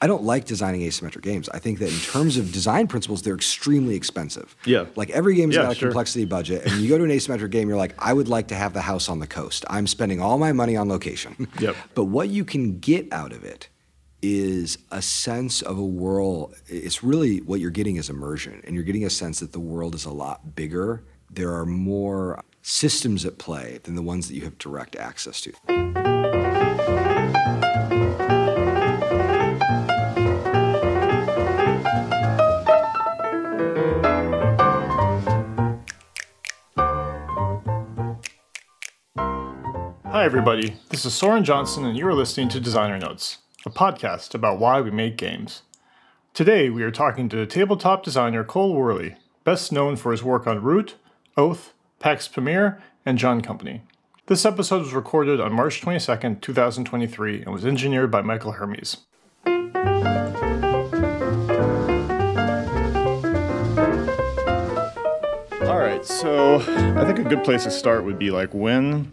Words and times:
I 0.00 0.06
don't 0.06 0.24
like 0.24 0.44
designing 0.44 0.82
asymmetric 0.82 1.22
games. 1.22 1.48
I 1.48 1.58
think 1.58 1.78
that 1.78 1.88
in 1.90 1.98
terms 2.00 2.36
of 2.36 2.52
design 2.52 2.86
principles, 2.86 3.22
they're 3.22 3.34
extremely 3.34 3.94
expensive. 3.94 4.54
Yeah. 4.66 4.86
Like 4.94 5.08
every 5.10 5.34
game's 5.36 5.54
Yeah, 5.54 5.62
got 5.62 5.72
a 5.72 5.74
sure. 5.74 5.88
complexity 5.88 6.26
budget, 6.26 6.66
and 6.66 6.80
you 6.82 6.88
go 6.88 6.98
to 6.98 7.04
an 7.04 7.10
asymmetric 7.10 7.50
game, 7.50 7.68
you're 7.68 7.78
like, 7.78 7.94
I 7.98 8.12
would 8.12 8.28
like 8.28 8.48
to 8.48 8.54
have 8.54 8.74
the 8.74 8.82
house 8.82 9.08
on 9.08 9.20
the 9.20 9.26
coast. 9.26 9.64
I'm 9.70 9.86
spending 9.86 10.20
all 10.20 10.36
my 10.38 10.52
money 10.52 10.76
on 10.76 10.88
location. 10.88 11.48
Yep. 11.60 11.76
But 11.94 12.04
what 12.04 12.28
you 12.28 12.44
can 12.44 12.78
get 12.78 13.10
out 13.12 13.32
of 13.32 13.42
it 13.42 13.68
is 14.20 14.76
a 14.90 15.00
sense 15.00 15.62
of 15.62 15.78
a 15.78 15.84
world. 15.84 16.54
It's 16.66 17.02
really 17.02 17.38
what 17.38 17.60
you're 17.60 17.70
getting 17.70 17.96
is 17.96 18.10
immersion, 18.10 18.60
and 18.66 18.74
you're 18.74 18.84
getting 18.84 19.04
a 19.04 19.10
sense 19.10 19.40
that 19.40 19.52
the 19.52 19.60
world 19.60 19.94
is 19.94 20.04
a 20.04 20.10
lot 20.12 20.54
bigger. 20.54 21.02
There 21.30 21.54
are 21.54 21.64
more 21.66 22.42
systems 22.62 23.24
at 23.24 23.38
play 23.38 23.78
than 23.84 23.94
the 23.94 24.02
ones 24.02 24.28
that 24.28 24.34
you 24.34 24.42
have 24.42 24.58
direct 24.58 24.96
access 24.96 25.40
to. 25.42 26.15
Everybody. 40.26 40.74
This 40.88 41.06
is 41.06 41.14
Soren 41.14 41.44
Johnson, 41.44 41.84
and 41.86 41.96
you 41.96 42.04
are 42.08 42.12
listening 42.12 42.48
to 42.48 42.58
Designer 42.58 42.98
Notes, 42.98 43.38
a 43.64 43.70
podcast 43.70 44.34
about 44.34 44.58
why 44.58 44.80
we 44.80 44.90
make 44.90 45.16
games. 45.16 45.62
Today, 46.34 46.68
we 46.68 46.82
are 46.82 46.90
talking 46.90 47.28
to 47.28 47.46
tabletop 47.46 48.02
designer 48.02 48.42
Cole 48.42 48.74
Wehrle, 48.74 49.14
best 49.44 49.70
known 49.70 49.94
for 49.94 50.10
his 50.10 50.24
work 50.24 50.48
on 50.48 50.64
Root, 50.64 50.96
Oath, 51.36 51.74
Pax 52.00 52.26
Pamir, 52.26 52.82
and 53.06 53.18
John 53.18 53.40
Company. 53.40 53.82
This 54.26 54.44
episode 54.44 54.80
was 54.80 54.92
recorded 54.92 55.40
on 55.40 55.52
March 55.52 55.80
22nd, 55.80 56.40
2023, 56.40 57.42
and 57.42 57.52
was 57.52 57.64
engineered 57.64 58.10
by 58.10 58.22
Michael 58.22 58.50
Hermes. 58.50 58.96
All 65.62 65.78
right, 65.78 66.04
so 66.04 66.56
I 66.96 67.04
think 67.04 67.20
a 67.20 67.24
good 67.28 67.44
place 67.44 67.62
to 67.62 67.70
start 67.70 68.04
would 68.04 68.18
be 68.18 68.32
like 68.32 68.52
when 68.52 69.12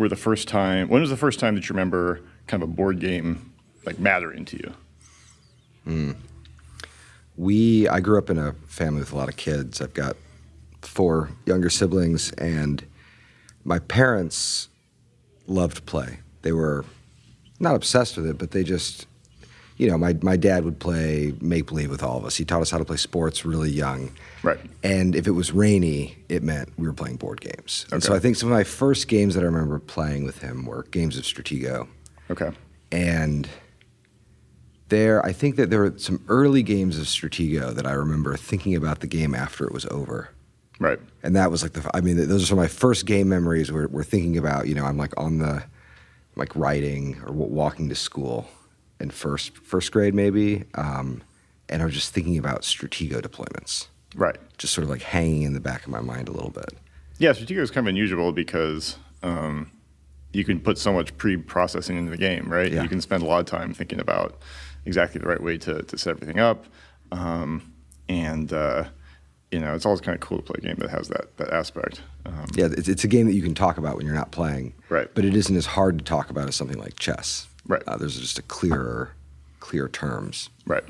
were 0.00 0.08
the 0.08 0.16
first 0.16 0.48
time 0.48 0.88
when 0.88 1.02
was 1.02 1.10
the 1.10 1.16
first 1.16 1.38
time 1.38 1.54
that 1.54 1.68
you 1.68 1.74
remember 1.74 2.22
kind 2.46 2.62
of 2.62 2.70
a 2.70 2.72
board 2.72 3.00
game 3.00 3.52
like 3.84 3.98
mattering 3.98 4.46
to 4.46 4.56
you? 4.56 4.74
Hmm. 5.84 6.12
We, 7.36 7.86
I 7.86 8.00
grew 8.00 8.16
up 8.16 8.30
in 8.30 8.38
a 8.38 8.54
family 8.66 9.00
with 9.00 9.12
a 9.12 9.16
lot 9.16 9.28
of 9.28 9.36
kids. 9.36 9.80
I've 9.82 9.92
got 9.92 10.16
four 10.80 11.30
younger 11.44 11.68
siblings, 11.68 12.32
and 12.32 12.84
my 13.62 13.78
parents 13.78 14.68
loved 15.46 15.84
play. 15.84 16.20
They 16.42 16.52
were 16.52 16.86
not 17.58 17.74
obsessed 17.74 18.16
with 18.16 18.26
it, 18.26 18.38
but 18.38 18.52
they 18.52 18.64
just, 18.64 19.06
you 19.80 19.88
know, 19.88 19.96
my, 19.96 20.14
my 20.20 20.36
dad 20.36 20.64
would 20.64 20.78
play 20.78 21.32
make 21.40 21.66
believe 21.66 21.88
with 21.88 22.02
all 22.02 22.18
of 22.18 22.26
us. 22.26 22.36
He 22.36 22.44
taught 22.44 22.60
us 22.60 22.70
how 22.70 22.76
to 22.76 22.84
play 22.84 22.98
sports 22.98 23.46
really 23.46 23.70
young. 23.70 24.12
Right. 24.42 24.60
And 24.82 25.16
if 25.16 25.26
it 25.26 25.30
was 25.30 25.52
rainy, 25.52 26.18
it 26.28 26.42
meant 26.42 26.68
we 26.76 26.86
were 26.86 26.92
playing 26.92 27.16
board 27.16 27.40
games. 27.40 27.86
And 27.90 28.02
so 28.02 28.14
I 28.14 28.18
think 28.18 28.36
some 28.36 28.50
of 28.50 28.54
my 28.54 28.62
first 28.62 29.08
games 29.08 29.34
that 29.34 29.40
I 29.40 29.46
remember 29.46 29.78
playing 29.78 30.24
with 30.24 30.42
him 30.42 30.66
were 30.66 30.82
games 30.90 31.16
of 31.16 31.24
Stratego. 31.24 31.88
Okay. 32.30 32.50
And 32.92 33.48
there, 34.90 35.24
I 35.24 35.32
think 35.32 35.56
that 35.56 35.70
there 35.70 35.80
were 35.80 35.94
some 35.96 36.22
early 36.28 36.62
games 36.62 36.98
of 36.98 37.06
Stratego 37.06 37.74
that 37.74 37.86
I 37.86 37.92
remember 37.92 38.36
thinking 38.36 38.76
about 38.76 39.00
the 39.00 39.06
game 39.06 39.34
after 39.34 39.64
it 39.64 39.72
was 39.72 39.86
over. 39.86 40.28
Right. 40.78 41.00
And 41.22 41.34
that 41.36 41.50
was 41.50 41.62
like 41.62 41.72
the, 41.72 41.90
I 41.94 42.02
mean, 42.02 42.18
those 42.28 42.42
are 42.42 42.46
some 42.46 42.58
of 42.58 42.62
my 42.62 42.68
first 42.68 43.06
game 43.06 43.30
memories 43.30 43.72
where 43.72 43.88
we're 43.88 44.04
thinking 44.04 44.36
about, 44.36 44.66
you 44.66 44.74
know, 44.74 44.84
I'm 44.84 44.98
like 44.98 45.18
on 45.18 45.38
the, 45.38 45.64
like 46.36 46.54
riding 46.54 47.18
or 47.24 47.32
walking 47.32 47.88
to 47.88 47.94
school 47.94 48.46
in 49.00 49.10
first, 49.10 49.56
first 49.58 49.92
grade 49.92 50.14
maybe. 50.14 50.64
Um, 50.74 51.22
and 51.68 51.82
I 51.82 51.84
was 51.84 51.94
just 51.94 52.12
thinking 52.12 52.36
about 52.38 52.62
Stratego 52.62 53.20
deployments, 53.20 53.86
Right. 54.14 54.36
just 54.58 54.74
sort 54.74 54.84
of 54.84 54.90
like 54.90 55.02
hanging 55.02 55.42
in 55.42 55.52
the 55.54 55.60
back 55.60 55.84
of 55.84 55.88
my 55.90 56.00
mind 56.00 56.28
a 56.28 56.32
little 56.32 56.50
bit. 56.50 56.70
Yeah, 57.18 57.30
Stratego 57.30 57.58
is 57.58 57.70
kind 57.70 57.86
of 57.86 57.90
unusual 57.90 58.32
because 58.32 58.96
um, 59.22 59.70
you 60.32 60.44
can 60.44 60.58
put 60.60 60.78
so 60.78 60.92
much 60.92 61.16
pre-processing 61.16 61.96
into 61.96 62.10
the 62.10 62.16
game, 62.16 62.50
right? 62.50 62.72
Yeah. 62.72 62.82
You 62.82 62.88
can 62.88 63.00
spend 63.00 63.22
a 63.22 63.26
lot 63.26 63.40
of 63.40 63.46
time 63.46 63.72
thinking 63.74 64.00
about 64.00 64.38
exactly 64.86 65.20
the 65.20 65.28
right 65.28 65.42
way 65.42 65.58
to, 65.58 65.82
to 65.82 65.98
set 65.98 66.12
everything 66.12 66.40
up, 66.40 66.64
um, 67.12 67.72
and 68.08 68.52
uh, 68.52 68.84
you 69.50 69.58
know, 69.60 69.74
it's 69.74 69.84
always 69.84 70.00
kind 70.00 70.14
of 70.14 70.20
cool 70.20 70.38
to 70.38 70.42
play 70.44 70.54
a 70.58 70.60
game 70.62 70.76
that 70.78 70.90
has 70.90 71.08
that 71.08 71.36
that 71.36 71.50
aspect. 71.50 72.00
Um, 72.24 72.46
Yeah, 72.54 72.66
it's, 72.72 72.88
it's 72.88 73.04
a 73.04 73.08
game 73.08 73.26
that 73.26 73.34
you 73.34 73.42
can 73.42 73.54
talk 73.54 73.78
about 73.78 73.96
when 73.96 74.06
you're 74.06 74.14
not 74.14 74.30
playing. 74.32 74.74
Right. 74.88 75.08
But 75.14 75.24
it 75.24 75.34
isn't 75.36 75.54
as 75.56 75.66
hard 75.66 75.98
to 75.98 76.04
talk 76.04 76.30
about 76.30 76.48
as 76.48 76.56
something 76.56 76.78
like 76.78 76.98
chess. 76.98 77.46
Right. 77.70 77.82
Uh, 77.86 77.96
there's 77.96 78.18
just 78.18 78.36
a 78.36 78.42
clearer, 78.42 79.12
clear 79.60 79.88
terms. 79.88 80.50
Right. 80.66 80.82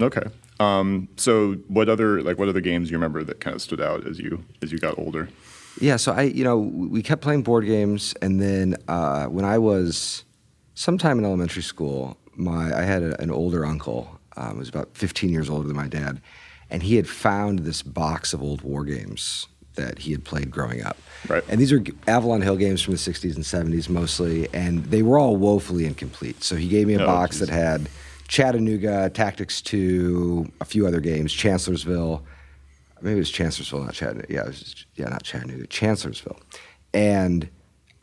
Okay. 0.00 0.24
Um, 0.58 1.08
so, 1.16 1.52
what 1.68 1.88
other 1.88 2.20
like 2.22 2.38
what 2.38 2.48
other 2.48 2.60
games 2.60 2.90
you 2.90 2.96
remember 2.96 3.22
that 3.22 3.38
kind 3.38 3.54
of 3.54 3.62
stood 3.62 3.80
out 3.80 4.04
as 4.04 4.18
you 4.18 4.44
as 4.60 4.72
you 4.72 4.78
got 4.78 4.98
older? 4.98 5.28
Yeah, 5.80 5.94
so 5.94 6.12
I, 6.12 6.22
you 6.22 6.42
know, 6.42 6.58
we 6.58 7.04
kept 7.04 7.22
playing 7.22 7.42
board 7.44 7.64
games, 7.64 8.12
and 8.20 8.40
then 8.40 8.74
uh, 8.88 9.26
when 9.26 9.44
I 9.44 9.58
was 9.58 10.24
sometime 10.74 11.20
in 11.20 11.24
elementary 11.24 11.62
school, 11.62 12.18
my 12.34 12.76
I 12.76 12.82
had 12.82 13.04
a, 13.04 13.20
an 13.22 13.30
older 13.30 13.64
uncle, 13.64 14.18
um, 14.36 14.54
who 14.54 14.58
was 14.58 14.68
about 14.68 14.96
15 14.96 15.30
years 15.30 15.48
older 15.48 15.68
than 15.68 15.76
my 15.76 15.86
dad, 15.86 16.20
and 16.68 16.82
he 16.82 16.96
had 16.96 17.08
found 17.08 17.60
this 17.60 17.80
box 17.80 18.32
of 18.32 18.42
old 18.42 18.62
war 18.62 18.84
games 18.84 19.46
that 19.78 19.98
he 20.00 20.12
had 20.12 20.24
played 20.24 20.50
growing 20.50 20.84
up. 20.84 20.96
Right. 21.28 21.42
And 21.48 21.60
these 21.60 21.72
are 21.72 21.82
Avalon 22.06 22.42
Hill 22.42 22.56
games 22.56 22.80
from 22.82 22.92
the 22.94 22.98
60s 22.98 23.34
and 23.34 23.44
70s 23.44 23.88
mostly, 23.88 24.48
and 24.54 24.84
they 24.86 25.02
were 25.02 25.18
all 25.18 25.36
woefully 25.36 25.86
incomplete. 25.86 26.44
So 26.44 26.54
he 26.56 26.68
gave 26.68 26.86
me 26.86 26.94
a 26.94 27.02
Oh, 27.02 27.06
box 27.06 27.38
geez. 27.38 27.48
that 27.48 27.48
had 27.48 27.88
Chattanooga, 28.28 29.10
Tactics 29.10 29.60
2, 29.62 30.52
a 30.60 30.64
few 30.64 30.86
other 30.86 31.00
games, 31.00 31.32
Chancellorsville, 31.32 32.22
maybe 33.00 33.16
it 33.16 33.18
was 33.20 33.30
Chancellorsville, 33.30 33.84
not 33.84 33.94
Chattanooga. 33.94 34.26
Yeah, 34.32 34.42
it 34.42 34.48
was 34.48 34.60
just, 34.60 34.86
yeah, 34.96 35.08
not 35.08 35.22
Chattanooga, 35.24 35.66
Chancellorsville. 35.66 36.38
And 36.94 37.48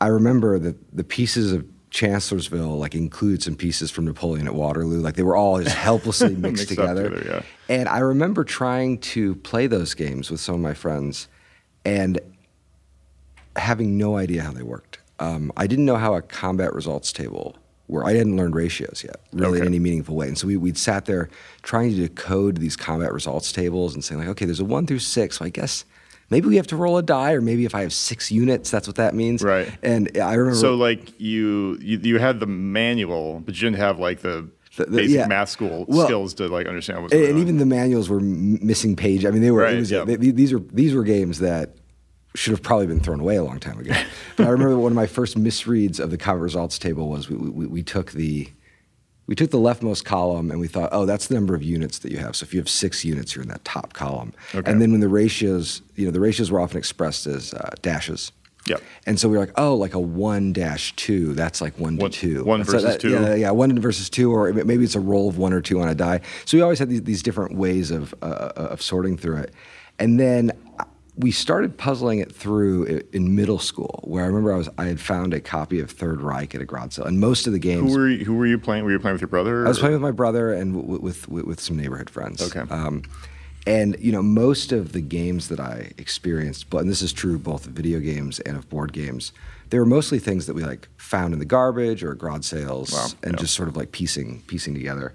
I 0.00 0.08
remember 0.08 0.58
that 0.58 0.76
the 0.96 1.04
pieces 1.04 1.52
of 1.52 1.64
Chancellorsville 1.90 2.76
like 2.78 2.94
include 2.94 3.42
some 3.42 3.54
pieces 3.54 3.90
from 3.90 4.04
Napoleon 4.04 4.46
at 4.46 4.54
Waterloo. 4.54 5.00
Like 5.00 5.14
they 5.14 5.22
were 5.22 5.36
all 5.36 5.62
just 5.62 5.74
helplessly 5.74 6.30
mixed, 6.36 6.42
Mixed 6.42 6.68
together. 6.68 7.08
together, 7.08 7.44
And 7.70 7.88
I 7.88 8.00
remember 8.00 8.44
trying 8.44 8.98
to 8.98 9.36
play 9.36 9.66
those 9.66 9.94
games 9.94 10.30
with 10.30 10.40
some 10.40 10.56
of 10.56 10.60
my 10.60 10.74
friends 10.74 11.28
and 11.86 12.20
having 13.54 13.96
no 13.96 14.16
idea 14.16 14.42
how 14.42 14.52
they 14.52 14.62
worked. 14.62 14.98
Um, 15.20 15.52
I 15.56 15.66
didn't 15.66 15.86
know 15.86 15.96
how 15.96 16.14
a 16.14 16.20
combat 16.20 16.74
results 16.74 17.12
table 17.12 17.56
were. 17.88 18.04
I 18.04 18.12
hadn't 18.12 18.36
learned 18.36 18.54
ratios 18.54 19.02
yet, 19.04 19.20
really, 19.32 19.60
in 19.60 19.66
any 19.66 19.78
meaningful 19.78 20.16
way. 20.16 20.28
And 20.28 20.36
so 20.36 20.48
we, 20.48 20.56
we'd 20.56 20.76
sat 20.76 21.06
there 21.06 21.30
trying 21.62 21.90
to 21.90 21.96
decode 21.96 22.58
these 22.58 22.76
combat 22.76 23.12
results 23.12 23.52
tables 23.52 23.94
and 23.94 24.04
saying, 24.04 24.20
like, 24.20 24.28
okay, 24.30 24.44
there's 24.44 24.60
a 24.60 24.64
one 24.64 24.86
through 24.86 24.98
six. 24.98 25.38
So 25.38 25.44
I 25.44 25.48
guess 25.48 25.84
maybe 26.28 26.48
we 26.48 26.56
have 26.56 26.66
to 26.66 26.76
roll 26.76 26.98
a 26.98 27.02
die, 27.02 27.32
or 27.32 27.40
maybe 27.40 27.64
if 27.64 27.74
I 27.74 27.82
have 27.82 27.92
six 27.92 28.30
units, 28.32 28.70
that's 28.70 28.88
what 28.88 28.96
that 28.96 29.14
means. 29.14 29.42
Right. 29.42 29.72
And 29.82 30.10
I 30.18 30.34
remember. 30.34 30.58
So, 30.58 30.74
like 30.74 31.18
you 31.18 31.78
you, 31.80 31.98
you 31.98 32.18
had 32.18 32.40
the 32.40 32.46
manual, 32.46 33.40
but 33.40 33.54
you 33.54 33.60
didn't 33.60 33.78
have 33.78 33.98
like 33.98 34.20
the, 34.20 34.48
The- 34.76 34.84
the- 34.86 34.96
basic 34.98 35.16
yeah. 35.16 35.26
math 35.26 35.48
school 35.50 35.84
Well, 35.88 36.06
skills 36.06 36.34
to 36.34 36.48
like 36.48 36.66
understand 36.66 37.02
what's 37.02 37.12
and, 37.12 37.20
going 37.22 37.32
on. 37.34 37.38
and 37.40 37.48
even 37.48 37.58
the 37.58 37.66
manuals 37.66 38.08
were 38.08 38.18
m- 38.20 38.64
missing 38.64 38.94
page. 38.96 39.24
I 39.26 39.30
mean, 39.30 39.42
they 39.42 39.50
were. 39.50 39.62
Right, 39.62 39.76
was, 39.76 39.90
yeah. 39.90 40.04
they- 40.04 40.16
these 40.16 40.52
are 40.52 40.58
these 40.58 40.94
were 40.94 41.02
games 41.04 41.38
that 41.40 41.76
should 42.34 42.50
have 42.52 42.62
probably 42.62 42.86
been 42.86 43.00
thrown 43.00 43.18
away 43.20 43.36
a 43.36 43.42
long 43.44 43.58
time 43.58 43.78
ago. 43.78 43.94
but 44.36 44.46
I 44.46 44.50
remember 44.50 44.78
one 44.78 44.92
of 44.92 44.96
my 44.96 45.06
first 45.06 45.38
misreads 45.38 45.98
of 45.98 46.10
the 46.10 46.18
combat 46.18 46.42
results 46.42 46.78
table 46.78 47.08
was 47.08 47.30
we, 47.30 47.36
we, 47.36 47.66
we 47.66 47.82
took 47.82 48.12
the 48.12 48.48
we 49.26 49.34
took 49.34 49.50
the 49.50 49.58
leftmost 49.58 50.04
column 50.04 50.50
and 50.52 50.60
we 50.60 50.68
thought, 50.68 50.90
oh, 50.92 51.04
that's 51.04 51.26
the 51.26 51.34
number 51.34 51.54
of 51.54 51.62
units 51.62 51.98
that 52.00 52.12
you 52.12 52.18
have. 52.18 52.36
So 52.36 52.44
if 52.44 52.54
you 52.54 52.60
have 52.60 52.68
six 52.68 53.04
units, 53.04 53.34
you're 53.34 53.42
in 53.42 53.48
that 53.48 53.64
top 53.64 53.92
column. 53.92 54.32
Okay. 54.54 54.70
And 54.70 54.80
then 54.80 54.92
when 54.92 55.00
the 55.00 55.08
ratios, 55.08 55.82
you 55.96 56.04
know, 56.04 56.12
the 56.12 56.20
ratios 56.20 56.50
were 56.52 56.60
often 56.60 56.78
expressed 56.78 57.26
as 57.26 57.52
uh, 57.52 57.70
dashes. 57.82 58.30
Yep. 58.66 58.82
And 59.06 59.18
so 59.20 59.28
we 59.28 59.36
were 59.36 59.44
like, 59.46 59.58
oh, 59.58 59.74
like 59.74 59.94
a 59.94 60.00
one 60.00 60.52
dash 60.52 60.94
two. 60.96 61.34
That's 61.34 61.60
like 61.60 61.78
one, 61.78 61.96
One- 61.96 62.10
to 62.10 62.18
two. 62.18 62.44
one 62.44 62.60
That's- 62.60 62.72
versus 62.82 62.94
that- 62.94 63.00
two. 63.00 63.10
Yeah, 63.10 63.34
yeah, 63.34 63.50
one 63.52 63.78
versus 63.80 64.10
two, 64.10 64.32
or 64.32 64.52
maybe 64.52 64.84
it's 64.84 64.94
a 64.96 65.00
roll 65.00 65.28
of 65.28 65.38
one 65.38 65.52
or 65.52 65.60
two 65.60 65.80
on 65.80 65.88
a 65.88 65.94
die. 65.94 66.20
So 66.44 66.56
we 66.56 66.62
always 66.62 66.78
had 66.78 66.88
these, 66.88 67.02
these 67.02 67.22
different 67.22 67.56
ways 67.56 67.90
of 67.90 68.14
uh, 68.22 68.52
of 68.56 68.82
sorting 68.82 69.16
through 69.16 69.36
it, 69.38 69.54
and 69.98 70.18
then 70.18 70.52
we 71.18 71.30
started 71.30 71.78
puzzling 71.78 72.18
it 72.18 72.30
through 72.30 73.02
in 73.12 73.34
middle 73.34 73.58
school, 73.58 74.00
where 74.04 74.22
I 74.24 74.26
remember 74.26 74.52
I 74.52 74.56
was 74.58 74.68
I 74.76 74.84
had 74.84 75.00
found 75.00 75.32
a 75.32 75.40
copy 75.40 75.80
of 75.80 75.90
Third 75.90 76.20
Reich 76.20 76.54
at 76.54 76.60
a 76.60 76.64
garage 76.66 76.94
sale, 76.94 77.06
and 77.06 77.18
most 77.20 77.46
of 77.46 77.52
the 77.52 77.58
games. 77.58 77.90
who 77.92 77.98
were 77.98 78.08
you, 78.08 78.24
who 78.24 78.34
were 78.34 78.46
you 78.46 78.58
playing? 78.58 78.84
Were 78.84 78.90
you 78.92 78.98
playing 78.98 79.14
with 79.14 79.22
your 79.22 79.28
brother? 79.28 79.64
I 79.64 79.68
was 79.68 79.78
or- 79.78 79.80
playing 79.82 79.94
with 79.94 80.02
my 80.02 80.10
brother 80.10 80.52
and 80.52 80.74
w- 80.74 81.00
with, 81.00 81.28
with 81.28 81.44
with 81.46 81.60
some 81.60 81.76
neighborhood 81.76 82.10
friends. 82.10 82.42
Okay. 82.54 82.68
Um, 82.70 83.02
and 83.66 83.96
you 83.98 84.12
know, 84.12 84.22
most 84.22 84.72
of 84.72 84.92
the 84.92 85.00
games 85.00 85.48
that 85.48 85.60
I 85.60 85.92
experienced, 85.98 86.70
but 86.70 86.78
and 86.78 86.88
this 86.90 87.02
is 87.02 87.12
true 87.12 87.38
both 87.38 87.66
of 87.66 87.72
video 87.72 88.00
games 88.00 88.38
and 88.40 88.56
of 88.56 88.68
board 88.68 88.92
games, 88.92 89.32
they 89.70 89.78
were 89.78 89.86
mostly 89.86 90.18
things 90.18 90.46
that 90.46 90.54
we 90.54 90.62
like 90.64 90.88
found 90.96 91.32
in 91.32 91.38
the 91.40 91.44
garbage 91.44 92.04
or 92.04 92.14
garage 92.14 92.44
sales, 92.44 92.92
Wow, 92.92 93.06
and 93.22 93.32
yeah. 93.32 93.38
just 93.40 93.54
sort 93.54 93.68
of 93.68 93.76
like 93.76 93.92
piecing 93.92 94.42
piecing 94.46 94.74
together. 94.74 95.14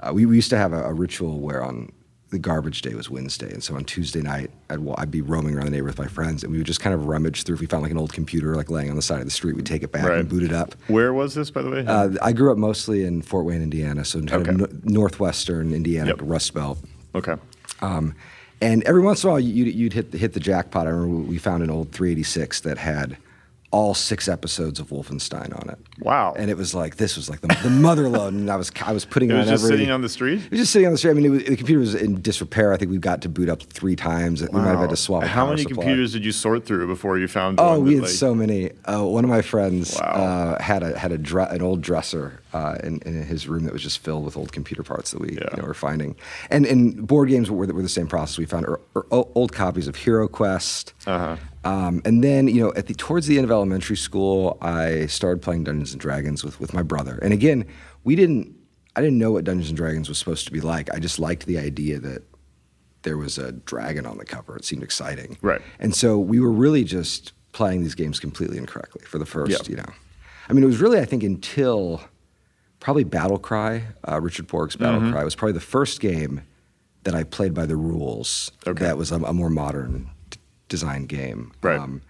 Uh, 0.00 0.12
we, 0.14 0.24
we 0.24 0.36
used 0.36 0.50
to 0.50 0.56
have 0.56 0.72
a, 0.72 0.82
a 0.84 0.92
ritual 0.94 1.40
where 1.40 1.62
on 1.62 1.92
the 2.30 2.38
garbage 2.38 2.80
day 2.82 2.94
was 2.94 3.10
Wednesday, 3.10 3.50
and 3.52 3.62
so 3.62 3.74
on 3.74 3.84
Tuesday 3.84 4.22
night, 4.22 4.50
I'd, 4.70 4.78
I'd 4.98 5.10
be 5.10 5.20
roaming 5.20 5.56
around 5.56 5.64
the 5.66 5.72
neighborhood 5.72 5.98
with 5.98 6.06
my 6.06 6.10
friends, 6.10 6.44
and 6.44 6.52
we 6.52 6.58
would 6.58 6.66
just 6.66 6.78
kind 6.80 6.94
of 6.94 7.06
rummage 7.06 7.42
through. 7.42 7.56
If 7.56 7.60
we 7.60 7.66
found 7.66 7.82
like 7.82 7.90
an 7.90 7.98
old 7.98 8.12
computer 8.12 8.54
like 8.54 8.70
laying 8.70 8.88
on 8.88 8.94
the 8.96 9.02
side 9.02 9.18
of 9.18 9.24
the 9.24 9.32
street, 9.32 9.56
we'd 9.56 9.66
take 9.66 9.82
it 9.82 9.90
back 9.90 10.04
Right. 10.04 10.20
and 10.20 10.28
boot 10.28 10.44
it 10.44 10.52
up. 10.52 10.74
Where 10.86 11.12
was 11.12 11.34
this, 11.34 11.50
by 11.50 11.60
the 11.62 11.70
way? 11.70 11.84
Uh, 11.84 12.10
I 12.22 12.32
grew 12.32 12.52
up 12.52 12.56
mostly 12.56 13.04
in 13.04 13.20
Fort 13.20 13.44
Wayne, 13.46 13.62
Indiana, 13.62 14.04
so 14.04 14.20
kind 14.22 14.48
Okay. 14.48 14.50
of 14.52 14.84
no- 14.84 15.00
northwestern 15.00 15.74
Indiana, 15.74 16.10
Yep. 16.10 16.18
Rust 16.22 16.54
Belt. 16.54 16.78
okay. 17.16 17.34
Um, 17.82 18.14
and 18.60 18.82
every 18.84 19.00
once 19.00 19.24
in 19.24 19.28
a 19.28 19.32
while, 19.32 19.40
you'd, 19.40 19.74
you'd 19.74 19.92
hit, 19.92 20.12
hit 20.12 20.34
the 20.34 20.40
jackpot. 20.40 20.86
I 20.86 20.90
remember 20.90 21.28
we 21.28 21.38
found 21.38 21.62
an 21.62 21.70
old 21.70 21.92
386 21.92 22.60
that 22.60 22.78
had 22.78 23.16
all 23.72 23.94
six 23.94 24.26
episodes 24.26 24.80
of 24.80 24.88
Wolfenstein 24.88 25.54
on 25.56 25.70
it. 25.70 25.78
Wow. 26.00 26.34
And 26.36 26.50
it 26.50 26.56
was 26.56 26.74
like 26.74 26.96
this 26.96 27.14
was 27.16 27.30
like 27.30 27.40
the, 27.40 27.56
the 27.62 27.70
mother 27.70 28.08
load, 28.08 28.32
and 28.34 28.50
I 28.50 28.56
was 28.56 28.72
I 28.84 28.90
was 28.92 29.04
putting 29.04 29.30
It 29.30 29.34
it 29.34 29.38
was 29.38 29.46
on 29.46 29.52
just 29.54 29.64
every. 29.64 29.76
sitting 29.76 29.92
on 29.92 30.00
the 30.02 30.08
street. 30.08 30.40
It 30.44 30.50
was 30.50 30.60
just 30.60 30.72
sitting 30.72 30.86
on 30.86 30.92
the 30.92 30.98
street. 30.98 31.12
I 31.12 31.14
mean, 31.14 31.26
it 31.26 31.28
was, 31.30 31.44
the 31.44 31.56
computer 31.56 31.78
was 31.78 31.94
in 31.94 32.20
disrepair. 32.20 32.72
I 32.72 32.76
think 32.78 32.90
we 32.90 32.98
got 32.98 33.22
to 33.22 33.28
boot 33.28 33.48
up 33.48 33.62
three 33.62 33.94
times. 33.94 34.42
We 34.42 34.48
might 34.50 34.66
have 34.66 34.80
had 34.80 34.90
to 34.90 34.96
swap. 34.96 35.22
How 35.22 35.46
many 35.46 35.62
supply. 35.62 35.74
computers 35.84 36.12
did 36.12 36.24
you 36.24 36.32
sort 36.32 36.66
through 36.66 36.88
before 36.88 37.16
you 37.18 37.28
found 37.28 37.60
Oh, 37.60 37.78
one? 37.78 37.84
we 37.84 37.94
had 37.94 38.02
like- 38.02 38.10
so 38.10 38.34
many. 38.34 38.70
Uh, 38.86 39.04
one 39.04 39.22
of 39.22 39.30
my 39.30 39.42
friends 39.42 39.96
Wow. 40.00 40.06
uh, 40.58 40.62
had 40.62 40.82
a 40.82 40.98
had 40.98 41.12
a 41.12 41.18
dre- 41.18 41.46
an 41.50 41.62
old 41.62 41.80
dresser 41.80 42.40
uh, 42.52 42.76
in, 42.82 42.98
in 43.06 43.22
his 43.22 43.46
room 43.46 43.62
that 43.64 43.72
was 43.72 43.82
just 43.84 44.00
filled 44.00 44.24
with 44.24 44.36
old 44.36 44.50
computer 44.52 44.82
parts 44.82 45.12
that 45.12 45.20
we 45.20 45.34
Yeah. 45.36 45.48
you 45.54 45.62
know, 45.62 45.68
were 45.68 45.74
finding. 45.74 46.16
And 46.50 46.66
and 46.66 47.06
board 47.06 47.28
games 47.28 47.48
were 47.52 47.66
the, 47.66 47.74
were 47.74 47.82
the 47.82 47.88
same 47.88 48.08
process. 48.08 48.36
We 48.36 48.46
found 48.46 48.66
old 49.12 49.52
copies 49.52 49.86
of 49.86 49.94
Hero 49.94 50.26
Quest. 50.26 50.92
Uh-huh. 51.06 51.36
Um, 51.64 52.00
and 52.04 52.24
then 52.24 52.48
you 52.48 52.62
know 52.62 52.72
at 52.74 52.86
the 52.86 52.94
towards 52.94 53.26
the 53.26 53.36
end 53.36 53.44
of 53.44 53.50
elementary 53.50 53.96
school, 53.96 54.56
I 54.62 55.06
started 55.06 55.42
playing 55.42 55.64
Dungeons 55.64 55.92
and 55.92 56.00
Dragons 56.00 56.42
with 56.44 56.58
with 56.60 56.72
my 56.72 56.82
brother. 56.82 57.18
And 57.22 57.32
again, 57.32 57.66
we 58.04 58.16
didn't. 58.16 58.54
I 58.96 59.00
didn't 59.02 59.18
know 59.18 59.30
what 59.32 59.44
Dungeons 59.44 59.68
and 59.68 59.76
Dragons 59.76 60.08
was 60.08 60.18
supposed 60.18 60.46
to 60.46 60.52
be 60.52 60.60
like. 60.60 60.92
I 60.92 60.98
just 60.98 61.18
liked 61.18 61.46
the 61.46 61.58
idea 61.58 61.98
that 62.00 62.22
there 63.02 63.16
was 63.16 63.38
a 63.38 63.52
dragon 63.52 64.04
on 64.04 64.18
the 64.18 64.24
cover. 64.24 64.56
It 64.56 64.64
seemed 64.64 64.82
exciting. 64.82 65.38
Right. 65.42 65.60
And 65.78 65.94
so 65.94 66.18
we 66.18 66.40
were 66.40 66.50
really 66.50 66.82
just 66.84 67.32
playing 67.52 67.82
these 67.82 67.94
games 67.94 68.18
completely 68.18 68.58
incorrectly 68.58 69.02
for 69.06 69.18
the 69.18 69.24
first, 69.26 69.50
Yeah. 69.68 69.70
you 69.70 69.76
know. 69.76 69.92
I 70.48 70.52
mean, 70.52 70.64
it 70.64 70.66
was 70.66 70.80
really, 70.80 70.98
I 70.98 71.04
think, 71.04 71.22
until 71.22 72.02
probably 72.80 73.04
Battle 73.04 73.38
Cry, 73.38 73.84
uh, 74.08 74.20
Richard 74.20 74.48
Borg's 74.48 74.76
Battle 74.76 75.00
Mm-hmm. 75.00 75.12
Cry, 75.12 75.24
was 75.24 75.34
probably 75.36 75.52
the 75.54 75.60
first 75.60 76.00
game 76.00 76.42
that 77.04 77.14
I 77.14 77.22
played 77.22 77.54
by 77.54 77.66
the 77.66 77.76
rules. 77.76 78.50
Okay. 78.66 78.82
That 78.84 78.98
was 78.98 79.12
a, 79.12 79.16
a 79.16 79.32
more 79.32 79.50
modern 79.50 80.10
design 80.70 81.04
game. 81.04 81.52
Um, 81.62 81.70
Right. 81.70 82.00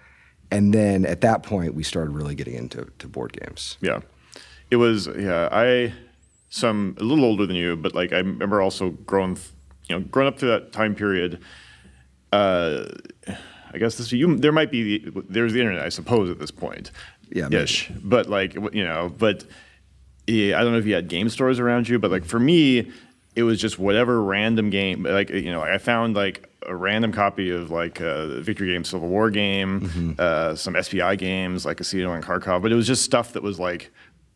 and 0.53 0.73
then 0.73 1.05
at 1.05 1.21
that 1.23 1.43
point, 1.43 1.75
we 1.75 1.83
started 1.83 2.12
really 2.12 2.37
getting 2.37 2.55
into 2.55 2.87
to 3.01 3.09
board 3.09 3.33
games. 3.33 3.77
Yeah, 3.81 4.01
it 4.71 4.77
was. 4.77 5.09
Yeah, 5.09 5.49
I. 5.51 5.93
So 6.53 6.69
I'm 6.69 6.97
a 6.99 7.03
little 7.05 7.25
older 7.25 7.47
than 7.47 7.57
you, 7.57 7.77
but 7.77 7.95
like 7.95 8.12
I 8.12 8.19
remember 8.19 8.61
also 8.61 8.91
growing, 8.91 9.37
you 9.89 9.99
know, 9.99 10.05
growing 10.05 10.29
up 10.29 10.39
through 10.39 10.51
that 10.51 10.71
time 10.73 10.95
period. 10.95 11.41
Uh, 12.33 12.87
I 13.73 13.79
guess 13.79 13.97
this 13.97 14.11
you 14.12 14.37
there 14.37 14.53
might 14.53 14.71
be 14.71 14.99
there's 15.29 15.53
the 15.53 15.61
internet, 15.61 15.85
I 15.85 15.89
suppose, 15.89 16.29
at 16.31 16.39
this 16.39 16.51
point. 16.51 16.91
Yeah, 17.33 17.49
maybe. 17.49 17.63
Ish. 17.63 17.91
But 18.03 18.29
like 18.29 18.55
you 18.55 18.85
know, 18.85 19.13
but 19.17 19.45
yeah, 20.27 20.59
I 20.59 20.63
don't 20.65 20.73
know 20.73 20.79
if 20.79 20.87
you 20.87 20.95
had 20.95 21.06
game 21.09 21.29
stores 21.29 21.61
around 21.61 21.89
you, 21.89 21.99
but 22.01 22.11
like 22.11 22.25
for 22.25 22.41
me, 22.41 22.91
it 23.37 23.45
was 23.45 23.61
just 23.61 23.79
whatever 23.79 24.21
random 24.23 24.71
game. 24.71 25.05
Like 25.05 25.31
you 25.31 25.53
know, 25.53 25.61
I 25.61 25.79
found 25.79 26.15
like 26.17 26.50
a 26.67 26.75
random 26.75 27.12
copy 27.12 27.51
of 27.51 27.71
like 27.71 28.01
a 28.01 28.41
Victory 28.43 28.73
Game 28.73 28.85
Civil 28.85 29.09
War 29.09 29.31
game, 29.31 29.81
Mm-hmm. 29.81 30.12
uh, 30.19 30.55
some 30.55 30.77
SPI 30.81 31.17
games 31.17 31.65
like 31.65 31.79
Casino 31.79 32.12
and 32.12 32.23
Kharkov, 32.25 32.62
but 32.62 32.71
it 32.73 32.75
was 32.77 32.87
just 32.87 33.03
stuff 33.03 33.33
that 33.33 33.43
was 33.43 33.59
like 33.59 33.91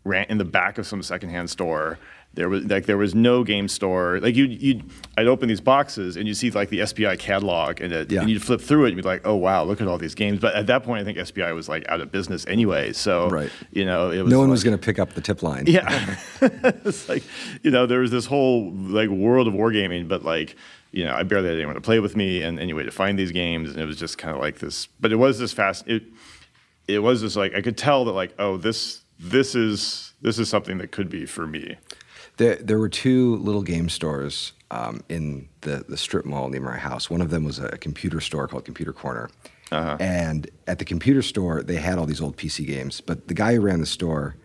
ran 0.05 0.27
in 0.29 0.39
the 0.39 0.45
back 0.45 0.79
of 0.79 0.87
some 0.87 1.03
secondhand 1.03 1.51
store. 1.51 1.99
There 2.35 2.49
was 2.49 2.65
like 2.65 2.87
there 2.87 2.97
was 2.97 3.15
no 3.15 3.45
game 3.45 3.69
store. 3.69 4.19
Like 4.21 4.35
you 4.35 4.47
you 4.47 4.83
I'd 5.17 5.29
open 5.29 5.49
these 5.49 5.61
boxes 5.61 6.17
and 6.17 6.27
you'd 6.27 6.35
see 6.37 6.51
like 6.51 6.69
the 6.69 6.85
SPI 6.85 7.17
catalog 7.17 7.81
and, 7.81 7.93
it, 7.93 8.11
Yeah. 8.11 8.23
and 8.23 8.29
you'd 8.31 8.43
flip 8.43 8.61
through 8.61 8.87
it 8.87 8.89
and 8.89 8.97
be 8.97 9.03
like, 9.03 9.25
oh 9.25 9.37
wow, 9.37 9.63
look 9.63 9.81
at 9.81 9.87
all 9.87 9.99
these 9.99 10.17
games. 10.17 10.41
But 10.41 10.57
at 10.57 10.67
that 10.67 10.83
point, 10.83 11.01
I 11.01 11.05
think 11.13 11.25
SPI 11.25 11.53
was 11.53 11.69
like 11.69 11.89
out 11.89 12.01
of 12.01 12.11
business 12.11 12.45
anyway. 12.49 12.93
So 12.93 13.29
Right. 13.29 13.51
you 13.71 13.85
know, 13.85 14.11
it 14.11 14.23
was 14.23 14.33
No 14.33 14.41
one 14.41 14.49
like- 14.49 14.55
was 14.55 14.65
going 14.65 14.77
to 14.77 14.85
pick 14.85 14.99
up 14.99 15.13
the 15.15 15.21
tip 15.21 15.45
line. 15.45 15.65
yeah, 15.69 16.17
it's 16.41 17.09
like 17.09 17.23
you 17.63 17.71
know 17.71 17.87
there 17.87 18.01
was 18.01 18.11
this 18.11 18.27
whole 18.27 18.73
like 18.73 19.11
world 19.11 19.47
of 19.47 19.55
wargaming, 19.55 20.09
but 20.09 20.25
like 20.25 20.57
you 20.95 21.05
know 21.05 21.15
I 21.15 21.23
barely 21.25 21.49
had 21.49 21.57
anyone 21.57 21.75
to 21.75 21.81
play 21.81 22.01
with 22.01 22.17
me, 22.17 22.43
and 22.43 22.59
anyway 22.59 22.85
to 22.85 22.91
find 22.91 23.19
these 23.19 23.33
games, 23.33 23.71
and 23.71 23.81
it 23.81 23.87
was 23.87 23.99
just 23.99 24.17
kind 24.17 24.35
of 24.35 24.41
like 24.41 24.59
this. 24.59 24.87
But 25.01 25.13
it 25.13 25.17
was 25.17 25.39
this 25.39 25.53
fast. 25.53 25.87
It 25.89 26.05
it 26.87 27.01
was 27.01 27.21
just 27.21 27.37
like 27.37 27.55
I 27.55 27.63
could 27.63 27.77
tell 27.77 28.05
that 28.05 28.13
like 28.13 28.35
oh 28.39 28.57
this 28.57 29.03
this 29.19 29.55
is 29.55 30.13
this 30.23 30.39
is 30.39 30.49
something 30.49 30.79
that 30.79 30.93
could 30.93 31.11
be 31.11 31.27
for 31.27 31.47
me. 31.47 31.77
There, 32.37 32.57
there 32.57 32.79
were 32.79 32.89
two 32.89 33.37
little 33.37 33.63
game 33.63 33.89
stores 33.89 34.53
um, 34.73 35.05
in 35.09 35.49
the, 35.61 35.85
the 35.89 35.97
strip 35.97 36.25
mall 36.25 36.49
near 36.49 36.61
my 36.61 36.77
house. 36.77 37.09
One 37.09 37.21
of 37.21 37.31
them 37.31 37.45
was 37.45 37.61
a 37.61 37.79
computer 37.79 38.21
store 38.21 38.49
called 38.49 38.65
Computer 38.65 38.93
Corner. 38.93 39.31
Uh-huh. 39.71 39.97
And 40.01 40.51
at 40.67 40.79
the 40.79 40.85
computer 40.85 41.23
store, 41.23 41.63
they 41.63 41.77
had 41.77 41.99
all 41.99 42.07
these 42.07 42.21
old 42.21 42.37
PC 42.37 42.67
games, 42.67 43.01
but 43.01 43.29
the 43.29 43.35
guy 43.35 43.55
who 43.55 43.61
ran 43.61 43.81
the 43.81 43.87
store 43.87 44.37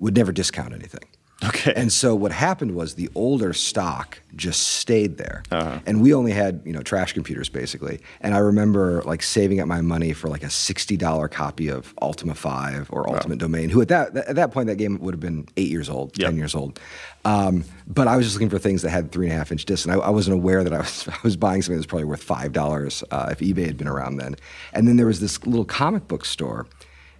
would 0.00 0.16
never 0.16 0.32
discount 0.32 0.74
anything. 0.74 1.08
Okay. 1.44 1.74
And 1.76 1.92
so 1.92 2.14
what 2.14 2.32
happened 2.32 2.74
was 2.74 2.94
the 2.94 3.10
older 3.14 3.52
stock 3.52 4.20
just 4.34 4.62
stayed 4.62 5.18
there, 5.18 5.42
Uh-huh. 5.50 5.80
and 5.84 6.00
we 6.00 6.14
only 6.14 6.32
had 6.32 6.62
you 6.64 6.72
know 6.72 6.80
trash 6.80 7.12
computers 7.12 7.50
basically. 7.50 8.00
And 8.22 8.34
I 8.34 8.38
remember 8.38 9.02
like 9.04 9.22
saving 9.22 9.60
up 9.60 9.68
my 9.68 9.82
money 9.82 10.14
for 10.14 10.28
like 10.30 10.42
a 10.42 10.48
sixty 10.48 10.96
dollar 10.96 11.28
copy 11.28 11.68
of 11.68 11.92
Ultima 12.00 12.34
Five 12.34 12.88
or 12.90 13.06
Ultimate 13.14 13.36
Domain. 13.38 13.68
Who 13.68 13.82
at 13.82 13.88
that 13.88 14.16
at 14.16 14.36
that 14.36 14.50
point 14.50 14.68
that 14.68 14.76
game 14.76 14.98
would 15.00 15.12
have 15.12 15.20
been 15.20 15.46
eight 15.58 15.70
years 15.70 15.90
old, 15.90 16.18
Yep. 16.18 16.26
ten 16.28 16.36
years 16.38 16.54
old. 16.54 16.80
Um, 17.26 17.64
but 17.86 18.08
I 18.08 18.16
was 18.16 18.24
just 18.24 18.36
looking 18.36 18.48
for 18.50 18.58
things 18.58 18.80
that 18.82 18.90
had 18.90 19.12
three 19.12 19.26
and 19.26 19.34
a 19.34 19.36
half 19.36 19.52
inch 19.52 19.66
discs, 19.66 19.84
and 19.84 19.94
I, 19.94 19.98
I 19.98 20.10
wasn't 20.10 20.34
aware 20.34 20.64
that 20.64 20.72
I 20.72 20.78
was 20.78 21.06
I 21.12 21.18
was 21.22 21.36
buying 21.36 21.60
something 21.60 21.76
that 21.76 21.80
was 21.80 21.86
probably 21.86 22.04
worth 22.06 22.22
five 22.22 22.52
dollars 22.54 23.04
uh, 23.10 23.28
if 23.30 23.40
eBay 23.40 23.66
had 23.66 23.76
been 23.76 23.88
around 23.88 24.16
then. 24.16 24.36
And 24.72 24.88
then 24.88 24.96
there 24.96 25.06
was 25.06 25.20
this 25.20 25.44
little 25.46 25.66
comic 25.66 26.08
book 26.08 26.24
store 26.24 26.66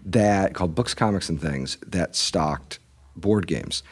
that 0.06 0.54
called 0.54 0.74
Books, 0.74 0.94
Comics, 0.94 1.28
and 1.28 1.38
Things 1.38 1.76
that 1.86 2.16
stocked 2.16 2.78
board 3.14 3.46
games. 3.46 3.82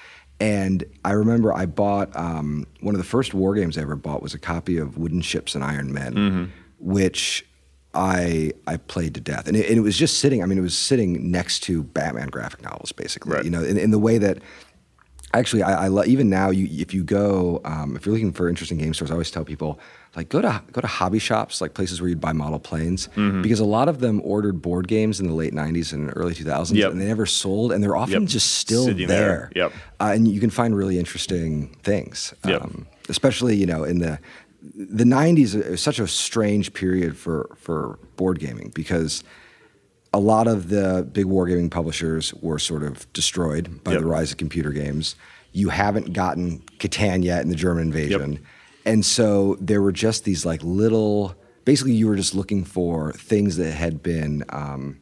And 0.44 0.84
I 1.06 1.12
remember 1.12 1.54
I 1.54 1.64
bought 1.64 2.14
um, 2.14 2.66
one 2.80 2.94
of 2.94 2.98
the 2.98 3.06
first 3.06 3.32
war 3.32 3.54
games 3.54 3.78
I 3.78 3.80
ever 3.80 3.96
bought 3.96 4.22
was 4.22 4.34
a 4.34 4.38
copy 4.38 4.76
of 4.76 4.98
Wooden 4.98 5.22
Ships 5.22 5.54
and 5.54 5.64
Iron 5.64 5.90
Men, 5.90 6.52
which 6.78 7.46
I 7.94 8.52
I 8.66 8.76
played 8.76 9.14
to 9.14 9.22
death. 9.22 9.48
And 9.48 9.56
it, 9.56 9.66
and 9.70 9.78
it 9.78 9.80
was 9.80 9.96
just 9.96 10.18
sitting. 10.18 10.42
I 10.42 10.46
mean, 10.46 10.58
it 10.58 10.60
was 10.60 10.76
sitting 10.76 11.30
next 11.30 11.60
to 11.60 11.82
Batman 11.82 12.28
graphic 12.28 12.62
novels, 12.62 12.92
basically. 12.92 13.32
Right. 13.32 13.44
You 13.44 13.50
know, 13.50 13.62
in, 13.62 13.78
in 13.78 13.90
the 13.90 13.98
way 13.98 14.18
that 14.18 14.42
actually 15.32 15.62
I, 15.62 15.84
I 15.84 15.88
lo- 15.88 16.04
even 16.06 16.28
now 16.28 16.50
you 16.50 16.68
if 16.70 16.92
you 16.92 17.04
go 17.04 17.62
um, 17.64 17.96
if 17.96 18.04
you're 18.04 18.12
looking 18.12 18.32
for 18.32 18.46
interesting 18.46 18.76
game 18.76 18.92
stores, 18.92 19.10
I 19.10 19.14
always 19.14 19.30
tell 19.30 19.46
people 19.46 19.80
like 20.16 20.28
go 20.28 20.40
to 20.40 20.62
go 20.72 20.80
to 20.80 20.86
hobby 20.86 21.18
shops, 21.18 21.60
like 21.60 21.74
places 21.74 22.00
where 22.00 22.08
you'd 22.08 22.20
buy 22.20 22.32
model 22.32 22.58
planes, 22.58 23.08
Mm-hmm. 23.16 23.42
because 23.42 23.60
a 23.60 23.64
lot 23.64 23.88
of 23.88 24.00
them 24.00 24.20
ordered 24.24 24.62
board 24.62 24.86
games 24.88 25.20
in 25.20 25.26
the 25.26 25.34
late 25.34 25.52
'90s 25.52 25.92
and 25.92 26.12
early 26.16 26.34
2000s, 26.34 26.74
Yep. 26.76 26.92
and 26.92 27.00
they 27.00 27.06
never 27.06 27.26
sold, 27.26 27.72
and 27.72 27.82
they're 27.82 27.96
often 27.96 28.22
Yep. 28.22 28.30
just 28.30 28.52
still 28.54 28.84
Sitting 28.84 29.08
there. 29.08 29.50
Yep. 29.56 29.72
uh, 30.00 30.12
and 30.14 30.28
you 30.28 30.40
can 30.40 30.50
find 30.50 30.76
really 30.76 30.98
interesting 30.98 31.76
things. 31.82 32.32
Yep. 32.46 32.62
Um, 32.62 32.86
especially 33.08 33.56
you 33.56 33.66
know 33.66 33.84
in 33.84 33.98
the 33.98 34.18
the 34.76 35.04
90s 35.04 35.54
is 35.54 35.80
such 35.82 35.98
a 35.98 36.06
strange 36.06 36.72
period 36.72 37.16
for 37.16 37.50
for 37.56 37.98
board 38.16 38.38
gaming 38.38 38.70
because 38.74 39.22
a 40.12 40.18
lot 40.20 40.46
of 40.46 40.68
the 40.68 41.06
big 41.12 41.26
wargaming 41.26 41.70
publishers 41.70 42.32
were 42.34 42.58
sort 42.58 42.82
of 42.84 43.12
destroyed 43.12 43.82
by 43.84 43.94
the 43.94 44.06
rise 44.06 44.30
of 44.30 44.38
computer 44.38 44.70
games. 44.70 45.16
You 45.52 45.68
haven't 45.70 46.12
gotten 46.12 46.60
Catan 46.78 47.24
yet 47.24 47.42
in 47.42 47.48
the 47.48 47.56
German 47.56 47.84
invasion. 47.84 48.38
And 48.84 49.04
so 49.04 49.56
there 49.60 49.80
were 49.80 49.92
just 49.92 50.24
these 50.24 50.44
like 50.44 50.62
little 50.62 51.34
basically 51.64 51.92
you 51.92 52.06
were 52.06 52.16
just 52.16 52.34
looking 52.34 52.64
for 52.64 53.12
things 53.12 53.56
that 53.56 53.72
had 53.72 54.02
been 54.02 54.44
um, 54.50 55.00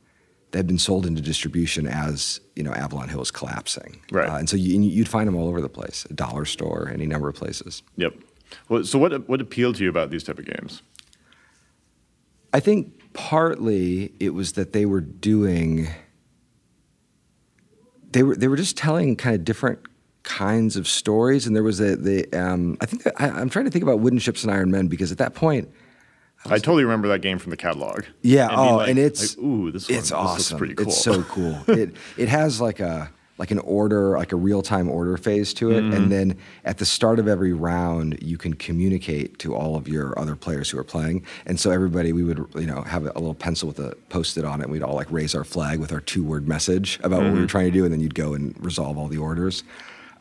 that 0.52 0.58
had 0.58 0.66
been 0.66 0.78
sold 0.78 1.06
into 1.06 1.20
distribution 1.20 1.86
as 1.86 2.40
you 2.54 2.62
know 2.62 2.72
Avalon 2.72 3.08
Hill 3.08 3.18
was 3.18 3.30
collapsing, 3.30 4.00
Right. 4.10 4.28
Uh, 4.28 4.36
and 4.36 4.48
so 4.48 4.56
you, 4.56 4.80
you'd 4.80 5.08
find 5.08 5.26
them 5.26 5.36
all 5.36 5.48
over 5.48 5.60
the 5.60 5.68
place, 5.68 6.06
a 6.10 6.14
dollar 6.14 6.44
store, 6.44 6.90
any 6.92 7.06
number 7.06 7.28
of 7.28 7.34
places. 7.34 7.82
Yep. 7.96 8.14
Well, 8.68 8.84
so 8.84 8.98
what 8.98 9.28
what 9.28 9.40
appealed 9.40 9.76
to 9.76 9.84
you 9.84 9.90
about 9.90 10.10
these 10.10 10.22
type 10.22 10.38
of 10.38 10.44
games? 10.44 10.82
I 12.52 12.60
think 12.60 13.12
partly 13.14 14.12
it 14.20 14.34
was 14.34 14.52
that 14.52 14.72
they 14.72 14.86
were 14.86 15.00
doing 15.00 15.88
they 18.12 18.22
were 18.22 18.36
they 18.36 18.48
were 18.48 18.56
just 18.56 18.76
telling 18.76 19.16
kind 19.16 19.34
of 19.34 19.44
different 19.44 19.80
kinds 20.22 20.76
of 20.76 20.86
stories, 20.88 21.46
and 21.46 21.54
there 21.56 21.62
was 21.62 21.80
a 21.80 21.96
the 21.96 22.32
um, 22.32 22.76
I 22.80 22.86
think 22.86 23.02
that, 23.04 23.14
I, 23.20 23.28
I'm 23.28 23.48
trying 23.50 23.64
to 23.66 23.70
think 23.70 23.82
about 23.82 24.00
Wooden 24.00 24.18
Ships 24.18 24.42
and 24.44 24.52
Iron 24.52 24.70
Men 24.70 24.88
because 24.88 25.10
at 25.12 25.18
that 25.18 25.34
point, 25.34 25.68
I 26.44 26.58
totally 26.58 26.84
remember 26.84 27.08
that 27.08 27.20
game 27.20 27.38
from 27.38 27.50
the 27.50 27.56
catalog. 27.56 28.04
yeah, 28.22 28.48
being 28.48 28.58
oh, 28.58 28.76
like- 28.76 28.88
and 28.90 28.98
it's 28.98 29.36
like, 29.36 29.44
ooh, 29.44 29.70
this 29.70 29.88
one, 29.88 29.98
it's 29.98 30.08
this 30.08 30.12
awesome. 30.12 30.58
pretty 30.58 30.74
cool. 30.74 30.86
It's 30.88 31.00
so 31.02 31.22
cool. 31.28 31.58
it 31.68 31.94
it 32.16 32.28
has 32.28 32.60
like 32.60 32.80
a 32.80 33.10
like 33.38 33.50
an 33.50 33.58
order, 33.60 34.16
like 34.18 34.30
a 34.30 34.36
real 34.36 34.62
time 34.62 34.88
order 34.88 35.16
phase 35.16 35.52
to 35.54 35.70
it, 35.72 35.80
Mm-hmm. 35.82 35.92
and 35.94 36.12
then 36.12 36.38
at 36.64 36.78
the 36.78 36.84
start 36.84 37.18
of 37.18 37.26
every 37.26 37.52
round, 37.52 38.18
you 38.22 38.38
can 38.38 38.52
communicate 38.54 39.38
to 39.40 39.54
all 39.56 39.74
of 39.74 39.88
your 39.88 40.16
other 40.18 40.36
players 40.36 40.70
who 40.70 40.78
are 40.78 40.84
playing. 40.84 41.24
And 41.46 41.58
so 41.58 41.70
everybody, 41.72 42.12
we 42.12 42.22
would 42.22 42.44
you 42.54 42.66
know 42.66 42.82
have 42.82 43.04
a, 43.04 43.12
little 43.14 43.34
pencil 43.34 43.66
with 43.66 43.80
a 43.80 43.96
post-it 44.10 44.44
on 44.44 44.60
it. 44.60 44.64
and 44.64 44.72
We'd 44.72 44.82
all 44.82 44.94
like 44.94 45.10
raise 45.10 45.34
our 45.34 45.42
flag 45.44 45.80
with 45.80 45.92
our 45.92 46.00
two-word 46.00 46.46
message 46.46 47.00
about 47.02 47.20
what 47.22 47.24
we 47.24 47.28
Mm-hmm. 47.30 47.40
were 47.40 47.46
trying 47.48 47.64
to 47.66 47.72
do, 47.72 47.84
and 47.84 47.92
then 47.92 48.00
you'd 48.00 48.14
go 48.14 48.34
and 48.34 48.54
resolve 48.64 48.96
all 48.98 49.08
the 49.08 49.18
orders. 49.18 49.64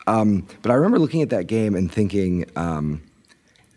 Um, 0.06 0.46
but 0.62 0.70
I 0.70 0.74
remember 0.74 0.98
looking 0.98 1.22
at 1.22 1.30
that 1.30 1.46
game 1.46 1.74
and 1.74 1.90
thinking. 1.90 2.44
Um, 2.56 3.02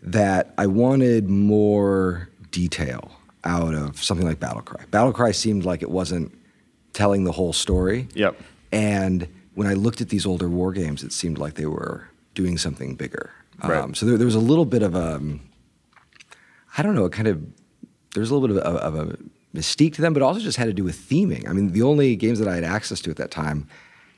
that 0.06 0.54
I 0.56 0.66
wanted 0.66 1.28
more 1.28 2.28
detail 2.52 3.10
out 3.44 3.74
of 3.74 4.02
something 4.02 4.26
like 4.26 4.38
Battlecry. 4.38 4.86
Battlecry 4.86 5.34
seemed 5.34 5.64
like 5.64 5.82
it 5.82 5.90
wasn't 5.90 6.32
telling 6.92 7.24
the 7.24 7.32
whole 7.32 7.52
story. 7.52 8.08
Yep. 8.14 8.40
And 8.72 9.28
when 9.54 9.66
I 9.66 9.74
looked 9.74 10.00
at 10.00 10.08
these 10.08 10.24
older 10.24 10.48
war 10.48 10.72
games, 10.72 11.02
it 11.02 11.12
seemed 11.12 11.38
like 11.38 11.54
they 11.54 11.66
were 11.66 12.08
doing 12.34 12.56
something 12.56 12.94
bigger. 12.94 13.32
Right. 13.64 13.78
Um, 13.78 13.94
so 13.94 14.06
there, 14.06 14.16
there 14.16 14.26
was 14.26 14.36
a 14.36 14.40
little 14.40 14.64
bit 14.64 14.82
of 14.82 14.94
a, 14.94 15.20
I 16.78 16.82
don't 16.82 16.94
know, 16.94 17.08
kind 17.08 17.26
of, 17.26 17.42
there's 18.14 18.30
a 18.30 18.34
little 18.36 18.56
bit 18.56 18.64
of, 18.64 18.76
of 18.76 18.94
a 18.94 19.18
mystique 19.56 19.94
to 19.94 20.02
them, 20.02 20.12
but 20.12 20.22
also 20.22 20.40
just 20.40 20.56
had 20.56 20.66
to 20.66 20.72
do 20.72 20.84
with 20.84 20.96
theming. 20.96 21.48
I 21.48 21.52
mean, 21.52 21.72
the 21.72 21.82
only 21.82 22.14
games 22.14 22.38
that 22.38 22.46
I 22.46 22.54
had 22.54 22.64
access 22.64 23.00
to 23.00 23.10
at 23.10 23.16
that 23.16 23.32
time 23.32 23.66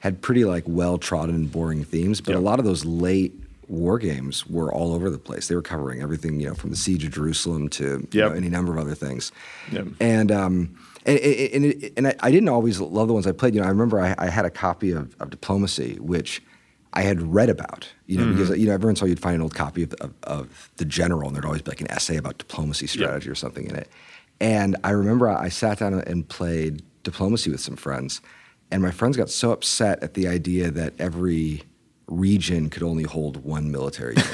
had 0.00 0.23
pretty 0.23 0.45
like 0.45 0.64
well 0.67 0.99
trodden, 0.99 1.47
boring 1.47 1.85
themes, 1.85 2.21
but 2.21 2.33
Yep. 2.33 2.38
a 2.38 2.43
lot 2.43 2.59
of 2.59 2.64
those 2.64 2.85
late 2.85 3.35
war 3.69 3.99
games 3.99 4.47
were 4.47 4.73
all 4.73 4.95
over 4.95 5.11
the 5.11 5.19
place. 5.19 5.49
They 5.49 5.55
were 5.55 5.62
covering 5.62 6.00
everything, 6.00 6.40
you 6.40 6.49
know, 6.49 6.55
from 6.55 6.71
the 6.71 6.76
siege 6.76 7.05
of 7.05 7.11
Jerusalem 7.12 7.69
to 7.71 8.07
you 8.12 8.21
know, 8.21 8.31
any 8.31 8.49
number 8.49 8.73
of 8.73 8.78
other 8.78 8.95
things. 8.95 9.31
Yep. 9.73 9.87
And 10.00 10.33
um, 10.33 10.78
and, 11.05 11.19
and, 11.19 11.64
it, 11.64 11.93
and 11.97 12.09
I, 12.09 12.14
I 12.21 12.31
didn't 12.31 12.49
always 12.49 12.81
love 12.81 13.09
the 13.09 13.14
ones 13.14 13.26
I 13.26 13.33
played. 13.33 13.55
You 13.55 13.61
know, 13.61 13.67
I 13.67 13.71
remember 13.71 14.00
I, 14.00 14.14
I 14.19 14.28
had 14.31 14.45
a 14.45 14.50
copy 14.50 14.90
of, 14.93 15.14
of 15.21 15.31
Diplomacy, 15.31 15.97
which 16.00 16.43
I 16.95 17.02
had 17.02 17.21
read 17.23 17.49
about. 17.50 17.88
You 18.07 18.19
know, 18.19 18.25
Mm-hmm. 18.25 18.33
because 18.45 18.59
you 18.59 18.67
know 18.67 18.73
every 18.75 18.87
once 18.87 19.00
in 19.00 19.02
a 19.02 19.07
while 19.07 19.09
you'd 19.11 19.21
find 19.21 19.35
an 19.37 19.43
old 19.43 19.55
copy 19.55 19.83
of, 19.83 19.93
of, 19.95 20.14
of 20.23 20.71
the 20.76 20.85
General, 20.85 21.26
and 21.28 21.35
there'd 21.37 21.45
always 21.45 21.62
be 21.62 21.71
like 21.71 21.81
an 21.83 21.90
essay 21.90 22.17
about 22.17 22.38
diplomacy 22.38 22.87
strategy 22.87 23.28
or 23.28 23.35
something 23.35 23.67
in 23.67 23.76
it. 23.76 23.88
And 24.40 24.76
I 24.85 24.90
remember 24.90 25.28
I 25.28 25.49
sat 25.50 25.81
down 25.81 25.95
and 25.95 26.26
played 26.28 26.83
Diplomacy 27.05 27.50
with 27.50 27.61
some 27.61 27.76
friends, 27.76 28.21
and 28.70 28.82
my 28.82 28.90
friends 28.90 29.16
got 29.16 29.30
so 29.30 29.52
upset 29.52 30.02
at 30.02 30.14
the 30.14 30.28
idea 30.28 30.70
that 30.70 30.94
every 30.98 31.62
region 32.06 32.70
could 32.70 32.82
only 32.82 33.04
hold 33.04 33.44
one 33.44 33.70
military 33.70 34.14
unit. 34.16 34.30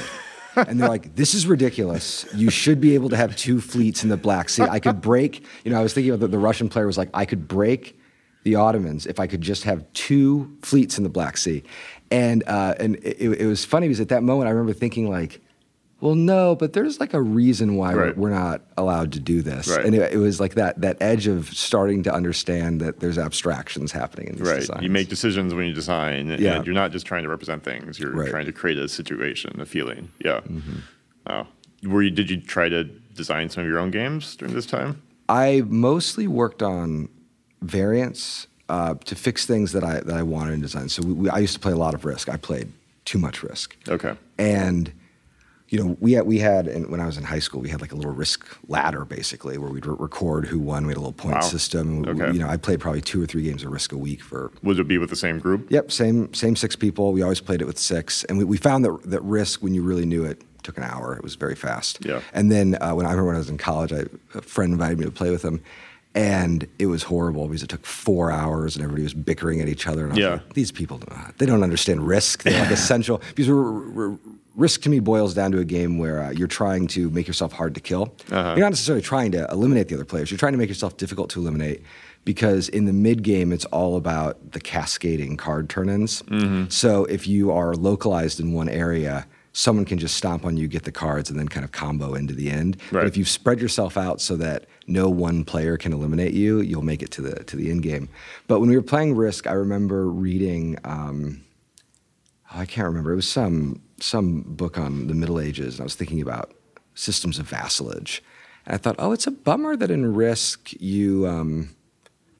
and 0.55 0.79
they're 0.79 0.89
like, 0.89 1.15
"This 1.15 1.33
is 1.33 1.47
ridiculous. 1.47 2.25
You 2.33 2.49
should 2.49 2.79
be 2.79 2.95
able 2.95 3.09
to 3.09 3.17
have 3.17 3.35
two 3.35 3.61
fleets 3.61 4.03
in 4.03 4.09
the 4.09 4.17
Black 4.17 4.49
Sea. 4.49 4.63
I 4.63 4.79
could 4.79 5.01
break." 5.01 5.43
You 5.63 5.71
know, 5.71 5.79
I 5.79 5.83
was 5.83 5.93
thinking 5.93 6.11
about 6.11 6.21
the, 6.21 6.27
the 6.27 6.39
Russian 6.39 6.69
player 6.69 6.87
was 6.87 6.97
like, 6.97 7.09
"I 7.13 7.25
could 7.25 7.47
break 7.47 7.99
the 8.43 8.55
Ottomans 8.55 9.05
if 9.05 9.19
I 9.19 9.27
could 9.27 9.41
just 9.41 9.63
have 9.63 9.91
two 9.93 10.55
fleets 10.61 10.97
in 10.97 11.03
the 11.03 11.09
Black 11.09 11.37
Sea." 11.37 11.63
And 12.11 12.43
uh, 12.47 12.75
and 12.79 12.95
it, 12.97 13.41
it 13.41 13.47
was 13.47 13.65
funny 13.65 13.87
because 13.87 13.99
at 13.99 14.09
that 14.09 14.23
moment 14.23 14.47
I 14.47 14.51
remember 14.51 14.73
thinking 14.73 15.09
like, 15.09 15.41
"Well, 16.05 16.15
no, 16.15 16.55
but 16.55 16.73
there's 16.73 16.99
like 16.99 17.13
a 17.13 17.21
reason 17.21 17.75
why 17.75 17.93
Right. 17.93 18.15
we're, 18.17 18.29
we're 18.29 18.35
not 18.35 18.61
allowed 18.77 19.11
to 19.13 19.19
do 19.19 19.41
this." 19.41 19.67
Right. 19.67 19.85
And 19.85 19.95
it, 19.95 20.13
it 20.13 20.17
was 20.17 20.39
like 20.39 20.53
that 20.55 20.79
that 20.81 20.97
edge 21.01 21.27
of 21.27 21.49
starting 21.49 22.03
to 22.03 22.13
understand 22.13 22.79
that 22.81 22.99
there's 22.99 23.17
abstractions 23.17 23.91
happening 23.91 24.27
in 24.27 24.35
these 24.37 24.47
Right. 24.47 24.59
designs. 24.59 24.83
You 24.83 24.89
make 24.89 25.09
decisions 25.09 25.53
when 25.53 25.65
you 25.67 25.73
design, 25.73 26.27
Yeah. 26.39 26.55
and 26.57 26.65
you're 26.65 26.75
not 26.75 26.91
just 26.91 27.05
trying 27.05 27.23
to 27.23 27.29
represent 27.29 27.63
things. 27.63 27.99
You're 27.99 28.11
Right. 28.11 28.29
trying 28.29 28.45
to 28.45 28.51
create 28.53 28.77
a 28.77 28.87
situation, 28.87 29.59
a 29.59 29.65
feeling. 29.65 30.09
Yeah. 30.23 30.41
Mm-hmm. 30.41 30.79
Oh. 31.27 31.47
Were 31.83 32.01
you? 32.03 32.11
Did 32.11 32.29
you 32.29 32.37
try 32.39 32.69
to 32.69 32.83
design 32.83 33.49
some 33.49 33.63
of 33.63 33.69
your 33.69 33.79
own 33.79 33.91
games 33.91 34.35
during 34.35 34.53
this 34.53 34.65
time? 34.65 35.01
I 35.27 35.63
mostly 35.67 36.27
worked 36.27 36.61
on 36.63 37.09
variants 37.61 38.47
uh, 38.69 38.95
to 39.05 39.15
fix 39.15 39.45
things 39.45 39.71
that 39.73 39.83
I 39.83 39.99
that 40.01 40.15
I 40.15 40.23
wanted 40.23 40.53
in 40.53 40.61
design. 40.61 40.89
So 40.89 41.01
we, 41.03 41.13
we, 41.13 41.29
I 41.29 41.39
used 41.39 41.53
to 41.53 41.59
play 41.59 41.71
a 41.71 41.77
lot 41.77 41.93
of 41.93 42.05
Risk. 42.05 42.29
I 42.29 42.37
played 42.37 42.71
too 43.05 43.19
much 43.19 43.43
Risk, 43.43 43.75
Okay. 43.87 44.13
and 44.37 44.91
you 45.75 45.83
know 45.83 45.97
we 45.99 46.13
had 46.13 46.25
we 46.25 46.39
had 46.39 46.67
and 46.67 46.87
when 46.89 47.01
I 47.01 47.05
was 47.05 47.17
in 47.17 47.23
high 47.25 47.39
school 47.39 47.59
we 47.59 47.69
had 47.69 47.81
like 47.81 47.91
a 47.91 47.95
little 47.95 48.13
Risk 48.13 48.45
ladder 48.69 49.03
basically 49.03 49.57
where 49.57 49.69
we'd 49.69 49.85
re- 49.85 49.95
record 49.99 50.47
who 50.47 50.57
won. 50.57 50.85
We 50.85 50.91
had 50.91 50.97
a 50.97 51.01
little 51.01 51.11
point 51.11 51.35
Wow. 51.35 51.41
system. 51.41 52.01
We- 52.03 52.11
You 52.33 52.39
know 52.39 52.47
I 52.47 52.55
played 52.55 52.79
probably 52.79 53.01
two 53.01 53.21
or 53.21 53.25
three 53.25 53.43
games 53.43 53.61
of 53.63 53.71
Risk 53.71 53.91
a 53.91 53.97
week 53.97 54.21
for. 54.23 54.51
Would 54.63 54.79
it 54.79 54.87
be 54.87 54.97
with 54.97 55.09
the 55.09 55.15
same 55.17 55.37
group? 55.39 55.69
Yep, 55.69 55.91
same 55.91 56.33
same 56.33 56.55
six 56.55 56.75
people. 56.77 57.11
We 57.11 57.21
always 57.23 57.41
played 57.41 57.61
it 57.61 57.67
with 57.67 57.77
six, 57.77 58.23
and 58.25 58.37
we, 58.37 58.45
we 58.45 58.57
found 58.57 58.85
that 58.85 58.95
that 59.03 59.21
Risk 59.23 59.61
when 59.61 59.73
you 59.73 59.83
really 59.83 60.05
knew 60.05 60.23
it 60.23 60.41
took 60.63 60.77
an 60.77 60.83
hour. 60.83 61.13
It 61.17 61.23
was 61.23 61.35
very 61.35 61.55
fast. 61.55 62.05
Yeah. 62.05 62.21
And 62.33 62.49
then 62.49 62.77
uh, 62.81 62.93
when 62.95 63.05
I 63.05 63.09
remember 63.09 63.27
when 63.27 63.35
I 63.35 63.39
was 63.39 63.49
in 63.49 63.57
college, 63.57 63.91
I, 63.91 64.05
a 64.33 64.41
friend 64.41 64.71
invited 64.71 64.97
me 64.97 65.05
to 65.05 65.11
play 65.11 65.29
with 65.29 65.43
him, 65.43 65.61
and 66.15 66.65
it 66.79 66.85
was 66.87 67.03
horrible 67.03 67.47
because 67.47 67.61
it 67.63 67.69
took 67.69 67.85
four 67.85 68.31
hours 68.31 68.75
and 68.75 68.83
everybody 68.83 69.03
was 69.03 69.13
bickering 69.13 69.59
at 69.61 69.67
each 69.67 69.85
other. 69.87 70.03
And 70.05 70.13
I 70.13 70.15
was 70.15 70.23
Yeah. 70.23 70.31
like, 70.31 70.53
these 70.53 70.71
people, 70.71 71.01
they 71.37 71.45
don't 71.45 71.61
understand 71.63 72.07
risk. 72.07 72.43
They're 72.43 72.59
like 72.61 72.71
essential 72.71 73.21
because 73.35 73.49
we're, 73.49 73.89
we're, 73.97 74.17
risk 74.55 74.81
to 74.83 74.89
me 74.89 74.99
boils 74.99 75.33
down 75.33 75.51
to 75.51 75.59
a 75.59 75.65
game 75.65 75.97
where 75.97 76.23
uh, 76.23 76.31
you're 76.31 76.47
trying 76.47 76.87
to 76.87 77.09
make 77.09 77.27
yourself 77.27 77.53
hard 77.53 77.73
to 77.75 77.81
kill. 77.81 78.13
You're 78.29 78.65
not 78.65 78.69
necessarily 78.69 79.01
trying 79.01 79.31
to 79.33 79.47
eliminate 79.51 79.87
the 79.89 79.95
other 79.95 80.05
players. 80.05 80.31
You're 80.31 80.37
trying 80.37 80.53
to 80.53 80.57
make 80.57 80.69
yourself 80.69 80.97
difficult 80.97 81.29
to 81.31 81.39
eliminate. 81.39 81.81
Because 82.23 82.69
in 82.69 82.85
the 82.85 82.93
mid 82.93 83.21
game, 83.21 83.51
it's 83.51 83.65
all 83.65 83.97
about 83.97 84.53
the 84.53 84.59
cascading 84.59 85.37
card 85.37 85.69
turn-ins. 85.69 86.23
So 86.73 87.05
if 87.05 87.27
you 87.27 87.51
are 87.51 87.75
localized 87.75 88.39
in 88.39 88.51
one 88.51 88.67
area, 88.67 89.27
someone 89.53 89.85
can 89.85 89.99
just 89.99 90.17
stomp 90.17 90.43
on 90.43 90.57
you, 90.57 90.67
get 90.67 90.83
the 90.83 90.91
cards, 90.91 91.29
and 91.29 91.37
then 91.37 91.47
kind 91.47 91.63
of 91.63 91.71
combo 91.71 92.15
into 92.15 92.33
the 92.33 92.49
end. 92.49 92.77
But 92.91 93.05
if 93.05 93.15
you 93.15 93.25
spread 93.25 93.59
yourself 93.61 93.95
out 93.95 94.21
so 94.21 94.35
that 94.37 94.65
no 94.87 95.07
one 95.07 95.45
player 95.45 95.77
can 95.77 95.93
eliminate 95.93 96.33
you, 96.33 96.61
you'll 96.61 96.81
make 96.81 97.03
it 97.03 97.11
to 97.11 97.21
the 97.21 97.43
to 97.43 97.55
the 97.55 97.69
end 97.69 97.83
game. 97.83 98.09
But 98.47 98.59
when 98.59 98.69
we 98.69 98.75
were 98.75 98.81
playing 98.81 99.15
Risk, 99.15 99.45
I 99.45 99.53
remember 99.53 100.09
reading. 100.09 100.77
Um, 100.83 101.43
oh, 102.51 102.59
I 102.59 102.65
can't 102.65 102.87
remember. 102.87 103.13
It 103.13 103.17
was 103.17 103.29
some 103.29 103.83
some 103.99 104.41
book 104.41 104.77
on 104.77 105.07
the 105.07 105.13
Middle 105.13 105.39
Ages, 105.39 105.75
and 105.75 105.81
I 105.81 105.83
was 105.85 105.95
thinking 105.95 106.21
about 106.21 106.53
systems 106.93 107.39
of 107.39 107.47
vassalage. 107.49 108.21
And 108.65 108.73
I 108.75 108.77
thought, 108.77 108.95
oh, 108.99 109.11
it's 109.11 109.27
a 109.27 109.31
bummer 109.31 109.75
that 109.75 109.91
in 109.91 110.13
Risk 110.13 110.73
you. 110.79 111.27
Um, 111.27 111.75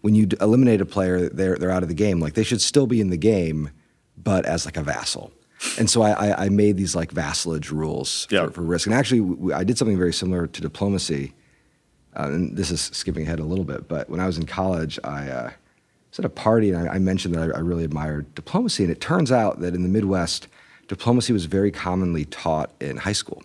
when 0.02 0.14
you 0.14 0.28
eliminate 0.40 0.82
a 0.82 0.86
player, 0.86 1.30
they're 1.30 1.56
they're 1.56 1.72
out 1.72 1.82
of 1.82 1.90
the 1.90 1.96
game. 1.96 2.20
Like 2.20 2.34
they 2.36 2.44
should 2.44 2.62
still 2.62 2.86
be 2.86 3.02
in 3.02 3.10
the 3.10 3.18
game, 3.18 3.72
but 4.16 4.46
as 4.46 4.64
like 4.66 4.78
a 4.78 4.84
vassal. 4.84 5.32
And 5.80 5.90
so 5.90 6.04
I, 6.04 6.12
I, 6.30 6.46
I 6.46 6.50
made 6.50 6.78
these 6.78 6.96
like 6.96 7.12
vassalage 7.12 7.72
rules 7.72 8.28
Yeah. 8.30 8.46
for, 8.46 8.52
for 8.52 8.62
risk. 8.62 8.86
And 8.86 8.94
actually, 8.94 9.52
I 9.54 9.64
did 9.64 9.78
something 9.80 9.98
very 9.98 10.14
similar 10.14 10.46
to 10.48 10.62
diplomacy. 10.62 11.34
Uh, 12.16 12.28
and 12.28 12.56
this 12.56 12.70
is 12.72 12.82
skipping 12.82 13.24
ahead 13.24 13.40
a 13.40 13.44
little 13.46 13.64
bit, 13.66 13.88
but 13.88 14.10
when 14.10 14.20
I 14.20 14.28
was 14.28 14.38
in 14.38 14.46
college, 14.46 15.00
I 15.04 15.28
uh, 15.30 15.52
was 16.12 16.20
at 16.20 16.26
a 16.26 16.30
party 16.30 16.70
and 16.72 16.88
I, 16.88 16.96
I 16.96 17.00
mentioned 17.00 17.34
that 17.36 17.42
I, 17.52 17.58
I 17.58 17.60
really 17.62 17.84
admired 17.84 18.34
diplomacy. 18.36 18.84
And 18.84 18.92
it 18.92 19.02
turns 19.02 19.32
out 19.32 19.60
that 19.62 19.74
in 19.74 19.82
the 19.82 19.90
Midwest, 19.90 20.48
diplomacy 20.88 21.34
was 21.34 21.46
very 21.46 21.72
commonly 21.72 22.26
taught 22.26 22.72
in 22.80 22.98
high 22.98 23.14
school. 23.14 23.44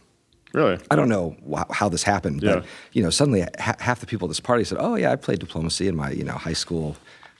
Really? 0.52 0.78
I 0.90 0.96
don't 0.96 1.08
know 1.08 1.36
wh- 1.50 1.70
how 1.72 1.88
this 1.88 2.02
happened, 2.02 2.42
Yeah. 2.42 2.56
but 2.56 2.64
you 2.92 3.02
know, 3.02 3.10
suddenly 3.10 3.42
ha- 3.60 3.76
half 3.78 4.00
the 4.00 4.06
people 4.06 4.26
at 4.26 4.30
this 4.30 4.40
party 4.40 4.64
said, 4.64 4.78
"Oh 4.80 4.96
yeah, 4.96 5.12
I 5.12 5.16
played 5.16 5.38
diplomacy 5.38 5.86
in 5.88 5.94
my 5.96 6.10
you 6.10 6.24
know 6.24 6.32
high 6.34 6.54
school 6.54 6.96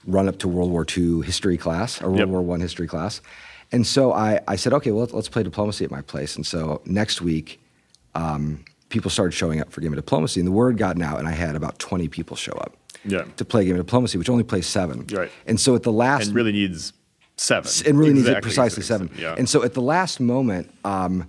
run 0.07 0.28
up 0.28 0.38
to 0.38 0.49
World 0.49 0.71
War 0.71 0.87
II 0.97 1.21
history 1.23 1.57
class 1.59 2.00
or 2.00 2.07
World 2.07 2.19
Yep. 2.21 2.28
War 2.28 2.42
One 2.42 2.61
history 2.61 2.87
class." 2.87 3.21
And 3.73 3.87
so 3.87 4.12
I, 4.12 4.40
I 4.49 4.57
said, 4.57 4.73
"Okay, 4.75 4.90
well 4.92 5.00
let's, 5.00 5.12
let's 5.12 5.28
play 5.28 5.42
diplomacy 5.42 5.85
at 5.85 5.90
my 5.90 6.02
place." 6.02 6.37
And 6.37 6.47
so 6.47 6.83
next 6.85 7.21
week, 7.21 7.61
um, 8.14 8.64
people 8.90 9.11
started 9.11 9.33
showing 9.33 9.61
up 9.61 9.73
for 9.73 9.80
game 9.80 9.92
of 9.92 9.97
diplomacy, 9.97 10.38
and 10.40 10.47
the 10.47 10.52
word 10.52 10.78
got 10.78 11.00
out, 11.02 11.19
and 11.19 11.26
I 11.28 11.33
had 11.33 11.57
about 11.57 11.78
twenty 11.80 12.07
people 12.09 12.37
show 12.37 12.52
up 12.52 12.76
Yeah. 13.04 13.25
to 13.37 13.45
play 13.45 13.64
game 13.64 13.75
of 13.76 13.85
diplomacy, 13.87 14.19
which 14.19 14.28
only 14.30 14.45
plays 14.45 14.66
seven. 14.69 15.07
Right. 15.12 15.30
And 15.47 15.59
so 15.59 15.75
at 15.75 15.83
the 15.83 15.92
last 15.92 16.26
And 16.28 16.37
really 16.37 16.52
needs 16.52 16.92
seven. 17.41 17.71
it 17.87 17.95
really 17.95 18.13
needs 18.13 18.27
it 18.27 18.31
Exactly 18.31 18.43
precisely 18.49 18.83
seven. 18.83 19.11
Yeah. 19.17 19.35
And 19.37 19.49
so 19.49 19.63
at 19.65 19.75
the 19.75 19.83
last 19.83 20.21
moment, 20.21 20.73
um, 20.85 21.27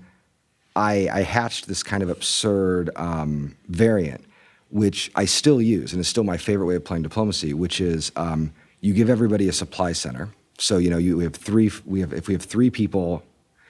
I, 0.76 1.10
I 1.12 1.22
hatched 1.22 1.68
this 1.68 1.84
kind 1.84 2.02
of 2.04 2.10
absurd 2.10 2.90
um, 2.96 3.56
variant, 3.68 4.24
which 4.70 5.12
I 5.16 5.26
still 5.26 5.62
use, 5.62 5.92
and 5.94 6.00
is 6.00 6.08
still 6.08 6.24
my 6.24 6.38
favorite 6.38 6.66
way 6.68 6.76
of 6.76 6.84
playing 6.86 7.04
diplomacy, 7.04 7.54
which 7.54 7.82
is 7.82 8.12
um, 8.16 8.54
you 8.80 8.94
give 8.94 9.10
everybody 9.10 9.50
a 9.50 9.54
supply 9.54 9.92
center. 9.94 10.30
So 10.58 10.78
you 10.78 10.90
know 10.90 10.98
you 10.98 11.18
we 11.18 11.24
have 11.24 11.34
three. 11.36 11.72
We 11.86 12.02
have 12.02 12.14
if 12.14 12.28
we 12.28 12.34
have 12.34 12.44
three 12.44 12.70
people. 12.70 13.24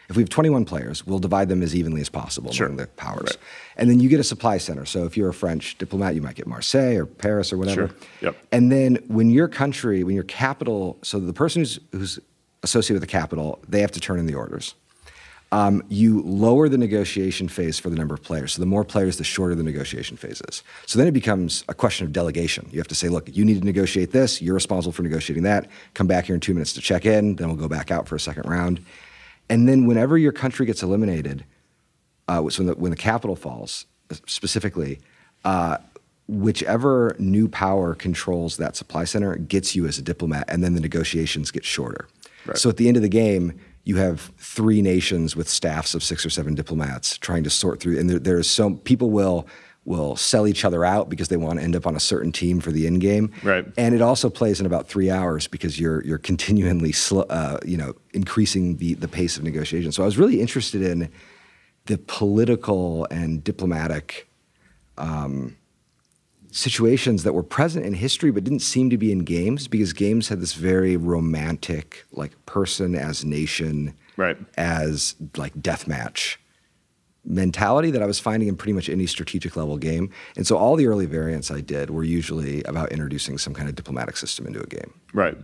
If 0.10 0.18
we 0.18 0.24
have 0.24 0.30
21 0.30 0.66
players, 0.66 1.08
we'll 1.08 1.20
divide 1.20 1.48
them 1.48 1.64
as 1.64 1.74
evenly 1.74 2.02
as 2.02 2.10
possible 2.10 2.52
Sure. 2.52 2.66
among 2.68 2.76
the 2.76 2.88
powers. 2.88 3.22
Right. 3.30 3.38
And 3.78 3.90
then 3.90 4.02
you 4.02 4.10
get 4.10 4.20
a 4.20 4.26
supply 4.26 4.58
center. 4.58 4.84
So 4.84 5.06
if 5.06 5.16
you're 5.16 5.30
a 5.30 5.34
French 5.34 5.78
diplomat, 5.78 6.16
you 6.16 6.22
might 6.22 6.36
get 6.36 6.48
Marseille 6.48 6.98
or 6.98 7.06
Paris 7.06 7.54
or 7.54 7.58
whatever. 7.58 7.88
Sure. 7.88 7.96
Yep. 8.20 8.36
And 8.52 8.70
then 8.70 8.96
when 9.08 9.30
your 9.30 9.48
country, 9.48 10.04
when 10.04 10.14
your 10.14 10.26
capital, 10.26 10.98
so 11.02 11.18
the 11.18 11.32
person 11.32 11.62
who's, 11.62 11.80
who's 11.94 12.20
associated 12.64 13.02
with 13.02 13.10
the 13.10 13.12
capital, 13.12 13.60
they 13.68 13.82
have 13.82 13.92
to 13.92 14.00
turn 14.00 14.20
in 14.20 14.26
the 14.26 14.36
orders. 14.36 14.76
Um, 15.54 15.84
you 15.90 16.22
lower 16.22 16.70
the 16.70 16.78
negotiation 16.78 17.50
phase 17.50 17.78
for 17.78 17.90
the 17.90 17.98
number 17.98 18.14
of 18.14 18.24
players. 18.24 18.54
So 18.54 18.62
the 18.62 18.66
more 18.66 18.86
players, 18.86 19.18
the 19.18 19.26
shorter 19.26 19.54
the 19.54 19.64
negotiation 19.64 20.16
phase 20.16 20.42
is. 20.48 20.64
So 20.86 20.98
then 20.98 21.10
it 21.10 21.12
becomes 21.12 21.66
a 21.68 21.74
question 21.74 22.08
of 22.08 22.14
delegation. 22.14 22.70
You 22.72 22.80
have 22.80 22.88
to 22.88 22.96
say, 22.96 23.10
look, 23.10 23.28
you 23.36 23.44
need 23.44 23.60
to 23.60 23.66
negotiate 23.66 24.12
this. 24.12 24.42
You're 24.42 24.54
responsible 24.54 24.94
for 24.94 25.04
negotiating 25.04 25.44
that. 25.44 25.68
Come 25.94 26.08
back 26.08 26.26
here 26.26 26.36
in 26.36 26.40
two 26.40 26.54
minutes 26.54 26.72
to 26.74 26.82
check 26.82 27.06
in. 27.06 27.36
Then 27.36 27.48
we'll 27.48 27.58
go 27.58 27.68
back 27.68 27.92
out 27.92 28.08
for 28.08 28.16
a 28.16 28.20
second 28.20 28.50
round. 28.50 28.80
And 29.50 29.68
then 29.68 29.88
whenever 29.88 30.18
your 30.18 30.32
country 30.32 30.66
gets 30.66 30.84
eliminated, 30.84 31.44
uh, 32.30 32.50
so 32.50 32.64
when 32.64 32.68
the, 32.68 32.76
when 32.76 32.92
the 32.92 32.98
capital 32.98 33.36
falls 33.36 33.86
uh, 34.10 34.16
specifically, 34.28 35.02
uh, 35.44 35.80
whichever 36.30 37.14
new 37.20 37.50
power 37.50 37.94
controls 37.94 38.56
that 38.56 38.78
supply 38.78 39.04
center 39.04 39.36
gets 39.36 39.76
you 39.76 39.86
as 39.86 39.98
a 39.98 40.02
diplomat, 40.02 40.46
and 40.48 40.64
then 40.64 40.76
the 40.76 40.80
negotiations 40.80 41.52
get 41.52 41.66
shorter. 41.66 42.08
Right. 42.46 42.58
So 42.58 42.70
at 42.70 42.78
the 42.78 42.88
end 42.88 42.98
of 42.98 43.04
the 43.04 43.10
game, 43.10 43.60
you 43.84 43.98
have 43.98 44.32
three 44.38 44.82
nations 44.82 45.36
with 45.36 45.50
staffs 45.50 45.96
of 45.96 46.04
six 46.04 46.26
or 46.26 46.30
seven 46.30 46.56
diplomats 46.56 47.18
trying 47.18 47.44
to 47.44 47.50
sort 47.50 47.80
through, 47.80 48.00
and 48.00 48.10
there, 48.10 48.20
there's 48.20 48.50
so 48.50 48.76
people 48.76 49.10
will 49.10 49.48
will 49.84 50.16
sell 50.16 50.46
each 50.46 50.64
other 50.64 50.86
out 50.86 51.10
because 51.10 51.30
they 51.30 51.38
want 51.38 51.58
to 51.58 51.64
end 51.64 51.76
up 51.76 51.88
on 51.88 51.96
a 51.96 52.00
certain 52.00 52.32
team 52.32 52.60
for 52.60 52.72
the 52.72 52.86
end 52.86 53.02
game. 53.02 53.32
Right. 53.42 53.66
And 53.78 53.96
it 53.96 54.02
also 54.02 54.30
plays 54.30 54.60
in 54.60 54.68
about 54.68 54.88
three 54.88 55.10
hours 55.10 55.48
because 55.48 55.80
you're 55.80 56.04
you're 56.04 56.20
continually 56.20 56.92
sl- 56.92 57.24
uh, 57.30 57.58
you 57.66 57.78
know 57.78 57.94
increasing 58.14 58.78
the 58.78 58.94
the 58.94 59.08
pace 59.08 59.38
of 59.38 59.44
negotiation. 59.44 59.92
So 59.92 60.04
I 60.04 60.06
was 60.06 60.18
really 60.18 60.42
interested 60.42 60.82
in 60.82 61.10
the 61.86 61.98
political 61.98 63.08
and 63.10 63.44
diplomatic 63.44 64.28
um, 64.98 65.58
situations 66.52 67.24
that 67.24 67.34
were 67.34 67.44
present 67.44 67.86
in 67.86 67.94
history 67.94 68.30
but 68.32 68.44
didn't 68.44 68.60
seem 68.62 68.90
to 68.90 68.98
be 68.98 69.12
in 69.12 69.20
games 69.20 69.68
because 69.68 69.94
games 69.94 70.28
had 70.30 70.42
this 70.42 70.54
very 70.54 70.98
romantic 70.98 72.06
like 72.12 72.34
person 72.46 72.94
as 72.96 73.24
nation 73.26 73.94
Right. 74.18 74.38
as 74.58 75.16
like 75.38 75.54
deathmatch 75.56 76.36
mentality 77.24 77.92
that 77.92 78.02
I 78.02 78.06
was 78.06 78.20
finding 78.20 78.50
in 78.50 78.56
pretty 78.58 78.74
much 78.74 78.90
any 78.90 79.06
strategic 79.06 79.56
level 79.56 79.78
game. 79.78 80.10
And 80.36 80.46
so 80.46 80.58
all 80.58 80.76
the 80.76 80.88
early 80.88 81.06
variants 81.06 81.52
I 81.52 81.62
did 81.62 81.90
were 81.90 82.04
usually 82.04 82.64
about 82.64 82.92
introducing 82.92 83.38
some 83.38 83.54
kind 83.54 83.70
of 83.70 83.76
diplomatic 83.76 84.18
system 84.18 84.46
into 84.48 84.60
a 84.62 84.66
game. 84.66 84.94
Right. 85.14 85.38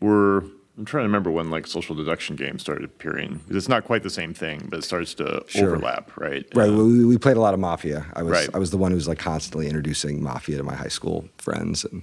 We're 0.00 0.42
I'm 0.78 0.84
trying 0.84 1.02
to 1.02 1.08
remember 1.08 1.30
when 1.32 1.50
like 1.50 1.66
social 1.66 1.96
deduction 1.96 2.36
games 2.36 2.62
started 2.62 2.84
appearing. 2.84 3.40
It's 3.50 3.68
not 3.68 3.84
quite 3.84 4.04
the 4.04 4.10
same 4.10 4.32
thing, 4.32 4.68
but 4.70 4.78
it 4.78 4.82
starts 4.82 5.12
to 5.14 5.42
Sure. 5.48 5.70
overlap, 5.74 6.16
right? 6.16 6.46
Right. 6.54 6.70
Uh, 6.70 6.72
we, 6.84 7.04
we 7.04 7.18
played 7.18 7.36
a 7.36 7.40
lot 7.40 7.52
of 7.52 7.58
Mafia. 7.58 8.06
I 8.14 8.22
was 8.22 8.32
Right. 8.32 8.48
I 8.54 8.58
was 8.58 8.70
the 8.70 8.78
one 8.78 8.92
who 8.92 8.94
was 8.94 9.08
like 9.08 9.18
constantly 9.18 9.66
introducing 9.66 10.22
Mafia 10.22 10.56
to 10.56 10.62
my 10.62 10.76
high 10.76 10.86
school 10.88 11.28
friends 11.38 11.84
and 11.84 12.02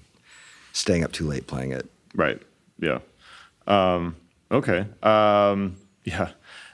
staying 0.74 1.05
up 1.05 1.13
too 1.13 1.25
late 1.25 1.48
playing 1.48 1.72
it. 1.72 1.89
Right. 2.13 2.41
Yeah. 2.77 3.00
Um, 3.65 4.17
okay. 4.51 4.86
Um, 5.03 5.77
yeah. 6.03 6.32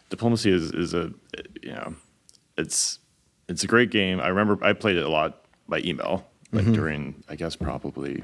Diplomacy 0.10 0.52
is 0.52 0.72
is 0.72 0.94
a 0.96 1.14
you 1.62 1.72
know 1.72 1.94
it's 2.58 2.98
it's 3.48 3.64
a 3.64 3.68
great 3.68 3.92
game. 3.92 4.20
I 4.20 4.28
remember 4.30 4.58
I 4.66 4.74
played 4.74 4.98
it 4.98 5.06
a 5.06 5.10
lot 5.10 5.46
by 5.70 5.80
email, 5.80 6.26
like 6.52 6.64
Mm-hmm. 6.66 6.74
during 6.74 7.24
I 7.30 7.36
guess 7.36 7.56
probably 7.56 8.24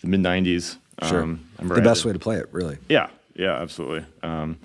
the 0.00 0.06
mid 0.06 0.20
'90s. 0.20 0.76
Sure. 1.06 1.22
Um, 1.22 1.48
the 1.60 1.80
best 1.80 2.04
way 2.04 2.12
to 2.12 2.18
play 2.18 2.36
it, 2.36 2.48
really. 2.52 2.78
Yeah, 2.88 3.08
yeah, 3.34 3.54
absolutely. 3.54 4.04
Um, 4.22 4.58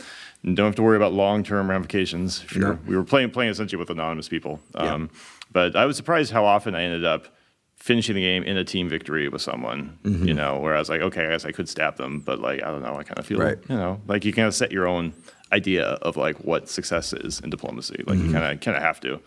don't 0.43 0.65
have 0.65 0.75
to 0.75 0.81
worry 0.83 0.97
about 0.97 1.13
long-term 1.13 1.69
ramifications. 1.69 2.43
If 2.43 2.55
you're, 2.55 2.73
No. 2.73 2.79
We 2.87 2.95
were 2.97 3.03
playing 3.03 3.31
playing 3.31 3.51
essentially 3.51 3.79
with 3.79 3.89
anonymous 3.89 4.27
people. 4.27 4.59
Um, 4.75 5.09
But 5.51 5.75
I 5.75 5.85
was 5.85 5.95
surprised 5.95 6.31
how 6.31 6.45
often 6.45 6.73
I 6.73 6.81
ended 6.83 7.05
up 7.05 7.27
finishing 7.75 8.15
the 8.15 8.21
game 8.21 8.43
in 8.43 8.57
a 8.57 8.63
team 8.63 8.89
victory 8.89 9.27
with 9.29 9.41
someone. 9.41 9.99
Mm-hmm. 10.03 10.27
You 10.27 10.33
know, 10.33 10.57
where 10.59 10.75
I 10.75 10.79
was 10.79 10.89
like, 10.89 11.01
okay, 11.01 11.25
I 11.27 11.29
guess 11.29 11.45
I 11.45 11.51
could 11.51 11.69
stab 11.69 11.97
them, 11.97 12.19
but 12.21 12.39
like 12.39 12.63
I 12.63 12.71
don't 12.71 12.81
know, 12.81 12.95
I 12.97 13.03
kind 13.03 13.19
of 13.19 13.25
feel, 13.25 13.39
Right. 13.39 13.57
you 13.69 13.75
know, 13.75 14.01
like 14.07 14.25
you 14.25 14.33
kind 14.33 14.47
of 14.47 14.55
set 14.55 14.71
your 14.71 14.87
own 14.87 15.13
idea 15.51 15.83
of 16.01 16.17
like 16.17 16.37
what 16.37 16.67
success 16.69 17.13
is 17.13 17.39
in 17.41 17.49
diplomacy. 17.51 18.03
Like 18.07 18.17
Mm-hmm. 18.17 18.27
you 18.27 18.33
kind 18.33 18.53
of 18.53 18.59
kind 18.61 18.75
of 18.77 18.81
have 18.83 18.99
to. 19.01 19.19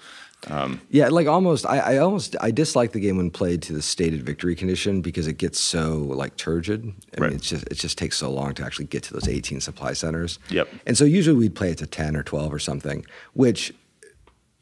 Um, 0.49 0.81
yeah, 0.91 1.09
like 1.09 1.27
almost. 1.27 1.67
I, 1.67 1.79
I 1.79 1.97
almost 1.99 2.37
I 2.41 2.51
dislike 2.53 2.93
the 2.93 3.01
game 3.01 3.17
when 3.17 3.31
played 3.31 3.63
to 3.63 3.73
the 3.73 3.83
stated 3.83 4.23
victory 4.23 4.55
condition 4.55 5.01
because 5.01 5.27
it 5.27 5.39
gets 5.39 5.59
so 5.59 5.97
like 5.99 6.37
turgid. 6.37 6.85
I 7.17 7.21
Right. 7.21 7.31
mean, 7.31 7.37
it's 7.39 7.49
just 7.49 7.65
it 7.69 7.75
just 7.75 7.99
takes 7.99 8.17
so 8.17 8.31
long 8.31 8.55
to 8.55 8.65
actually 8.65 8.85
get 8.87 9.03
to 9.05 9.13
those 9.15 9.27
18 9.27 9.61
supply 9.61 9.93
centers. 9.93 10.39
Yep. 10.51 10.69
And 10.87 10.97
so 10.97 11.05
usually 11.05 11.37
we'd 11.37 11.55
play 11.57 11.71
it 11.73 11.79
to 11.79 11.87
10 11.87 12.15
or 12.17 12.23
12 12.23 12.55
or 12.55 12.59
something, 12.61 13.05
which 13.33 13.75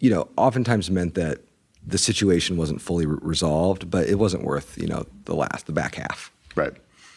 you 0.00 0.09
know 0.11 0.28
oftentimes 0.37 0.90
meant 0.90 1.14
that 1.14 1.40
the 1.87 1.99
situation 1.99 2.57
wasn't 2.57 2.81
fully 2.81 3.04
re- 3.04 3.19
resolved, 3.21 3.90
but 3.90 4.09
it 4.09 4.14
wasn't 4.19 4.43
worth 4.45 4.78
you 4.81 4.87
know 4.87 5.04
the 5.26 5.35
last 5.35 5.66
the 5.66 5.73
back 5.73 5.97
half. 5.97 6.33
Right. 6.57 6.73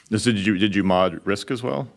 So 0.09 0.31
did 0.31 0.45
you 0.45 0.57
did 0.57 0.75
you 0.75 0.83
mod 0.83 1.21
Risk 1.25 1.51
as 1.51 1.63
well? 1.63 1.87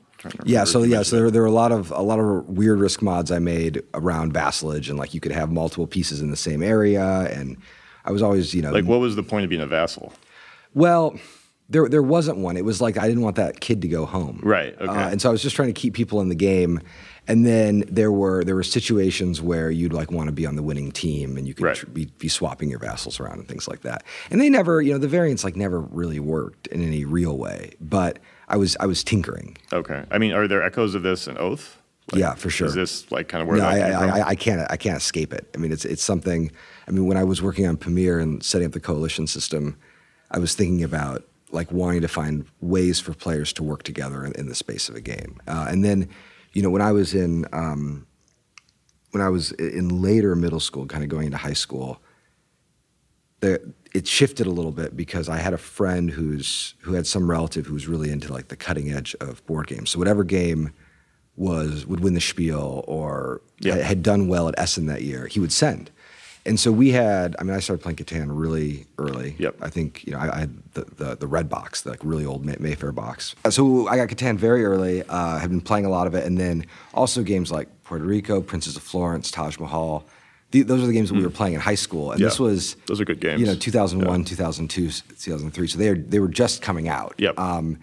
Yeah, 0.44 0.64
so 0.64 0.82
yeah, 0.82 1.02
so 1.02 1.16
there, 1.16 1.30
there 1.30 1.42
were 1.42 1.48
a 1.48 1.52
lot 1.52 1.72
of 1.72 1.90
a 1.90 2.02
lot 2.02 2.18
of 2.18 2.48
weird 2.48 2.78
risk 2.78 3.02
mods 3.02 3.30
I 3.30 3.38
made 3.38 3.82
around 3.94 4.32
vassalage, 4.32 4.88
and 4.88 4.98
like 4.98 5.14
you 5.14 5.20
could 5.20 5.32
have 5.32 5.50
multiple 5.50 5.86
pieces 5.86 6.20
in 6.20 6.30
the 6.30 6.36
same 6.36 6.62
area, 6.62 7.04
and 7.32 7.56
I 8.04 8.12
was 8.12 8.22
always 8.22 8.52
you 8.54 8.62
know 8.62 8.72
like 8.72 8.84
what 8.84 9.00
was 9.00 9.16
the 9.16 9.22
point 9.22 9.44
of 9.44 9.50
being 9.50 9.62
a 9.62 9.66
vassal? 9.66 10.12
Well, 10.74 11.18
there 11.68 11.88
there 11.88 12.02
wasn't 12.02 12.38
one. 12.38 12.56
It 12.56 12.64
was 12.64 12.80
like 12.80 12.98
I 12.98 13.06
didn't 13.08 13.22
want 13.22 13.36
that 13.36 13.60
kid 13.60 13.82
to 13.82 13.88
go 13.88 14.04
home. 14.06 14.40
Right, 14.42 14.74
okay. 14.80 14.86
Uh, 14.86 15.08
and 15.10 15.22
so 15.22 15.28
I 15.28 15.32
was 15.32 15.42
just 15.42 15.56
trying 15.56 15.68
to 15.72 15.80
keep 15.80 15.94
people 15.94 16.20
in 16.20 16.28
the 16.28 16.34
game. 16.34 16.80
And 17.28 17.46
then 17.46 17.84
there 17.86 18.10
were 18.10 18.42
there 18.42 18.56
were 18.56 18.64
situations 18.64 19.40
where 19.40 19.70
you'd 19.70 19.92
like 19.92 20.10
want 20.10 20.26
to 20.26 20.32
be 20.32 20.46
on 20.46 20.56
the 20.56 20.62
winning 20.64 20.90
team, 20.90 21.36
and 21.36 21.46
you 21.46 21.54
could 21.54 21.64
Right. 21.64 21.76
tr- 21.76 21.86
be, 21.86 22.06
be 22.18 22.26
swapping 22.28 22.68
your 22.70 22.80
vassals 22.80 23.20
around 23.20 23.38
and 23.38 23.46
things 23.46 23.68
like 23.68 23.82
that. 23.82 24.02
And 24.32 24.40
they 24.40 24.50
never, 24.50 24.82
you 24.82 24.92
know, 24.92 24.98
the 24.98 25.06
variants 25.06 25.44
like 25.44 25.54
never 25.54 25.80
really 25.80 26.18
worked 26.18 26.66
in 26.68 26.82
any 26.82 27.04
real 27.04 27.38
way. 27.38 27.72
But 27.80 28.18
I 28.50 28.56
was 28.56 28.76
I 28.80 28.86
was 28.86 29.02
tinkering. 29.02 29.56
Okay. 29.72 30.04
I 30.10 30.18
mean, 30.18 30.32
are 30.32 30.46
there 30.46 30.62
echoes 30.62 30.94
of 30.94 31.02
this 31.02 31.26
in 31.26 31.38
Oath? 31.38 31.78
Like, 32.12 32.20
Yeah, 32.20 32.34
for 32.34 32.50
sure. 32.50 32.66
Is 32.66 32.74
this 32.74 33.10
like 33.12 33.28
kind 33.28 33.40
of 33.40 33.48
where 33.48 33.56
No, 33.56 33.62
that 33.62 33.72
I, 33.72 33.80
came 33.80 33.98
from? 33.98 34.10
I, 34.10 34.18
I, 34.18 34.28
I 34.28 34.34
can't 34.34 34.70
I 34.70 34.76
can't 34.76 34.96
escape 34.96 35.32
it. 35.32 35.48
I 35.54 35.58
mean, 35.58 35.72
it's 35.72 35.84
it's 35.84 36.02
something. 36.02 36.50
I 36.88 36.90
mean, 36.90 37.06
when 37.06 37.16
I 37.16 37.24
was 37.24 37.40
working 37.40 37.66
on 37.66 37.76
Pamir 37.76 38.18
and 38.20 38.42
setting 38.42 38.66
up 38.66 38.72
the 38.72 38.80
coalition 38.80 39.26
system, 39.26 39.78
I 40.30 40.40
was 40.40 40.54
thinking 40.54 40.82
about 40.82 41.24
like 41.52 41.70
wanting 41.72 42.00
to 42.00 42.08
find 42.08 42.46
ways 42.60 43.00
for 43.00 43.14
players 43.14 43.52
to 43.54 43.62
work 43.62 43.84
together 43.84 44.24
in, 44.24 44.32
in 44.32 44.48
the 44.48 44.54
space 44.54 44.88
of 44.88 44.94
a 44.94 45.00
game. 45.00 45.40
Uh, 45.48 45.66
and 45.68 45.84
then, 45.84 46.08
you 46.52 46.62
know, 46.62 46.70
when 46.70 46.82
I 46.82 46.92
was 46.92 47.14
in 47.14 47.46
um, 47.52 48.06
when 49.12 49.22
I 49.22 49.28
was 49.28 49.52
in 49.52 50.02
later 50.02 50.34
middle 50.34 50.60
school, 50.60 50.86
kind 50.86 51.04
of 51.04 51.10
going 51.10 51.26
into 51.26 51.38
high 51.38 51.52
school, 51.52 52.00
the, 53.40 53.72
it 53.92 54.06
shifted 54.06 54.46
a 54.46 54.50
little 54.50 54.72
bit 54.72 54.96
because 54.96 55.28
I 55.28 55.38
had 55.38 55.52
a 55.52 55.58
friend 55.58 56.10
who's 56.10 56.74
who 56.80 56.94
had 56.94 57.06
some 57.06 57.30
relative 57.30 57.66
who 57.66 57.74
was 57.74 57.86
really 57.88 58.10
into 58.10 58.32
like 58.32 58.48
the 58.48 58.56
cutting 58.56 58.92
edge 58.92 59.16
of 59.20 59.44
board 59.46 59.66
games. 59.66 59.90
So 59.90 59.98
whatever 59.98 60.24
game 60.24 60.72
was 61.36 61.86
would 61.86 62.00
win 62.00 62.14
the 62.14 62.20
spiel 62.20 62.84
or 62.86 63.40
Yeah. 63.60 63.74
had- 63.76 63.84
had 63.84 64.02
done 64.02 64.28
well 64.28 64.48
at 64.48 64.58
Essen 64.58 64.86
that 64.86 65.02
year, 65.02 65.26
he 65.26 65.40
would 65.40 65.52
send. 65.52 65.90
And 66.46 66.58
so 66.58 66.72
we 66.72 66.90
had. 66.92 67.36
I 67.38 67.42
mean, 67.42 67.54
I 67.54 67.60
started 67.60 67.82
playing 67.82 67.96
Catan 67.96 68.28
really 68.30 68.86
early. 68.96 69.36
Yep. 69.38 69.56
I 69.60 69.68
think 69.68 70.06
you 70.06 70.12
know 70.14 70.18
I, 70.20 70.36
I 70.36 70.40
had 70.40 70.56
the, 70.72 70.84
the 70.96 71.16
the 71.16 71.26
red 71.26 71.50
box, 71.50 71.82
the 71.82 71.90
like 71.90 72.00
really 72.02 72.24
old 72.24 72.46
May- 72.46 72.56
Mayfair 72.58 72.92
box. 72.92 73.34
Uh, 73.44 73.50
So 73.50 73.88
I 73.88 73.96
got 73.96 74.08
Catan 74.08 74.38
very 74.38 74.64
early. 74.64 75.02
Uh, 75.02 75.38
have 75.38 75.50
been 75.50 75.60
playing 75.60 75.84
a 75.84 75.90
lot 75.90 76.06
of 76.06 76.14
it, 76.14 76.24
and 76.24 76.38
then 76.38 76.64
also 76.94 77.22
games 77.22 77.52
like 77.52 77.68
Puerto 77.84 78.04
Rico, 78.04 78.40
Princes 78.40 78.74
of 78.74 78.82
Florence, 78.82 79.30
Taj 79.30 79.58
Mahal. 79.58 80.04
The, 80.52 80.62
those 80.62 80.82
are 80.82 80.86
the 80.86 80.92
games 80.92 81.10
that 81.10 81.14
we 81.16 81.22
were 81.22 81.30
playing 81.30 81.54
in 81.54 81.60
high 81.60 81.76
school, 81.76 82.10
and 82.12 82.18
Hmm. 82.18 82.22
Yeah. 82.24 82.28
this 82.30 82.40
was 82.40 82.76
Those 82.86 83.00
are 83.00 83.04
good 83.04 83.20
games. 83.20 83.40
You 83.40 83.46
know, 83.46 83.54
2001, 83.54 84.24
2002, 84.24 84.90
2003. 84.90 85.66
So 85.68 85.78
they 85.78 85.88
are, 85.88 85.94
they 85.96 86.18
were 86.18 86.28
just 86.28 86.60
coming 86.62 86.88
out. 86.88 87.14
Yep. 87.18 87.38
Um, 87.38 87.78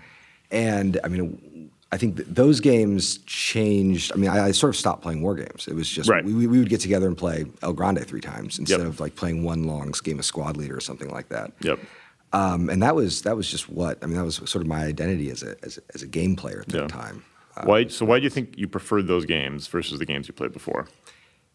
and 0.51 0.99
I 1.03 1.07
mean, 1.07 1.71
I 1.91 1.97
think 1.97 2.17
th- 2.17 2.27
those 2.29 2.59
games 2.59 3.19
changed. 3.19 4.11
I 4.13 4.17
mean, 4.17 4.29
I, 4.29 4.47
I 4.47 4.51
sort 4.51 4.69
of 4.71 4.75
stopped 4.75 5.01
playing 5.01 5.21
war 5.21 5.35
games. 5.35 5.67
It 5.67 5.75
was 5.75 5.87
just 5.89 6.09
Right. 6.09 6.23
we, 6.25 6.33
we 6.33 6.47
we 6.47 6.59
would 6.59 6.69
get 6.69 6.81
together 6.81 7.07
and 7.07 7.17
play 7.17 7.45
El 7.61 7.73
Grande 7.73 8.05
three 8.05 8.19
times 8.21 8.59
instead 8.59 8.79
Yep. 8.79 8.87
of 8.87 8.99
like 8.99 9.15
playing 9.15 9.43
one 9.43 9.63
long 9.63 9.93
game 10.03 10.19
of 10.19 10.25
Squad 10.25 10.57
Leader 10.57 10.75
or 10.75 10.81
something 10.81 11.09
like 11.09 11.29
that. 11.29 11.53
Yep. 11.61 11.79
Um, 12.33 12.69
and 12.69 12.83
that 12.83 12.93
was 12.95 13.21
that 13.21 13.37
was 13.37 13.49
just 13.49 13.69
what 13.69 13.97
I 14.01 14.05
mean. 14.07 14.17
That 14.17 14.25
was 14.25 14.35
sort 14.35 14.55
of 14.57 14.67
my 14.67 14.83
identity 14.83 15.29
as 15.29 15.43
a 15.43 15.55
as 15.63 15.77
a, 15.77 15.81
as 15.95 16.01
a 16.03 16.07
game 16.07 16.35
player 16.35 16.59
at 16.59 16.67
that 16.67 16.81
Yeah. 16.81 16.87
time. 16.87 17.23
Uh, 17.55 17.63
Why? 17.63 17.87
So 17.87 18.05
why 18.05 18.19
do 18.19 18.25
you 18.25 18.29
think 18.29 18.57
you 18.57 18.67
preferred 18.67 19.07
those 19.07 19.25
games 19.25 19.67
versus 19.67 19.97
the 19.99 20.05
games 20.05 20.27
you 20.27 20.33
played 20.33 20.51
before? 20.51 20.87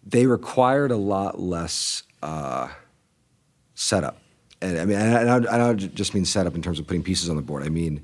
They 0.04 0.26
required 0.26 0.90
a 0.90 0.96
lot 0.96 1.40
less 1.40 2.02
uh, 2.22 2.68
setup. 3.74 4.18
And 4.60 4.78
I 4.78 4.84
mean, 4.84 4.98
and 4.98 5.30
I, 5.30 5.36
and 5.36 5.48
I 5.48 5.58
don't 5.58 5.94
just 5.94 6.14
mean 6.14 6.24
setup 6.24 6.54
in 6.54 6.62
terms 6.62 6.78
of 6.78 6.86
putting 6.86 7.02
pieces 7.02 7.28
on 7.28 7.36
the 7.36 7.42
board. 7.42 7.64
I 7.64 7.68
mean, 7.68 8.02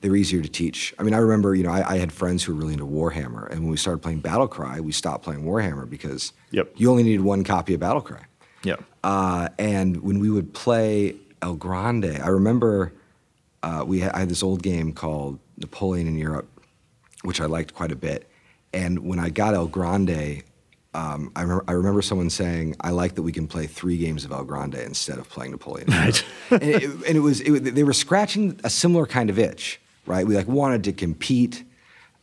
they 0.00 0.08
were 0.08 0.16
easier 0.16 0.40
to 0.40 0.48
teach. 0.48 0.94
I 0.98 1.02
mean, 1.02 1.14
I 1.14 1.18
remember, 1.18 1.54
you 1.54 1.62
know, 1.62 1.70
I, 1.70 1.94
I 1.94 1.98
had 1.98 2.10
friends 2.12 2.42
who 2.42 2.54
were 2.54 2.60
really 2.60 2.72
into 2.72 2.86
Warhammer, 2.86 3.48
and 3.50 3.60
when 3.60 3.70
we 3.70 3.76
started 3.76 3.98
playing 4.00 4.22
Battlecry, 4.22 4.80
we 4.80 4.92
stopped 4.92 5.22
playing 5.24 5.44
Warhammer 5.44 5.88
because 5.88 6.32
Yep. 6.52 6.72
you 6.76 6.90
only 6.90 7.02
needed 7.02 7.20
one 7.20 7.44
copy 7.44 7.74
of 7.74 7.80
Battlecry. 7.80 8.22
Yeah. 8.64 8.76
Uh, 9.04 9.48
and 9.58 10.02
when 10.02 10.18
we 10.18 10.30
would 10.30 10.52
play 10.52 11.16
El 11.42 11.54
Grande, 11.54 12.18
I 12.22 12.28
remember 12.28 12.92
uh, 13.62 13.84
we 13.86 14.00
had, 14.00 14.12
I 14.12 14.20
had 14.20 14.28
this 14.30 14.42
old 14.42 14.62
game 14.62 14.92
called 14.92 15.38
Napoleon 15.58 16.06
in 16.08 16.16
Europe, 16.16 16.48
which 17.22 17.40
I 17.40 17.44
liked 17.46 17.74
quite 17.74 17.92
a 17.92 17.96
bit. 17.96 18.28
And 18.72 19.00
when 19.00 19.18
I 19.18 19.28
got 19.30 19.54
El 19.54 19.66
Grande, 19.66 20.42
um, 20.92 21.30
I, 21.36 21.42
remember, 21.42 21.64
I 21.68 21.72
remember 21.72 22.02
someone 22.02 22.30
saying, 22.30 22.76
"I 22.80 22.90
like 22.90 23.14
that 23.14 23.22
we 23.22 23.32
can 23.32 23.46
play 23.46 23.66
three 23.66 23.96
games 23.96 24.24
of 24.24 24.32
El 24.32 24.44
Grande 24.44 24.74
instead 24.76 25.18
of 25.18 25.28
playing 25.28 25.52
Napoleon." 25.52 25.88
Right. 25.92 26.24
And, 26.50 26.62
it, 26.62 26.90
and 27.06 27.16
it 27.16 27.20
was 27.20 27.40
it, 27.40 27.74
they 27.74 27.84
were 27.84 27.92
scratching 27.92 28.58
a 28.64 28.70
similar 28.70 29.06
kind 29.06 29.30
of 29.30 29.38
itch, 29.38 29.80
right? 30.06 30.26
We 30.26 30.34
like 30.34 30.48
wanted 30.48 30.82
to 30.84 30.92
compete, 30.92 31.62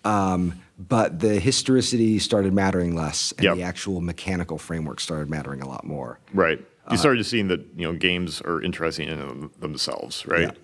um, 0.04 0.62
but 0.78 1.20
the 1.20 1.40
historicity 1.40 2.20
started 2.20 2.54
mattering 2.54 2.96
less, 2.96 3.32
and 3.38 3.46
Yep. 3.46 3.56
the 3.56 3.64
actual 3.64 4.02
mechanical 4.02 4.58
framework 4.58 5.00
started 5.00 5.30
mattering 5.30 5.62
a 5.62 5.68
lot 5.68 5.86
more. 5.86 6.20
Right. 6.34 6.60
Uh, 6.86 6.92
You 6.92 6.98
started 6.98 7.18
to 7.20 7.24
seeing 7.24 7.48
that 7.48 7.62
you 7.76 7.88
know 7.90 7.94
games 7.98 8.42
are 8.42 8.62
interesting 8.62 9.08
in 9.08 9.50
themselves, 9.60 10.26
right? 10.28 10.56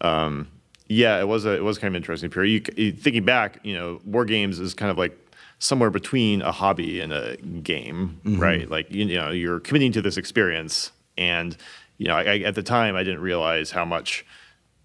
Um, 0.00 0.48
yeah, 0.88 1.20
it 1.20 1.26
was 1.28 1.44
a 1.44 1.54
it 1.56 1.64
was 1.64 1.76
kind 1.78 1.92
of 1.94 1.96
interesting 1.96 2.30
period. 2.30 2.68
You, 2.76 2.84
you, 2.84 2.92
thinking 2.92 3.24
back, 3.24 3.58
you 3.64 3.74
know, 3.74 4.00
war 4.04 4.24
games 4.24 4.58
is 4.60 4.74
kind 4.74 4.90
of 4.90 4.96
like 4.96 5.18
somewhere 5.58 5.90
between 5.90 6.42
a 6.42 6.52
hobby 6.52 7.00
and 7.00 7.12
a 7.12 7.36
game, 7.36 8.20
Mm-hmm. 8.24 8.40
right? 8.40 8.70
Like 8.70 8.90
you, 8.92 9.06
you 9.06 9.16
know, 9.16 9.30
you're 9.30 9.60
committing 9.60 9.92
to 9.92 10.02
this 10.02 10.16
experience, 10.16 10.92
and 11.16 11.56
you 11.98 12.06
know, 12.06 12.14
I, 12.14 12.22
I, 12.22 12.38
at 12.40 12.54
the 12.54 12.62
time, 12.62 12.94
I 12.96 13.02
didn't 13.02 13.20
realize 13.20 13.70
how 13.72 13.84
much 13.84 14.24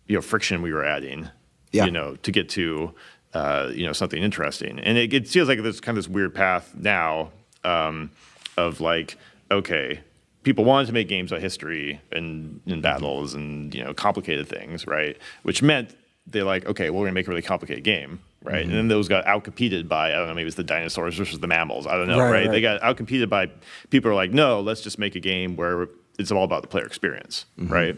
you 0.07 0.15
know 0.15 0.21
friction 0.21 0.61
we 0.61 0.73
were 0.73 0.83
adding, 0.85 1.29
Yeah. 1.71 1.85
you 1.85 1.91
know, 1.91 2.15
to 2.15 2.31
get 2.31 2.49
to 2.49 2.93
uh, 3.33 3.71
you 3.73 3.85
know 3.85 3.93
something 3.93 4.21
interesting. 4.21 4.79
And 4.79 4.97
it, 4.97 5.13
it 5.13 5.27
feels 5.27 5.47
like 5.47 5.61
there's 5.61 5.79
kind 5.81 5.97
of 5.97 6.03
this 6.03 6.09
weird 6.11 6.33
path 6.33 6.73
now 6.75 7.31
um, 7.63 8.09
of 8.57 8.81
like, 8.81 9.17
okay, 9.51 9.99
people 10.43 10.65
wanted 10.65 10.87
to 10.87 10.93
make 10.93 11.07
games 11.07 11.31
about 11.31 11.41
history 11.41 12.01
and, 12.11 12.59
and 12.67 12.81
battles 12.81 13.33
and 13.33 13.73
you 13.75 13.83
know 13.83 13.93
complicated 13.93 14.47
things, 14.47 14.85
right? 14.87 15.17
Which 15.43 15.61
meant 15.61 15.95
they're 16.27 16.43
like, 16.43 16.65
okay, 16.65 16.89
well, 16.89 17.01
we're 17.01 17.07
gonna 17.07 17.15
make 17.15 17.27
a 17.27 17.29
really 17.29 17.41
complicated 17.43 17.83
game, 17.83 18.19
right? 18.43 18.63
And 18.63 18.71
then 18.73 18.87
those 18.87 19.07
got 19.07 19.25
outcompeted 19.25 19.87
by 19.87 20.09
I 20.11 20.15
don't 20.17 20.27
know, 20.27 20.33
maybe 20.35 20.47
it's 20.47 20.55
the 20.57 20.63
dinosaurs 20.63 21.15
versus 21.15 21.39
the 21.39 21.47
mammals. 21.47 21.87
I 21.87 21.95
don't 21.97 22.07
know, 22.07 22.19
Right, 22.19 22.31
right? 22.31 22.45
right. 22.45 22.51
They 22.51 22.61
got 22.61 22.81
outcompeted 22.81 23.29
by 23.29 23.47
people 23.89 24.09
who 24.09 24.13
are 24.13 24.15
like, 24.15 24.31
no, 24.31 24.59
let's 24.61 24.81
just 24.81 24.99
make 24.99 25.15
a 25.15 25.19
game 25.19 25.55
where 25.55 25.87
it's 26.19 26.31
all 26.31 26.43
about 26.43 26.61
the 26.61 26.67
player 26.67 26.85
experience, 26.85 27.45
Mm-hmm. 27.59 27.73
right? 27.73 27.95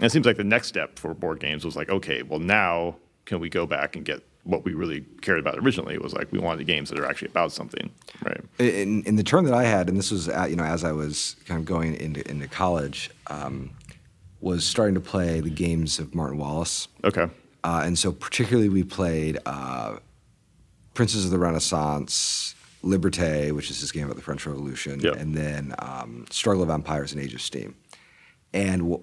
And 0.00 0.06
it 0.06 0.10
seems 0.12 0.26
like 0.26 0.36
the 0.36 0.44
next 0.44 0.68
step 0.68 0.98
for 0.98 1.12
board 1.12 1.40
games 1.40 1.64
was 1.64 1.74
like, 1.76 1.88
okay, 1.90 2.22
well 2.22 2.38
now 2.40 2.96
can 3.26 3.40
we 3.40 3.48
go 3.48 3.66
back 3.66 3.96
and 3.96 4.04
get 4.04 4.22
what 4.44 4.64
we 4.64 4.72
really 4.72 5.04
cared 5.20 5.38
about 5.40 5.58
originally? 5.58 5.92
It 5.94 6.00
was 6.02 6.14
like 6.14 6.30
we 6.32 6.38
wanted 6.38 6.66
games 6.66 6.88
that 6.88 6.98
are 6.98 7.04
actually 7.04 7.28
about 7.28 7.52
something, 7.52 7.90
right? 8.24 8.40
in, 8.58 9.02
in 9.02 9.16
the 9.16 9.22
term 9.24 9.44
that 9.44 9.52
I 9.54 9.64
had, 9.64 9.88
and 9.88 9.98
this 9.98 10.10
was 10.10 10.28
at, 10.28 10.48
you 10.50 10.56
know 10.56 10.64
as 10.64 10.84
I 10.84 10.92
was 10.92 11.36
kind 11.46 11.58
of 11.60 11.66
going 11.66 11.94
into 11.96 12.26
into 12.30 12.46
college, 12.48 13.10
um, 13.26 13.70
was 14.40 14.64
starting 14.64 14.94
to 14.94 15.00
play 15.00 15.40
the 15.40 15.50
games 15.50 15.98
of 15.98 16.14
Martin 16.14 16.38
Wallace, 16.38 16.88
Okay. 17.04 17.26
Uh, 17.64 17.82
and 17.84 17.98
so 17.98 18.12
particularly 18.12 18.68
we 18.68 18.82
played 18.84 19.38
uh, 19.46 19.96
Princes 20.94 21.24
of 21.24 21.30
the 21.30 21.38
Renaissance, 21.38 22.54
Liberté, 22.84 23.52
which 23.52 23.70
is 23.70 23.80
his 23.80 23.92
game 23.92 24.04
about 24.04 24.16
the 24.16 24.22
French 24.22 24.46
Revolution, 24.46 25.00
Yeah. 25.00 25.12
and 25.16 25.34
then 25.34 25.74
um, 25.80 26.26
Struggle 26.30 26.62
of 26.62 26.70
Empires 26.70 27.12
and 27.12 27.22
Age 27.22 27.34
of 27.34 27.40
Steam, 27.42 27.74
and. 28.52 28.82
W- 28.82 29.02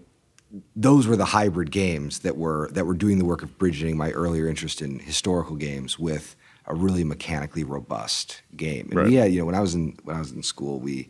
those 0.76 1.06
were 1.06 1.18
the 1.18 1.26
hybrid 1.26 1.70
games 1.70 2.20
that 2.20 2.38
were 2.38 2.70
that 2.72 2.86
were 2.86 2.94
doing 2.94 3.18
the 3.18 3.26
work 3.26 3.44
of 3.44 3.58
bridging 3.58 3.98
my 3.98 4.12
earlier 4.12 4.48
interest 4.48 4.82
in 4.82 5.00
historical 5.00 5.58
games 5.58 6.00
with 6.00 6.36
a 6.68 6.74
really 6.74 7.04
mechanically 7.04 7.63
robust 7.65 8.41
game. 8.56 8.86
And 8.91 8.94
Right. 8.96 9.12
had, 9.12 9.34
you 9.34 9.39
know, 9.39 9.46
when 9.46 9.56
I 9.56 9.60
was 9.60 9.76
in 9.76 9.98
when 10.04 10.15
I 10.15 10.20
was 10.20 10.32
in 10.32 10.44
school, 10.44 10.80
we 10.80 11.10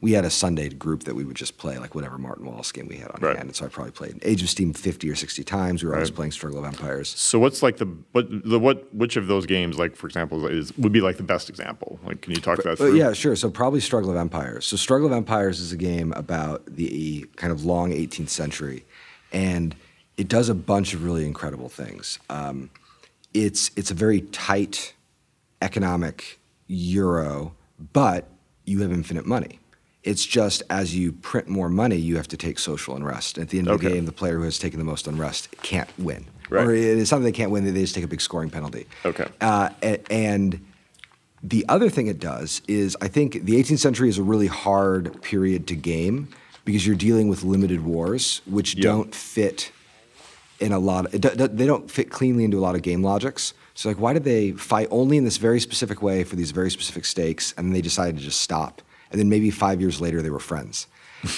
we 0.00 0.12
had 0.12 0.24
a 0.24 0.30
Sunday 0.30 0.68
group 0.68 1.04
that 1.04 1.14
we 1.14 1.24
would 1.24 1.36
just 1.36 1.56
play 1.56 1.78
like 1.78 1.94
whatever 1.94 2.18
Martin 2.18 2.44
Wallace 2.44 2.72
game 2.72 2.88
we 2.88 2.96
had 2.96 3.10
on 3.12 3.20
Right. 3.22 3.36
hand. 3.36 3.48
And 3.48 3.56
so 3.56 3.64
I 3.64 3.68
probably 3.68 3.92
played 3.92 4.18
Age 4.22 4.42
of 4.42 4.50
Steam 4.50 4.72
fifty 4.74 5.08
or 5.08 5.14
sixty 5.14 5.42
times. 5.42 5.82
We 5.82 5.88
were 5.88 5.94
always 5.94 6.10
Right. 6.10 6.16
playing 6.16 6.32
Struggle 6.32 6.58
of 6.58 6.64
Empires. 6.66 7.08
So 7.08 7.38
what's 7.38 7.62
like 7.62 7.78
the 7.78 7.86
what 8.12 8.26
the 8.30 8.58
what 8.58 8.94
which 8.94 9.16
of 9.16 9.28
those 9.28 9.46
games 9.46 9.78
like 9.78 9.96
for 9.96 10.06
example 10.06 10.46
is 10.46 10.76
would 10.76 10.92
be 10.92 11.00
like 11.00 11.16
the 11.16 11.22
best 11.22 11.48
example? 11.48 11.98
Like 12.04 12.20
can 12.20 12.32
you 12.34 12.40
talk 12.40 12.62
that 12.62 12.80
Uh, 12.80 12.86
yeah, 12.86 13.12
sure. 13.14 13.34
So 13.36 13.48
probably 13.50 13.80
Struggle 13.80 14.10
of 14.10 14.16
Empires. 14.16 14.66
So 14.66 14.76
Struggle 14.76 15.06
of 15.06 15.12
Empires 15.14 15.58
is 15.60 15.72
a 15.72 15.76
game 15.76 16.12
about 16.16 16.66
the 16.66 17.26
kind 17.36 17.52
of 17.52 17.64
long 17.64 17.92
18th 17.92 18.28
century, 18.28 18.84
and 19.32 19.74
it 20.18 20.28
does 20.28 20.48
a 20.48 20.54
bunch 20.54 20.92
of 20.94 21.02
really 21.02 21.24
incredible 21.24 21.68
things. 21.70 22.18
Um, 22.28 22.68
it's 23.32 23.70
it's 23.74 23.90
a 23.90 23.94
very 23.94 24.20
tight 24.20 24.92
economic 25.62 26.38
euro, 26.66 27.54
but 27.92 28.28
you 28.66 28.80
have 28.82 28.92
infinite 28.92 29.26
money. 29.26 29.58
It's 30.04 30.24
just 30.24 30.62
as 30.68 30.94
you 30.94 31.12
print 31.12 31.48
more 31.48 31.70
money, 31.70 31.96
you 31.96 32.16
have 32.16 32.28
to 32.28 32.36
take 32.36 32.58
social 32.58 32.94
unrest. 32.94 33.38
And 33.38 33.44
at 33.46 33.50
the 33.50 33.58
end 33.58 33.68
of 33.68 33.80
the 33.80 33.88
game, 33.90 34.04
the 34.04 34.12
player 34.12 34.36
who 34.36 34.44
has 34.44 34.58
taken 34.58 34.78
the 34.78 34.84
most 34.84 35.06
unrest 35.06 35.50
can't 35.62 35.88
win. 35.98 36.26
Right. 36.50 36.66
Or 36.66 36.74
it's 36.74 37.08
something 37.08 37.24
they 37.24 37.32
can't 37.32 37.50
win; 37.50 37.64
they 37.64 37.72
just 37.72 37.94
take 37.94 38.04
a 38.04 38.08
big 38.08 38.20
scoring 38.20 38.50
penalty. 38.50 38.86
Okay. 39.06 39.26
Uh, 39.40 39.70
and 40.10 40.64
the 41.42 41.64
other 41.70 41.88
thing 41.88 42.06
it 42.06 42.20
does 42.20 42.60
is 42.68 42.96
I 43.00 43.08
think 43.08 43.44
the 43.44 43.54
18th 43.62 43.78
century 43.78 44.10
is 44.10 44.18
a 44.18 44.22
really 44.22 44.46
hard 44.46 45.22
period 45.22 45.66
to 45.68 45.74
game 45.74 46.28
because 46.66 46.86
you're 46.86 46.96
dealing 46.96 47.28
with 47.28 47.42
limited 47.42 47.82
wars, 47.84 48.42
which 48.46 48.74
Yeah. 48.76 48.82
don't 48.82 49.14
fit 49.14 49.70
in 50.60 50.72
a 50.72 50.78
lot. 50.78 51.12
Of, 51.14 51.56
they 51.56 51.66
don't 51.66 51.90
fit 51.90 52.10
cleanly 52.10 52.44
into 52.44 52.58
a 52.58 52.60
lot 52.60 52.74
of 52.74 52.82
game 52.82 53.02
logics. 53.02 53.54
So 53.74 53.88
like, 53.88 53.98
why 53.98 54.12
did 54.12 54.24
they 54.24 54.52
fight 54.52 54.88
only 54.90 55.16
in 55.16 55.24
this 55.24 55.38
very 55.38 55.60
specific 55.60 56.00
way 56.02 56.24
for 56.24 56.36
these 56.36 56.50
very 56.52 56.70
specific 56.70 57.06
stakes, 57.06 57.52
and 57.56 57.66
then 57.66 57.72
they 57.72 57.80
decided 57.82 58.16
to 58.18 58.22
just 58.22 58.40
stop? 58.42 58.82
And 59.10 59.20
then 59.20 59.28
maybe 59.28 59.50
five 59.50 59.80
years 59.80 60.00
later, 60.00 60.22
they 60.22 60.30
were 60.30 60.40
friends. 60.40 60.86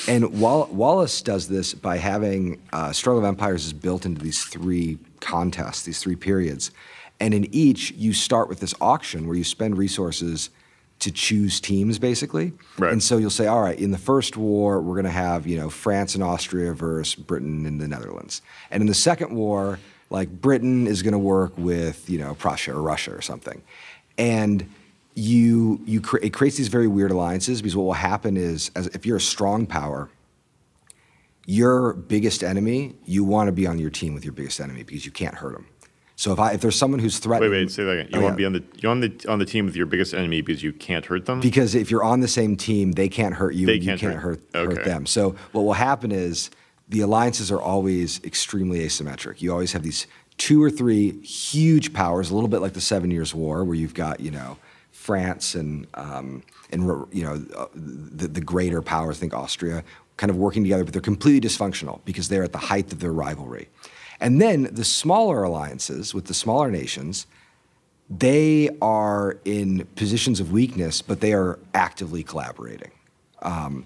and 0.09 0.40
Wall- 0.40 0.68
Wallace 0.72 1.22
does 1.22 1.48
this 1.48 1.74
by 1.74 1.96
having 1.96 2.61
uh, 2.72 2.92
Struggle 2.92 3.20
of 3.20 3.24
Empires 3.24 3.66
is 3.66 3.72
built 3.72 4.07
into 4.07 4.20
these 4.20 4.44
three 4.44 4.98
contests, 5.20 5.83
these 5.83 6.00
three 6.00 6.16
periods, 6.16 6.70
and 7.20 7.33
in 7.33 7.52
each 7.55 7.92
you 7.92 8.12
start 8.12 8.48
with 8.48 8.61
this 8.61 8.74
auction 8.81 9.26
where 9.26 9.37
you 9.37 9.44
spend 9.44 9.79
resources 9.79 10.50
to 10.98 11.11
choose 11.11 11.61
teams, 11.61 11.98
basically. 11.98 12.52
Right. 12.79 12.92
And 12.92 13.02
so 13.02 13.18
you'll 13.18 13.31
say, 13.31 13.46
all 13.46 13.61
right, 13.61 13.79
in 13.79 13.90
the 13.90 13.98
first 13.98 14.37
war, 14.37 14.81
we're 14.81 14.94
going 14.94 15.05
to 15.05 15.11
have, 15.11 15.46
you 15.46 15.59
know, 15.59 15.68
France 15.68 16.14
and 16.14 16.24
Austria 16.24 16.72
versus 16.72 17.14
Britain 17.14 17.66
and 17.66 17.81
the 17.81 17.87
Netherlands. 17.87 18.40
And 18.70 18.81
in 18.81 18.87
the 18.87 18.94
second 18.94 19.35
war, 19.35 19.79
like 20.09 20.31
Britain 20.31 20.87
is 20.87 21.02
going 21.02 21.12
to 21.12 21.18
work 21.18 21.52
with, 21.59 22.09
you 22.09 22.18
know, 22.18 22.35
Prussia 22.35 22.72
or 22.72 22.81
Russia 22.81 23.14
or 23.14 23.20
something. 23.20 23.62
And 24.16 24.72
you, 25.16 25.81
you 25.87 26.00
cre- 26.00 26.18
it 26.22 26.33
creates 26.35 26.57
these 26.59 26.68
very 26.68 26.87
weird 26.87 27.11
alliances 27.11 27.61
because 27.62 27.74
what 27.74 27.85
will 27.85 27.92
happen 27.94 28.37
is, 28.37 28.70
as 28.76 28.87
if 28.88 29.05
you're 29.07 29.16
a 29.16 29.20
strong 29.20 29.66
power, 29.66 30.11
your 31.46 31.94
biggest 31.94 32.44
enemy, 32.44 32.94
you 33.07 33.24
want 33.24 33.48
to 33.48 33.52
be 33.52 33.66
on 33.66 33.79
your 33.79 33.90
team 33.90 34.14
with 34.14 34.24
your 34.24 34.33
biggest 34.33 34.61
enemy 34.61 34.83
because 34.83 35.05
you 35.07 35.11
can't 35.12 35.37
hurt 35.37 35.55
them. 35.55 35.66
So 36.16 36.33
if 36.33 36.38
I 36.38 36.52
if 36.52 36.61
there's 36.61 36.76
someone 36.76 37.00
who's 37.00 37.16
Wait, 37.16 37.22
threatening, 37.22 37.50
wait, 37.50 37.70
say 37.70 37.85
that 37.85 37.90
again. 37.92 38.09
You 38.12 38.18
Oh, 38.20 38.22
want 38.24 38.33
yeah. 38.33 38.33
to 38.33 38.37
be 38.37 38.44
on 38.46 38.52
the 38.52 38.64
you 38.83 38.88
on 38.88 39.00
the 39.00 39.26
on 39.29 39.38
the 39.38 39.44
team 39.44 39.64
with 39.66 39.76
your 39.76 39.87
biggest 39.87 40.12
enemy 40.14 40.40
because 40.42 40.62
you 40.62 40.72
can't 40.72 41.05
hurt 41.07 41.26
them. 41.26 41.40
because 41.40 41.74
if 41.74 41.90
you're 41.90 42.05
on 42.05 42.20
the 42.20 42.29
same 42.29 42.57
team, 42.57 42.92
they 42.92 43.09
can't 43.09 43.35
hurt 43.35 43.55
you, 43.55 43.66
They 43.66 43.74
and 43.74 43.83
you 43.83 43.88
can't 43.90 44.00
can't 44.00 44.14
hurt- 44.16 44.40
hurt, 44.55 44.76
hurt 44.76 44.85
them. 44.85 45.07
So 45.07 45.35
what 45.52 45.62
will 45.62 45.74
happen 45.74 46.12
is 46.12 46.50
the 46.88 47.00
alliances 47.00 47.50
are 47.52 47.61
always 47.61 48.22
extremely 48.24 48.81
asymmetric. 48.81 49.40
You 49.42 49.52
always 49.52 49.72
have 49.72 49.83
these 49.83 50.07
two 50.38 50.62
or 50.62 50.70
three 50.70 51.20
huge 51.22 51.92
powers, 51.92 52.31
a 52.31 52.35
little 52.35 52.48
bit 52.48 52.61
like 52.61 52.72
the 52.72 52.81
Seven 52.81 53.11
Years' 53.11 53.35
War, 53.35 53.62
where 53.64 53.76
you've 53.76 53.94
got 53.94 54.20
you 54.20 54.31
know 54.31 54.57
France 55.07 55.55
and 55.55 55.87
um, 55.95 56.42
and 56.73 56.83
you 57.12 57.25
know 57.25 57.37
uh, 57.57 57.66
the, 57.75 58.27
the 58.27 58.40
greater 58.40 58.83
powers, 58.83 59.19
think 59.19 59.33
Austria, 59.33 59.85
kind 60.16 60.31
of 60.31 60.37
working 60.37 60.62
together, 60.64 60.85
but 60.85 60.92
they're 60.92 61.11
completely 61.14 61.49
dysfunctional 61.49 62.01
because 62.05 62.29
they're 62.29 62.42
at 62.42 62.53
the 62.53 62.59
height 62.73 62.92
of 62.92 62.99
their 63.01 63.12
rivalry. 63.12 63.69
And 64.21 64.40
then 64.40 64.69
the 64.73 64.85
smaller 64.85 65.45
alliances 65.45 66.14
with 66.14 66.25
the 66.25 66.35
smaller 66.35 66.71
nations, 66.71 67.27
they 68.09 68.71
are 68.81 69.38
in 69.45 69.87
positions 69.95 70.40
of 70.40 70.51
weakness, 70.51 71.03
but 71.03 71.21
they 71.21 71.33
are 71.33 71.59
actively 71.75 72.23
collaborating. 72.23 72.90
Um, 73.42 73.85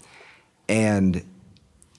and 0.68 1.22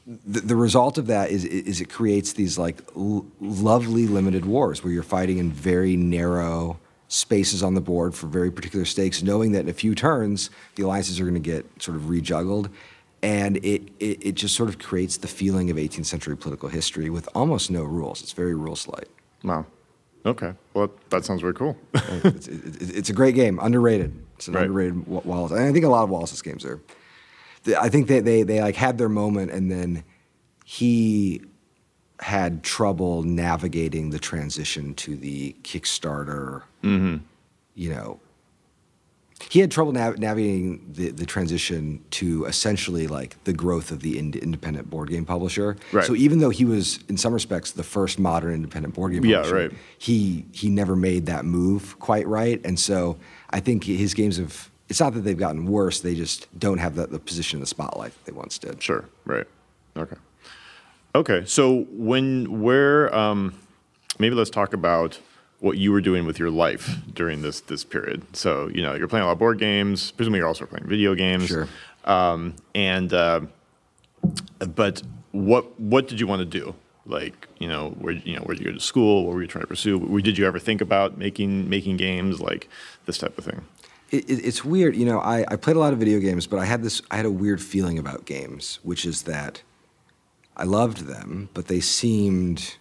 the, 0.08 0.42
the 0.42 0.56
result 0.56 0.98
of 0.98 1.08
that 1.08 1.30
is, 1.30 1.46
is 1.46 1.82
it 1.82 1.90
creates 1.90 2.34
these 2.34 2.58
like 2.58 2.82
l- 2.96 3.26
lovely 3.40 4.08
limited 4.08 4.46
wars 4.46 4.84
where 4.84 4.94
you're 4.94 5.04
fighting 5.04 5.38
in 5.38 5.52
very 5.52 5.96
narrow 5.96 6.80
spaces 7.12 7.62
on 7.62 7.74
the 7.74 7.82
board 7.82 8.15
for 8.15 8.28
very 8.28 8.50
particular 8.50 8.86
stakes, 8.86 9.21
knowing 9.21 9.52
that 9.52 9.60
in 9.60 9.69
a 9.69 9.74
few 9.74 9.93
turns 9.93 10.50
the 10.76 10.84
alliances 10.84 11.19
are 11.19 11.24
going 11.24 11.34
to 11.34 11.39
get 11.41 11.65
sort 11.82 11.97
of 11.97 12.10
rejuggled. 12.10 12.69
And 13.21 13.58
it, 13.58 13.84
it, 14.00 14.26
it 14.26 14.32
just 14.36 14.56
sort 14.56 14.69
of 14.69 14.80
creates 14.80 15.17
the 15.17 15.28
feeling 15.28 15.69
of 15.69 15.78
18th 15.78 16.06
century 16.06 16.36
political 16.38 16.69
history 16.69 17.10
with 17.10 17.28
almost 17.36 17.69
no 17.69 17.84
rules. 17.84 18.21
It's 18.24 18.32
very 18.32 18.56
rules 18.56 18.88
light. 18.88 19.10
wow. 19.43 19.65
Okay. 20.24 20.54
Well, 20.76 20.91
that 21.10 21.26
sounds 21.26 21.41
very 21.41 21.56
cool. 21.56 21.76
it's, 21.95 22.47
it, 22.47 22.91
it's 22.95 23.10
a 23.10 23.13
great 23.13 23.34
game, 23.34 23.60
underrated. 23.60 24.13
It's 24.38 24.47
an 24.47 24.54
Right. 24.54 24.62
underrated 24.65 25.08
Wallace. 25.08 25.52
And 25.52 25.62
I 25.63 25.71
think 25.74 25.84
a 25.84 25.89
lot 25.89 26.04
of 26.04 26.10
Wallace's 26.12 26.41
games 26.43 26.63
are. 26.63 26.80
I 27.80 27.89
think 27.89 28.08
they, 28.08 28.19
they 28.21 28.43
they 28.43 28.62
like 28.62 28.76
had 28.76 28.97
their 29.00 29.10
moment, 29.10 29.50
and 29.52 29.71
then 29.71 30.04
he 30.63 31.41
had 32.22 32.64
trouble 32.64 33.24
navigating 33.24 34.12
the 34.12 34.20
transition 34.20 34.94
to 34.96 35.16
the 35.16 35.56
Kickstarter. 35.64 36.62
Mm-hmm. 36.84 37.18
You 37.74 37.90
know, 37.90 38.20
he 39.50 39.60
had 39.60 39.72
trouble 39.72 39.92
nav- 39.92 40.20
navigating 40.20 40.86
the, 40.94 41.10
the 41.10 41.26
transition 41.26 42.04
to 42.12 42.46
essentially 42.46 43.08
like 43.08 43.44
the 43.46 43.54
growth 43.54 43.90
of 43.90 44.02
the 44.02 44.20
ind- 44.20 44.36
independent 44.36 44.90
board 44.90 45.10
game 45.10 45.26
publisher. 45.26 45.78
Right. 45.92 46.06
So 46.06 46.14
even 46.16 46.40
though 46.40 46.52
he 46.52 46.64
was 46.64 47.00
in 47.10 47.18
some 47.18 47.34
respects 47.34 47.72
the 47.72 47.84
first 47.84 48.20
modern 48.20 48.54
independent 48.54 48.94
board 48.94 49.14
game 49.14 49.26
Yeah, 49.26 49.38
publisher, 49.38 49.56
right. 49.70 49.72
he 49.98 50.46
he 50.52 50.70
never 50.70 50.96
made 50.96 51.26
that 51.26 51.44
move 51.44 51.98
quite 52.00 52.28
right, 52.28 52.62
and 52.64 52.80
so 52.80 53.18
I 53.50 53.60
think 53.60 53.84
his 53.84 54.14
games 54.14 54.38
have. 54.38 54.70
It's 54.90 55.00
not 55.00 55.14
that 55.14 55.22
they've 55.22 55.38
gotten 55.38 55.66
worse; 55.66 56.02
they 56.02 56.14
just 56.16 56.48
don't 56.60 56.78
have 56.78 56.96
the, 56.96 57.08
the 57.08 57.18
position 57.20 57.58
in 57.58 57.62
the 57.62 57.68
spotlight 57.68 58.12
that 58.14 58.26
they 58.26 58.34
once 58.38 58.58
did. 58.60 58.84
Sure. 58.84 59.06
Right. 59.26 59.48
Okay. 59.98 60.18
Okay. 61.13 61.43
So 61.45 61.86
when 61.91 62.62
where 62.62 63.13
um, 63.15 63.54
maybe 64.19 64.36
let's 64.36 64.50
talk 64.50 64.74
about 64.74 65.19
what 65.60 65.78
you 65.78 65.91
were 65.91 66.02
doing 66.02 66.26
with 66.26 66.39
your 66.39 66.50
life 66.50 66.97
during 67.13 67.41
this 67.41 67.62
this 67.62 67.84
period. 67.84 68.36
So 68.36 68.67
you 68.67 68.82
know 68.82 68.95
you're 68.95 69.08
playing 69.08 69.24
a 69.24 69.28
lot 69.28 69.34
of 69.34 69.39
board 69.39 69.60
games. 69.60 70.12
Presumably 70.12 70.39
you're 70.39 70.47
also 70.47 70.65
playing 70.65 70.88
video 70.88 71.15
games. 71.15 71.47
Sure. 71.47 71.67
Um, 72.06 72.56
and 72.74 73.13
uh, 73.13 73.41
but 74.76 75.04
what 75.32 75.80
what 75.80 76.08
did 76.08 76.19
you 76.19 76.28
want 76.28 76.39
to 76.39 76.45
do? 76.45 76.76
Like 77.06 77.47
you 77.60 77.67
know 77.67 77.89
where 78.00 78.13
you 78.13 78.36
know 78.36 78.41
where 78.43 78.56
did 78.56 78.65
you 78.65 78.71
go 78.71 78.78
to 78.78 78.84
school? 78.84 79.26
What 79.26 79.36
were 79.36 79.41
you 79.41 79.47
trying 79.47 79.63
to 79.63 79.67
pursue? 79.67 79.97
Where 79.97 80.21
did 80.21 80.38
you 80.38 80.45
ever 80.45 80.60
think 80.60 80.82
about 80.82 81.17
making 81.17 81.69
making 81.69 81.97
games 81.97 82.39
like 82.39 82.69
this 83.06 83.17
type 83.17 83.38
of 83.38 83.45
thing? 83.45 83.62
It, 84.12 84.30
it, 84.30 84.45
it's 84.45 84.65
weird, 84.65 84.95
you 84.95 85.06
know. 85.06 85.19
I, 85.19 85.45
I 85.47 85.56
played 85.56 85.78
a 85.78 85.80
lot 85.80 85.93
of 85.93 86.00
video 86.00 86.19
games, 86.19 86.45
but 86.45 86.60
I 86.60 86.65
had 86.65 86.84
this. 86.84 87.02
I 87.12 87.17
had 87.17 87.26
a 87.26 87.32
weird 87.32 87.62
feeling 87.62 87.97
about 87.97 88.26
games, 88.26 88.80
which 88.84 89.06
is 89.06 89.24
that 89.24 89.62
I 90.62 90.65
loved 90.65 91.00
them, 91.08 91.50
but 91.56 91.67
they 91.67 91.80
seemed 91.82 92.78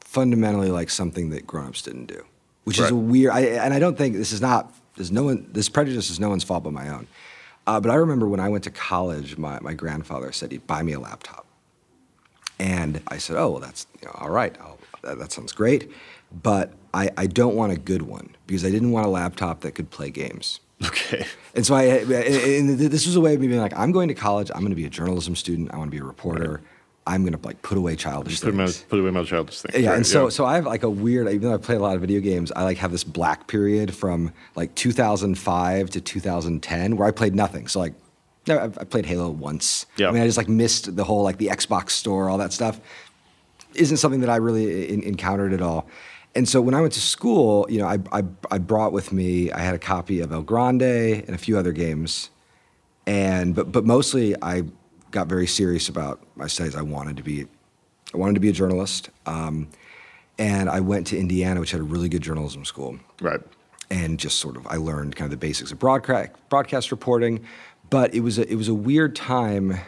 fundamentally 0.00 0.70
like 0.70 0.90
something 0.90 1.30
that 1.30 1.46
grown-ups 1.46 1.82
didn't 1.82 2.06
do, 2.06 2.24
which 2.64 2.78
is 2.78 2.84
Right. 2.84 2.92
a 2.92 2.96
weird. 2.96 3.32
I, 3.32 3.40
and 3.64 3.74
I 3.74 3.78
don't 3.78 3.98
think 3.98 4.16
this 4.16 4.32
is 4.32 4.40
not. 4.40 4.72
There's 4.96 5.12
no 5.12 5.24
one. 5.24 5.46
This 5.52 5.68
prejudice 5.68 6.08
is 6.10 6.18
no 6.18 6.28
one's 6.30 6.44
fault 6.44 6.64
but 6.64 6.72
my 6.72 6.88
own. 6.88 7.06
Uh, 7.66 7.80
but 7.80 7.90
I 7.90 7.94
remember 7.96 8.26
when 8.26 8.40
I 8.40 8.48
went 8.48 8.64
to 8.64 8.70
college, 8.70 9.36
my, 9.36 9.58
my 9.60 9.74
grandfather 9.74 10.32
said 10.32 10.52
he'd 10.52 10.66
buy 10.66 10.82
me 10.82 10.92
a 10.92 11.00
laptop, 11.00 11.46
And 12.58 13.02
I 13.08 13.18
said, 13.18 13.36
oh, 13.36 13.50
well, 13.52 13.60
that's 13.60 13.86
you 14.00 14.06
know, 14.06 14.14
all 14.20 14.30
right. 14.30 14.54
I'll, 14.60 14.78
that, 15.02 15.18
that 15.18 15.32
sounds 15.32 15.52
great. 15.52 15.90
But 16.42 16.72
I, 16.92 17.10
I 17.16 17.26
don't 17.26 17.54
want 17.54 17.72
a 17.72 17.76
good 17.78 18.02
one 18.02 18.36
because 18.46 18.64
I 18.64 18.70
didn't 18.70 18.92
want 18.92 19.06
a 19.06 19.10
laptop 19.10 19.60
that 19.62 19.72
could 19.72 19.90
play 19.90 20.10
games. 20.10 20.60
Okay. 20.84 21.24
And 21.54 21.64
so 21.64 21.74
I, 21.74 21.84
and 21.84 22.68
this 22.78 23.06
was 23.06 23.16
a 23.16 23.20
way 23.20 23.34
of 23.34 23.40
me 23.40 23.46
being 23.48 23.60
like, 23.60 23.76
I'm 23.78 23.92
going 23.92 24.08
to 24.08 24.14
college. 24.14 24.50
I'm 24.54 24.60
going 24.60 24.70
to 24.70 24.76
be 24.76 24.84
a 24.84 24.90
journalism 24.90 25.34
student. 25.36 25.72
I 25.72 25.78
want 25.78 25.88
to 25.90 25.96
be 25.96 26.00
a 26.00 26.04
reporter. 26.04 26.60
I'm 27.06 27.22
going 27.22 27.38
to 27.38 27.46
like 27.46 27.60
put 27.62 27.76
away 27.76 27.96
childish 27.96 28.40
Put, 28.40 28.54
my, 28.54 28.64
things. 28.64 28.82
put 28.88 28.98
away 28.98 29.10
my 29.10 29.24
childish 29.24 29.60
things. 29.60 29.82
Yeah, 29.82 29.90
right, 29.90 29.96
and 29.96 30.06
so 30.06 30.30
so 30.30 30.46
I 30.46 30.54
have 30.54 30.64
like 30.66 30.82
a 30.82 30.90
weird. 30.90 31.28
Even 31.28 31.48
though 31.48 31.54
I 31.54 31.58
play 31.58 31.76
a 31.76 31.80
lot 31.80 31.94
of 31.94 32.00
video 32.00 32.20
games, 32.20 32.50
I 32.52 32.62
like 32.64 32.78
have 32.78 32.92
this 32.92 33.04
black 33.04 33.46
period 33.46 33.94
from 33.94 34.32
like 34.56 34.74
2005 34.74 35.90
to 35.90 36.00
2010 36.00 36.96
where 36.96 37.06
I 37.06 37.10
played 37.10 37.34
nothing. 37.34 37.68
So 37.68 37.80
like, 37.80 37.94
no, 38.46 38.58
I 38.58 38.68
played 38.84 39.06
Halo 39.06 39.28
once. 39.30 39.86
Yeah. 39.96 40.08
I 40.08 40.12
mean, 40.12 40.22
I 40.22 40.26
just 40.26 40.38
like 40.38 40.48
missed 40.48 40.96
the 40.96 41.04
whole 41.04 41.22
like 41.22 41.38
the 41.38 41.48
Xbox 41.48 41.90
store, 41.90 42.30
all 42.30 42.38
that 42.38 42.52
stuff. 42.52 42.80
Isn't 43.74 43.98
something 43.98 44.20
that 44.20 44.30
I 44.30 44.36
really 44.36 44.88
in, 44.88 45.02
encountered 45.02 45.52
at 45.52 45.60
all. 45.60 45.88
And 46.36 46.48
so 46.48 46.60
when 46.60 46.74
I 46.74 46.80
went 46.80 46.94
to 46.94 47.00
school, 47.00 47.66
you 47.68 47.78
know, 47.78 47.86
I, 47.86 47.98
I 48.12 48.22
I 48.50 48.58
brought 48.58 48.92
with 48.92 49.12
me. 49.12 49.52
I 49.52 49.60
had 49.60 49.74
a 49.74 49.78
copy 49.78 50.20
of 50.20 50.32
El 50.32 50.42
Grande 50.42 50.82
and 50.82 51.30
a 51.30 51.38
few 51.38 51.58
other 51.58 51.72
games 51.72 52.30
and 53.06 53.54
but 53.54 53.70
but 53.70 53.84
mostly 53.84 54.34
I 54.40 54.62
got 55.14 55.28
very 55.28 55.46
serious 55.46 55.88
about 55.88 56.20
my 56.34 56.48
studies. 56.48 56.74
I 56.74 56.82
wanted 56.82 57.16
to 57.16 57.22
be 57.22 57.46
I 58.12 58.16
wanted 58.16 58.34
to 58.34 58.40
be 58.40 58.48
a 58.48 58.52
journalist, 58.52 59.10
um, 59.26 59.68
and 60.38 60.68
I 60.68 60.80
went 60.80 61.06
to 61.08 61.18
Indiana, 61.18 61.60
which 61.60 61.70
had 61.70 61.80
a 61.80 61.84
really 61.84 62.08
good 62.08 62.22
journalism 62.22 62.64
school, 62.64 62.98
right. 63.20 63.40
and 63.90 64.18
just 64.18 64.38
sort 64.38 64.56
of 64.56 64.66
I 64.66 64.76
learned 64.76 65.16
kind 65.16 65.26
of 65.26 65.30
the 65.30 65.46
basics 65.46 65.72
of 65.72 65.78
broadcast 65.78 66.32
broadcast 66.48 66.90
reporting. 66.90 67.44
But 67.90 68.12
it 68.12 68.20
was 68.20 68.38
a, 68.38 68.50
it 68.50 68.56
was 68.56 68.68
a 68.68 68.74
weird 68.74 69.14
time 69.14 69.78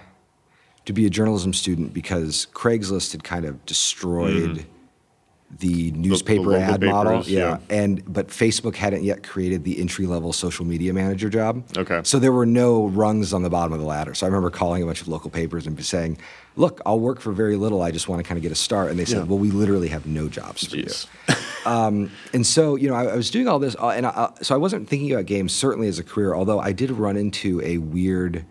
to 0.84 0.92
be 0.92 1.06
a 1.06 1.10
journalism 1.10 1.52
student 1.52 1.92
because 1.92 2.46
Craigslist 2.54 3.10
had 3.10 3.24
kind 3.24 3.44
of 3.44 3.66
destroyed 3.66 4.64
the 5.58 5.92
newspaper 5.92 6.42
local 6.42 6.56
ad 6.56 6.82
model. 6.82 7.12
papers, 7.18 7.30
yeah. 7.30 7.58
And 7.70 8.02
but 8.12 8.28
Facebook 8.28 8.74
hadn't 8.74 9.04
yet 9.04 9.22
created 9.22 9.64
the 9.64 9.80
entry 9.80 10.06
level 10.06 10.32
social 10.32 10.64
media 10.64 10.92
manager 10.92 11.28
job. 11.28 11.64
Okay. 11.76 12.00
So 12.04 12.18
there 12.18 12.32
were 12.32 12.46
no 12.46 12.88
rungs 12.88 13.32
on 13.32 13.42
the 13.42 13.50
bottom 13.50 13.72
of 13.72 13.78
the 13.78 13.86
ladder. 13.86 14.12
So 14.14 14.26
I 14.26 14.28
remember 14.28 14.50
calling 14.50 14.82
a 14.82 14.86
bunch 14.86 15.00
of 15.00 15.08
local 15.08 15.30
papers 15.30 15.66
and 15.66 15.76
be 15.76 15.82
saying, 15.82 16.18
"Look, 16.56 16.80
I'll 16.84 16.98
work 17.00 17.20
for 17.20 17.32
very 17.32 17.56
little. 17.56 17.80
I 17.80 17.90
just 17.90 18.08
want 18.08 18.18
to 18.22 18.28
kind 18.28 18.36
of 18.38 18.42
get 18.42 18.52
a 18.52 18.56
start." 18.56 18.90
And 18.90 18.98
they 18.98 19.04
said, 19.04 19.18
Yeah. 19.18 19.24
"Well, 19.24 19.38
we 19.38 19.50
literally 19.50 19.88
have 19.88 20.04
no 20.04 20.28
jobs 20.28 20.66
for 20.66 20.76
you." 20.76 20.84
Jeez. 20.84 21.06
And 21.66 22.46
so, 22.46 22.76
you 22.76 22.88
know, 22.88 22.94
I, 22.94 23.06
I 23.06 23.16
was 23.16 23.30
doing 23.30 23.48
all 23.48 23.58
this, 23.58 23.74
uh, 23.80 23.88
and 23.88 24.06
I, 24.06 24.10
uh, 24.10 24.34
so 24.42 24.54
I 24.54 24.58
wasn't 24.58 24.88
thinking 24.88 25.12
about 25.12 25.26
games 25.26 25.52
certainly 25.52 25.88
as 25.88 25.98
a 25.98 26.04
career. 26.04 26.34
Although 26.34 26.60
I 26.60 26.70
did 26.72 26.90
run 26.92 27.16
into 27.16 27.60
a 27.62 27.78
weird 27.78 28.44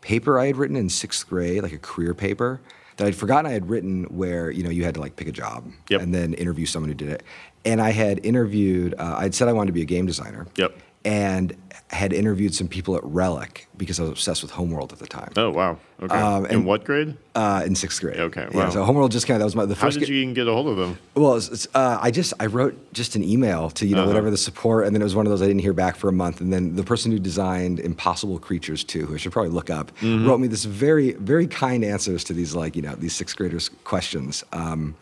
paper 0.00 0.38
I 0.38 0.46
had 0.46 0.56
written 0.56 0.76
in 0.76 0.88
sixth 0.88 1.28
grade, 1.28 1.62
like 1.62 1.72
a 1.72 1.78
career 1.78 2.14
paper 2.14 2.60
that 3.02 3.08
I'd 3.08 3.16
forgotten 3.16 3.46
I 3.46 3.52
had 3.52 3.68
written, 3.68 4.04
where 4.04 4.50
you 4.50 4.62
know 4.62 4.70
you 4.70 4.84
had 4.84 4.94
to 4.94 5.00
like 5.00 5.16
pick 5.16 5.26
a 5.26 5.32
job 5.32 5.70
Yep. 5.90 6.00
and 6.02 6.14
then 6.14 6.34
interview 6.34 6.66
someone 6.66 6.88
who 6.88 6.94
did 6.94 7.08
it. 7.08 7.22
And 7.64 7.80
I 7.82 7.90
had 7.90 8.24
interviewed. 8.24 8.94
Uh, 8.96 9.16
I'd 9.18 9.34
said 9.34 9.48
I 9.48 9.52
wanted 9.52 9.68
to 9.68 9.72
be 9.72 9.82
a 9.82 9.86
game 9.86 10.06
designer. 10.06 10.46
Yep. 10.56 10.76
And 11.04 11.56
had 11.92 12.12
interviewed 12.14 12.54
some 12.54 12.68
people 12.68 12.96
at 12.96 13.04
Relic 13.04 13.68
because 13.76 14.00
I 14.00 14.04
was 14.04 14.12
obsessed 14.12 14.42
with 14.42 14.50
Homeworld 14.50 14.92
at 14.94 14.98
the 14.98 15.06
time. 15.06 15.30
Oh 15.36 15.50
wow. 15.50 15.78
Okay. 16.02 16.14
Um, 16.16 16.46
in 16.46 16.64
what 16.64 16.84
grade? 16.84 17.16
Uh, 17.34 17.62
in 17.66 17.74
sixth 17.74 18.00
grade. 18.00 18.18
Okay, 18.18 18.48
Yeah, 18.52 18.70
so 18.70 18.82
Homeworld 18.82 19.12
just 19.12 19.26
kind 19.26 19.36
of 19.36 19.40
that 19.40 19.44
was 19.44 19.54
my 19.54 19.66
the 19.66 19.74
How 19.74 19.82
first. 19.88 19.98
did 20.00 20.08
you 20.08 20.16
even 20.16 20.32
get 20.34 20.48
a 20.48 20.52
hold 20.52 20.68
of 20.68 20.76
them? 20.76 20.98
Well, 21.14 21.34
it's, 21.36 21.48
it's, 21.48 21.68
uh, 21.74 21.98
I 22.00 22.10
just 22.10 22.32
I 22.40 22.46
wrote 22.46 22.92
just 22.94 23.14
an 23.14 23.22
email 23.22 23.68
to 23.70 23.86
you 23.86 23.94
know 23.94 24.00
Uh-huh. 24.02 24.08
whatever 24.08 24.30
the 24.30 24.36
support, 24.38 24.86
and 24.86 24.96
then 24.96 25.02
it 25.02 25.04
was 25.04 25.14
one 25.14 25.26
of 25.26 25.30
those 25.30 25.42
I 25.42 25.46
didn't 25.46 25.60
hear 25.60 25.74
back 25.74 25.96
for 25.96 26.08
a 26.08 26.12
month, 26.12 26.40
and 26.40 26.50
then 26.52 26.76
the 26.76 26.82
person 26.82 27.12
who 27.12 27.18
designed 27.18 27.78
Impossible 27.78 28.38
Creatures 28.38 28.82
2, 28.84 29.06
who 29.06 29.14
I 29.14 29.18
should 29.18 29.32
probably 29.32 29.52
look 29.52 29.68
up, 29.70 29.92
Mm-hmm. 30.00 30.26
wrote 30.26 30.40
me 30.40 30.48
this 30.48 30.64
very 30.64 31.12
very 31.12 31.46
kind 31.46 31.84
answers 31.84 32.24
to 32.24 32.32
these 32.32 32.54
like 32.54 32.74
you 32.74 32.82
know 32.82 32.94
these 32.94 33.14
sixth 33.14 33.36
graders 33.36 33.68
questions, 33.84 34.42
um, 34.52 34.96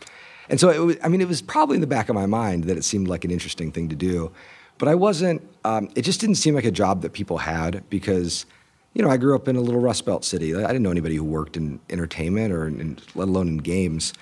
and 0.49 0.59
so 0.59 0.69
it 0.71 0.79
was, 0.81 0.97
I 1.05 1.09
mean 1.09 1.21
it 1.21 1.29
was 1.29 1.41
probably 1.41 1.77
in 1.77 1.81
the 1.81 1.87
back 1.87 2.09
of 2.09 2.15
my 2.17 2.27
mind 2.27 2.65
that 2.65 2.77
it 2.77 2.85
seemed 2.85 3.07
like 3.09 3.25
an 3.25 3.31
interesting 3.31 3.71
thing 3.73 3.89
to 3.91 3.97
do, 3.97 4.33
but 4.81 4.89
I 4.89 4.97
wasn't. 4.97 5.41
Um, 5.65 5.89
it 5.95 6.03
just 6.03 6.21
didn't 6.21 6.35
seem 6.37 6.55
like 6.57 6.65
a 6.65 6.71
job 6.73 7.03
that 7.03 7.13
people 7.13 7.39
had 7.39 7.89
because. 7.89 8.47
You 8.93 9.05
know, 9.05 9.09
I 9.09 9.19
grew 9.19 9.37
up 9.37 9.47
in 9.47 9.55
a 9.55 9.61
little 9.61 9.81
Rust 9.81 10.05
Belt 10.05 10.25
city. 10.25 10.53
I 10.53 10.67
didn't 10.67 10.83
know 10.83 10.91
anybody 10.91 11.15
who 11.15 11.23
worked 11.23 11.57
in 11.57 11.79
entertainment 11.91 12.53
or 12.53 12.67
in, 12.67 12.99
let 13.15 13.29
alone 13.29 13.47
in 13.47 13.59
games. 13.59 14.13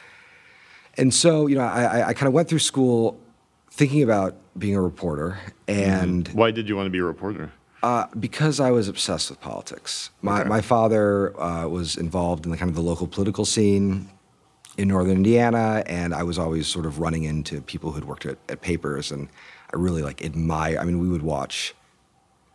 And 0.99 1.15
so, 1.15 1.47
you 1.47 1.57
know, 1.57 1.63
I, 1.63 1.85
I, 1.85 2.09
I 2.09 2.13
kind 2.13 2.27
of 2.29 2.35
went 2.35 2.51
through 2.51 2.59
school 2.59 3.19
thinking 3.71 4.03
about 4.03 4.37
being 4.59 4.77
a 4.77 4.83
reporter, 4.83 5.39
and 5.67 6.29
Why 6.29 6.51
did 6.51 6.69
you 6.69 6.77
want 6.77 6.85
to 6.87 6.91
be 6.91 6.99
a 6.99 7.05
reporter? 7.05 7.51
uh, 7.83 8.09
because 8.21 8.61
I 8.61 8.71
was 8.71 8.89
obsessed 8.89 9.31
with 9.31 9.41
politics. 9.41 10.11
My, 10.21 10.41
Okay. 10.41 10.49
my 10.51 10.61
father 10.61 11.41
uh, 11.41 11.67
was 11.67 11.97
involved 11.97 12.45
in 12.45 12.51
the 12.51 12.59
kind 12.59 12.69
of 12.69 12.75
the 12.75 12.83
local 12.83 13.07
political 13.07 13.47
scene 13.47 14.11
in 14.77 14.89
northern 14.89 15.17
Indiana, 15.17 15.83
and 15.87 16.13
I 16.13 16.25
was 16.25 16.39
always 16.39 16.67
sort 16.67 16.85
of 16.85 16.99
running 16.99 17.25
into 17.25 17.63
people 17.63 17.93
who'd 17.93 18.05
worked 18.05 18.27
at, 18.27 18.37
at 18.51 18.61
papers, 18.61 19.11
and 19.13 19.29
I 19.73 19.77
really 19.77 20.03
like 20.03 20.25
admire. 20.25 20.79
I 20.79 20.85
mean, 20.85 20.99
we 20.99 21.09
would 21.09 21.23
watch. 21.23 21.75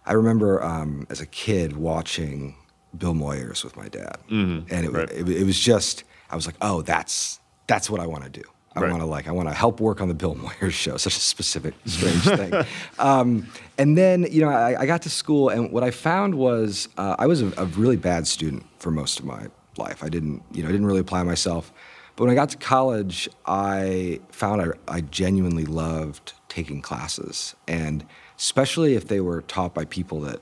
I 0.05 0.13
remember 0.13 0.61
um, 0.63 1.07
as 1.09 1.21
a 1.21 1.25
kid 1.25 1.77
watching 1.77 2.55
Bill 2.97 3.13
Moyers 3.13 3.63
with 3.63 3.77
my 3.77 3.87
dad, 3.87 4.17
and 4.29 4.69
it, 4.71 4.91
right. 4.91 5.09
it, 5.11 5.27
it 5.29 5.45
was 5.45 5.59
just 5.59 6.03
I 6.29 6.35
was 6.35 6.45
like, 6.45 6.55
oh, 6.61 6.81
that's 6.81 7.39
that's 7.67 7.89
what 7.89 7.99
I 8.01 8.07
want 8.07 8.23
to 8.25 8.29
do. 8.29 8.43
I 8.75 8.81
Right. 8.81 8.89
want 8.89 9.01
to 9.03 9.05
like 9.05 9.27
I 9.27 9.31
want 9.31 9.47
to 9.49 9.53
help 9.53 9.79
work 9.79 10.01
on 10.01 10.07
the 10.07 10.15
Bill 10.15 10.33
Moyers 10.45 10.71
show. 10.71 10.97
Such 10.97 11.15
a 11.15 11.19
specific, 11.19 11.75
strange 11.85 12.23
thing. 12.23 12.53
Um, 12.97 13.47
and 13.77 13.95
then 13.97 14.25
you 14.31 14.41
know 14.41 14.49
I, 14.49 14.81
I 14.81 14.85
got 14.87 15.03
to 15.03 15.09
school, 15.09 15.49
and 15.49 15.71
what 15.71 15.83
I 15.83 15.91
found 15.91 16.33
was 16.35 16.89
uh, 16.97 17.15
I 17.19 17.27
was 17.27 17.41
a, 17.43 17.53
a 17.57 17.65
really 17.65 17.97
bad 17.97 18.25
student 18.27 18.65
for 18.79 18.89
most 18.91 19.19
of 19.19 19.25
my 19.25 19.47
life. 19.77 20.03
I 20.03 20.09
didn't 20.09 20.41
you 20.51 20.63
know 20.63 20.69
I 20.69 20.71
didn't 20.71 20.87
really 20.87 20.99
apply 21.01 21.21
myself. 21.23 21.71
But 22.15 22.25
when 22.25 22.31
I 22.31 22.35
got 22.35 22.49
to 22.49 22.57
college, 22.57 23.27
I 23.47 24.19
found 24.31 24.61
I, 24.61 24.67
I 24.87 25.01
genuinely 25.01 25.65
loved 25.65 26.33
taking 26.53 26.83
classes, 26.83 27.55
and 27.67 28.05
especially 28.37 28.93
if 28.93 29.07
they 29.07 29.19
were 29.19 29.41
taught 29.41 29.73
by 29.73 29.85
people 29.85 30.21
that 30.21 30.39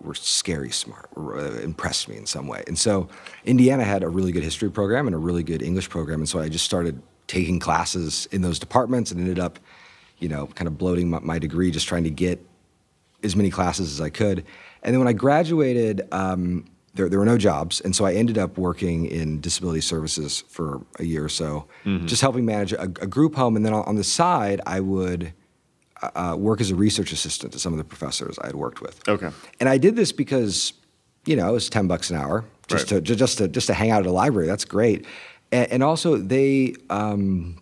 were 0.00 0.14
scary 0.14 0.70
smart, 0.70 1.10
uh, 1.14 1.60
impressed 1.60 2.08
me 2.08 2.16
in 2.16 2.24
some 2.24 2.48
way. 2.48 2.64
And 2.66 2.78
so 2.78 3.06
Indiana 3.44 3.84
had 3.84 4.02
a 4.02 4.08
really 4.08 4.32
good 4.32 4.42
history 4.42 4.70
program 4.70 5.06
and 5.06 5.14
a 5.14 5.18
really 5.18 5.42
good 5.42 5.60
English 5.60 5.90
program. 5.90 6.20
And 6.20 6.28
so 6.28 6.38
I 6.38 6.48
just 6.48 6.64
started 6.64 7.02
taking 7.26 7.58
classes 7.58 8.28
in 8.32 8.40
those 8.40 8.58
departments 8.58 9.10
and 9.10 9.20
ended 9.20 9.38
up, 9.38 9.58
you 10.20 10.28
know, 10.28 10.46
kind 10.46 10.66
of 10.66 10.78
bloating 10.78 11.10
my, 11.10 11.18
my 11.18 11.38
degree, 11.38 11.70
just 11.70 11.86
trying 11.86 12.04
to 12.04 12.10
get 12.10 12.40
as 13.22 13.36
many 13.36 13.50
classes 13.50 13.92
as 13.92 14.00
I 14.00 14.08
could. 14.08 14.42
And 14.82 14.94
then 14.94 15.00
when 15.00 15.08
I 15.08 15.12
graduated, 15.12 16.08
um, 16.12 16.64
there, 16.94 17.08
there 17.08 17.18
were 17.18 17.24
no 17.24 17.38
jobs. 17.38 17.80
And 17.80 17.94
so 17.94 18.04
I 18.04 18.14
ended 18.14 18.36
up 18.38 18.58
working 18.58 19.06
in 19.06 19.40
disability 19.40 19.80
services 19.80 20.42
for 20.48 20.84
a 20.98 21.04
year 21.04 21.24
or 21.24 21.28
so, 21.28 21.66
just 22.06 22.20
helping 22.22 22.44
manage 22.44 22.72
a, 22.72 22.82
a 22.82 23.06
group 23.06 23.34
home. 23.36 23.56
And 23.56 23.64
then 23.64 23.72
on, 23.72 23.94
the 23.96 24.04
side, 24.04 24.60
I 24.66 24.80
would 24.80 25.32
uh, 26.02 26.34
work 26.38 26.60
as 26.60 26.70
a 26.70 26.74
research 26.74 27.12
assistant 27.12 27.52
to 27.52 27.58
some 27.58 27.72
of 27.72 27.78
the 27.78 27.84
professors 27.84 28.38
I 28.40 28.46
had 28.46 28.56
worked 28.56 28.80
with. 28.80 29.06
Okay. 29.08 29.30
And 29.60 29.68
I 29.68 29.78
did 29.78 29.94
this 29.96 30.12
because, 30.12 30.72
you 31.26 31.36
know, 31.36 31.48
it 31.48 31.52
was 31.52 31.68
ten 31.68 31.86
bucks 31.86 32.10
an 32.10 32.16
hour 32.16 32.44
just 32.68 32.90
Right. 32.90 33.04
to 33.04 33.14
just 33.16 33.38
to 33.38 33.48
just 33.48 33.66
to 33.66 33.74
hang 33.74 33.90
out 33.90 34.00
at 34.00 34.06
a 34.06 34.12
library. 34.12 34.46
That's 34.48 34.64
great. 34.64 35.04
And, 35.52 35.70
and 35.72 35.82
also 35.82 36.16
they, 36.16 36.74
um, 36.88 37.58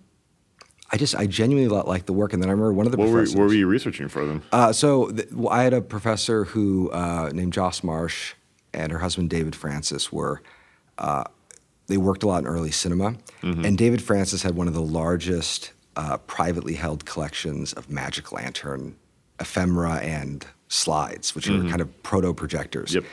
I 0.92 0.96
just 0.96 1.14
I 1.16 1.26
genuinely 1.26 1.68
li- 1.74 1.82
liked 1.84 2.06
the 2.06 2.12
work. 2.12 2.32
And 2.32 2.42
then 2.42 2.48
I 2.48 2.52
remember 2.52 2.72
one 2.72 2.86
of 2.86 2.92
the 2.92 2.98
What 2.98 3.08
were, 3.08 3.12
professors. 3.18 3.36
what 3.36 3.48
were 3.48 3.54
you 3.54 3.66
researching 3.66 4.08
for 4.08 4.24
them? 4.24 4.42
Uh, 4.52 4.72
so 4.72 5.08
th- 5.10 5.28
well, 5.32 5.48
I 5.52 5.62
had 5.64 5.74
a 5.74 5.80
professor 5.82 6.44
who 6.44 6.90
uh, 6.92 7.30
named 7.34 7.52
Joss 7.52 7.82
Marsh 7.82 8.34
and 8.72 8.92
her 8.92 8.98
husband 8.98 9.30
David 9.30 9.54
Francis 9.54 10.12
were. 10.12 10.42
Uh, 10.96 11.24
they 11.86 11.96
worked 11.96 12.22
a 12.22 12.26
lot 12.26 12.40
in 12.40 12.46
early 12.46 12.70
cinema, 12.70 13.14
and 13.64 13.78
David 13.78 14.02
Francis 14.02 14.42
had 14.42 14.54
one 14.54 14.68
of 14.68 14.74
the 14.74 14.82
largest 14.82 15.72
uh, 15.96 16.18
privately 16.18 16.74
held 16.74 17.06
collections 17.06 17.72
of 17.72 17.88
magic 17.90 18.30
lantern 18.30 18.94
ephemera 19.40 19.94
and 19.96 20.46
slides, 20.68 21.34
which 21.34 21.48
are 21.48 21.62
kind 21.68 21.80
of 21.80 22.02
proto 22.02 22.34
projectors. 22.34 22.94
Yep. 22.94 23.04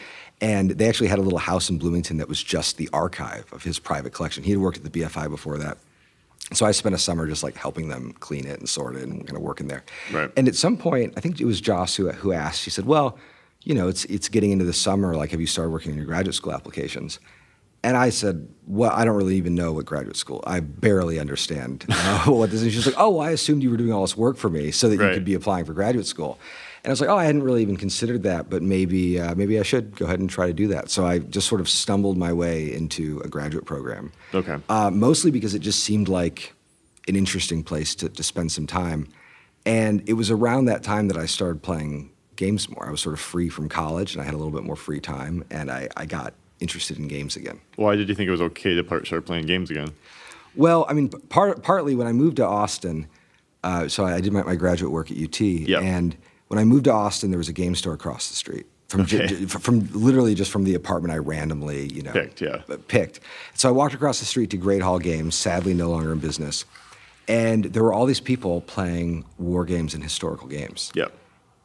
And 0.42 0.72
they 0.72 0.90
actually 0.90 1.08
had 1.08 1.20
a 1.20 1.22
little 1.22 1.40
house 1.40 1.70
in 1.70 1.78
Bloomington 1.78 2.18
that 2.18 2.28
was 2.28 2.44
just 2.44 2.78
the 2.78 2.90
archive 2.92 3.46
of 3.54 3.64
his 3.64 3.80
private 3.80 4.12
collection. 4.12 4.44
He 4.44 4.52
had 4.52 4.60
worked 4.60 4.78
at 4.78 4.84
the 4.84 4.90
BFI 4.90 5.30
before 5.30 5.58
that. 5.58 5.78
So 6.54 6.66
I 6.66 6.72
spent 6.72 6.94
a 6.94 7.00
summer 7.00 7.26
just 7.28 7.42
like 7.42 7.56
helping 7.56 7.88
them 7.88 8.14
clean 8.20 8.46
it 8.46 8.60
and 8.60 8.70
sort 8.70 8.96
it 8.98 9.04
and 9.04 9.26
kind 9.26 9.38
of 9.38 9.42
working 9.42 9.68
there. 9.68 9.84
Right. 10.12 10.30
And 10.36 10.48
at 10.48 10.56
some 10.56 10.78
point, 10.78 11.14
I 11.18 11.22
think 11.22 11.40
it 11.40 11.46
was 11.46 11.62
Joss 11.62 11.96
who, 11.96 12.12
who 12.12 12.34
asked, 12.34 12.62
she 12.62 12.70
said, 12.70 12.86
well, 12.86 13.18
you 13.66 13.74
know, 13.74 13.90
it's, 13.90 14.06
it's 14.06 14.30
getting 14.30 14.52
into 14.52 14.64
the 14.64 14.74
summer. 14.74 15.16
Like, 15.16 15.32
have 15.32 15.42
you 15.42 15.48
started 15.48 15.72
working 15.72 15.92
on 15.92 15.98
your 15.98 16.06
graduate 16.06 16.36
school 16.36 16.54
applications? 16.54 17.20
And 17.84 17.98
I 17.98 18.10
said, 18.10 18.48
well, 18.66 18.92
I 18.92 19.06
don't 19.06 19.16
really 19.16 19.36
even 19.36 19.54
know 19.54 19.74
what 19.74 19.86
graduate 19.86 20.16
school. 20.16 20.44
I 20.48 20.60
barely 20.60 21.20
understand 21.20 21.86
uh, 21.90 22.26
what 22.26 22.52
this 22.52 22.62
is. 22.62 22.74
She's 22.74 22.86
like, 22.86 22.96
oh, 22.98 23.20
I 23.20 23.32
assumed 23.32 23.64
you 23.64 23.70
were 23.70 23.78
doing 23.78 23.92
all 23.92 24.02
this 24.02 24.16
work 24.16 24.38
for 24.38 24.50
me 24.50 24.72
so 24.72 24.88
that 24.90 24.96
you 24.96 25.14
could 25.14 25.26
be 25.26 25.34
applying 25.34 25.66
for 25.66 25.74
graduate 25.74 26.06
school. 26.06 26.40
And 26.84 26.90
I 26.90 26.94
was 26.94 27.02
like, 27.02 27.10
oh, 27.10 27.18
I 27.18 27.26
hadn't 27.26 27.44
really 27.44 27.64
even 27.64 27.78
considered 27.78 28.24
that, 28.24 28.50
but 28.50 28.62
maybe, 28.62 29.20
uh, 29.20 29.34
maybe 29.34 29.60
I 29.60 29.64
should 29.64 29.96
go 29.96 30.06
ahead 30.06 30.20
and 30.20 30.30
try 30.30 30.48
to 30.48 30.54
do 30.54 30.68
that. 30.68 30.90
So 30.90 31.06
I 31.06 31.20
just 31.20 31.48
sort 31.48 31.62
of 31.62 31.68
stumbled 31.68 32.18
my 32.18 32.32
way 32.32 32.72
into 32.72 33.20
a 33.26 33.28
graduate 33.28 33.66
program. 33.66 34.12
Okay. 34.34 34.58
Uh, 34.70 34.92
mostly 34.92 35.32
because 35.32 35.56
it 35.56 35.60
just 35.60 35.84
seemed 35.84 36.08
like 36.08 36.54
an 37.08 37.16
interesting 37.16 37.64
place 37.64 37.96
to, 37.96 38.10
to 38.10 38.24
spend 38.24 38.52
some 38.52 38.68
time. 38.68 39.08
And 39.66 40.08
it 40.08 40.14
was 40.14 40.30
around 40.30 40.66
that 40.66 40.84
time 40.84 41.08
that 41.08 41.18
I 41.18 41.26
started 41.26 41.64
playing 41.64 42.12
games 42.36 42.70
more. 42.70 42.88
I 42.88 42.92
was 42.92 43.02
sort 43.02 43.14
of 43.14 43.20
free 43.20 43.50
from 43.50 43.70
college 43.70 44.14
and 44.14 44.22
I 44.22 44.26
had 44.26 44.34
a 44.34 44.38
little 44.38 44.52
bit 44.52 44.64
more 44.64 44.76
free 44.76 45.00
time. 45.00 45.44
And 45.52 45.70
I, 45.72 45.88
I 45.98 46.06
got 46.06 46.34
interested 46.60 46.98
in 46.98 47.08
games 47.08 47.36
again. 47.36 47.60
Why 47.76 47.96
did 47.96 48.10
you 48.10 48.16
think 48.16 48.28
it 48.28 48.32
was 48.32 48.42
okay 48.42 48.76
to 48.76 48.84
part, 48.84 49.06
start 49.08 49.26
playing 49.26 49.46
games 49.46 49.70
again? 49.70 49.90
Well, 50.56 50.86
I 50.90 50.94
mean, 50.94 51.10
part, 51.10 51.62
partly 51.64 51.96
when 51.96 52.08
I 52.08 52.12
moved 52.14 52.38
to 52.38 52.46
Austin, 52.46 53.08
uh, 53.64 53.88
so 53.88 54.06
I 54.06 54.22
did 54.22 54.32
my, 54.32 54.44
my 54.44 54.56
graduate 54.56 54.92
work 54.92 55.12
at 55.12 55.18
UT, 55.18 55.40
Yep. 55.42 55.82
and 55.82 56.16
when 56.48 56.60
I 56.60 56.64
moved 56.64 56.86
to 56.86 56.92
Austin, 56.94 57.30
there 57.32 57.38
was 57.38 57.50
a 57.50 57.54
game 57.54 57.76
store 57.76 57.94
across 57.94 58.30
the 58.30 58.36
street. 58.36 58.66
From, 58.88 59.02
Okay. 59.02 59.26
ju- 59.28 59.48
from 59.48 59.90
literally 59.94 60.36
just 60.36 60.52
from 60.52 60.64
the 60.64 60.76
apartment 60.76 61.12
I 61.12 61.18
randomly, 61.18 61.92
you 61.92 62.04
know, 62.04 62.12
Picked, 62.14 62.40
yeah. 62.42 62.62
uh, 62.70 62.78
picked. 62.88 63.20
So 63.56 63.68
I 63.68 63.72
walked 63.72 63.96
across 63.96 64.20
the 64.20 64.26
street 64.26 64.52
to 64.52 64.58
Great 64.58 64.84
Hall 64.84 65.00
Games, 65.00 65.34
sadly 65.36 65.74
no 65.74 65.90
longer 65.90 66.12
in 66.14 66.20
business, 66.20 66.64
and 67.28 67.66
there 67.66 67.84
were 67.84 67.92
all 67.92 68.06
these 68.06 68.20
people 68.20 68.62
playing 68.62 69.26
war 69.40 69.66
games 69.66 69.96
and 69.96 70.04
historical 70.04 70.48
games. 70.48 70.92
Yep. 70.96 71.12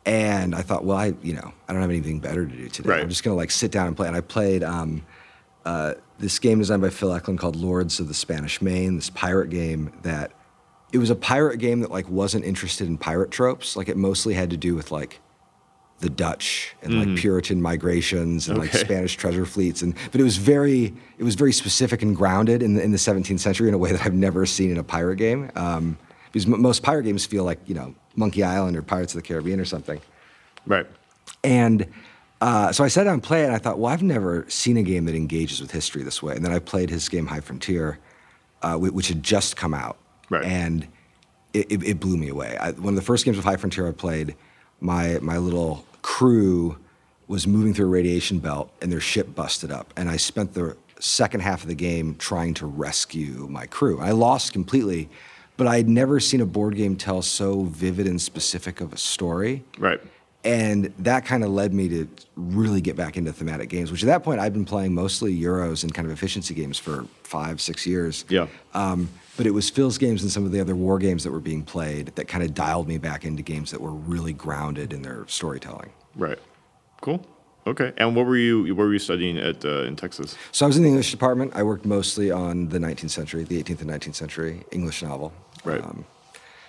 And 0.06 0.54
I 0.54 0.62
thought, 0.62 0.84
well, 0.84 0.96
I, 0.96 1.12
you 1.22 1.34
know, 1.34 1.52
I 1.68 1.72
don't 1.72 1.82
have 1.82 1.90
anything 1.90 2.20
better 2.20 2.46
to 2.46 2.56
do 2.56 2.68
today. 2.68 2.88
Right. 2.88 3.00
I'm 3.02 3.08
just 3.08 3.22
gonna 3.22 3.36
like 3.36 3.50
sit 3.50 3.70
down 3.70 3.86
and 3.86 3.96
play. 3.96 4.08
And 4.08 4.16
I 4.16 4.22
played 4.22 4.64
um, 4.64 5.04
uh, 5.64 5.94
this 6.18 6.38
game 6.38 6.58
designed 6.58 6.82
by 6.82 6.90
Phil 6.90 7.12
Eklund 7.12 7.38
called 7.38 7.56
Lords 7.56 8.00
of 8.00 8.08
the 8.08 8.14
Spanish 8.14 8.62
Main. 8.62 8.96
This 8.96 9.10
pirate 9.10 9.50
game 9.50 9.92
that 10.02 10.32
it 10.92 10.98
was 10.98 11.10
a 11.10 11.14
pirate 11.14 11.58
game 11.58 11.80
that 11.80 11.90
like 11.90 12.08
wasn't 12.08 12.44
interested 12.44 12.88
in 12.88 12.96
pirate 12.98 13.30
tropes. 13.30 13.76
Like 13.76 13.88
it 13.88 13.96
mostly 13.96 14.34
had 14.34 14.50
to 14.50 14.56
do 14.56 14.74
with 14.74 14.90
like 14.90 15.20
the 16.00 16.08
Dutch 16.08 16.74
and 16.82 16.94
like 16.98 17.18
Puritan 17.18 17.60
migrations 17.60 18.48
and 18.48 18.56
like 18.56 18.70
Mm-hmm. 18.70 18.78
Spanish 18.78 19.16
treasure 19.16 19.44
fleets. 19.44 19.82
And 19.82 19.94
but 20.10 20.18
it 20.18 20.24
was 20.24 20.38
very 20.38 20.94
it 21.18 21.24
was 21.24 21.34
very 21.34 21.52
specific 21.52 22.00
and 22.00 22.16
grounded 22.16 22.62
in 22.62 22.74
the, 22.74 22.82
in 22.82 22.90
the 22.90 22.96
17th 22.96 23.38
century 23.38 23.68
in 23.68 23.74
a 23.74 23.78
way 23.78 23.92
that 23.92 24.04
I've 24.06 24.14
never 24.14 24.46
seen 24.46 24.70
in 24.70 24.78
a 24.78 24.82
pirate 24.82 25.16
game. 25.16 25.50
Um, 25.56 25.98
because 26.32 26.46
m- 26.46 26.60
most 26.60 26.82
pirate 26.82 27.04
games 27.04 27.26
feel 27.26 27.44
like 27.44 27.58
you 27.66 27.74
know 27.74 27.94
Monkey 28.16 28.42
Island 28.42 28.76
or 28.76 28.82
Pirates 28.82 29.14
of 29.14 29.22
the 29.22 29.26
Caribbean 29.26 29.60
or 29.60 29.64
something. 29.64 30.00
Right. 30.66 30.86
And 31.42 31.86
uh, 32.40 32.72
so 32.72 32.84
I 32.84 32.88
sat 32.88 33.04
down 33.04 33.14
and 33.14 33.22
played 33.22 33.44
and 33.44 33.54
I 33.54 33.58
thought, 33.58 33.78
well, 33.78 33.92
I've 33.92 34.02
never 34.02 34.48
seen 34.48 34.76
a 34.76 34.82
game 34.82 35.04
that 35.06 35.14
engages 35.14 35.60
with 35.60 35.70
history 35.70 36.02
this 36.02 36.22
way. 36.22 36.34
And 36.34 36.44
then 36.44 36.52
I 36.52 36.58
played 36.58 36.90
his 36.90 37.08
game 37.08 37.26
High 37.26 37.40
Frontier, 37.40 37.98
uh, 38.62 38.76
which 38.76 39.08
had 39.08 39.22
just 39.22 39.56
come 39.56 39.74
out. 39.74 39.96
Right. 40.30 40.44
And 40.44 40.86
it, 41.52 41.70
it, 41.70 41.82
it 41.82 42.00
blew 42.00 42.16
me 42.16 42.28
away. 42.28 42.56
I, 42.58 42.72
one 42.72 42.94
of 42.94 42.96
the 42.96 43.02
first 43.02 43.24
games 43.24 43.36
of 43.36 43.44
High 43.44 43.56
Frontier 43.56 43.88
I 43.88 43.92
played, 43.92 44.34
my, 44.80 45.18
my 45.20 45.38
little 45.38 45.84
crew 46.02 46.78
was 47.28 47.46
moving 47.46 47.74
through 47.74 47.86
a 47.86 47.90
radiation 47.90 48.40
belt, 48.40 48.72
and 48.82 48.90
their 48.90 49.00
ship 49.00 49.34
busted 49.36 49.70
up. 49.70 49.92
And 49.96 50.10
I 50.10 50.16
spent 50.16 50.54
the 50.54 50.76
second 50.98 51.40
half 51.40 51.62
of 51.62 51.68
the 51.68 51.76
game 51.76 52.16
trying 52.16 52.54
to 52.54 52.66
rescue 52.66 53.46
my 53.48 53.66
crew. 53.66 54.00
I 54.00 54.10
lost 54.10 54.52
completely, 54.52 55.08
but 55.60 55.66
I 55.66 55.76
had 55.76 55.90
never 55.90 56.20
seen 56.20 56.40
a 56.40 56.46
board 56.46 56.74
game 56.74 56.96
tell 56.96 57.20
so 57.20 57.64
vivid 57.64 58.06
and 58.06 58.18
specific 58.18 58.80
of 58.80 58.94
a 58.94 58.96
story. 58.96 59.62
Right. 59.78 60.00
And 60.42 60.86
that 61.00 61.26
kind 61.26 61.44
of 61.44 61.50
led 61.50 61.74
me 61.74 61.86
to 61.90 62.08
really 62.34 62.80
get 62.80 62.96
back 62.96 63.18
into 63.18 63.30
thematic 63.30 63.68
games, 63.68 63.92
which 63.92 64.02
at 64.02 64.06
that 64.06 64.22
point 64.22 64.40
I'd 64.40 64.54
been 64.54 64.64
playing 64.64 64.94
mostly 64.94 65.38
Euros 65.38 65.82
and 65.82 65.92
kind 65.92 66.06
of 66.06 66.12
efficiency 66.12 66.54
games 66.54 66.78
for 66.78 67.04
five, 67.24 67.60
six 67.60 67.86
years. 67.86 68.24
Yeah. 68.30 68.46
Um, 68.72 69.10
but 69.36 69.44
it 69.44 69.50
was 69.50 69.68
Phil's 69.68 69.98
games 69.98 70.22
and 70.22 70.32
some 70.32 70.46
of 70.46 70.52
the 70.52 70.60
other 70.60 70.74
war 70.74 70.98
games 70.98 71.24
that 71.24 71.30
were 71.30 71.40
being 71.40 71.62
played 71.62 72.06
that 72.14 72.26
kind 72.26 72.42
of 72.42 72.54
dialed 72.54 72.88
me 72.88 72.96
back 72.96 73.26
into 73.26 73.42
games 73.42 73.70
that 73.70 73.82
were 73.82 73.92
really 73.92 74.32
grounded 74.32 74.94
in 74.94 75.02
their 75.02 75.26
storytelling. 75.28 75.92
Right. 76.16 76.38
Cool. 77.02 77.22
Okay. 77.66 77.92
And 77.98 78.16
what 78.16 78.26
were 78.26 78.36
you 78.36 78.74
what 78.74 78.84
were 78.84 78.92
you 78.92 78.98
studying 78.98 79.38
at 79.38 79.64
uh, 79.64 79.82
in 79.82 79.94
Texas? 79.94 80.36
So 80.52 80.64
I 80.64 80.68
was 80.68 80.76
in 80.76 80.82
the 80.82 80.88
English 80.88 81.10
department. 81.10 81.52
I 81.54 81.62
worked 81.62 81.84
mostly 81.84 82.30
on 82.30 82.68
the 82.68 82.78
19th 82.78 83.10
century, 83.10 83.44
the 83.44 83.62
18th 83.62 83.82
and 83.82 83.90
19th 83.90 84.14
century 84.14 84.64
English 84.72 85.02
novel. 85.02 85.32
Right. 85.64 85.82
Um, 85.82 86.04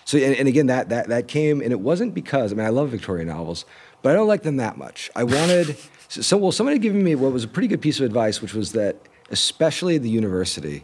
so 0.05 0.17
and, 0.17 0.35
and 0.35 0.47
again 0.47 0.67
that 0.67 0.89
that 0.89 1.07
that 1.09 1.27
came 1.27 1.61
and 1.61 1.71
it 1.71 1.79
wasn't 1.79 2.13
because 2.13 2.51
I 2.51 2.55
mean 2.55 2.65
I 2.65 2.69
love 2.69 2.89
Victorian 2.89 3.27
novels, 3.27 3.65
but 4.01 4.11
I 4.11 4.13
don't 4.15 4.27
like 4.27 4.43
them 4.43 4.57
that 4.57 4.77
much. 4.77 5.09
I 5.15 5.23
wanted 5.23 5.77
so, 6.07 6.21
so 6.21 6.37
well 6.37 6.51
somebody 6.51 6.75
had 6.75 6.81
given 6.81 7.03
me 7.03 7.15
what 7.15 7.31
was 7.31 7.43
a 7.43 7.47
pretty 7.47 7.67
good 7.67 7.81
piece 7.81 7.99
of 7.99 8.05
advice, 8.05 8.41
which 8.41 8.53
was 8.53 8.73
that 8.73 8.97
especially 9.29 9.95
at 9.95 10.01
the 10.01 10.09
university, 10.09 10.83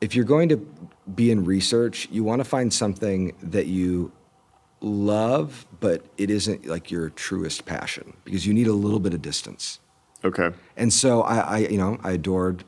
if 0.00 0.14
you're 0.14 0.24
going 0.24 0.48
to 0.50 0.56
be 1.14 1.30
in 1.30 1.44
research, 1.44 2.08
you 2.10 2.22
want 2.22 2.40
to 2.40 2.44
find 2.44 2.72
something 2.72 3.34
that 3.42 3.66
you 3.66 4.12
love, 4.80 5.66
but 5.80 6.04
it 6.16 6.30
isn't 6.30 6.66
like 6.66 6.90
your 6.90 7.10
truest 7.10 7.64
passion 7.64 8.16
because 8.24 8.46
you 8.46 8.54
need 8.54 8.66
a 8.66 8.72
little 8.72 9.00
bit 9.00 9.14
of 9.14 9.22
distance. 9.22 9.80
Okay. 10.24 10.50
And 10.76 10.92
so 10.92 11.22
I, 11.22 11.38
I 11.38 11.58
you 11.58 11.78
know, 11.78 11.98
I 12.02 12.12
adored, 12.12 12.64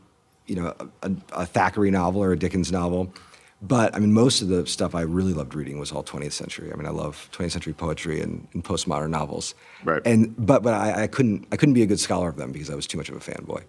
you 0.46 0.56
know, 0.56 0.74
a, 1.02 1.10
a 1.32 1.46
Thackeray 1.46 1.90
novel 1.90 2.22
or 2.22 2.32
a 2.32 2.38
Dickens 2.38 2.72
novel. 2.72 3.12
But 3.60 3.94
I 3.94 3.98
mean, 3.98 4.12
most 4.12 4.40
of 4.40 4.48
the 4.48 4.66
stuff 4.66 4.94
I 4.94 5.00
really 5.00 5.32
loved 5.32 5.54
reading 5.54 5.78
was 5.80 5.90
all 5.90 6.04
20th 6.04 6.32
century. 6.32 6.72
I 6.72 6.76
mean, 6.76 6.86
I 6.86 6.90
love 6.90 7.28
20th 7.32 7.50
century 7.52 7.72
poetry 7.72 8.20
and, 8.20 8.46
and 8.54 8.62
postmodern 8.62 9.10
novels. 9.10 9.54
Right. 9.84 10.00
And 10.04 10.34
but 10.38 10.62
but 10.62 10.74
I, 10.74 11.04
I 11.04 11.06
couldn't 11.08 11.46
I 11.50 11.56
couldn't 11.56 11.74
be 11.74 11.82
a 11.82 11.86
good 11.86 11.98
scholar 12.00 12.28
of 12.28 12.36
them 12.36 12.52
because 12.52 12.70
I 12.70 12.74
was 12.76 12.86
too 12.86 12.96
much 12.98 13.08
of 13.08 13.16
a 13.16 13.20
fanboy. 13.20 13.64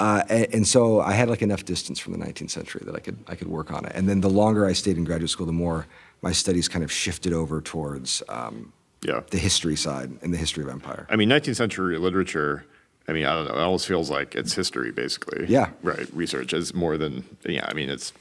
Uh, 0.00 0.22
and, 0.28 0.54
and 0.54 0.68
so 0.68 1.00
I 1.00 1.12
had 1.12 1.28
like 1.28 1.42
enough 1.42 1.64
distance 1.64 1.98
from 2.00 2.12
the 2.12 2.18
19th 2.24 2.50
century 2.50 2.82
that 2.84 2.94
I 2.94 3.00
could 3.00 3.16
I 3.26 3.34
could 3.34 3.48
work 3.48 3.72
on 3.72 3.84
it. 3.84 3.92
And 3.94 4.08
then 4.08 4.20
the 4.20 4.30
longer 4.30 4.66
I 4.66 4.72
stayed 4.72 4.96
in 4.96 5.04
graduate 5.04 5.30
school, 5.30 5.46
the 5.46 5.52
more 5.52 5.86
my 6.22 6.32
studies 6.32 6.68
kind 6.68 6.84
of 6.84 6.90
shifted 6.92 7.32
over 7.32 7.60
towards 7.60 8.22
um, 8.28 8.72
Yeah. 9.02 9.20
the 9.30 9.38
history 9.38 9.76
side 9.76 10.10
and 10.22 10.32
the 10.32 10.38
history 10.38 10.62
of 10.62 10.68
empire. 10.70 11.06
I 11.10 11.16
mean, 11.16 11.28
19th 11.28 11.56
century 11.56 11.98
literature. 11.98 12.64
I 13.06 13.12
mean, 13.12 13.26
I 13.26 13.34
don't 13.34 13.46
know. 13.48 13.54
It 13.54 13.60
almost 13.60 13.86
feels 13.86 14.10
like 14.10 14.34
it's 14.34 14.54
history, 14.54 14.90
basically. 14.90 15.44
Yeah. 15.48 15.70
Right. 15.82 16.08
Research 16.14 16.52
is 16.54 16.72
more 16.72 16.96
than 16.96 17.24
yeah. 17.44 17.66
I 17.68 17.74
mean, 17.74 17.90
it's 17.90 18.12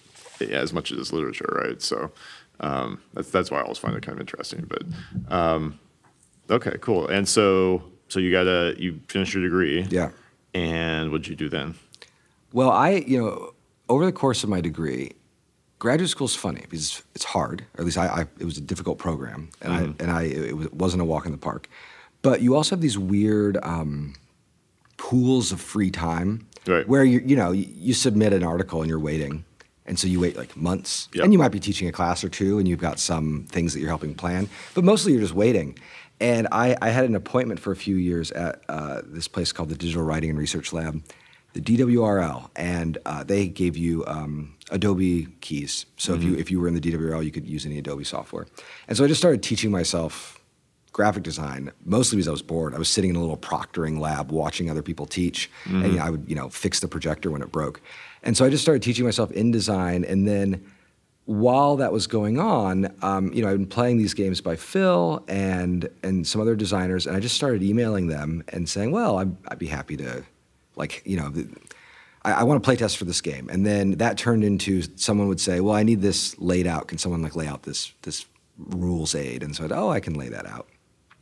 as 0.42 0.74
much 0.74 0.92
as 0.92 1.00
it's 1.00 1.14
literature, 1.14 1.50
right? 1.64 1.82
So 1.82 2.12
um, 2.60 3.02
that's 3.14 3.30
that's 3.30 3.52
why 3.52 3.60
I 3.60 3.62
always 3.64 3.78
find 3.78 3.96
it 3.96 4.04
kind 4.04 4.16
of 4.18 4.22
interesting. 4.22 4.66
But 4.68 4.84
um, 5.34 5.80
okay, 6.50 6.78
cool. 6.82 7.08
And 7.08 7.28
so 7.28 7.84
so 8.10 8.20
you 8.20 8.32
got 8.32 8.48
a 8.48 8.76
you 8.78 9.00
finished 9.08 9.34
your 9.34 9.44
degree. 9.44 9.84
Yeah. 9.90 10.12
And 10.54 11.12
what'd 11.12 11.28
you 11.28 11.36
do 11.36 11.50
then? 11.50 11.76
Well, 12.52 12.70
I, 12.70 12.92
you 13.08 13.20
know, 13.20 13.54
over 13.90 14.06
the 14.06 14.12
course 14.12 14.44
of 14.44 14.50
my 14.52 14.62
degree, 14.62 15.14
graduate 15.80 16.12
school 16.12 16.26
is 16.28 16.36
funny 16.36 16.62
because 16.62 17.02
it's 17.16 17.24
hard. 17.26 17.62
Or 17.76 17.80
at 17.82 17.86
least 17.86 17.98
I, 17.98 18.06
I 18.08 18.22
it 18.40 18.46
was 18.46 18.58
a 18.60 18.62
difficult 18.62 19.00
program, 19.00 19.50
and 19.62 19.74
I 19.74 19.80
and 20.00 20.12
I 20.12 20.24
it 20.24 20.56
was- 20.56 20.72
wasn't 20.72 21.02
a 21.02 21.06
walk 21.06 21.26
in 21.26 21.32
the 21.32 21.38
park. 21.40 21.68
But 22.22 22.42
you 22.42 22.56
also 22.56 22.76
have 22.76 22.82
these 22.82 22.98
weird 22.98 23.58
um, 23.64 24.14
pools 24.98 25.52
of 25.52 25.60
free 25.60 25.92
time 25.92 26.48
Right. 26.68 26.88
where 26.88 27.04
you 27.04 27.20
you 27.26 27.36
know 27.36 27.52
you 27.52 27.94
submit 27.94 28.32
an 28.32 28.44
article 28.44 28.80
and 28.82 28.90
you're 28.90 29.00
waiting, 29.00 29.44
and 29.86 29.98
so 30.00 30.08
you 30.08 30.20
wait 30.20 30.38
like 30.38 30.56
months, 30.56 31.10
Yep. 31.14 31.24
and 31.26 31.34
you 31.34 31.40
might 31.40 31.52
be 31.52 31.60
teaching 31.60 31.88
a 31.88 31.92
class 31.92 32.24
or 32.24 32.30
two, 32.30 32.60
and 32.60 32.68
you've 32.68 32.80
got 32.80 33.00
some 33.00 33.46
things 33.50 33.74
that 33.74 33.80
you're 33.80 33.90
helping 33.90 34.16
plan, 34.16 34.48
but 34.74 34.84
mostly 34.84 35.12
you're 35.14 35.22
just 35.22 35.34
waiting. 35.34 35.78
And 36.20 36.48
I, 36.52 36.78
I 36.82 36.90
had 36.90 37.06
an 37.06 37.16
appointment 37.16 37.60
for 37.60 37.72
a 37.72 37.76
few 37.76 37.96
years 37.98 38.32
at 38.32 38.62
uh, 38.70 39.02
this 39.06 39.28
place 39.28 39.52
called 39.52 39.70
the 39.70 39.76
Digital 39.76 40.04
Writing 40.04 40.30
and 40.30 40.40
Research 40.40 40.72
Lab, 40.72 41.04
the 41.54 41.60
DWRL, 41.62 42.50
and 42.56 42.98
uh, 43.06 43.24
they 43.24 43.48
gave 43.48 43.76
you 43.76 44.06
um, 44.08 44.56
Adobe 44.72 45.28
keys. 45.42 45.86
So 45.98 46.14
if 46.14 46.24
you 46.24 46.36
if 46.36 46.50
you 46.50 46.60
were 46.60 46.68
in 46.68 46.74
the 46.76 46.82
DWRL, 46.82 47.24
you 47.26 47.32
could 47.32 47.46
use 47.48 47.66
any 47.66 47.78
Adobe 47.78 48.04
software. 48.06 48.48
And 48.88 48.96
so 48.98 49.04
I 49.04 49.08
just 49.08 49.20
started 49.20 49.44
teaching 49.44 49.70
myself 49.70 50.40
graphic 50.94 51.24
design 51.24 51.72
mostly 51.86 52.16
because 52.18 52.28
I 52.28 52.32
was 52.32 52.42
bored. 52.44 52.74
I 52.76 52.78
was 52.78 52.88
sitting 52.90 53.10
in 53.10 53.16
a 53.16 53.20
little 53.20 53.38
proctoring 53.38 54.00
lab 54.00 54.32
watching 54.32 54.70
other 54.70 54.82
people 54.84 55.06
teach, 55.06 55.50
and 55.66 55.84
you 55.88 55.98
know, 55.98 56.04
I 56.04 56.10
would 56.10 56.26
you 56.28 56.36
know 56.36 56.50
fix 56.50 56.80
the 56.80 56.88
projector 56.88 57.30
when 57.32 57.42
it 57.42 57.52
broke. 57.52 57.82
And 58.24 58.36
so 58.38 58.46
I 58.46 58.50
just 58.50 58.64
started 58.64 58.82
teaching 58.82 59.06
myself 59.06 59.32
in 59.32 59.52
design, 59.52 60.04
and 60.06 60.28
then 60.28 60.64
while 61.26 61.78
that 61.78 61.92
was 61.92 62.08
going 62.08 62.38
on, 62.38 62.94
um, 63.02 63.32
you 63.34 63.42
know, 63.42 63.50
I'd 63.50 63.58
been 63.58 63.68
playing 63.68 63.98
these 63.98 64.14
games 64.14 64.42
by 64.42 64.56
Phil 64.56 65.24
and 65.28 65.90
and 66.04 66.28
some 66.28 66.42
other 66.42 66.56
designers, 66.56 67.08
and 67.08 67.16
I 67.16 67.20
just 67.20 67.36
started 67.36 67.64
emailing 67.64 68.08
them 68.08 68.44
and 68.50 68.68
saying, 68.68 68.92
"Well, 68.92 69.20
I'd, 69.20 69.36
I'd 69.48 69.60
be 69.60 69.68
happy 69.68 69.96
to, 69.98 70.24
like, 70.76 71.02
you 71.06 71.18
know, 71.18 71.32
I, 72.24 72.34
I 72.34 72.44
want 72.44 72.62
to 72.62 72.66
play 72.66 72.76
test 72.76 72.98
for 72.98 73.06
this 73.06 73.22
game." 73.22 73.50
And 73.50 73.66
then 73.66 73.92
that 73.98 74.18
turned 74.18 74.44
into 74.44 74.84
someone 74.98 75.28
would 75.28 75.40
say, 75.40 75.62
"Well, 75.62 75.76
I 75.76 75.84
need 75.84 76.02
this 76.02 76.38
laid 76.40 76.68
out. 76.68 76.90
Can 76.90 76.98
someone 76.98 77.22
like 77.22 77.36
lay 77.36 77.48
out 77.48 77.64
this 77.64 77.94
this 78.02 78.26
rules 78.58 79.16
aid?" 79.16 79.44
And 79.44 79.56
so 79.56 79.64
I'd, 79.64 79.72
"Oh, 79.72 79.90
I 79.90 80.02
can 80.02 80.16
lay 80.16 80.30
that 80.30 80.46
out." 80.46 80.68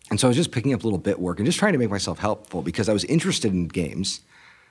And 0.09 0.19
so 0.19 0.27
I 0.27 0.29
was 0.29 0.37
just 0.37 0.51
picking 0.51 0.73
up 0.73 0.83
little 0.83 0.99
bit 0.99 1.19
work 1.19 1.39
and 1.39 1.45
just 1.45 1.59
trying 1.59 1.73
to 1.73 1.79
make 1.79 1.89
myself 1.89 2.19
helpful 2.19 2.61
because 2.63 2.89
I 2.89 2.93
was 2.93 3.05
interested 3.05 3.53
in 3.53 3.67
games. 3.67 4.21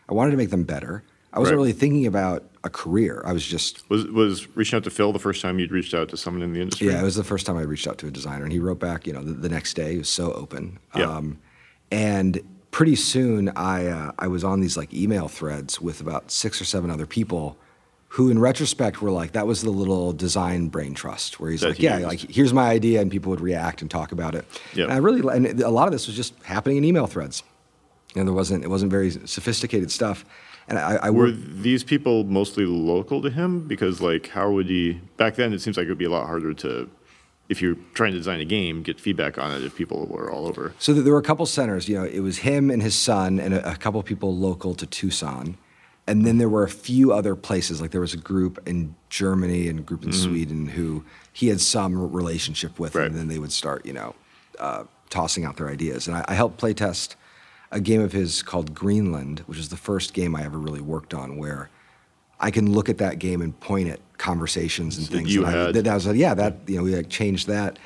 I 0.09 0.13
wanted 0.13 0.33
to 0.33 0.37
make 0.37 0.51
them 0.51 0.65
better. 0.65 1.05
I 1.33 1.39
wasn't 1.39 1.57
Right. 1.57 1.63
really 1.63 1.73
thinking 1.73 2.07
about 2.07 2.45
a 2.65 2.71
career. 2.71 3.23
I 3.25 3.33
was 3.33 3.47
just 3.47 3.89
Was 3.89 4.05
was 4.07 4.55
reaching 4.57 4.77
out 4.77 4.85
to 4.85 4.91
Phil 4.91 5.13
the 5.13 5.19
first 5.19 5.41
time 5.43 5.59
you'd 5.59 5.71
reached 5.73 5.95
out 5.95 6.09
to 6.11 6.17
someone 6.17 6.43
in 6.43 6.53
the 6.53 6.61
industry? 6.61 6.89
Yeah, 6.89 7.01
it 7.01 7.05
was 7.05 7.15
the 7.17 7.25
first 7.25 7.47
time 7.47 7.57
I 7.57 7.63
reached 7.63 7.87
out 7.87 7.99
to 7.99 8.07
a 8.07 8.11
designer, 8.11 8.43
and 8.45 8.53
he 8.53 8.59
wrote 8.59 8.79
back. 8.81 9.07
You 9.07 9.13
know, 9.13 9.23
the, 9.23 9.33
the 9.33 9.49
next 9.49 9.75
day 9.75 9.93
he 9.93 9.99
was 9.99 10.09
so 10.09 10.33
open. 10.33 10.79
Yeah. 10.97 11.21
and 11.91 12.41
pretty 12.71 12.97
soon, 12.97 13.49
I 13.51 13.87
uh, 13.87 14.13
I 14.19 14.27
was 14.29 14.45
on 14.45 14.61
these 14.61 14.77
like 14.77 14.93
email 14.93 15.29
threads 15.29 15.81
with 15.81 16.01
about 16.01 16.31
six 16.31 16.61
or 16.61 16.65
seven 16.65 16.91
other 16.91 17.07
people, 17.07 17.57
who 18.09 18.31
in 18.31 18.39
retrospect 18.39 19.01
were 19.01 19.11
like, 19.11 19.33
that 19.33 19.47
was 19.47 19.63
the 19.63 19.71
little 19.71 20.13
design 20.13 20.69
brain 20.69 20.95
trust, 20.95 21.41
where 21.41 21.51
he's 21.51 21.61
That 21.63 21.69
like, 21.71 21.77
he 21.79 21.85
yeah, 21.85 21.97
used. 21.99 22.09
like 22.09 22.21
here's 22.31 22.53
my 22.53 22.69
idea, 22.71 23.01
and 23.01 23.11
people 23.11 23.31
would 23.31 23.41
react 23.41 23.83
and 23.83 23.91
talk 23.91 24.13
about 24.13 24.35
it. 24.35 24.45
Yeah. 24.75 24.85
And 24.85 24.93
I 24.93 24.97
really, 24.99 25.23
and 25.35 25.61
a 25.63 25.71
lot 25.71 25.87
of 25.87 25.93
this 25.93 26.07
was 26.07 26.17
just 26.17 26.35
happening 26.43 26.77
in 26.77 26.85
email 26.85 27.07
threads, 27.07 27.43
and 28.17 28.27
there 28.29 28.35
wasn't 28.35 28.65
it 28.65 28.69
wasn't 28.69 28.91
very 28.91 29.11
sophisticated 29.11 29.91
stuff. 29.91 30.25
And 30.71 30.79
I, 30.79 30.95
I 31.03 31.11
Were 31.11 31.31
these 31.33 31.83
people 31.85 32.25
mostly 32.25 32.65
local 32.65 33.21
to 33.23 33.29
him? 33.31 33.67
Because 33.67 34.01
like, 34.01 34.29
how 34.29 34.51
would 34.53 34.67
he? 34.67 35.01
Back 35.17 35.35
then, 35.35 35.53
it 35.53 35.61
seems 35.61 35.77
like 35.77 35.87
it 35.87 35.89
would 35.91 35.99
be 35.99 36.05
a 36.05 36.11
lot 36.11 36.27
harder 36.27 36.55
to 36.55 36.89
if 37.49 37.61
you're 37.61 37.75
trying 37.95 38.13
to 38.13 38.19
design 38.19 38.41
a 38.41 38.45
game, 38.45 38.81
get 38.85 39.01
feedback 39.01 39.37
on 39.37 39.51
it 39.51 39.65
if 39.65 39.75
people 39.75 40.07
were 40.07 40.31
all 40.31 40.47
over. 40.47 40.73
So 40.79 40.95
there 40.95 41.13
were 41.13 41.19
a 41.19 41.23
couple 41.23 41.45
centers. 41.47 41.89
You 41.89 41.97
know, 41.99 42.05
it 42.05 42.21
was 42.21 42.39
him 42.39 42.71
and 42.71 42.81
his 42.81 42.95
son, 42.95 43.41
and 43.41 43.53
a, 43.53 43.73
a 43.73 43.75
couple 43.77 44.01
people 44.05 44.37
local 44.37 44.73
to 44.77 44.87
Tucson, 44.87 45.59
and 46.07 46.25
then 46.25 46.39
there 46.39 46.49
were 46.49 46.63
a 46.63 46.69
few 46.71 47.13
other 47.13 47.35
places. 47.35 47.81
Like 47.81 47.91
there 47.91 48.01
was 48.01 48.15
a 48.15 48.19
group 48.19 48.61
in 48.69 48.95
Germany 49.09 49.67
and 49.67 49.81
a 49.81 49.83
group 49.83 50.05
in 50.05 50.13
Sweden 50.13 50.69
who 50.69 51.05
he 51.33 51.49
had 51.49 51.61
some 51.61 52.13
relationship 52.13 52.79
with, 52.79 52.95
Right. 52.95 53.09
and 53.09 53.17
then 53.17 53.27
they 53.27 53.41
would 53.41 53.53
start, 53.53 53.85
you 53.85 53.93
know, 53.95 54.15
uh, 54.61 54.85
tossing 55.09 55.45
out 55.45 55.57
their 55.57 55.69
ideas. 55.69 56.07
And 56.07 56.17
I, 56.17 56.25
I 56.29 56.35
helped 56.35 56.61
playtest 56.61 57.17
a 57.71 57.81
game 57.81 58.01
of 58.01 58.13
his 58.13 58.43
called 58.43 58.75
Greenland, 58.75 59.41
which 59.47 59.59
is 59.59 59.69
the 59.69 59.77
first 59.77 60.13
game 60.15 60.35
I 60.35 60.45
ever 60.45 60.59
really 60.59 60.81
worked 60.81 61.15
on, 61.15 61.37
where 61.37 61.71
I 62.41 62.51
can 62.51 62.73
look 62.73 62.89
at 62.89 62.99
that 62.99 63.19
game 63.19 63.43
and 63.43 63.59
point 63.61 63.89
at 63.89 64.01
conversations 64.19 64.99
and 64.99 65.07
things. 65.09 65.35
you 65.35 65.45
and 65.45 65.55
I, 65.57 65.65
had. 65.67 65.75
that 65.75 65.87
I 65.89 65.95
was 65.95 66.07
like, 66.07 66.17
yeah, 66.17 66.35
that 66.35 66.57
you 66.67 66.77
know, 66.77 66.83
we 66.83 66.97
like 66.97 67.09
changed 67.09 67.47
that. 67.49 67.79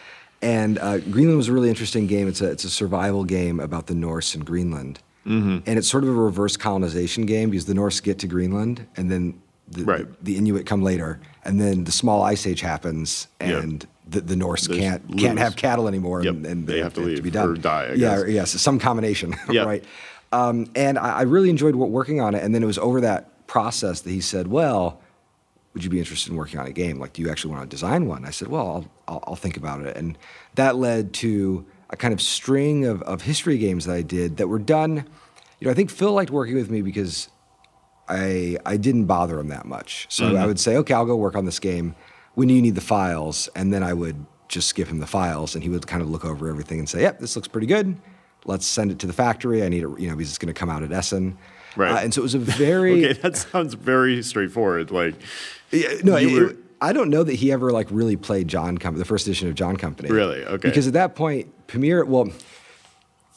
And 0.42 0.78
uh, 0.78 0.98
Greenland 0.98 1.38
was 1.38 1.48
a 1.48 1.52
really 1.52 1.68
interesting 1.70 2.06
game. 2.06 2.28
It's 2.28 2.40
a 2.40 2.50
it's 2.50 2.64
a 2.64 2.70
survival 2.70 3.24
game 3.24 3.60
about 3.60 3.86
the 3.86 3.94
Norse 3.94 4.34
in 4.34 4.44
Greenland, 4.44 5.00
Mm-hmm. 5.26 5.60
and 5.66 5.78
it's 5.78 5.88
sort 5.88 6.04
of 6.04 6.10
a 6.10 6.12
reverse 6.12 6.54
colonization 6.58 7.24
game 7.24 7.48
because 7.48 7.64
the 7.64 7.72
Norse 7.72 7.98
get 8.00 8.18
to 8.18 8.26
Greenland 8.26 8.86
and 8.96 9.10
then 9.10 9.40
the, 9.68 9.82
Right. 9.84 10.06
the 10.22 10.36
Inuit 10.36 10.66
come 10.66 10.82
later, 10.82 11.18
and 11.46 11.58
then 11.58 11.84
the 11.84 11.92
small 11.92 12.22
ice 12.22 12.46
age 12.46 12.60
happens, 12.60 13.26
Yep. 13.40 13.64
And 14.04 14.12
the, 14.12 14.20
the 14.20 14.36
Norse 14.36 14.66
can't 14.68 15.08
lose. 15.10 15.20
can't 15.22 15.38
have 15.38 15.56
cattle 15.56 15.88
anymore, 15.88 16.22
Yep. 16.22 16.34
and, 16.34 16.46
and 16.46 16.66
They 16.66 16.80
have 16.80 16.94
to 16.94 17.00
leave 17.00 17.22
be 17.22 17.30
done 17.30 17.48
or 17.48 17.54
die, 17.54 17.84
I 17.84 17.88
yeah, 17.90 17.94
guess. 17.96 18.18
or- 18.22 18.30
yes, 18.30 18.50
some 18.60 18.78
combination, 18.78 19.34
Yeah. 19.50 19.62
right? 19.64 19.84
Um, 20.32 20.70
and 20.74 20.98
I, 20.98 21.18
I 21.18 21.22
really 21.22 21.48
enjoyed 21.50 21.74
wo- 21.76 21.86
working 21.86 22.20
on 22.20 22.34
it, 22.34 22.42
and 22.42 22.54
then 22.54 22.62
it 22.62 22.66
was 22.66 22.78
over 22.78 23.00
that 23.02 23.46
process 23.46 24.00
that 24.02 24.10
he 24.10 24.20
said, 24.20 24.48
"Well, 24.48 25.00
would 25.74 25.84
you 25.84 25.90
be 25.90 25.98
interested 25.98 26.30
in 26.32 26.36
working 26.36 26.58
on 26.58 26.66
a 26.66 26.72
game? 26.72 26.98
Like, 26.98 27.12
do 27.12 27.22
you 27.22 27.30
actually 27.30 27.52
want 27.54 27.62
to 27.62 27.68
design 27.74 28.06
one?" 28.06 28.24
I 28.24 28.30
said, 28.30 28.48
"Well, 28.48 28.66
I'll, 28.66 28.90
I'll, 29.14 29.24
I'll 29.28 29.36
think 29.36 29.56
about 29.56 29.82
it," 29.82 29.96
and 29.96 30.18
that 30.56 30.74
led 30.76 31.12
to 31.14 31.64
a 31.90 31.96
kind 31.96 32.12
of 32.12 32.20
string 32.20 32.84
of, 32.84 33.00
of 33.02 33.22
history 33.22 33.58
games 33.58 33.84
that 33.84 33.94
I 33.94 34.02
did 34.02 34.38
that 34.38 34.48
were 34.48 34.58
done. 34.58 35.04
You 35.60 35.66
know, 35.66 35.70
I 35.70 35.74
think 35.74 35.90
Phil 35.90 36.12
liked 36.12 36.30
working 36.32 36.56
with 36.56 36.68
me 36.70 36.82
because 36.82 37.28
I 38.08 38.58
I 38.66 38.76
didn't 38.76 39.04
bother 39.06 39.38
him 39.38 39.48
that 39.48 39.66
much. 39.66 40.06
So 40.10 40.24
Mm-hmm. 40.24 40.36
I 40.36 40.46
would 40.46 40.58
say, 40.60 40.76
okay, 40.78 40.94
I'll 40.94 41.06
go 41.06 41.16
work 41.16 41.36
on 41.36 41.44
this 41.44 41.58
game. 41.60 41.94
When 42.34 42.48
do 42.48 42.54
you 42.54 42.62
need 42.62 42.74
the 42.74 42.80
files? 42.80 43.48
And 43.54 43.72
then 43.72 43.82
I 43.82 43.92
would 43.92 44.26
just 44.48 44.74
give 44.74 44.88
him 44.88 44.98
the 44.98 45.06
files, 45.06 45.54
and 45.54 45.62
he 45.62 45.68
would 45.70 45.86
kind 45.86 46.02
of 46.02 46.10
look 46.10 46.24
over 46.24 46.48
everything 46.48 46.78
and 46.78 46.88
say, 46.88 47.02
yep, 47.02 47.18
this 47.18 47.34
looks 47.36 47.48
pretty 47.48 47.66
good. 47.66 47.96
Let's 48.44 48.66
send 48.66 48.90
it 48.90 48.98
to 49.00 49.06
the 49.06 49.12
factory. 49.12 49.62
I 49.64 49.68
need 49.68 49.84
it, 49.84 49.98
you 49.98 50.08
know, 50.08 50.16
because 50.16 50.28
it's 50.30 50.38
going 50.38 50.52
to 50.52 50.58
come 50.58 50.68
out 50.68 50.82
at 50.82 50.92
Essen. 50.92 51.38
Right. 51.76 51.92
Uh, 51.92 51.96
and 51.98 52.12
so 52.14 52.20
it 52.20 52.24
was 52.24 52.34
a 52.34 52.38
very 52.66 53.06
Okay, 53.06 53.20
that 53.22 53.36
sounds 53.36 53.74
very 53.74 54.22
straightforward. 54.22 54.90
Like, 54.90 55.14
yeah, 55.70 55.94
no, 56.04 56.16
it- 56.16 56.32
were- 56.32 56.50
it- 56.50 56.56
I 56.80 56.92
don't 56.92 57.08
know 57.08 57.22
that 57.22 57.34
he 57.34 57.50
ever 57.50 57.72
like 57.72 57.86
really 57.90 58.16
played 58.16 58.46
John 58.46 58.76
Company, 58.76 58.98
the 58.98 59.06
first 59.06 59.26
edition 59.26 59.48
of 59.48 59.54
John 59.54 59.76
Company. 59.78 60.10
Really? 60.10 60.44
Okay. 60.44 60.68
Because 60.68 60.86
at 60.86 60.92
that 60.92 61.14
point, 61.14 61.48
Pamir, 61.66 62.04
well, 62.04 62.28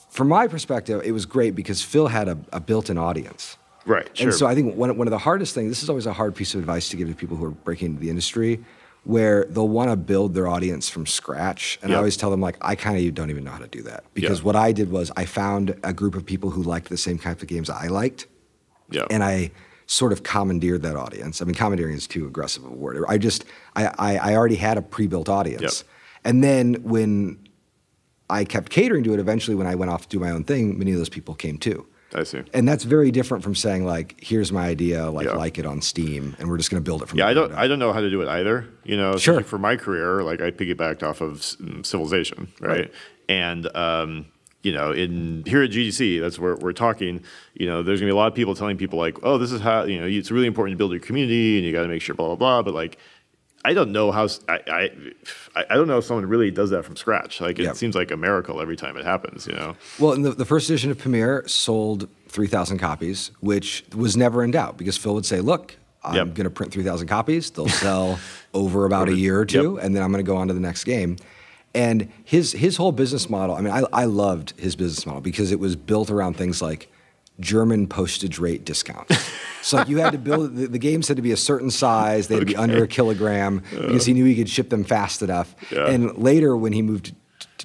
from 0.10 0.28
my 0.28 0.48
perspective, 0.48 1.02
it 1.06 1.12
was 1.14 1.26
great 1.26 1.56
because 1.56 1.82
Phil 1.82 2.08
had 2.08 2.28
a, 2.28 2.38
a 2.52 2.60
built-in 2.60 2.98
audience. 2.98 3.56
right, 3.86 4.10
sure. 4.18 4.28
And 4.28 4.36
so 4.36 4.48
I 4.48 4.56
think 4.56 4.76
one, 4.76 4.98
one 4.98 5.08
of 5.08 5.12
the 5.12 5.18
hardest 5.18 5.54
things, 5.56 5.70
this 5.70 5.82
is 5.84 5.90
always 5.90 6.06
a 6.08 6.14
hard 6.14 6.36
piece 6.36 6.54
of 6.56 6.60
advice 6.60 6.90
to 6.90 6.98
give 6.98 7.08
to 7.08 7.16
people 7.16 7.38
who 7.38 7.46
are 7.46 7.52
breaking 7.52 7.88
into 7.92 8.02
the 8.02 8.10
industry, 8.10 8.64
where 9.08 9.46
they'll 9.46 9.70
want 9.70 9.90
to 9.90 9.96
build 9.96 10.34
their 10.34 10.50
audience 10.50 10.90
from 10.90 11.06
scratch. 11.06 11.80
And 11.82 11.94
I 11.94 11.96
always 11.96 12.18
tell 12.18 12.30
them, 12.30 12.42
like, 12.42 12.58
I 12.60 12.76
kind 12.76 12.98
of 12.98 13.16
don't 13.16 13.30
even 13.30 13.46
know 13.46 13.52
how 13.52 13.60
to 13.60 13.68
do 13.68 13.82
that. 13.84 14.04
Because 14.14 14.40
Yeah. 14.40 14.44
what 14.44 14.58
I 14.58 14.74
did 14.74 14.92
was 14.92 15.14
I 15.16 15.24
found 15.24 15.80
a 15.82 15.94
group 15.94 16.14
of 16.14 16.26
people 16.26 16.50
who 16.50 16.62
liked 16.62 16.90
the 16.90 16.98
same 16.98 17.18
type 17.18 17.42
of 17.42 17.48
games 17.48 17.70
I 17.70 17.88
liked 17.88 18.28
yeah. 18.92 19.06
and 19.10 19.24
I 19.24 19.52
sort 19.86 20.12
of 20.12 20.24
commandeered 20.24 20.82
that 20.82 20.98
audience. 20.98 21.42
I 21.42 21.46
mean, 21.46 21.56
commandeering 21.56 21.96
is 21.96 22.06
too 22.06 22.28
aggressive 22.28 22.66
of 22.66 22.72
a 22.74 22.76
word. 22.76 23.06
I 23.08 23.18
just, 23.18 23.46
I, 23.78 23.86
I, 23.98 24.18
I 24.18 24.36
already 24.36 24.56
had 24.56 24.78
a 24.78 24.82
pre-built 24.82 25.30
audience. 25.30 25.62
Yep. 25.62 25.90
And 26.26 26.44
then 26.44 26.74
when 26.84 27.40
I 28.30 28.44
kept 28.44 28.70
catering 28.70 29.06
to 29.06 29.14
it, 29.14 29.22
eventually 29.22 29.56
when 29.56 29.68
I 29.68 29.76
went 29.76 29.90
off 29.90 30.02
to 30.02 30.10
do 30.10 30.20
my 30.20 30.32
own 30.32 30.44
thing, 30.44 30.78
many 30.78 30.92
of 30.92 30.98
those 30.98 31.08
people 31.08 31.34
came 31.34 31.58
too. 31.58 31.88
I 32.16 32.24
see. 32.24 32.42
And 32.54 32.68
that's 32.68 32.84
very 32.86 33.12
different 33.12 33.44
from 33.44 33.54
saying 33.54 33.86
like, 33.86 34.16
here's 34.22 34.52
my 34.52 34.66
idea, 34.68 35.10
like 35.10 35.26
Yeah. 35.28 35.34
like 35.34 35.58
it 35.60 35.66
on 35.66 35.82
Steam, 35.82 36.36
and 36.40 36.48
we're 36.50 36.58
just 36.58 36.72
going 36.72 36.82
to 36.82 36.86
build 36.88 37.02
it 37.04 37.10
from. 37.10 37.20
Yeah, 37.20 37.28
I 37.28 37.34
don't. 37.34 37.52
up. 37.52 37.58
I 37.58 37.68
don't 37.68 37.80
know 37.80 37.92
how 37.92 38.00
to 38.02 38.10
do 38.10 38.22
it 38.22 38.28
either. 38.30 38.66
You 38.86 38.96
know, 38.98 39.18
Sure. 39.18 39.42
for 39.42 39.58
my 39.60 39.76
career, 39.76 40.24
like 40.24 40.42
I 40.42 40.52
piggybacked 40.52 41.04
off 41.04 41.20
of 41.22 41.34
mm, 41.40 41.86
Civilization, 41.86 42.48
right? 42.62 42.70
Right. 42.80 42.94
And 43.28 43.76
um, 43.76 44.28
you 44.64 44.72
know, 44.72 44.92
in 44.92 45.44
here 45.46 45.62
at 45.64 45.70
GDC, 45.72 46.20
that's 46.22 46.40
where 46.40 46.56
we're 46.56 46.72
talking. 46.74 47.24
You 47.54 47.68
know, 47.68 47.84
there's 47.84 48.00
gonna 48.00 48.10
be 48.10 48.14
a 48.14 48.16
lot 48.16 48.28
of 48.28 48.36
people 48.36 48.56
telling 48.56 48.78
people 48.78 48.98
like, 49.00 49.18
"Oh, 49.24 49.38
this 49.38 49.52
is 49.52 49.60
how 49.62 49.84
you 49.84 50.00
know 50.00 50.08
it's 50.08 50.32
really 50.32 50.48
important 50.48 50.74
to 50.74 50.78
build 50.78 50.92
your 50.92 51.00
community, 51.02 51.58
and 51.58 51.66
you 51.66 51.72
got 51.74 51.82
to 51.84 51.88
make 51.90 52.02
sure 52.02 52.16
blah 52.16 52.28
blah 52.28 52.36
blah." 52.36 52.62
But 52.64 52.74
like, 52.74 52.98
I 53.66 53.74
don't 53.74 53.92
know 53.92 54.12
how. 54.12 54.28
I. 54.48 54.90
I 55.56 55.76
don't 55.76 55.88
know 55.88 55.98
if 55.98 56.06
someone 56.06 56.26
really 56.28 56.52
does 56.52 56.70
that 56.70 56.86
from 56.86 56.96
scratch. 56.96 57.42
Like, 57.42 57.60
it 57.60 57.64
Yep. 57.64 57.76
seems 57.76 57.96
like 57.96 58.12
a 58.12 58.18
miracle 58.18 58.62
every 58.62 58.76
time 58.78 58.96
it 58.98 59.04
happens. 59.06 59.46
You 59.48 59.54
know. 59.56 59.76
Well, 60.00 60.16
the, 60.16 60.32
the 60.32 60.46
first 60.46 60.70
edition 60.70 60.92
of 60.92 60.98
Pamir 61.00 61.48
sold 61.50 62.08
3,000 62.30 62.78
copies, 62.78 63.32
which 63.42 63.84
was 63.96 64.16
never 64.16 64.44
in 64.44 64.52
doubt 64.52 64.78
because 64.78 64.98
Phil 64.98 65.14
would 65.16 65.26
say, 65.26 65.42
look, 65.42 65.76
I'm 66.04 66.16
Yep. 66.16 66.26
going 66.36 66.44
to 66.46 66.50
print 66.50 66.72
3,000 66.74 67.08
copies. 67.08 67.50
They'll 67.52 67.68
sell 67.88 68.20
over 68.54 68.86
about 68.86 69.10
a 69.10 69.16
year 69.16 69.40
or 69.40 69.46
two, 69.46 69.76
Yep. 69.76 69.84
and 69.86 69.96
then 69.96 70.04
I'm 70.04 70.12
going 70.12 70.24
to 70.24 70.30
go 70.30 70.38
on 70.38 70.48
to 70.48 70.54
the 70.54 70.60
next 70.60 70.84
game. 70.86 71.18
And 71.76 72.12
his, 72.24 72.54
his 72.54 72.78
whole 72.78 72.92
business 72.92 73.30
model, 73.30 73.56
I 73.56 73.62
mean, 73.62 73.74
I, 73.74 73.84
I 73.92 74.06
loved 74.06 74.54
his 74.58 74.76
business 74.76 75.06
model 75.06 75.22
because 75.22 75.52
it 75.52 75.60
was 75.60 75.76
built 75.76 76.10
around 76.10 76.36
things 76.38 76.62
like 76.62 76.90
German 77.40 77.88
postage 77.88 78.40
rate 78.40 78.66
discounts. 78.66 79.18
so 79.62 79.78
like 79.78 79.88
you 79.88 79.98
had 79.98 80.12
to 80.12 80.18
build, 80.18 80.56
the, 80.56 80.68
the 80.68 80.80
games 80.80 81.08
had 81.08 81.18
to 81.18 81.24
be 81.24 81.32
a 81.32 81.38
certain 81.38 81.70
size, 81.72 82.28
they 82.28 82.36
had 82.36 82.42
to 82.42 82.46
be 82.46 82.56
under 82.56 82.84
a 82.84 82.88
kilogram 82.88 83.64
because 83.72 84.06
he 84.06 84.14
knew 84.14 84.26
he 84.26 84.36
could 84.36 84.50
ship 84.50 84.70
them 84.70 84.84
fast 84.84 85.22
enough. 85.22 85.56
Yeah. 85.72 85.88
And 85.88 86.18
later 86.18 86.58
when 86.58 86.74
he 86.74 86.82
moved 86.82 87.14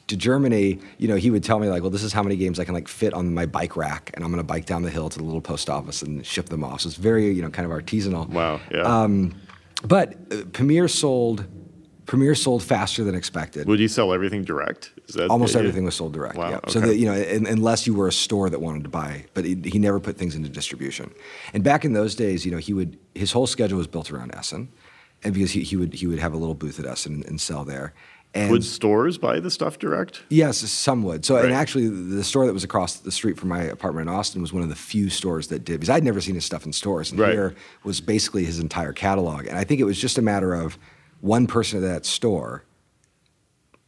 to 0.06 0.16
Germany, 0.16 0.78
you 0.98 1.08
know, 1.08 1.16
he 1.16 1.30
would 1.30 1.42
tell 1.42 1.58
me 1.58 1.68
like, 1.68 1.82
well, 1.82 1.90
this 1.90 2.02
is 2.02 2.12
how 2.12 2.22
many 2.22 2.36
games 2.36 2.58
I 2.58 2.64
can 2.64 2.74
like 2.74 2.88
fit 2.88 3.14
on 3.14 3.32
my 3.32 3.46
bike 3.46 3.76
rack, 3.76 4.10
and 4.14 4.24
I'm 4.24 4.30
going 4.30 4.42
to 4.42 4.46
bike 4.46 4.66
down 4.66 4.82
the 4.82 4.90
hill 4.90 5.08
to 5.08 5.18
the 5.18 5.24
little 5.24 5.40
post 5.40 5.70
office 5.70 6.02
and 6.02 6.24
ship 6.24 6.48
them 6.48 6.64
off. 6.64 6.82
So 6.82 6.88
it's 6.88 6.96
very, 6.96 7.30
you 7.32 7.42
know, 7.42 7.50
kind 7.50 7.70
of 7.70 7.76
artisanal. 7.76 8.28
Wow. 8.28 8.60
Yeah. 8.70 8.82
Um, 8.82 9.34
but 9.84 10.14
uh, 10.30 10.44
Pamir 10.52 10.88
sold, 10.88 11.46
Pamir 12.06 12.34
sold 12.34 12.62
faster 12.62 13.04
than 13.04 13.14
expected. 13.14 13.66
Would 13.68 13.80
you 13.80 13.88
sell 13.88 14.12
everything 14.12 14.44
direct? 14.44 14.92
Is 15.08 15.14
that 15.14 15.30
Almost 15.30 15.54
everything 15.56 15.84
was 15.84 15.94
sold 15.94 16.12
direct. 16.12 16.36
Wow, 16.36 16.50
Yeah. 16.50 16.60
So 16.68 16.80
that 16.80 16.96
you 16.96 17.06
know, 17.06 17.12
un 17.14 17.46
unless 17.46 17.86
you 17.86 17.94
were 17.94 18.08
a 18.08 18.12
store 18.12 18.50
that 18.50 18.60
wanted 18.60 18.82
to 18.84 18.88
buy, 18.90 19.26
but 19.34 19.44
he, 19.44 19.54
he 19.64 19.78
never 19.78 20.00
put 20.00 20.16
things 20.16 20.34
into 20.34 20.48
distribution. 20.48 21.12
And 21.54 21.62
back 21.62 21.84
in 21.84 21.92
those 21.92 22.14
days, 22.14 22.44
you 22.44 22.50
know, 22.52 22.58
he 22.58 22.72
would 22.72 22.98
his 23.14 23.32
whole 23.32 23.46
schedule 23.46 23.78
was 23.78 23.86
built 23.86 24.10
around 24.10 24.34
Essen, 24.34 24.68
and 25.22 25.32
because 25.34 25.52
he, 25.52 25.62
he 25.62 25.76
would 25.76 25.94
he 25.94 26.06
would 26.06 26.18
have 26.18 26.32
a 26.32 26.36
little 26.36 26.54
booth 26.54 26.78
at 26.80 26.86
Essen 26.86 27.14
and, 27.14 27.26
and 27.26 27.40
sell 27.40 27.64
there. 27.64 27.92
And 28.34 28.50
Would 28.50 28.64
stores 28.64 29.18
buy 29.18 29.40
the 29.40 29.50
stuff 29.50 29.78
direct? 29.78 30.22
Yes, 30.30 30.56
some 30.56 31.02
would. 31.02 31.22
So, 31.26 31.34
Right. 31.34 31.44
and 31.44 31.52
actually, 31.52 31.88
the 31.88 32.24
store 32.24 32.46
that 32.46 32.54
was 32.54 32.64
across 32.64 32.96
the 32.96 33.12
street 33.12 33.38
from 33.38 33.50
my 33.50 33.60
apartment 33.64 34.08
in 34.08 34.14
Austin 34.14 34.40
was 34.40 34.54
one 34.54 34.62
of 34.62 34.70
the 34.70 34.74
few 34.74 35.10
stores 35.10 35.48
that 35.48 35.66
did, 35.66 35.74
because 35.80 35.90
I'd 35.90 36.02
never 36.02 36.18
seen 36.22 36.34
his 36.36 36.44
stuff 36.46 36.64
in 36.64 36.72
stores. 36.72 37.10
And 37.10 37.20
Right. 37.20 37.32
here 37.34 37.54
was 37.84 38.00
basically 38.00 38.44
his 38.46 38.58
entire 38.58 38.94
catalog. 38.94 39.46
And 39.48 39.58
I 39.58 39.64
think 39.64 39.82
it 39.82 39.84
was 39.84 39.98
just 40.00 40.16
a 40.16 40.22
matter 40.22 40.54
of 40.54 40.78
one 41.22 41.46
person 41.46 41.82
at 41.82 41.88
that 41.88 42.04
store 42.04 42.62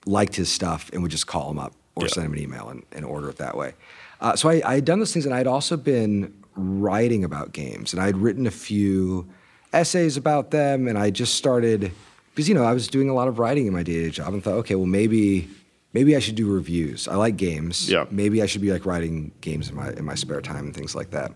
liked 0.07 0.35
his 0.37 0.51
stuff 0.51 0.89
and 0.93 1.03
would 1.03 1.11
just 1.11 1.27
call 1.27 1.51
him 1.51 1.59
up 1.59 1.75
or 1.95 2.05
Yeah. 2.05 2.09
send 2.09 2.27
him 2.27 2.33
an 2.33 2.39
email 2.39 2.69
and, 2.71 2.83
and 2.93 3.05
order 3.05 3.29
it 3.29 3.37
that 3.37 3.57
way. 3.57 3.75
Uh, 4.21 4.35
so 4.37 4.49
I, 4.49 4.63
I 4.65 4.75
had 4.77 4.85
done 4.87 4.99
those 5.01 5.13
things, 5.13 5.27
and 5.27 5.35
I'd 5.35 5.47
also 5.47 5.77
been 5.77 6.33
writing 6.57 7.25
about 7.25 7.53
games, 7.53 7.93
and 7.93 8.01
I'd 8.01 8.17
written 8.17 8.47
a 8.47 8.51
few 8.51 9.29
essays 9.73 10.17
about 10.17 10.51
them, 10.51 10.87
and 10.89 10.97
I 10.97 11.11
just 11.11 11.35
started 11.35 11.91
because 12.33 12.49
you 12.49 12.55
know 12.55 12.65
I 12.65 12.73
was 12.73 12.89
doing 12.89 13.09
a 13.09 13.15
lot 13.15 13.29
of 13.29 13.39
writing 13.39 13.67
in 13.67 13.73
my 13.73 13.83
day-to-day 13.83 14.11
job, 14.11 14.33
and 14.33 14.43
thought, 14.43 14.55
okay, 14.59 14.75
well 14.77 14.87
maybe 14.87 15.49
maybe 15.93 16.17
I 16.17 16.21
should 16.21 16.37
do 16.37 16.51
reviews. 16.53 17.07
I 17.09 17.17
like 17.17 17.37
games. 17.37 17.91
Yeah. 17.91 18.07
Maybe 18.11 18.41
I 18.43 18.47
should 18.47 18.63
be 18.63 18.73
like 18.73 18.87
writing 18.87 19.33
games 19.41 19.69
in 19.69 19.75
my 19.77 19.91
in 19.91 20.05
my 20.05 20.15
spare 20.15 20.41
time 20.41 20.67
and 20.67 20.75
things 20.75 20.95
like 20.95 21.11
that. 21.11 21.33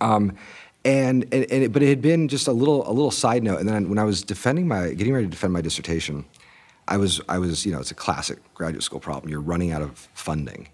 Um, 0.00 0.36
and 0.86 1.24
and, 1.32 1.44
and 1.52 1.64
it, 1.64 1.72
but 1.72 1.82
it 1.82 1.88
had 1.88 2.00
been 2.00 2.28
just 2.28 2.46
a 2.48 2.52
little 2.52 2.88
a 2.88 2.92
little 2.92 3.10
side 3.10 3.42
note. 3.42 3.58
And 3.60 3.68
then 3.68 3.88
when 3.90 3.98
I 3.98 4.04
was 4.04 4.22
defending 4.22 4.66
my 4.68 4.92
getting 4.94 5.12
ready 5.12 5.26
to 5.26 5.30
defend 5.30 5.52
my 5.52 5.60
dissertation, 5.60 6.24
I 6.88 6.96
was 6.96 7.20
I 7.28 7.38
was 7.38 7.66
you 7.66 7.72
know 7.72 7.80
it's 7.80 7.90
a 7.90 7.94
classic 7.94 8.38
graduate 8.54 8.82
school 8.84 9.00
problem. 9.00 9.30
You're 9.30 9.40
running 9.42 9.72
out 9.72 9.82
of 9.82 10.08
funding, 10.14 10.68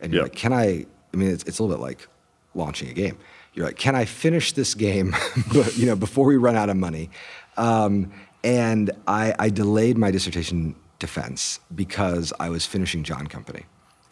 and 0.00 0.12
you're 0.12 0.20
Yeah. 0.20 0.24
like, 0.24 0.36
can 0.36 0.52
I? 0.52 0.86
I 1.12 1.16
mean, 1.16 1.30
it's, 1.30 1.44
it's 1.44 1.58
a 1.58 1.62
little 1.62 1.76
bit 1.76 1.82
like 1.82 2.06
launching 2.54 2.88
a 2.88 2.92
game. 2.92 3.18
You're 3.54 3.66
like, 3.66 3.76
can 3.78 3.94
I 3.96 4.04
finish 4.04 4.52
this 4.52 4.74
game? 4.74 5.14
you 5.76 5.86
know, 5.86 5.96
before 5.96 6.26
we 6.26 6.36
run 6.36 6.54
out 6.56 6.68
of 6.70 6.76
money. 6.76 7.10
Um, 7.56 8.12
and 8.44 8.90
I, 9.08 9.34
I 9.38 9.48
delayed 9.50 9.98
my 9.98 10.12
dissertation 10.12 10.76
defense 11.00 11.58
because 11.74 12.32
I 12.38 12.50
was 12.50 12.64
finishing 12.66 13.02
John 13.02 13.26
Company, 13.26 13.64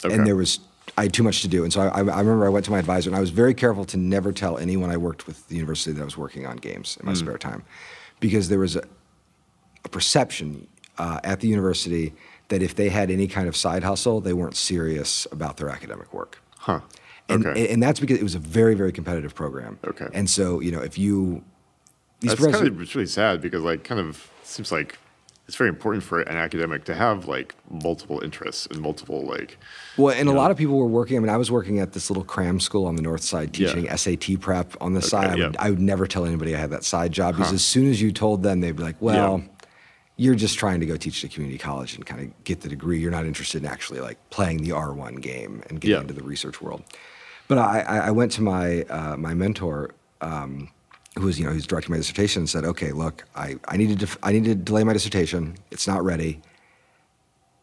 Okay. 0.03 0.13
and 0.13 0.27
there 0.27 0.35
was 0.35 0.59
I 0.97 1.03
had 1.03 1.13
too 1.13 1.23
much 1.23 1.41
to 1.43 1.47
do. 1.47 1.63
And 1.63 1.71
so 1.71 1.81
I, 1.81 1.99
I 1.99 1.99
remember 1.99 2.45
I 2.45 2.49
went 2.49 2.65
to 2.65 2.71
my 2.71 2.79
advisor, 2.79 3.09
and 3.09 3.15
I 3.15 3.19
was 3.21 3.29
very 3.29 3.53
careful 3.53 3.85
to 3.85 3.97
never 3.97 4.31
tell 4.31 4.57
anyone 4.57 4.89
I 4.89 4.97
worked 4.97 5.27
with 5.27 5.47
the 5.47 5.55
university 5.55 5.91
that 5.91 6.01
I 6.01 6.05
was 6.05 6.17
working 6.17 6.45
on 6.47 6.57
games 6.57 6.97
in 6.99 7.05
my 7.05 7.13
spare 7.13 7.37
time, 7.37 7.63
because 8.19 8.49
there 8.49 8.59
was 8.59 8.75
a, 8.75 8.83
a 9.85 9.89
perception 9.89 10.67
uh, 10.97 11.19
at 11.23 11.39
the 11.39 11.47
university 11.47 12.13
that 12.47 12.61
if 12.63 12.75
they 12.75 12.89
had 12.89 13.11
any 13.11 13.27
kind 13.27 13.47
of 13.47 13.55
side 13.55 13.83
hustle, 13.83 14.21
they 14.21 14.33
weren't 14.33 14.55
serious 14.55 15.27
about 15.31 15.57
their 15.57 15.69
academic 15.69 16.13
work. 16.13 16.41
Huh. 16.57 16.79
And, 17.29 17.45
Okay. 17.45 17.67
and 17.71 17.83
that's 17.83 17.99
because 17.99 18.17
it 18.17 18.23
was 18.23 18.35
a 18.35 18.39
very, 18.39 18.73
very 18.73 18.91
competitive 18.91 19.35
program. 19.35 19.77
Okay. 19.85 20.07
And 20.13 20.29
so, 20.29 20.61
you 20.61 20.71
know, 20.71 20.79
if 20.79 20.97
you, 20.97 21.43
these 22.21 22.31
That's 22.31 22.55
kind 22.55 22.67
of 22.67 22.81
it's 22.81 22.95
really 22.95 23.05
sad 23.05 23.41
because 23.41 23.61
like 23.61 23.83
kind 23.83 23.99
of 23.99 24.31
seems 24.43 24.71
like 24.71 24.97
it's 25.47 25.55
very 25.55 25.69
important 25.69 26.03
for 26.03 26.19
an 26.21 26.35
academic 26.35 26.83
to 26.85 26.93
have 26.93 27.27
like 27.27 27.55
multiple 27.69 28.21
interests 28.21 28.65
and 28.67 28.79
multiple 28.81 29.25
like 29.25 29.57
Well, 29.95 30.13
and 30.13 30.27
a 30.27 30.33
lot 30.33 30.51
of 30.51 30.57
people 30.57 30.77
were 30.77 30.87
working. 30.87 31.15
I 31.17 31.19
mean, 31.21 31.29
I 31.29 31.37
was 31.37 31.49
working 31.49 31.79
at 31.79 31.93
this 31.93 32.09
little 32.09 32.23
cram 32.25 32.59
school 32.59 32.85
on 32.85 32.95
the 32.95 33.01
north 33.01 33.21
side 33.23 33.57
Yeah. 33.57 33.67
teaching 33.73 33.87
SAT 33.97 34.37
prep 34.41 34.73
on 34.81 34.93
the 34.93 35.01
side. 35.01 35.27
I 35.27 35.35
would, 35.45 35.53
yeah. 35.55 35.61
I 35.65 35.69
would 35.69 35.79
never 35.79 36.05
tell 36.05 36.25
anybody 36.25 36.53
I 36.55 36.59
had 36.59 36.71
that 36.71 36.83
side 36.83 37.11
job 37.13 37.37
because 37.37 37.53
as 37.53 37.63
soon 37.63 37.89
as 37.89 38.01
you 38.01 38.11
told 38.11 38.43
them, 38.43 38.59
they'd 38.59 38.75
be 38.75 38.83
like, 38.83 39.01
well, 39.01 39.41
you're 40.17 40.35
just 40.35 40.57
trying 40.57 40.79
to 40.81 40.85
go 40.85 40.97
teach 40.97 41.23
at 41.23 41.29
a 41.31 41.33
community 41.33 41.59
college 41.59 41.95
and 41.95 42.05
kind 42.05 42.21
of 42.21 42.43
get 42.43 42.61
the 42.61 42.69
degree. 42.69 42.99
You're 42.99 43.11
not 43.11 43.25
interested 43.25 43.61
in 43.63 43.69
actually 43.69 43.99
like 44.01 44.17
playing 44.31 44.63
the 44.63 44.71
R1 44.71 45.21
game 45.21 45.61
and 45.69 45.79
getting 45.79 45.95
Yeah. 45.95 46.01
into 46.01 46.13
the 46.13 46.23
research 46.23 46.59
world. 46.61 46.83
But 47.47 47.59
I, 47.59 47.81
I 47.81 47.97
I 48.07 48.11
went 48.11 48.31
to 48.33 48.41
my, 48.41 48.81
uh, 48.83 49.15
my 49.15 49.33
mentor, 49.33 49.91
um, 50.19 50.69
who 51.17 51.25
was, 51.25 51.39
you 51.39 51.45
know, 51.45 51.51
who's 51.51 51.67
directing 51.67 51.91
my 51.91 51.97
dissertation 51.97 52.47
said, 52.47 52.63
okay, 52.65 52.91
look, 52.91 53.25
I, 53.35 53.55
I 53.67 53.77
need 53.77 53.89
to, 53.89 53.95
def- 53.95 54.17
I 54.23 54.31
need 54.31 54.45
to 54.45 54.55
delay 54.55 54.83
my 54.83 54.93
dissertation. 54.93 55.55
It's 55.71 55.87
not 55.87 56.03
ready 56.03 56.41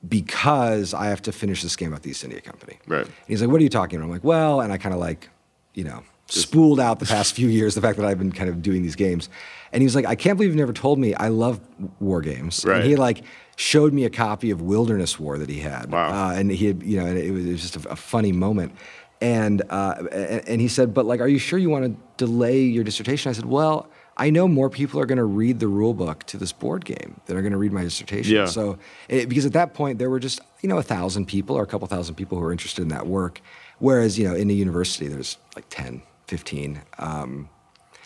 because 0.09 0.95
I 0.95 1.07
have 1.07 1.23
to 1.23 1.33
finish 1.33 1.63
this 1.63 1.77
game 1.77 1.89
about 1.89 2.03
the 2.03 2.11
East 2.11 2.25
India 2.25 2.41
Company. 2.41 2.79
Right. 2.87 3.07
And 3.07 3.15
he's 3.27 3.41
like, 3.41 3.51
what 3.51 3.61
are 3.61 3.65
you 3.65 3.71
talking 3.71 3.97
about? 3.97 4.07
I'm 4.07 4.11
like, 4.11 4.25
well, 4.25 4.61
and 4.61 4.73
I 4.73 4.79
kind 4.79 4.95
of 4.95 5.01
like, 5.01 5.31
you 5.73 5.85
know, 5.85 6.03
spooled 6.27 6.81
out 6.81 6.99
the 7.01 7.07
past 7.07 7.33
few 7.37 7.49
years, 7.49 7.75
the 7.75 7.81
fact 7.81 7.99
that 7.99 8.07
I've 8.07 8.19
been 8.19 8.33
kind 8.33 8.51
of 8.51 8.63
doing 8.63 8.83
these 8.83 8.97
games. 8.97 9.29
And 9.73 9.83
he 9.83 9.87
was 9.87 9.95
like, 9.95 10.07
I 10.07 10.15
can't 10.15 10.37
believe 10.37 10.51
you've 10.51 10.59
never 10.59 10.73
told 10.73 10.99
me 10.99 11.15
I 11.15 11.29
love 11.29 11.61
war 12.01 12.21
games. 12.21 12.65
Right. 12.65 12.81
And 12.81 12.87
he 12.87 12.97
like 12.97 13.23
showed 13.57 13.93
me 13.93 14.05
a 14.05 14.11
copy 14.11 14.51
of 14.51 14.61
Wilderness 14.61 15.19
War 15.19 15.39
that 15.39 15.49
he 15.49 15.61
had. 15.61 15.91
Wow. 15.91 16.29
Uh, 16.29 16.33
and 16.33 16.51
he 16.51 16.67
had, 16.67 16.83
you 16.83 17.01
know, 17.01 17.07
and 17.07 17.19
it 17.19 17.31
was, 17.31 17.47
it 17.47 17.53
was 17.53 17.63
just 17.63 17.77
a, 17.77 17.89
a 17.91 17.97
funny 17.97 18.33
moment. 18.33 18.73
And, 19.21 19.63
uh, 19.71 20.05
and, 20.47 20.61
he 20.61 20.69
said, 20.69 20.93
but 20.93 21.07
like, 21.07 21.21
are 21.21 21.29
you 21.29 21.39
sure 21.39 21.59
you 21.59 21.71
want 21.71 21.85
to 21.85 22.25
delay 22.25 22.63
your 22.63 22.85
dissertation? 22.85 23.31
I 23.31 23.33
said, 23.33 23.47
well, 23.47 23.89
I 24.17 24.31
know 24.31 24.47
more 24.47 24.71
people 24.71 25.01
are 25.01 25.07
going 25.07 25.19
to 25.19 25.25
read 25.25 25.61
the 25.61 25.69
rule 25.69 25.95
book 25.95 26.25
to 26.25 26.37
this 26.37 26.53
board 26.53 26.85
game 26.85 27.21
than 27.27 27.37
are 27.37 27.43
going 27.43 27.53
to 27.53 27.59
read 27.59 27.73
my 27.73 27.83
dissertation. 27.83 28.35
Yeah. 28.35 28.47
So, 28.47 28.79
it, 29.09 29.29
because 29.29 29.47
at 29.47 29.53
that 29.55 29.75
point 29.75 29.99
there 29.99 30.11
were 30.11 30.21
just 30.21 30.41
you 30.63 30.69
know 30.69 30.79
a 30.79 30.83
thousand 30.83 31.27
people 31.27 31.57
or 31.57 31.63
a 31.63 31.67
couple 31.67 31.87
thousand 31.89 32.15
people 32.15 32.39
who 32.39 32.45
were 32.45 32.53
interested 32.53 32.83
in 32.83 32.89
that 32.89 33.07
work, 33.07 33.41
whereas 33.79 34.19
you 34.19 34.29
know 34.29 34.35
in 34.35 34.51
a 34.51 34.53
university 34.53 35.09
there's 35.09 35.39
like 35.57 35.67
10, 35.69 36.03
15. 36.29 36.83
Um, 36.99 37.49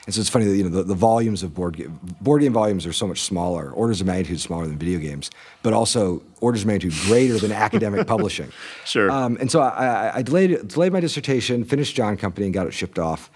and 0.09 0.15
so 0.15 0.23
it's 0.23 0.31
funny 0.31 0.47
that 0.47 0.57
you 0.57 0.63
know 0.63 0.71
the, 0.71 0.85
the 0.85 0.95
volumes 0.95 1.43
of 1.43 1.53
board 1.53 1.77
game, 1.77 2.01
board 2.23 2.41
game 2.41 2.55
volumes 2.55 2.87
are 2.87 2.95
so 2.95 3.07
much 3.07 3.21
smaller, 3.21 3.71
orders 3.73 4.01
of 4.01 4.07
magnitude 4.07 4.41
smaller 4.41 4.67
than 4.67 4.79
video 4.79 4.99
games, 4.99 5.31
but 5.63 5.75
also 5.75 6.23
orders 6.41 6.63
of 6.63 6.67
magnitude 6.67 6.95
greater 7.03 7.37
than 7.39 7.53
academic 7.67 8.07
publishing. 8.07 8.51
Sure. 8.87 9.11
Um, 9.11 9.37
and 9.39 9.51
so 9.51 9.61
I, 9.61 9.69
I, 9.69 10.17
I 10.17 10.23
delayed 10.23 10.67
delayed 10.67 10.95
my 10.95 11.01
dissertation, 11.01 11.63
finished 11.63 11.95
John 11.95 12.17
Company, 12.17 12.47
and 12.47 12.55
got 12.55 12.67
it 12.67 12.73
shipped 12.73 12.99
off. 12.99 13.31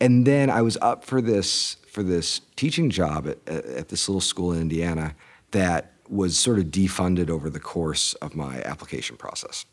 And 0.00 0.26
then 0.26 0.50
I 0.50 0.62
was 0.62 0.76
up 0.82 1.04
for 1.04 1.22
this 1.22 1.76
for 1.86 2.02
this 2.02 2.40
teaching 2.56 2.90
job 2.90 3.28
at, 3.28 3.38
at, 3.46 3.64
at 3.64 3.88
this 3.90 4.08
little 4.08 4.20
school 4.20 4.52
in 4.52 4.60
Indiana 4.60 5.14
that 5.52 5.92
was 6.08 6.36
sort 6.36 6.58
of 6.58 6.64
defunded 6.64 7.30
over 7.30 7.48
the 7.48 7.60
course 7.60 8.14
of 8.14 8.34
my 8.34 8.60
application 8.62 9.16
process. 9.16 9.64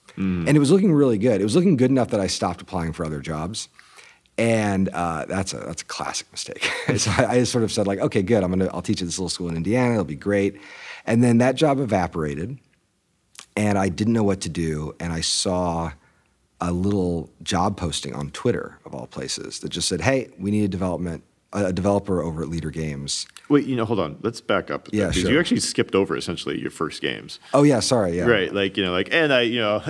And 0.47 0.56
it 0.56 0.60
was 0.60 0.70
looking 0.70 0.93
really 0.93 1.18
good. 1.18 1.41
It 1.41 1.43
was 1.43 1.56
looking 1.56 1.78
good 1.78 1.89
enough 1.89 2.10
that 2.10 2.20
I 2.20 2.28
stopped 2.28 2.62
applying 2.62 2.93
for 2.93 3.04
other 3.04 3.22
jobs. 3.22 3.70
And 4.38 4.90
uh, 4.90 5.26
that's 5.26 5.54
a 5.54 5.58
that's 5.58 5.84
a 5.84 5.86
classic 5.86 6.32
mistake. 6.32 6.64
so 6.98 7.12
I, 7.18 7.26
I 7.26 7.44
sort 7.44 7.64
of 7.64 7.72
said 7.72 7.86
like, 7.86 8.00
okay, 8.00 8.24
good. 8.24 8.44
I'm 8.44 8.50
gonna 8.50 8.70
I'll 8.74 8.82
teach 8.82 9.02
at 9.02 9.08
this 9.08 9.20
little 9.20 9.30
school 9.30 9.50
in 9.50 9.56
Indiana. 9.56 9.94
It'll 9.94 10.06
be 10.06 10.16
great. 10.16 10.60
And 11.06 11.24
then 11.24 11.38
that 11.40 11.56
job 11.56 11.80
evaporated, 11.80 12.58
and 13.56 13.78
I 13.78 13.90
didn't 13.90 14.14
know 14.14 14.24
what 14.24 14.42
to 14.42 14.50
do. 14.50 14.96
And 15.00 15.14
I 15.14 15.22
saw 15.22 15.92
a 16.60 16.72
little 16.72 17.30
job 17.44 17.78
posting 17.78 18.16
on 18.16 18.32
Twitter 18.32 18.80
of 18.86 18.96
all 18.96 19.06
places 19.06 19.60
that 19.60 19.70
just 19.70 19.88
said, 19.88 20.02
"Hey, 20.02 20.30
we 20.40 20.50
need 20.50 20.64
a 20.64 20.70
development 20.70 21.24
a 21.54 21.72
developer 21.74 22.22
over 22.22 22.43
at 22.43 22.49
Leder 22.49 22.72
Games." 22.74 23.28
wait 23.49 23.66
you 23.66 23.76
know 23.76 23.84
hold 23.84 23.99
on 23.99 24.18
let's 24.22 24.39
back 24.39 24.72
up 24.72 24.88
Yeah, 24.93 25.12
sure. 25.12 25.30
you 25.30 25.38
actually 25.39 25.60
skipped 25.60 25.95
over 25.95 26.16
essentially 26.16 26.58
your 26.60 26.72
first 26.72 27.01
games 27.01 27.39
Oh 27.54 27.64
yeah, 27.64 27.82
sorry, 27.82 28.16
yeah, 28.18 28.26
Right, 28.26 28.54
like 28.54 28.78
you 28.78 28.84
know, 28.86 28.91
like 28.93 29.10
and 29.12 29.34
I, 29.34 29.41
you 29.41 29.60
know, 29.60 29.84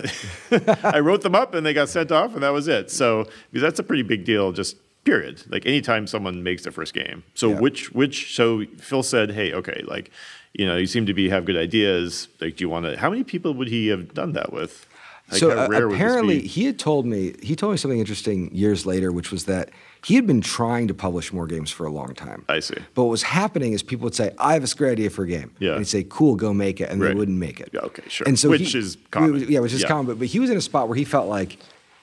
I 0.83 0.99
wrote 0.99 1.21
them 1.21 1.35
up 1.35 1.53
and 1.53 1.65
they 1.65 1.73
got 1.73 1.87
sent 1.89 2.11
off 2.11 2.33
and 2.33 2.43
that 2.43 2.49
was 2.49 2.67
it. 2.67 2.89
So 2.91 3.25
because 3.51 3.61
that's 3.61 3.79
a 3.79 3.83
pretty 3.83 4.03
big 4.03 4.25
deal, 4.25 4.51
just 4.51 4.75
period. 5.03 5.43
Like 5.49 5.65
anytime 5.65 6.07
someone 6.07 6.43
makes 6.43 6.63
their 6.63 6.71
first 6.71 6.93
game. 6.93 7.23
So 7.35 7.49
Yeah. 7.49 7.59
which 7.59 7.91
which 7.91 8.35
so 8.35 8.65
Phil 8.79 9.03
said, 9.03 9.31
hey, 9.31 9.53
okay, 9.53 9.83
like 9.85 10.09
you 10.53 10.65
know, 10.65 10.75
you 10.77 10.85
seem 10.87 11.05
to 11.05 11.13
be 11.13 11.29
have 11.29 11.45
good 11.45 11.57
ideas. 11.57 12.27
Like, 12.41 12.57
do 12.57 12.63
you 12.63 12.69
want 12.69 12.85
to? 12.85 12.97
How 12.97 13.09
many 13.09 13.23
people 13.23 13.53
would 13.53 13.67
he 13.69 13.87
have 13.87 14.13
done 14.13 14.33
that 14.33 14.51
with? 14.53 14.87
Like, 15.31 15.39
so 15.39 15.49
uh, 15.51 15.67
rare 15.67 15.87
would 15.87 15.95
this 15.95 16.01
apparently 16.01 16.39
he 16.47 16.65
had 16.65 16.77
told 16.79 17.05
me 17.05 17.33
he 17.41 17.55
told 17.55 17.71
me 17.71 17.77
something 17.77 17.99
interesting 17.99 18.53
years 18.53 18.85
later, 18.85 19.11
which 19.11 19.31
was 19.31 19.45
that 19.45 19.69
he 20.05 20.15
had 20.15 20.27
been 20.27 20.41
trying 20.41 20.87
to 20.89 20.93
publish 20.93 21.31
more 21.31 21.47
games 21.47 21.71
for 21.71 21.85
a 21.85 21.91
long 21.91 22.13
time. 22.13 22.43
I 22.49 22.59
see. 22.59 22.75
But 22.93 23.03
what 23.03 23.09
was 23.11 23.23
happening 23.23 23.73
is 23.73 23.81
people 23.83 24.03
would 24.05 24.15
say, 24.15 24.31
"I 24.37 24.53
have 24.53 24.61
this 24.61 24.73
great 24.73 24.91
idea 24.93 25.09
for 25.09 25.23
a 25.23 25.27
game," 25.27 25.51
Yeah. 25.59 25.71
and 25.71 25.79
he'd 25.79 25.87
say, 25.87 26.03
"Cool, 26.07 26.35
go 26.35 26.53
make 26.53 26.81
it," 26.81 26.89
and 26.89 27.01
Right. 27.01 27.09
they 27.09 27.15
wouldn't 27.15 27.37
make 27.37 27.59
it. 27.59 27.69
Yeah, 27.73 27.81
okay, 27.81 28.03
sure. 28.07 28.27
And 28.27 28.37
so 28.37 28.49
Which 28.49 28.71
he- 28.73 28.77
is 28.79 28.97
common. 29.11 29.45
Yeah, 29.49 29.59
which 29.59 29.73
is 29.73 29.81
Yeah. 29.81 29.87
common. 29.87 30.05
But, 30.07 30.19
but 30.19 30.27
he 30.27 30.39
was 30.39 30.49
in 30.49 30.57
a 30.57 30.61
spot 30.61 30.87
where 30.89 30.97
he 30.97 31.05
felt 31.05 31.27
like 31.29 31.57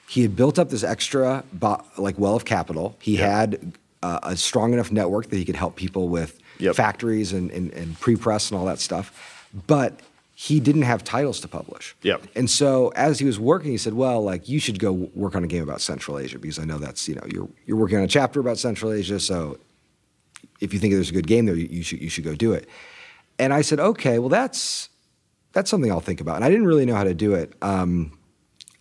he 0.07 0.21
had 0.23 0.35
built 0.35 0.57
up 0.59 0.69
this 0.69 0.83
extra 0.83 1.43
bo- 1.53 1.81
like 1.97 2.17
well 2.19 2.35
of 2.35 2.43
capital. 2.45 2.95
He 2.99 3.17
Yeah. 3.17 3.39
had 3.41 3.73
uh, 4.03 4.19
a 4.23 4.35
strong 4.35 4.73
enough 4.73 4.91
network 4.91 5.29
that 5.29 5.35
he 5.37 5.45
could 5.45 5.55
help 5.55 5.75
people 5.75 6.09
with 6.09 6.39
Yep. 6.57 6.73
factories 6.75 7.33
and, 7.33 7.51
and, 7.51 7.71
and 7.73 7.99
pre-press 7.99 8.49
and 8.49 8.59
all 8.59 8.65
that 8.65 8.79
stuff. 8.79 9.13
But 9.67 9.99
he 10.41 10.59
didn't 10.59 10.81
have 10.81 11.03
titles 11.03 11.39
to 11.39 11.47
publish. 11.47 11.95
Yep. 12.01 12.23
And 12.35 12.49
so 12.49 12.91
as 12.95 13.19
he 13.19 13.25
was 13.25 13.39
working, 13.39 13.69
he 13.69 13.77
said, 13.77 13.93
"Well, 13.93 14.23
like 14.23 14.49
you 14.49 14.59
should 14.59 14.79
go 14.79 14.91
work 14.91 15.35
on 15.35 15.43
a 15.43 15.47
game 15.47 15.61
about 15.61 15.81
Central 15.81 16.17
Asia 16.17 16.39
because 16.39 16.57
I 16.57 16.65
know 16.65 16.79
that's 16.79 17.07
you 17.07 17.13
know 17.13 17.21
you're 17.31 17.47
you're 17.67 17.77
working 17.77 17.99
on 17.99 18.03
a 18.03 18.07
chapter 18.07 18.39
about 18.39 18.57
Central 18.57 18.91
Asia, 18.91 19.19
so 19.19 19.59
if 20.59 20.73
you 20.73 20.79
think 20.79 20.95
there's 20.95 21.11
a 21.11 21.13
good 21.13 21.27
game 21.27 21.45
there, 21.45 21.53
you, 21.53 21.67
you 21.69 21.83
should 21.83 22.01
you 22.01 22.09
should 22.09 22.23
go 22.23 22.33
do 22.33 22.53
it." 22.53 22.67
And 23.37 23.53
I 23.53 23.61
said, 23.61 23.79
"Okay, 23.79 24.17
well 24.17 24.29
that's 24.29 24.89
that's 25.51 25.69
something 25.69 25.91
I'll 25.91 25.99
think 25.99 26.21
about." 26.21 26.37
And 26.37 26.45
I 26.45 26.49
didn't 26.49 26.65
really 26.65 26.87
know 26.87 26.95
how 26.95 27.03
to 27.03 27.13
do 27.13 27.35
it. 27.35 27.53
Um, 27.61 28.17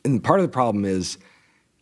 and 0.02 0.24
part 0.24 0.40
of 0.40 0.46
the 0.46 0.52
problem 0.52 0.86
is, 0.86 1.18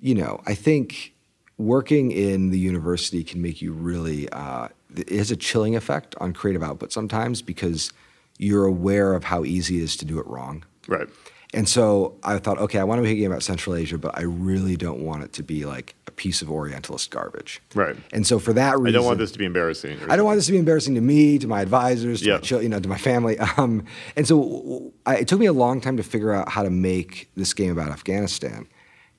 you 0.01 0.17
know, 0.17 0.41
I 0.45 0.55
think 0.55 1.15
working 1.57 2.11
in 2.11 2.51
the 2.51 2.59
university 2.59 3.23
can 3.23 3.41
make 3.41 3.63
you 3.63 3.73
really 3.73 4.29
uh, 4.31 4.69
it 4.97 5.11
has 5.11 5.31
a 5.31 5.37
chilling 5.37 5.77
effect 5.77 6.17
on 6.19 6.33
creative 6.33 6.65
output 6.65 6.91
sometimes 6.91 7.43
because 7.43 7.93
you're 8.39 8.65
aware 8.65 9.15
of 9.15 9.25
how 9.25 9.45
easy 9.45 9.79
it 9.79 9.83
is 9.83 9.97
to 9.99 10.05
do 10.05 10.19
it 10.19 10.27
wrong. 10.27 10.65
Right. 10.87 11.09
And 11.55 11.67
so 11.67 12.15
I 12.23 12.37
thought, 12.39 12.59
okay, 12.59 12.79
I 12.79 12.85
want 12.85 12.99
to 12.99 13.03
make 13.03 13.13
a 13.17 13.21
game 13.21 13.31
about 13.31 13.43
Central 13.43 13.75
Asia, 13.75 13.97
but 13.97 14.17
I 14.19 14.23
really 14.23 14.77
don't 14.77 15.01
want 15.01 15.23
it 15.25 15.33
to 15.35 15.43
be 15.43 15.65
like 15.65 15.95
a 16.07 16.11
piece 16.11 16.43
of 16.43 16.51
Orientalist 16.51 17.11
garbage. 17.11 17.63
Right. 17.75 17.97
And 18.13 18.27
so 18.27 18.39
for 18.39 18.53
that 18.53 18.79
reason, 18.79 18.89
I 18.97 18.99
don't 18.99 19.07
want 19.07 19.19
this 19.19 19.33
to 19.33 19.39
be 19.39 19.47
embarrassing. 19.47 19.99
I 20.11 20.17
don't 20.17 20.27
want 20.27 20.37
this 20.37 20.45
to 20.47 20.53
be 20.53 20.59
embarrassing 20.59 20.95
to 20.97 21.01
me, 21.01 21.39
to 21.39 21.49
my 21.49 21.63
advisors, 21.63 22.21
to 22.21 22.27
Yeah. 22.27 22.35
my 22.35 22.41
chil- 22.41 22.63
you 22.63 22.69
know, 22.69 22.79
to 22.81 22.89
my 22.89 22.99
family. 22.99 23.39
Um, 23.57 23.85
and 24.15 24.29
so 24.29 24.93
I, 25.07 25.17
it 25.17 25.29
took 25.29 25.41
me 25.41 25.47
a 25.47 25.53
long 25.55 25.81
time 25.81 25.97
to 25.97 26.03
figure 26.03 26.33
out 26.33 26.51
how 26.51 26.63
to 26.63 26.71
make 26.71 27.31
this 27.35 27.55
game 27.55 27.73
about 27.73 27.89
Afghanistan. 27.91 28.69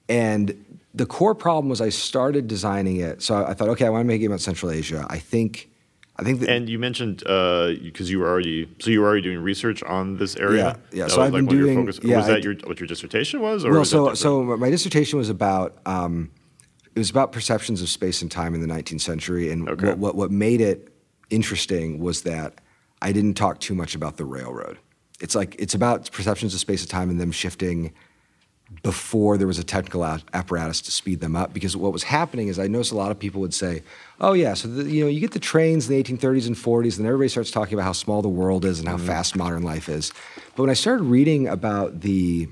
And 0.07 0.65
the 0.93 1.05
core 1.07 1.35
problem 1.35 1.69
was 1.69 1.81
I 1.81 1.89
started 1.89 2.47
designing 2.47 2.97
it. 2.97 3.21
So 3.23 3.35
I, 3.35 3.51
I 3.51 3.53
thought, 3.55 3.69
okay, 3.69 3.85
I 3.85 3.89
want 3.89 4.01
to 4.03 4.07
make 4.07 4.15
a 4.15 4.19
game 4.19 4.31
about 4.31 4.41
Central 4.41 4.71
Asia. 4.71 5.05
I 5.09 5.17
think, 5.17 5.69
I 6.19 6.23
think 6.23 6.41
that 6.41 6.49
And 6.49 6.67
you 6.67 6.77
mentioned 6.79 7.19
because 7.19 8.11
you 8.11 8.19
were 8.19 8.27
already 8.27 8.67
so 8.79 8.91
you 8.91 8.99
were 9.01 9.07
already 9.07 9.21
doing 9.21 9.39
research 9.39 9.81
on 9.83 10.17
this 10.17 10.35
area. 10.35 10.77
Yeah, 10.91 10.97
yeah. 10.97 11.03
That 11.05 11.11
So 11.11 11.21
I've 11.21 11.31
like 11.31 11.39
been 11.39 11.45
one 11.45 11.55
of 11.55 11.59
your 11.61 11.67
doing- 11.73 11.85
focus- 11.85 11.99
yeah, 12.03 12.17
was 12.17 12.27
that 12.27 12.37
I- 12.37 12.39
your 12.41 12.55
what 12.65 12.79
your 12.79 12.87
dissertation 12.87 13.39
was? 13.41 13.63
Or 13.63 13.71
well, 13.71 13.79
was 13.79 13.89
so 13.89 14.13
so 14.15 14.43
my 14.57 14.69
dissertation 14.69 15.17
was 15.17 15.29
about 15.29 15.77
um, 15.85 16.29
it 16.95 16.99
was 16.99 17.09
about 17.09 17.31
perceptions 17.31 17.81
of 17.81 17.87
space 17.89 18.21
and 18.21 18.29
time 18.29 18.53
in 18.53 18.59
the 18.61 18.67
19th 18.67 19.01
century, 19.01 19.49
and 19.51 19.69
Okay. 19.69 19.87
what, 19.87 19.97
what 19.97 20.15
what 20.15 20.31
made 20.31 20.59
it 20.59 20.91
interesting 21.29 21.99
was 21.99 22.23
that 22.23 22.59
I 23.01 23.11
didn't 23.13 23.35
talk 23.35 23.59
too 23.59 23.75
much 23.75 23.95
about 23.95 24.17
the 24.17 24.25
railroad. 24.25 24.77
It's 25.21 25.35
like 25.35 25.55
it's 25.57 25.73
about 25.73 26.11
perceptions 26.11 26.53
of 26.53 26.59
space 26.59 26.81
and 26.81 26.89
time 26.89 27.09
and 27.09 27.19
them 27.19 27.31
shifting 27.31 27.93
before 28.83 29.37
there 29.37 29.47
was 29.47 29.59
a 29.59 29.63
technical 29.63 30.03
apparatus 30.03 30.81
to 30.81 30.91
speed 30.91 31.19
them 31.19 31.35
up. 31.35 31.53
Because 31.53 31.75
what 31.75 31.91
was 31.91 32.03
happening 32.03 32.47
is 32.47 32.59
I 32.59 32.67
noticed 32.67 32.91
a 32.91 32.95
lot 32.95 33.11
of 33.11 33.19
people 33.19 33.41
would 33.41 33.53
say, 33.53 33.83
"Oh 34.21 34.33
yeah, 34.33 34.53
so 34.53 34.67
the, 34.67 34.89
you 34.89 35.03
know 35.03 35.09
you 35.09 35.19
get 35.19 35.31
the 35.31 35.39
trains 35.39 35.89
in 35.89 35.95
the 35.95 36.03
1830s 36.03 36.47
and 36.47 36.55
40s, 36.55 36.97
and 36.97 37.05
everybody 37.05 37.29
starts 37.29 37.51
talking 37.51 37.73
about 37.73 37.85
how 37.85 37.93
small 37.93 38.21
the 38.21 38.29
world 38.29 38.65
is 38.65 38.79
and 38.79 38.87
how 38.87 38.97
mm-hmm. 38.97 39.07
fast 39.07 39.35
modern 39.35 39.63
life 39.63 39.89
is." 39.89 40.11
But 40.55 40.63
when 40.63 40.69
I 40.69 40.75
started 40.75 41.03
reading 41.03 41.47
about 41.47 42.01
the 42.01 42.47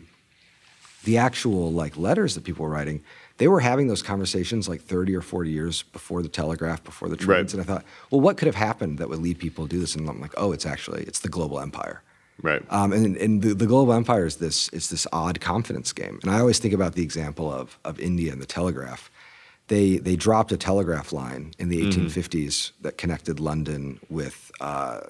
the 1.03 1.17
actual 1.17 1.71
like 1.71 1.95
letters 1.97 2.35
that 2.35 2.43
people 2.43 2.65
were 2.65 2.71
writing, 2.71 3.01
they 3.37 3.47
were 3.47 3.61
having 3.61 3.87
those 3.87 4.01
conversations 4.01 4.67
like 4.67 4.81
30 4.81 5.15
or 5.15 5.21
40 5.21 5.49
years 5.49 5.83
before 5.83 6.21
the 6.21 6.27
telegraph, 6.27 6.83
before 6.83 7.07
the 7.07 7.15
trains. 7.15 7.53
Right. 7.53 7.61
And 7.61 7.61
I 7.61 7.73
thought, 7.73 7.85
well, 8.11 8.19
what 8.19 8.37
could 8.37 8.47
have 8.47 8.55
happened 8.55 8.97
that 8.97 9.07
would 9.07 9.19
lead 9.19 9.39
people 9.39 9.67
to 9.67 9.69
do 9.69 9.79
this? 9.79 9.95
And 9.95 10.09
I'm 10.09 10.19
like, 10.19 10.33
oh, 10.35 10.51
it's 10.51 10.65
actually 10.65 11.03
it's 11.03 11.19
the 11.19 11.29
global 11.29 11.59
empire. 11.59 12.01
Right. 12.41 12.61
Um, 12.69 12.93
and 12.93 13.17
and 13.17 13.41
the, 13.41 13.53
the 13.53 13.65
global 13.65 13.93
empire 13.93 14.25
is 14.25 14.37
this 14.37 14.69
it's 14.69 14.87
this 14.87 15.07
odd 15.11 15.41
confidence 15.41 15.93
game. 15.93 16.19
And 16.23 16.31
I 16.31 16.39
always 16.39 16.59
think 16.59 16.73
about 16.73 16.93
the 16.93 17.03
example 17.03 17.51
of 17.51 17.77
of 17.83 17.99
India 17.99 18.31
and 18.31 18.41
the 18.41 18.45
telegraph. 18.45 19.11
They 19.67 19.97
they 19.97 20.15
dropped 20.15 20.51
a 20.51 20.57
telegraph 20.57 21.11
line 21.11 21.53
in 21.59 21.69
the 21.69 21.81
1850s 21.81 22.71
that 22.81 22.97
connected 22.97 23.39
London 23.39 23.99
with 24.09 24.51
uh, 24.61 25.01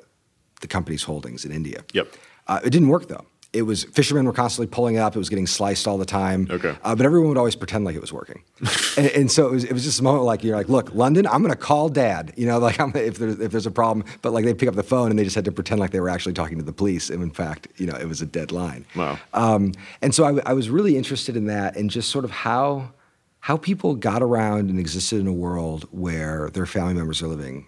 the 0.61 0.67
company's 0.67 1.03
holdings 1.03 1.45
in 1.45 1.51
India. 1.51 1.84
Yep. 1.93 2.07
Uh, 2.47 2.59
it 2.63 2.71
didn't 2.71 2.88
work 2.88 3.07
though. 3.07 3.25
It 3.54 3.62
was 3.64 3.86
fishermen 3.86 4.26
were 4.26 4.34
constantly 4.34 4.68
pulling 4.68 4.95
it 4.95 5.00
up. 5.00 5.16
It 5.16 5.20
was 5.20 5.30
getting 5.30 5.48
sliced 5.48 5.88
all 5.88 5.98
the 5.98 6.06
time. 6.06 6.48
Okay. 6.50 6.76
Uh, 6.84 6.95
but 6.95 7.06
everyone 7.06 7.30
would 7.30 7.38
always 7.38 7.56
pretend 7.56 7.86
like 7.86 7.95
it 7.95 8.02
was 8.02 8.14
working. 8.14 8.43
and, 8.98 9.08
and 9.08 9.32
so 9.32 9.48
it 9.48 9.52
was, 9.52 9.64
it 9.64 9.74
was 9.74 9.84
just 9.84 10.00
a 10.00 10.04
moment 10.04 10.26
like 10.26 10.43
you're 10.43 10.56
like, 10.56 10.70
look, 10.70 10.93
London, 10.93 11.26
I'm 11.28 11.41
going 11.41 11.54
to 11.54 11.60
call 11.60 11.89
dad. 11.89 12.34
You 12.36 12.45
know, 12.45 12.60
like 12.68 12.80
I'm, 12.80 12.95
if 12.95 13.18
there's 13.18 13.39
if 13.39 13.52
there's 13.52 13.66
a 13.66 13.72
problem. 13.72 14.06
But 14.22 14.34
like 14.34 14.45
they 14.45 14.54
pick 14.54 14.70
up 14.70 14.76
the 14.76 14.84
phone 14.84 15.10
and 15.10 15.18
they 15.18 15.24
just 15.24 15.36
had 15.36 15.45
to 15.45 15.52
pretend 15.52 15.80
like 15.80 15.91
they 15.91 16.00
were 16.00 16.10
actually 16.10 16.34
talking 16.34 16.58
to 16.58 16.64
the 16.64 16.74
police. 16.74 17.10
And 17.10 17.24
in 17.24 17.32
fact, 17.32 17.68
you 17.78 17.88
know, 17.88 17.95
it 17.95 18.08
was 18.08 18.22
a 18.22 18.26
dead 18.26 18.52
line. 18.52 18.86
Wow. 18.95 19.18
Um, 19.34 19.74
and 20.02 20.14
so 20.14 20.39
I 20.45 20.54
was 20.54 20.70
really 20.70 20.98
interested 20.98 21.36
in 21.38 21.45
that 21.48 21.76
and 21.78 21.89
just 21.89 22.10
sort 22.10 22.26
of 22.26 22.32
how 22.32 22.91
how 23.39 23.56
people 23.56 23.95
got 23.95 24.22
around 24.22 24.70
and 24.70 24.78
existed 24.78 25.22
in 25.22 25.28
a 25.28 25.32
world 25.32 25.88
where 25.91 26.50
their 26.50 26.66
family 26.66 26.93
members 26.93 27.22
are 27.22 27.28
living, 27.28 27.66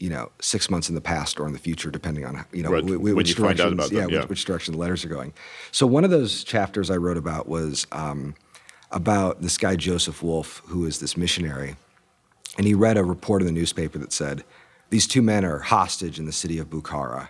you 0.00 0.08
know, 0.08 0.30
six 0.40 0.70
months 0.70 0.88
in 0.88 0.94
the 0.94 1.00
past 1.00 1.40
or 1.40 1.46
in 1.46 1.52
the 1.52 1.58
future, 1.58 1.90
depending 1.90 2.24
on 2.24 2.34
how- 2.36 2.44
you 2.52 2.62
know 2.62 2.70
Right, 2.70 2.84
wh- 2.84 2.94
wh- 2.98 3.16
which 3.16 3.30
you 3.30 3.34
directions, 3.34 3.88
them, 3.88 3.96
yeah, 3.96 4.06
yeah. 4.08 4.20
Which, 4.20 4.28
which 4.30 4.44
direction 4.44 4.72
the 4.74 4.78
letters 4.78 5.04
are 5.04 5.08
going. 5.08 5.32
So 5.72 5.86
one 5.86 6.04
of 6.04 6.10
those 6.10 6.44
chapters 6.44 6.90
I 6.90 6.96
wrote 6.96 7.16
about 7.16 7.48
was 7.48 7.86
um, 7.92 8.34
about 8.92 9.42
this 9.42 9.58
guy 9.58 9.76
Joseph 9.76 10.22
Wolff, 10.22 10.62
who 10.66 10.86
is 10.86 11.00
this 11.00 11.16
missionary, 11.16 11.76
and 12.56 12.66
he 12.66 12.74
read 12.74 12.96
a 12.96 13.04
report 13.04 13.42
in 13.42 13.46
the 13.46 13.52
newspaper 13.52 13.98
that 13.98 14.12
said 14.12 14.44
these 14.90 15.06
two 15.06 15.20
men 15.22 15.44
are 15.44 15.58
hostage 15.58 16.18
in 16.18 16.26
the 16.26 16.32
city 16.32 16.58
of 16.58 16.70
Bukhara, 16.70 17.28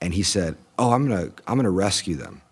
and 0.00 0.12
he 0.12 0.22
said, 0.22 0.56
"Oh, 0.78 0.92
I'm 0.92 1.08
gonna 1.08 1.30
I'm 1.46 1.56
gonna 1.56 1.70
rescue 1.70 2.16
them." 2.16 2.42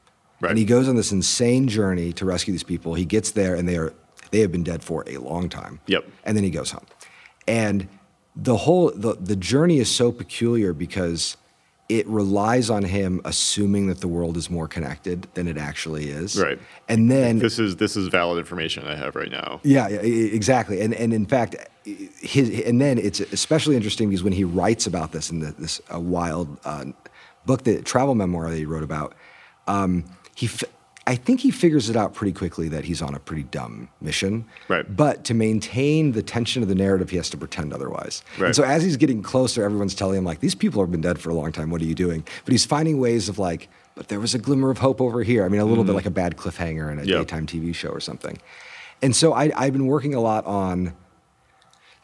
Right. 0.40 0.50
And 0.50 0.58
he 0.58 0.64
goes 0.64 0.88
on 0.88 0.96
this 0.96 1.10
insane 1.12 1.68
journey 1.68 2.12
to 2.14 2.24
rescue 2.24 2.52
these 2.52 2.62
people. 2.62 2.94
He 2.94 3.04
gets 3.04 3.32
there, 3.32 3.54
and 3.54 3.68
they 3.68 3.76
are 3.76 3.92
they 4.30 4.40
have 4.40 4.52
been 4.52 4.64
dead 4.64 4.82
for 4.82 5.04
a 5.08 5.18
long 5.18 5.48
time. 5.48 5.80
Yep. 5.86 6.04
And 6.24 6.36
then 6.36 6.44
he 6.44 6.50
goes 6.50 6.70
home, 6.70 6.86
and 7.46 7.88
the 8.36 8.56
whole 8.56 8.90
the 8.94 9.14
the 9.14 9.36
journey 9.36 9.78
is 9.78 9.90
so 9.90 10.10
peculiar 10.12 10.72
because 10.72 11.36
it 11.88 12.06
relies 12.06 12.70
on 12.70 12.82
him 12.82 13.20
assuming 13.26 13.88
that 13.88 14.00
the 14.00 14.08
world 14.08 14.36
is 14.38 14.48
more 14.48 14.66
connected 14.66 15.28
than 15.34 15.46
it 15.46 15.58
actually 15.58 16.08
is. 16.08 16.40
Right. 16.40 16.58
And 16.88 17.10
then 17.10 17.38
This 17.38 17.58
is 17.58 17.76
this 17.76 17.94
is 17.94 18.08
valid 18.08 18.38
information 18.38 18.86
I 18.86 18.96
have 18.96 19.14
right 19.14 19.30
now. 19.30 19.60
yeah, 19.62 19.88
yeah, 19.88 20.00
exactly. 20.00 20.80
And 20.80 20.94
and 20.94 21.12
in 21.12 21.26
fact, 21.26 21.56
his 21.84 22.60
and 22.62 22.80
then 22.80 22.98
it's 22.98 23.20
especially 23.20 23.76
interesting 23.76 24.08
because 24.08 24.24
when 24.24 24.32
he 24.32 24.44
writes 24.44 24.86
about 24.86 25.12
this 25.12 25.30
in 25.30 25.40
the, 25.40 25.52
this 25.58 25.80
uh, 25.94 26.00
wild 26.00 26.58
uh, 26.64 26.86
book, 27.44 27.64
the 27.64 27.82
travel 27.82 28.14
memoir 28.14 28.50
that 28.50 28.56
he 28.56 28.64
wrote 28.64 28.82
about, 28.84 29.14
um, 29.68 30.04
he. 30.34 30.46
F- 30.46 30.64
I 31.06 31.16
think 31.16 31.40
he 31.40 31.50
figures 31.50 31.90
it 31.90 31.96
out 31.96 32.14
pretty 32.14 32.32
quickly 32.32 32.68
that 32.68 32.84
he's 32.86 33.02
on 33.02 33.14
a 33.14 33.18
pretty 33.18 33.42
dumb 33.42 33.88
mission. 34.00 34.46
Right. 34.68 34.84
But 34.96 35.24
to 35.24 35.34
maintain 35.34 36.12
the 36.12 36.22
tension 36.22 36.62
of 36.62 36.68
the 36.70 36.74
narrative, 36.74 37.10
he 37.10 37.16
has 37.18 37.28
to 37.30 37.36
pretend 37.36 37.74
otherwise. 37.74 38.22
Right. 38.38 38.46
And 38.46 38.56
so 38.56 38.62
as 38.64 38.82
he's 38.82 38.96
getting 38.96 39.22
closer, 39.22 39.62
everyone's 39.64 39.94
telling 39.94 40.16
him 40.16 40.24
like, 40.24 40.40
"These 40.40 40.54
people 40.54 40.80
have 40.82 40.90
been 40.90 41.02
dead 41.02 41.18
for 41.18 41.28
a 41.28 41.34
long 41.34 41.52
time. 41.52 41.68
What 41.70 41.82
are 41.82 41.84
you 41.84 41.94
doing?" 41.94 42.24
But 42.46 42.52
he's 42.52 42.64
finding 42.64 42.98
ways 43.00 43.28
of 43.28 43.38
like, 43.38 43.68
"But 43.94 44.08
there 44.08 44.18
was 44.18 44.34
a 44.34 44.38
glimmer 44.38 44.70
of 44.70 44.78
hope 44.78 45.00
over 45.00 45.22
here." 45.22 45.44
I 45.44 45.48
mean, 45.48 45.60
a 45.60 45.64
little 45.66 45.84
bit 45.84 45.94
like 45.94 46.06
a 46.06 46.10
bad 46.10 46.36
cliffhanger 46.38 46.90
in 46.90 46.98
a 46.98 47.02
Mm-hmm. 47.02 47.10
Yep. 47.10 47.18
daytime 47.20 47.46
TV 47.46 47.74
show 47.74 47.90
or 47.90 48.00
something. 48.00 48.38
And 49.02 49.14
so 49.14 49.34
I, 49.34 49.50
I've 49.56 49.74
been 49.74 49.86
working 49.86 50.14
a 50.14 50.20
lot 50.20 50.46
on 50.46 50.94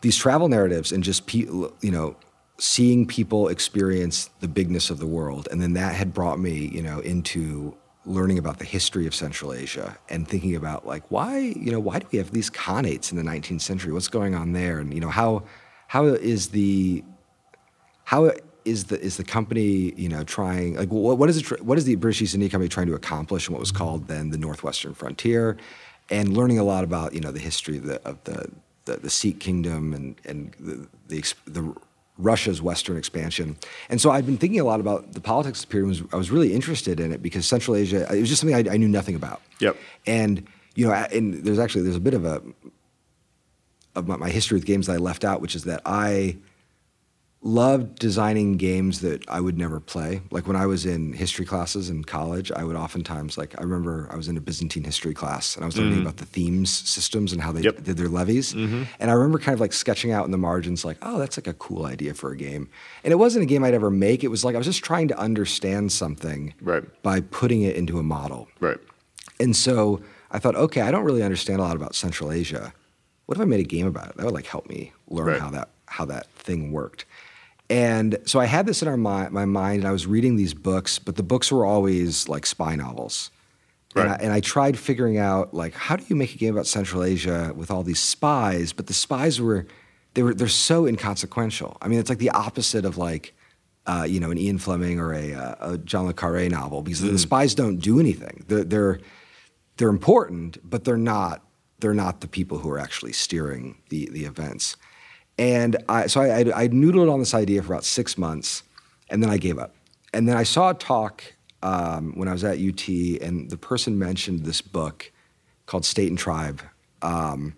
these 0.03 0.17
travel 0.17 0.49
narratives 0.49 0.93
and 0.93 1.03
just 1.03 1.27
pe- 1.27 1.47
you 1.81 1.91
know 1.91 2.17
seeing 2.59 3.07
people 3.07 3.49
experience 3.49 4.29
the 4.41 4.49
bigness 4.49 4.91
of 4.91 4.99
the 4.99 5.07
world, 5.07 5.49
and 5.51 5.63
then 5.63 5.73
that 5.73 5.95
had 5.95 6.13
brought 6.13 6.39
me 6.39 6.69
you 6.73 6.83
know 6.83 7.01
into 7.01 7.75
learning 8.07 8.39
about 8.39 8.59
the 8.59 8.65
history 8.65 9.07
of 9.07 9.15
Central 9.15 9.53
Asia 9.53 9.99
and 10.09 10.27
thinking 10.27 10.57
about 10.57 10.87
like 10.87 11.03
why 11.11 11.39
you 11.39 11.71
know 11.71 11.81
why 11.81 11.99
do 11.99 12.07
we 12.11 12.19
have 12.19 12.31
these 12.31 12.51
khanates 12.51 13.11
in 13.11 13.17
the 13.17 13.23
19th 13.23 13.61
century? 13.61 13.93
What's 13.93 14.09
going 14.09 14.35
on 14.35 14.53
there? 14.53 14.79
And 14.79 14.93
you 14.95 15.01
know 15.01 15.11
how 15.11 15.45
how 15.89 16.07
is 16.07 16.49
the 16.49 17.05
how 18.05 18.33
is 18.65 18.85
the 18.85 19.01
is 19.01 19.17
the 19.17 19.25
company 19.25 19.93
you 19.97 20.09
know 20.09 20.25
trying 20.25 20.77
like 20.77 20.91
what, 20.91 21.19
what 21.19 21.29
is 21.29 21.39
it 21.39 21.65
what 21.65 21.79
is 21.79 21.85
the 21.85 21.95
British 21.97 22.23
East 22.23 22.35
India 22.35 22.49
Company 22.49 22.69
trying 22.69 22.87
to 22.87 22.95
accomplish 22.95 23.49
in 23.49 23.53
what 23.53 23.61
was 23.61 23.73
called 23.73 24.09
then 24.09 24.31
the 24.31 24.39
Northwestern 24.39 24.95
Frontier, 24.95 25.57
and 26.09 26.37
learning 26.37 26.59
a 26.59 26.65
lot 26.65 26.85
about 26.85 27.15
you 27.15 27.21
know 27.21 27.33
the 27.33 27.41
history 27.41 27.77
of 27.77 27.85
the 27.85 28.03
of 28.07 28.23
the 28.25 28.51
the, 28.87 28.97
the 28.97 29.11
Sikh 29.11 29.41
kingdom 29.41 29.93
and 29.93 30.21
and 30.25 30.55
the 30.59 30.89
the, 31.09 31.35
the 31.47 31.75
Russia's 32.23 32.61
Western 32.63 32.97
expansion, 32.97 33.57
and 33.89 34.01
so 34.01 34.11
I've 34.11 34.27
been 34.27 34.39
thinking 34.39 34.61
a 34.61 34.65
lot 34.65 34.81
about 34.81 35.13
the 35.13 35.21
politics 35.21 35.63
of 35.63 35.69
the 35.69 35.73
period. 35.73 35.89
Was, 35.89 36.03
I 36.13 36.17
was 36.17 36.31
really 36.31 36.53
interested 36.53 37.01
in 37.01 37.13
it 37.13 37.23
because 37.23 37.47
Central 37.47 37.77
Asia 37.77 38.07
it 38.13 38.21
was 38.21 38.29
just 38.29 38.41
something 38.41 38.69
I, 38.69 38.75
I 38.75 38.77
knew 38.77 38.89
nothing 38.89 39.15
about. 39.15 39.43
Yep. 39.61 39.77
And 40.07 40.47
you 40.75 40.87
know, 40.87 40.93
and 40.93 41.35
there's 41.35 41.59
actually 41.59 41.83
there's 41.83 41.97
a 41.97 42.01
bit 42.01 42.15
of 42.15 42.25
a 42.25 42.43
of 43.95 44.07
my, 44.07 44.17
my 44.17 44.31
history 44.31 44.57
with 44.57 44.65
games 44.65 44.87
that 44.87 44.95
I 44.95 44.99
left 44.99 45.25
out, 45.25 45.41
which 45.41 45.55
is 45.55 45.65
that 45.65 45.83
I 45.85 46.37
loved 47.43 47.99
designing 47.99 48.59
games 48.59 49.01
that 49.01 49.25
I 49.29 49.41
would 49.41 49.57
never 49.57 49.81
play. 49.81 50.21
Like 50.31 50.47
when 50.47 50.57
I 50.57 50.67
was 50.67 50.85
in 50.85 51.15
history 51.15 51.47
classes 51.47 51.89
in 51.89 52.05
college, 52.05 52.53
I 52.53 52.65
would 52.65 52.77
oftentimes 52.77 53.39
like 53.39 53.59
I 53.59 53.63
remember 53.63 54.09
I 54.11 54.17
was 54.17 54.29
in 54.29 54.37
a 54.37 54.43
Byzantine 54.43 54.85
history 54.85 55.15
class 55.15 55.55
and 55.57 55.65
I 55.65 55.67
was 55.67 55.79
learning 55.79 55.99
mm. 55.99 56.03
about 56.03 56.19
the 56.19 56.27
themes 56.27 56.71
systems 56.71 57.33
and 57.33 57.41
how 57.41 57.51
they 57.51 57.63
Yep. 57.63 57.83
did 57.83 57.97
their 57.97 58.09
levies. 58.09 58.53
Mm-hmm. 58.53 58.83
And 58.99 59.11
I 59.11 59.15
remember 59.15 59.39
kind 59.39 59.55
of 59.55 59.61
like 59.61 59.73
sketching 59.73 60.13
out 60.13 60.27
in 60.27 60.33
the 60.33 60.39
margins 60.39 60.85
like, 60.85 60.99
oh, 61.01 61.19
that's 61.19 61.39
like 61.39 61.47
a 61.47 61.55
cool 61.55 61.87
idea 61.87 62.13
for 62.13 62.31
a 62.31 62.37
game. 62.37 62.69
And 63.05 63.13
it 63.13 63.17
wasn't 63.17 63.43
a 63.43 63.47
game 63.47 63.65
I'd 63.65 63.73
ever 63.75 63.91
make. 63.91 64.23
It 64.23 64.29
was 64.29 64.45
like 64.45 64.55
I 64.55 64.59
was 64.59 64.67
just 64.67 64.85
trying 64.85 65.09
to 65.09 65.19
understand 65.19 65.93
something 65.93 66.53
Right. 66.61 66.85
by 67.03 67.21
putting 67.21 67.63
it 67.63 67.75
into 67.75 67.99
a 67.99 68.03
model. 68.03 68.49
Right. 68.61 68.79
And 69.39 69.57
so 69.57 70.03
I 70.31 70.39
thought, 70.39 70.57
okay, 70.57 70.83
I 70.83 70.91
don't 70.91 71.05
really 71.05 71.23
understand 71.23 71.61
a 71.61 71.63
lot 71.63 71.75
about 71.75 71.95
Central 71.95 72.33
Asia. 72.33 72.75
What 73.25 73.39
if 73.39 73.43
I 73.43 73.47
made 73.47 73.61
a 73.61 73.65
game 73.65 73.87
about 73.87 74.11
it? 74.11 74.17
That 74.19 74.27
would 74.27 74.35
like 74.35 74.47
help 74.47 74.69
me 74.69 74.93
learn 75.09 75.29
Right. 75.29 75.41
how 75.41 75.49
that 75.51 75.71
how 75.87 76.05
that 76.05 76.27
thing 76.35 76.71
worked. 76.71 77.05
And 77.71 78.19
so 78.27 78.41
I 78.41 78.47
had 78.47 78.67
this 78.67 78.83
in 78.83 78.89
our 78.89 78.97
mi- 78.97 79.31
my 79.31 79.45
mind, 79.45 79.79
and 79.79 79.89
I 79.89 79.93
was 79.93 80.07
reading 80.07 80.35
these 80.37 80.55
books, 80.55 80.99
but 80.99 81.15
the 81.17 81.23
books 81.23 81.53
were 81.53 81.65
always 81.65 82.29
like 82.29 82.45
spy 82.45 82.75
novels. 82.75 83.31
And, 83.95 84.09
I, 84.09 84.13
Right. 84.13 84.21
and 84.23 84.33
I 84.33 84.41
tried 84.41 84.77
figuring 84.79 85.19
out 85.19 85.55
like 85.55 85.75
how 85.75 85.97
do 85.97 86.05
you 86.09 86.17
make 86.17 86.35
a 86.35 86.39
game 86.39 86.53
about 86.55 86.67
Central 86.67 87.03
Asia 87.05 87.53
with 87.57 87.71
all 87.71 87.83
these 87.85 88.01
spies, 88.01 88.73
but 88.73 88.87
the 88.89 88.93
spies 88.95 89.41
were 89.41 89.67
they 90.15 90.23
were 90.25 90.35
they're 90.35 90.49
so 90.49 90.87
inconsequential. 90.87 91.77
I 91.81 91.87
mean, 91.89 92.01
it's 92.01 92.09
like 92.11 92.19
the 92.19 92.31
opposite 92.31 92.85
of 92.85 92.99
like 92.99 93.35
uh, 93.87 94.05
you 94.09 94.19
know 94.21 94.31
an 94.31 94.39
Ian 94.39 94.59
Fleming 94.59 94.99
or 95.01 95.13
a, 95.15 95.33
uh, 95.35 95.73
a 95.73 95.79
John 95.79 96.07
le 96.07 96.13
Carre 96.13 96.49
novel 96.49 96.83
because 96.83 97.01
the 97.01 97.19
spies 97.19 97.55
don't 97.55 97.79
do 97.79 97.99
anything. 98.01 98.45
They're, 98.49 98.65
they're 98.65 99.01
they're 99.77 99.89
important, 99.89 100.59
but 100.69 100.85
they're 100.85 100.97
not 100.97 101.45
they're 101.79 101.95
not 101.95 102.21
the 102.21 102.29
people 102.29 102.59
who 102.59 102.71
are 102.71 102.79
actually 102.79 103.13
steering 103.13 103.77
the 103.89 104.09
the 104.11 104.25
events. 104.25 104.77
And 105.41 105.83
I, 105.89 106.07
so 106.07 106.21
I, 106.21 106.41
I, 106.41 106.65
I 106.65 106.69
noodled 106.69 107.11
on 107.11 107.19
this 107.19 107.33
idea 107.33 107.63
for 107.63 107.73
about 107.73 107.85
six 107.85 108.19
months, 108.19 108.63
and 109.09 109.23
then 109.23 109.31
I 109.31 109.39
gave 109.39 109.59
up. 109.59 109.75
And 110.13 110.29
then 110.29 110.37
I 110.37 110.43
saw 110.43 110.71
a 110.71 110.75
talk 110.75 111.25
um, 111.63 112.13
when 112.15 112.29
I 112.29 112.33
was 112.33 112.45
at 112.45 112.59
UT, 112.59 112.87
and 113.23 113.51
the 113.51 113.57
person 113.57 113.99
mentioned 113.99 114.45
this 114.45 114.61
book 114.61 115.11
called 115.65 115.87
State 115.87 116.11
and 116.11 116.19
Tribe 116.19 116.61
um, 117.01 117.55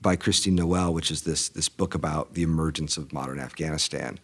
by 0.00 0.14
Christine 0.14 0.56
Noelle, 0.56 0.92
which 0.92 1.10
is 1.10 1.22
this 1.22 1.48
this 1.48 1.70
book 1.70 1.94
about 1.94 2.34
the 2.34 2.42
emergence 2.42 2.98
of 2.98 3.12
modern 3.14 3.38
Afghanistan. 3.38 4.18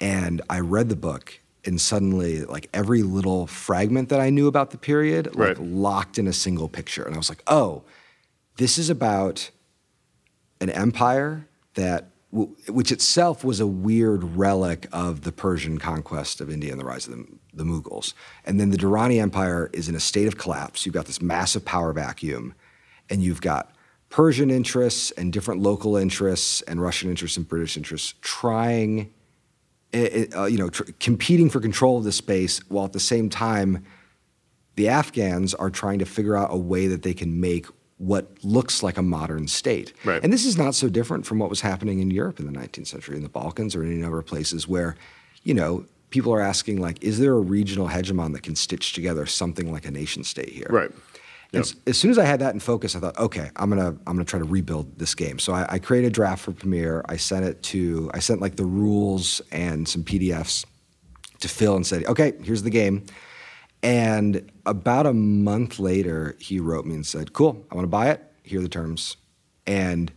And 0.00 0.42
I 0.50 0.58
read 0.58 0.88
the 0.88 0.96
book, 0.96 1.38
and 1.64 1.80
suddenly, 1.80 2.44
like 2.44 2.68
every 2.74 3.02
little 3.04 3.46
fragment 3.46 4.08
that 4.08 4.18
I 4.18 4.30
knew 4.30 4.48
about 4.48 4.72
the 4.72 4.78
period, 4.78 5.26
like 5.36 5.36
Right. 5.36 5.58
locked 5.60 6.18
in 6.18 6.26
a 6.26 6.32
single 6.32 6.68
picture. 6.68 7.04
And 7.04 7.14
I 7.14 7.18
was 7.18 7.28
like, 7.28 7.44
oh, 7.46 7.84
this 8.56 8.76
is 8.76 8.90
about 8.90 9.50
an 10.60 10.70
empire 10.70 11.46
that 11.74 12.09
which 12.32 12.92
itself 12.92 13.42
was 13.42 13.58
a 13.58 13.66
weird 13.66 14.22
relic 14.22 14.86
of 14.92 15.22
the 15.22 15.32
Persian 15.32 15.78
conquest 15.78 16.40
of 16.40 16.48
India 16.48 16.70
and 16.70 16.80
the 16.80 16.84
rise 16.84 17.08
of 17.08 17.16
the, 17.16 17.26
the 17.52 17.64
Mughals. 17.64 18.14
And 18.44 18.60
then 18.60 18.70
the 18.70 18.76
Durrani 18.76 19.20
Empire 19.20 19.68
is 19.72 19.88
in 19.88 19.96
a 19.96 20.00
state 20.00 20.28
of 20.28 20.38
collapse. 20.38 20.86
You've 20.86 20.94
got 20.94 21.06
this 21.06 21.20
massive 21.20 21.64
power 21.64 21.92
vacuum, 21.92 22.54
and 23.08 23.20
you've 23.22 23.40
got 23.40 23.74
Persian 24.10 24.50
interests 24.50 25.10
and 25.12 25.32
different 25.32 25.60
local 25.60 25.96
interests 25.96 26.62
and 26.62 26.80
Russian 26.80 27.10
interests 27.10 27.36
and 27.36 27.48
British 27.48 27.76
interests 27.76 28.14
trying, 28.20 29.12
eh, 29.92 30.26
eh, 30.32 30.36
uh, 30.36 30.46
you 30.46 30.58
know, 30.58 30.68
tr- 30.68 30.84
competing 31.00 31.50
for 31.50 31.60
control 31.60 31.98
of 31.98 32.04
this 32.04 32.16
space, 32.16 32.58
while 32.68 32.84
at 32.84 32.92
the 32.92 33.00
same 33.00 33.28
time, 33.28 33.84
the 34.76 34.88
Afghans 34.88 35.52
are 35.54 35.70
trying 35.70 35.98
to 35.98 36.06
figure 36.06 36.36
out 36.36 36.52
a 36.52 36.56
way 36.56 36.86
that 36.86 37.02
they 37.02 37.14
can 37.14 37.40
make 37.40 37.66
what 38.00 38.26
looks 38.42 38.82
like 38.82 38.96
a 38.96 39.02
modern 39.02 39.46
state. 39.46 39.92
Right. 40.06 40.22
And 40.24 40.32
this 40.32 40.46
is 40.46 40.56
not 40.56 40.74
so 40.74 40.88
different 40.88 41.26
from 41.26 41.38
what 41.38 41.50
was 41.50 41.60
happening 41.60 42.00
in 42.00 42.10
Europe 42.10 42.40
in 42.40 42.46
the 42.50 42.58
19th 42.58 42.86
century, 42.86 43.14
in 43.16 43.22
the 43.22 43.28
Balkans, 43.28 43.76
or 43.76 43.82
in 43.84 43.90
any 43.92 44.00
number 44.00 44.18
of 44.18 44.24
places 44.24 44.66
where, 44.66 44.96
you 45.44 45.52
know, 45.52 45.84
people 46.08 46.32
are 46.32 46.40
asking 46.40 46.80
like, 46.80 47.04
is 47.04 47.18
there 47.18 47.34
a 47.34 47.40
regional 47.40 47.88
hegemon 47.88 48.32
that 48.32 48.42
can 48.42 48.56
stitch 48.56 48.94
together 48.94 49.26
something 49.26 49.70
like 49.70 49.84
a 49.84 49.90
nation 49.90 50.24
state 50.24 50.48
here? 50.48 50.66
Right. 50.70 50.90
And 51.52 51.60
s- 51.62 51.74
as 51.86 51.98
soon 51.98 52.10
as 52.10 52.16
I 52.16 52.24
had 52.24 52.40
that 52.40 52.54
in 52.54 52.60
focus, 52.60 52.96
I 52.96 53.00
thought, 53.00 53.18
okay, 53.18 53.50
I'm 53.56 53.68
gonna 53.68 53.88
I'm 53.88 54.14
gonna 54.16 54.24
try 54.24 54.38
to 54.38 54.44
rebuild 54.46 54.98
this 54.98 55.14
game. 55.14 55.38
So 55.38 55.52
I, 55.52 55.66
I 55.74 55.78
created 55.78 56.06
a 56.06 56.10
draft 56.10 56.42
for 56.44 56.52
Pamir. 56.52 57.02
I 57.06 57.16
sent 57.16 57.44
it 57.44 57.62
to 57.64 58.10
I 58.14 58.20
sent 58.20 58.40
like 58.40 58.56
the 58.56 58.64
rules 58.64 59.42
and 59.52 59.86
some 59.86 60.04
PDFs 60.04 60.64
to 61.40 61.48
Phil 61.48 61.76
and 61.76 61.86
said, 61.86 62.04
okay, 62.06 62.32
here's 62.42 62.62
the 62.62 62.70
game. 62.70 63.04
And 63.82 64.50
about 64.66 65.06
a 65.06 65.14
month 65.14 65.78
later, 65.78 66.36
he 66.38 66.60
wrote 66.60 66.84
me 66.84 66.94
and 66.94 67.06
said, 67.06 67.32
cool, 67.32 67.66
I 67.70 67.74
want 67.74 67.84
to 67.84 67.90
buy 67.90 68.10
it. 68.10 68.22
Here 68.42 68.60
are 68.60 68.62
the 68.62 68.68
terms. 68.68 69.16
And 69.66 70.12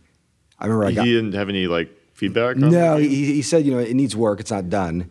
I 0.58 0.66
remember 0.66 0.84
I 0.84 0.90
He 0.90 0.94
got 0.96 1.04
didn't 1.04 1.32
have 1.32 1.48
any 1.48 1.66
like 1.66 1.90
feedback. 2.12 2.56
On 2.56 2.70
no, 2.70 2.96
he, 2.96 3.32
he 3.32 3.42
said, 3.42 3.64
you 3.64 3.72
know, 3.72 3.78
it 3.78 3.94
needs 3.94 4.14
work. 4.14 4.40
It's 4.40 4.50
not 4.50 4.68
done. 4.68 5.10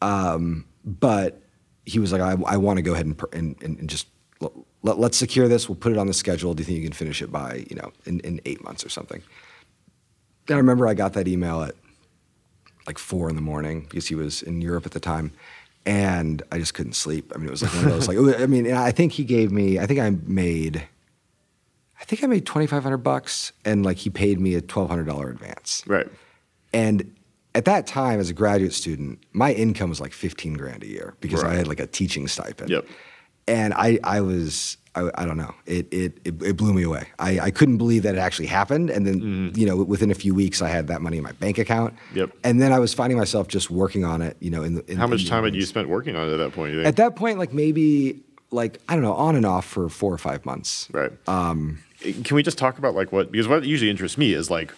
Um, 0.00 0.64
but 0.84 1.42
he 1.84 1.98
was 1.98 2.12
like, 2.12 2.22
I, 2.22 2.36
I 2.46 2.56
want 2.56 2.78
to 2.78 2.82
go 2.82 2.94
ahead 2.94 3.06
and, 3.06 3.22
and, 3.32 3.62
and, 3.62 3.78
and 3.80 3.90
just 3.90 4.06
let, 4.40 4.98
let's 4.98 5.18
secure 5.18 5.46
this. 5.46 5.68
We'll 5.68 5.76
put 5.76 5.92
it 5.92 5.98
on 5.98 6.06
the 6.06 6.14
schedule. 6.14 6.54
Do 6.54 6.62
you 6.62 6.64
think 6.64 6.78
you 6.78 6.84
can 6.84 6.92
finish 6.92 7.20
it 7.20 7.30
by, 7.30 7.66
you 7.68 7.76
know, 7.76 7.92
in, 8.06 8.20
in 8.20 8.40
eight 8.46 8.64
months 8.64 8.84
or 8.84 8.88
something? 8.88 9.22
And 10.48 10.54
I 10.54 10.58
remember 10.58 10.88
I 10.88 10.94
got 10.94 11.12
that 11.12 11.28
email 11.28 11.62
at 11.62 11.74
like 12.86 12.98
four 12.98 13.28
in 13.28 13.36
the 13.36 13.42
morning 13.42 13.82
because 13.82 14.08
he 14.08 14.14
was 14.14 14.42
in 14.42 14.62
Europe 14.62 14.86
at 14.86 14.92
the 14.92 15.00
time. 15.00 15.32
And 15.86 16.42
I 16.52 16.58
just 16.58 16.74
couldn't 16.74 16.92
sleep. 16.92 17.32
I 17.34 17.38
mean, 17.38 17.48
it 17.48 17.50
was 17.50 17.62
like 17.62 17.72
one 17.72 17.84
of 17.86 17.90
those, 17.90 18.08
like, 18.08 18.40
I 18.40 18.46
mean, 18.46 18.72
I 18.72 18.90
think 18.90 19.12
he 19.12 19.24
gave 19.24 19.50
me, 19.50 19.78
I 19.78 19.86
think 19.86 20.00
I 20.00 20.10
made, 20.10 20.86
I 22.00 22.04
think 22.04 22.22
I 22.22 22.26
made 22.26 22.46
2,500 22.46 22.98
bucks 22.98 23.52
and 23.64 23.84
like 23.84 23.96
he 23.96 24.10
paid 24.10 24.40
me 24.40 24.54
a 24.54 24.62
$1,200 24.62 25.30
advance. 25.30 25.82
Right. 25.86 26.06
And 26.72 27.14
at 27.54 27.64
that 27.64 27.86
time, 27.86 28.20
as 28.20 28.30
a 28.30 28.34
graduate 28.34 28.74
student, 28.74 29.20
my 29.32 29.52
income 29.52 29.88
was 29.88 30.00
like 30.00 30.12
15 30.12 30.54
grand 30.54 30.82
a 30.82 30.86
year 30.86 31.16
because 31.20 31.42
I 31.42 31.54
had 31.54 31.66
like 31.66 31.80
a 31.80 31.86
teaching 31.86 32.28
stipend. 32.28 32.70
Yep. 32.70 32.86
And 33.48 33.74
I, 33.74 33.98
I 34.04 34.20
was, 34.20 34.76
I, 34.94 35.10
I 35.14 35.24
don't 35.24 35.36
know, 35.36 35.54
it, 35.66 35.86
it, 35.92 36.18
it, 36.24 36.42
it 36.42 36.56
blew 36.56 36.74
me 36.74 36.82
away. 36.82 37.06
I, 37.18 37.38
I 37.40 37.50
couldn't 37.50 37.78
believe 37.78 38.02
that 38.02 38.16
it 38.16 38.18
actually 38.18 38.46
happened. 38.46 38.90
And 38.90 39.06
then, 39.06 39.52
you 39.54 39.64
know, 39.64 39.76
within 39.76 40.10
a 40.10 40.14
few 40.14 40.34
weeks, 40.34 40.60
I 40.62 40.68
had 40.68 40.88
that 40.88 41.00
money 41.00 41.18
in 41.18 41.22
my 41.22 41.32
bank 41.32 41.58
account. 41.58 41.94
Yep. 42.14 42.32
And 42.42 42.60
then 42.60 42.72
I 42.72 42.80
was 42.80 42.92
finding 42.92 43.16
myself 43.16 43.46
just 43.46 43.70
working 43.70 44.04
on 44.04 44.20
it, 44.20 44.36
you 44.40 44.50
know, 44.50 44.64
in 44.64 44.74
the. 44.74 44.90
In, 44.90 44.96
How 44.96 45.06
much 45.06 45.28
time 45.28 45.44
had 45.44 45.54
you 45.54 45.62
spent 45.62 45.88
working 45.88 46.16
on 46.16 46.28
it 46.28 46.32
at 46.32 46.38
that 46.38 46.52
point? 46.52 46.72
You 46.72 46.78
think? 46.78 46.88
At 46.88 46.96
that 46.96 47.14
point, 47.14 47.38
like 47.38 47.52
maybe, 47.52 48.20
like, 48.50 48.80
I 48.88 48.94
don't 48.94 49.04
know, 49.04 49.14
on 49.14 49.36
and 49.36 49.46
off 49.46 49.64
for 49.64 49.88
four 49.88 50.12
or 50.12 50.18
five 50.18 50.44
months. 50.44 50.88
Right. 50.90 51.12
Um, 51.28 51.78
Can 52.24 52.34
we 52.34 52.42
just 52.42 52.58
talk 52.58 52.78
about 52.78 52.94
like 52.94 53.12
what 53.12 53.30
because 53.30 53.46
what 53.46 53.64
usually 53.64 53.90
interests 53.90 54.18
me 54.18 54.32
is 54.32 54.50
like, 54.50 54.72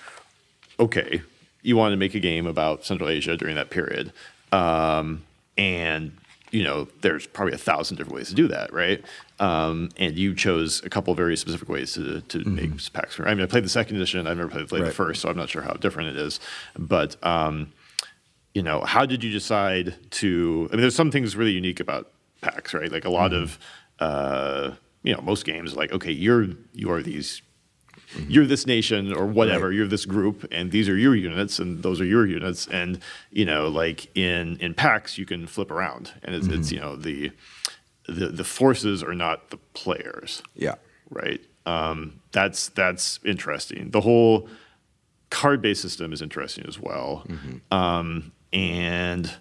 okay, 0.78 1.22
you 1.62 1.76
want 1.76 1.92
to 1.92 1.96
make 1.96 2.14
a 2.14 2.20
game 2.20 2.46
about 2.46 2.84
Central 2.84 3.08
Asia 3.08 3.36
during 3.36 3.54
that 3.54 3.70
period, 3.70 4.12
um, 4.50 5.22
and 5.56 6.12
you 6.50 6.64
know 6.64 6.88
there's 7.00 7.26
probably 7.26 7.54
a 7.54 7.58
thousand 7.58 7.96
different 7.96 8.16
ways 8.16 8.28
to 8.28 8.34
do 8.34 8.48
that, 8.48 8.72
right? 8.72 9.02
Um, 9.42 9.88
and 9.96 10.16
you 10.16 10.34
chose 10.34 10.82
a 10.84 10.90
couple 10.90 11.12
very 11.14 11.36
specific 11.36 11.68
ways 11.68 11.94
to 11.94 12.20
to 12.32 12.38
make 12.44 12.70
Pax. 12.92 13.18
I 13.18 13.34
mean, 13.34 13.42
I 13.42 13.46
played 13.46 13.64
the 13.64 13.68
second 13.80 13.96
edition. 13.96 14.26
I've 14.28 14.36
never 14.36 14.48
played, 14.48 14.68
played 14.68 14.84
the 14.84 14.90
first, 14.92 15.20
so 15.20 15.28
I'm 15.30 15.36
not 15.36 15.48
sure 15.50 15.62
how 15.62 15.74
different 15.74 16.10
it 16.10 16.16
is, 16.16 16.40
but. 16.78 17.16
Um, 17.24 17.72
you 18.54 18.62
know, 18.62 18.82
how 18.82 19.06
did 19.06 19.24
you 19.24 19.30
decide 19.32 19.94
to? 20.20 20.68
I 20.70 20.74
mean, 20.76 20.82
there's 20.82 20.94
some 20.94 21.10
things 21.10 21.34
really 21.36 21.52
unique 21.52 21.80
about 21.80 22.10
Pax, 22.42 22.74
right? 22.74 22.92
Like 22.92 23.06
a 23.06 23.10
lot 23.10 23.32
of, 23.32 23.58
uh, 23.98 24.72
you 25.02 25.14
know, 25.14 25.22
most 25.22 25.46
games, 25.46 25.74
like 25.74 25.90
okay, 25.90 26.12
you're 26.12 26.48
you 26.74 26.92
are 26.92 27.02
these, 27.02 27.40
you're 28.28 28.44
this 28.44 28.66
nation 28.66 29.10
or 29.14 29.24
whatever, 29.24 29.68
Right. 29.68 29.76
you're 29.76 29.86
this 29.86 30.04
group, 30.04 30.46
and 30.52 30.70
these 30.70 30.86
are 30.90 30.96
your 30.98 31.14
units, 31.16 31.58
and 31.60 31.82
those 31.82 31.98
are 31.98 32.04
your 32.04 32.26
units, 32.26 32.66
and 32.66 32.98
you 33.30 33.46
know, 33.46 33.68
like 33.68 34.14
in 34.14 34.58
in 34.58 34.74
Pax, 34.74 35.16
you 35.16 35.24
can 35.24 35.46
flip 35.46 35.70
around, 35.70 36.12
and 36.22 36.34
it's, 36.34 36.46
it's 36.48 36.70
you 36.70 36.78
know 36.78 36.94
the, 36.94 37.30
the 38.06 38.28
the 38.28 38.44
forces 38.44 39.02
are 39.02 39.14
not 39.14 39.50
the 39.50 39.56
players 39.74 40.42
Yeah. 40.54 40.74
right? 41.10 41.40
Um, 41.66 42.20
that's 42.32 42.68
that's 42.70 43.20
interesting. 43.24 43.90
The 43.90 44.00
whole 44.00 44.48
card-based 45.30 45.80
system 45.80 46.12
is 46.12 46.20
interesting 46.20 46.64
as 46.66 46.78
well. 46.78 47.24
Um, 47.70 48.32
and 48.52 49.32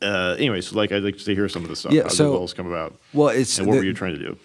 uh, 0.00 0.36
anyway, 0.38 0.60
so 0.60 0.76
like 0.76 0.90
I'd 0.92 1.02
like 1.02 1.18
to 1.18 1.34
hear 1.34 1.48
some 1.48 1.62
of 1.64 1.68
the 1.68 1.76
stuff. 1.76 1.92
Yeah, 1.92 2.02
How 2.02 2.08
did 2.08 2.16
so- 2.16 2.32
those 2.32 2.54
come 2.54 2.66
about? 2.66 2.96
Well, 3.12 3.28
it's. 3.28 3.58
and 3.58 3.66
what 3.66 3.74
the- 3.74 3.78
were 3.80 3.84
you 3.84 3.92
trying 3.94 4.14
to 4.14 4.18
do? 4.18 4.38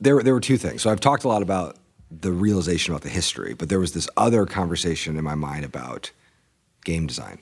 there, 0.00 0.22
there 0.22 0.34
were 0.34 0.40
two 0.40 0.58
things. 0.58 0.82
So 0.82 0.90
I've 0.90 1.00
talked 1.00 1.24
a 1.24 1.28
lot 1.28 1.40
about 1.40 1.76
the 2.10 2.30
realization 2.32 2.92
about 2.92 3.02
the 3.02 3.08
history, 3.08 3.54
but 3.54 3.68
there 3.70 3.80
was 3.80 3.92
this 3.92 4.08
other 4.16 4.44
conversation 4.44 5.16
in 5.16 5.24
my 5.24 5.34
mind 5.34 5.64
about 5.64 6.10
game 6.84 7.06
design, 7.06 7.38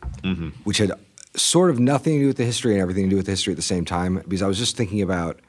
which 0.65 0.79
had 0.79 0.93
sort 1.35 1.71
of 1.71 1.79
nothing 1.81 2.15
to 2.15 2.21
do 2.21 2.27
with 2.29 2.37
the 2.37 2.45
history 2.45 2.73
and 2.73 2.81
everything 2.81 3.05
to 3.05 3.11
do 3.11 3.17
with 3.17 3.27
the 3.27 3.33
history 3.33 3.53
at 3.53 3.57
the 3.57 3.63
same 3.63 3.85
time. 3.85 4.17
Because 4.27 4.43
I 4.43 4.47
was 4.47 4.59
just 4.59 4.77
thinking 4.77 5.01
about 5.03 5.41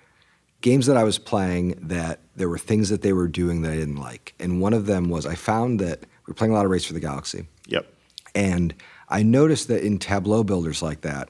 games 0.61 0.85
that 0.85 0.95
I 0.97 1.03
was 1.03 1.17
playing 1.19 1.77
that 1.81 2.21
there 2.35 2.47
were 2.47 2.57
things 2.57 2.89
that 2.89 3.01
they 3.01 3.11
were 3.13 3.27
doing 3.27 3.61
that 3.63 3.71
I 3.71 3.75
didn't 3.75 3.97
like. 3.97 4.33
And 4.39 4.61
one 4.61 4.73
of 4.73 4.85
them 4.85 5.09
was 5.09 5.25
I 5.25 5.35
found 5.35 5.79
that 5.81 6.01
we 6.01 6.31
were 6.31 6.33
playing 6.33 6.51
a 6.51 6.55
lot 6.55 6.63
of 6.65 6.71
Race 6.71 6.85
for 6.85 6.93
the 6.93 7.01
Galaxy. 7.01 7.47
Yep. 7.67 7.85
And 8.33 8.73
I 9.09 9.23
noticed 9.23 9.67
that 9.67 9.83
in 9.83 9.99
tableau 9.99 10.43
builders 10.43 10.81
like 10.81 11.01
that, 11.01 11.29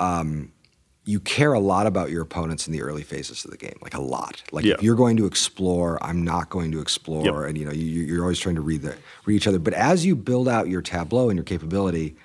um, 0.00 0.52
you 1.04 1.20
care 1.20 1.52
a 1.52 1.60
lot 1.60 1.86
about 1.86 2.10
your 2.10 2.22
opponents 2.22 2.66
in 2.66 2.72
the 2.72 2.82
early 2.82 3.02
phases 3.02 3.44
of 3.44 3.50
the 3.52 3.56
game, 3.56 3.76
like 3.80 3.94
a 3.94 4.00
lot. 4.00 4.42
Like 4.50 4.64
Yeah. 4.64 4.74
if 4.74 4.82
you're 4.82 4.96
going 4.96 5.16
to 5.18 5.26
explore, 5.26 6.02
I'm 6.04 6.24
not 6.24 6.50
going 6.50 6.72
to 6.72 6.80
explore, 6.80 7.24
Yep. 7.24 7.34
and 7.48 7.58
you 7.58 7.64
know 7.64 7.70
you, 7.72 7.84
you're 8.02 8.22
always 8.22 8.40
trying 8.40 8.56
to 8.56 8.60
read 8.60 8.82
the 8.82 8.94
read 9.24 9.36
each 9.36 9.46
other. 9.46 9.60
But 9.60 9.74
as 9.74 10.04
you 10.04 10.16
build 10.16 10.48
out 10.48 10.68
your 10.68 10.82
tableau 10.82 11.28
and 11.30 11.36
your 11.36 11.44
capability, 11.44 12.16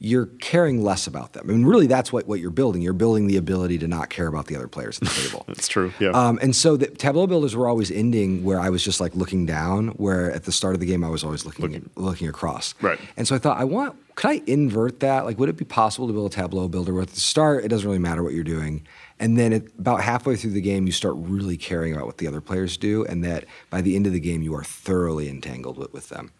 you're 0.00 0.26
caring 0.26 0.82
less 0.84 1.08
about 1.08 1.32
them. 1.32 1.46
I 1.48 1.52
mean, 1.52 1.64
really, 1.64 1.88
that's 1.88 2.12
what, 2.12 2.28
what 2.28 2.38
you're 2.38 2.50
building. 2.50 2.82
You're 2.82 2.92
building 2.92 3.26
the 3.26 3.36
ability 3.36 3.78
to 3.78 3.88
not 3.88 4.10
care 4.10 4.28
about 4.28 4.46
the 4.46 4.54
other 4.54 4.68
players 4.68 4.98
at 5.02 5.08
the 5.08 5.14
table. 5.22 5.44
That's 5.48 5.66
true. 5.66 5.92
Yeah. 5.98 6.10
Um, 6.10 6.38
and 6.40 6.54
so 6.54 6.76
the 6.76 6.86
tableau 6.86 7.26
builders 7.26 7.56
were 7.56 7.66
always 7.66 7.90
ending 7.90 8.44
where 8.44 8.60
I 8.60 8.70
was 8.70 8.84
just 8.84 9.00
like 9.00 9.16
looking 9.16 9.44
down, 9.44 9.88
where 9.88 10.30
at 10.30 10.44
the 10.44 10.52
start 10.52 10.74
of 10.74 10.80
the 10.80 10.86
game 10.86 11.02
I 11.02 11.08
was 11.08 11.24
always 11.24 11.44
looking 11.44 11.90
looking, 11.96 12.28
across. 12.28 12.74
Right. 12.80 12.98
And 13.16 13.26
so 13.26 13.34
I 13.34 13.38
thought, 13.38 13.58
I 13.58 13.64
want, 13.64 13.96
could 14.14 14.30
I 14.30 14.42
invert 14.46 15.00
that? 15.00 15.24
Like, 15.24 15.38
would 15.38 15.48
it 15.48 15.56
be 15.56 15.64
possible 15.64 16.06
to 16.06 16.12
build 16.12 16.32
a 16.32 16.34
tableau 16.34 16.68
builder 16.68 16.92
where 16.92 17.02
at 17.02 17.08
the 17.10 17.20
start 17.20 17.64
it 17.64 17.68
doesn't 17.68 17.86
really 17.86 17.98
matter 17.98 18.22
what 18.22 18.34
you're 18.34 18.44
doing, 18.44 18.86
and 19.18 19.36
then 19.36 19.52
at, 19.52 19.66
about 19.78 20.02
halfway 20.02 20.36
through 20.36 20.50
the 20.50 20.60
game 20.60 20.86
you 20.86 20.92
start 20.92 21.14
really 21.16 21.56
caring 21.56 21.92
about 21.92 22.06
what 22.06 22.18
the 22.18 22.26
other 22.26 22.40
players 22.40 22.76
do, 22.76 23.04
and 23.06 23.24
that 23.24 23.44
by 23.70 23.80
the 23.80 23.96
end 23.96 24.06
of 24.06 24.12
the 24.12 24.20
game 24.20 24.42
you 24.42 24.54
are 24.54 24.64
thoroughly 24.64 25.28
entangled 25.28 25.78
with, 25.78 25.92
with 25.92 26.08
them, 26.08 26.32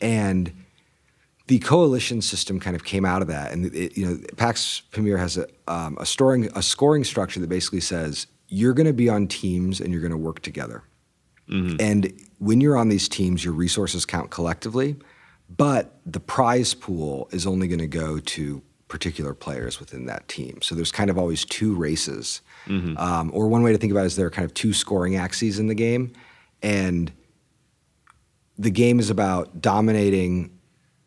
and 0.00 0.52
the 1.52 1.58
coalition 1.58 2.22
system 2.22 2.58
kind 2.58 2.74
of 2.74 2.82
came 2.82 3.04
out 3.04 3.20
of 3.20 3.28
that, 3.28 3.52
and 3.52 3.66
it, 3.74 3.94
you 3.94 4.06
know, 4.06 4.18
PAX 4.38 4.80
Pamir 4.90 5.18
has 5.18 5.36
a, 5.36 5.46
um, 5.68 5.98
a 6.00 6.06
scoring 6.06 6.48
a 6.56 6.62
scoring 6.62 7.04
structure 7.04 7.40
that 7.40 7.50
basically 7.50 7.80
says 7.80 8.26
you're 8.48 8.72
going 8.72 8.86
to 8.86 8.94
be 8.94 9.10
on 9.10 9.28
teams 9.28 9.78
and 9.78 9.92
you're 9.92 10.00
going 10.00 10.12
to 10.12 10.16
work 10.16 10.40
together. 10.40 10.82
And 11.78 12.10
when 12.38 12.62
you're 12.62 12.78
on 12.78 12.88
these 12.88 13.06
teams, 13.06 13.44
your 13.44 13.52
resources 13.52 14.06
count 14.06 14.30
collectively, 14.30 14.96
but 15.54 16.00
the 16.06 16.20
prize 16.20 16.72
pool 16.72 17.28
is 17.32 17.46
only 17.46 17.68
going 17.68 17.80
to 17.80 17.86
go 17.86 18.18
to 18.18 18.62
particular 18.88 19.34
players 19.34 19.78
within 19.78 20.06
that 20.06 20.26
team. 20.28 20.62
So 20.62 20.74
there's 20.74 20.92
kind 20.92 21.10
of 21.10 21.18
always 21.18 21.44
two 21.44 21.74
races. 21.74 22.40
Um, 22.96 23.30
or 23.34 23.48
one 23.48 23.62
way 23.62 23.72
to 23.72 23.78
think 23.78 23.90
about 23.90 24.04
it 24.04 24.06
is 24.06 24.16
there 24.16 24.28
are 24.28 24.30
kind 24.30 24.46
of 24.46 24.54
two 24.54 24.72
scoring 24.72 25.16
axes 25.16 25.58
in 25.58 25.66
the 25.66 25.74
game, 25.74 26.14
and 26.62 27.12
the 28.56 28.70
game 28.70 28.98
is 28.98 29.10
about 29.10 29.60
dominating 29.60 30.58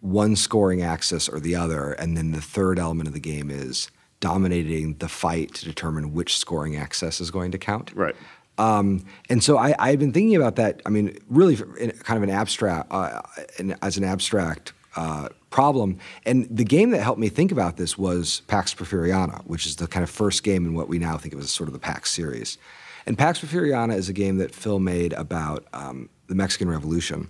one 0.06 0.36
scoring 0.36 0.82
axis 0.82 1.28
or 1.28 1.40
the 1.40 1.56
other, 1.56 1.94
and 1.94 2.16
then 2.16 2.32
the 2.32 2.42
third 2.42 2.80
element 2.80 3.08
of 3.08 3.14
the 3.14 3.20
game 3.20 3.50
is 3.50 3.90
dominating 4.20 4.96
the 4.98 5.10
fight 5.10 5.54
to 5.56 5.66
determine 5.66 6.14
which 6.14 6.38
scoring 6.38 6.76
axis 6.76 7.20
is 7.20 7.32
going 7.32 7.52
to 7.52 7.58
count. 7.58 7.92
right. 7.94 8.16
Um, 8.58 9.06
and 9.30 9.44
so 9.44 9.58
I, 9.58 9.76
I've 9.78 10.00
been 10.00 10.14
thinking 10.14 10.36
about 10.36 10.56
that. 10.56 10.82
I 10.86 10.90
mean, 10.90 11.18
really, 11.30 11.56
in 11.78 11.92
kind 11.92 12.16
of 12.16 12.24
an 12.24 12.30
abstract, 12.30 12.88
uh, 12.90 13.22
in, 13.60 13.76
as 13.82 13.98
an 13.98 14.06
abstract 14.06 14.72
uh, 14.96 15.28
problem. 15.50 16.00
And 16.26 16.48
the 16.50 16.64
game 16.64 16.92
that 16.92 17.02
helped 17.02 17.20
me 17.20 17.28
think 17.28 17.52
about 17.52 17.78
this 17.78 17.98
was 17.98 18.42
Pax 18.48 18.74
Porfiriana, 18.74 19.46
which 19.46 19.66
is 19.66 19.76
the 19.76 19.88
kind 19.88 20.04
of 20.04 20.10
first 20.10 20.44
game 20.44 20.66
in 20.66 20.74
what 20.74 20.88
we 20.88 21.00
now 21.00 21.18
think 21.18 21.34
of 21.34 21.40
as 21.42 21.52
sort 21.52 21.68
of 21.68 21.74
the 21.74 21.80
Pax 21.80 22.12
series. 22.12 22.58
And 23.06 23.18
Pax 23.18 23.40
Porfiriana 23.40 23.96
is 23.96 24.10
a 24.10 24.14
game 24.14 24.38
that 24.38 24.56
Phil 24.56 24.80
made 24.80 25.14
about 25.14 25.66
um, 25.74 26.10
the 26.28 26.36
Mexican 26.36 26.70
Revolution. 26.70 27.30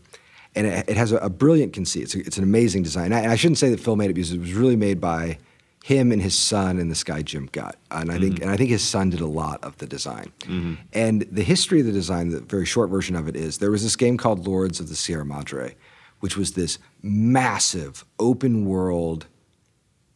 And 0.56 0.68
it, 0.68 0.90
it 0.90 0.98
has 0.98 1.12
a, 1.12 1.18
a 1.18 1.30
brilliant 1.30 1.74
conceit. 1.74 2.04
It's, 2.04 2.16
a, 2.16 2.20
it's 2.20 2.38
an 2.38 2.44
amazing 2.44 2.84
design. 2.84 3.12
And 3.12 3.16
I, 3.16 3.34
I 3.34 3.36
shouldn't 3.36 3.58
say 3.58 3.70
that 3.70 3.80
Phil 3.80 3.96
made 3.96 4.10
it 4.10 4.14
because 4.14 4.32
it 4.32 4.40
was 4.40 4.54
really 4.54 4.76
made 4.76 5.02
by 5.02 5.38
him 5.86 6.12
and 6.12 6.20
his 6.20 6.36
son 6.36 6.80
and 6.80 6.90
this 6.90 7.04
guy 7.04 7.22
Jim 7.22 7.48
Gutt. 7.52 7.76
And 7.92 8.12
I 8.12 8.18
think 8.18 8.36
mm-hmm. 8.36 8.44
and 8.44 8.52
I 8.52 8.58
think 8.58 8.72
his 8.72 8.84
son 8.84 9.12
did 9.12 9.22
a 9.22 9.28
lot 9.28 9.64
of 9.64 9.78
the 9.78 9.86
design. 9.86 10.32
Mm-hmm. 10.40 10.74
And 10.94 11.22
the 11.32 11.44
history 11.44 11.80
of 11.80 11.86
the 11.86 11.92
design, 11.92 12.30
the 12.30 12.40
very 12.40 12.66
short 12.66 12.90
version 12.90 13.16
of 13.16 13.28
it 13.28 13.36
is 13.36 13.60
there 13.60 13.70
was 13.70 13.84
this 13.84 13.96
game 13.96 14.18
called 14.18 14.48
Lords 14.48 14.80
of 14.80 14.90
the 14.90 14.96
Sierra 14.96 15.24
Madre, 15.24 15.76
which 16.22 16.38
was 16.38 16.54
this 16.54 16.80
massive 17.04 18.04
open 18.18 18.66
world 18.66 19.28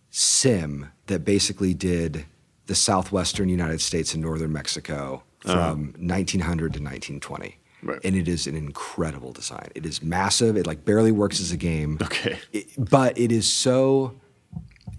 sim 0.10 0.90
that 1.06 1.24
basically 1.24 1.76
did 1.76 2.26
the 2.66 2.74
southwestern 2.74 3.48
United 3.48 3.80
States 3.80 4.16
and 4.16 4.24
northern 4.24 4.52
Mexico 4.52 5.22
uh-huh. 5.46 5.72
from 5.72 5.94
1900 6.00 6.74
to 6.74 6.80
1920. 6.82 7.60
Right. 7.82 8.00
And 8.04 8.16
it 8.16 8.28
is 8.28 8.46
an 8.46 8.56
incredible 8.56 9.32
design. 9.32 9.70
It 9.74 9.86
is 9.86 10.04
massive. 10.04 10.58
It 10.58 10.68
like 10.68 10.84
barely 10.84 11.12
works 11.12 11.40
as 11.40 11.52
a 11.52 11.58
game. 11.58 11.98
Okay. 12.02 12.38
It- 12.52 12.68
but 12.78 13.18
it 13.18 13.32
is 13.32 13.52
so 13.52 14.16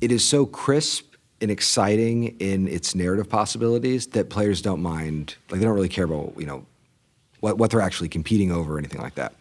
it 0.01 0.11
is 0.13 0.25
so 0.25 0.47
crisp 0.47 1.11
and 1.41 1.51
exciting 1.51 2.37
in 2.39 2.69
its 2.69 2.95
narrative 2.95 3.29
possibilities 3.29 4.09
that 4.09 4.31
players 4.31 4.61
don't 4.61 4.83
mind 4.83 5.37
like 5.51 5.61
they 5.61 5.67
don't 5.67 5.75
really 5.75 5.89
care 5.89 6.05
about 6.05 6.35
you 6.39 6.47
know 6.47 6.65
what, 7.41 7.57
what 7.59 7.71
they're 7.71 7.81
actually 7.81 8.09
competing 8.09 8.53
over 8.53 8.75
or 8.75 8.79
anything 8.79 9.01
like 9.01 9.15
that 9.15 9.33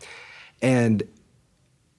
and 0.62 1.04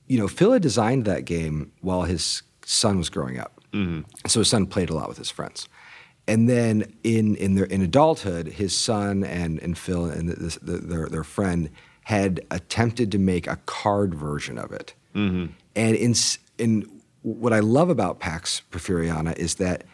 you 0.06 0.18
know 0.18 0.26
phil 0.26 0.52
had 0.52 0.62
designed 0.62 1.04
that 1.04 1.24
game 1.24 1.70
while 1.82 2.02
his 2.02 2.42
son 2.64 2.96
was 2.98 3.10
growing 3.10 3.38
up 3.38 3.60
mm-hmm. 3.72 4.00
so 4.26 4.40
his 4.40 4.48
son 4.48 4.66
played 4.66 4.88
a 4.90 4.94
lot 4.94 5.08
with 5.08 5.18
his 5.18 5.30
friends 5.30 5.68
and 6.30 6.48
then 6.48 6.92
in 7.04 7.34
in 7.36 7.54
their 7.54 7.66
in 7.66 7.82
adulthood 7.82 8.46
his 8.46 8.76
son 8.76 9.24
and 9.24 9.58
and 9.60 9.76
phil 9.76 10.06
and 10.06 10.28
this, 10.28 10.56
the, 10.56 10.78
their, 10.78 11.06
their 11.08 11.24
friend 11.24 11.70
had 12.04 12.40
attempted 12.50 13.12
to 13.12 13.18
make 13.18 13.46
a 13.46 13.56
card 13.66 14.14
version 14.14 14.56
of 14.58 14.72
it 14.72 14.94
mm-hmm. 15.14 15.46
and 15.76 15.96
in 15.96 16.14
in 16.58 17.00
what 17.22 17.52
I 17.52 17.60
love 17.60 17.90
about 17.90 18.18
Pax 18.18 18.62
Porfiriana 18.70 19.36
is 19.36 19.56
that 19.56 19.84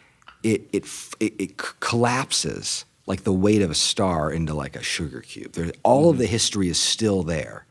it 0.43 0.69
it 0.71 0.85
it, 1.19 1.33
it 1.39 1.57
collapses 1.57 2.85
like 3.05 3.23
the 3.23 3.33
weight 3.33 3.61
of 3.61 3.71
a 3.71 3.75
star 3.75 4.31
into 4.31 4.53
like 4.53 4.75
a 4.75 4.83
sugar 4.83 5.21
cube. 5.21 5.53
There's 5.53 5.71
all 5.83 6.09
of 6.09 6.15
mm-hmm. 6.15 6.21
the 6.21 6.27
history 6.27 6.69
is 6.69 6.79
still 6.79 7.23
there. 7.23 7.65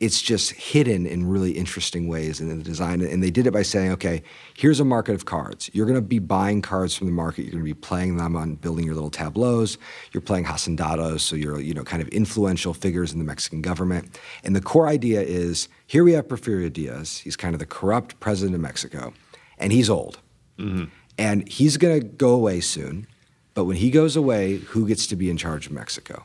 It's 0.00 0.20
just 0.20 0.50
hidden 0.52 1.06
in 1.06 1.26
really 1.28 1.52
interesting 1.52 2.08
ways 2.08 2.40
in 2.40 2.48
the 2.48 2.62
design. 2.62 3.00
And 3.00 3.22
they 3.22 3.30
did 3.30 3.46
it 3.46 3.52
by 3.52 3.62
saying, 3.62 3.92
okay, 3.92 4.22
here's 4.54 4.80
a 4.80 4.84
market 4.84 5.14
of 5.14 5.24
cards. 5.24 5.70
You're 5.72 5.86
going 5.86 5.94
to 5.94 6.02
be 6.02 6.18
buying 6.18 6.62
cards 6.62 6.96
from 6.96 7.06
the 7.06 7.12
market. 7.12 7.42
You're 7.42 7.52
going 7.52 7.64
to 7.64 7.74
be 7.74 7.74
playing 7.74 8.16
them 8.16 8.34
on 8.34 8.56
building 8.56 8.84
your 8.84 8.94
little 8.94 9.10
tableaus. 9.10 9.78
You're 10.12 10.20
playing 10.20 10.46
hacendados, 10.46 11.20
so 11.20 11.36
you're 11.36 11.60
you 11.60 11.74
know 11.74 11.84
kind 11.84 12.02
of 12.02 12.08
influential 12.08 12.74
figures 12.74 13.12
in 13.12 13.18
the 13.18 13.24
Mexican 13.24 13.62
government. 13.62 14.18
And 14.42 14.54
the 14.54 14.60
core 14.60 14.88
idea 14.88 15.22
is 15.22 15.68
here 15.86 16.02
we 16.02 16.12
have 16.12 16.26
Porfirio 16.26 16.72
Diaz. 16.72 17.18
He's 17.18 17.36
kind 17.36 17.54
of 17.54 17.60
the 17.60 17.66
corrupt 17.66 18.18
president 18.20 18.56
of 18.56 18.60
Mexico, 18.60 19.14
and 19.58 19.72
he's 19.72 19.88
old, 19.88 20.18
mm-hmm. 20.58 20.86
and 21.16 21.48
he's 21.48 21.76
going 21.76 22.00
to 22.00 22.06
go 22.06 22.30
away 22.30 22.60
soon. 22.60 23.06
But 23.54 23.64
when 23.64 23.76
he 23.76 23.90
goes 23.90 24.16
away, 24.16 24.56
who 24.56 24.86
gets 24.88 25.06
to 25.06 25.16
be 25.16 25.30
in 25.30 25.36
charge 25.36 25.66
of 25.66 25.72
Mexico? 25.72 26.24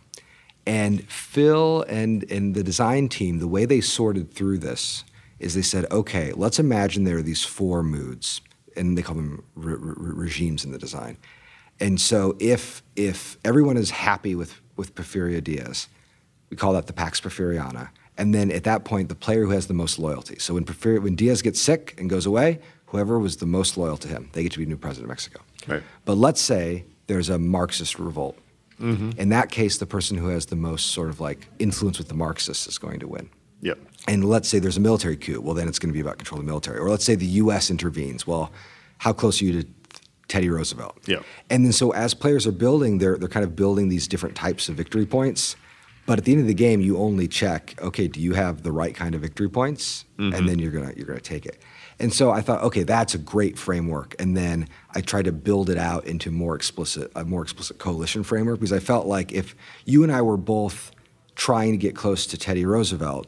And 0.69 1.09
Phil 1.09 1.83
and, 1.89 2.29
and 2.31 2.53
the 2.53 2.63
design 2.63 3.09
team, 3.09 3.39
the 3.39 3.47
way 3.47 3.65
they 3.65 3.81
sorted 3.81 4.31
through 4.31 4.59
this 4.59 5.03
is 5.39 5.55
they 5.55 5.63
said, 5.63 5.91
okay, 5.91 6.31
let's 6.33 6.59
imagine 6.59 7.05
there 7.05 7.17
are 7.17 7.23
these 7.23 7.43
four 7.43 7.81
moods, 7.81 8.41
and 8.75 8.95
they 8.95 9.01
call 9.01 9.15
them 9.15 9.43
re- 9.55 9.73
re- 9.73 10.13
regimes 10.13 10.63
in 10.63 10.71
the 10.71 10.77
design. 10.77 11.17
And 11.79 11.99
so 11.99 12.35
if, 12.39 12.83
if 12.95 13.39
everyone 13.43 13.77
is 13.77 13.89
happy 13.89 14.35
with, 14.35 14.61
with 14.75 14.93
Porfirio 14.93 15.43
Diaz, 15.43 15.87
we 16.51 16.55
call 16.55 16.73
that 16.73 16.85
the 16.85 16.93
Pax 16.93 17.19
Porfiriana. 17.19 17.89
And 18.15 18.35
then 18.35 18.51
at 18.51 18.63
that 18.65 18.85
point, 18.85 19.09
the 19.09 19.15
player 19.15 19.45
who 19.45 19.51
has 19.51 19.65
the 19.65 19.73
most 19.73 19.97
loyalty. 19.97 20.37
So 20.37 20.53
when, 20.53 20.65
Porfirio, 20.65 21.01
when 21.01 21.15
Diaz 21.15 21.41
gets 21.41 21.59
sick 21.59 21.95
and 21.97 22.11
goes 22.11 22.27
away, 22.27 22.59
whoever 22.85 23.17
was 23.17 23.37
the 23.37 23.47
most 23.47 23.75
loyal 23.75 23.97
to 23.97 24.07
him, 24.07 24.29
they 24.33 24.43
get 24.43 24.51
to 24.51 24.59
be 24.59 24.67
new 24.67 24.77
president 24.77 25.05
of 25.05 25.09
Mexico. 25.09 25.41
Right. 25.67 25.81
But 26.05 26.17
let's 26.17 26.41
say 26.41 26.85
there's 27.07 27.29
a 27.29 27.39
Marxist 27.39 27.97
revolt. 27.97 28.37
Mm-hmm. 28.79 29.19
In 29.19 29.29
that 29.29 29.51
case, 29.51 29.77
the 29.77 29.85
person 29.85 30.17
who 30.17 30.27
has 30.29 30.47
the 30.47 30.55
most 30.55 30.87
sort 30.87 31.09
of 31.09 31.19
like 31.19 31.47
influence 31.59 31.97
with 31.97 32.07
the 32.07 32.13
Marxists 32.13 32.67
is 32.67 32.77
going 32.77 32.99
to 32.99 33.07
win. 33.07 33.29
Yep. 33.61 33.77
And 34.07 34.25
let's 34.25 34.47
say 34.47 34.59
there's 34.59 34.77
a 34.77 34.81
military 34.81 35.17
coup. 35.17 35.41
Well, 35.41 35.53
then 35.53 35.67
it's 35.67 35.79
going 35.79 35.89
to 35.89 35.93
be 35.93 35.99
about 35.99 36.17
controlling 36.17 36.45
the 36.45 36.51
military. 36.51 36.79
Or 36.79 36.89
let's 36.89 37.03
say 37.03 37.15
the 37.15 37.25
U.S. 37.25 37.69
intervenes. 37.69 38.25
Well, 38.25 38.51
how 38.99 39.13
close 39.13 39.41
are 39.41 39.45
you 39.45 39.61
to 39.61 39.67
Teddy 40.27 40.49
Roosevelt? 40.49 40.97
Yeah. 41.05 41.19
And 41.49 41.65
then 41.65 41.73
so 41.73 41.91
as 41.91 42.13
players 42.13 42.47
are 42.47 42.51
building, 42.51 42.99
they're 42.99 43.17
they're 43.17 43.27
kind 43.27 43.43
of 43.43 43.55
building 43.55 43.89
these 43.89 44.07
different 44.07 44.35
types 44.35 44.69
of 44.69 44.75
victory 44.75 45.05
points. 45.05 45.55
But 46.05 46.17
at 46.17 46.25
the 46.25 46.31
end 46.31 46.41
of 46.41 46.47
the 46.47 46.55
game, 46.55 46.81
you 46.81 46.97
only 46.97 47.27
check, 47.27 47.75
okay, 47.79 48.07
do 48.07 48.19
you 48.19 48.33
have 48.33 48.63
the 48.63 48.71
right 48.71 48.95
kind 48.95 49.13
of 49.13 49.21
victory 49.21 49.49
points? 49.49 50.05
And 50.17 50.33
mm-hmm. 50.33 50.45
then 50.47 50.59
you're 50.59 50.71
gonna 50.71 50.93
you're 50.95 51.05
gonna 51.05 51.19
take 51.19 51.45
it. 51.45 51.61
And 51.99 52.13
so 52.13 52.31
I 52.31 52.41
thought, 52.41 52.63
okay, 52.63 52.83
that's 52.83 53.13
a 53.13 53.17
great 53.17 53.57
framework. 53.57 54.15
And 54.19 54.35
then 54.35 54.67
I 54.95 55.01
tried 55.01 55.25
to 55.25 55.31
build 55.31 55.69
it 55.69 55.77
out 55.77 56.05
into 56.05 56.31
more 56.31 56.55
explicit, 56.55 57.11
a 57.15 57.25
more 57.25 57.41
explicit 57.41 57.77
coalition 57.77 58.23
framework 58.23 58.59
because 58.59 58.73
I 58.73 58.79
felt 58.79 59.05
like 59.05 59.31
if 59.33 59.55
you 59.85 60.03
and 60.03 60.11
I 60.11 60.21
were 60.21 60.37
both 60.37 60.91
trying 61.35 61.71
to 61.71 61.77
get 61.77 61.95
close 61.95 62.25
to 62.27 62.37
Teddy 62.37 62.65
Roosevelt, 62.65 63.27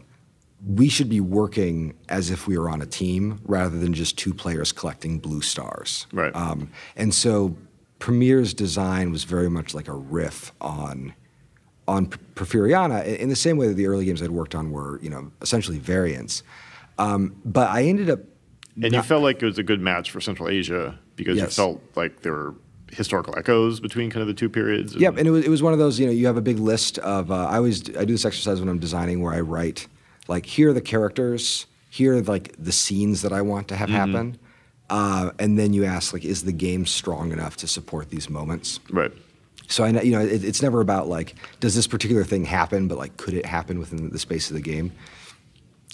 we 0.66 0.90
should 0.90 1.10
be 1.10 1.20
working 1.20 1.96
as 2.08 2.30
if 2.30 2.48
we 2.48 2.58
were 2.58 2.70
on 2.70 2.82
a 2.82 2.86
team 2.86 3.42
rather 3.46 3.78
than 3.78 3.94
just 3.94 4.18
two 4.18 4.34
players 4.34 4.72
collecting 4.72 5.20
blue 5.20 5.42
stars. 5.42 6.08
Right. 6.14 6.34
Um, 6.36 6.72
and 6.96 7.14
so 7.14 7.58
Pamir's 8.00 8.54
design 8.54 9.12
was 9.12 9.24
very 9.24 9.50
much 9.50 9.74
like 9.74 9.88
a 9.88 9.94
riff 9.94 10.52
on 10.62 11.14
on 11.88 12.08
Porfiriana 12.08 13.04
in 13.06 13.16
in 13.16 13.30
the 13.30 13.36
same 13.36 13.58
way 13.58 13.68
that 13.68 13.74
the 13.74 13.88
early 13.88 14.06
games 14.06 14.22
I'd 14.22 14.32
worked 14.32 14.56
on 14.56 14.72
were, 14.72 15.00
you 15.02 15.10
know, 15.10 15.32
essentially 15.42 15.80
variants. 15.80 16.44
Um, 16.98 17.36
but 17.44 17.70
I 17.70 17.84
ended 17.84 18.10
up 18.10 18.20
And 18.82 18.94
you 18.94 19.02
felt 19.02 19.24
like 19.24 19.42
it 19.42 19.46
was 19.46 19.58
a 19.58 19.64
good 19.64 19.82
match 19.82 20.12
for 20.12 20.22
Central 20.22 20.50
Asia 20.50 20.98
because 21.16 21.38
Yes. 21.38 21.46
you 21.58 21.64
felt 21.64 21.82
like 21.96 22.22
there 22.22 22.32
were 22.34 22.56
historical 22.92 23.38
echoes 23.38 23.80
between 23.80 24.10
kind 24.10 24.22
of 24.22 24.28
the 24.28 24.34
two 24.34 24.50
periods. 24.50 24.96
Yep, 24.96 25.18
and 25.18 25.28
it 25.28 25.32
was, 25.32 25.46
it 25.46 25.50
was 25.50 25.64
one 25.64 25.74
of 25.74 25.80
those, 25.80 26.00
you 26.00 26.06
know, 26.06 26.12
you 26.12 26.26
have 26.28 26.38
a 26.38 26.42
big 26.42 26.60
list 26.60 26.98
of, 27.00 27.32
uh, 27.32 27.36
I 27.48 27.58
always, 27.58 27.82
I 27.96 28.06
do 28.06 28.14
this 28.14 28.26
exercise 28.26 28.60
when 28.60 28.70
I'm 28.70 28.80
designing 28.80 29.22
where 29.22 29.34
I 29.34 29.40
write, 29.42 29.88
like, 30.28 30.46
here 30.46 30.70
are 30.70 30.74
the 30.74 30.82
characters, 30.82 31.68
here 31.90 32.18
are, 32.18 32.22
like, 32.22 32.54
the 32.58 32.72
scenes 32.72 33.22
that 33.22 33.32
I 33.34 33.42
want 33.42 33.68
to 33.70 33.76
have 33.76 33.90
happen. 33.90 34.38
Uh, 34.90 35.32
and 35.40 35.58
then 35.58 35.72
you 35.72 35.86
ask, 35.86 36.12
like, 36.12 36.26
is 36.26 36.44
the 36.44 36.52
game 36.52 36.86
strong 36.86 37.32
enough 37.32 37.56
to 37.58 37.68
support 37.68 38.10
these 38.10 38.30
moments? 38.30 38.80
right. 38.92 39.12
So 39.68 39.86
I 39.86 39.92
know, 39.92 40.02
you 40.02 40.12
know, 40.12 40.20
it, 40.20 40.44
it's 40.44 40.62
never 40.62 40.82
about, 40.82 41.08
like, 41.08 41.36
does 41.62 41.76
this 41.76 41.88
particular 41.88 42.26
thing 42.26 42.44
happen, 42.44 42.90
but, 42.90 42.98
like, 42.98 43.16
could 43.16 43.34
it 43.34 43.46
happen 43.46 43.80
within 43.80 44.10
the 44.10 44.20
space 44.20 44.50
of 44.50 44.56
the 44.58 44.62
game? 44.62 44.92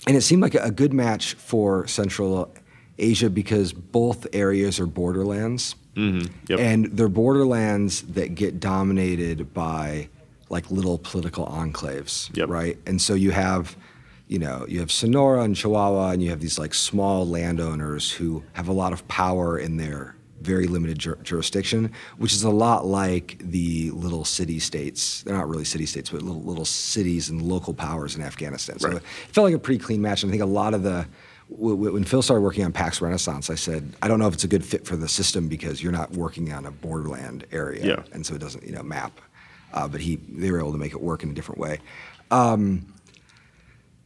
And 0.08 0.18
it 0.18 0.22
seemed 0.22 0.42
like 0.42 0.56
a, 0.56 0.64
a 0.64 0.72
good 0.72 0.94
match 0.94 1.36
for 1.36 1.86
Central 1.86 2.52
Asia 3.00 3.30
because 3.30 3.74
both 3.74 4.26
areas 4.34 4.80
are 4.80 4.88
borderlands. 4.88 5.76
Mm-hmm. 5.96 6.28
Yep. 6.50 6.60
And 6.60 6.86
they're 6.98 7.10
borderlands 7.10 8.02
that 8.04 8.36
get 8.36 8.60
dominated 8.60 9.54
by 9.54 10.10
like 10.50 10.70
little 10.72 10.98
political 11.00 11.46
enclaves, 11.48 12.36
Yep. 12.38 12.50
right? 12.50 12.78
And 12.86 13.02
so 13.02 13.14
you 13.16 13.32
have, 13.32 13.76
you 14.28 14.40
know, 14.40 14.66
you 14.70 14.80
have 14.80 14.92
Sonora 14.92 15.42
and 15.44 15.56
Chihuahua, 15.56 16.12
and 16.12 16.24
you 16.24 16.30
have 16.30 16.40
these 16.40 16.58
like 16.60 16.74
small 16.74 17.28
landowners 17.28 18.12
who 18.12 18.44
have 18.54 18.68
a 18.68 18.74
lot 18.74 18.94
of 18.94 19.08
power 19.08 19.58
in 19.60 19.78
their 19.78 20.16
very 20.42 20.68
limited 20.68 21.00
jur- 21.00 21.18
jurisdiction, 21.24 21.92
which 22.20 22.32
is 22.32 22.44
a 22.44 22.50
lot 22.50 22.86
like 22.86 23.38
the 23.42 23.90
little 23.92 24.24
city 24.24 24.60
states. 24.60 25.24
They're 25.24 25.36
not 25.36 25.50
really 25.50 25.66
city 25.66 25.88
states, 25.88 26.12
but 26.12 26.22
little 26.22 26.44
little 26.44 26.64
cities 26.66 27.30
and 27.30 27.42
local 27.42 27.74
powers 27.74 28.16
in 28.16 28.22
Afghanistan. 28.22 28.78
So 28.78 28.88
Right. 28.90 28.98
it 28.98 29.04
felt 29.32 29.46
like 29.46 29.56
a 29.56 29.60
pretty 29.60 29.84
clean 29.84 30.02
match. 30.02 30.22
And 30.24 30.30
I 30.30 30.32
think 30.32 30.44
a 30.44 30.46
lot 30.46 30.76
of 30.76 30.84
the 30.84 31.08
when 31.50 32.04
Phil 32.04 32.22
started 32.22 32.42
working 32.42 32.66
on 32.66 32.74
PAX 32.74 33.02
Renaissance, 33.02 33.50
I 33.50 33.56
said, 33.56 33.94
I 34.02 34.08
don't 34.08 34.20
know 34.20 34.28
if 34.28 34.34
it's 34.34 34.44
a 34.44 34.48
good 34.50 34.66
fit 34.66 34.86
for 34.86 34.96
the 34.98 35.08
system 35.08 35.48
because 35.48 35.82
you're 35.82 35.92
not 35.94 36.12
working 36.12 36.52
on 36.52 36.66
a 36.66 36.72
borderland 36.72 37.46
area, 37.52 37.86
Yeah. 37.86 38.04
and 38.12 38.26
so 38.26 38.36
it 38.36 38.40
doesn't, 38.40 38.64
you 38.66 38.74
know, 38.74 38.84
map. 38.84 39.20
Uh, 39.74 39.88
but 39.88 40.02
he, 40.02 40.18
they 40.30 40.52
were 40.52 40.60
able 40.60 40.72
to 40.72 40.78
make 40.78 40.94
it 40.94 41.02
work 41.02 41.24
in 41.24 41.30
a 41.30 41.34
different 41.34 41.60
way. 41.60 41.80
Um, 42.32 42.94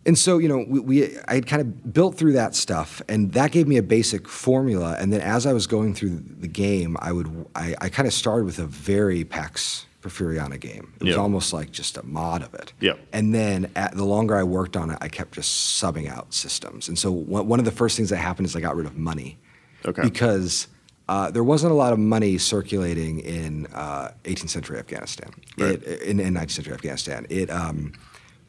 and 0.06 0.18
so, 0.18 0.40
you 0.40 0.48
know, 0.48 0.66
we, 0.68 0.80
we 0.80 1.18
I 1.28 1.36
had 1.36 1.46
kind 1.48 1.62
of 1.62 1.94
built 1.94 2.16
through 2.18 2.34
that 2.34 2.56
stuff, 2.56 3.02
and 3.08 3.32
that 3.34 3.52
gave 3.52 3.68
me 3.68 3.78
a 3.78 3.84
basic 3.84 4.28
formula. 4.28 4.96
And 5.00 5.14
then 5.14 5.22
as 5.22 5.46
I 5.46 5.54
was 5.54 5.68
going 5.68 5.94
through 5.94 6.24
the 6.40 6.48
game, 6.48 6.98
I 7.00 7.12
would 7.12 7.46
I, 7.56 7.76
I 7.80 7.90
kind 7.90 8.08
of 8.08 8.14
started 8.14 8.46
with 8.46 8.58
a 8.58 8.66
very 8.66 9.24
Pax 9.24 9.86
Porfiriana 10.02 10.60
game. 10.60 10.94
It 11.00 11.06
was 11.06 11.16
almost 11.18 11.54
like 11.54 11.72
just 11.72 11.98
a 11.98 12.04
mod 12.06 12.42
of 12.44 12.54
it. 12.54 12.74
Yeah. 12.80 12.94
And 13.14 13.34
then 13.34 13.72
at, 13.76 13.96
the 13.96 14.04
longer 14.04 14.36
I 14.36 14.44
worked 14.44 14.76
on 14.76 14.90
it, 14.90 14.98
I 15.02 15.08
kept 15.10 15.34
just 15.34 15.82
subbing 15.82 16.10
out 16.10 16.34
systems. 16.34 16.88
And 16.88 16.98
so 16.98 17.12
one, 17.12 17.48
one 17.48 17.60
of 17.60 17.66
the 17.66 17.72
first 17.72 17.98
things 17.98 18.10
that 18.10 18.18
happened 18.18 18.48
is 18.48 18.56
I 18.56 18.62
got 18.62 18.76
rid 18.76 18.86
of 18.88 18.98
money. 18.98 19.38
Okay. 19.86 20.02
Because 20.02 20.68
uh, 21.08 21.30
there 21.32 21.44
wasn't 21.44 21.72
a 21.72 21.76
lot 21.76 21.94
of 21.94 22.00
money 22.00 22.38
circulating 22.38 23.20
in 23.20 23.68
uh, 23.74 24.12
18th 24.24 24.50
century 24.50 24.80
Afghanistan, 24.80 25.30
Right. 25.58 25.82
it, 25.84 26.02
in, 26.04 26.20
in 26.20 26.34
19th 26.34 26.52
century 26.52 26.74
Afghanistan. 26.74 27.26
It 27.30 27.50
um, 27.50 27.94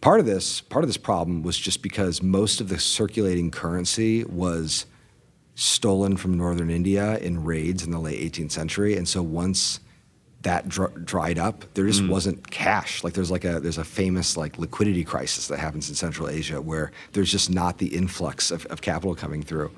part 0.00 0.20
of 0.20 0.26
this 0.26 0.61
part 0.61 0.84
of 0.84 0.88
this 0.88 0.96
problem 0.96 1.42
was 1.42 1.59
just 1.59 1.82
because 1.82 2.22
most 2.22 2.61
of 2.61 2.68
the 2.68 2.78
circulating 2.78 3.50
currency 3.50 4.24
was 4.24 4.86
stolen 5.55 6.16
from 6.16 6.34
northern 6.34 6.70
India 6.70 7.18
in 7.18 7.44
raids 7.44 7.82
in 7.82 7.90
the 7.90 7.98
late 7.98 8.32
18th 8.32 8.53
century, 8.53 8.96
and 8.96 9.09
so 9.09 9.22
once 9.22 9.80
that 10.43 10.68
dr- 10.68 11.05
dried 11.05 11.38
up, 11.38 11.64
there 11.74 11.86
just 11.86 12.07
wasn't 12.07 12.51
cash. 12.51 13.05
Like 13.05 13.14
there's 13.14 13.30
like 13.30 13.45
a 13.45 13.61
there's 13.61 13.78
a 13.78 13.84
famous 13.84 14.36
like 14.36 14.59
liquidity 14.59 15.05
crisis 15.05 15.49
that 15.49 15.59
happens 15.59 15.88
in 15.88 15.95
Central 15.95 16.28
Asia 16.28 16.61
where 16.61 16.93
there's 17.12 17.30
just 17.30 17.51
not 17.51 17.78
the 17.78 17.88
influx 17.88 18.51
of, 18.51 18.66
of 18.66 18.80
capital 18.82 19.14
coming 19.14 19.43
through, 19.43 19.70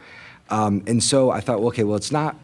um, 0.51 0.83
and 0.87 1.03
so 1.03 1.31
I 1.31 1.41
thought, 1.41 1.61
well, 1.61 1.69
okay, 1.69 1.85
well, 1.85 1.97
it's 1.97 2.13
not. 2.13 2.37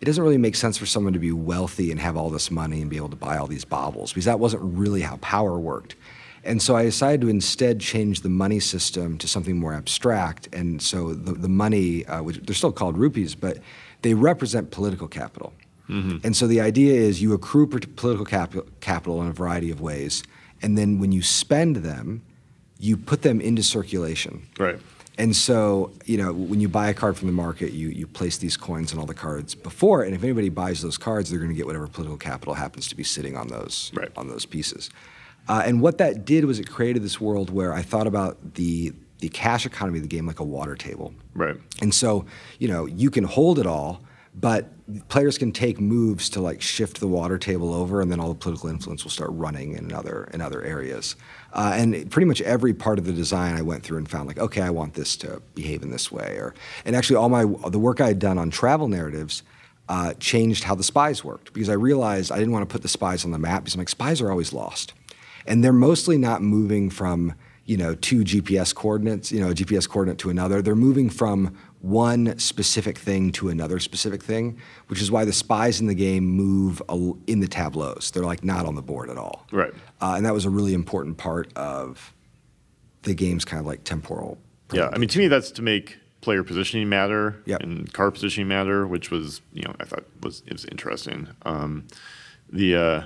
It 0.00 0.06
doesn't 0.06 0.22
really 0.22 0.38
make 0.38 0.56
sense 0.56 0.78
for 0.78 0.86
someone 0.86 1.12
to 1.12 1.18
be 1.18 1.32
wealthy 1.32 1.90
and 1.90 2.00
have 2.00 2.16
all 2.16 2.30
this 2.30 2.50
money 2.50 2.80
and 2.80 2.88
be 2.88 2.96
able 2.96 3.10
to 3.10 3.16
buy 3.16 3.36
all 3.36 3.46
these 3.46 3.66
baubles 3.66 4.12
because 4.12 4.24
that 4.24 4.40
wasn't 4.40 4.62
really 4.62 5.02
how 5.02 5.16
power 5.16 5.58
worked. 5.58 5.94
And 6.42 6.62
so 6.62 6.74
I 6.74 6.84
decided 6.84 7.20
to 7.22 7.28
instead 7.28 7.80
change 7.80 8.22
the 8.22 8.30
money 8.30 8.60
system 8.60 9.18
to 9.18 9.28
something 9.28 9.58
more 9.58 9.74
abstract. 9.74 10.48
And 10.54 10.80
so 10.80 11.12
the, 11.12 11.32
the 11.32 11.50
money, 11.50 12.06
uh, 12.06 12.22
which 12.22 12.38
they're 12.38 12.54
still 12.54 12.72
called 12.72 12.96
rupees, 12.96 13.34
but 13.34 13.58
they 14.00 14.14
represent 14.14 14.70
political 14.70 15.06
capital. 15.06 15.52
And 16.24 16.36
so 16.36 16.46
the 16.46 16.60
idea 16.60 16.94
is 16.94 17.20
you 17.20 17.32
accrue 17.32 17.66
political 17.66 18.24
capital, 18.24 18.66
capital 18.80 19.20
in 19.22 19.28
a 19.28 19.32
variety 19.32 19.70
of 19.70 19.80
ways. 19.80 20.22
And 20.62 20.78
then 20.78 20.98
when 20.98 21.10
you 21.12 21.22
spend 21.22 21.76
them, 21.76 22.22
you 22.78 22.96
put 22.96 23.22
them 23.22 23.40
into 23.40 23.62
circulation. 23.62 24.46
Right. 24.58 24.78
And 25.18 25.36
so, 25.36 25.90
you 26.06 26.16
know, 26.16 26.32
when 26.32 26.60
you 26.60 26.68
buy 26.68 26.88
a 26.88 26.94
card 26.94 27.16
from 27.18 27.26
the 27.26 27.32
market, 27.34 27.72
you, 27.72 27.88
you 27.88 28.06
place 28.06 28.38
these 28.38 28.56
coins 28.56 28.92
on 28.92 28.98
all 28.98 29.04
the 29.06 29.14
cards 29.14 29.54
before, 29.54 30.02
and 30.02 30.14
if 30.14 30.22
anybody 30.22 30.48
buys 30.48 30.80
those 30.80 30.96
cards, 30.96 31.28
they're 31.28 31.38
going 31.40 31.50
to 31.50 31.56
get 31.56 31.66
whatever 31.66 31.86
political 31.88 32.16
capital 32.16 32.54
happens 32.54 32.88
to 32.88 32.96
be 32.96 33.02
sitting 33.04 33.36
on 33.36 33.48
those 33.48 33.90
Right. 33.94 34.10
on 34.16 34.28
those 34.28 34.46
pieces. 34.46 34.88
Uh, 35.48 35.62
and 35.66 35.82
what 35.82 35.98
that 35.98 36.24
did 36.24 36.44
was 36.44 36.58
it 36.58 36.70
created 36.70 37.02
this 37.02 37.20
world 37.20 37.50
where 37.50 37.74
I 37.74 37.82
thought 37.82 38.06
about 38.06 38.54
the 38.54 38.92
the 39.18 39.28
cash 39.28 39.66
economy 39.66 39.98
of 39.98 40.02
the 40.02 40.08
game 40.08 40.26
like 40.26 40.40
a 40.40 40.44
water 40.44 40.74
table. 40.74 41.12
Right. 41.34 41.56
And 41.82 41.92
so, 41.94 42.24
you 42.58 42.68
know, 42.68 42.86
you 42.86 43.10
can 43.10 43.24
hold 43.24 43.58
it 43.58 43.66
all, 43.66 44.00
but 44.34 44.68
players 45.08 45.38
can 45.38 45.52
take 45.52 45.80
moves 45.80 46.28
to 46.30 46.40
like 46.40 46.60
shift 46.62 47.00
the 47.00 47.08
water 47.08 47.38
table 47.38 47.74
over, 47.74 48.00
and 48.00 48.10
then 48.10 48.20
all 48.20 48.28
the 48.28 48.34
political 48.34 48.68
influence 48.68 49.04
will 49.04 49.10
start 49.10 49.30
running 49.32 49.72
in 49.72 49.92
other 49.92 50.30
in 50.32 50.40
other 50.40 50.62
areas. 50.62 51.16
Uh, 51.52 51.72
and 51.74 52.10
pretty 52.10 52.26
much 52.26 52.40
every 52.42 52.72
part 52.72 52.98
of 52.98 53.06
the 53.06 53.12
design, 53.12 53.56
I 53.56 53.62
went 53.62 53.82
through 53.82 53.98
and 53.98 54.08
found 54.08 54.28
like, 54.28 54.38
okay, 54.38 54.62
I 54.62 54.70
want 54.70 54.94
this 54.94 55.16
to 55.18 55.42
behave 55.54 55.82
in 55.82 55.90
this 55.90 56.12
way, 56.12 56.36
or 56.36 56.54
and 56.84 56.94
actually 56.94 57.16
all 57.16 57.28
my 57.28 57.44
the 57.70 57.78
work 57.78 58.00
I 58.00 58.08
had 58.08 58.18
done 58.18 58.38
on 58.38 58.50
travel 58.50 58.88
narratives. 58.88 59.42
uh, 59.90 60.14
changed 60.20 60.62
how 60.64 60.76
the 60.76 60.84
spies 60.84 61.24
worked 61.24 61.52
because 61.52 61.68
I 61.68 61.72
realized 61.72 62.30
I 62.30 62.38
didn't 62.38 62.52
want 62.52 62.66
to 62.68 62.72
put 62.72 62.82
the 62.82 62.88
spies 62.88 63.24
on 63.24 63.32
the 63.32 63.38
map 63.40 63.64
because 63.64 63.74
I'm 63.74 63.80
like 63.80 63.88
spies 63.88 64.20
are 64.20 64.30
always 64.30 64.52
lost, 64.52 64.92
and 65.46 65.64
they're 65.64 65.72
mostly 65.72 66.16
not 66.16 66.42
moving 66.42 66.90
from 66.90 67.34
you 67.64 67.76
know 67.76 67.96
two 67.96 68.20
GPS 68.20 68.72
coordinates, 68.72 69.32
you 69.32 69.40
know 69.40 69.50
a 69.50 69.54
GPS 69.54 69.88
coordinate 69.88 70.18
to 70.18 70.30
another. 70.30 70.62
They're 70.62 70.76
moving 70.76 71.10
from 71.10 71.56
one 71.80 72.38
specific 72.38 72.98
thing 72.98 73.32
to 73.32 73.48
another 73.48 73.78
specific 73.78 74.22
thing, 74.22 74.58
which 74.88 75.00
is 75.00 75.10
why 75.10 75.24
the 75.24 75.32
spies 75.32 75.80
in 75.80 75.86
the 75.86 75.94
game 75.94 76.24
move 76.24 76.82
in 77.26 77.40
the 77.40 77.48
tableaus. 77.48 78.10
They're 78.10 78.24
like 78.24 78.44
not 78.44 78.66
on 78.66 78.74
the 78.74 78.82
board 78.82 79.08
at 79.08 79.16
all. 79.16 79.46
Right. 79.50 79.72
Uh, 80.00 80.14
and 80.16 80.26
that 80.26 80.34
was 80.34 80.44
a 80.44 80.50
really 80.50 80.74
important 80.74 81.16
part 81.16 81.50
of 81.56 82.12
the 83.02 83.14
game's 83.14 83.44
kind 83.46 83.60
of 83.60 83.66
like 83.66 83.82
temporal. 83.84 84.38
Yeah, 84.72 84.90
I 84.92 84.98
mean, 84.98 85.08
to 85.08 85.18
me, 85.18 85.26
that's 85.28 85.50
to 85.52 85.62
make 85.62 85.96
player 86.20 86.44
positioning 86.44 86.88
matter 86.88 87.42
Yep. 87.46 87.62
and 87.62 87.92
car 87.94 88.10
positioning 88.10 88.46
matter, 88.46 88.86
which 88.86 89.10
was, 89.10 89.40
you 89.54 89.62
know, 89.62 89.74
I 89.80 89.84
thought 89.84 90.04
was 90.22 90.42
it 90.46 90.52
was 90.52 90.66
interesting. 90.66 91.28
Um, 91.46 91.86
the 92.52 92.76
uh, 92.76 93.02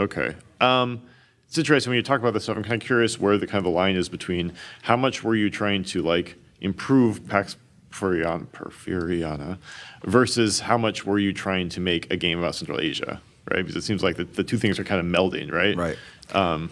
okay, 0.00 0.34
um, 0.60 1.00
it's 1.48 1.56
interesting 1.56 1.90
when 1.90 1.96
you 1.96 2.02
talk 2.02 2.20
about 2.20 2.34
this 2.34 2.42
stuff. 2.44 2.56
I'm 2.58 2.62
kind 2.62 2.80
of 2.82 2.86
curious 2.86 3.18
where 3.18 3.38
the 3.38 3.46
kind 3.46 3.58
of 3.58 3.64
the 3.64 3.70
line 3.70 3.96
is 3.96 4.08
between 4.10 4.52
how 4.82 4.96
much 4.96 5.24
were 5.24 5.34
you 5.34 5.48
trying 5.48 5.82
to 5.84 6.02
like 6.02 6.36
improve 6.60 7.26
Pax 7.26 7.56
Porfiriana 7.96 9.58
versus 10.04 10.60
how 10.60 10.78
much 10.78 11.04
were 11.06 11.18
you 11.18 11.32
trying 11.32 11.68
to 11.70 11.80
make 11.80 12.10
a 12.12 12.16
game 12.16 12.38
about 12.38 12.54
Central 12.54 12.80
Asia, 12.80 13.20
right? 13.50 13.62
Because 13.62 13.76
it 13.76 13.82
seems 13.82 14.02
like 14.02 14.16
the, 14.16 14.24
the 14.24 14.44
two 14.44 14.58
things 14.58 14.78
are 14.78 14.84
kind 14.84 15.00
of 15.00 15.06
melding, 15.06 15.50
right? 15.50 15.76
Right. 15.76 15.96
Um, 16.32 16.70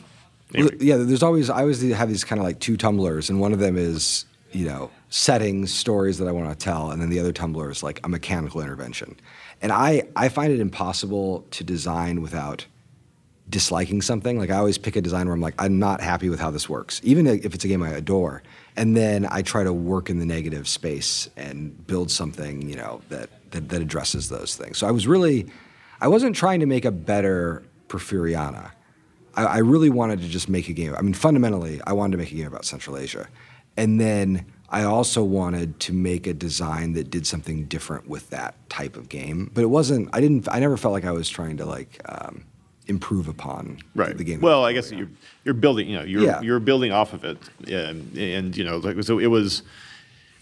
anyway. 0.54 0.76
yeah, 0.80 0.96
there's 0.96 1.22
always 1.22 1.50
I 1.50 1.60
always 1.60 1.82
have 1.82 2.08
these 2.08 2.24
kind 2.24 2.40
of 2.40 2.44
like 2.44 2.60
two 2.60 2.76
tumblers, 2.76 3.30
and 3.30 3.40
one 3.40 3.52
of 3.52 3.58
them 3.58 3.76
is 3.76 4.26
you 4.52 4.66
know 4.66 4.90
settings, 5.10 5.72
stories 5.72 6.18
that 6.18 6.28
I 6.28 6.32
want 6.32 6.50
to 6.50 6.56
tell, 6.56 6.90
and 6.90 7.00
then 7.00 7.10
the 7.10 7.20
other 7.20 7.32
tumbler 7.32 7.70
is 7.70 7.82
like 7.82 8.00
a 8.04 8.08
mechanical 8.08 8.60
intervention. 8.60 9.16
And 9.62 9.72
I 9.72 10.08
I 10.16 10.28
find 10.28 10.52
it 10.52 10.60
impossible 10.60 11.46
to 11.52 11.64
design 11.64 12.20
without 12.22 12.66
disliking 13.48 14.02
something. 14.02 14.38
Like 14.38 14.50
I 14.50 14.56
always 14.56 14.78
pick 14.78 14.96
a 14.96 15.00
design 15.00 15.26
where 15.26 15.34
I'm 15.34 15.40
like 15.40 15.54
I'm 15.58 15.78
not 15.78 16.00
happy 16.00 16.28
with 16.28 16.40
how 16.40 16.50
this 16.50 16.68
works, 16.68 17.00
even 17.04 17.26
if 17.26 17.54
it's 17.54 17.64
a 17.64 17.68
game 17.68 17.82
I 17.82 17.90
adore. 17.90 18.42
And 18.76 18.96
then 18.96 19.26
I 19.30 19.42
try 19.42 19.62
to 19.62 19.72
work 19.72 20.10
in 20.10 20.18
the 20.18 20.26
negative 20.26 20.66
space 20.66 21.28
and 21.36 21.86
build 21.86 22.10
something 22.10 22.68
you 22.68 22.76
know 22.76 23.02
that 23.08 23.30
that, 23.52 23.68
that 23.68 23.82
addresses 23.82 24.28
those 24.28 24.56
things. 24.56 24.78
So 24.78 24.86
I 24.86 24.90
was 24.90 25.06
really 25.06 25.46
I 26.00 26.08
wasn't 26.08 26.36
trying 26.36 26.60
to 26.60 26.66
make 26.66 26.84
a 26.84 26.90
better 26.90 27.62
Porfiriana. 27.88 28.72
I, 29.36 29.44
I 29.44 29.58
really 29.58 29.90
wanted 29.90 30.20
to 30.20 30.28
just 30.28 30.48
make 30.48 30.68
a 30.68 30.72
game. 30.72 30.94
I 30.96 31.02
mean, 31.02 31.14
fundamentally, 31.14 31.80
I 31.86 31.92
wanted 31.92 32.12
to 32.12 32.18
make 32.18 32.32
a 32.32 32.34
game 32.34 32.46
about 32.46 32.64
Central 32.64 32.96
Asia, 32.96 33.28
and 33.76 34.00
then 34.00 34.46
I 34.68 34.82
also 34.82 35.22
wanted 35.22 35.78
to 35.80 35.92
make 35.92 36.26
a 36.26 36.34
design 36.34 36.94
that 36.94 37.10
did 37.10 37.26
something 37.26 37.66
different 37.66 38.08
with 38.08 38.30
that 38.30 38.68
type 38.68 38.96
of 38.96 39.08
game. 39.08 39.50
But 39.54 39.62
it 39.62 39.68
wasn't. 39.68 40.10
I 40.12 40.20
didn't. 40.20 40.48
I 40.50 40.58
never 40.58 40.76
felt 40.76 40.92
like 40.92 41.04
I 41.04 41.12
was 41.12 41.28
trying 41.28 41.58
to 41.58 41.64
like 41.64 42.00
um, 42.06 42.44
improve 42.86 43.28
upon 43.28 43.78
right. 43.94 44.16
the 44.16 44.24
game. 44.24 44.40
Well, 44.40 44.64
I 44.64 44.72
guess 44.72 44.90
you're 44.92 45.08
you're 45.44 45.54
building. 45.54 45.88
You 45.88 45.98
know, 45.98 46.04
you're 46.04 46.22
Yeah. 46.22 46.40
you're 46.42 46.60
building 46.60 46.92
off 46.92 47.12
of 47.12 47.24
it, 47.24 47.38
and, 47.66 48.16
and 48.16 48.56
you 48.56 48.64
know, 48.64 48.78
like 48.78 49.02
so 49.04 49.18
it 49.18 49.26
was. 49.26 49.62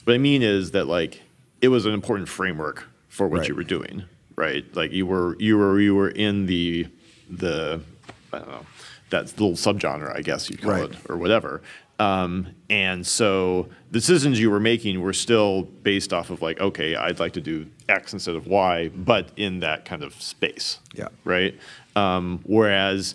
What 0.04 0.14
I 0.14 0.18
mean 0.18 0.42
is 0.42 0.72
that 0.72 0.86
like 0.88 1.22
it 1.60 1.68
was 1.68 1.86
an 1.86 1.94
important 1.94 2.28
framework 2.28 2.88
for 3.08 3.28
what 3.28 3.40
Right. 3.40 3.48
you 3.48 3.54
were 3.54 3.62
doing, 3.64 4.02
right? 4.34 4.64
Like 4.74 4.90
you 4.92 5.06
were 5.06 5.36
you 5.38 5.56
were 5.56 5.80
you 5.80 5.94
were 5.94 6.08
in 6.08 6.46
the 6.46 6.86
the 7.30 7.80
I 8.32 8.38
don't 8.38 8.48
know 8.48 8.66
that 9.10 9.26
little 9.38 9.52
subgenre, 9.52 10.16
I 10.16 10.22
guess 10.22 10.48
you'd 10.50 10.62
call 10.62 10.72
Right. 10.72 10.90
it, 10.90 10.96
or 11.08 11.16
whatever. 11.18 11.60
Um, 11.98 12.48
and 12.70 13.06
so 13.06 13.68
the 13.92 13.98
decisions 14.00 14.40
you 14.40 14.50
were 14.50 14.58
making 14.58 15.00
were 15.02 15.12
still 15.12 15.62
based 15.84 16.12
off 16.12 16.30
of 16.30 16.40
like, 16.42 16.58
okay, 16.60 16.96
I'd 16.96 17.20
like 17.20 17.34
to 17.34 17.40
do 17.40 17.66
X 17.88 18.12
instead 18.14 18.34
of 18.34 18.46
Y, 18.48 18.88
but 18.88 19.28
in 19.36 19.60
that 19.60 19.84
kind 19.84 20.02
of 20.02 20.14
space 20.20 20.78
Yeah. 20.94 21.08
right? 21.24 21.54
Um, 21.96 22.40
whereas, 22.44 23.14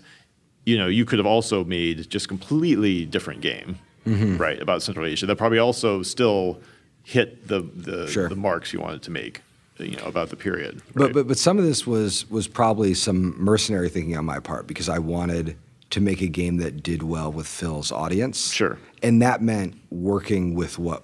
you 0.66 0.78
know, 0.78 0.88
you 0.88 1.06
could 1.06 1.20
have 1.20 1.26
also 1.26 1.64
made 1.64 2.10
just 2.10 2.28
completely 2.28 3.06
different 3.06 3.42
game, 3.42 3.80
Mm-hmm. 4.06 4.38
right, 4.38 4.62
about 4.62 4.82
Central 4.82 5.06
Asia 5.06 5.26
that 5.26 5.36
probably 5.38 5.60
also 5.60 6.02
still 6.04 6.62
hit 7.04 7.48
the 7.48 7.60
the, 7.62 8.08
Sure. 8.08 8.30
the 8.30 8.36
marks 8.38 8.72
you 8.72 8.80
wanted 8.80 9.02
to 9.04 9.12
make, 9.12 9.42
you 9.80 9.98
know, 9.98 10.06
about 10.06 10.30
the 10.30 10.36
period. 10.38 10.82
But, 10.94 11.04
right? 11.04 11.14
but 11.14 11.28
but 11.28 11.38
some 11.38 11.58
of 11.60 11.66
this 11.66 11.86
was 11.86 12.30
was 12.30 12.48
probably 12.48 12.94
some 12.94 13.36
mercenary 13.42 13.90
thinking 13.90 14.16
on 14.16 14.24
my 14.26 14.40
part 14.40 14.66
because 14.68 14.88
I 14.88 15.00
wanted 15.00 15.58
to 15.90 16.02
make 16.02 16.22
a 16.22 16.28
game 16.28 16.58
that 16.58 16.84
did 16.84 17.04
well 17.04 17.32
with 17.32 17.48
Phil's 17.48 17.92
audience. 17.92 18.52
Sure. 18.52 18.78
And 19.04 19.22
that 19.22 19.42
meant 19.42 19.76
working 19.90 20.54
with 20.54 20.78
what 20.80 21.04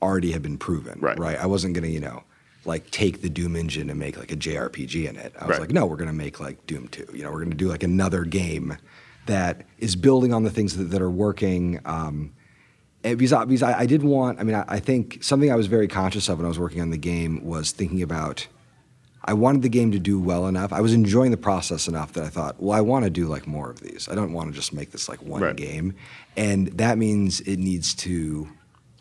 already 0.00 0.32
had 0.32 0.42
been 0.42 0.58
proven. 0.58 0.98
Right. 1.00 1.18
Right. 1.18 1.38
I 1.38 1.46
wasn't 1.46 1.74
gonna 1.74 1.88
you 1.88 2.00
know 2.00 2.24
like 2.64 2.90
take 2.90 3.22
the 3.22 3.28
Doom 3.28 3.56
engine 3.56 3.90
and 3.90 3.98
make 3.98 4.16
like 4.18 4.30
a 4.32 4.36
JRPG 4.36 5.08
in 5.08 5.16
it. 5.16 5.34
I 5.38 5.46
was 5.46 5.52
Right. 5.52 5.60
like, 5.62 5.72
no, 5.72 5.84
we're 5.86 5.96
gonna 5.96 6.12
make 6.12 6.38
like 6.40 6.66
Doom 6.66 6.88
Two. 6.88 7.06
You 7.12 7.24
know, 7.24 7.32
we're 7.32 7.42
gonna 7.42 7.54
do 7.56 7.68
like 7.68 7.82
another 7.82 8.24
game 8.24 8.76
that 9.26 9.64
is 9.78 9.96
building 9.96 10.32
on 10.34 10.42
the 10.42 10.50
things 10.50 10.76
that, 10.76 10.84
that 10.84 11.00
are 11.02 11.10
working. 11.10 11.80
Um, 11.84 12.32
and 13.04 13.18
because 13.18 13.32
I, 13.32 13.44
because 13.44 13.62
I, 13.62 13.80
I 13.80 13.86
did 13.86 14.02
want, 14.02 14.38
I 14.40 14.44
mean, 14.44 14.54
I, 14.56 14.64
I 14.68 14.78
think 14.80 15.22
something 15.22 15.50
I 15.50 15.56
was 15.56 15.66
very 15.66 15.88
conscious 15.88 16.28
of 16.28 16.38
when 16.38 16.44
I 16.44 16.48
was 16.48 16.58
working 16.58 16.80
on 16.80 16.90
the 16.90 16.96
game 16.98 17.44
was 17.44 17.72
thinking 17.72 18.00
about, 18.02 18.46
I 19.24 19.34
wanted 19.34 19.62
the 19.62 19.68
game 19.68 19.90
to 19.92 19.98
do 20.00 20.18
well 20.20 20.46
enough. 20.48 20.72
I 20.72 20.80
was 20.80 20.92
enjoying 20.92 21.30
the 21.30 21.36
process 21.36 21.86
enough 21.88 22.12
that 22.14 22.24
I 22.24 22.28
thought, 22.28 22.60
well, 22.60 22.76
I 22.76 22.80
want 22.80 23.04
to 23.04 23.10
do 23.10 23.26
like 23.26 23.46
more 23.46 23.70
of 23.70 23.80
these. 23.80 24.08
I 24.08 24.14
don't 24.16 24.32
want 24.32 24.50
to 24.50 24.54
just 24.54 24.72
make 24.72 24.90
this 24.90 25.08
like 25.08 25.22
one 25.22 25.42
Right. 25.42 25.56
game, 25.56 25.94
and 26.36 26.68
that 26.78 26.98
means 26.98 27.40
it 27.40 27.58
needs 27.58 27.94
to 27.96 28.48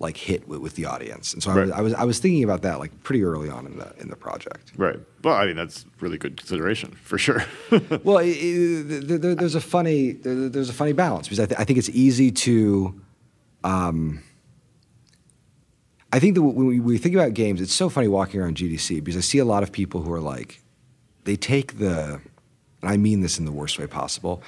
like 0.01 0.17
hit 0.17 0.47
with, 0.47 0.59
with 0.59 0.75
the 0.75 0.85
audience. 0.85 1.33
And 1.33 1.41
so 1.43 1.51
I, 1.51 1.55
was, 1.61 1.71
I 1.71 1.81
was 1.81 1.93
I 1.93 2.03
was 2.03 2.19
thinking 2.19 2.43
about 2.43 2.61
that 2.63 2.79
like 2.79 2.91
pretty 3.03 3.23
early 3.23 3.49
on 3.49 3.65
in 3.65 3.77
the 3.77 3.93
in 3.99 4.09
the 4.09 4.15
project. 4.17 4.71
right. 4.75 4.99
Well, 5.23 5.35
I 5.35 5.45
mean, 5.45 5.55
that's 5.55 5.85
really 5.99 6.17
good 6.17 6.35
consideration 6.37 6.91
for 7.03 7.17
sure. 7.19 7.43
well, 8.03 8.17
it, 8.17 8.29
it, 8.31 9.07
there, 9.07 9.17
there- 9.19 9.35
there's 9.35 9.55
a 9.55 9.61
funny 9.61 10.13
there, 10.13 10.49
there's 10.49 10.69
a 10.69 10.73
funny 10.73 10.93
balance 10.93 11.27
because 11.27 11.39
I, 11.39 11.45
th- 11.45 11.59
I 11.59 11.63
think 11.63 11.77
it's 11.79 11.89
easy 11.89 12.31
to. 12.31 12.99
Um, 13.63 14.23
I 16.13 16.19
think 16.19 16.35
that 16.35 16.41
when 16.41 16.65
we, 16.67 16.79
we 16.79 16.97
think 16.97 17.15
about 17.15 17.33
games, 17.33 17.61
it's 17.61 17.73
so 17.73 17.87
funny 17.89 18.07
walking 18.07 18.41
around 18.41 18.57
GDC 18.57 19.03
because 19.03 19.15
I 19.15 19.21
see 19.21 19.37
a 19.37 19.45
lot 19.45 19.63
of 19.63 19.71
people 19.71 20.01
who 20.01 20.11
are 20.11 20.19
like, 20.19 20.61
they 21.23 21.35
take 21.37 21.77
the, 21.77 22.19
and 22.81 22.91
I 22.91 22.97
mean 22.97 23.21
this 23.21 23.39
in 23.39 23.45
the 23.45 23.51
worst 23.51 23.79
way 23.79 23.87
possible, 23.87 24.43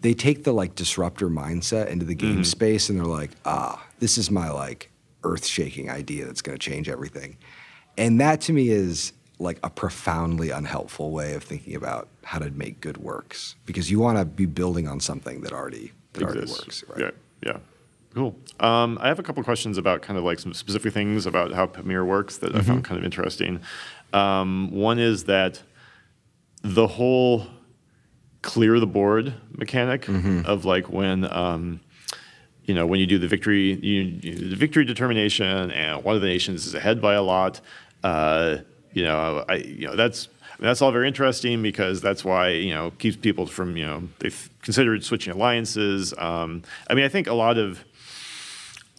they 0.00 0.12
take 0.14 0.42
the 0.44 0.52
like 0.52 0.74
disruptor 0.74 1.28
mindset 1.28 1.86
into 1.88 2.04
the 2.04 2.14
game 2.16 2.42
space 2.42 2.88
and 2.88 2.98
they're 2.98 3.06
like, 3.06 3.30
ah, 3.44 3.80
this 4.00 4.18
is 4.18 4.30
my 4.30 4.50
like 4.50 4.90
earth 5.24 5.46
shaking 5.46 5.90
idea 5.90 6.24
that's 6.26 6.42
going 6.42 6.56
to 6.56 6.70
change 6.70 6.88
everything. 6.88 7.36
And 7.98 8.20
that 8.20 8.40
to 8.42 8.52
me 8.52 8.68
is 8.70 9.12
like 9.38 9.58
a 9.64 9.70
profoundly 9.70 10.50
unhelpful 10.50 11.10
way 11.10 11.34
of 11.34 11.42
thinking 11.42 11.74
about 11.74 12.06
how 12.22 12.38
to 12.38 12.50
make 12.52 12.80
good 12.80 12.98
works 12.98 13.56
because 13.66 13.90
you 13.90 13.98
want 13.98 14.16
to 14.18 14.24
be 14.24 14.46
building 14.46 14.86
on 14.86 15.00
something 15.00 15.40
that 15.42 15.52
already 15.52 15.92
that 16.12 16.22
already 16.22 16.40
works. 16.50 16.84
Right? 16.88 17.00
Yeah, 17.00 17.10
yeah. 17.44 17.58
Cool. 18.14 18.36
Um, 18.60 18.96
I 19.00 19.08
have 19.08 19.18
a 19.18 19.24
couple 19.24 19.42
questions 19.42 19.76
about 19.76 20.02
kind 20.02 20.16
of 20.16 20.24
like 20.24 20.38
some 20.38 20.54
specific 20.54 20.92
things 20.92 21.26
about 21.26 21.50
how 21.52 21.66
Pamir 21.66 22.04
works 22.04 22.36
that 22.38 22.54
I 22.54 22.58
Mm-hmm. 22.58 22.68
found 22.68 22.84
kind 22.84 22.98
of 22.98 23.04
interesting. 23.04 23.60
Um, 24.12 24.70
one 24.70 25.00
is 25.00 25.24
that 25.24 25.60
the 26.62 26.86
whole 26.86 27.48
clear 28.42 28.78
the 28.78 28.86
board 28.86 29.34
mechanic 29.50 30.02
Mm-hmm. 30.02 30.46
of 30.46 30.64
like 30.64 30.88
when 30.88 31.24
um, 31.24 31.80
you 32.64 32.74
know 32.74 32.86
when 32.86 33.00
you 33.00 33.06
do 33.06 33.18
the 33.18 33.28
victory 33.28 33.74
you, 33.74 34.02
you 34.22 34.50
the 34.50 34.56
victory 34.56 34.84
determination 34.84 35.70
and 35.70 36.02
one 36.04 36.14
of 36.14 36.22
the 36.22 36.28
nations 36.28 36.66
is 36.66 36.74
ahead 36.74 37.00
by 37.00 37.14
a 37.14 37.22
lot. 37.22 37.60
Uh, 38.02 38.58
you 38.92 39.04
know, 39.04 39.44
I 39.48 39.56
you 39.56 39.86
know 39.86 39.96
that's. 39.96 40.28
That's 40.60 40.80
all 40.80 40.92
very 40.92 41.08
interesting 41.08 41.62
because 41.62 42.00
that's 42.00 42.24
why 42.24 42.50
you 42.50 42.72
know 42.72 42.92
keeps 42.92 43.16
people 43.16 43.44
from 43.46 43.76
you 43.76 43.84
know 43.84 44.04
they've 44.20 44.50
considered 44.62 45.02
switching 45.04 45.32
alliances. 45.32 46.14
Um, 46.16 46.62
I 46.88 46.94
mean, 46.94 47.04
I 47.04 47.08
think 47.08 47.26
a 47.26 47.34
lot 47.34 47.58
of 47.58 47.84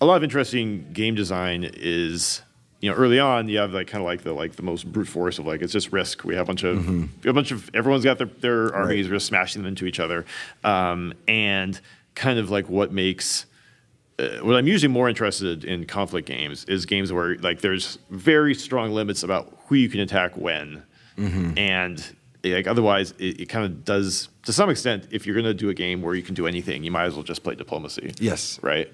a 0.02 0.06
lot 0.06 0.18
of 0.18 0.24
interesting 0.24 0.92
game 0.92 1.16
design 1.16 1.64
is 1.64 2.42
you 2.82 2.90
know 2.90 2.96
early 2.98 3.20
on 3.20 3.48
you 3.48 3.58
have 3.58 3.74
like 3.74 3.88
kind 3.88 4.02
of 4.02 4.06
like 4.06 4.24
the 4.24 4.34
like 4.34 4.58
the 4.58 4.64
most 4.64 4.92
brute 4.92 5.08
force 5.08 5.40
of 5.40 5.48
like 5.48 5.62
it's 5.62 5.74
just 5.74 5.92
risk 5.92 6.24
we 6.24 6.36
have 6.36 6.44
a 6.44 6.48
bunch 6.48 6.64
of 6.64 6.86
have 6.86 7.26
a 7.26 7.34
bunch 7.34 7.52
of 7.52 7.70
everyone's 7.74 8.04
got 8.04 8.18
their, 8.18 8.28
their 8.28 8.76
armies 8.76 9.08
we're 9.08 9.16
just 9.16 9.26
smashing 9.26 9.62
them 9.62 9.70
into 9.70 9.86
each 9.86 10.00
other 10.00 10.26
um, 10.64 11.14
and 11.28 11.80
kind 12.16 12.38
of 12.38 12.52
like 12.52 12.70
what 12.70 12.92
makes 12.92 13.46
uh, 14.18 14.38
what 14.44 14.56
I'm 14.56 14.68
usually 14.68 14.92
more 14.92 15.10
interested 15.10 15.66
in 15.66 15.86
conflict 15.86 16.28
games 16.28 16.64
is 16.66 16.86
games 16.86 17.12
where 17.12 17.36
like 17.38 17.62
there's 17.62 18.00
very 18.10 18.56
strong 18.56 18.92
limits 18.92 19.24
about 19.24 19.58
who 19.68 19.76
you 19.76 19.90
can 19.90 20.00
attack 20.00 20.38
when, 20.38 20.84
and 21.58 22.16
like 22.44 22.68
otherwise 22.68 23.12
it, 23.20 23.42
it 23.42 23.50
kind 23.50 23.66
of 23.66 23.84
does 23.84 24.30
to 24.44 24.54
some 24.54 24.70
extent. 24.70 25.08
If 25.12 25.26
you're 25.26 25.36
going 25.36 25.46
to 25.46 25.54
do 25.54 25.70
a 25.70 25.74
game 25.74 26.02
where 26.02 26.16
you 26.16 26.24
can 26.24 26.36
do 26.36 26.48
anything, 26.48 26.84
you 26.84 26.92
might 26.92 27.06
as 27.06 27.16
well 27.16 27.24
just 27.24 27.44
play 27.44 27.56
diplomacy. 27.56 28.14
Yes. 28.20 28.60
Right. 28.62 28.92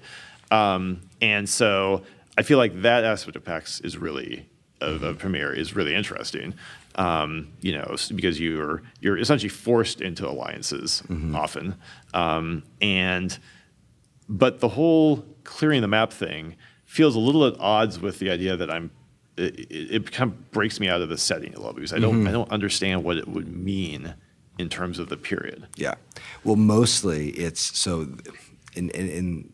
Um, 0.50 1.00
and 1.20 1.48
so 1.48 2.02
I 2.36 2.42
feel 2.42 2.58
like 2.58 2.82
that 2.82 3.04
aspect 3.04 3.36
of 3.36 3.44
PAX 3.44 3.80
is 3.80 3.96
really 3.96 4.48
of, 4.80 5.02
of 5.02 5.18
Pamir 5.18 5.52
is 5.56 5.74
really 5.74 5.94
interesting. 5.94 6.54
Um, 6.96 7.52
you 7.60 7.72
know, 7.72 7.96
because 8.14 8.38
you're 8.38 8.82
you're 9.00 9.16
essentially 9.16 9.48
forced 9.48 10.00
into 10.02 10.28
alliances 10.28 11.02
often, 11.34 11.76
um, 12.12 12.64
and 12.82 13.38
but 14.32 14.60
the 14.60 14.68
whole 14.68 15.24
clearing 15.44 15.82
the 15.82 15.88
map 15.88 16.12
thing 16.12 16.56
feels 16.84 17.14
a 17.14 17.18
little 17.18 17.46
at 17.46 17.58
odds 17.60 18.00
with 18.00 18.18
the 18.18 18.30
idea 18.30 18.56
that 18.56 18.70
I'm 18.70 18.90
it, 19.36 19.66
it, 19.70 20.12
kind 20.12 20.30
of 20.30 20.50
breaks 20.50 20.78
me 20.78 20.88
out 20.88 21.00
of 21.00 21.08
the 21.08 21.16
setting 21.16 21.54
a 21.54 21.56
little 21.56 21.72
because 21.72 21.92
I 21.92 21.98
don't 21.98 22.16
Mm-hmm. 22.16 22.28
I 22.28 22.32
don't 22.32 22.50
understand 22.50 23.04
what 23.04 23.16
it 23.16 23.28
would 23.28 23.48
mean 23.48 24.14
in 24.58 24.68
terms 24.68 24.98
of 24.98 25.08
the 25.08 25.16
period. 25.16 25.66
Yeah. 25.76 25.94
Well, 26.44 26.56
mostly 26.56 27.30
it's 27.30 27.78
so 27.78 28.08
in, 28.74 28.90
in, 28.90 29.08
in 29.08 29.52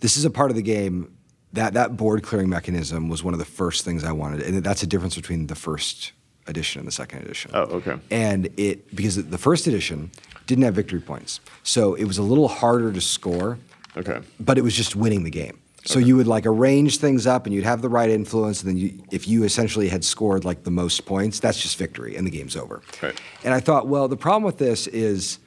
this 0.00 0.16
is 0.16 0.24
a 0.24 0.30
part 0.30 0.50
of 0.50 0.56
the 0.56 0.62
game 0.62 1.16
that 1.52 1.74
that 1.74 1.96
board 1.96 2.22
clearing 2.22 2.48
mechanism 2.48 3.08
was 3.08 3.24
one 3.24 3.34
of 3.34 3.38
the 3.38 3.46
first 3.46 3.84
things 3.84 4.04
I 4.04 4.12
wanted, 4.12 4.42
and 4.42 4.62
that's 4.62 4.82
a 4.82 4.86
difference 4.86 5.16
between 5.16 5.46
the 5.46 5.54
first 5.54 6.12
edition 6.46 6.78
and 6.80 6.88
the 6.88 6.92
second 6.92 7.22
edition. 7.22 7.50
Oh, 7.54 7.62
okay. 7.62 7.96
And 8.10 8.48
it 8.56 8.94
because 8.94 9.16
the 9.16 9.38
first 9.38 9.66
edition 9.66 10.10
didn't 10.46 10.64
have 10.64 10.74
victory 10.74 11.00
points, 11.00 11.40
so 11.62 11.94
it 11.94 12.04
was 12.04 12.18
a 12.18 12.22
little 12.22 12.48
harder 12.48 12.92
to 12.92 13.00
score. 13.00 13.58
Okay. 13.98 14.20
But 14.40 14.58
it 14.58 14.62
was 14.62 14.74
just 14.74 14.96
winning 14.96 15.24
the 15.24 15.30
game. 15.30 15.60
So 15.84 15.98
you 15.98 16.16
would 16.16 16.26
like 16.26 16.44
arrange 16.44 16.98
things 16.98 17.26
up, 17.26 17.46
and 17.46 17.54
you'd 17.54 17.64
have 17.64 17.82
the 17.82 17.88
right 17.88 18.10
influence, 18.10 18.62
and 18.62 18.70
then 18.70 18.76
you, 18.76 19.02
if 19.10 19.26
you 19.26 19.44
essentially 19.44 19.88
had 19.88 20.04
scored 20.04 20.44
like 20.44 20.64
the 20.64 20.70
most 20.70 21.06
points, 21.06 21.40
that's 21.40 21.60
just 21.60 21.78
victory, 21.78 22.16
and 22.16 22.26
the 22.26 22.30
game's 22.30 22.56
over. 22.56 22.82
Right. 23.02 23.18
And 23.44 23.54
I 23.54 23.60
thought, 23.60 23.86
well, 23.86 24.06
the 24.08 24.16
problem 24.16 24.42
with 24.42 24.58
this 24.58 24.86
is 24.86 25.38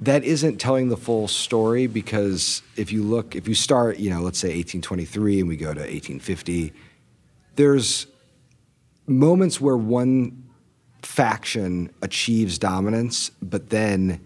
that 0.00 0.24
isn't 0.24 0.58
telling 0.58 0.88
the 0.88 0.96
full 0.96 1.26
story 1.26 1.86
because 1.86 2.62
if 2.76 2.92
you 2.92 3.02
look, 3.02 3.34
if 3.34 3.48
you 3.48 3.54
start, 3.54 3.98
you 3.98 4.10
know, 4.10 4.20
let's 4.20 4.38
say 4.38 4.48
1823 4.48 5.40
and 5.40 5.48
we 5.48 5.56
go 5.56 5.72
to 5.72 5.80
1850, 5.80 6.72
there's 7.56 8.06
moments 9.06 9.60
where 9.60 9.76
one 9.76 10.44
faction 11.02 11.90
achieves 12.02 12.58
dominance, 12.58 13.30
but 13.42 13.70
then 13.70 14.20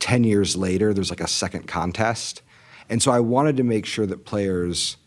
10 0.00 0.24
years 0.24 0.56
later, 0.56 0.92
there's 0.92 1.10
like 1.10 1.20
a 1.20 1.28
second 1.28 1.66
contest. 1.66 2.42
And 2.90 3.02
so 3.02 3.10
I 3.12 3.20
wanted 3.20 3.56
to 3.56 3.62
make 3.64 3.86
sure 3.86 4.04
that 4.04 4.26
players 4.26 4.98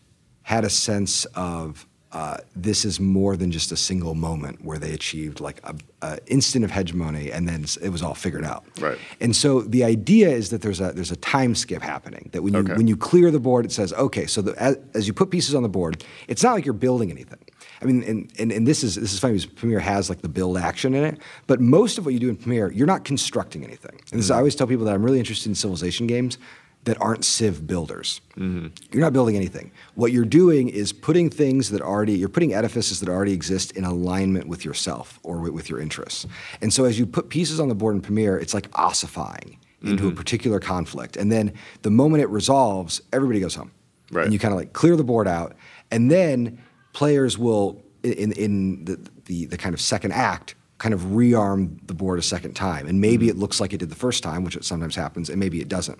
had 0.42 0.64
a 0.64 0.70
sense 0.70 1.24
of 1.34 1.86
uh, 2.12 2.36
this 2.54 2.84
is 2.84 3.00
more 3.00 3.36
than 3.36 3.50
just 3.50 3.72
a 3.72 3.76
single 3.76 4.14
moment 4.14 4.64
where 4.64 4.78
they 4.78 4.92
achieved 4.92 5.40
like 5.40 5.60
a, 5.64 5.74
a 6.00 6.18
instant 6.28 6.64
of 6.64 6.70
hegemony 6.70 7.32
and 7.32 7.48
then 7.48 7.64
it 7.82 7.88
was 7.88 8.02
all 8.02 8.14
figured 8.14 8.44
out. 8.44 8.64
Right. 8.80 8.96
And 9.20 9.34
so 9.34 9.62
the 9.62 9.82
idea 9.82 10.28
is 10.28 10.50
that 10.50 10.62
there's 10.62 10.80
a 10.80 10.92
there's 10.92 11.10
a 11.10 11.16
time 11.16 11.56
skip 11.56 11.82
happening. 11.82 12.30
That 12.32 12.42
when 12.42 12.54
you 12.54 12.60
Okay. 12.60 12.74
when 12.74 12.86
you 12.86 12.96
clear 12.96 13.32
the 13.32 13.40
board, 13.40 13.64
it 13.64 13.72
says 13.72 13.92
okay. 13.94 14.26
So 14.26 14.42
the, 14.42 14.52
as, 14.62 14.78
as 14.94 15.06
you 15.08 15.12
put 15.12 15.30
pieces 15.30 15.56
on 15.56 15.64
the 15.64 15.68
board, 15.68 16.04
it's 16.28 16.42
not 16.44 16.52
like 16.54 16.64
you're 16.64 16.72
building 16.72 17.10
anything. 17.10 17.40
I 17.82 17.86
mean, 17.86 18.04
and, 18.04 18.32
and, 18.38 18.52
and 18.52 18.66
this 18.66 18.84
is 18.84 18.94
this 18.94 19.12
is 19.12 19.18
funny 19.18 19.34
because 19.34 19.46
Pamir 19.46 19.80
has 19.80 20.08
like 20.08 20.22
the 20.22 20.28
build 20.28 20.56
action 20.56 20.94
in 20.94 21.02
it, 21.02 21.18
but 21.48 21.60
most 21.60 21.98
of 21.98 22.04
what 22.04 22.14
you 22.14 22.20
do 22.20 22.28
in 22.28 22.36
Pamir, 22.36 22.70
you're 22.72 22.86
not 22.86 23.04
constructing 23.04 23.64
anything. 23.64 23.98
And 24.12 24.20
this 24.20 24.26
is, 24.26 24.30
I 24.30 24.38
always 24.38 24.54
tell 24.54 24.68
people 24.68 24.84
that 24.86 24.94
I'm 24.94 25.02
really 25.02 25.18
interested 25.18 25.48
in 25.48 25.56
civilization 25.56 26.06
games 26.06 26.38
that 26.84 27.00
aren't 27.00 27.24
Civ 27.24 27.66
builders. 27.66 28.20
Mm-hmm. 28.36 28.68
You're 28.92 29.02
not 29.02 29.12
building 29.12 29.36
anything. 29.36 29.72
What 29.94 30.12
you're 30.12 30.24
doing 30.24 30.68
is 30.68 30.92
putting 30.92 31.30
things 31.30 31.70
that 31.70 31.80
already 31.80 32.12
you're 32.12 32.28
putting 32.28 32.54
edifices 32.54 33.00
that 33.00 33.08
already 33.08 33.32
exist 33.32 33.72
in 33.72 33.84
alignment 33.84 34.48
with 34.48 34.64
yourself 34.64 35.18
or 35.22 35.38
with, 35.38 35.68
your 35.70 35.80
interests. 35.80 36.26
And 36.60 36.72
so 36.72 36.84
as 36.84 36.98
you 36.98 37.06
put 37.06 37.30
pieces 37.30 37.58
on 37.58 37.68
the 37.68 37.74
board 37.74 37.94
in 37.94 38.02
Pamir, 38.02 38.36
it's 38.36 38.52
like 38.52 38.68
ossifying 38.74 39.58
into 39.82 40.04
a 40.04 40.06
mm-hmm. 40.08 40.16
particular 40.16 40.60
conflict. 40.60 41.16
And 41.16 41.32
then 41.32 41.54
the 41.82 41.90
moment 41.90 42.22
it 42.22 42.28
resolves, 42.28 43.00
everybody 43.12 43.40
goes 43.40 43.54
home. 43.54 43.70
Right. 44.10 44.24
And 44.24 44.32
you 44.32 44.38
kind 44.38 44.52
of 44.52 44.58
like 44.58 44.74
clear 44.74 44.96
the 44.96 45.04
board 45.04 45.26
out, 45.26 45.56
and 45.90 46.10
then 46.10 46.62
players 46.92 47.38
will 47.38 47.82
in 48.02 48.32
in 48.32 48.84
the 48.84 49.00
the, 49.24 49.46
the 49.46 49.56
kind 49.56 49.74
of 49.74 49.80
second 49.80 50.12
act 50.12 50.54
kind 50.78 50.92
of 50.92 51.00
rearm 51.02 51.78
the 51.86 51.94
board 51.94 52.18
a 52.18 52.22
second 52.22 52.54
time, 52.54 52.86
and 52.86 53.00
maybe 53.00 53.28
it 53.28 53.36
looks 53.36 53.60
like 53.60 53.72
it 53.72 53.78
did 53.78 53.90
the 53.90 53.94
first 53.94 54.22
time, 54.22 54.44
which 54.44 54.56
it 54.56 54.64
sometimes 54.64 54.96
happens, 54.96 55.30
and 55.30 55.38
maybe 55.38 55.60
it 55.60 55.68
doesn't. 55.68 55.98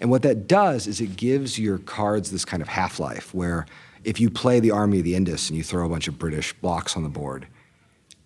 And 0.00 0.10
what 0.10 0.22
that 0.22 0.46
does 0.48 0.86
is 0.86 1.00
it 1.00 1.16
gives 1.16 1.58
your 1.58 1.78
cards 1.78 2.30
this 2.30 2.44
kind 2.44 2.60
of 2.62 2.68
half 2.68 2.98
life 2.98 3.32
where 3.32 3.66
if 4.04 4.20
you 4.20 4.28
play 4.30 4.60
the 4.60 4.70
army 4.72 4.98
of 4.98 5.04
the 5.04 5.14
Indus 5.14 5.48
and 5.48 5.56
you 5.56 5.62
throw 5.62 5.86
a 5.86 5.88
bunch 5.88 6.08
of 6.08 6.18
British 6.18 6.52
blocks 6.54 6.96
on 6.96 7.02
the 7.02 7.08
board, 7.08 7.46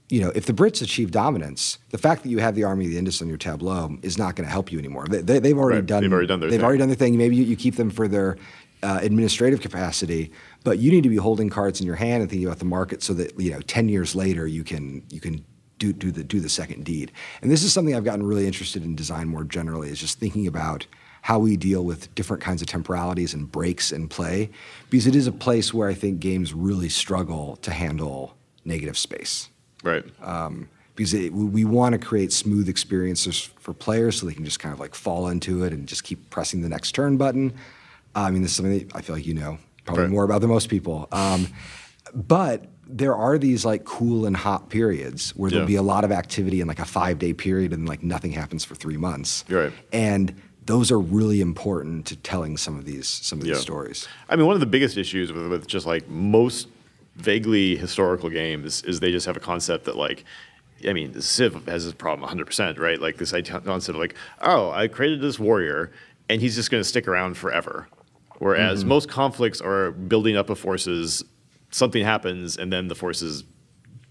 you 0.08 0.20
know, 0.20 0.32
if 0.34 0.46
the 0.46 0.52
Brits 0.52 0.82
achieve 0.82 1.10
dominance, 1.12 1.78
the 1.90 1.98
fact 1.98 2.22
that 2.24 2.30
you 2.30 2.38
have 2.38 2.54
the 2.56 2.64
army 2.64 2.86
of 2.86 2.90
the 2.90 2.98
Indus 2.98 3.22
on 3.22 3.28
your 3.28 3.36
tableau 3.36 3.96
is 4.02 4.18
not 4.18 4.34
going 4.34 4.46
to 4.46 4.50
help 4.50 4.72
you 4.72 4.78
anymore. 4.78 5.06
They, 5.08 5.20
they, 5.22 5.38
they've 5.38 5.56
already 5.56 5.76
Right. 5.80 5.86
done. 5.86 6.02
They've 6.02 6.12
already 6.12 6.26
done 6.26 6.40
their 6.40 6.50
They've 6.50 6.58
thing. 6.58 6.64
already 6.64 6.78
done 6.78 6.88
their 6.88 6.96
thing. 6.96 7.16
Maybe 7.16 7.36
you, 7.36 7.44
you 7.44 7.56
keep 7.56 7.76
them 7.76 7.90
for 7.90 8.08
their 8.08 8.36
uh, 8.82 8.98
administrative 9.02 9.60
capacity, 9.60 10.32
but 10.64 10.78
you 10.78 10.90
need 10.90 11.02
to 11.02 11.08
be 11.10 11.16
holding 11.16 11.48
cards 11.50 11.80
in 11.80 11.86
your 11.86 11.96
hand 11.96 12.22
and 12.22 12.30
thinking 12.30 12.46
about 12.48 12.58
the 12.58 12.64
market 12.64 13.02
so 13.02 13.12
that 13.14 13.38
you 13.38 13.50
know, 13.52 13.60
ten 13.60 13.88
years 13.88 14.16
later, 14.16 14.46
you 14.46 14.64
can 14.64 15.02
you 15.10 15.20
can 15.20 15.44
do 15.80 15.92
do 15.92 16.12
the 16.12 16.22
do 16.22 16.38
the 16.38 16.48
second 16.48 16.84
deed. 16.84 17.10
And 17.42 17.50
this 17.50 17.64
is 17.64 17.72
something 17.72 17.96
I've 17.96 18.04
gotten 18.04 18.24
really 18.24 18.46
interested 18.46 18.84
in 18.84 18.94
design 18.94 19.26
more 19.26 19.42
generally. 19.42 19.88
Is 19.90 19.98
just 19.98 20.20
thinking 20.20 20.46
about 20.46 20.86
how 21.22 21.38
we 21.40 21.56
deal 21.56 21.84
with 21.84 22.14
different 22.14 22.42
kinds 22.42 22.62
of 22.62 22.68
temporalities 22.68 23.34
and 23.34 23.50
breaks 23.50 23.90
in 23.90 24.06
play, 24.08 24.50
because 24.90 25.06
it 25.08 25.16
is 25.16 25.26
a 25.26 25.32
place 25.32 25.74
where 25.74 25.88
I 25.88 25.94
think 25.94 26.20
games 26.20 26.54
really 26.54 26.88
struggle 26.88 27.56
to 27.56 27.72
handle 27.72 28.36
negative 28.64 28.96
space 28.96 29.48
Right. 29.82 30.04
because 30.94 31.12
it, 31.14 31.32
we- 31.32 31.64
want 31.64 31.92
to 31.94 31.98
create 31.98 32.32
smooth 32.32 32.68
experiences 32.68 33.50
for 33.58 33.72
players 33.74 34.18
so 34.20 34.26
they 34.26 34.34
can 34.34 34.44
just 34.44 34.60
kind 34.60 34.72
of 34.72 34.80
like 34.80 34.94
fall 34.94 35.28
into 35.28 35.62
it 35.64 35.72
and 35.72 35.86
just 35.88 36.04
keep 36.04 36.30
pressing 36.30 36.60
the 36.62 36.68
next 36.68 36.92
turn 36.92 37.16
button. 37.18 37.52
I 38.14 38.30
mean, 38.30 38.42
this 38.42 38.50
is 38.52 38.56
something 38.56 38.78
that 38.78 38.94
I 38.96 39.00
feel 39.02 39.16
like 39.16 39.26
you 39.26 39.34
know 39.34 39.58
probably 39.84 40.04
Right. 40.04 40.10
more 40.12 40.24
about 40.24 40.40
than 40.42 40.50
most 40.50 40.68
people. 40.70 41.06
Um, 41.12 41.48
but 42.14 42.66
there 42.96 43.14
are 43.14 43.38
these 43.38 43.64
like 43.64 43.84
cool 43.84 44.26
and 44.26 44.36
hot 44.36 44.68
periods 44.68 45.30
where 45.36 45.50
there'll 45.50 45.64
Yeah. 45.64 45.68
be 45.68 45.76
a 45.76 45.82
lot 45.82 46.04
of 46.04 46.12
activity 46.12 46.60
in 46.60 46.66
like 46.68 46.78
a 46.78 46.84
five 46.84 47.18
day 47.18 47.32
period 47.32 47.72
and 47.72 47.88
like 47.88 48.02
nothing 48.02 48.32
happens 48.32 48.64
for 48.64 48.74
three 48.74 48.96
months. 48.96 49.44
Right. 49.48 49.72
And 49.92 50.34
those 50.66 50.90
are 50.90 50.98
really 50.98 51.40
important 51.40 52.06
to 52.06 52.16
telling 52.16 52.56
some 52.56 52.76
of 52.78 52.84
these 52.84 53.08
some 53.08 53.38
of 53.38 53.44
these 53.44 53.56
Yeah. 53.56 53.60
stories. 53.62 54.08
I 54.28 54.36
mean, 54.36 54.46
one 54.46 54.54
of 54.54 54.60
the 54.60 54.66
biggest 54.66 54.96
issues 54.96 55.32
with, 55.32 55.48
with 55.48 55.66
just 55.66 55.86
like 55.86 56.08
most 56.08 56.68
vaguely 57.16 57.76
historical 57.76 58.28
games 58.30 58.82
is 58.82 59.00
they 59.00 59.12
just 59.12 59.26
have 59.26 59.36
a 59.36 59.40
concept 59.40 59.84
that 59.84 59.96
like, 59.96 60.24
I 60.88 60.92
mean, 60.92 61.20
Civ 61.20 61.66
has 61.66 61.84
this 61.84 61.94
problem 61.94 62.28
100%, 62.28 62.78
right? 62.78 63.00
Like 63.00 63.18
this 63.18 63.34
idea- 63.34 63.60
concept 63.60 63.96
of 63.96 64.00
like, 64.00 64.14
oh, 64.40 64.70
I 64.70 64.88
created 64.88 65.20
this 65.20 65.38
warrior 65.38 65.92
and 66.28 66.40
he's 66.40 66.54
just 66.54 66.70
going 66.70 66.80
to 66.82 66.88
stick 66.88 67.06
around 67.08 67.36
forever. 67.36 67.88
Whereas 68.38 68.80
mm-hmm. 68.80 68.88
most 68.88 69.08
conflicts 69.08 69.60
are 69.60 69.90
building 69.90 70.36
up 70.36 70.48
of 70.48 70.58
forces, 70.58 71.22
something 71.70 72.04
happens 72.04 72.56
and 72.56 72.72
then 72.72 72.88
the 72.88 72.94
forces 72.94 73.44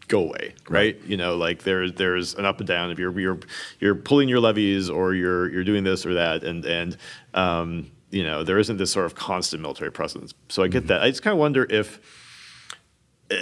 go 0.07 0.21
away, 0.23 0.53
right? 0.67 0.99
You 1.05 1.17
know, 1.17 1.35
like 1.37 1.63
there's 1.63 1.93
there's 1.93 2.33
an 2.35 2.45
up 2.45 2.59
and 2.59 2.67
down. 2.67 2.89
If 2.91 2.97
you're 2.99 3.17
you're 3.19 3.39
you're 3.79 3.95
pulling 3.95 4.27
your 4.29 4.39
levies 4.39 4.89
or 4.89 5.13
you're 5.13 5.49
you're 5.51 5.63
doing 5.63 5.83
this 5.83 6.05
or 6.05 6.15
that, 6.15 6.43
and 6.43 6.65
and 6.65 6.97
um, 7.33 7.91
you 8.09 8.23
know 8.23 8.43
there 8.43 8.57
isn't 8.57 8.77
this 8.77 8.91
sort 8.91 9.05
of 9.05 9.13
constant 9.15 9.61
military 9.61 9.91
presence. 9.91 10.33
So 10.49 10.63
I 10.63 10.67
get 10.67 10.87
that. 10.87 11.01
I 11.03 11.09
just 11.09 11.21
kind 11.21 11.33
of 11.33 11.39
wonder 11.39 11.67
if 11.69 11.99
uh, 13.31 13.35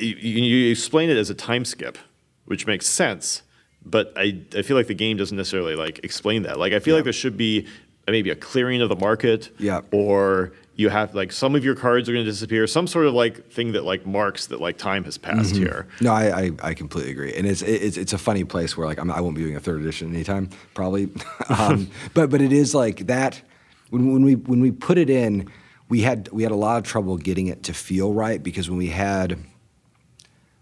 you, 0.00 0.14
you 0.16 0.70
explain 0.70 1.10
it 1.10 1.16
as 1.16 1.28
a 1.30 1.34
time 1.34 1.64
skip, 1.64 1.98
which 2.46 2.66
makes 2.66 2.86
sense, 2.86 3.42
but 3.84 4.12
I 4.16 4.40
I 4.56 4.62
feel 4.62 4.76
like 4.76 4.86
the 4.86 4.94
game 4.94 5.16
doesn't 5.18 5.36
necessarily 5.36 5.74
like 5.74 6.00
explain 6.04 6.42
that. 6.44 6.58
Like 6.58 6.72
I 6.72 6.78
feel 6.78 6.94
like 6.94 7.04
there 7.04 7.12
should 7.12 7.36
be 7.36 7.66
maybe 8.06 8.30
a 8.30 8.36
clearing 8.36 8.80
of 8.80 8.88
the 8.88 8.96
market, 8.96 9.50
Yeah. 9.58 9.82
or 9.90 10.52
you 10.78 10.88
have 10.88 11.12
like 11.12 11.32
some 11.32 11.56
of 11.56 11.64
your 11.64 11.74
cards 11.74 12.08
are 12.08 12.12
going 12.12 12.24
to 12.24 12.30
disappear, 12.30 12.64
some 12.68 12.86
sort 12.86 13.06
of 13.06 13.12
like 13.12 13.50
thing 13.50 13.72
that 13.72 13.82
like 13.84 14.06
marks 14.06 14.46
that 14.46 14.60
like 14.60 14.78
time 14.78 15.02
has 15.04 15.18
passed 15.18 15.56
here. 15.56 15.88
No, 16.00 16.12
I, 16.12 16.40
I, 16.40 16.50
I 16.62 16.74
completely 16.74 17.10
agree, 17.10 17.34
and 17.34 17.48
it's 17.48 17.62
it's 17.62 17.96
it's 17.96 18.12
a 18.12 18.18
funny 18.18 18.44
place 18.44 18.76
where 18.76 18.86
like 18.86 18.98
I'm, 18.98 19.10
I 19.10 19.20
won't 19.20 19.34
be 19.34 19.42
doing 19.42 19.56
a 19.56 19.60
third 19.60 19.82
edition 19.82 20.14
anytime 20.14 20.50
probably, 20.74 21.08
um, 21.48 21.90
but 22.14 22.30
but 22.30 22.40
it 22.40 22.52
is 22.52 22.76
like 22.76 23.08
that 23.08 23.42
when 23.90 24.12
when 24.12 24.24
we 24.24 24.36
when 24.36 24.60
we 24.60 24.70
put 24.70 24.98
it 24.98 25.10
in, 25.10 25.50
we 25.88 26.02
had 26.02 26.28
we 26.30 26.44
had 26.44 26.52
a 26.52 26.56
lot 26.56 26.78
of 26.78 26.84
trouble 26.84 27.16
getting 27.16 27.48
it 27.48 27.64
to 27.64 27.74
feel 27.74 28.14
right 28.14 28.40
because 28.40 28.70
when 28.70 28.78
we 28.78 28.88
had 28.88 29.36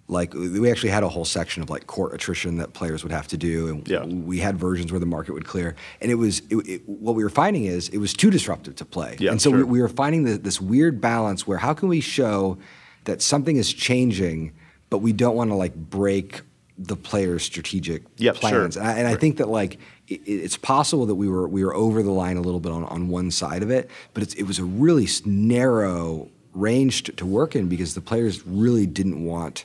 like 0.09 0.35
we 0.35 0.71
actually 0.71 0.91
had 0.91 1.03
a 1.03 1.09
whole 1.09 1.25
section 1.25 1.63
of 1.63 1.71
like 1.71 1.87
court 1.87 2.15
attrition 2.15 2.59
that 2.59 2.73
players 2.75 3.03
would 3.03 3.13
have 3.13 3.27
to 3.29 3.37
do, 3.37 3.69
and 3.69 3.89
Yeah. 3.89 4.05
we 4.05 4.39
had 4.39 4.57
versions 4.57 4.93
where 4.93 5.01
the 5.01 5.07
market 5.07 5.33
would 5.33 5.47
clear, 5.47 5.75
and 6.01 6.11
it 6.11 6.15
was 6.15 6.43
it, 6.51 6.57
it, 6.69 6.89
what 6.89 7.15
we 7.17 7.25
were 7.25 7.31
finding 7.31 7.65
is 7.65 7.89
it 7.89 7.99
was 7.99 8.13
too 8.13 8.31
disruptive 8.31 8.77
to 8.77 8.85
play, 8.85 9.17
Yeah, 9.19 9.33
and 9.33 9.43
so 9.43 9.51
we, 9.51 9.59
sure. 9.59 9.67
we 9.67 9.81
were 9.83 9.89
finding 9.89 10.23
the, 10.25 10.39
this 10.39 10.61
weird 10.61 11.01
balance 11.01 11.47
where 11.47 11.59
how 11.59 11.75
can 11.75 11.89
we 11.89 12.01
show 12.01 12.57
that 13.05 13.21
something 13.21 13.57
is 13.57 13.73
changing, 13.73 14.53
but 14.91 14.99
we 14.99 15.13
don't 15.13 15.35
want 15.37 15.51
to 15.51 15.57
like 15.57 15.75
break 15.75 16.43
the 16.79 16.95
player's 16.97 17.43
strategic 17.43 18.03
Yep, 18.19 18.37
sure. 18.37 18.41
plans, 18.51 18.77
and, 18.77 18.87
I, 18.87 18.93
and 18.99 19.09
I 19.09 19.17
think 19.17 19.39
that 19.39 19.49
like 19.49 19.75
it, 20.07 20.21
it's 20.25 20.57
possible 20.57 21.07
that 21.07 21.17
we 21.17 21.29
were 21.29 21.49
we 21.49 21.65
were 21.65 21.75
over 21.75 22.05
the 22.05 22.13
line 22.13 22.37
a 22.37 22.43
little 22.43 22.61
bit 22.61 22.71
on, 22.71 22.85
on 22.85 23.09
one 23.09 23.33
side 23.33 23.65
of 23.65 23.71
it, 23.73 23.91
but 24.15 24.23
it's, 24.23 24.35
it 24.35 24.45
was 24.45 24.61
a 24.61 24.65
really 24.65 25.09
narrow 25.25 26.29
range 26.55 27.03
to, 27.05 27.13
to 27.13 27.27
work 27.27 27.57
in 27.57 27.69
because 27.69 27.95
the 27.95 28.01
players 28.01 28.47
really 28.47 28.87
didn't 28.87 29.25
want. 29.25 29.65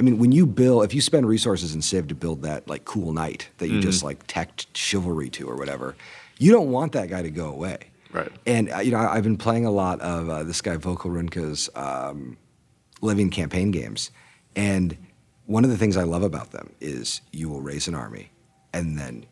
I 0.00 0.02
mean, 0.02 0.16
when 0.18 0.32
you 0.32 0.46
build, 0.46 0.82
if 0.84 0.94
you 0.94 1.02
spend 1.02 1.28
resources 1.28 1.74
in 1.74 1.82
Civ 1.82 2.08
to 2.08 2.14
build 2.14 2.40
that 2.40 2.66
like 2.66 2.86
cool 2.86 3.12
knight 3.12 3.50
that 3.58 3.66
you 3.68 3.74
Mm-hmm. 3.74 3.80
just 3.82 4.02
like 4.02 4.26
teched 4.26 4.74
chivalry 4.74 5.28
to 5.28 5.46
or 5.46 5.56
whatever, 5.56 5.94
you 6.38 6.50
don't 6.52 6.70
want 6.70 6.92
that 6.92 7.10
guy 7.10 7.20
to 7.20 7.28
go 7.30 7.50
away. 7.50 7.76
Right. 8.10 8.32
And 8.46 8.72
uh, 8.72 8.78
you 8.78 8.92
know, 8.92 8.96
I- 8.96 9.16
I've 9.16 9.24
been 9.24 9.36
playing 9.36 9.66
a 9.66 9.70
lot 9.70 10.00
of 10.00 10.30
uh, 10.30 10.42
this 10.44 10.62
guy 10.62 10.78
Ruhnke's 11.10 11.68
um, 11.74 12.38
Levy 13.02 13.20
and 13.24 13.30
Campaign 13.30 13.72
games, 13.72 14.10
and 14.56 14.96
one 15.44 15.64
of 15.64 15.70
the 15.70 15.76
things 15.76 15.98
I 15.98 16.04
love 16.04 16.22
about 16.22 16.50
them 16.52 16.72
is 16.80 17.20
you 17.30 17.50
will 17.50 17.60
raise 17.60 17.86
an 17.86 17.94
army, 17.94 18.30
and 18.72 18.98
then 18.98 19.26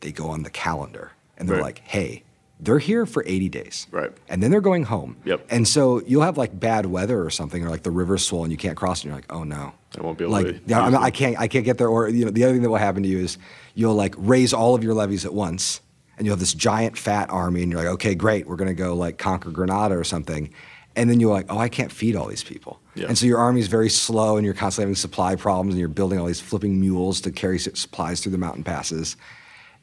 they 0.00 0.12
go 0.12 0.28
on 0.28 0.42
the 0.42 0.50
calendar, 0.50 1.12
and 1.38 1.48
they're 1.48 1.56
Right. 1.56 1.62
like, 1.64 1.78
"Hey, 1.84 2.22
they're 2.62 2.78
here 2.78 3.06
for 3.06 3.24
80 3.26 3.48
days. 3.48 3.88
Right. 3.90 4.12
And 4.28 4.40
then 4.40 4.52
they're 4.52 4.60
going 4.60 4.84
home. 4.84 5.16
Yep. 5.24 5.46
And 5.50 5.66
so 5.66 6.00
you'll 6.06 6.22
have 6.22 6.38
like 6.38 6.58
bad 6.58 6.86
weather 6.86 7.20
or 7.20 7.28
something, 7.28 7.64
or 7.64 7.68
like 7.68 7.82
the 7.82 7.90
river's 7.90 8.24
swollen, 8.24 8.52
you 8.52 8.56
can't 8.56 8.76
cross, 8.76 9.02
and 9.02 9.06
you're 9.10 9.16
like, 9.16 9.30
oh 9.32 9.42
no. 9.42 9.72
I 9.98 10.02
won't 10.02 10.16
be 10.16 10.24
able 10.24 10.32
like, 10.32 10.66
to 10.66 10.74
I'm 10.74 10.94
I 10.94 11.10
can't, 11.10 11.38
I 11.38 11.48
can't 11.48 11.64
get 11.64 11.76
there. 11.76 11.88
Or 11.88 12.08
you 12.08 12.24
know, 12.24 12.30
the 12.30 12.44
other 12.44 12.52
thing 12.52 12.62
that 12.62 12.70
will 12.70 12.76
happen 12.76 13.02
to 13.02 13.08
you 13.08 13.18
is 13.18 13.36
you'll 13.74 13.94
like 13.94 14.14
raise 14.16 14.54
all 14.54 14.74
of 14.76 14.84
your 14.84 14.94
levies 14.94 15.24
at 15.26 15.34
once, 15.34 15.80
and 16.16 16.24
you'll 16.24 16.34
have 16.34 16.40
this 16.40 16.54
giant 16.54 16.96
fat 16.96 17.28
army, 17.30 17.62
and 17.62 17.72
you're 17.72 17.80
like, 17.82 17.92
okay, 17.94 18.14
great, 18.14 18.46
we're 18.46 18.56
gonna 18.56 18.74
go 18.74 18.94
like 18.94 19.18
conquer 19.18 19.50
Granada 19.50 19.96
or 19.98 20.04
something, 20.04 20.50
and 20.94 21.10
then 21.10 21.18
you're 21.20 21.32
like, 21.32 21.46
oh, 21.50 21.58
I 21.58 21.68
can't 21.68 21.90
feed 21.92 22.16
all 22.16 22.26
these 22.28 22.44
people, 22.44 22.80
Yeah. 22.94 23.06
and 23.08 23.18
so 23.18 23.26
your 23.26 23.38
army 23.38 23.60
is 23.60 23.66
very 23.68 23.90
slow, 23.90 24.36
and 24.36 24.44
you're 24.46 24.54
constantly 24.54 24.84
having 24.84 24.94
supply 24.94 25.34
problems, 25.36 25.74
and 25.74 25.80
you're 25.80 25.88
building 25.88 26.18
all 26.18 26.26
these 26.26 26.40
flipping 26.40 26.80
mules 26.80 27.20
to 27.22 27.30
carry 27.32 27.58
supplies 27.58 28.20
through 28.20 28.32
the 28.32 28.38
mountain 28.38 28.62
passes, 28.64 29.16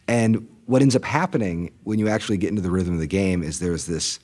and 0.07 0.47
what 0.69 0.81
ends 0.83 0.95
up 0.95 1.03
happening 1.03 1.71
when 1.83 1.97
you 1.97 2.07
actually 2.07 2.37
get 2.37 2.49
into 2.49 2.61
the 2.61 2.69
rhythm 2.69 2.93
of 2.93 2.99
the 2.99 3.07
game 3.07 3.41
is 3.41 3.57
there's 3.59 3.85
this 3.87 4.19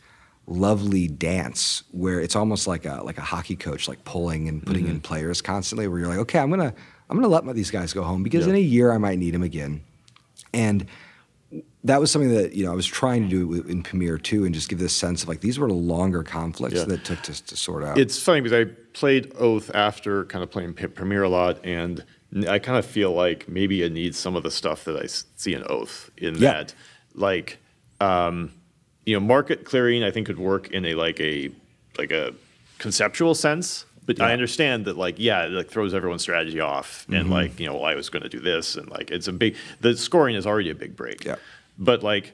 lovely 0.47 1.07
dance 1.07 1.81
where 1.91 2.19
it's 2.19 2.35
almost 2.35 2.67
like 2.67 2.85
a 2.85 3.01
like 3.03 3.17
a 3.17 3.21
hockey 3.21 3.55
coach 3.55 3.87
like 3.87 4.03
pulling 4.05 4.47
and 4.47 4.63
putting 4.63 4.83
Mm-hmm. 4.83 4.91
in 4.91 5.01
players 5.01 5.41
constantly 5.41 5.87
where 5.87 5.97
you're 5.99 6.07
like 6.07 6.19
okay 6.19 6.37
I'm 6.39 6.51
gonna 6.51 6.71
I'm 7.09 7.17
gonna 7.17 7.27
let 7.27 7.45
my, 7.45 7.53
these 7.53 7.71
guys 7.71 7.93
go 7.93 8.03
home 8.03 8.21
because 8.21 8.45
Yeah. 8.45 8.51
in 8.51 8.57
a 8.57 8.67
year 8.75 8.91
I 8.91 8.99
might 8.99 9.17
need 9.17 9.33
them 9.33 9.41
again 9.41 9.81
and 10.53 10.85
that 11.83 11.99
was 11.99 12.11
something 12.11 12.33
that 12.35 12.53
you 12.53 12.63
know 12.65 12.71
I 12.71 12.75
was 12.75 12.85
trying 12.85 13.23
to 13.23 13.29
do 13.29 13.63
in 13.67 13.81
Pamir 13.81 14.21
too 14.21 14.45
and 14.45 14.53
just 14.53 14.69
give 14.69 14.77
this 14.79 14.95
sense 14.95 15.23
of 15.23 15.29
like 15.29 15.41
these 15.41 15.57
were 15.57 15.71
longer 15.71 16.21
conflicts 16.21 16.75
Yeah. 16.75 16.83
that 16.85 17.05
took 17.05 17.21
to, 17.23 17.43
to 17.43 17.55
sort 17.57 17.83
out 17.83 17.97
It's 17.97 18.21
funny 18.21 18.41
because 18.41 18.67
I 18.67 18.71
played 18.93 19.31
Oath 19.39 19.71
after 19.73 20.25
kind 20.25 20.43
of 20.43 20.51
playing 20.51 20.73
P- 20.73 20.87
Pamir 20.87 21.23
a 21.23 21.29
lot, 21.29 21.59
and 21.65 21.99
n- 21.99 22.05
I 22.47 22.59
kind 22.59 22.77
of 22.77 22.85
feel 22.85 23.11
like 23.13 23.47
maybe 23.47 23.81
it 23.81 23.91
needs 23.93 24.17
some 24.17 24.35
of 24.35 24.43
the 24.43 24.51
stuff 24.51 24.83
that 24.85 24.97
I 25.01 25.05
see 25.07 25.53
in 25.53 25.63
Oath. 25.69 26.09
In 26.17 26.35
Yeah. 26.35 26.51
that, 26.53 26.73
like, 27.13 27.59
um, 28.01 28.51
you 29.05 29.15
know, 29.15 29.19
market 29.25 29.63
clearing, 29.63 30.03
I 30.03 30.11
think 30.11 30.27
could 30.27 30.39
work 30.39 30.69
in 30.71 30.83
a 30.85 30.95
like 30.95 31.19
a 31.21 31.51
like 31.97 32.11
a 32.11 32.33
conceptual 32.79 33.35
sense. 33.35 33.85
But 34.05 34.21
I 34.21 34.33
understand 34.33 34.85
that, 34.85 34.97
like, 34.97 35.15
yeah, 35.17 35.45
it 35.45 35.51
like 35.51 35.67
throws 35.69 35.93
everyone's 35.95 36.21
strategy 36.21 36.59
off, 36.59 37.03
Mm-hmm. 37.03 37.13
and 37.15 37.29
like, 37.31 37.59
you 37.59 37.65
know, 37.65 37.73
well, 37.75 37.85
I 37.85 37.95
was 37.95 38.09
going 38.09 38.21
to 38.21 38.29
do 38.29 38.39
this, 38.39 38.75
and 38.75 38.87
like, 38.89 39.09
it's 39.09 39.27
a 39.27 39.33
big. 39.33 39.55
The 39.81 39.95
scoring 39.97 40.35
is 40.35 40.45
already 40.45 40.69
a 40.69 40.75
big 40.75 40.95
break. 40.95 41.25
Yeah. 41.25 41.37
But 41.79 42.03
like, 42.03 42.33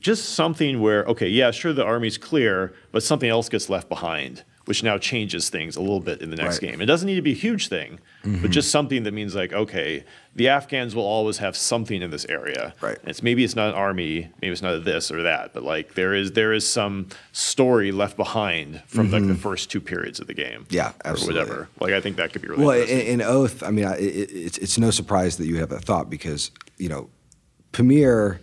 just 0.00 0.30
something 0.30 0.80
where, 0.80 1.04
okay, 1.04 1.28
yeah, 1.28 1.50
sure, 1.52 1.72
the 1.72 1.84
army's 1.84 2.18
clear, 2.18 2.74
but 2.90 3.02
something 3.04 3.28
else 3.30 3.48
gets 3.48 3.68
left 3.70 3.88
behind, 3.88 4.42
which 4.66 4.82
now 4.82 4.96
changes 4.98 5.48
things 5.50 5.76
a 5.76 5.80
little 5.80 6.00
bit 6.00 6.22
in 6.22 6.30
the 6.30 6.36
next 6.36 6.62
Right. 6.62 6.70
game. 6.72 6.80
It 6.80 6.86
doesn't 6.86 7.06
need 7.06 7.16
to 7.16 7.22
be 7.22 7.32
a 7.32 7.36
huge 7.36 7.68
thing, 7.68 7.98
Mm-hmm. 8.24 8.40
but 8.42 8.50
just 8.50 8.70
something 8.70 9.02
that 9.02 9.12
means 9.12 9.34
like, 9.34 9.52
okay, 9.52 10.04
the 10.34 10.48
Afghans 10.48 10.94
will 10.94 11.04
always 11.04 11.36
have 11.38 11.54
something 11.56 12.00
in 12.00 12.10
this 12.10 12.24
area. 12.26 12.72
Right. 12.80 12.98
And 13.00 13.08
it's 13.08 13.22
maybe 13.22 13.44
it's 13.44 13.54
not 13.54 13.68
an 13.68 13.74
army, 13.74 14.30
maybe 14.40 14.52
it's 14.52 14.62
not 14.62 14.82
this 14.84 15.10
or 15.10 15.22
that, 15.24 15.52
but 15.52 15.62
like 15.62 15.94
there 15.94 16.14
is 16.14 16.32
there 16.32 16.52
is 16.54 16.66
some 16.66 17.08
story 17.32 17.92
left 17.92 18.16
behind 18.16 18.82
from 18.86 19.10
like 19.10 19.26
the 19.26 19.34
first 19.34 19.70
two 19.70 19.80
periods 19.80 20.18
of 20.20 20.26
the 20.26 20.34
game. 20.34 20.60
Mm-hmm. 20.62 20.74
Yeah, 20.74 20.92
absolutely. 21.04 21.40
Or 21.40 21.44
whatever. 21.44 21.68
Like 21.80 21.92
I 21.92 22.00
think 22.00 22.16
that 22.16 22.32
could 22.32 22.40
be 22.42 22.48
really 22.48 22.64
Well, 22.64 22.80
in, 22.80 23.20
in 23.20 23.22
Oath, 23.22 23.62
I 23.62 23.70
mean, 23.70 23.84
I, 23.84 23.96
it, 23.98 24.30
it's 24.32 24.58
it's 24.58 24.78
no 24.78 24.90
surprise 24.90 25.36
that 25.36 25.46
you 25.46 25.56
have 25.56 25.68
that 25.68 25.84
thought 25.84 26.08
because 26.08 26.50
you 26.78 26.88
know, 26.88 27.10
Pamir 27.72 28.40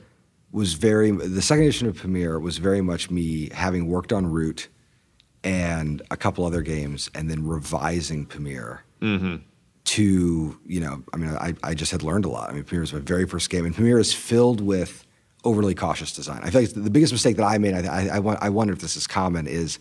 was 0.52 0.74
very 0.74 1.12
the 1.12 1.42
second 1.42 1.64
edition 1.64 1.88
of 1.88 1.98
Pamir 2.00 2.40
was 2.40 2.58
very 2.58 2.82
much 2.82 3.10
me 3.10 3.50
having 3.54 3.88
worked 3.88 4.14
on 4.14 4.28
Root 4.30 4.68
and 5.44 6.02
a 6.12 6.18
couple 6.18 6.46
other 6.46 6.62
games, 6.62 7.10
and 7.16 7.30
then 7.30 7.46
revising 7.46 8.26
Pamir 8.26 8.84
mm-hmm. 9.02 9.38
to 9.86 10.60
you 10.66 10.80
know, 10.80 11.04
I 11.14 11.18
mean, 11.18 11.30
I, 11.30 11.54
I 11.64 11.74
just 11.74 11.92
had 11.92 12.04
learned 12.04 12.26
a 12.26 12.30
lot. 12.30 12.50
I 12.50 12.54
mean, 12.54 12.64
Pamir 12.64 12.82
was 12.82 12.94
my 12.94 13.00
very 13.00 13.26
first 13.26 13.50
game, 13.50 13.66
and 13.66 13.76
Pamir 13.76 14.00
is 14.00 14.14
filled 14.14 14.62
with 14.62 15.06
overly 15.44 15.74
cautious 15.74 16.14
design. 16.14 16.42
I 16.44 16.52
feel 16.52 16.62
like 16.62 16.74
the 16.74 16.90
biggest 16.90 17.12
mistake 17.12 17.38
that 17.38 17.46
I 17.46 17.58
made, 17.58 17.74
I, 17.74 18.08
I, 18.08 18.18
I, 18.18 18.38
I 18.46 18.50
wonder 18.50 18.74
if 18.74 18.80
this 18.80 18.96
is 18.96 19.08
common, 19.08 19.48
is 19.48 19.80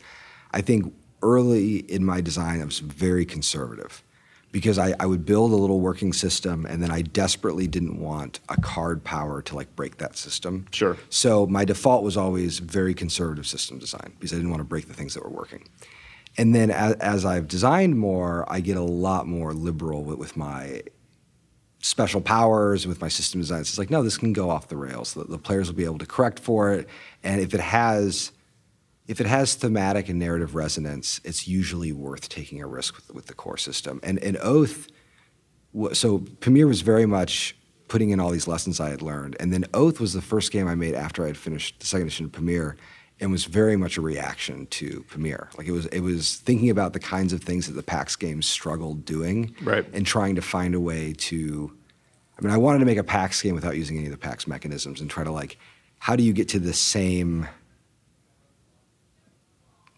I 0.52 0.62
think 0.62 0.94
early 1.22 1.78
in 1.78 2.04
my 2.04 2.20
design, 2.20 2.62
I 2.62 2.64
was 2.64 2.78
very 2.78 3.26
conservative 3.26 4.02
because 4.52 4.78
I, 4.78 4.94
I 4.98 5.06
would 5.06 5.24
build 5.24 5.52
a 5.52 5.56
little 5.56 5.80
working 5.80 6.12
system 6.12 6.66
and 6.66 6.82
then 6.82 6.90
I 6.90 7.02
desperately 7.02 7.66
didn't 7.66 8.00
want 8.00 8.40
a 8.48 8.60
card 8.60 9.04
power 9.04 9.42
to 9.42 9.54
like 9.54 9.74
break 9.76 9.98
that 9.98 10.16
system. 10.16 10.66
Sure. 10.72 10.96
So 11.08 11.46
my 11.46 11.64
default 11.64 12.02
was 12.02 12.16
always 12.16 12.58
very 12.58 12.94
conservative 12.94 13.46
system 13.46 13.78
design 13.78 14.12
because 14.18 14.32
I 14.32 14.36
didn't 14.36 14.50
want 14.50 14.60
to 14.60 14.64
break 14.64 14.88
the 14.88 14.94
things 14.94 15.14
that 15.14 15.22
were 15.22 15.30
working. 15.30 15.68
And 16.36 16.54
then 16.54 16.70
as, 16.70 16.94
as 16.94 17.24
I've 17.24 17.48
designed 17.48 17.98
more, 17.98 18.44
I 18.48 18.60
get 18.60 18.76
a 18.76 18.82
lot 18.82 19.26
more 19.26 19.52
liberal 19.52 20.02
with, 20.04 20.18
with 20.18 20.36
my 20.36 20.82
special 21.82 22.20
powers 22.20 22.86
with 22.86 23.00
my 23.00 23.08
system 23.08 23.40
designs. 23.40 23.68
It's 23.70 23.78
like, 23.78 23.90
no, 23.90 24.02
this 24.02 24.18
can 24.18 24.32
go 24.32 24.50
off 24.50 24.68
the 24.68 24.76
rails. 24.76 25.14
The, 25.14 25.24
the 25.24 25.38
players 25.38 25.68
will 25.68 25.76
be 25.76 25.84
able 25.84 25.98
to 25.98 26.06
correct 26.06 26.38
for 26.38 26.72
it. 26.72 26.88
And 27.22 27.40
if 27.40 27.54
it 27.54 27.60
has 27.60 28.32
if 29.10 29.20
it 29.20 29.26
has 29.26 29.56
thematic 29.56 30.08
and 30.08 30.18
narrative 30.20 30.54
resonance, 30.54 31.20
it's 31.24 31.48
usually 31.48 31.92
worth 31.92 32.28
taking 32.28 32.62
a 32.62 32.66
risk 32.66 32.94
with, 32.94 33.12
with 33.12 33.26
the 33.26 33.34
core 33.34 33.56
system. 33.56 33.98
And, 34.04 34.18
and 34.20 34.36
Oath, 34.40 34.86
so 35.92 36.18
Pamir 36.40 36.66
was 36.68 36.82
very 36.82 37.06
much 37.06 37.56
putting 37.88 38.10
in 38.10 38.20
all 38.20 38.30
these 38.30 38.46
lessons 38.46 38.78
I 38.78 38.90
had 38.90 39.02
learned. 39.02 39.36
And 39.40 39.52
then 39.52 39.64
Oath 39.74 39.98
was 39.98 40.12
the 40.12 40.22
first 40.22 40.52
game 40.52 40.68
I 40.68 40.76
made 40.76 40.94
after 40.94 41.24
I 41.24 41.26
had 41.26 41.36
finished 41.36 41.80
the 41.80 41.86
second 41.86 42.06
edition 42.06 42.26
of 42.26 42.32
Pamir 42.32 42.76
and 43.18 43.32
was 43.32 43.46
very 43.46 43.76
much 43.76 43.96
a 43.96 44.00
reaction 44.00 44.66
to 44.66 45.04
Pamir. 45.10 45.50
Like 45.58 45.66
it 45.66 45.72
was, 45.72 45.86
it 45.86 46.00
was 46.00 46.36
thinking 46.36 46.70
about 46.70 46.92
the 46.92 47.00
kinds 47.00 47.32
of 47.32 47.42
things 47.42 47.66
that 47.66 47.72
the 47.72 47.82
PAX 47.82 48.14
games 48.14 48.46
struggled 48.46 49.04
doing 49.04 49.54
Right. 49.60 49.84
and 49.92 50.06
trying 50.06 50.36
to 50.36 50.42
find 50.42 50.74
a 50.76 50.80
way 50.80 51.14
to, 51.14 51.76
I 52.38 52.42
mean, 52.42 52.52
I 52.52 52.58
wanted 52.58 52.78
to 52.78 52.84
make 52.86 52.96
a 52.96 53.04
PAX 53.04 53.42
game 53.42 53.56
without 53.56 53.76
using 53.76 53.96
any 53.98 54.06
of 54.06 54.12
the 54.12 54.18
PAX 54.18 54.46
mechanisms 54.46 55.00
and 55.00 55.10
try 55.10 55.24
to 55.24 55.32
like, 55.32 55.58
how 55.98 56.14
do 56.14 56.22
you 56.22 56.32
get 56.32 56.48
to 56.50 56.60
the 56.60 56.72
same, 56.72 57.48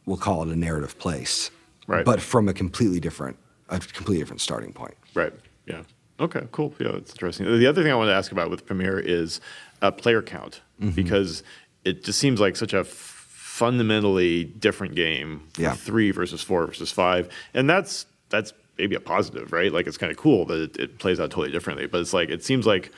we'll 0.07 0.17
call 0.17 0.43
it 0.43 0.49
a 0.49 0.57
narrative 0.57 0.99
place, 0.99 1.51
Right. 1.87 2.05
but 2.05 2.21
from 2.21 2.49
a 2.49 2.53
completely 2.53 3.01
different, 3.01 3.37
a 3.69 3.79
completely 3.79 4.19
different 4.19 4.41
starting 4.41 4.73
point. 4.73 4.95
Right. 5.15 5.33
Yeah. 5.67 5.83
Okay. 6.21 6.47
Cool. 6.53 6.75
Yeah, 6.79 6.93
that's 6.93 7.13
interesting. 7.13 7.47
The 7.47 7.67
other 7.67 7.83
thing 7.83 7.91
I 7.91 7.95
wanted 7.95 8.11
to 8.11 8.17
ask 8.17 8.33
about 8.33 8.51
with 8.51 8.67
Pamir 8.67 8.99
is 8.99 9.41
uh, 9.81 9.91
player 9.91 10.23
count 10.23 10.61
Mm-hmm. 10.81 10.91
because 10.97 11.43
it 11.85 12.03
just 12.05 12.19
seems 12.19 12.41
like 12.41 12.57
such 12.57 12.73
a 12.75 12.81
f- 12.81 12.87
fundamentally 12.89 14.45
different 14.45 14.95
game. 14.97 15.43
Yeah. 15.57 15.75
Three 15.75 16.11
versus 16.11 16.43
four 16.43 16.67
versus 16.67 16.91
five, 16.91 17.29
and 17.55 17.69
that's 17.71 18.07
that's 18.31 18.53
maybe 18.79 18.97
a 18.97 19.01
positive, 19.01 19.53
right? 19.53 19.73
Like 19.73 19.87
it's 19.87 19.97
kind 19.99 20.11
of 20.11 20.17
cool 20.19 20.45
that 20.47 20.61
it, 20.61 20.77
it 20.77 20.99
plays 20.99 21.21
out 21.21 21.31
totally 21.31 21.53
differently. 21.53 21.87
But 21.87 22.01
it's 22.01 22.13
like 22.13 22.31
it 22.31 22.43
seems 22.45 22.67
like 22.67 22.91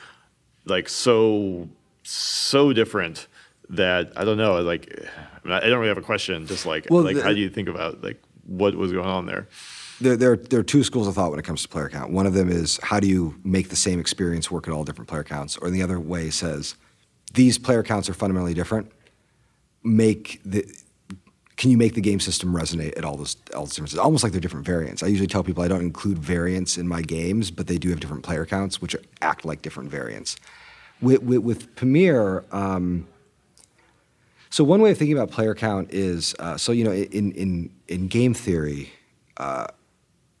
like 0.65 0.89
so 0.89 1.69
so 2.03 2.73
different 2.73 3.27
that 3.69 4.13
I 4.15 4.23
don't 4.25 4.37
know. 4.37 4.61
Like 4.61 5.07
I, 5.43 5.47
mean, 5.47 5.53
I 5.53 5.61
don't 5.61 5.79
really 5.79 5.89
have 5.89 5.97
a 5.97 6.01
question. 6.01 6.45
Just 6.47 6.65
like 6.65 6.87
Well, 6.89 7.03
like 7.03 7.15
the- 7.15 7.23
how 7.23 7.33
do 7.33 7.39
you 7.39 7.49
think 7.49 7.69
about 7.69 8.03
like 8.03 8.21
what 8.45 8.75
was 8.75 8.91
going 8.91 9.07
on 9.07 9.25
there? 9.25 9.47
There, 10.01 10.17
there, 10.17 10.35
there 10.35 10.59
are 10.59 10.63
two 10.63 10.83
schools 10.83 11.07
of 11.07 11.15
thought 11.15 11.29
when 11.29 11.39
it 11.39 11.45
comes 11.45 11.61
to 11.61 11.69
player 11.69 11.87
count. 11.87 12.11
One 12.11 12.27
of 12.27 12.33
them 12.33 12.49
is 12.49 12.79
how 12.83 12.99
do 12.99 13.07
you 13.07 13.39
make 13.45 13.69
the 13.69 13.77
same 13.77 13.97
experience 13.97 14.51
work 14.51 14.67
at 14.67 14.73
all 14.73 14.83
different 14.83 15.07
player 15.07 15.23
counts? 15.23 15.55
Or 15.55 15.69
the 15.69 15.81
other 15.81 16.01
way 16.01 16.29
says 16.29 16.75
these 17.33 17.57
player 17.57 17.81
counts 17.81 18.09
are 18.09 18.13
fundamentally 18.13 18.53
different. 18.53 18.91
Make 19.83 20.41
the 20.43 20.65
can 21.57 21.71
you 21.71 21.77
make 21.77 21.93
the 21.93 22.01
game 22.01 22.19
system 22.19 22.53
resonate 22.53 22.97
at 22.97 23.05
all 23.05 23.15
those 23.15 23.37
all 23.53 23.61
those 23.61 23.71
differences? 23.75 23.97
Almost 23.97 24.23
like 24.23 24.33
they're 24.33 24.41
different 24.41 24.65
variants. 24.65 25.01
I 25.03 25.07
usually 25.07 25.27
tell 25.27 25.43
people 25.43 25.63
I 25.63 25.69
don't 25.69 25.81
include 25.81 26.19
variants 26.19 26.77
in 26.77 26.87
my 26.87 27.01
games, 27.01 27.49
but 27.49 27.67
they 27.67 27.77
do 27.77 27.89
have 27.89 27.99
different 28.01 28.23
player 28.23 28.45
counts, 28.45 28.81
which 28.81 28.95
act 29.21 29.45
like 29.45 29.61
different 29.61 29.89
variants. 29.89 30.35
With, 31.01 31.23
with, 31.23 31.39
with 31.39 31.75
Pamir, 31.75 32.45
um, 32.53 33.07
so 34.55 34.63
one 34.63 34.79
way 34.79 34.91
of 34.91 34.97
thinking 34.97 35.17
about 35.17 35.31
player 35.31 35.53
count 35.53 35.91
is 35.91 36.33
uh, 36.39 36.55
so 36.55 36.71
you 36.71 36.85
know 36.85 36.93
in 36.93 37.33
in 37.33 37.69
in 37.89 38.07
game 38.07 38.33
theory, 38.33 38.89
uh, 39.35 39.67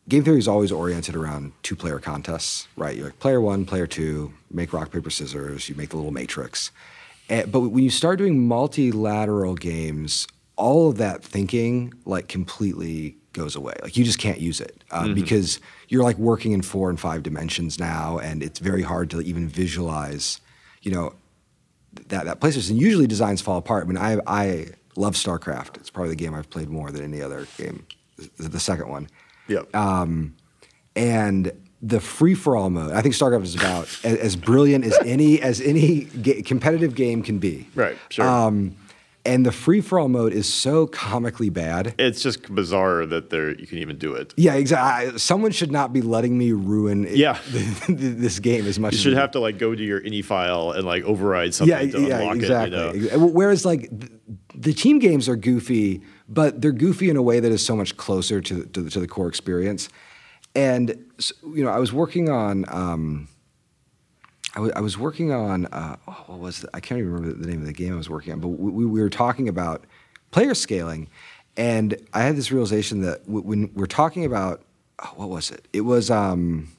game 0.07 0.23
theory 0.23 0.39
is 0.39 0.47
always 0.47 0.71
oriented 0.71 1.17
around 1.17 1.51
two 1.63 1.75
player 1.75 1.99
contests, 1.99 2.69
right? 2.77 2.95
You're 2.95 3.07
like 3.07 3.19
player 3.19 3.41
one, 3.41 3.65
player 3.65 3.85
two, 3.85 4.31
make 4.49 4.71
rock 4.71 4.89
paper 4.89 5.09
scissors, 5.09 5.67
you 5.67 5.75
make 5.75 5.89
the 5.89 5.97
little 5.97 6.13
matrix. 6.13 6.71
And, 7.27 7.51
but 7.51 7.59
when 7.59 7.83
you 7.83 7.89
start 7.89 8.17
doing 8.17 8.47
multilateral 8.47 9.55
games, 9.55 10.29
all 10.55 10.87
of 10.87 10.95
that 10.95 11.21
thinking 11.21 11.93
like 12.05 12.29
completely 12.29 13.17
goes 13.33 13.53
away. 13.57 13.73
Like 13.83 13.97
you 13.97 14.05
just 14.05 14.19
can't 14.19 14.39
use 14.39 14.61
it 14.61 14.81
uh, 14.91 15.09
because 15.13 15.59
you're 15.89 16.03
like 16.03 16.17
working 16.17 16.53
in 16.53 16.61
four 16.61 16.89
and 16.89 16.97
five 16.97 17.21
dimensions 17.21 17.77
now, 17.79 18.17
and 18.19 18.41
it's 18.41 18.59
very 18.59 18.81
hard 18.81 19.09
to 19.09 19.19
even 19.19 19.49
visualize, 19.49 20.39
you 20.83 20.91
know, 20.91 21.15
that 22.09 22.25
that 22.25 22.39
place 22.39 22.55
is 22.55 22.69
and 22.69 22.79
usually 22.79 23.07
designs 23.07 23.41
fall 23.41 23.57
apart. 23.57 23.85
I 23.85 23.87
mean, 23.87 23.97
I 23.97 24.19
I 24.27 24.67
love 24.95 25.15
StarCraft. 25.15 25.77
It's 25.77 25.89
probably 25.89 26.09
the 26.09 26.15
game 26.15 26.33
I've 26.33 26.49
played 26.49 26.69
more 26.69 26.91
than 26.91 27.03
any 27.03 27.21
other 27.21 27.47
game. 27.57 27.85
The, 28.37 28.47
the 28.49 28.59
second 28.59 28.87
one, 28.89 29.09
Yeah. 29.47 29.63
and 30.95 31.51
the 31.81 31.99
free 31.99 32.33
for 32.33 32.55
all 32.55 32.69
mode. 32.69 32.93
I 32.93 33.01
think 33.01 33.13
StarCraft 33.15 33.43
is 33.43 33.55
about 33.55 33.83
as, 34.03 34.17
as 34.17 34.35
brilliant 34.35 34.85
as 34.85 34.97
any 35.05 35.41
as 35.41 35.61
any 35.61 36.05
ga- 36.05 36.41
competitive 36.41 36.95
game 36.95 37.21
can 37.21 37.37
be. 37.39 37.67
right. 37.75 37.97
Sure. 38.09 38.25
Um, 38.27 38.75
and 39.25 39.45
the 39.45 39.51
free 39.51 39.81
for 39.81 39.99
all 39.99 40.07
mode 40.07 40.33
is 40.33 40.51
so 40.51 40.87
comically 40.87 41.49
bad. 41.49 41.95
It's 41.97 42.21
just 42.21 42.53
bizarre 42.53 43.05
that 43.07 43.29
there 43.29 43.53
you 43.59 43.65
can 43.67 43.79
even 43.79 43.97
do 43.97 44.13
it. 44.13 44.33
Yeah, 44.37 44.53
exactly. 44.53 45.17
Someone 45.17 45.51
should 45.51 45.71
not 45.71 45.91
be 45.93 46.01
letting 46.01 46.37
me 46.37 46.51
ruin 46.51 47.05
it- 47.05 47.15
Yeah. 47.17 47.39
this 47.89 48.39
game 48.39 48.67
as 48.67 48.77
much 48.79 48.93
You 48.93 48.99
should 48.99 49.13
have 49.13 49.31
to 49.31 49.39
like 49.39 49.57
go 49.57 49.73
to 49.73 49.83
your 49.83 50.01
ini 50.01 50.23
file 50.23 50.71
and 50.71 50.85
like 50.85 51.03
override 51.03 51.53
something 51.53 51.75
yeah, 51.75 51.91
to 51.91 52.07
yeah, 52.07 52.19
unlock 52.19 52.35
exactly. 52.35 52.77
it. 52.77 52.95
You 52.95 53.17
know? 53.17 53.25
Whereas 53.25 53.65
like 53.65 53.89
th- 53.99 54.11
the 54.53 54.73
team 54.73 54.99
games 54.99 55.27
are 55.27 55.35
goofy, 55.35 56.01
but 56.29 56.61
they're 56.61 56.71
goofy 56.71 57.09
in 57.09 57.17
a 57.17 57.21
way 57.21 57.39
that 57.39 57.51
is 57.51 57.65
so 57.65 57.75
much 57.75 57.97
closer 57.97 58.41
to 58.41 58.53
the, 58.53 58.65
to 58.67 58.81
the, 58.83 58.89
to 58.91 58.99
the 58.99 59.07
core 59.07 59.27
experience. 59.27 59.89
And 60.55 60.89
you 61.43 61.63
know, 61.63 61.69
I 61.69 61.79
was 61.79 61.91
working 61.91 62.29
on. 62.29 62.65
Um, 62.69 63.27
I 64.55 64.79
was 64.79 64.97
working 64.97 65.31
on 65.31 65.65
uh, 65.67 65.97
oh, 66.07 66.23
what 66.27 66.39
was 66.39 66.61
the, 66.61 66.69
I 66.73 66.79
can't 66.79 66.99
even 66.99 67.11
remember 67.11 67.37
the 67.37 67.47
name 67.47 67.61
of 67.61 67.67
the 67.67 67.73
game 67.73 67.93
I 67.93 67.97
was 67.97 68.09
working 68.09 68.33
on, 68.33 68.39
but 68.39 68.47
we, 68.49 68.85
we 68.85 69.01
were 69.01 69.09
talking 69.09 69.49
about 69.49 69.85
player 70.31 70.53
scaling, 70.53 71.09
and 71.57 71.97
I 72.13 72.21
had 72.21 72.35
this 72.35 72.51
realization 72.51 73.01
that 73.01 73.25
w- 73.25 73.41
when 73.41 73.71
we're 73.73 73.85
talking 73.85 74.25
about 74.25 74.63
oh, 75.03 75.13
what 75.15 75.29
was 75.29 75.51
it? 75.51 75.67
It 75.73 75.81
was 75.81 76.09
um, 76.09 76.69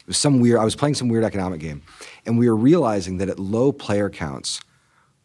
it 0.00 0.08
was 0.08 0.16
some 0.16 0.40
weird. 0.40 0.58
I 0.58 0.64
was 0.64 0.76
playing 0.76 0.94
some 0.94 1.08
weird 1.08 1.24
economic 1.24 1.60
game, 1.60 1.82
and 2.26 2.38
we 2.38 2.48
were 2.48 2.56
realizing 2.56 3.18
that 3.18 3.28
at 3.28 3.38
low 3.38 3.72
player 3.72 4.10
counts, 4.10 4.60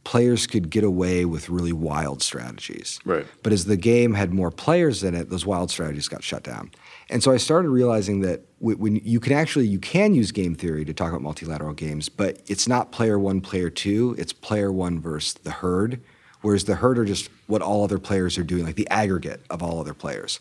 players 0.04 0.48
could 0.48 0.70
get 0.70 0.84
away 0.84 1.26
with 1.26 1.50
really 1.50 1.74
wild 1.74 2.22
strategies. 2.22 3.00
Right. 3.06 3.26
But 3.44 3.54
as 3.54 3.66
the 3.66 3.78
game 3.78 4.14
had 4.14 4.34
more 4.34 4.52
players 4.52 5.04
in 5.04 5.14
it, 5.16 5.30
those 5.30 5.46
wild 5.46 5.70
strategies 5.70 6.08
got 6.08 6.24
shut 6.24 6.44
down. 6.44 6.72
And 7.10 7.22
so 7.22 7.32
I 7.32 7.38
started 7.38 7.70
realizing 7.70 8.22
that 8.22 8.42
w- 8.42 8.49
when 8.60 8.98
you 8.98 9.20
can 9.20 9.34
actually 9.34 9.68
you 9.68 9.80
can 9.80 10.14
use 10.14 10.32
game 10.32 10.54
theory 10.54 10.84
to 10.86 10.94
talk 10.94 11.10
about 11.10 11.22
multilateral 11.22 11.74
games, 11.74 12.10
but 12.10 12.42
it's 12.48 12.68
not 12.68 12.92
player 12.92 13.18
one, 13.18 13.42
player 13.42 13.70
two. 13.70 14.16
It's 14.18 14.34
player 14.34 14.72
one 14.72 15.00
versus 15.00 15.34
the 15.36 15.52
herd. 15.52 16.02
Whereas 16.42 16.66
the 16.66 16.76
herd 16.76 16.98
are 16.98 17.06
just 17.06 17.30
what 17.48 17.62
all 17.62 17.84
other 17.84 18.00
players 18.00 18.38
are 18.38 18.44
doing, 18.44 18.64
like 18.64 18.76
the 18.76 18.90
aggregate 18.90 19.42
of 19.50 19.62
all 19.62 19.80
other 19.80 19.94
players. 19.94 20.40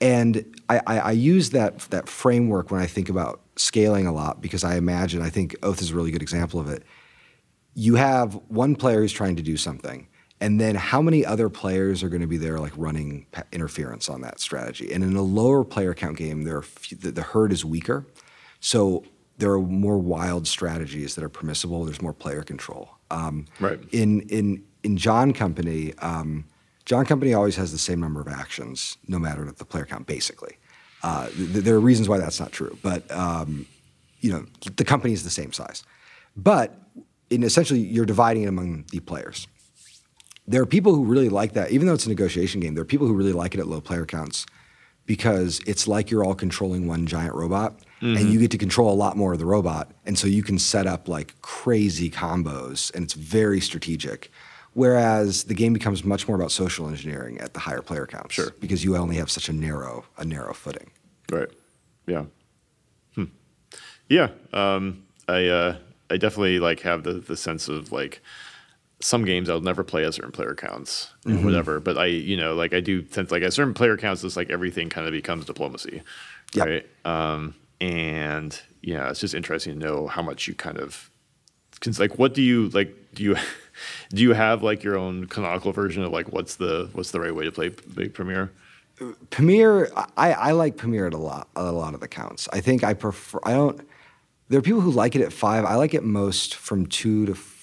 And 0.00 0.58
I, 0.68 0.80
I, 0.86 0.98
I 0.98 1.10
use 1.12 1.50
that 1.50 1.80
that 1.90 2.08
framework 2.08 2.70
when 2.70 2.80
I 2.80 2.86
think 2.86 3.08
about 3.08 3.40
scaling 3.56 4.06
a 4.06 4.12
lot 4.12 4.40
because 4.40 4.64
I 4.64 4.76
imagine 4.76 5.20
I 5.20 5.30
think 5.30 5.56
Oath 5.62 5.82
is 5.82 5.90
a 5.90 5.94
really 5.94 6.10
good 6.10 6.22
example 6.22 6.60
of 6.60 6.68
it. 6.68 6.82
You 7.74 7.96
have 7.96 8.34
one 8.48 8.76
player 8.76 9.00
who's 9.00 9.12
trying 9.12 9.36
to 9.36 9.42
do 9.42 9.56
something, 9.56 10.08
and 10.40 10.60
then 10.60 10.74
how 10.76 11.02
many 11.02 11.24
other 11.24 11.48
players 11.48 12.02
are 12.02 12.08
going 12.08 12.20
to 12.20 12.26
be 12.28 12.36
there 12.36 12.58
like 12.58 12.72
running 12.76 13.26
interference 13.52 14.08
on 14.08 14.20
that 14.22 14.40
strategy? 14.40 14.92
And 14.92 15.02
in 15.02 15.16
a 15.16 15.22
lower 15.22 15.64
player 15.64 15.94
count 15.94 16.16
game, 16.16 16.42
there 16.44 16.56
are 16.56 16.62
few, 16.62 16.96
the, 16.96 17.10
the 17.10 17.22
herd 17.22 17.52
is 17.52 17.64
weaker, 17.64 18.06
so 18.60 19.04
there 19.38 19.52
are 19.52 19.60
more 19.60 19.98
wild 19.98 20.46
strategies 20.46 21.14
that 21.14 21.24
are 21.24 21.28
permissible. 21.28 21.84
There's 21.84 22.02
more 22.02 22.12
player 22.12 22.42
control. 22.42 22.90
Um, 23.10 23.46
Right. 23.60 23.80
In 23.92 24.22
in 24.22 24.64
in 24.82 24.96
John 24.96 25.32
Company, 25.32 25.94
um, 25.98 26.44
John 26.84 27.04
Company 27.04 27.34
always 27.34 27.56
has 27.56 27.72
the 27.72 27.78
same 27.78 28.00
number 28.00 28.20
of 28.20 28.28
actions, 28.28 28.96
no 29.06 29.18
matter 29.18 29.44
the 29.44 29.64
player 29.64 29.84
count. 29.86 30.06
Basically, 30.06 30.56
uh, 31.02 31.28
th- 31.28 31.64
there 31.64 31.74
are 31.74 31.80
reasons 31.80 32.08
why 32.08 32.18
that's 32.18 32.40
not 32.40 32.52
true, 32.52 32.78
but 32.82 33.10
um, 33.10 33.66
you 34.20 34.32
know 34.32 34.44
the 34.76 34.84
company 34.84 35.14
is 35.14 35.24
the 35.24 35.30
same 35.30 35.52
size. 35.52 35.82
But 36.36 36.76
in 37.30 37.42
essentially, 37.42 37.80
you're 37.80 38.06
dividing 38.06 38.44
it 38.44 38.46
among 38.46 38.84
the 38.90 39.00
players. 39.00 39.46
There 40.48 40.62
are 40.62 40.66
people 40.66 40.94
who 40.94 41.04
really 41.04 41.28
like 41.28 41.52
that, 41.52 41.70
even 41.70 41.86
though 41.86 41.94
it's 41.94 42.06
a 42.06 42.08
negotiation 42.08 42.60
game. 42.60 42.74
There 42.74 42.82
are 42.82 42.86
people 42.86 43.06
who 43.06 43.14
really 43.14 43.32
like 43.32 43.54
it 43.54 43.60
at 43.60 43.66
low 43.68 43.80
player 43.80 44.06
counts 44.06 44.46
because 45.04 45.60
it's 45.66 45.86
like 45.86 46.10
you're 46.10 46.24
all 46.24 46.34
controlling 46.34 46.86
one 46.86 47.06
giant 47.06 47.34
robot 47.34 47.80
and 48.00 48.32
you 48.32 48.38
get 48.38 48.50
to 48.52 48.58
control 48.58 48.92
a 48.92 48.94
lot 48.94 49.16
more 49.16 49.32
of 49.32 49.38
the 49.38 49.46
robot. 49.46 49.90
And 50.06 50.18
so 50.18 50.26
you 50.26 50.42
can 50.42 50.58
set 50.58 50.86
up 50.86 51.08
like 51.08 51.40
crazy 51.42 52.10
combos 52.10 52.94
and 52.94 53.04
it's 53.04 53.14
very 53.14 53.60
strategic. 53.60 54.30
Whereas 54.74 55.44
the 55.44 55.54
game 55.54 55.72
becomes 55.72 56.04
much 56.04 56.28
more 56.28 56.36
about 56.36 56.52
social 56.52 56.88
engineering 56.88 57.40
at 57.40 57.52
the 57.52 57.60
higher 57.60 57.82
player 57.82 58.06
counts. 58.06 58.34
Sure. 58.34 58.52
Because 58.60 58.84
you 58.84 58.96
only 58.96 59.16
have 59.16 59.30
such 59.30 59.48
a 59.48 59.52
narrow, 59.52 60.04
a 60.16 60.24
narrow 60.24 60.54
footing. 60.54 60.90
Right. 61.32 61.48
Yeah. 62.06 62.24
Hmm. 63.14 63.24
Yeah. 64.08 64.28
Um, 64.52 65.04
I 65.26 65.46
uh, 65.46 65.76
I 66.10 66.16
definitely 66.16 66.58
like 66.60 66.80
have 66.80 67.02
the 67.02 67.14
the 67.14 67.36
sense 67.36 67.68
of 67.68 67.92
like 67.92 68.22
some 69.00 69.24
games 69.24 69.48
I'll 69.48 69.60
never 69.60 69.84
play 69.84 70.04
at 70.04 70.14
certain 70.14 70.32
player 70.32 70.54
counts 70.54 71.10
or 71.24 71.32
Mm-hmm. 71.32 71.44
whatever. 71.44 71.80
But 71.80 71.98
I 71.98 72.06
you 72.06 72.36
know 72.36 72.54
like 72.54 72.72
I 72.74 72.80
do 72.80 73.06
sense 73.10 73.30
like 73.30 73.42
at 73.42 73.52
certain 73.52 73.74
player 73.74 73.96
counts, 73.96 74.24
it's 74.24 74.36
like 74.36 74.50
everything 74.50 74.88
kind 74.88 75.06
of 75.06 75.12
becomes 75.12 75.44
diplomacy. 75.44 76.02
Yep. 76.54 76.66
Right. 76.66 76.86
Um, 77.04 77.54
and 77.80 78.60
yeah, 78.82 79.10
it's 79.10 79.20
just 79.20 79.34
interesting 79.34 79.78
to 79.78 79.86
know 79.86 80.06
how 80.06 80.22
much 80.22 80.48
you 80.48 80.54
kind 80.54 80.78
of. 80.78 81.10
Cause 81.80 82.00
like, 82.00 82.18
what 82.18 82.34
do 82.34 82.42
you 82.42 82.68
like? 82.70 82.92
Do 83.14 83.22
you 83.22 83.36
do 84.10 84.22
you 84.22 84.32
have 84.32 84.62
like 84.64 84.82
your 84.82 84.96
own 84.98 85.26
canonical 85.26 85.70
version 85.72 86.02
of 86.02 86.10
like 86.10 86.32
what's 86.32 86.56
the 86.56 86.88
what's 86.92 87.12
the 87.12 87.20
right 87.20 87.34
way 87.34 87.44
to 87.44 87.52
play 87.52 87.68
Big 87.68 88.14
Pamir? 88.14 88.50
Pamir, 89.30 89.92
I, 90.16 90.32
I 90.32 90.50
like 90.52 90.76
Pamir 90.76 91.06
at 91.06 91.14
a 91.14 91.18
lot, 91.18 91.48
a 91.54 91.70
lot 91.70 91.94
of 91.94 92.00
the 92.00 92.08
counts. 92.08 92.48
I 92.52 92.60
think 92.60 92.82
I 92.82 92.94
prefer. 92.94 93.38
I 93.44 93.52
don't. 93.52 93.80
There 94.48 94.58
are 94.58 94.62
people 94.62 94.80
who 94.80 94.90
like 94.90 95.14
it 95.14 95.22
at 95.22 95.32
five. 95.32 95.64
I 95.64 95.74
like 95.76 95.94
it 95.94 96.02
most 96.02 96.56
from 96.56 96.86
two 96.86 97.26
to 97.26 97.34
four, 97.36 97.57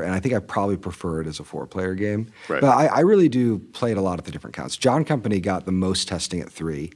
and 0.00 0.12
I 0.12 0.20
think 0.20 0.34
I 0.34 0.38
probably 0.38 0.76
prefer 0.76 1.20
it 1.20 1.26
as 1.26 1.40
a 1.40 1.44
four-player 1.44 1.94
game. 1.94 2.30
Right. 2.48 2.60
But 2.60 2.70
I, 2.70 2.86
I 2.86 3.00
really 3.00 3.28
do 3.28 3.58
play 3.58 3.92
it 3.92 3.96
a 3.96 4.00
lot 4.00 4.18
at 4.18 4.24
the 4.24 4.30
different 4.30 4.54
counts. 4.54 4.76
John 4.76 5.04
Company 5.04 5.40
got 5.40 5.66
the 5.66 5.72
most 5.72 6.08
testing 6.08 6.40
at 6.40 6.50
3 6.50 6.90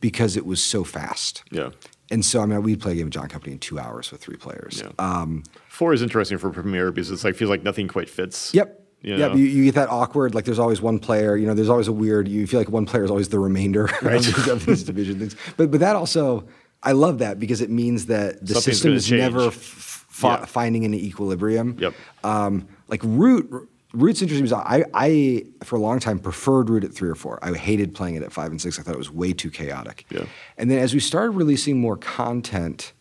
because 0.00 0.36
it 0.36 0.46
was 0.46 0.62
so 0.62 0.84
fast. 0.84 1.42
Yeah. 1.50 1.70
And 2.10 2.24
so 2.24 2.40
I 2.40 2.46
mean, 2.46 2.62
we 2.62 2.76
play 2.76 2.92
a 2.92 2.94
game 2.96 3.06
of 3.06 3.12
John 3.12 3.28
Company 3.28 3.52
in 3.52 3.58
two 3.58 3.78
hours 3.78 4.12
with 4.12 4.20
three 4.20 4.36
players. 4.36 4.82
Yeah. 4.84 4.92
Um, 4.98 5.42
Four 5.68 5.92
is 5.92 6.02
interesting 6.02 6.38
for 6.38 6.50
Pamir 6.50 6.92
because 6.92 7.10
it's 7.10 7.24
like 7.24 7.34
feels 7.34 7.50
like 7.50 7.62
nothing 7.62 7.88
quite 7.88 8.08
fits. 8.08 8.54
Yep. 8.54 8.82
You 9.02 9.16
know? 9.16 9.34
You, 9.34 9.44
you 9.44 9.64
get 9.64 9.74
that 9.74 9.88
awkward, 9.88 10.34
like 10.34 10.44
there's 10.44 10.58
always 10.58 10.80
one 10.80 10.98
player, 10.98 11.36
you 11.36 11.46
know, 11.46 11.54
there's 11.54 11.68
always 11.68 11.86
a 11.86 11.92
weird, 11.92 12.26
you 12.28 12.46
feel 12.46 12.58
like 12.58 12.68
one 12.68 12.86
player 12.86 13.04
is 13.04 13.10
always 13.10 13.28
the 13.28 13.38
remainder 13.38 13.84
of, 14.02 14.12
these, 14.12 14.48
of 14.48 14.66
these 14.66 14.82
division 14.82 15.18
things. 15.18 15.36
But, 15.56 15.70
but 15.70 15.80
that 15.80 15.96
also, 15.96 16.46
I 16.82 16.92
love 16.92 17.18
that 17.18 17.38
because 17.38 17.60
it 17.60 17.70
means 17.70 18.06
that 18.06 18.40
the 18.40 18.54
Something's 18.54 18.64
system 18.64 18.92
is 18.94 19.10
never 19.12 19.48
f- 19.48 19.95
fi- 20.16 20.38
Yeah. 20.38 20.44
finding 20.46 20.84
an 20.84 20.94
equilibrium. 20.94 21.76
Yep. 21.78 21.94
Um, 22.24 22.66
like 22.88 23.00
Root, 23.04 23.68
Root's 23.92 24.22
interesting 24.22 24.46
because 24.46 24.62
I, 24.66 24.84
I, 24.94 25.44
for 25.64 25.76
a 25.76 25.80
long 25.80 26.00
time, 26.00 26.18
preferred 26.18 26.68
Root 26.70 26.84
at 26.84 26.92
three 26.92 27.08
or 27.08 27.14
four. 27.14 27.38
I 27.42 27.52
hated 27.54 27.94
playing 27.94 28.14
it 28.16 28.22
at 28.22 28.32
five 28.32 28.50
and 28.50 28.60
six. 28.60 28.78
I 28.78 28.82
thought 28.82 28.94
it 28.94 28.98
was 28.98 29.10
way 29.10 29.32
too 29.32 29.50
chaotic. 29.50 30.04
Yeah. 30.10 30.24
And 30.58 30.70
then 30.70 30.78
as 30.78 30.94
we 30.94 31.00
started 31.00 31.30
releasing 31.32 31.78
more 31.80 31.96
content, 31.96 32.92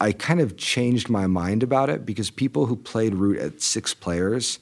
I 0.00 0.12
kind 0.12 0.40
of 0.40 0.56
changed 0.56 1.08
my 1.10 1.26
mind 1.26 1.62
about 1.62 1.90
it 1.90 2.06
because 2.06 2.30
people 2.30 2.66
who 2.66 2.76
played 2.76 3.14
Root 3.14 3.38
at 3.38 3.60
six 3.60 3.92
players, 3.94 4.58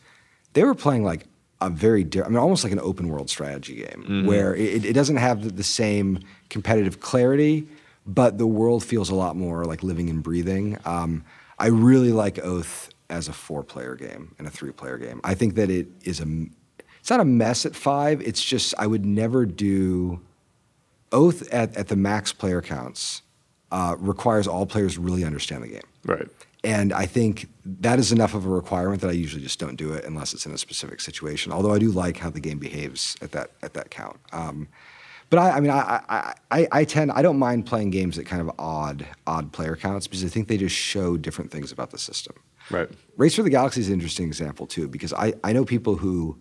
they 0.55 0.65
were 0.65 0.75
playing 0.75 1.05
like 1.05 1.27
a 1.61 1.71
very, 1.71 2.03
di- 2.05 2.23
I 2.23 2.29
mean, 2.29 2.37
almost 2.39 2.65
like 2.65 2.73
an 2.73 2.81
open 2.81 3.09
world 3.09 3.31
strategy 3.31 3.77
game 3.85 4.27
where 4.27 4.55
it, 4.55 4.85
it 4.85 4.93
doesn't 4.95 5.17
have 5.17 5.43
the, 5.45 5.51
the 5.51 5.65
same 5.65 6.21
competitive 6.51 7.01
clarity, 7.01 7.67
but 8.07 8.39
the 8.39 8.47
world 8.47 8.83
feels 8.85 9.11
a 9.11 9.15
lot 9.15 9.37
more 9.37 9.65
like 9.65 9.83
living 9.85 10.09
and 10.11 10.23
breathing. 10.23 10.79
Um, 10.85 11.25
I 11.59 11.67
really 11.67 12.13
like 12.13 12.39
Oath 12.39 12.91
as 13.11 13.29
a 13.29 13.33
four 13.33 13.63
player 13.63 13.95
game 13.95 14.35
and 14.39 14.47
a 14.47 14.51
three 14.51 14.73
player 14.73 14.99
game. 14.99 15.21
I 15.25 15.35
think 15.35 15.55
that 15.55 15.71
it 15.71 15.89
is 16.05 16.21
a 16.21 16.27
it's 17.09 17.11
not 17.11 17.21
a 17.21 17.25
mess 17.25 17.65
at 17.65 17.75
five. 17.75 18.21
It's 18.21 18.45
just, 18.45 18.75
I 18.79 18.87
would 18.87 19.07
never 19.07 19.47
do 19.47 20.21
Oath 21.11 21.49
at, 21.53 21.75
at 21.75 21.89
the 21.89 21.97
max 21.97 22.35
player 22.35 22.61
counts 22.61 23.23
uh, 23.73 23.97
requires 23.99 24.47
all 24.47 24.67
players 24.67 24.99
really 24.99 25.25
understand 25.25 25.65
the 25.65 25.69
game. 25.69 25.89
Right. 26.05 26.29
And 26.65 26.93
I 26.93 27.07
think 27.07 27.49
that 27.65 27.99
is 27.99 28.13
enough 28.13 28.35
of 28.35 28.45
a 28.45 28.49
requirement 28.51 29.01
that 29.01 29.09
I 29.09 29.15
usually 29.15 29.43
just 29.43 29.59
don't 29.59 29.77
do 29.77 29.93
it 29.93 30.05
unless 30.05 30.35
it's 30.35 30.45
in 30.45 30.53
a 30.53 30.59
specific 30.59 31.01
situation. 31.01 31.53
Although 31.53 31.73
I 31.73 31.79
do 31.79 31.91
like 31.91 32.19
how 32.19 32.31
the 32.31 32.41
game 32.41 32.59
behaves 32.59 33.17
at 33.23 33.33
that 33.33 33.53
at 33.63 33.75
that 33.75 33.91
count. 33.91 34.19
Um, 34.33 34.69
but 35.31 35.39
I, 35.39 35.51
I 35.53 35.61
mean, 35.61 35.71
I, 35.71 36.01
I, 36.09 36.35
I, 36.51 36.69
I 36.73 36.85
tend 36.85 37.13
I 37.13 37.23
don't 37.23 37.39
mind 37.39 37.67
playing 37.67 37.91
games 37.91 38.19
at 38.19 38.27
kind 38.27 38.41
of 38.41 38.51
odd 38.59 39.07
odd 39.27 39.53
player 39.53 39.77
counts 39.77 40.07
because 40.07 40.25
I 40.25 40.29
think 40.29 40.49
they 40.49 40.57
just 40.57 40.75
show 40.77 41.17
different 41.17 41.51
things 41.51 41.71
about 41.73 41.91
the 41.91 41.99
system. 41.99 42.35
Right. 42.71 42.89
Race 43.17 43.35
for 43.35 43.43
the 43.43 43.51
Galaxy 43.51 43.81
is 43.81 43.89
an 43.89 43.95
interesting 43.95 44.27
example 44.27 44.67
too 44.67 44.89
because 44.89 45.13
I, 45.13 45.35
I 45.45 45.53
know 45.53 45.65
people 45.65 45.97
who 45.97 46.41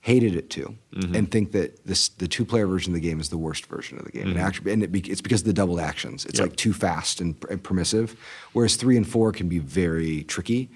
hated 0.00 0.34
it 0.34 0.50
too 0.50 0.76
and 1.14 1.30
think 1.30 1.52
that 1.52 1.86
this 1.86 2.08
the 2.08 2.26
two 2.26 2.44
player 2.44 2.66
version 2.66 2.92
of 2.92 2.94
the 3.00 3.08
game 3.08 3.20
is 3.20 3.28
the 3.28 3.38
worst 3.38 3.66
version 3.66 3.98
of 3.98 4.04
the 4.04 4.10
game 4.10 4.28
and 4.30 4.38
actually 4.38 4.72
and 4.72 4.82
it 4.82 4.90
be, 4.90 4.98
it's 5.00 5.20
because 5.20 5.42
of 5.42 5.46
the 5.46 5.52
doubled 5.52 5.78
actions 5.78 6.24
it's 6.26 6.40
Yep. 6.40 6.48
like 6.48 6.56
too 6.56 6.72
fast 6.72 7.20
and, 7.20 7.36
and 7.48 7.62
permissive 7.62 8.16
whereas 8.52 8.74
three 8.74 8.96
and 8.96 9.06
four 9.08 9.30
can 9.30 9.48
be 9.48 9.60
very 9.60 10.24
tricky 10.24 10.70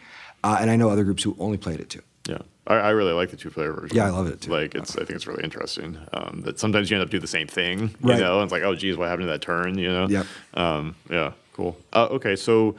uh, 0.44 0.58
and 0.60 0.70
I 0.70 0.76
know 0.76 0.90
other 0.90 1.02
groups 1.02 1.24
who 1.24 1.34
only 1.40 1.58
played 1.58 1.80
it 1.80 1.90
too 1.90 2.02
Yeah. 2.28 2.38
I, 2.66 2.74
I 2.74 2.90
really 2.90 3.12
like 3.12 3.30
the 3.30 3.36
two 3.36 3.50
player 3.50 3.72
version. 3.72 3.96
Yeah, 3.96 4.06
I 4.06 4.10
love 4.10 4.26
it 4.26 4.40
too. 4.40 4.50
Like 4.50 4.74
it's 4.74 4.94
I 4.96 5.00
think 5.00 5.10
it's 5.10 5.26
really 5.26 5.44
interesting. 5.44 5.96
Um, 6.12 6.42
that 6.44 6.58
sometimes 6.58 6.90
you 6.90 6.96
end 6.96 7.04
up 7.04 7.10
doing 7.10 7.20
the 7.20 7.26
same 7.28 7.46
thing. 7.46 7.78
You 8.02 8.10
Right. 8.10 8.18
know, 8.18 8.34
and 8.40 8.44
it's 8.44 8.52
like, 8.52 8.62
oh 8.64 8.74
geez, 8.74 8.96
what 8.96 9.08
happened 9.08 9.26
to 9.28 9.32
that 9.32 9.42
turn? 9.42 9.78
You 9.78 9.88
know? 9.88 10.08
Yep. 10.08 10.26
Um, 10.54 10.94
yeah, 11.10 11.32
cool. 11.52 11.76
Uh, 11.92 12.06
okay, 12.10 12.34
so 12.36 12.74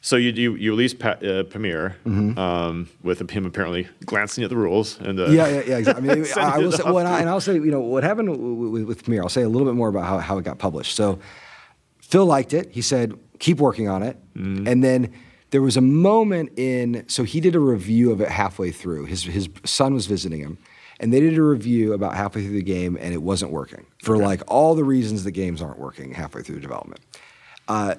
so 0.00 0.14
you 0.14 0.30
you, 0.30 0.54
you 0.54 0.70
released 0.70 1.00
pa- 1.00 1.18
uh, 1.22 1.42
Pamir 1.44 1.96
um, 2.38 2.88
with 3.02 3.28
him 3.28 3.44
apparently 3.46 3.88
glancing 4.04 4.44
at 4.44 4.50
the 4.50 4.56
rules 4.56 5.00
and 5.00 5.18
uh, 5.18 5.24
Mm-hmm. 5.26 5.34
yeah 5.34 5.48
yeah, 5.48 5.62
yeah 5.66 5.78
exactly 5.78 6.10
I, 6.10 6.14
mean, 6.14 6.26
I, 6.36 6.40
I 6.40 6.58
will 6.58 6.70
say, 6.70 6.82
well, 6.84 6.98
and, 6.98 7.08
I, 7.08 7.20
and 7.20 7.28
I'll 7.28 7.40
say 7.40 7.54
you 7.54 7.72
know 7.72 7.80
what 7.80 8.04
happened 8.04 8.28
with, 8.30 8.70
with, 8.70 8.82
with 8.84 9.04
Pamir 9.04 9.22
I'll 9.22 9.28
say 9.28 9.42
a 9.42 9.48
little 9.48 9.66
bit 9.66 9.74
more 9.74 9.88
about 9.88 10.04
how, 10.04 10.18
how 10.18 10.38
it 10.38 10.44
got 10.44 10.58
published 10.58 10.94
so 10.94 11.18
Phil 11.98 12.24
liked 12.26 12.52
it 12.54 12.70
he 12.70 12.82
said 12.82 13.18
keep 13.40 13.58
working 13.58 13.88
on 13.88 14.02
it 14.04 14.16
Mm-hmm. 14.36 14.68
and 14.68 14.84
then 14.84 15.12
there 15.50 15.62
was 15.62 15.76
a 15.76 15.80
moment 15.80 16.58
in 16.58 17.04
so 17.08 17.22
he 17.24 17.40
did 17.40 17.54
a 17.54 17.60
review 17.60 18.10
of 18.12 18.20
it 18.20 18.28
halfway 18.28 18.70
through. 18.70 19.06
His 19.06 19.24
his 19.24 19.48
son 19.64 19.94
was 19.94 20.06
visiting 20.06 20.40
him, 20.40 20.58
and 21.00 21.12
they 21.12 21.20
did 21.20 21.36
a 21.36 21.42
review 21.42 21.92
about 21.92 22.14
halfway 22.14 22.42
through 22.42 22.54
the 22.54 22.62
game, 22.62 22.96
and 23.00 23.14
it 23.14 23.22
wasn't 23.22 23.52
working 23.52 23.86
for 24.02 24.16
like 24.16 24.42
all 24.48 24.74
the 24.74 24.84
reasons 24.84 25.24
the 25.24 25.30
games 25.30 25.62
aren't 25.62 25.78
working 25.78 26.12
halfway 26.14 26.42
through 26.42 26.60
development. 26.60 27.00
Uh, 27.68 27.94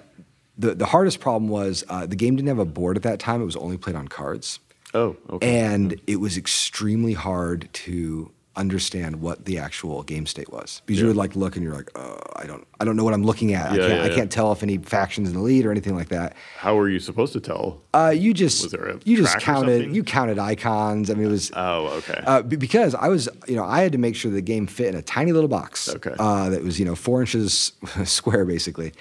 the 0.58 0.76
the 0.76 0.86
hardest 0.86 1.20
problem 1.20 1.50
was 1.50 1.84
uh, 1.90 2.06
the 2.06 2.16
game 2.16 2.36
didn't 2.36 2.50
have 2.50 2.60
a 2.60 2.66
board 2.66 2.98
at 2.98 3.04
that 3.04 3.20
time. 3.20 3.42
It 3.42 3.46
was 3.46 3.56
only 3.56 3.78
played 3.78 3.96
on 3.96 4.08
cards. 4.08 4.60
Oh, 4.94 5.16
okay. 5.30 5.60
And 5.60 6.00
it 6.08 6.18
was 6.18 6.38
extremely 6.38 7.14
hard 7.14 7.70
to 7.74 8.32
understand 8.58 9.22
what 9.22 9.46
the 9.46 9.58
actual 9.60 10.04
game 10.04 10.26
state 10.26 10.52
was 10.52 10.82
because 10.86 11.00
you 11.00 11.06
Yeah. 11.06 11.10
would 11.12 11.16
like 11.18 11.36
look 11.36 11.56
and 11.56 11.64
you're 11.64 11.74
like, 11.76 11.90
oh, 11.96 12.20
I 12.36 12.46
don't, 12.46 12.68
I 12.80 12.86
don't 12.86 12.96
know 12.98 13.04
what 13.04 13.14
I'm 13.14 13.24
looking 13.24 13.54
at. 13.54 13.72
I 13.72 13.78
can't, 13.78 13.90
yeah, 13.90 14.04
I 14.04 14.10
can't 14.10 14.32
tell 14.32 14.52
if 14.52 14.64
any 14.64 14.78
factions 14.80 15.30
in 15.30 15.36
the 15.36 15.42
lead 15.42 15.66
or 15.66 15.72
anything 15.72 15.96
like 15.96 16.10
that. 16.10 16.36
How 16.58 16.76
were 16.76 16.90
you 16.90 17.00
supposed 17.00 17.32
to 17.34 17.40
tell? 17.40 17.82
Uh, 17.94 18.14
you 18.16 18.34
just, 18.34 18.64
Was 18.64 18.72
there 18.72 18.88
a 18.90 19.00
you 19.06 19.16
just 19.18 19.40
counted, 19.40 19.96
you 19.96 20.04
counted 20.04 20.40
icons. 20.40 21.10
I 21.10 21.14
mean, 21.14 21.28
it 21.28 21.32
was. 21.32 21.52
Oh, 21.56 21.88
okay. 22.00 22.22
Uh, 22.26 22.42
because 22.42 22.94
I 22.96 23.08
was, 23.08 23.30
you 23.48 23.56
know, 23.56 23.64
I 23.64 23.82
had 23.82 23.92
to 23.94 23.98
make 23.98 24.16
sure 24.16 24.30
the 24.32 24.42
game 24.42 24.68
fit 24.68 24.88
in 24.88 24.96
a 24.96 25.02
tiny 25.02 25.32
little 25.32 25.48
box. 25.48 25.88
Okay. 25.90 26.16
Uh, 26.20 26.50
that 26.50 26.64
was, 26.64 26.80
you 26.80 26.86
know, 26.86 26.96
four 26.96 27.22
inches 27.22 27.74
square, 28.06 28.44
basically, 28.46 28.92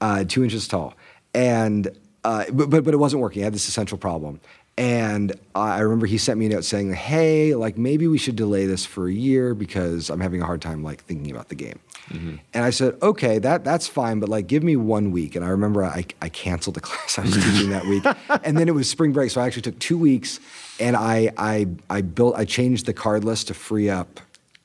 uh, 0.00 0.24
two 0.24 0.44
inches 0.44 0.68
tall, 0.68 0.94
and 1.34 1.88
uh, 2.24 2.44
but, 2.52 2.68
but 2.68 2.84
but 2.84 2.92
it 2.94 2.98
wasn't 2.98 3.22
working. 3.22 3.42
I 3.42 3.44
had 3.44 3.54
this 3.54 3.68
essential 3.68 3.96
problem, 3.96 4.40
and 4.78 5.32
I 5.54 5.80
remember 5.80 6.06
he 6.06 6.16
sent 6.18 6.38
me 6.38 6.46
a 6.46 6.50
note 6.50 6.64
saying, 6.64 6.92
"Hey, 6.92 7.54
like 7.54 7.76
maybe 7.76 8.06
we 8.06 8.16
should 8.16 8.36
delay 8.36 8.64
this 8.64 8.86
for 8.86 9.08
a 9.08 9.12
year 9.12 9.52
because 9.54 10.08
I'm 10.08 10.20
having 10.20 10.40
a 10.40 10.46
hard 10.46 10.62
time 10.62 10.82
like 10.84 11.02
thinking 11.04 11.30
about 11.32 11.48
the 11.48 11.54
game." 11.56 11.80
And 12.10 12.64
I 12.64 12.70
said, 12.70 12.96
"Okay, 13.02 13.38
that 13.40 13.64
that's 13.64 13.86
fine, 13.86 14.18
but 14.20 14.28
like 14.30 14.46
give 14.46 14.62
me 14.62 14.76
one 14.76 15.10
week." 15.10 15.36
And 15.36 15.44
I 15.44 15.48
remember 15.48 15.84
I 15.84 16.06
I 16.22 16.28
canceled 16.30 16.76
the 16.76 16.80
class 16.88 17.18
I 17.18 17.22
was 17.22 17.34
teaching 17.34 17.70
that 17.70 17.84
week, 17.86 18.04
and 18.44 18.56
then 18.56 18.68
it 18.68 18.74
was 18.74 18.88
spring 18.88 19.12
break, 19.12 19.30
so 19.30 19.40
I 19.42 19.46
actually 19.46 19.62
took 19.62 19.78
two 19.80 19.98
weeks, 19.98 20.38
and 20.80 20.96
I 20.96 21.32
I 21.36 21.66
I 21.90 22.00
built 22.00 22.36
I 22.36 22.44
changed 22.46 22.86
the 22.86 22.94
card 22.94 23.24
list 23.24 23.48
to 23.48 23.54
free 23.54 23.90
up 23.90 24.20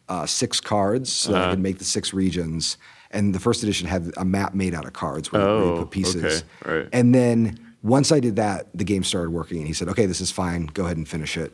uh, 0.08 0.26
six 0.26 0.62
cards 0.62 1.12
so 1.12 1.32
that 1.34 1.48
I 1.48 1.50
could 1.50 1.60
make 1.60 1.80
the 1.80 1.86
six 1.86 2.14
regions. 2.14 2.78
And 3.12 3.34
the 3.36 3.40
first 3.40 3.62
edition 3.62 3.88
had 3.88 4.12
a 4.18 4.26
map 4.26 4.56
made 4.56 4.74
out 4.74 4.86
of 4.86 4.94
cards 4.94 5.32
where, 5.32 5.42
where 5.42 5.66
you 5.66 5.72
Oh, 5.74 5.78
put 5.80 5.92
pieces. 5.92 6.44
okay, 6.64 6.78
right. 6.80 6.90
And 6.92 7.14
then 7.14 7.60
once 7.84 8.12
I 8.12 8.20
did 8.20 8.38
that, 8.38 8.68
the 8.74 8.84
game 8.84 9.04
started 9.04 9.30
working, 9.30 9.60
and 9.60 9.68
he 9.68 9.74
said, 9.74 9.88
"Okay, 9.90 10.08
this 10.08 10.22
is 10.22 10.32
fine. 10.32 10.68
Go 10.68 10.86
ahead 10.86 10.98
and 10.98 11.08
finish 11.08 11.38
it." 11.38 11.54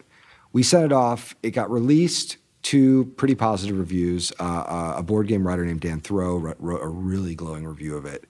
We 0.54 0.64
sent 0.64 0.86
it 0.86 0.92
off. 0.94 1.36
It 1.44 1.52
got 1.52 1.70
released 1.70 2.38
to 2.62 3.06
pretty 3.18 3.36
positive 3.36 3.78
reviews. 3.78 4.32
Uh, 4.40 4.44
uh, 4.44 4.94
a 4.98 5.04
board 5.04 5.28
game 5.28 5.48
writer 5.48 5.66
named 5.66 5.82
Dan 5.82 6.02
wrote, 6.10 6.56
wrote 6.60 6.82
a 6.82 6.88
really 6.88 7.36
glowing 7.36 7.66
review 7.66 7.96
of 7.96 8.06
it. 8.06 8.26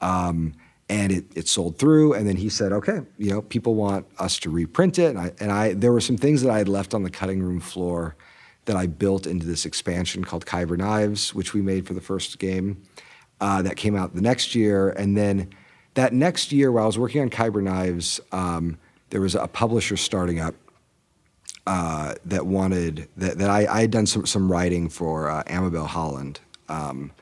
Um, 0.00 0.54
and 0.88 1.10
it, 1.12 1.24
it 1.34 1.48
sold 1.48 1.78
through. 1.78 2.14
And 2.14 2.28
then 2.28 2.36
he 2.36 2.48
said, 2.48 2.72
okay, 2.72 3.00
you 3.18 3.30
know, 3.30 3.42
people 3.42 3.74
want 3.74 4.06
us 4.18 4.38
to 4.40 4.50
reprint 4.50 4.98
it. 4.98 5.10
And 5.10 5.18
I, 5.18 5.32
and 5.40 5.50
I, 5.50 5.74
there 5.74 5.92
were 5.92 6.00
some 6.00 6.16
things 6.16 6.42
that 6.42 6.50
I 6.50 6.58
had 6.58 6.68
left 6.68 6.94
on 6.94 7.02
the 7.02 7.10
cutting 7.10 7.42
room 7.42 7.60
floor 7.60 8.16
that 8.66 8.76
I 8.76 8.86
built 8.86 9.26
into 9.26 9.46
this 9.46 9.66
expansion 9.66 10.24
called 10.24 10.46
Khyber 10.46 10.76
Knives, 10.76 11.34
which 11.34 11.54
we 11.54 11.60
made 11.60 11.86
for 11.86 11.94
the 11.94 12.00
first 12.00 12.38
game. 12.38 12.82
Uh, 13.38 13.60
that 13.62 13.76
came 13.76 13.94
out 13.94 14.14
the 14.14 14.22
next 14.22 14.54
year. 14.54 14.90
And 14.90 15.16
then 15.16 15.50
that 15.96 16.12
next 16.12 16.52
year, 16.52 16.70
while 16.70 16.84
I 16.84 16.86
was 16.86 16.98
working 16.98 17.22
on 17.22 17.30
Khyber 17.30 17.62
Knives, 17.62 18.20
um, 18.30 18.78
there 19.10 19.20
was 19.20 19.34
a 19.34 19.48
publisher 19.48 19.96
starting 19.96 20.38
up 20.40 20.54
uh, 21.66 22.14
that 22.24 22.46
wanted 22.46 23.08
that, 23.16 23.38
that 23.38 23.50
I, 23.50 23.66
I 23.66 23.80
had 23.80 23.90
done 23.90 24.06
some, 24.06 24.26
some 24.26 24.52
writing 24.52 24.88
for 24.88 25.28
uh, 25.28 25.42
Amabel 25.46 25.86
Holland 25.86 26.38
um, 26.68 27.12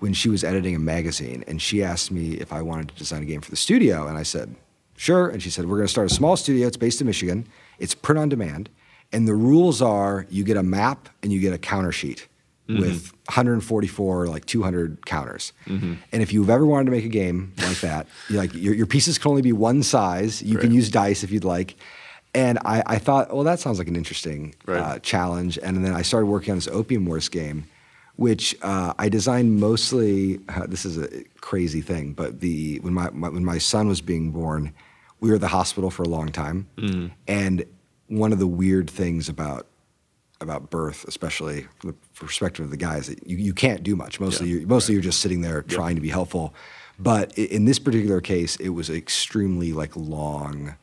when 0.00 0.12
she 0.12 0.28
was 0.28 0.44
editing 0.44 0.76
a 0.76 0.78
magazine, 0.78 1.44
and 1.48 1.60
she 1.60 1.82
asked 1.82 2.10
me 2.10 2.34
if 2.34 2.52
I 2.52 2.62
wanted 2.62 2.88
to 2.88 2.94
design 2.94 3.22
a 3.22 3.26
game 3.26 3.40
for 3.40 3.50
the 3.50 3.56
studio, 3.56 4.06
and 4.06 4.16
I 4.16 4.22
said 4.22 4.54
sure. 4.96 5.28
And 5.28 5.42
she 5.42 5.48
said 5.48 5.66
we're 5.66 5.76
going 5.76 5.86
to 5.86 5.92
start 5.92 6.10
a 6.10 6.14
small 6.14 6.36
studio. 6.36 6.66
It's 6.66 6.76
based 6.76 7.00
in 7.00 7.06
Michigan. 7.06 7.48
It's 7.78 7.94
print 7.94 8.18
on 8.18 8.28
demand, 8.28 8.68
and 9.12 9.26
the 9.26 9.34
rules 9.34 9.80
are 9.80 10.26
you 10.28 10.44
get 10.44 10.58
a 10.58 10.62
map 10.62 11.08
and 11.22 11.32
you 11.32 11.40
get 11.40 11.54
a 11.54 11.58
counter 11.58 11.90
sheet. 11.90 12.28
With 12.78 13.12
144, 13.28 14.26
like 14.28 14.44
200 14.46 15.04
counters, 15.06 15.52
and 15.66 15.98
if 16.12 16.32
you've 16.32 16.50
ever 16.50 16.64
wanted 16.66 16.84
to 16.86 16.90
make 16.92 17.04
a 17.04 17.08
game 17.08 17.52
like 17.58 17.80
that, 17.88 18.06
like 18.30 18.54
your, 18.54 18.74
your 18.74 18.86
pieces 18.86 19.18
can 19.18 19.30
only 19.30 19.42
be 19.42 19.52
one 19.52 19.82
size. 19.82 20.42
You 20.42 20.58
can 20.58 20.70
use 20.72 20.90
dice 20.90 21.24
if 21.24 21.30
you'd 21.30 21.44
like, 21.44 21.76
and 22.34 22.58
I, 22.64 22.82
I 22.86 22.98
thought, 22.98 23.32
well, 23.34 23.44
that 23.44 23.58
sounds 23.60 23.78
like 23.78 23.88
an 23.88 23.96
interesting 23.96 24.54
Right. 24.66 24.78
uh, 24.80 24.98
challenge. 25.00 25.58
And 25.62 25.84
then 25.84 25.94
I 25.94 26.02
started 26.02 26.26
working 26.26 26.52
on 26.52 26.58
this 26.58 26.68
Opium 26.68 27.06
Wars 27.06 27.28
game, 27.28 27.64
which 28.16 28.54
uh, 28.62 28.92
I 28.98 29.08
designed 29.08 29.58
mostly. 29.58 30.38
Uh, 30.48 30.66
this 30.66 30.84
is 30.84 30.98
a 30.98 31.08
crazy 31.40 31.80
thing, 31.80 32.12
but 32.12 32.40
the 32.40 32.78
when 32.80 32.94
my, 32.94 33.10
my 33.10 33.28
when 33.30 33.44
my 33.44 33.58
son 33.58 33.88
was 33.88 34.00
being 34.00 34.30
born, 34.30 34.72
we 35.20 35.28
were 35.30 35.36
at 35.36 35.40
the 35.40 35.48
hospital 35.48 35.90
for 35.90 36.02
a 36.04 36.08
long 36.08 36.28
time, 36.30 36.68
and 37.26 37.64
one 38.08 38.32
of 38.32 38.38
the 38.38 38.46
weird 38.46 38.88
things 38.90 39.28
about 39.28 39.66
about 40.42 40.70
birth, 40.70 41.04
especially 41.06 41.66
the 41.82 41.94
perspective 42.20 42.64
of 42.66 42.70
the 42.70 42.76
guys, 42.76 43.08
that 43.08 43.26
you, 43.26 43.36
you 43.36 43.52
can't 43.52 43.82
do 43.82 43.96
much. 43.96 44.20
Mostly, 44.20 44.48
Yeah, 44.48 44.58
you're, 44.60 44.68
mostly 44.68 44.94
you're 44.94 45.02
just 45.02 45.18
sitting 45.20 45.40
there 45.40 45.62
trying 45.62 45.96
to 45.96 46.00
be 46.00 46.10
helpful. 46.10 46.54
But 46.98 47.36
in 47.38 47.64
this 47.64 47.78
particular 47.78 48.20
case, 48.20 48.56
it 48.56 48.68
was 48.68 48.90
extremely 48.90 49.72
like 49.72 49.96
long, 49.96 50.76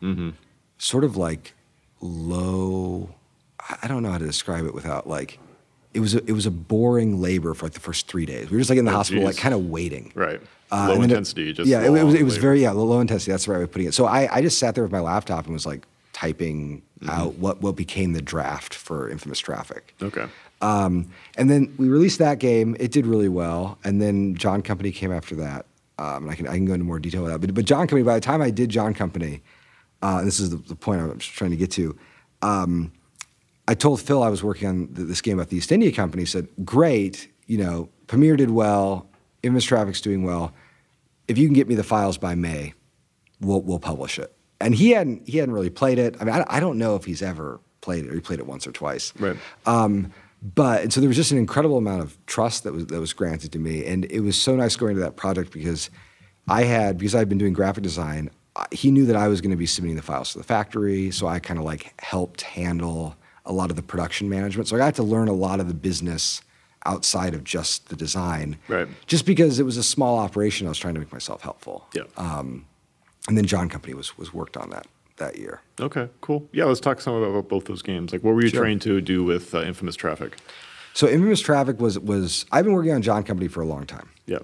sort 0.77 1.03
of 1.03 1.15
like 1.15 1.53
low. 2.01 3.09
I- 3.81 3.87
don't 3.87 4.03
know 4.03 4.11
how 4.11 4.17
to 4.17 4.25
describe 4.25 4.65
it 4.65 4.73
without 4.73 5.07
like. 5.07 5.39
It 5.93 5.99
was 5.99 6.13
a, 6.13 6.17
it 6.25 6.33
was 6.33 6.45
a 6.45 6.51
boring 6.51 7.21
labor 7.21 7.53
for 7.55 7.65
like 7.65 7.73
the 7.73 7.79
first 7.79 8.07
three 8.07 8.25
days. 8.25 8.49
We 8.51 8.57
were 8.57 8.59
just 8.61 8.69
like 8.69 8.77
in 8.77 8.85
the 8.85 8.91
Oh, 8.91 8.95
hospital, 8.97 9.23
like 9.23 9.37
kind 9.37 9.53
of 9.55 9.65
waiting. 9.67 10.11
Right. 10.13 10.39
Uh, 10.71 10.87
Low 10.89 10.93
then 10.95 11.01
it- 11.01 11.03
intensity, 11.05 11.53
just 11.53 11.67
yeah, 11.67 11.81
it, 11.81 11.89
was 11.89 12.13
it 12.13 12.23
was 12.23 12.33
labor. 12.35 12.41
very 12.41 12.61
yeah 12.61 12.71
low, 12.71 12.83
low 12.83 12.99
intensity. 12.99 13.31
That's 13.31 13.45
the 13.45 13.51
right 13.51 13.57
way 13.59 13.63
of 13.63 13.71
putting 13.71 13.87
it. 13.87 13.93
So 13.93 14.05
I, 14.05 14.27
I 14.37 14.41
just 14.41 14.59
sat 14.59 14.75
there 14.75 14.83
with 14.83 14.91
my 14.91 14.99
laptop 14.99 15.45
and 15.45 15.53
was 15.53 15.65
like 15.65 15.85
typing 16.13 16.81
Mm-hmm. 16.99 17.09
out 17.11 17.35
what 17.35 17.61
what 17.61 17.75
became 17.75 18.13
the 18.13 18.23
draft 18.23 18.73
for 18.73 19.07
Infamous 19.07 19.37
Traffic. 19.37 19.93
Okay. 20.01 20.25
Um, 20.61 21.09
and 21.37 21.49
then 21.49 21.73
we 21.77 21.87
released 21.87 22.19
that 22.19 22.39
game. 22.39 22.75
It 22.79 22.91
did 22.91 23.05
really 23.05 23.29
well. 23.29 23.77
And 23.83 24.01
then 24.01 24.35
John 24.35 24.61
Company 24.61 24.91
came 24.91 25.11
after 25.11 25.35
that. 25.35 25.65
Um, 25.99 26.23
and 26.23 26.31
I 26.31 26.35
can 26.35 26.47
I 26.47 26.53
can 26.53 26.65
go 26.65 26.73
into 26.73 26.85
more 26.85 26.99
detail 26.99 27.23
with 27.23 27.31
that. 27.31 27.39
But 27.39 27.53
but 27.53 27.65
John 27.65 27.87
Company. 27.87 28.03
By 28.03 28.15
the 28.15 28.21
time 28.21 28.41
I 28.41 28.51
did 28.51 28.69
John 28.69 28.93
Company, 28.93 29.41
uh, 30.01 30.17
and 30.19 30.27
this 30.27 30.39
is 30.39 30.51
the, 30.51 30.57
the 30.57 30.75
point 30.75 31.01
I 31.01 31.05
was 31.05 31.25
trying 31.25 31.51
to 31.51 31.57
get 31.57 31.71
to. 31.71 31.97
Um, 32.41 32.91
I 33.67 33.73
told 33.73 33.99
Phil 33.99 34.21
I 34.21 34.29
was 34.29 34.43
working 34.43 34.67
on 34.67 34.87
th- 34.87 35.07
this 35.07 35.21
game 35.21 35.39
about 35.39 35.49
the 35.49 35.57
East 35.57 35.71
India 35.71 35.91
Company. 35.91 36.21
He 36.21 36.27
said, 36.27 36.47
"Great, 36.63 37.31
you 37.47 37.57
know, 37.57 37.89
Pamir 38.05 38.37
did 38.37 38.51
well, 38.51 39.09
Infamous 39.41 39.65
Traffic's 39.65 40.01
doing 40.01 40.23
well. 40.23 40.53
If 41.27 41.37
you 41.37 41.47
can 41.47 41.55
get 41.55 41.67
me 41.67 41.73
the 41.73 41.83
files 41.83 42.17
by 42.19 42.35
May, 42.35 42.73
we'll 43.41 43.61
we'll 43.61 43.79
publish 43.79 44.19
it." 44.19 44.31
And 44.61 44.75
he 44.75 44.91
hadn't 44.91 45.27
he 45.27 45.39
hadn't 45.39 45.55
really 45.55 45.71
played 45.71 45.97
it. 45.97 46.15
I 46.19 46.25
mean, 46.25 46.35
I, 46.35 46.45
I 46.47 46.59
don't 46.59 46.77
know 46.77 46.95
if 46.95 47.05
he's 47.05 47.23
ever 47.23 47.59
played 47.81 48.05
it 48.05 48.11
or 48.11 48.13
he 48.13 48.21
played 48.21 48.39
it 48.39 48.45
once 48.45 48.67
or 48.67 48.71
twice. 48.71 49.13
Right. 49.17 49.37
Um, 49.65 50.11
but 50.41 50.83
and 50.83 50.93
so 50.93 50.99
there 50.99 51.07
was 51.07 51.17
just 51.17 51.31
an 51.31 51.37
incredible 51.37 51.77
amount 51.77 52.01
of 52.01 52.17
trust 52.25 52.63
that 52.63 52.73
was 52.73 52.85
that 52.87 52.99
was 52.99 53.13
granted 53.13 53.51
to 53.53 53.59
me, 53.59 53.85
and 53.85 54.05
it 54.05 54.21
was 54.21 54.39
so 54.39 54.55
nice 54.55 54.75
going 54.75 54.95
to 54.95 55.01
that 55.01 55.15
project 55.15 55.51
because 55.51 55.89
I 56.47 56.63
had 56.63 56.97
because 56.97 57.15
I'd 57.15 57.29
been 57.29 57.37
doing 57.37 57.53
graphic 57.53 57.83
design. 57.83 58.29
He 58.71 58.89
knew 58.91 59.05
that 59.05 59.15
I 59.15 59.27
was 59.27 59.41
going 59.41 59.51
to 59.51 59.57
be 59.57 59.67
submitting 59.67 59.97
the 59.97 60.01
files 60.01 60.31
to 60.31 60.39
the 60.39 60.43
factory, 60.43 61.11
so 61.11 61.27
I 61.27 61.39
kind 61.39 61.59
of 61.59 61.65
like 61.65 61.93
helped 62.01 62.41
handle 62.41 63.15
a 63.45 63.53
lot 63.53 63.69
of 63.69 63.75
the 63.75 63.83
production 63.83 64.29
management. 64.29 64.67
So 64.67 64.75
I 64.75 64.79
got 64.79 64.95
to 64.95 65.03
learn 65.03 65.27
a 65.27 65.33
lot 65.33 65.59
of 65.59 65.67
the 65.67 65.73
business 65.73 66.41
outside 66.85 67.33
of 67.33 67.43
just 67.43 67.89
the 67.89 67.95
design. 67.95 68.57
Right. 68.67 68.87
Just 69.05 69.25
because 69.25 69.59
it 69.59 69.63
was 69.63 69.77
a 69.77 69.83
small 69.83 70.17
operation, 70.17 70.67
I 70.67 70.69
was 70.69 70.79
trying 70.79 70.95
to 70.95 70.99
make 70.99 71.11
myself 71.11 71.41
helpful. 71.41 71.87
Yeah. 71.93 72.03
Um, 72.17 72.65
and 73.27 73.37
then 73.37 73.45
John 73.45 73.69
Company 73.69 73.93
was 73.93 74.17
was 74.17 74.33
worked 74.33 74.57
on 74.57 74.69
that 74.69 74.87
that 75.17 75.37
year. 75.37 75.61
okay. 75.79 76.09
Cool. 76.21 76.47
Yeah. 76.51 76.65
Let's 76.65 76.79
talk 76.79 77.01
some 77.01 77.13
about 77.15 77.47
both 77.49 77.65
those 77.65 77.81
games. 77.81 78.11
Like, 78.13 78.23
what 78.23 78.33
were 78.35 78.41
you 78.43 78.49
Sure. 78.49 78.61
trying 78.61 78.79
to 78.79 79.01
do 79.01 79.23
with 79.23 79.53
uh, 79.53 79.61
Infamous 79.63 79.95
Traffic? 79.95 80.37
So 80.93 81.07
Infamous 81.07 81.41
Traffic 81.41 81.79
was 81.79 81.99
was 81.99 82.45
I've 82.51 82.65
been 82.65 82.73
working 82.73 82.91
on 82.93 83.01
John 83.01 83.23
Company 83.23 83.47
for 83.47 83.61
a 83.61 83.65
long 83.65 83.85
time. 83.85 84.09
Yeah. 84.25 84.39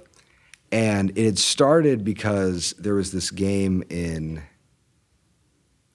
And 0.72 1.16
it 1.18 1.26
had 1.26 1.38
started 1.40 2.04
because 2.04 2.74
there 2.80 2.95
was 2.95 3.12
this 3.12 3.30
game 3.30 3.84
in, 3.91 4.41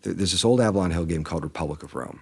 there's 0.03 0.31
this 0.33 0.45
old 0.45 0.61
Avalon 0.61 0.93
Hill 0.93 1.05
game 1.05 1.25
called 1.25 1.43
Republic 1.43 1.83
of 1.83 1.95
Rome, 1.97 2.21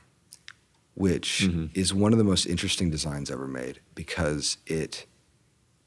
which 0.94 1.48
is 1.74 1.92
one 1.92 2.12
of 2.12 2.18
the 2.18 2.24
most 2.24 2.46
interesting 2.46 2.88
designs 2.90 3.30
ever 3.30 3.46
made 3.46 3.80
because 3.94 4.56
it 4.66 5.04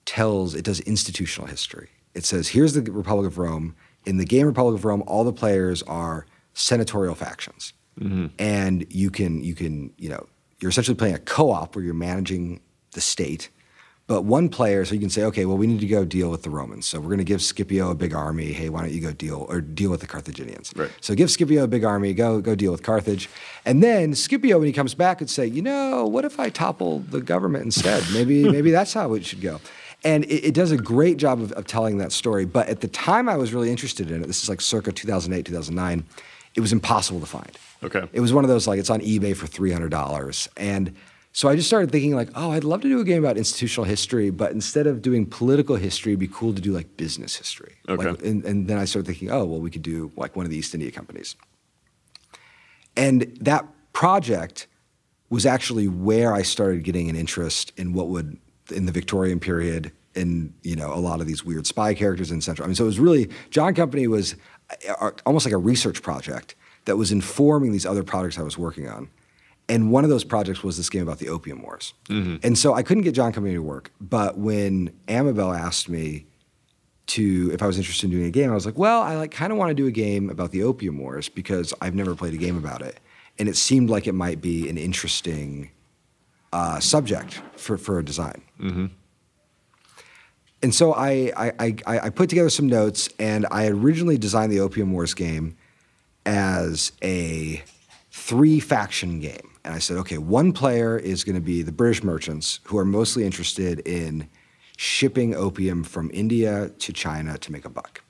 tells, 0.05 0.53
it 0.53 0.63
does 0.63 0.79
institutional 0.81 1.47
history. 1.47 1.89
It 2.13 2.23
says, 2.25 2.49
here's 2.49 2.73
the 2.73 2.81
Republic 2.91 3.25
of 3.27 3.37
Rome. 3.39 3.75
In 4.05 4.17
the 4.17 4.25
game 4.25 4.45
Republic 4.45 4.75
of 4.75 4.85
Rome, 4.85 5.03
all 5.07 5.23
the 5.23 5.33
players 5.33 5.81
are 5.83 6.27
senatorial 6.59 7.15
factions. 7.15 7.73
Mm-hmm. 7.99 8.27
And 8.37 8.85
you 8.93 9.09
can, 9.09 9.43
you 9.43 9.55
can, 9.55 9.93
you 9.97 10.09
know, 10.09 10.27
you're 10.59 10.69
essentially 10.69 10.95
playing 10.95 11.15
a 11.15 11.19
co-op 11.19 11.75
where 11.75 11.83
you're 11.83 11.93
managing 11.93 12.61
the 12.91 13.01
state. 13.01 13.49
But 14.07 14.23
one 14.23 14.49
player, 14.49 14.85
so 14.85 14.95
you 14.95 14.99
can 14.99 15.11
say, 15.11 15.23
okay, 15.25 15.45
well, 15.45 15.55
we 15.55 15.67
need 15.67 15.81
to 15.81 15.87
go 15.87 16.03
deal 16.03 16.31
with 16.31 16.41
the 16.41 16.49
Romans. 16.49 16.87
So 16.87 16.99
we're 16.99 17.09
going 17.09 17.19
to 17.19 17.23
give 17.23 17.43
Scipio 17.43 17.91
a 17.91 17.95
big 17.95 18.15
army. 18.15 18.53
Hey, 18.53 18.67
why 18.69 18.81
don't 18.81 18.91
you 18.91 19.01
go 19.01 19.11
deal 19.11 19.45
or 19.47 19.61
deal 19.61 19.91
with 19.91 20.01
the 20.01 20.07
Carthaginians? 20.07 20.73
Right. 20.75 20.89
So 20.99 21.13
give 21.13 21.29
Scipio 21.29 21.63
a 21.63 21.67
big 21.67 21.83
army. 21.83 22.13
Go 22.15 22.41
go 22.41 22.55
deal 22.55 22.71
with 22.71 22.81
Carthage. 22.81 23.29
And 23.65 23.83
then 23.83 24.15
Scipio, 24.15 24.57
when 24.57 24.65
he 24.65 24.73
comes 24.73 24.95
back, 24.95 25.19
would 25.19 25.29
say, 25.29 25.45
you 25.45 25.61
know, 25.61 26.07
what 26.07 26.25
if 26.25 26.39
I 26.39 26.49
topple 26.49 26.99
the 26.99 27.21
government 27.21 27.65
instead? 27.65 28.03
Maybe 28.13 28.49
maybe 28.49 28.71
that's 28.71 28.93
how 28.93 29.13
it 29.13 29.25
should 29.25 29.41
go. 29.41 29.61
And 30.03 30.23
it, 30.23 30.47
it 30.47 30.53
does 30.55 30.71
a 30.71 30.77
great 30.77 31.17
job 31.17 31.39
of, 31.39 31.51
of 31.51 31.67
telling 31.67 31.99
that 31.99 32.11
story. 32.11 32.45
But 32.45 32.67
at 32.67 32.81
the 32.81 32.87
time 32.87 33.29
I 33.29 33.35
was 33.37 33.53
really 33.53 33.69
interested 33.69 34.09
in 34.09 34.23
it, 34.23 34.27
this 34.27 34.41
is 34.41 34.49
like 34.49 34.61
circa 34.61 34.91
2008, 34.91 35.45
2009, 35.45 36.03
it 36.59 36.61
was 36.61 36.73
impossible 36.73 37.21
to 37.21 37.25
find. 37.25 37.57
Okay. 37.81 38.03
It 38.11 38.19
was 38.19 38.33
one 38.33 38.43
of 38.43 38.49
those 38.49 38.67
like 38.67 38.79
it's 38.79 38.89
on 38.89 38.99
eBay 38.99 39.33
for 39.33 39.47
$300. 39.47 40.47
And 40.57 40.93
so 41.31 41.47
I 41.47 41.55
just 41.55 41.69
started 41.69 41.89
thinking 41.89 42.13
like, 42.13 42.27
oh, 42.35 42.51
I'd 42.51 42.65
love 42.65 42.81
to 42.81 42.89
do 42.89 42.99
a 42.99 43.05
game 43.05 43.23
about 43.23 43.37
institutional 43.37 43.85
history, 43.85 44.29
but 44.29 44.51
instead 44.51 44.85
of 44.85 45.01
doing 45.01 45.25
political 45.25 45.77
history, 45.77 46.11
it'd 46.11 46.19
be 46.19 46.27
cool 46.27 46.53
to 46.53 46.61
do 46.61 46.73
like 46.73 46.97
business 46.97 47.37
history. 47.37 47.77
Okay. 47.87 48.09
Like, 48.09 48.21
and, 48.23 48.43
and 48.43 48.67
then 48.67 48.77
I 48.77 48.83
started 48.83 49.07
thinking, 49.07 49.31
oh, 49.31 49.45
well, 49.45 49.61
we 49.61 49.71
could 49.71 49.83
do 49.83 50.11
like 50.17 50.35
one 50.35 50.45
of 50.45 50.51
the 50.51 50.57
East 50.57 50.73
India 50.73 50.91
companies. 50.91 51.37
And 52.97 53.21
that 53.39 53.65
project 53.93 54.67
was 55.29 55.45
actually 55.45 55.87
where 55.87 56.33
I 56.33 56.41
started 56.41 56.83
getting 56.83 57.09
an 57.09 57.15
interest 57.15 57.71
in 57.77 57.93
what 57.93 58.09
would 58.09 58.37
in 58.69 58.85
the 58.85 58.91
Victorian 58.91 59.39
period 59.39 59.93
in 60.13 60.53
you 60.63 60.75
know 60.75 60.93
a 60.93 60.99
lot 60.99 61.21
of 61.21 61.27
these 61.27 61.45
weird 61.45 61.65
spy 61.65 61.93
characters 61.93 62.31
in 62.31 62.41
Central. 62.41 62.65
I 62.65 62.67
mean, 62.67 62.75
so 62.75 62.83
it 62.83 62.87
was 62.87 62.99
really 62.99 63.29
John 63.49 63.73
Company 63.73 64.07
was 64.07 64.35
almost 65.25 65.45
like 65.45 65.53
a 65.53 65.57
research 65.57 66.01
project 66.01 66.55
that 66.85 66.97
was 66.97 67.11
informing 67.11 67.71
these 67.71 67.85
other 67.85 68.03
projects 68.03 68.37
I 68.39 68.43
was 68.43 68.57
working 68.57 68.87
on. 68.87 69.09
And 69.67 69.91
one 69.91 70.03
of 70.03 70.09
those 70.09 70.23
projects 70.23 70.63
was 70.63 70.77
this 70.77 70.89
game 70.89 71.03
about 71.03 71.19
the 71.19 71.29
Opium 71.29 71.61
Wars. 71.61 71.93
And 72.43 72.57
so 72.57 72.73
I 72.73 72.81
couldn't 72.81 73.03
get 73.03 73.13
John 73.13 73.31
Company 73.31 73.53
to 73.53 73.61
work. 73.61 73.91
But 74.01 74.37
when 74.37 74.91
Amabel 75.07 75.53
asked 75.53 75.89
me 75.89 76.25
to 77.07 77.51
if 77.53 77.61
I 77.61 77.67
was 77.67 77.77
interested 77.77 78.05
in 78.05 78.11
doing 78.11 78.25
a 78.25 78.31
game, 78.31 78.49
I 78.51 78.55
was 78.55 78.65
like, 78.65 78.77
well, 78.77 79.01
I 79.01 79.15
like 79.15 79.31
kind 79.31 79.51
of 79.51 79.57
want 79.59 79.69
to 79.69 79.75
do 79.75 79.85
a 79.87 79.91
game 79.91 80.29
about 80.29 80.51
the 80.51 80.63
Opium 80.63 80.97
Wars 80.99 81.29
because 81.29 81.73
I've 81.81 81.93
never 81.95 82.15
played 82.15 82.33
a 82.33 82.37
game 82.37 82.57
about 82.57 82.81
it, 82.81 82.99
and 83.37 83.47
it 83.49 83.57
seemed 83.57 83.89
like 83.89 84.07
it 84.07 84.13
might 84.13 84.41
be 84.41 84.69
an 84.69 84.77
interesting 84.77 85.71
uh, 86.53 86.79
subject 86.79 87.41
for 87.55 87.77
for 87.77 87.99
a 87.99 88.05
design. 88.05 88.41
And 90.61 90.75
so 90.75 90.93
I, 90.93 91.31
I, 91.37 91.75
I, 91.85 91.99
I 91.99 92.09
put 92.09 92.29
together 92.29 92.49
some 92.49 92.67
notes, 92.67 93.09
and 93.17 93.45
I 93.49 93.67
originally 93.67 94.17
designed 94.17 94.51
the 94.51 94.59
Opium 94.59 94.91
Wars 94.91 95.13
game 95.13 95.55
as 96.25 96.91
a 97.01 97.63
three 98.11 98.59
faction 98.59 99.19
game. 99.19 99.51
And 99.63 99.73
I 99.73 99.79
said, 99.79 99.97
okay, 99.97 100.17
one 100.17 100.51
player 100.51 100.97
is 100.97 101.23
going 101.23 101.35
to 101.35 101.41
be 101.41 101.61
the 101.61 101.71
British 101.71 102.03
merchants 102.03 102.59
who 102.63 102.77
are 102.77 102.85
mostly 102.85 103.25
interested 103.25 103.79
in 103.87 104.27
shipping 104.77 105.35
opium 105.35 105.83
from 105.83 106.09
India 106.13 106.69
to 106.69 106.93
China 106.93 107.37
to 107.37 107.51
make 107.51 107.65
a 107.65 107.69
buck. 107.69 108.01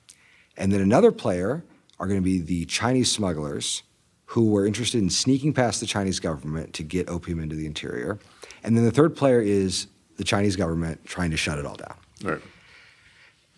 And 0.56 0.72
then 0.72 0.80
another 0.80 1.12
player 1.12 1.64
are 1.98 2.06
going 2.06 2.20
to 2.20 2.24
be 2.24 2.38
the 2.38 2.64
Chinese 2.66 3.10
smugglers 3.10 3.82
who 4.26 4.50
were 4.50 4.64
interested 4.64 5.02
in 5.02 5.10
sneaking 5.10 5.52
past 5.52 5.80
the 5.80 5.86
Chinese 5.86 6.20
government 6.20 6.72
to 6.74 6.84
get 6.84 7.08
opium 7.08 7.40
into 7.40 7.56
the 7.56 7.66
interior. 7.66 8.18
And 8.62 8.76
then 8.76 8.84
the 8.84 8.92
third 8.92 9.16
player 9.16 9.40
is 9.40 9.88
the 10.16 10.24
Chinese 10.24 10.54
government 10.54 11.04
trying 11.04 11.32
to 11.32 11.36
shut 11.36 11.58
it 11.58 11.66
all 11.66 11.74
down. 11.74 11.96
Right. 12.22 12.40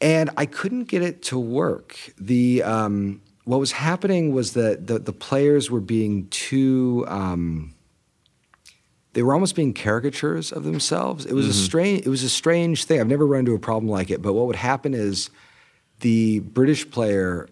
And 0.01 0.31
I 0.37 0.47
couldn't 0.47 0.85
get 0.85 1.03
it 1.03 1.23
to 1.25 1.39
work. 1.39 1.97
The 2.19 2.63
um, 2.63 3.23
what 3.45 3.61
was 3.61 3.73
happening 3.73 4.33
was 4.33 4.53
that 4.55 4.87
the, 4.87 4.99
the 4.99 5.13
players 5.13 5.71
were 5.71 5.81
being 5.81 6.29
too. 6.29 7.05
Um, 7.09 7.75
they 9.13 9.23
were 9.23 9.35
almost 9.35 9.55
being 9.55 9.75
caricatures 9.75 10.53
of 10.53 10.65
themselves. 10.65 11.27
It 11.27 11.35
was 11.35 11.47
a 11.47 11.53
strange. 11.53 12.07
It 12.07 12.09
was 12.09 12.23
a 12.23 12.29
strange 12.29 12.85
thing. 12.85 12.99
I've 13.01 13.07
never 13.07 13.27
run 13.27 13.41
into 13.41 13.55
a 13.55 13.59
problem 13.59 13.91
like 13.91 14.11
it. 14.11 14.23
But 14.23 14.33
what 14.33 14.47
would 14.47 14.57
happen 14.57 14.95
is, 14.95 15.31
the 16.01 16.41
British 16.41 16.91
player 16.91 17.49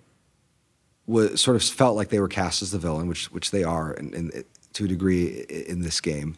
was 1.06 1.40
sort 1.40 1.56
of 1.56 1.62
felt 1.62 1.96
like 1.96 2.08
they 2.08 2.20
were 2.20 2.28
cast 2.28 2.62
as 2.62 2.70
the 2.70 2.78
villain, 2.78 3.08
which 3.08 3.30
which 3.30 3.50
they 3.50 3.62
are, 3.62 3.92
in, 3.92 4.14
in, 4.14 4.44
to 4.72 4.84
a 4.86 4.88
degree 4.88 5.44
in 5.48 5.82
this 5.82 6.00
game. 6.00 6.36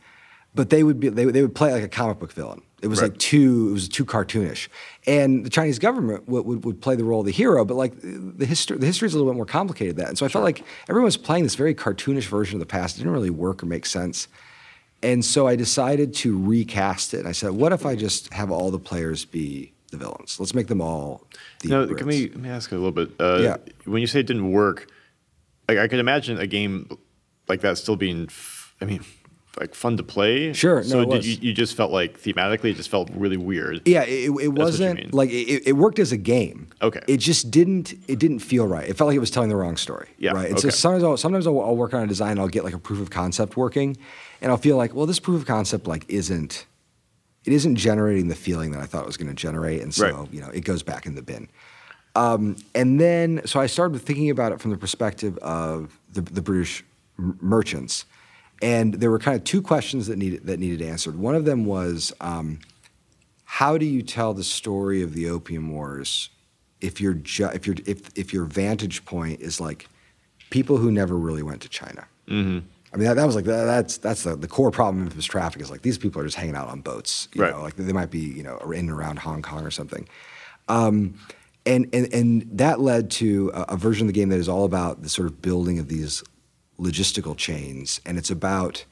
But 0.55 0.69
they 0.71 0.83
would 0.83 1.01
be 1.01 1.09
they, 1.09 1.25
would- 1.27 1.35
they 1.35 1.43
would 1.43 1.55
play 1.55 1.73
like 1.73 1.83
a 1.83 1.89
comic 1.89 2.19
book 2.19 2.33
villain. 2.33 2.63
It 2.83 2.89
was 2.89 3.01
Right. 3.01 3.11
like 3.13 3.19
too 3.19 3.69
it 3.71 3.73
was 3.73 3.89
too 3.89 4.05
cartoonish, 4.05 4.69
and 5.07 5.47
the 5.47 5.51
Chinese 5.51 5.79
government 5.79 6.29
would, 6.29 6.45
would, 6.45 6.65
would 6.65 6.81
play 6.83 6.97
the 6.97 7.05
role 7.05 7.21
of 7.21 7.27
the 7.27 7.33
hero. 7.33 7.65
But 7.65 7.77
like 7.77 7.93
the 8.03 8.45
history 8.45 8.77
the 8.77 8.87
history 8.87 9.07
is 9.07 9.15
a 9.15 9.19
little 9.19 9.33
bit 9.33 9.37
more 9.37 9.47
complicated 9.47 9.97
than 9.97 10.05
that, 10.05 10.09
and 10.09 10.19
so 10.19 10.27
I 10.27 10.29
felt 10.29 10.43
like 10.45 10.65
everyone 10.89 11.05
was 11.05 11.17
playing 11.17 11.45
this 11.45 11.55
very 11.55 11.75
cartoonish 11.75 12.27
version 12.27 12.57
of 12.57 12.61
the 12.61 12.67
past. 12.67 12.97
It 12.97 12.99
didn't 13.01 13.13
really 13.13 13.31
work 13.31 13.63
or 13.63 13.67
make 13.67 13.87
sense. 13.87 14.27
And 15.05 15.25
so 15.25 15.49
I 15.49 15.57
decided 15.57 16.15
to 16.17 16.39
recast 16.39 17.13
it. 17.13 17.19
And 17.21 17.29
I 17.29 17.33
said, 17.33 17.51
what 17.51 17.73
if 17.73 17.85
I 17.85 17.97
just 17.97 18.33
have 18.33 18.53
all 18.53 18.71
the 18.71 18.79
players 18.79 19.25
be 19.25 19.73
the 19.91 19.97
villains? 19.97 20.39
Let's 20.39 20.55
make 20.55 20.69
them 20.69 20.81
all 20.81 21.27
the 21.61 21.71
Now, 21.71 21.87
Brits. 21.87 21.99
can 21.99 22.07
we 22.07 22.29
let 22.29 22.37
me 22.37 22.49
ask 22.49 22.71
a 22.71 22.77
little 22.77 22.93
bit? 22.93 23.11
Uh, 23.19 23.39
Yeah. 23.43 23.57
When 23.85 24.01
you 24.01 24.07
say 24.07 24.21
it 24.21 24.27
didn't 24.29 24.53
work, 24.53 24.87
like 25.69 25.79
I 25.79 25.89
could 25.89 25.99
imagine 25.99 26.39
a 26.39 26.47
game 26.47 26.89
like 27.49 27.63
that 27.63 27.79
still 27.79 27.97
being, 27.97 28.27
f- 28.29 28.77
I 28.81 28.85
mean, 28.85 29.05
like 29.61 29.75
fun 29.75 29.97
to 29.99 30.03
play. 30.03 30.53
Sure, 30.53 30.77
no, 30.77 30.89
So 30.89 31.01
it 31.03 31.11
did 31.11 31.25
you, 31.27 31.37
you 31.41 31.53
just 31.53 31.77
felt 31.77 31.93
like 31.93 32.19
thematically, 32.21 32.71
it 32.71 32.77
just 32.77 32.89
felt 32.89 33.11
really 33.15 33.37
weird. 33.37 33.83
Yeah, 33.85 34.03
it, 34.05 34.31
it 34.31 34.49
wasn't 34.49 35.13
like 35.13 35.31
it, 35.31 35.67
it 35.67 35.73
worked 35.75 35.99
as 35.99 36.11
a 36.13 36.17
game. 36.17 36.69
Okay. 36.81 37.01
It 37.07 37.19
just 37.19 37.51
didn't. 37.51 37.93
It 38.09 38.19
didn't 38.19 38.39
feel 38.41 38.67
right. 38.67 38.89
It 38.89 38.97
felt 38.97 39.09
like 39.09 39.17
it 39.17 39.21
was 39.21 39.31
telling 39.31 39.51
the 39.51 39.57
wrong 39.57 39.77
story. 39.77 40.09
Yeah, 40.19 40.33
Right. 40.33 40.49
And 40.51 40.59
so 40.59 40.69
okay. 40.69 40.75
sometimes 40.77 41.05
I'll, 41.05 41.17
sometimes 41.17 41.47
I'll, 41.47 41.61
I'll 41.61 41.77
work 41.77 41.93
on 41.95 42.03
a 42.03 42.07
design. 42.07 42.33
and 42.33 42.41
I'll 42.41 42.49
get 42.49 42.65
like 42.65 42.75
a 42.75 42.79
proof 42.79 43.01
of 43.01 43.11
concept 43.11 43.57
working, 43.57 43.97
and 44.41 44.51
I'll 44.51 44.59
feel 44.59 44.77
like, 44.77 44.95
well, 44.95 45.07
this 45.07 45.21
proof 45.21 45.41
of 45.43 45.47
concept 45.47 45.87
like 45.87 46.05
isn't. 46.09 46.67
It 47.45 47.53
isn't 47.53 47.75
generating 47.75 48.29
the 48.29 48.37
feeling 48.37 48.71
that 48.71 48.81
I 48.81 48.87
thought 48.87 49.03
it 49.03 49.07
was 49.07 49.17
going 49.17 49.29
to 49.29 49.35
generate, 49.35 49.83
and 49.83 49.93
so 49.93 50.05
Right. 50.21 50.33
you 50.33 50.41
know 50.41 50.49
it 50.49 50.65
goes 50.65 50.83
back 50.83 51.07
in 51.07 51.15
the 51.17 51.23
bin. 51.23 51.49
Um, 52.15 52.57
and 52.75 53.01
then, 53.01 53.41
so 53.47 53.59
I 53.59 53.67
started 53.67 53.99
thinking 54.03 54.31
about 54.31 54.53
it 54.53 54.61
from 54.61 54.71
the 54.71 54.77
perspective 54.77 55.39
of 55.39 55.99
the, 56.13 56.21
the 56.21 56.43
British 56.43 56.85
m- 57.19 57.39
merchants, 57.41 58.05
and 58.63 58.95
there 58.95 59.11
were 59.11 59.19
kind 59.19 59.37
of 59.37 59.45
two 59.45 59.61
questions 59.61 60.07
that 60.07 60.17
needed 60.17 60.47
that 60.47 60.59
needed 60.59 60.81
answered. 60.81 61.19
One 61.19 61.35
of 61.35 61.45
them 61.45 61.67
was, 61.67 62.13
um, 62.21 62.61
how 63.45 63.77
do 63.77 63.85
you 63.85 64.03
tell 64.03 64.33
the 64.33 64.45
story 64.45 65.03
of 65.03 65.13
the 65.15 65.29
Opium 65.29 65.71
Wars 65.73 66.31
if 66.81 67.01
your 67.01 67.15
ju- 67.15 67.51
if 67.53 67.67
your 67.67 67.77
if 67.87 68.09
if 68.17 68.33
your 68.33 68.45
vantage 68.45 69.05
point 69.05 69.41
is 69.41 69.61
like 69.61 69.89
people 70.51 70.77
who 70.79 70.91
never 70.91 71.17
really 71.17 71.43
went 71.43 71.61
to 71.63 71.69
China? 71.69 72.07
Mm-hmm. 72.29 72.67
I 72.95 72.99
mean, 72.99 73.07
that, 73.09 73.15
that 73.15 73.25
was 73.27 73.35
like 73.35 73.47
that, 73.47 73.65
that's 73.65 73.97
that's 73.99 74.23
the, 74.23 74.37
the 74.37 74.49
core 74.49 74.71
problem 74.71 75.07
of 75.07 75.17
this 75.17 75.25
traffic 75.25 75.63
is 75.63 75.71
like 75.71 75.83
these 75.83 75.99
people 75.99 76.21
are 76.21 76.25
just 76.25 76.37
hanging 76.37 76.55
out 76.55 76.69
on 76.69 76.81
boats, 76.83 77.27
you 77.35 77.43
Right. 77.43 77.53
know, 77.53 77.63
like 77.63 77.75
they 77.77 77.93
might 77.93 78.11
be 78.11 78.21
you 78.21 78.43
know 78.43 78.59
in 78.59 78.81
and 78.81 78.91
around 78.91 79.19
Hong 79.19 79.43
Kong 79.43 79.65
or 79.65 79.71
something. 79.71 80.07
Um, 80.69 81.15
and, 81.65 81.89
and, 81.93 82.13
and 82.13 82.59
that 82.59 82.81
led 82.81 83.11
to 83.13 83.51
a, 83.55 83.61
a 83.71 83.77
version 83.77 84.07
of 84.09 84.13
the 84.13 84.19
game 84.21 84.29
that 84.31 84.39
is 84.41 84.49
all 84.49 84.65
about 84.65 85.03
the 85.03 85.09
sort 85.09 85.27
of 85.29 85.41
building 85.41 85.79
of 85.79 85.89
these 85.89 86.23
logistical 86.83 87.37
chains. 87.37 88.01
And 88.05 88.19
it's 88.19 88.31
about 88.31 88.85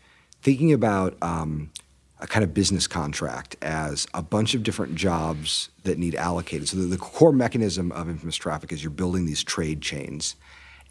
thinking 0.42 0.72
about 0.72 1.16
um, 1.22 1.70
a 2.18 2.26
kind 2.26 2.44
of 2.44 2.54
business 2.54 2.86
contract 2.86 3.56
as 3.62 4.06
a 4.14 4.22
bunch 4.22 4.54
of 4.54 4.62
different 4.62 4.94
jobs 4.94 5.70
that 5.84 5.98
need 5.98 6.14
allocated. 6.14 6.68
So 6.68 6.76
the, 6.76 6.84
the 6.84 6.96
core 6.96 7.32
mechanism 7.32 7.92
of 7.92 8.08
infamous 8.08 8.36
traffic 8.36 8.72
is 8.72 8.82
you're 8.82 8.90
building 8.90 9.26
these 9.26 9.42
trade 9.42 9.80
chains. 9.80 10.36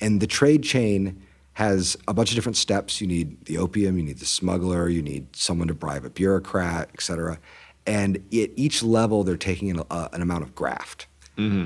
And 0.02 0.22
the 0.22 0.28
trade 0.28 0.64
chain 0.64 1.22
has 1.54 1.98
a 2.08 2.14
bunch 2.14 2.32
of 2.32 2.36
different 2.36 2.58
steps. 2.58 3.02
You 3.02 3.08
need 3.08 3.46
the 3.46 3.58
opium, 3.58 3.98
you 3.98 4.04
need 4.04 4.20
the 4.20 4.26
smuggler, 4.26 4.88
you 4.88 5.02
need 5.02 5.36
someone 5.36 5.68
to 5.68 5.74
bribe 5.74 6.06
a 6.06 6.10
bureaucrat, 6.10 6.90
et 6.94 7.02
cetera. 7.02 7.38
And 7.86 8.18
at 8.18 8.52
each 8.56 8.84
level, 8.84 9.24
they're 9.24 9.36
taking 9.36 9.70
an, 9.72 9.84
uh, 9.90 10.10
an 10.14 10.22
amount 10.22 10.44
of 10.44 10.56
graft. 10.56 11.08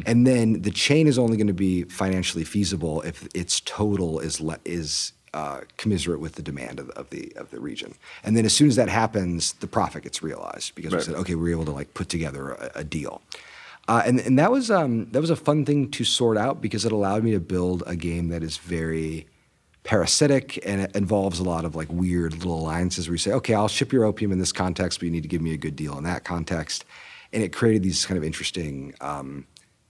And 0.06 0.28
then 0.28 0.62
the 0.62 0.72
chain 0.72 1.08
is 1.08 1.18
only 1.18 1.36
going 1.36 1.48
to 1.48 1.54
be 1.54 1.84
financially 1.86 2.44
feasible 2.44 3.02
if 3.02 3.28
its 3.34 3.60
total 3.62 4.20
is 4.20 4.40
le- 4.40 4.60
is 4.66 5.14
uh, 5.34 5.62
commiserate 5.78 6.20
with 6.20 6.36
the 6.36 6.42
demand 6.42 6.80
of 6.80 6.88
the, 6.88 6.94
of 6.94 7.10
the 7.10 7.34
of 7.36 7.50
the 7.52 7.60
region. 7.60 7.96
And 8.24 8.38
then 8.38 8.46
as 8.46 8.54
soon 8.54 8.68
as 8.68 8.76
that 8.76 8.90
happens, 8.90 9.54
the 9.54 9.68
profit 9.68 10.04
gets 10.04 10.22
realized 10.22 10.76
because 10.76 10.94
we 10.94 11.02
said, 11.02 11.16
okay, 11.16 11.36
we're 11.36 11.52
able 11.52 11.66
to 11.66 11.72
like 11.72 11.94
put 11.94 12.10
together 12.10 12.52
a, 12.52 12.72
a 12.76 12.84
deal. 12.84 13.22
Uh, 13.88 14.04
and 14.06 14.20
and 14.20 14.40
that 14.40 14.52
was 14.52 14.72
um, 14.72 15.10
that 15.12 15.20
was 15.20 15.30
a 15.30 15.36
fun 15.36 15.66
thing 15.66 15.92
to 15.92 16.04
sort 16.04 16.38
out 16.38 16.62
because 16.62 16.86
it 16.86 16.92
allowed 16.92 17.24
me 17.24 17.32
to 17.32 17.40
build 17.40 17.84
a 17.86 17.96
game 17.96 18.30
that 18.30 18.44
is 18.44 18.58
very 18.58 19.28
parasitic 19.84 20.66
and 20.66 20.80
it 20.80 20.96
involves 20.96 21.40
a 21.40 21.44
lot 21.44 21.66
of 21.66 21.76
like 21.76 21.92
weird 21.92 22.34
little 22.34 22.60
alliances 22.60 23.08
where 23.08 23.16
you 23.16 23.18
say, 23.18 23.32
okay, 23.34 23.54
I'll 23.54 23.68
ship 23.68 23.92
your 23.92 24.06
opium 24.06 24.32
in 24.32 24.40
this 24.40 24.54
context, 24.54 25.00
but 25.00 25.06
you 25.06 25.12
need 25.12 25.24
to 25.24 25.30
give 25.30 25.42
me 25.42 25.54
a 25.54 25.58
good 25.58 25.76
deal 25.76 25.98
in 25.98 26.06
that 26.06 26.24
context. 26.24 26.86
And 27.34 27.44
it 27.44 27.52
created 27.52 27.84
these 27.84 28.06
kind 28.06 28.18
of 28.18 28.24
interesting 28.24 28.94
um, 29.02 29.46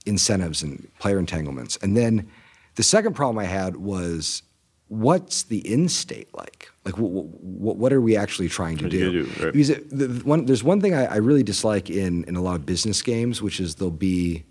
incentives 0.06 0.62
and 0.62 0.88
player 0.98 1.18
entanglements. 1.18 1.78
And 1.80 1.96
then 1.96 2.28
the 2.74 2.82
second 2.82 3.14
problem 3.14 3.38
I 3.38 3.44
had 3.44 3.76
was 3.76 4.42
what's 4.88 5.44
the 5.44 5.58
in 5.72 5.88
state 5.88 6.28
like? 6.34 6.70
Like, 6.84 6.94
wh- 6.94 6.98
wh- 7.00 7.30
wh- 7.40 7.78
what 7.78 7.92
are 7.92 8.00
we 8.00 8.16
actually 8.16 8.48
trying 8.48 8.76
to 8.78 8.84
What 8.84 8.90
do? 8.90 9.24
do, 9.24 9.44
right. 9.44 9.52
Because 9.52 9.70
it, 9.70 9.90
the, 9.90 10.06
the 10.06 10.24
one, 10.24 10.44
there's 10.46 10.62
one 10.64 10.80
thing 10.80 10.94
I, 10.94 11.06
I 11.06 11.16
really 11.16 11.42
dislike 11.42 11.88
in, 11.90 12.24
in 12.24 12.36
a 12.36 12.42
lot 12.42 12.56
of 12.56 12.66
business 12.66 13.00
games, 13.02 13.40
which 13.42 13.60
is 13.60 13.76
they'll 13.76 13.90
be 13.90 14.44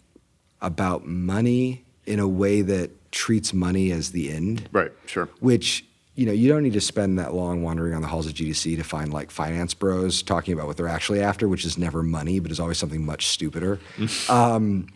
about 0.62 1.06
money 1.06 1.86
in 2.06 2.20
a 2.20 2.28
way 2.28 2.62
that 2.62 2.90
treats 3.12 3.54
money 3.54 3.92
as 3.92 4.12
the 4.12 4.32
end 4.32 4.68
Right. 4.72 4.92
Sure. 5.06 5.30
which 5.40 5.86
you 6.16 6.26
know 6.26 6.32
you 6.32 6.48
don't 6.50 6.64
need 6.64 6.74
to 6.74 6.82
spend 6.82 7.18
that 7.20 7.34
long 7.34 7.64
wandering 7.64 7.94
on 7.94 8.02
the 8.02 8.08
halls 8.08 8.26
of 8.28 8.34
GDC 8.34 8.76
to 8.78 8.84
find 8.84 9.12
like 9.14 9.32
finance 9.32 9.74
bros 9.74 10.22
talking 10.24 10.54
about 10.54 10.68
what 10.68 10.78
they're 10.78 10.88
actually 10.88 11.22
after, 11.22 11.48
which 11.48 11.66
is 11.66 11.78
never 11.78 12.04
money, 12.04 12.40
but 12.40 12.52
is 12.52 12.60
always 12.60 12.78
something 12.78 13.06
much 13.06 13.28
stupider. 13.28 13.80
um, 14.30 14.88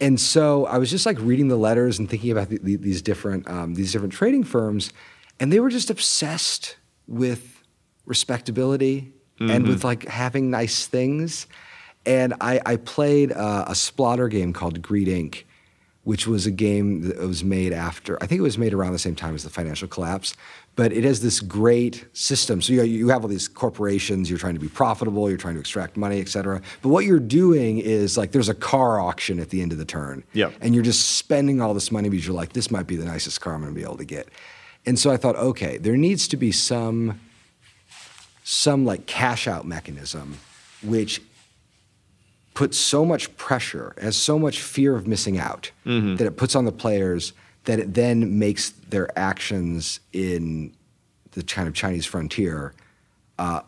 and 0.00 0.20
so 0.20 0.66
I 0.66 0.78
was 0.78 0.90
just 0.90 1.06
like 1.06 1.18
reading 1.20 1.48
the 1.48 1.56
letters 1.56 1.98
and 1.98 2.08
thinking 2.08 2.30
about 2.30 2.48
the, 2.48 2.58
the, 2.58 2.76
these 2.76 3.02
different 3.02 3.48
um, 3.48 3.74
these 3.74 3.92
different 3.92 4.12
trading 4.12 4.44
firms, 4.44 4.92
and 5.38 5.52
they 5.52 5.60
were 5.60 5.70
just 5.70 5.90
obsessed 5.90 6.76
with 7.06 7.62
respectability 8.06 9.12
and 9.40 9.66
with 9.66 9.84
like 9.84 10.04
having 10.04 10.50
nice 10.50 10.86
things. 10.86 11.46
And 12.06 12.34
I, 12.40 12.60
I 12.64 12.76
played 12.76 13.32
uh, 13.32 13.64
a 13.66 13.72
Splotter 13.72 14.30
game 14.30 14.52
called 14.52 14.82
Greed 14.82 15.08
Inc., 15.08 15.44
which 16.04 16.26
was 16.26 16.46
a 16.46 16.50
game 16.50 17.00
that 17.08 17.18
was 17.18 17.42
made 17.42 17.72
after, 17.72 18.22
I 18.22 18.26
think 18.26 18.38
it 18.38 18.42
was 18.42 18.58
made 18.58 18.74
around 18.74 18.92
the 18.92 18.98
same 18.98 19.14
time 19.14 19.34
as 19.34 19.42
the 19.42 19.50
financial 19.50 19.88
collapse. 19.88 20.36
But 20.76 20.92
it 20.92 21.04
has 21.04 21.22
this 21.22 21.40
great 21.40 22.04
system. 22.12 22.60
So 22.60 22.72
you, 22.72 22.82
you 22.82 23.08
have 23.08 23.22
all 23.22 23.28
these 23.28 23.48
corporations, 23.48 24.28
you're 24.28 24.38
trying 24.38 24.54
to 24.54 24.60
be 24.60 24.68
profitable, 24.68 25.28
you're 25.28 25.38
trying 25.38 25.54
to 25.54 25.60
extract 25.60 25.96
money, 25.96 26.20
et 26.20 26.28
cetera. 26.28 26.60
But 26.82 26.88
what 26.88 27.04
you're 27.04 27.20
doing 27.20 27.78
is 27.78 28.18
like 28.18 28.32
there's 28.32 28.48
a 28.48 28.54
car 28.54 29.00
auction 29.00 29.38
at 29.40 29.50
the 29.50 29.62
end 29.62 29.72
of 29.72 29.78
the 29.78 29.84
turn. 29.84 30.24
Yeah. 30.32 30.50
And 30.60 30.74
you're 30.74 30.84
just 30.84 31.16
spending 31.16 31.60
all 31.60 31.74
this 31.74 31.90
money 31.90 32.08
because 32.08 32.26
you're 32.26 32.36
like, 32.36 32.52
this 32.52 32.70
might 32.70 32.86
be 32.86 32.96
the 32.96 33.04
nicest 33.04 33.40
car 33.40 33.54
I'm 33.54 33.60
gonna 33.60 33.72
be 33.72 33.82
able 33.82 33.98
to 33.98 34.04
get. 34.04 34.28
And 34.84 34.98
so 34.98 35.10
I 35.10 35.16
thought, 35.16 35.36
okay, 35.36 35.78
there 35.78 35.96
needs 35.96 36.28
to 36.28 36.36
be 36.36 36.52
some 36.52 37.20
some 38.42 38.84
like 38.84 39.06
cash 39.06 39.48
out 39.48 39.66
mechanism 39.66 40.36
which 40.84 41.22
puts 42.54 42.78
so 42.78 43.04
much 43.04 43.36
pressure, 43.36 43.94
has 44.00 44.16
so 44.16 44.38
much 44.38 44.60
fear 44.62 44.96
of 44.96 45.06
missing 45.06 45.38
out 45.38 45.70
that 46.16 46.26
it 46.26 46.36
puts 46.36 46.54
on 46.54 46.64
the 46.64 46.72
players 46.72 47.32
that 47.64 47.78
it 47.78 47.94
then 47.94 48.38
makes 48.38 48.70
their 48.70 49.08
actions 49.18 50.00
in 50.12 50.72
the 51.32 51.42
kind 51.42 51.66
of 51.66 51.74
Chinese 51.74 52.06
frontier 52.06 52.72
uh, 53.38 53.60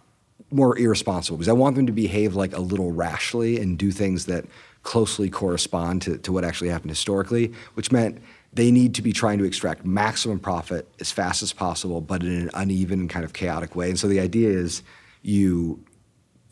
more 0.50 0.78
irresponsible. 0.78 1.36
Because 1.36 1.48
I 1.48 1.52
want 1.52 1.76
them 1.76 1.86
to 1.86 1.92
behave 1.92 2.36
like 2.36 2.54
a 2.54 2.60
little 2.60 2.92
rashly 2.92 3.58
and 3.58 3.76
do 3.76 3.90
things 3.90 4.26
that 4.26 4.44
closely 4.82 5.28
correspond 5.28 6.02
to, 6.02 6.18
to 6.18 6.30
what 6.30 6.44
actually 6.44 6.68
happened 6.68 6.90
historically, 6.90 7.52
which 7.74 7.90
meant 7.90 8.22
they 8.52 8.70
need 8.70 8.94
to 8.94 9.02
be 9.02 9.12
trying 9.12 9.38
to 9.38 9.44
extract 9.44 9.84
maximum 9.84 10.38
profit 10.38 10.88
as 11.00 11.10
fast 11.10 11.42
as 11.42 11.52
possible, 11.52 12.00
but 12.00 12.22
in 12.22 12.42
an 12.42 12.50
uneven 12.54 13.08
kind 13.08 13.24
of 13.24 13.32
chaotic 13.32 13.74
way. 13.74 13.88
And 13.88 13.98
so 13.98 14.06
the 14.06 14.20
idea 14.20 14.48
is 14.48 14.82
you 15.22 15.82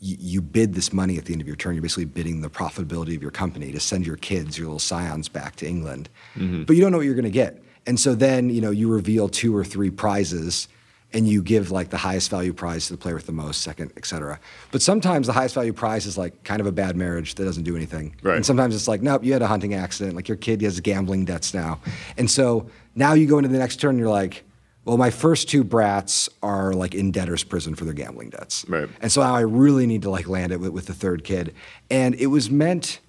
you, 0.05 0.17
you 0.19 0.41
bid 0.41 0.73
this 0.73 0.93
money 0.93 1.17
at 1.17 1.25
the 1.25 1.33
end 1.33 1.41
of 1.41 1.47
your 1.47 1.55
turn. 1.55 1.73
You're 1.73 1.81
basically 1.81 2.05
bidding 2.05 2.41
the 2.41 2.49
profitability 2.49 3.15
of 3.15 3.21
your 3.21 3.31
company 3.31 3.71
to 3.71 3.79
send 3.79 4.05
your 4.05 4.17
kids, 4.17 4.57
your 4.57 4.67
little 4.67 4.79
scions, 4.79 5.27
back 5.29 5.55
to 5.57 5.67
England. 5.67 6.09
Mm-hmm. 6.35 6.63
But 6.63 6.75
you 6.75 6.81
don't 6.81 6.91
know 6.91 6.99
what 6.99 7.05
you're 7.05 7.15
going 7.15 7.23
to 7.23 7.31
get. 7.31 7.63
And 7.87 7.99
so 7.99 8.15
then, 8.15 8.49
you 8.49 8.61
know, 8.61 8.71
you 8.71 8.91
reveal 8.91 9.29
two 9.29 9.55
or 9.55 9.63
three 9.63 9.89
prizes 9.89 10.67
and 11.13 11.27
you 11.27 11.41
give 11.41 11.71
like 11.71 11.89
the 11.91 11.97
highest 11.97 12.29
value 12.29 12.51
prize 12.51 12.87
to 12.87 12.93
the 12.93 12.97
player 12.97 13.15
with 13.15 13.25
the 13.25 13.31
most, 13.31 13.61
second, 13.61 13.93
et 13.95 14.05
cetera. 14.05 14.39
But 14.71 14.81
sometimes 14.81 15.27
the 15.27 15.33
highest 15.33 15.55
value 15.55 15.71
prize 15.71 16.05
is 16.05 16.17
like 16.17 16.43
kind 16.43 16.59
of 16.59 16.67
a 16.67 16.71
bad 16.71 16.95
marriage 16.95 17.35
that 17.35 17.45
doesn't 17.45 17.63
do 17.63 17.75
anything. 17.75 18.15
Right. 18.21 18.35
And 18.35 18.45
sometimes 18.45 18.75
it's 18.75 18.87
like, 18.87 19.01
nope, 19.01 19.23
you 19.23 19.33
had 19.33 19.41
a 19.41 19.47
hunting 19.47 19.75
accident. 19.75 20.15
Like 20.15 20.27
your 20.27 20.37
kid 20.37 20.61
has 20.61 20.79
gambling 20.81 21.25
debts 21.25 21.53
now. 21.53 21.79
And 22.17 22.29
so 22.29 22.69
now 22.95 23.13
you 23.13 23.27
go 23.27 23.37
into 23.37 23.49
the 23.49 23.59
next 23.59 23.77
turn 23.77 23.91
and 23.91 23.99
you're 23.99 24.09
like, 24.09 24.43
well, 24.85 24.97
my 24.97 25.09
first 25.09 25.49
two 25.49 25.63
brats 25.63 26.29
are 26.43 26.73
like 26.73 26.93
in 26.93 27.11
debtor's 27.11 27.43
prison 27.43 27.73
for 27.73 27.85
their 27.85 27.93
gambling 27.93 28.29
debts. 28.29 28.65
Right. 28.69 28.87
And 29.01 29.11
so 29.11 29.21
now 29.21 29.35
I 29.35 29.41
really 29.41 29.87
need 29.87 30.03
to 30.03 30.11
like 30.11 30.27
land 30.27 30.51
it 30.51 30.59
with, 30.59 30.71
with 30.71 30.85
the 30.85 30.93
third 30.93 31.23
kid. 31.23 31.55
And 31.89 32.13
it 32.15 32.27
was 32.27 32.51
meant 32.51 32.99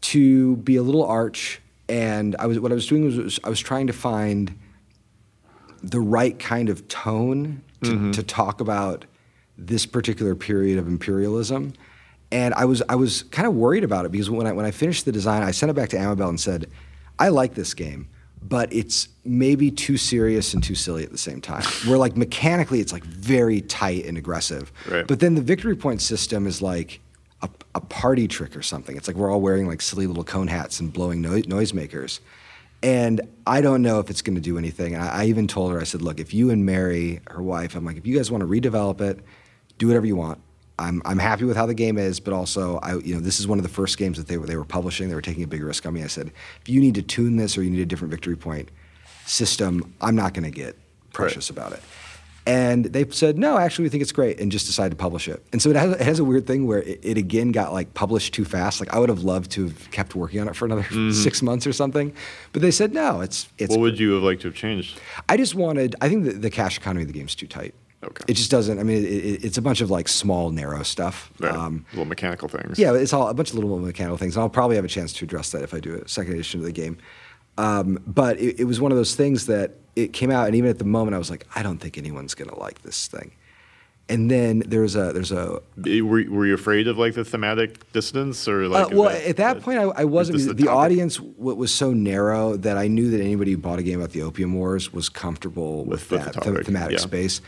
to 0.00 0.56
be 0.56 0.76
a 0.76 0.82
little 0.82 1.04
arch. 1.04 1.60
And 1.90 2.34
I 2.38 2.46
was 2.46 2.58
what 2.58 2.72
I 2.72 2.74
was 2.74 2.86
doing 2.86 3.04
was, 3.04 3.18
was 3.18 3.40
I 3.44 3.50
was 3.50 3.60
trying 3.60 3.86
to 3.86 3.92
find 3.92 4.58
the 5.82 6.00
right 6.00 6.38
kind 6.38 6.70
of 6.70 6.88
tone 6.88 7.62
to, 7.82 7.90
mm-hmm. 7.90 8.10
to 8.12 8.22
talk 8.22 8.62
about 8.62 9.04
this 9.58 9.84
particular 9.84 10.34
period 10.34 10.78
of 10.78 10.88
imperialism. 10.88 11.74
And 12.32 12.54
I 12.54 12.64
was 12.64 12.82
I 12.88 12.94
was 12.94 13.24
kind 13.24 13.46
of 13.46 13.54
worried 13.54 13.84
about 13.84 14.06
it 14.06 14.12
because 14.12 14.30
when 14.30 14.46
I 14.46 14.52
when 14.52 14.64
I 14.64 14.70
finished 14.70 15.04
the 15.04 15.12
design, 15.12 15.42
I 15.42 15.50
sent 15.50 15.68
it 15.68 15.74
back 15.74 15.90
to 15.90 15.98
Amabel 15.98 16.30
and 16.30 16.40
said, 16.40 16.70
I 17.18 17.28
like 17.28 17.54
this 17.54 17.74
game, 17.74 18.08
but 18.46 18.72
it's 18.72 19.08
maybe 19.24 19.70
too 19.70 19.96
serious 19.96 20.52
and 20.52 20.62
too 20.62 20.74
silly 20.74 21.02
at 21.02 21.10
the 21.10 21.18
same 21.18 21.40
time. 21.40 21.62
Where 21.86 21.98
like 21.98 22.16
mechanically 22.16 22.80
it's 22.80 22.92
like 22.92 23.04
very 23.04 23.62
tight 23.62 24.04
and 24.04 24.18
aggressive. 24.18 24.70
Right. 24.88 25.06
But 25.06 25.20
then 25.20 25.34
the 25.34 25.40
victory 25.40 25.74
point 25.74 26.02
system 26.02 26.46
is 26.46 26.60
like 26.60 27.00
a, 27.42 27.48
a 27.74 27.80
party 27.80 28.28
trick 28.28 28.54
or 28.54 28.62
something. 28.62 28.96
It's 28.96 29.08
like 29.08 29.16
we're 29.16 29.32
all 29.32 29.40
wearing 29.40 29.66
like 29.66 29.80
silly 29.80 30.06
little 30.06 30.24
cone 30.24 30.48
hats 30.48 30.78
and 30.78 30.92
blowing 30.92 31.22
no- 31.22 31.30
noisemakers. 31.30 32.20
And 32.82 33.22
I 33.46 33.62
don't 33.62 33.80
know 33.80 33.98
if 33.98 34.10
it's 34.10 34.20
going 34.20 34.34
to 34.34 34.42
do 34.42 34.58
anything. 34.58 34.94
And 34.94 35.02
I, 35.02 35.22
I 35.22 35.24
even 35.26 35.48
told 35.48 35.72
her, 35.72 35.80
I 35.80 35.84
said, 35.84 36.02
look, 36.02 36.20
if 36.20 36.34
you 36.34 36.50
and 36.50 36.66
Mary, 36.66 37.20
her 37.28 37.42
wife, 37.42 37.74
I'm 37.74 37.84
like, 37.84 37.96
if 37.96 38.06
you 38.06 38.14
guys 38.14 38.30
want 38.30 38.42
to 38.42 38.46
redevelop 38.46 39.00
it, 39.00 39.20
do 39.78 39.86
whatever 39.86 40.04
you 40.04 40.16
want. 40.16 40.38
I'm, 40.78 41.02
I'm 41.04 41.18
happy 41.18 41.44
with 41.44 41.56
how 41.56 41.66
the 41.66 41.74
game 41.74 41.98
is, 41.98 42.18
but 42.20 42.32
also, 42.32 42.78
I, 42.78 42.96
you 42.98 43.14
know, 43.14 43.20
this 43.20 43.38
is 43.38 43.46
one 43.46 43.58
of 43.58 43.62
the 43.62 43.68
first 43.68 43.96
games 43.96 44.18
that 44.18 44.26
they 44.26 44.38
were, 44.38 44.46
they 44.46 44.56
were 44.56 44.64
publishing. 44.64 45.08
They 45.08 45.14
were 45.14 45.22
taking 45.22 45.44
a 45.44 45.46
big 45.46 45.62
risk 45.62 45.86
on 45.86 45.94
me. 45.94 46.02
I 46.02 46.08
said, 46.08 46.32
if 46.60 46.68
you 46.68 46.80
need 46.80 46.96
to 46.96 47.02
tune 47.02 47.36
this 47.36 47.56
or 47.56 47.62
you 47.62 47.70
need 47.70 47.80
a 47.80 47.86
different 47.86 48.10
victory 48.10 48.36
point 48.36 48.70
system, 49.24 49.94
I'm 50.00 50.16
not 50.16 50.34
going 50.34 50.44
to 50.44 50.50
get 50.50 50.76
precious 51.12 51.48
about 51.48 51.72
it. 51.72 51.80
And 52.46 52.84
they 52.84 53.08
said, 53.08 53.38
no, 53.38 53.56
actually, 53.56 53.84
we 53.84 53.88
think 53.88 54.02
it's 54.02 54.12
great, 54.12 54.38
and 54.38 54.52
just 54.52 54.66
decided 54.66 54.90
to 54.90 54.96
publish 54.96 55.28
it. 55.28 55.42
And 55.52 55.62
so 55.62 55.70
it 55.70 55.76
has, 55.76 55.92
it 55.92 56.02
has 56.02 56.18
a 56.18 56.24
weird 56.24 56.46
thing 56.46 56.66
where 56.66 56.82
it, 56.82 57.00
it 57.02 57.16
again 57.16 57.52
got 57.52 57.72
like 57.72 57.94
published 57.94 58.34
too 58.34 58.44
fast. 58.44 58.80
Like 58.80 58.92
I 58.92 58.98
would 58.98 59.08
have 59.08 59.22
loved 59.22 59.50
to 59.52 59.68
have 59.68 59.90
kept 59.92 60.14
working 60.14 60.40
on 60.40 60.48
it 60.48 60.54
for 60.54 60.66
another 60.66 60.82
mm-hmm. 60.82 61.10
six 61.10 61.40
months 61.40 61.66
or 61.66 61.72
something, 61.72 62.12
but 62.52 62.60
they 62.60 62.70
said 62.70 62.92
no. 62.92 63.22
It's 63.22 63.48
it's. 63.56 63.70
What 63.70 63.80
would 63.80 63.98
you 63.98 64.12
have 64.12 64.22
liked 64.22 64.42
to 64.42 64.48
have 64.48 64.54
changed? 64.54 65.00
I 65.26 65.38
just 65.38 65.54
wanted. 65.54 65.96
I 66.02 66.10
think 66.10 66.24
the, 66.24 66.32
the 66.32 66.50
cash 66.50 66.76
economy 66.76 67.04
of 67.04 67.08
the 67.08 67.18
game's 67.18 67.34
too 67.34 67.46
tight. 67.46 67.74
Okay. 68.04 68.24
It 68.28 68.34
just 68.34 68.50
doesn't. 68.50 68.78
I 68.78 68.82
mean, 68.82 69.04
it, 69.04 69.08
it, 69.08 69.44
it's 69.44 69.58
a 69.58 69.62
bunch 69.62 69.80
of 69.80 69.90
like 69.90 70.08
small, 70.08 70.50
narrow 70.50 70.82
stuff. 70.82 71.32
Right. 71.38 71.52
Um, 71.52 71.84
little 71.92 72.04
mechanical 72.04 72.48
things. 72.48 72.78
yeah, 72.78 72.94
it's 72.94 73.12
all 73.12 73.28
a 73.28 73.34
bunch 73.34 73.50
of 73.50 73.56
little 73.56 73.78
mechanical 73.78 74.16
things. 74.16 74.36
And 74.36 74.42
I'll 74.42 74.48
probably 74.50 74.76
have 74.76 74.84
a 74.84 74.88
chance 74.88 75.12
to 75.14 75.24
address 75.24 75.50
that 75.52 75.62
if 75.62 75.74
I 75.74 75.80
do 75.80 75.94
a 76.04 76.08
second 76.08 76.34
edition 76.34 76.60
of 76.60 76.66
the 76.66 76.72
game. 76.72 76.98
Um, 77.56 77.98
but 78.06 78.38
it, 78.40 78.60
it 78.60 78.64
was 78.64 78.80
one 78.80 78.90
of 78.92 78.98
those 78.98 79.14
things 79.14 79.46
that 79.46 79.72
it 79.96 80.12
came 80.12 80.30
out, 80.30 80.46
and 80.46 80.56
even 80.56 80.68
at 80.70 80.78
the 80.78 80.84
moment, 80.84 81.14
I 81.14 81.18
was 81.18 81.30
like, 81.30 81.46
I 81.54 81.62
don't 81.62 81.78
think 81.78 81.96
anyone's 81.96 82.34
gonna 82.34 82.58
like 82.58 82.82
this 82.82 83.06
thing. 83.06 83.30
And 84.06 84.30
then 84.30 84.62
there's 84.66 84.96
a 84.96 85.14
there's 85.14 85.32
a 85.32 85.60
Were, 85.78 86.02
were 86.28 86.46
you 86.46 86.52
afraid 86.52 86.88
of 86.88 86.98
like 86.98 87.14
the 87.14 87.24
thematic 87.24 87.90
dissonance 87.92 88.46
or 88.46 88.64
uh, 88.64 88.68
like? 88.68 88.90
well, 88.90 89.08
the- 89.08 89.28
at 89.30 89.36
that 89.38 89.62
point, 89.62 89.78
I, 89.78 89.84
I 89.84 90.04
wasn't. 90.04 90.40
The, 90.46 90.52
the 90.52 90.68
audience 90.68 91.16
w- 91.16 91.54
was 91.56 91.72
so 91.72 91.92
narrow 91.94 92.54
that 92.58 92.76
I 92.76 92.86
knew 92.86 93.08
that 93.12 93.20
anybody 93.22 93.52
who 93.52 93.56
bought 93.56 93.78
a 93.78 93.82
game 93.82 94.00
about 94.00 94.10
the 94.12 94.20
Opium 94.20 94.52
Wars 94.52 94.92
was 94.92 95.08
comfortable 95.08 95.84
with, 95.86 96.10
With 96.10 96.22
that 96.22 96.34
the- 96.34 96.40
topic, 96.40 96.66
thematic 96.66 96.98
yeah. 96.98 97.02
space. 97.02 97.40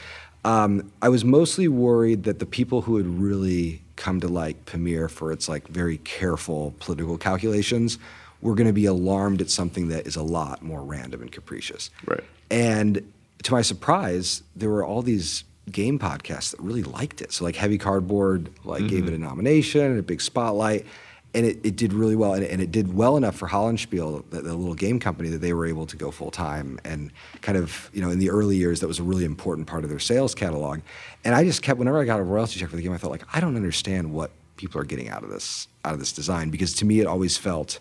Um, 0.47 0.93
I 1.02 1.09
was 1.09 1.24
mostly 1.24 1.66
worried 1.66 2.23
that 2.23 2.39
the 2.39 2.47
people 2.47 2.82
who 2.82 2.97
had 2.98 3.06
really 3.06 3.82
come 3.97 4.20
to 4.20 4.28
like 4.28 4.64
Pamir 4.64 5.09
for 5.09 5.32
its 5.32 5.48
like 5.48 5.66
very 5.66 5.98
careful 5.98 6.73
political 6.78 7.18
calculations 7.18 7.98
were 8.40 8.55
going 8.55 8.68
to 8.68 8.73
be 8.73 8.85
alarmed 8.85 9.40
at 9.40 9.51
something 9.51 9.89
that 9.89 10.06
is 10.06 10.14
a 10.14 10.23
lot 10.23 10.62
more 10.62 10.82
random 10.82 11.23
and 11.23 11.32
capricious. 11.32 11.90
Right. 12.06 12.23
And 12.48 13.12
to 13.43 13.52
my 13.52 13.62
surprise, 13.62 14.44
there 14.55 14.70
were 14.70 14.85
all 14.85 15.02
these 15.02 15.43
game 15.73 15.98
podcasts 15.98 16.52
that 16.52 16.60
really 16.60 16.85
liked 16.85 17.20
it. 17.20 17.32
So 17.32 17.44
like 17.44 17.56
Heavy 17.56 17.77
Cardboard 17.78 18.51
like 18.64 18.86
gave 18.86 19.09
it 19.09 19.14
a 19.14 19.18
nomination 19.18 19.81
and 19.81 19.98
a 19.98 20.02
big 20.02 20.20
spotlight. 20.20 20.86
And 21.36 21.44
it, 21.44 21.60
it 21.62 21.76
did 21.76 21.92
really 21.92 22.16
well, 22.16 22.32
and 22.32 22.42
it, 22.42 22.50
and 22.50 22.62
it 22.62 22.72
did 22.72 22.94
well 22.94 23.16
enough 23.16 23.36
for 23.36 23.46
Hollandspiele, 23.46 24.30
the, 24.30 24.40
the 24.40 24.54
little 24.54 24.74
game 24.74 24.98
company, 24.98 25.28
that 25.28 25.42
they 25.42 25.52
were 25.52 25.66
able 25.66 25.84
to 25.86 25.96
go 25.96 26.10
full 26.10 26.30
time. 26.30 26.80
And 26.82 27.12
kind 27.42 27.58
of, 27.58 27.90
you 27.92 28.00
know, 28.00 28.10
in 28.10 28.18
the 28.18 28.30
early 28.30 28.56
years, 28.56 28.80
that 28.80 28.88
was 28.88 28.98
a 28.98 29.02
really 29.02 29.26
important 29.26 29.68
part 29.68 29.84
of 29.84 29.90
their 29.90 29.98
sales 29.98 30.34
catalog. 30.34 30.80
And 31.24 31.34
I 31.34 31.44
just 31.44 31.60
kept, 31.60 31.78
whenever 31.78 32.00
I 32.00 32.06
got 32.06 32.20
a 32.20 32.22
royalty 32.22 32.58
check 32.58 32.70
for 32.70 32.76
the 32.76 32.82
game, 32.82 32.94
I 32.94 32.98
felt 32.98 33.10
like 33.10 33.24
I 33.36 33.40
don't 33.40 33.54
understand 33.54 34.14
what 34.14 34.30
people 34.56 34.80
are 34.80 34.84
getting 34.84 35.10
out 35.10 35.22
of 35.24 35.28
this, 35.28 35.68
out 35.84 35.92
of 35.92 36.00
this 36.00 36.12
design, 36.12 36.48
because 36.48 36.72
to 36.76 36.86
me, 36.86 37.00
it 37.00 37.06
always 37.06 37.36
felt 37.36 37.80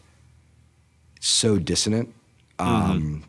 so 1.22 1.58
dissonant. 1.58 2.14
Um, 2.60 3.24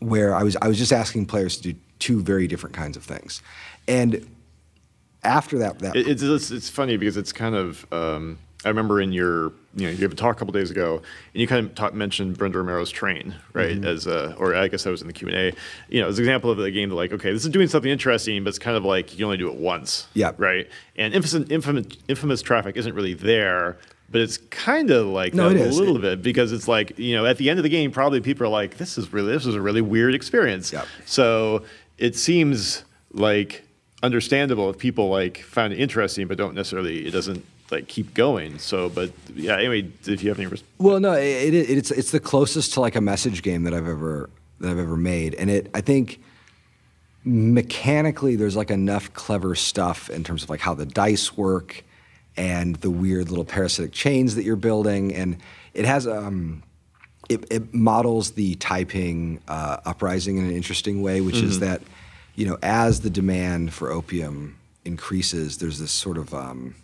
where 0.00 0.34
I 0.34 0.42
was 0.42 0.56
I 0.62 0.68
was 0.68 0.78
just 0.78 0.92
asking 0.92 1.26
players 1.26 1.56
to 1.58 1.72
do 1.72 1.78
two 1.98 2.22
very 2.22 2.46
different 2.46 2.74
kinds 2.74 2.96
of 2.96 3.04
things, 3.04 3.42
and 3.86 4.26
after 5.22 5.58
that, 5.58 5.78
that 5.80 5.96
It, 5.96 6.08
it's, 6.08 6.22
it's 6.22 6.50
it's 6.50 6.68
funny 6.70 6.96
because 6.96 7.16
it's 7.16 7.32
kind 7.32 7.54
of. 7.54 7.86
Um, 7.92 8.38
I 8.64 8.68
remember 8.68 9.00
in 9.00 9.12
your 9.12 9.52
you 9.76 9.84
know 9.86 9.90
you 9.90 9.96
gave 9.96 10.10
a 10.10 10.14
talk 10.14 10.36
a 10.36 10.38
couple 10.38 10.52
days 10.52 10.70
ago, 10.70 10.96
and 11.34 11.40
you 11.40 11.46
kind 11.46 11.64
of 11.66 11.74
talk, 11.74 11.94
mentioned 11.94 12.38
Brenda 12.38 12.58
Romero's 12.58 12.90
Train, 12.90 13.34
right? 13.52 13.76
Mm-hmm. 13.76 13.84
As 13.84 14.06
a, 14.06 14.34
or 14.36 14.54
I 14.54 14.68
guess 14.68 14.84
that 14.84 14.90
was 14.90 15.02
in 15.02 15.06
the 15.06 15.12
Q 15.12 15.28
and 15.28 15.36
A. 15.36 15.52
You 15.88 16.00
know, 16.00 16.08
as 16.08 16.18
an 16.18 16.24
example 16.24 16.50
of 16.50 16.58
a 16.58 16.70
game 16.70 16.88
that 16.88 16.94
like, 16.94 17.12
okay, 17.12 17.32
this 17.32 17.44
is 17.44 17.50
doing 17.50 17.68
something 17.68 17.90
interesting, 17.90 18.42
but 18.42 18.48
it's 18.48 18.58
kind 18.58 18.76
of 18.76 18.84
like 18.84 19.18
you 19.18 19.24
only 19.24 19.36
do 19.36 19.48
it 19.48 19.54
once, 19.56 20.08
Yeah. 20.14 20.32
right? 20.38 20.68
And 20.96 21.12
infamous, 21.14 21.48
infamous, 21.50 21.86
infamous 22.08 22.42
traffic 22.42 22.76
isn't 22.76 22.94
really 22.94 23.14
there. 23.14 23.76
But 24.08 24.20
it's 24.20 24.38
kind 24.50 24.90
of 24.90 25.06
like 25.08 25.34
No, 25.34 25.48
that 25.52 25.60
a 25.60 25.70
little 25.74 25.96
It- 25.96 26.02
bit 26.02 26.22
because 26.22 26.52
it's 26.52 26.68
like 26.68 26.96
you 26.98 27.14
know 27.16 27.26
at 27.26 27.36
the 27.38 27.50
end 27.50 27.58
of 27.58 27.64
the 27.64 27.68
game 27.68 27.90
probably 27.90 28.20
people 28.20 28.46
are 28.46 28.50
like 28.50 28.78
this 28.78 28.96
is 28.98 29.12
really 29.12 29.32
this 29.32 29.44
is 29.46 29.54
a 29.56 29.60
really 29.60 29.82
weird 29.82 30.14
experience. 30.14 30.72
Yep. 30.72 30.86
So 31.04 31.64
it 31.98 32.14
seems 32.16 32.84
like 33.12 33.64
understandable 34.02 34.70
if 34.70 34.78
people 34.78 35.08
like 35.08 35.38
find 35.42 35.72
it 35.72 35.78
interesting, 35.80 36.26
but 36.28 36.38
don't 36.38 36.54
necessarily. 36.54 37.06
It 37.06 37.10
doesn't 37.10 37.44
like 37.70 37.88
keep 37.88 38.14
going. 38.14 38.58
So, 38.58 38.88
but 38.88 39.10
yeah. 39.34 39.56
Anyway, 39.56 39.90
if 40.06 40.22
you 40.22 40.28
have 40.28 40.38
any, 40.38 40.46
res- 40.46 40.62
Well, 40.78 41.00
no, 41.00 41.12
it, 41.12 41.54
it, 41.54 41.70
it's 41.70 41.90
it's 41.90 42.10
the 42.10 42.20
closest 42.20 42.74
to 42.74 42.80
like 42.80 42.96
a 42.96 43.00
message 43.00 43.42
game 43.42 43.64
that 43.64 43.74
I've 43.74 43.88
ever 43.88 44.30
that 44.60 44.70
I've 44.70 44.78
ever 44.78 44.96
made, 44.96 45.34
and 45.34 45.50
it 45.50 45.70
I 45.74 45.80
think 45.80 46.20
mechanically 47.24 48.36
there's 48.36 48.56
like 48.56 48.70
enough 48.70 49.12
clever 49.14 49.54
stuff 49.54 50.08
in 50.10 50.22
terms 50.22 50.44
of 50.44 50.50
like 50.50 50.60
how 50.60 50.74
the 50.74 50.86
dice 50.86 51.36
work 51.36 51.82
and 52.36 52.76
the 52.76 52.90
weird 52.90 53.30
little 53.30 53.44
parasitic 53.44 53.92
chains 53.92 54.34
that 54.36 54.44
you're 54.44 54.56
building, 54.56 55.14
and 55.14 55.38
it 55.74 55.84
has 55.84 56.06
um. 56.06 56.62
It, 57.28 57.44
it 57.50 57.74
models 57.74 58.30
the 58.30 58.54
Taiping 58.54 59.40
uh, 59.48 59.78
uprising 59.84 60.36
in 60.36 60.44
an 60.44 60.52
interesting 60.52 61.02
way, 61.02 61.20
which 61.20 61.38
is 61.38 61.58
that, 61.58 61.82
you 62.36 62.46
know, 62.46 62.56
as 62.62 63.00
the 63.00 63.10
demand 63.10 63.74
for 63.74 63.90
opium 63.90 64.56
increases, 64.84 65.58
there's 65.58 65.80
this 65.80 65.90
sort 65.90 66.18
of 66.18 66.32
um, 66.32 66.76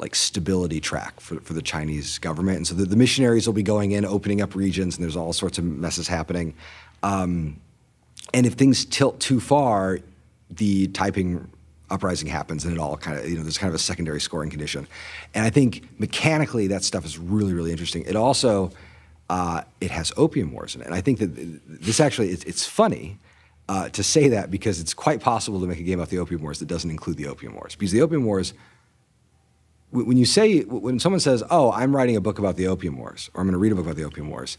like 0.00 0.14
stability 0.14 0.80
track 0.80 1.20
for, 1.20 1.40
for 1.40 1.52
the 1.52 1.62
Chinese 1.62 2.18
government. 2.18 2.56
And 2.56 2.66
so 2.66 2.74
the, 2.74 2.86
the 2.86 2.96
missionaries 2.96 3.46
will 3.46 3.54
be 3.54 3.62
going 3.62 3.92
in, 3.92 4.04
opening 4.04 4.40
up 4.40 4.54
regions, 4.54 4.96
and 4.96 5.04
there's 5.04 5.16
all 5.16 5.32
sorts 5.32 5.58
of 5.58 5.64
messes 5.64 6.08
happening. 6.08 6.54
Um, 7.02 7.60
and 8.32 8.46
if 8.46 8.54
things 8.54 8.84
tilt 8.84 9.20
too 9.20 9.40
far, 9.40 9.98
the 10.50 10.88
Taiping 10.88 11.48
uprising 11.90 12.28
happens 12.28 12.64
and 12.64 12.72
it 12.72 12.78
all 12.78 12.96
kind 12.96 13.18
of 13.18 13.28
you 13.28 13.36
know 13.36 13.42
there's 13.42 13.58
kind 13.58 13.68
of 13.68 13.74
a 13.74 13.78
secondary 13.78 14.20
scoring 14.20 14.48
condition 14.48 14.86
and 15.34 15.44
i 15.44 15.50
think 15.50 15.82
mechanically 15.98 16.68
that 16.68 16.84
stuff 16.84 17.04
is 17.04 17.18
really 17.18 17.52
really 17.52 17.72
interesting 17.72 18.04
it 18.04 18.14
also 18.14 18.70
uh, 19.28 19.62
it 19.80 19.90
has 19.90 20.12
opium 20.16 20.52
wars 20.52 20.76
in 20.76 20.80
it 20.80 20.86
and 20.86 20.94
i 20.94 21.00
think 21.00 21.18
that 21.18 21.28
this 21.66 21.98
actually 21.98 22.28
it's, 22.28 22.44
it's 22.44 22.64
funny 22.64 23.18
uh, 23.68 23.88
to 23.88 24.02
say 24.02 24.28
that 24.28 24.50
because 24.50 24.80
it's 24.80 24.94
quite 24.94 25.20
possible 25.20 25.60
to 25.60 25.66
make 25.66 25.78
a 25.78 25.82
game 25.82 25.98
about 25.98 26.10
the 26.10 26.18
opium 26.18 26.42
wars 26.42 26.58
that 26.58 26.66
doesn't 26.66 26.90
include 26.90 27.16
the 27.16 27.26
opium 27.26 27.54
wars 27.54 27.74
because 27.74 27.92
the 27.92 28.02
opium 28.02 28.24
wars 28.24 28.54
when 29.92 30.16
you 30.16 30.24
say 30.24 30.60
when 30.62 30.98
someone 30.98 31.20
says 31.20 31.42
oh 31.50 31.72
i'm 31.72 31.94
writing 31.94 32.16
a 32.16 32.20
book 32.20 32.38
about 32.38 32.56
the 32.56 32.66
opium 32.66 32.96
wars 32.96 33.30
or 33.34 33.40
i'm 33.40 33.46
going 33.46 33.52
to 33.52 33.58
read 33.58 33.72
a 33.72 33.74
book 33.74 33.84
about 33.84 33.96
the 33.96 34.04
opium 34.04 34.28
wars 34.30 34.56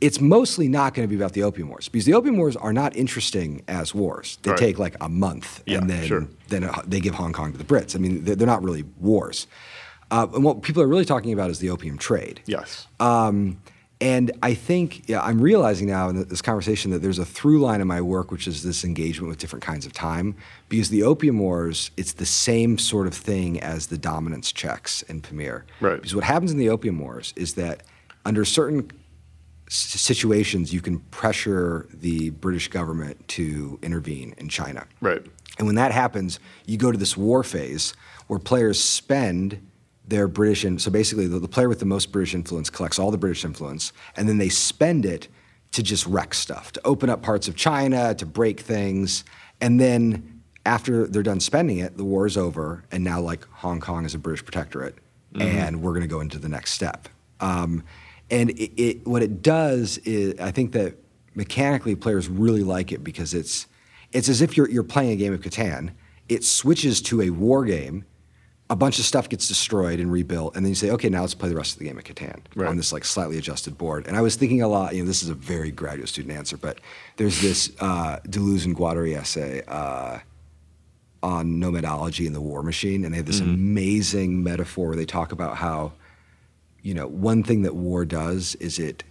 it's 0.00 0.20
mostly 0.20 0.66
not 0.66 0.94
going 0.94 1.06
to 1.06 1.08
be 1.08 1.14
about 1.16 1.32
the 1.32 1.42
opium 1.44 1.68
wars 1.68 1.88
because 1.88 2.06
the 2.06 2.14
opium 2.14 2.36
wars 2.36 2.56
are 2.56 2.72
not 2.72 2.96
interesting 2.96 3.62
as 3.68 3.94
wars. 3.94 4.36
They 4.42 4.50
Right. 4.50 4.58
take 4.58 4.78
like 4.80 4.96
a 5.00 5.08
month 5.08 5.62
Yeah, 5.64 5.78
and 5.78 5.88
then 5.88 6.04
sure. 6.04 6.26
then 6.48 6.64
uh, 6.64 6.82
they 6.84 6.98
give 6.98 7.14
Hong 7.14 7.32
Kong 7.32 7.52
to 7.52 7.58
the 7.58 7.62
Brits. 7.62 7.94
I 7.94 8.00
mean, 8.00 8.24
they're, 8.24 8.34
they're 8.34 8.46
not 8.48 8.64
really 8.64 8.82
wars. 9.00 9.46
Uh, 10.10 10.26
and 10.34 10.42
what 10.42 10.62
people 10.62 10.82
are 10.82 10.88
really 10.88 11.04
talking 11.04 11.32
about 11.32 11.50
is 11.50 11.60
the 11.60 11.70
opium 11.70 11.98
trade. 11.98 12.40
Yes. 12.46 12.88
Um, 12.98 13.58
and 14.02 14.32
I 14.42 14.54
think 14.54 15.08
yeah, 15.08 15.22
I'm 15.22 15.40
realizing 15.40 15.86
now 15.86 16.08
in 16.08 16.26
this 16.28 16.42
conversation 16.42 16.90
that 16.90 16.98
there's 16.98 17.20
a 17.20 17.24
through 17.24 17.60
line 17.60 17.80
in 17.80 17.86
my 17.86 18.00
work, 18.00 18.30
which 18.32 18.48
is 18.48 18.62
this 18.62 18.84
engagement 18.84 19.28
with 19.28 19.38
different 19.38 19.64
kinds 19.64 19.86
of 19.86 19.92
time. 19.92 20.34
Because 20.68 20.88
the 20.88 21.04
opium 21.04 21.38
wars, 21.38 21.90
it's 21.96 22.12
the 22.14 22.26
same 22.26 22.78
sort 22.78 23.06
of 23.06 23.14
thing 23.14 23.60
as 23.60 23.86
the 23.86 23.96
dominance 23.98 24.50
checks 24.52 25.02
in 25.02 25.20
Pamir. 25.20 25.64
Right. 25.80 25.96
Because 25.96 26.14
what 26.14 26.24
happens 26.24 26.50
in 26.50 26.58
the 26.58 26.68
opium 26.68 26.98
wars 26.98 27.32
is 27.36 27.54
that 27.54 27.84
under 28.24 28.44
certain 28.44 28.90
s- 29.68 29.76
situations, 30.00 30.72
you 30.74 30.80
can 30.80 30.98
pressure 31.10 31.86
the 31.94 32.30
British 32.30 32.68
government 32.68 33.28
to 33.28 33.78
intervene 33.82 34.34
in 34.38 34.48
China. 34.48 34.86
right. 35.00 35.22
And 35.58 35.66
when 35.66 35.76
that 35.76 35.92
happens, 35.92 36.40
you 36.64 36.78
go 36.78 36.90
to 36.90 36.96
this 36.98 37.14
war 37.14 37.44
phase 37.44 37.92
where 38.26 38.38
players 38.38 38.82
spend 38.82 39.60
their 40.06 40.28
British, 40.28 40.64
in, 40.64 40.78
so 40.78 40.90
basically 40.90 41.26
the, 41.26 41.38
the 41.38 41.48
player 41.48 41.68
with 41.68 41.78
the 41.78 41.86
most 41.86 42.12
British 42.12 42.34
influence 42.34 42.70
collects 42.70 42.98
all 42.98 43.10
the 43.10 43.18
British 43.18 43.44
influence, 43.44 43.92
and 44.16 44.28
then 44.28 44.38
they 44.38 44.48
spend 44.48 45.04
it 45.06 45.28
to 45.72 45.82
just 45.82 46.06
wreck 46.06 46.34
stuff, 46.34 46.72
to 46.72 46.80
open 46.84 47.08
up 47.08 47.22
parts 47.22 47.48
of 47.48 47.56
China, 47.56 48.14
to 48.14 48.26
break 48.26 48.60
things, 48.60 49.24
and 49.60 49.80
then 49.80 50.42
after 50.66 51.06
they're 51.06 51.22
done 51.22 51.40
spending 51.40 51.78
it, 51.78 51.96
the 51.96 52.04
war 52.04 52.26
is 52.26 52.36
over, 52.36 52.84
and 52.92 53.02
now 53.02 53.20
like 53.20 53.44
Hong 53.50 53.80
Kong 53.80 54.04
is 54.04 54.14
a 54.14 54.18
British 54.18 54.44
protectorate, 54.44 54.96
and 55.40 55.82
we're 55.82 55.92
going 55.92 56.02
to 56.02 56.08
go 56.08 56.20
into 56.20 56.38
the 56.38 56.48
next 56.48 56.72
step. 56.72 57.08
Um, 57.40 57.82
and 58.30 58.50
it, 58.50 58.80
it, 58.80 59.06
what 59.06 59.22
it 59.22 59.42
does 59.42 59.98
is, 59.98 60.38
I 60.38 60.50
think 60.50 60.72
that 60.72 60.94
mechanically 61.34 61.94
players 61.94 62.28
really 62.28 62.62
like 62.62 62.92
it 62.92 63.02
because 63.02 63.34
it's 63.34 63.66
it's 64.12 64.28
as 64.28 64.42
if 64.42 64.56
you're, 64.56 64.68
you're 64.68 64.82
playing 64.82 65.10
a 65.12 65.16
game 65.16 65.32
of 65.32 65.40
Catan. 65.40 65.92
It 66.28 66.44
switches 66.44 67.00
to 67.02 67.22
a 67.22 67.30
war 67.30 67.64
game. 67.64 68.04
A 68.72 68.76
bunch 68.76 68.98
of 68.98 69.04
stuff 69.04 69.28
gets 69.28 69.48
destroyed 69.48 70.00
and 70.00 70.10
rebuilt, 70.10 70.56
and 70.56 70.64
then 70.64 70.70
you 70.70 70.74
say, 70.74 70.90
okay, 70.92 71.10
now 71.10 71.20
let's 71.20 71.34
play 71.34 71.50
the 71.50 71.54
rest 71.56 71.74
of 71.74 71.78
the 71.80 71.84
game 71.84 71.98
of 71.98 72.04
Catan 72.04 72.40
Right. 72.54 72.68
on 72.70 72.78
this 72.78 72.90
like 72.90 73.04
slightly 73.04 73.36
adjusted 73.36 73.76
board. 73.76 74.06
And 74.06 74.16
I 74.16 74.22
was 74.22 74.34
thinking 74.34 74.62
a 74.62 74.68
lot. 74.68 74.94
You 74.94 75.02
know, 75.02 75.06
this 75.06 75.22
is 75.22 75.28
a 75.28 75.34
very 75.34 75.70
graduate 75.70 76.08
student 76.08 76.34
answer, 76.34 76.56
but 76.56 76.78
there's 77.18 77.42
this 77.42 77.70
uh, 77.80 78.20
Deleuze 78.26 78.64
and 78.64 78.74
Guattari 78.74 79.14
essay 79.14 79.62
uh, 79.68 80.20
on 81.22 81.60
nomadology 81.60 82.24
and 82.26 82.34
the 82.34 82.40
war 82.40 82.62
machine, 82.62 83.04
and 83.04 83.12
they 83.12 83.18
have 83.18 83.26
this 83.26 83.40
amazing 83.40 84.42
metaphor 84.42 84.88
where 84.88 84.96
they 84.96 85.04
talk 85.04 85.32
about 85.32 85.56
how, 85.58 85.92
you 86.82 86.94
know, 86.94 87.06
one 87.06 87.42
thing 87.42 87.62
that 87.62 87.74
war 87.76 88.06
does 88.06 88.54
is 88.54 88.78
it 88.78 89.04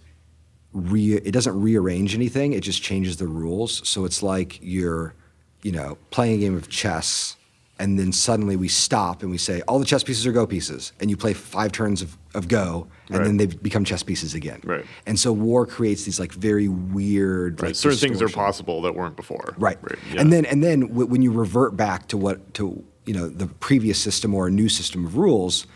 re- 0.72 1.14
it 1.14 1.30
doesn't 1.30 1.60
rearrange 1.60 2.16
anything. 2.16 2.52
It 2.52 2.64
just 2.64 2.82
changes 2.82 3.16
the 3.18 3.28
rules. 3.28 3.86
So 3.88 4.04
it's 4.06 4.24
like 4.24 4.58
you're, 4.60 5.14
you 5.62 5.70
know, 5.70 5.98
playing 6.10 6.34
a 6.34 6.38
game 6.38 6.56
of 6.56 6.68
chess, 6.68 7.36
and 7.82 7.98
then 7.98 8.12
suddenly 8.12 8.54
we 8.54 8.68
stop 8.68 9.22
and 9.22 9.30
we 9.30 9.38
say 9.38 9.60
all 9.66 9.80
the 9.80 9.84
chess 9.84 10.04
pieces 10.04 10.24
are 10.24 10.30
go 10.32 10.46
pieces, 10.46 10.92
and 11.00 11.10
you 11.10 11.16
play 11.16 11.32
five 11.34 11.72
turns 11.72 12.00
of, 12.00 12.16
of 12.32 12.46
go, 12.46 12.86
and 13.08 13.18
Right. 13.18 13.24
then 13.24 13.36
they 13.38 13.46
become 13.46 13.84
chess 13.84 14.04
pieces 14.04 14.34
again. 14.34 14.60
Right. 14.62 14.84
And 15.04 15.18
so 15.18 15.32
war 15.32 15.66
creates 15.66 16.04
these 16.04 16.20
like 16.20 16.32
very 16.32 16.68
weird. 16.68 17.60
Right. 17.60 17.68
Like, 17.70 17.74
Certain 17.74 17.98
things 17.98 18.22
are 18.22 18.28
possible 18.28 18.82
that 18.82 18.94
weren't 18.94 19.16
before. 19.16 19.54
Right. 19.58 19.78
yeah. 20.12 20.20
And 20.20 20.32
then 20.32 20.44
and 20.44 20.62
then 20.62 20.80
w- 20.82 21.06
when 21.06 21.22
you 21.22 21.32
revert 21.32 21.76
back 21.76 22.06
to 22.08 22.16
what 22.16 22.54
to 22.54 22.84
you 23.04 23.14
know 23.14 23.28
the 23.28 23.48
previous 23.48 23.98
system 23.98 24.32
or 24.32 24.46
a 24.46 24.50
new 24.50 24.68
system 24.68 25.04
of 25.04 25.16
rules, 25.16 25.66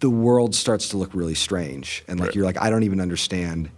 the 0.00 0.08
world 0.10 0.54
starts 0.54 0.88
to 0.88 0.96
look 0.96 1.14
really 1.14 1.34
strange, 1.34 2.04
and 2.08 2.18
like 2.18 2.28
Right. 2.28 2.36
you're 2.36 2.44
like 2.46 2.58
I 2.58 2.70
don't 2.70 2.84
even 2.84 3.00
understand 3.02 3.70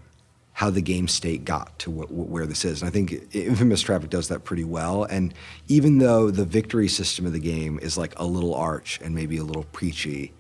how 0.55 0.71
the 0.71 0.81
game 0.81 1.09
state 1.09 1.45
got 1.45 1.77
to 1.81 1.91
wh- 1.91 2.09
wh- 2.09 2.31
where 2.31 2.47
this 2.47 2.65
is. 2.65 2.81
And 2.81 2.89
I 2.89 2.93
think 2.93 3.35
Infamous 3.35 3.83
Traffic 3.83 4.09
does 4.09 4.29
that 4.29 4.45
pretty 4.45 4.65
well. 4.65 5.03
And 5.05 5.35
even 5.67 5.99
though 5.99 6.31
the 6.31 6.45
victory 6.45 6.89
system 6.89 7.27
of 7.27 7.33
the 7.33 7.41
game 7.41 7.79
is 7.83 7.99
like 7.99 8.19
a 8.19 8.25
little 8.25 8.55
arch 8.55 9.01
and 9.03 9.15
maybe 9.15 9.37
a 9.37 9.43
little 9.45 9.65
preachy, 9.65 10.33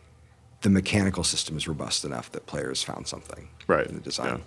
the 0.62 0.70
mechanical 0.70 1.24
system 1.24 1.56
is 1.56 1.66
robust 1.66 2.04
enough 2.04 2.30
that 2.30 2.46
players 2.46 2.82
found 2.82 3.08
something 3.08 3.48
right. 3.66 3.86
in 3.86 3.96
the 3.96 4.00
design. 4.00 4.40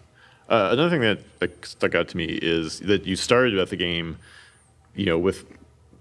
Yeah. 0.49 0.55
Uh, 0.55 0.69
another 0.71 0.89
thing 0.89 1.01
that, 1.01 1.39
that 1.39 1.65
stuck 1.65 1.93
out 1.93 2.07
to 2.07 2.17
me 2.17 2.25
is 2.41 2.79
that 2.79 3.05
you 3.05 3.17
started 3.17 3.59
at 3.59 3.69
the 3.69 3.75
game, 3.75 4.17
you 4.95 5.05
know, 5.05 5.19
with 5.19 5.45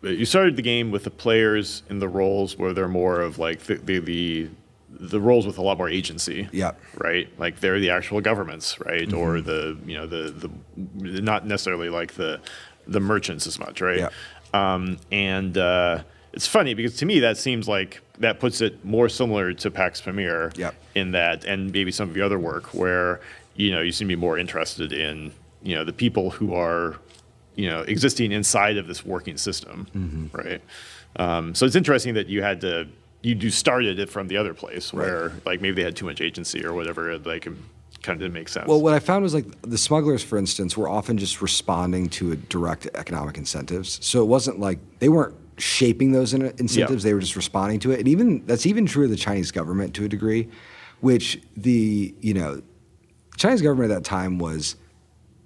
you 0.03 0.25
started 0.25 0.55
the 0.55 0.63
game 0.63 0.93
with 0.93 1.03
the 1.03 1.11
players 1.11 1.83
in 1.91 1.99
the 1.99 2.09
roles 2.09 2.57
where 2.57 2.73
they're 2.73 2.87
more 2.87 3.21
of 3.21 3.39
like 3.39 3.61
the 3.65 3.75
the 3.75 3.99
the, 3.99 4.49
the 4.99 5.21
roles 5.21 5.47
with 5.47 5.59
a 5.59 5.63
lot 5.63 5.79
more 5.79 5.89
agency. 5.89 6.49
Yep. 6.53 6.81
Right. 6.97 7.29
Like 7.39 7.61
they're 7.61 7.81
the 7.81 7.91
actual 7.91 8.21
governments, 8.21 8.79
right? 8.81 9.09
Mm-hmm. 9.09 9.19
Or 9.19 9.41
the 9.41 9.77
you 9.87 9.97
know 9.97 10.07
the 10.07 10.31
the 10.31 10.51
not 11.23 11.47
necessarily 11.47 11.89
like 11.89 12.15
the 12.15 12.41
the 12.87 13.01
merchants 13.01 13.47
as 13.47 13.59
much, 13.59 13.81
right? 13.81 13.99
Yep. 13.99 14.13
Um, 14.55 14.99
and 15.13 15.59
uh, 15.59 16.03
it's 16.33 16.47
funny 16.47 16.75
because 16.75 16.97
to 16.97 17.07
me 17.07 17.21
that 17.21 17.37
seems 17.37 17.69
like 17.69 18.01
that 18.19 18.41
puts 18.41 18.61
it 18.61 18.85
more 18.85 19.09
similar 19.09 19.53
to 19.53 19.71
Pax 19.71 20.01
Pamir 20.01 20.53
Yep. 20.57 20.75
in 20.95 21.13
that, 21.13 21.45
and 21.45 21.71
maybe 21.73 21.91
some 21.93 22.09
of 22.09 22.17
your 22.17 22.25
other 22.27 22.39
work 22.39 22.73
where 22.75 23.21
you 23.57 23.71
know 23.71 23.81
you 23.81 23.93
seem 23.93 24.09
to 24.09 24.17
be 24.17 24.21
more 24.21 24.39
interested 24.39 24.93
in 24.93 25.33
you 25.63 25.75
know 25.75 25.85
the 25.85 25.93
people 25.93 26.31
who 26.31 26.55
are 26.55 26.97
you 27.57 27.69
know 27.69 27.81
existing 27.83 28.33
inside 28.33 28.77
of 28.79 28.87
this 28.87 29.05
working 29.05 29.37
system, 29.37 29.87
Mm-hmm. 29.95 30.37
right? 30.37 30.63
Um, 31.19 31.55
so 31.55 31.65
it's 31.67 31.77
interesting 31.77 32.15
that 32.15 32.29
you 32.29 32.43
had 32.43 32.61
to 32.61 32.87
you 33.27 33.35
do 33.35 33.51
started 33.51 33.99
it 33.99 34.09
from 34.09 34.29
the 34.29 34.37
other 34.37 34.55
place 34.55 34.93
where 34.93 35.33
like 35.45 35.61
maybe 35.61 35.75
they 35.75 35.83
had 35.83 35.97
too 35.97 36.07
much 36.07 36.21
agency 36.21 36.65
or 36.65 36.73
whatever, 36.73 37.11
it, 37.11 37.27
like 37.27 37.43
kind 37.43 38.15
of 38.15 38.21
didn't 38.21 38.35
make 38.35 38.49
sense. 38.49 38.69
Well, 38.69 38.81
what 38.81 38.95
I 38.95 39.01
found 39.01 39.25
was 39.25 39.35
like 39.35 39.47
the 39.63 39.77
smugglers, 39.77 40.23
for 40.23 40.39
instance, 40.39 40.77
were 40.77 40.89
often 40.89 41.19
just 41.19 41.43
responding 41.43 42.09
to 42.11 42.31
a 42.31 42.37
direct 42.37 42.87
economic 42.95 43.37
incentives. 43.37 43.99
So 44.07 44.23
it 44.23 44.27
wasn't 44.27 44.61
like 44.61 44.79
they 45.01 45.09
weren't 45.09 45.35
shaping 45.59 46.13
those 46.13 46.35
in- 46.35 46.43
incentives; 46.59 47.03
Yeah. 47.03 47.09
they 47.09 47.15
were 47.15 47.21
just 47.21 47.35
responding 47.35 47.81
to 47.81 47.91
it. 47.91 47.99
And 47.99 48.07
even 48.07 48.47
that's 48.47 48.65
even 48.65 48.87
true 48.87 49.05
of 49.05 49.11
the 49.11 49.17
Chinese 49.17 49.51
government 49.51 49.93
to 49.95 50.05
a 50.05 50.09
degree, 50.09 50.49
which 51.01 51.41
the 51.57 52.15
you 52.21 52.33
know, 52.35 52.63
Chinese 53.37 53.61
government 53.61 53.91
at 53.91 53.97
that 53.97 54.05
time 54.05 54.39
was 54.39 54.77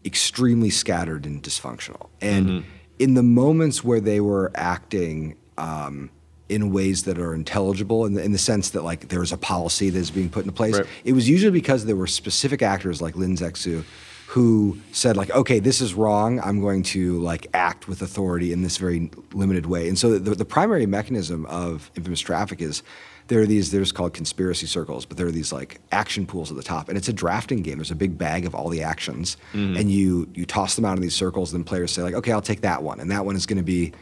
extremely 0.04 0.68
scattered 0.68 1.24
and 1.24 1.42
dysfunctional. 1.42 2.10
And 2.20 2.64
in 2.98 3.14
the 3.14 3.22
moments 3.22 3.82
where 3.82 4.00
they 4.00 4.20
were 4.20 4.50
acting 4.54 5.36
um, 5.56 6.10
in 6.50 6.72
ways 6.72 7.04
that 7.04 7.18
are 7.18 7.32
intelligible, 7.34 8.04
in 8.06 8.14
the, 8.14 8.22
in 8.22 8.32
the 8.32 8.38
sense 8.38 8.70
that 8.70 8.82
like 8.82 9.08
there 9.08 9.20
was 9.20 9.32
a 9.32 9.36
policy 9.38 9.88
that 9.90 9.98
is 9.98 10.10
being 10.10 10.28
put 10.28 10.44
into 10.44 10.52
place, 10.52 10.76
Right. 10.76 10.86
it 11.04 11.12
was 11.12 11.28
usually 11.28 11.52
because 11.52 11.84
there 11.86 11.96
were 11.96 12.06
specific 12.06 12.60
actors 12.62 13.00
like 13.00 13.16
Lin 13.16 13.36
Zexu 13.36 13.84
who 14.28 14.78
said 14.92 15.16
like, 15.16 15.30
okay, 15.30 15.58
this 15.58 15.80
is 15.80 15.92
wrong. 15.94 16.38
I'm 16.40 16.60
going 16.60 16.84
to 16.84 17.18
like 17.20 17.48
act 17.52 17.88
with 17.88 18.00
authority 18.00 18.52
in 18.52 18.62
this 18.62 18.76
very 18.76 19.10
limited 19.32 19.66
way. 19.66 19.88
And 19.88 19.98
so 19.98 20.18
the, 20.18 20.36
the 20.36 20.44
primary 20.44 20.86
mechanism 20.86 21.46
of 21.46 21.90
infamous 21.96 22.20
traffic 22.20 22.62
is 22.62 22.84
there 23.26 23.40
are 23.40 23.46
these 23.46 23.70
they're 23.70 23.80
just 23.80 23.94
called 23.94 24.12
conspiracy 24.12 24.66
circles, 24.66 25.04
but 25.04 25.16
there 25.16 25.26
are 25.26 25.32
these 25.32 25.52
like 25.52 25.80
action 25.90 26.26
pools 26.26 26.50
at 26.50 26.56
the 26.56 26.62
top, 26.62 26.88
and 26.88 26.98
it's 26.98 27.08
a 27.08 27.12
drafting 27.12 27.62
game. 27.62 27.78
There's 27.78 27.90
a 27.90 27.96
big 27.96 28.18
bag 28.18 28.44
of 28.44 28.54
all 28.54 28.68
the 28.68 28.82
actions, 28.82 29.36
mm-hmm. 29.52 29.76
and 29.76 29.90
you 29.90 30.28
you 30.34 30.44
toss 30.44 30.74
them 30.76 30.84
out 30.84 30.96
in 30.96 31.02
these 31.02 31.14
circles. 31.14 31.52
And 31.52 31.60
then 31.60 31.64
players 31.64 31.92
say 31.92 32.02
like, 32.02 32.14
okay, 32.14 32.32
I'll 32.32 32.42
take 32.42 32.60
that 32.62 32.82
one, 32.82 32.98
and 33.00 33.10
that 33.10 33.24
one 33.24 33.36
is 33.36 33.46
going 33.46 33.58
to 33.58 33.64
be 33.64 33.92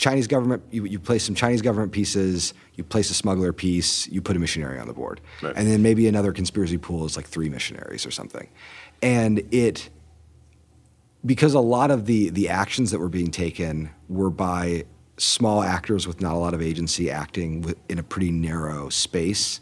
Chinese 0.00 0.26
government. 0.26 0.62
You, 0.70 0.86
you 0.86 0.98
place 0.98 1.22
some 1.24 1.34
Chinese 1.34 1.60
government 1.60 1.92
pieces. 1.92 2.54
You 2.74 2.82
place 2.82 3.10
a 3.10 3.14
smuggler 3.14 3.52
piece. 3.52 4.08
You 4.08 4.22
put 4.22 4.34
a 4.34 4.38
missionary 4.40 4.78
on 4.80 4.86
the 4.88 4.94
board, 4.94 5.20
Right. 5.42 5.52
and 5.54 5.68
then 5.68 5.82
maybe 5.82 6.08
another 6.08 6.32
conspiracy 6.32 6.78
pool 6.78 7.04
is 7.04 7.16
like 7.16 7.26
three 7.26 7.50
missionaries 7.50 8.06
or 8.06 8.10
something, 8.10 8.48
and 9.02 9.42
it 9.52 9.90
because 11.24 11.52
a 11.52 11.60
lot 11.60 11.90
of 11.90 12.06
the 12.06 12.30
the 12.30 12.48
actions 12.48 12.90
that 12.92 12.98
were 12.98 13.10
being 13.10 13.30
taken 13.30 13.90
were 14.08 14.30
by 14.30 14.84
small 15.18 15.62
actors 15.62 16.06
with 16.08 16.22
not 16.22 16.32
a 16.32 16.38
lot 16.38 16.54
of 16.54 16.62
agency 16.62 17.10
acting 17.10 17.60
with, 17.60 17.76
in 17.90 17.98
a 17.98 18.02
pretty 18.02 18.30
narrow 18.30 18.88
space. 18.88 19.60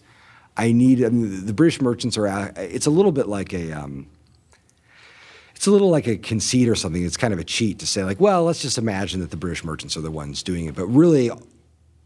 I 0.56 0.70
need 0.70 1.04
I 1.04 1.08
mean, 1.08 1.46
the 1.46 1.52
British 1.52 1.80
merchants 1.80 2.16
are. 2.16 2.52
It's 2.56 2.86
a 2.86 2.90
little 2.90 3.12
bit 3.12 3.26
like 3.28 3.52
a. 3.52 3.72
Um, 3.72 4.06
it's 5.58 5.66
a 5.66 5.72
little 5.72 5.90
like 5.90 6.06
a 6.06 6.16
conceit 6.16 6.68
or 6.68 6.76
something. 6.76 7.04
It's 7.04 7.16
kind 7.16 7.34
of 7.34 7.40
a 7.40 7.44
cheat 7.44 7.80
to 7.80 7.86
say 7.86 8.04
like, 8.04 8.20
well, 8.20 8.44
let's 8.44 8.62
just 8.62 8.78
imagine 8.78 9.18
that 9.22 9.32
the 9.32 9.36
British 9.36 9.64
merchants 9.64 9.96
are 9.96 10.00
the 10.00 10.10
ones 10.10 10.44
doing 10.44 10.66
it, 10.66 10.76
but 10.76 10.86
really, 10.86 11.32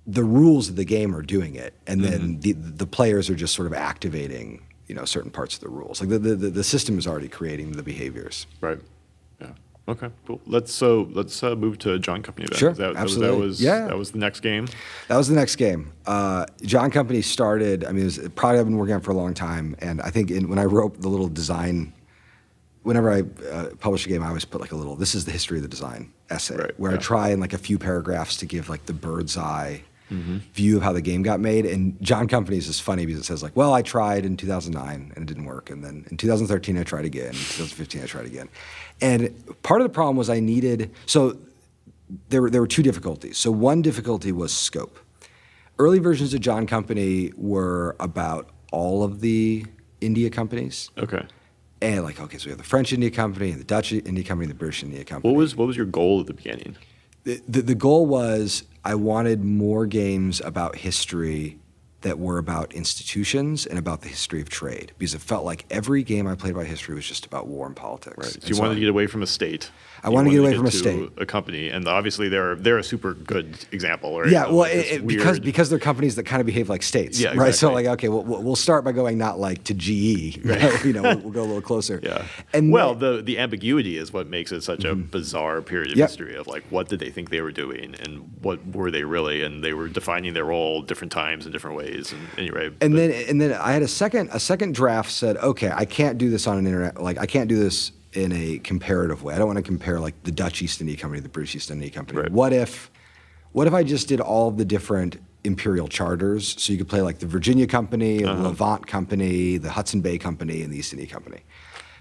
the 0.07 0.25
rules 0.25 0.71
of 0.71 0.77
the 0.77 0.87
game 0.87 1.15
are 1.15 1.21
doing 1.21 1.55
it, 1.55 1.75
and 1.87 2.03
then 2.03 2.41
the 2.41 2.53
the 2.53 2.87
players 2.87 3.29
are 3.29 3.35
just 3.35 3.55
sort 3.55 3.67
of 3.67 3.75
activating 3.75 4.63
you 4.87 4.95
know 4.95 5.05
certain 5.05 5.31
parts 5.31 5.55
of 5.57 5.61
the 5.61 5.69
rules. 5.69 6.01
Like 6.01 6.09
the 6.09 6.19
the, 6.19 6.35
the 6.35 6.65
system 6.65 6.97
is 6.97 7.07
already 7.07 7.29
creating 7.29 7.73
the 7.73 7.83
behaviors. 7.83 8.47
Right. 8.63 8.79
Yeah. 9.39 9.51
Okay. 9.87 10.09
Cool. 10.27 10.41
Let's 10.47 10.73
so 10.73 11.11
let's 11.13 11.43
uh, 11.43 11.55
move 11.55 11.77
to 11.81 11.99
John 11.99 12.23
Company 12.23 12.47
then. 12.51 12.59
Sure, 12.59 12.73
That, 12.73 12.97
absolutely. 12.97 13.37
That 13.37 13.47
was 13.47 13.61
Yeah. 13.63 13.87
that 13.89 13.99
was 13.99 14.13
the 14.13 14.19
next 14.19 14.41
game. 14.41 14.67
That 15.09 15.19
was 15.19 15.29
the 15.29 15.35
next 15.37 15.57
game. 15.57 15.93
Uh, 16.07 16.47
John 16.63 16.91
Company 16.91 17.21
started. 17.21 17.85
I 17.85 17.93
mean, 17.93 18.01
it 18.01 18.05
was 18.07 18.17
a 18.19 18.31
product 18.31 18.61
I've 18.61 18.67
been 18.67 18.79
working 18.79 18.95
on 18.95 19.03
for 19.03 19.11
a 19.11 19.15
long 19.17 19.35
time, 19.35 19.77
and 19.79 20.01
I 20.01 20.09
think 20.09 20.31
in, 20.31 20.49
when 20.49 20.59
I 20.59 20.65
wrote 20.65 21.03
the 21.03 21.11
little 21.11 21.29
design, 21.29 21.93
whenever 22.83 23.11
I 23.11 23.23
uh, 23.51 23.71
publish 23.79 24.07
a 24.07 24.09
game, 24.09 24.23
I 24.23 24.29
always 24.29 24.45
put 24.45 24.61
like 24.61 24.73
a 24.73 24.77
little. 24.77 24.97
This 24.97 25.15
is 25.15 25.25
the 25.25 25.33
history 25.33 25.59
of 25.59 25.63
the 25.63 25.69
design 25.69 26.13
essay, 26.31 26.57
Right, 26.57 26.79
where 26.81 26.93
I 26.93 26.97
try 26.97 27.31
in 27.31 27.41
like 27.41 27.53
a 27.53 27.59
few 27.59 27.79
paragraphs 27.79 28.37
to 28.39 28.47
give 28.47 28.69
like 28.69 28.87
the 28.87 28.93
bird's 28.95 29.37
eye 29.37 29.83
Mm-hmm. 30.11 30.39
view 30.53 30.77
of 30.77 30.83
how 30.83 30.93
the 30.93 31.01
game 31.01 31.23
got 31.23 31.41
made. 31.41 31.65
And 31.65 31.97
John 32.03 32.29
Company's 32.29 32.69
is 32.69 32.79
funny 32.79 33.07
because 33.07 33.23
it 33.23 33.25
says 33.25 33.43
like, 33.43 33.57
well, 33.57 33.73
I 33.73 33.81
tried 33.81 34.27
in 34.27 34.37
2009 34.37 35.13
and 35.17 35.23
it 35.23 35.27
didn't 35.27 35.47
work, 35.47 35.71
and 35.71 35.83
then 35.83 36.05
in 36.11 36.19
2013 36.19 36.77
I 36.77 36.83
tried 36.83 37.07
again, 37.07 37.29
in 37.29 37.33
2015 37.33 38.03
I 38.03 38.05
tried 38.05 38.27
again, 38.27 38.51
and 39.01 39.33
part 39.63 39.81
of 39.81 39.87
the 39.87 39.93
problem 39.95 40.17
was 40.17 40.29
I 40.29 40.39
needed 40.39 40.91
so 41.07 41.39
there 42.29 42.43
were, 42.43 42.51
there 42.51 42.61
were 42.61 42.67
two 42.67 42.83
difficulties. 42.83 43.39
So 43.39 43.51
one 43.51 43.81
difficulty 43.81 44.33
was 44.33 44.53
scope. 44.53 44.99
Early 45.79 45.99
versions 45.99 46.35
of 46.35 46.41
John 46.41 46.67
Company 46.67 47.33
were 47.35 47.97
about 47.99 48.51
all 48.71 49.03
of 49.05 49.21
the 49.21 49.65
India 50.03 50.29
companies. 50.29 50.91
Okay. 50.99 51.25
And 51.83 52.05
like, 52.05 52.21
okay, 52.21 52.39
so 52.39 52.47
we 52.47 52.51
have 52.51 52.59
the 52.59 52.65
French 52.65 52.93
India 52.93 53.11
Company, 53.11 53.51
and 53.51 53.61
the 53.61 53.65
Dutch 53.65 53.93
India 53.93 54.25
Company, 54.25 54.47
the 54.47 54.55
British 54.55 54.83
India 54.83 55.05
Company. 55.05 55.33
What 55.33 55.39
was 55.39 55.57
what 55.57 55.67
was 55.67 55.77
your 55.77 55.87
goal 55.87 56.21
at 56.21 56.27
the 56.27 56.35
beginning? 56.35 56.77
the, 57.25 57.41
the, 57.49 57.63
the 57.63 57.75
goal 57.75 58.07
was 58.07 58.65
I 58.85 58.95
wanted 58.95 59.45
more 59.45 59.87
games 59.87 60.41
about 60.41 60.77
history 60.77 61.59
that 62.01 62.19
were 62.19 62.39
about 62.39 62.73
institutions 62.73 63.65
and 63.65 63.79
about 63.79 64.01
the 64.01 64.09
history 64.09 64.41
of 64.41 64.49
trade 64.49 64.93
because 64.99 65.15
it 65.15 65.21
felt 65.21 65.45
like 65.45 65.65
every 65.71 66.03
game 66.03 66.27
I 66.27 66.35
played 66.35 66.53
about 66.53 66.67
history 66.67 66.97
was 66.97 67.07
just 67.07 67.27
about 67.27 67.47
war 67.47 67.67
and 67.67 67.77
politics. 67.77 68.17
Right. 68.19 68.27
So 68.27 68.41
And 68.43 68.51
you 68.51 68.61
wanted 68.61 68.75
to 68.75 68.81
get 68.81 68.89
away 68.89 69.07
from 69.07 69.23
a 69.23 69.27
state. 69.27 69.71
I 70.05 70.09
wanted 70.09 70.31
to 70.31 70.37
get 70.37 70.41
away 70.41 70.57
from 70.57 70.67
a 70.67 70.71
state. 70.71 71.11
A 71.19 71.27
company, 71.27 71.69
and 71.69 71.87
obviously 71.87 72.29
they're 72.29 72.57
they're 72.57 72.79
a 72.79 72.83
super 72.85 73.15
good 73.15 73.57
example, 73.71 74.21
right? 74.21 74.31
Yeah, 74.31 74.49
well, 74.51 74.65
it, 74.65 74.93
it- 74.93 75.07
because 75.07 75.39
because 75.39 75.71
they're 75.71 75.79
companies 75.79 76.17
that 76.17 76.25
kind 76.25 76.41
of 76.41 76.47
behave 76.47 76.69
like 76.69 76.83
states, 76.83 77.21
Yeah, 77.21 77.35
right? 77.35 77.55
So 77.55 77.73
like, 77.73 77.87
okay, 77.87 78.09
we'll, 78.09 78.25
we'll 78.25 78.57
start 78.57 78.85
by 78.85 78.93
going 78.93 79.17
not 79.17 79.39
like 79.39 79.63
to 79.65 79.75
GE, 79.75 80.41
right? 80.45 80.85
you 80.85 80.93
know, 80.93 81.03
we'll, 81.03 81.19
we'll 81.19 81.31
go 81.31 81.43
a 81.43 81.45
little 81.45 81.61
closer. 81.63 82.01
Yeah. 82.03 82.27
and 82.53 82.73
well, 82.73 82.95
the 82.95 83.23
the 83.23 83.39
ambiguity 83.39 83.97
is 83.97 84.13
what 84.13 84.27
makes 84.27 84.51
it 84.51 84.63
such 84.63 84.85
a 84.85 84.95
mm-hmm. 84.95 85.03
bizarre 85.11 85.63
period 85.63 85.93
of 85.93 85.99
Yep. 85.99 86.09
history 86.09 86.35
of 86.35 86.47
like 86.47 86.65
what 86.71 86.89
did 86.89 86.99
they 86.99 87.11
think 87.11 87.31
they 87.31 87.41
were 87.41 87.53
doing 87.53 87.95
and 88.01 88.29
what 88.43 88.65
were 88.75 88.91
they 88.91 89.05
really 89.05 89.43
and 89.43 89.63
they 89.63 89.73
were 89.73 89.89
defining 89.89 90.35
their 90.35 90.47
role 90.47 90.83
different 90.83 91.13
times 91.13 91.47
in 91.47 91.53
different 91.53 91.77
ways 91.77 92.13
and 92.13 92.21
anyway. 92.39 92.67
and 92.81 92.93
but- 92.93 92.97
then 92.97 93.11
and 93.29 93.41
then 93.41 93.53
I 93.53 93.73
had 93.73 93.83
a 93.83 93.89
second 93.89 94.31
a 94.33 94.41
second 94.41 94.75
draft 94.75 95.11
said, 95.11 95.37
okay, 95.37 95.71
I 95.73 95.85
can't 95.85 96.19
do 96.19 96.29
this 96.31 96.47
on 96.47 96.59
an 96.59 96.67
internet 96.67 97.01
like 97.01 97.19
I 97.19 97.27
can't 97.27 97.49
do 97.49 97.57
this 97.57 97.93
in 98.15 98.33
a 98.33 98.59
comparative 98.59 99.23
way. 99.23 99.35
I 99.35 99.39
don't 99.39 99.47
want 99.47 99.57
to 99.59 99.63
compare 99.63 100.01
like 100.01 100.21
the 100.25 100.33
Dutch 100.33 100.63
East 100.63 100.81
India 100.81 100.97
Company, 100.97 101.21
to 101.21 101.23
the 101.23 101.29
British 101.29 101.55
East 101.57 101.71
India 101.71 101.91
Company. 101.91 102.21
Right. 102.21 102.33
What 102.33 102.53
if 102.53 102.91
what 103.53 103.67
if 103.67 103.75
I 103.75 103.83
just 103.83 104.09
did 104.09 104.21
all 104.21 104.49
of 104.49 104.57
the 104.57 104.65
different 104.65 105.19
imperial 105.45 105.89
charters 105.89 106.55
so 106.63 106.73
you 106.73 106.79
could 106.79 106.89
play 106.89 107.03
like 107.03 107.19
the 107.19 107.27
Virginia 107.27 107.67
Company, 107.67 108.19
the 108.23 108.31
Uh-huh. 108.31 108.43
Levant 108.45 108.87
Company, 108.87 109.57
the 109.59 109.71
Hudson 109.71 110.01
Bay 110.01 110.17
Company, 110.19 110.63
and 110.63 110.73
the 110.73 110.79
East 110.79 110.93
India 110.93 111.09
Company. 111.09 111.41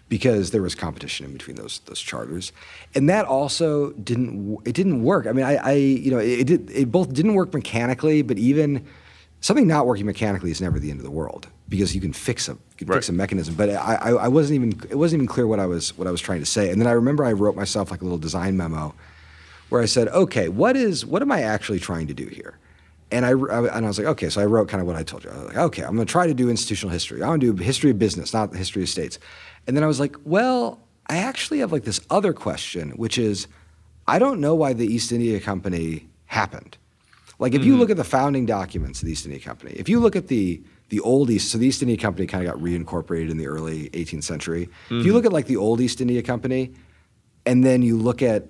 Because 0.10 0.52
there 0.52 0.62
was 0.62 0.76
competition 0.76 1.26
in 1.26 1.32
between 1.34 1.56
those 1.56 1.80
those 1.86 2.00
charters, 2.02 2.52
and 2.96 3.08
that 3.10 3.26
also 3.26 3.92
didn't 3.92 4.58
it 4.66 4.74
didn't 4.76 5.04
work. 5.04 5.26
I 5.26 5.32
mean, 5.32 5.46
I, 5.46 5.56
I 5.56 5.72
you 5.74 6.12
know 6.12 6.20
it, 6.20 6.40
it 6.42 6.48
did 6.48 6.70
it 6.72 6.92
both 6.92 7.14
didn't 7.14 7.34
work 7.34 7.54
mechanically, 7.54 8.22
but 8.22 8.38
even 8.38 8.86
something 9.40 9.66
not 9.68 9.88
working 9.88 10.06
mechanically 10.06 10.52
is 10.52 10.60
never 10.60 10.80
the 10.80 10.92
end 10.92 11.00
of 11.00 11.06
the 11.06 11.12
world 11.12 11.48
because 11.72 11.96
you 11.96 12.02
can 12.02 12.12
fix 12.14 12.50
a 12.50 12.52
you 12.52 12.86
can 12.86 12.88
fix 12.90 13.10
a 13.10 13.14
mechanism. 13.14 13.56
But 13.56 13.70
I, 13.70 13.96
I, 13.96 14.10
I 14.12 14.28
wasn't 14.28 14.56
even 14.58 14.80
it 14.92 14.98
wasn't 14.98 15.22
even 15.22 15.28
clear 15.28 15.48
what 15.48 15.60
I 15.60 15.66
was 15.66 15.98
what 15.98 16.08
I 16.08 16.12
was 16.12 16.22
trying 16.22 16.42
to 16.42 16.46
say. 16.46 16.70
And 16.70 16.80
then 16.80 16.88
I 16.88 16.92
remember 16.92 17.26
I 17.26 17.32
wrote 17.32 17.56
myself 17.56 17.90
like 17.90 18.02
a 18.02 18.04
little 18.04 18.20
design 18.20 18.58
memo 18.58 18.94
where 19.70 19.82
I 19.82 19.86
said, 19.86 20.10
okay, 20.10 20.50
what 20.50 20.76
is 20.76 21.06
what 21.06 21.22
am 21.24 21.32
I 21.32 21.42
actually 21.42 21.80
trying 21.80 22.08
to 22.08 22.14
do 22.14 22.28
here? 22.28 22.60
And 23.10 23.26
I, 23.26 23.30
I 23.30 23.78
and 23.78 23.86
I 23.86 23.88
was 23.88 23.98
like, 23.98 24.08
okay, 24.08 24.30
so 24.30 24.42
I 24.42 24.46
wrote 24.46 24.68
kind 24.68 24.82
of 24.82 24.88
what 24.88 24.98
I 24.98 25.04
told 25.04 25.24
you. 25.24 25.32
I 25.32 25.38
was 25.38 25.46
like, 25.46 25.58
okay, 25.58 25.84
I'm 25.84 25.96
going 25.96 26.06
to 26.06 26.12
try 26.12 26.28
to 26.28 26.34
do 26.34 26.50
institutional 26.50 26.92
history. 26.92 27.24
I'm 27.24 27.30
going 27.30 27.40
to 27.40 27.54
do 27.54 27.64
history 27.64 27.90
of 27.90 27.98
business, 27.98 28.34
not 28.34 28.52
the 28.52 28.58
history 28.58 28.84
of 28.84 28.90
states. 28.90 29.18
And 29.66 29.76
then 29.76 29.84
I 29.84 29.88
was 29.88 30.00
like, 30.00 30.16
well, 30.26 30.80
I 31.08 31.18
actually 31.18 31.60
have 31.60 31.72
like 31.72 31.84
this 31.84 32.02
other 32.10 32.34
question, 32.34 32.92
which 32.92 33.18
is, 33.18 33.48
I 34.08 34.20
don't 34.20 34.40
know 34.40 34.56
why 34.56 34.74
the 34.74 34.86
East 34.86 35.12
India 35.12 35.40
Company 35.40 36.08
happened. 36.26 36.78
Like 37.40 37.56
if 37.56 37.66
you 37.66 37.72
mm-hmm. 37.72 37.82
look 37.82 37.90
at 37.90 37.98
the 37.98 38.04
founding 38.04 38.46
documents 38.46 39.02
of 39.02 39.08
the 39.08 39.14
East 39.14 39.26
India 39.26 39.42
Company, 39.42 39.72
if 39.72 39.90
you 39.90 40.00
look 40.00 40.16
at 40.16 40.28
the 40.28 40.62
the 40.92 41.00
old 41.00 41.30
East, 41.30 41.50
so 41.50 41.58
the 41.58 41.66
East 41.66 41.82
India 41.82 41.96
Company 41.96 42.28
kind 42.28 42.46
of 42.46 42.54
got 42.54 42.62
reincorporated 42.62 43.32
in 43.32 43.38
the 43.38 43.48
early 43.48 43.90
18th 43.92 44.26
century. 44.26 44.64
If 44.64 44.92
you 44.92 44.98
mm-hmm. 44.98 45.12
look 45.12 45.26
at 45.26 45.32
like 45.32 45.48
the 45.48 45.56
old 45.56 45.80
East 45.80 46.02
India 46.02 46.22
Company, 46.22 46.74
and 47.46 47.64
then 47.64 47.82
you 47.82 47.98
look 47.98 48.22
at 48.22 48.44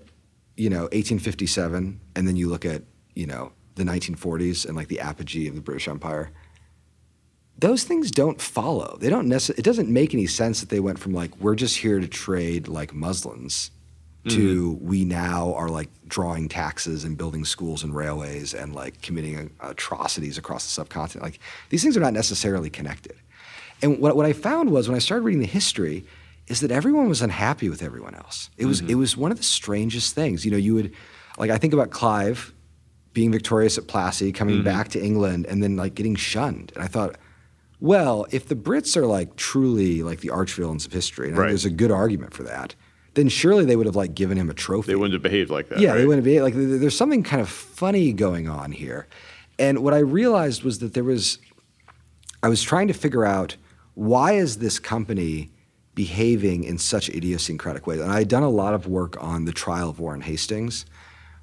you 0.57 0.71
know 0.71 0.89
1857, 0.91 2.01
and 2.15 2.27
then 2.27 2.35
you 2.35 2.49
look 2.49 2.65
at 2.65 2.81
you 3.13 3.27
know 3.27 3.51
the 3.75 3.83
1940s 3.83 4.65
and 4.65 4.75
like 4.75 4.87
the 4.87 4.99
apogee 4.99 5.47
of 5.47 5.53
the 5.53 5.61
British 5.61 5.87
Empire. 5.87 6.31
Those 7.59 7.83
things 7.83 8.09
don't 8.09 8.41
follow. 8.41 8.97
They 8.99 9.09
don't 9.09 9.27
necessarily. 9.27 9.59
It 9.59 9.63
doesn't 9.63 9.89
make 9.89 10.15
any 10.15 10.25
sense 10.25 10.61
that 10.61 10.69
they 10.69 10.79
went 10.79 10.97
from 10.97 11.13
like 11.13 11.37
we're 11.37 11.53
just 11.53 11.77
here 11.77 11.99
to 11.99 12.07
trade 12.07 12.67
like 12.67 12.91
muslins 12.91 13.69
to 14.27 14.73
mm-hmm. 14.73 14.87
we 14.87 15.03
now 15.03 15.53
are 15.55 15.69
like 15.69 15.89
drawing 16.07 16.47
taxes 16.47 17.03
and 17.03 17.17
building 17.17 17.43
schools 17.43 17.83
and 17.83 17.95
railways 17.95 18.53
and 18.53 18.75
like 18.75 19.01
committing 19.01 19.49
uh, 19.59 19.69
atrocities 19.69 20.37
across 20.37 20.63
the 20.65 20.69
subcontinent. 20.69 21.23
Like 21.23 21.39
these 21.69 21.81
things 21.81 21.97
are 21.97 22.01
not 22.01 22.13
necessarily 22.13 22.69
connected. 22.69 23.15
And 23.81 23.99
what, 23.99 24.15
what 24.15 24.27
I 24.27 24.33
found 24.33 24.69
was 24.69 24.87
when 24.87 24.95
I 24.95 24.99
started 24.99 25.23
reading 25.23 25.41
the 25.41 25.47
history, 25.47 26.05
is 26.47 26.59
that 26.59 26.71
everyone 26.71 27.07
was 27.07 27.21
unhappy 27.21 27.69
with 27.69 27.81
everyone 27.81 28.13
else. 28.13 28.49
It 28.57 28.65
was 28.65 28.81
mm-hmm. 28.81 28.91
it 28.91 28.95
was 28.95 29.15
one 29.15 29.31
of 29.31 29.37
the 29.37 29.43
strangest 29.43 30.13
things. 30.13 30.45
You 30.45 30.51
know, 30.51 30.57
you 30.57 30.73
would 30.73 30.93
like 31.37 31.49
I 31.49 31.57
think 31.57 31.73
about 31.73 31.91
Clive 31.91 32.53
being 33.13 33.31
victorious 33.31 33.77
at 33.77 33.85
Plassey, 33.85 34.33
coming 34.33 34.55
mm-hmm. 34.55 34.63
back 34.65 34.89
to 34.89 35.03
England, 35.03 35.45
and 35.47 35.61
then 35.63 35.75
like 35.75 35.95
getting 35.95 36.15
shunned. 36.15 36.71
And 36.75 36.83
I 36.83 36.87
thought, 36.87 37.15
well, 37.79 38.25
if 38.31 38.47
the 38.47 38.55
Brits 38.55 38.95
are 38.95 39.05
like 39.05 39.35
truly 39.35 40.03
like 40.03 40.19
the 40.19 40.29
arch 40.29 40.53
villains 40.53 40.85
of 40.85 40.93
history, 40.93 41.29
and 41.29 41.37
Right. 41.37 41.47
there's 41.47 41.65
a 41.65 41.69
good 41.69 41.91
argument 41.91 42.33
for 42.33 42.43
that, 42.43 42.75
then 43.13 43.27
surely 43.27 43.65
they 43.65 43.75
would 43.75 43.85
have 43.85 43.95
like 43.95 44.15
given 44.15 44.37
him 44.37 44.49
a 44.49 44.53
trophy. 44.53 44.87
they 44.91 44.95
wouldn't 44.95 45.13
have 45.13 45.21
behaved 45.21 45.49
like 45.49 45.69
that. 45.69 45.79
Yeah, 45.79 45.91
right? 45.91 45.97
they 45.97 46.05
wouldn't 46.05 46.23
be 46.23 46.41
like. 46.41 46.53
There's 46.55 46.95
something 46.95 47.23
kind 47.23 47.41
of 47.41 47.49
funny 47.49 48.13
going 48.13 48.47
on 48.47 48.71
here, 48.71 49.07
and 49.59 49.79
what 49.83 49.93
I 49.93 49.99
realized 49.99 50.63
was 50.63 50.79
that 50.79 50.93
there 50.93 51.03
was. 51.03 51.37
I 52.43 52.49
was 52.49 52.63
trying 52.63 52.87
to 52.87 52.93
figure 52.93 53.23
out 53.25 53.55
why 53.93 54.33
is 54.33 54.57
this 54.57 54.79
company 54.79 55.51
behaving 55.93 56.63
in 56.63 56.77
such 56.77 57.09
idiosyncratic 57.09 57.85
ways, 57.85 57.99
and 57.99 58.11
I 58.11 58.19
had 58.19 58.27
done 58.27 58.43
a 58.43 58.49
lot 58.49 58.73
of 58.73 58.87
work 58.87 59.21
on 59.21 59.45
the 59.45 59.51
trial 59.51 59.89
of 59.89 59.99
Warren 59.99 60.21
Hastings, 60.21 60.85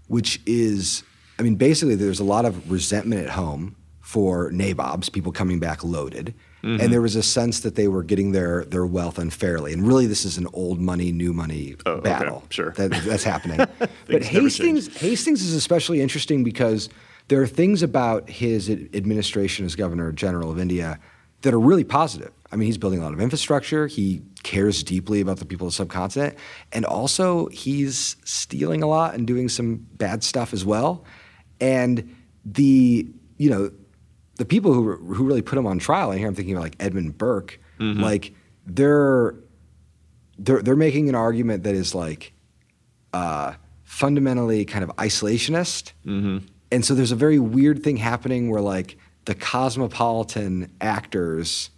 which 0.08 0.40
is, 0.46 1.02
I 1.38 1.42
mean, 1.42 1.56
basically 1.56 1.94
there's 1.94 2.18
a 2.18 2.24
lot 2.24 2.44
of 2.44 2.70
resentment 2.70 3.22
at 3.22 3.30
home 3.30 3.76
for 4.00 4.50
nabobs, 4.50 5.08
people 5.10 5.32
coming 5.32 5.60
back 5.60 5.84
loaded. 5.84 6.34
Mm-hmm. 6.62 6.80
And 6.80 6.92
there 6.92 7.00
was 7.00 7.14
a 7.14 7.22
sense 7.22 7.60
that 7.60 7.76
they 7.76 7.86
were 7.86 8.02
getting 8.02 8.32
their, 8.32 8.64
their 8.64 8.84
wealth 8.84 9.18
unfairly. 9.18 9.72
And 9.72 9.86
really, 9.86 10.06
this 10.06 10.24
is 10.24 10.38
an 10.38 10.48
old 10.52 10.80
money, 10.80 11.12
new 11.12 11.32
money 11.32 11.76
Oh, 11.86 11.92
okay, 11.92 12.10
battle 12.10 12.44
sure. 12.50 12.72
that, 12.72 12.90
that's 12.90 13.22
happening. 13.22 13.58
but 14.06 14.24
Hastings, 14.24 14.96
Hastings 14.96 15.42
is 15.42 15.54
especially 15.54 16.00
interesting 16.00 16.42
because 16.42 16.88
there 17.28 17.40
are 17.40 17.46
things 17.46 17.82
about 17.82 18.28
his 18.28 18.68
administration 18.68 19.66
as 19.66 19.76
governor 19.76 20.10
general 20.12 20.50
of 20.50 20.58
India 20.58 20.98
that 21.42 21.54
are 21.54 21.60
really 21.60 21.84
positive. 21.84 22.32
I 22.50 22.56
mean, 22.56 22.66
he's 22.66 22.78
building 22.78 23.00
a 23.00 23.02
lot 23.02 23.12
of 23.12 23.20
infrastructure. 23.20 23.86
He 23.86 24.22
cares 24.42 24.82
deeply 24.82 25.20
about 25.20 25.38
the 25.38 25.44
people 25.44 25.66
of 25.66 25.72
the 25.72 25.76
subcontinent, 25.76 26.36
and 26.72 26.84
also 26.84 27.46
he's 27.48 28.16
stealing 28.24 28.82
a 28.82 28.86
lot 28.86 29.14
and 29.14 29.26
doing 29.26 29.48
some 29.48 29.86
bad 29.96 30.24
stuff 30.24 30.52
as 30.52 30.64
well. 30.64 31.04
And 31.60 32.16
the 32.44 33.06
you 33.36 33.50
know 33.50 33.70
the 34.38 34.44
people 34.44 34.72
who 34.72 34.96
who 34.96 35.24
really 35.24 35.42
put 35.42 35.58
him 35.58 35.66
on 35.66 35.78
trial, 35.78 36.10
and 36.10 36.18
here 36.18 36.26
I'm 36.28 36.34
thinking 36.34 36.54
about 36.54 36.64
like 36.64 36.76
Edmund 36.80 37.18
Burke, 37.18 37.60
like 37.78 38.32
they're 38.66 39.34
they're 40.38 40.62
they're 40.62 40.76
making 40.76 41.08
an 41.08 41.14
argument 41.14 41.64
that 41.64 41.74
is 41.74 41.94
like 41.94 42.32
uh, 43.12 43.52
fundamentally 43.84 44.64
kind 44.64 44.82
of 44.84 44.90
isolationist. 44.96 45.92
And 46.70 46.84
so 46.84 46.94
there's 46.94 47.12
a 47.12 47.16
very 47.16 47.38
weird 47.38 47.82
thing 47.82 47.96
happening 47.96 48.50
where 48.50 48.60
like 48.60 48.96
the 49.24 49.34
cosmopolitan 49.34 50.70
actors 50.80 51.70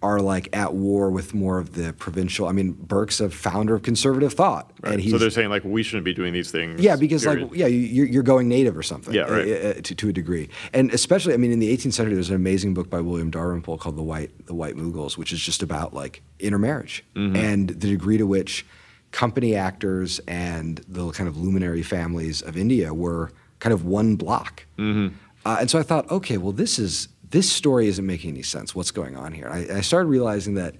are 0.00 0.20
like 0.20 0.48
at 0.56 0.74
war 0.74 1.10
with 1.10 1.34
more 1.34 1.58
of 1.58 1.74
the 1.74 1.92
provincial. 1.92 2.46
I 2.46 2.52
mean, 2.52 2.70
Burke's 2.72 3.20
a 3.20 3.28
founder 3.28 3.74
of 3.74 3.82
conservative 3.82 4.32
thought, 4.32 4.70
Right. 4.80 4.92
and 4.92 5.02
he's 5.02 5.10
so 5.10 5.18
they're 5.18 5.28
saying 5.30 5.48
like 5.50 5.64
we 5.64 5.82
shouldn't 5.82 6.04
be 6.04 6.14
doing 6.14 6.32
these 6.32 6.52
things. 6.52 6.80
yeah, 6.80 6.94
because 6.94 7.24
period. 7.24 7.48
like 7.50 7.58
yeah, 7.58 7.66
you- 7.66 7.78
you're, 7.80 8.06
you're 8.06 8.22
going 8.22 8.48
native 8.48 8.76
or 8.76 8.82
something. 8.84 9.12
Yeah, 9.12 9.22
right. 9.22 9.48
uh, 9.48 9.68
uh, 9.68 9.72
to, 9.82 9.94
to 9.96 10.08
a 10.10 10.12
degree, 10.12 10.50
and 10.72 10.92
especially 10.92 11.34
I 11.34 11.36
mean 11.36 11.50
in 11.50 11.58
the 11.58 11.76
18th 11.76 11.94
century, 11.94 12.14
there's 12.14 12.30
an 12.30 12.36
amazing 12.36 12.74
book 12.74 12.88
by 12.88 13.00
William 13.00 13.28
Dalrymple 13.30 13.76
called 13.78 13.96
the 13.96 14.02
White 14.04 14.46
the 14.46 14.54
White 14.54 14.76
Mughals, 14.76 15.16
which 15.18 15.32
is 15.32 15.40
just 15.40 15.62
about 15.64 15.92
like 15.94 16.22
intermarriage 16.38 17.04
Mm-hmm. 17.16 17.34
and 17.36 17.68
the 17.70 17.88
degree 17.90 18.18
to 18.18 18.26
which 18.26 18.64
company 19.10 19.56
actors 19.56 20.20
and 20.28 20.80
the 20.86 21.10
kind 21.10 21.28
of 21.28 21.36
luminary 21.36 21.82
families 21.82 22.40
of 22.42 22.56
India 22.56 22.94
were 22.94 23.32
kind 23.58 23.72
of 23.72 23.84
one 23.84 24.14
block. 24.14 24.64
Mm-hmm. 24.78 25.14
Uh, 25.46 25.56
and 25.60 25.70
so 25.70 25.78
I 25.78 25.82
thought, 25.82 26.08
okay, 26.10 26.36
well, 26.36 26.52
this 26.52 26.78
is 26.78 27.08
this 27.30 27.50
story 27.50 27.88
isn't 27.88 28.06
making 28.06 28.30
any 28.30 28.42
sense. 28.42 28.74
What's 28.74 28.90
going 28.90 29.16
on 29.16 29.32
here? 29.32 29.48
I, 29.48 29.78
I 29.78 29.80
started 29.80 30.08
realizing 30.08 30.54
that 30.54 30.74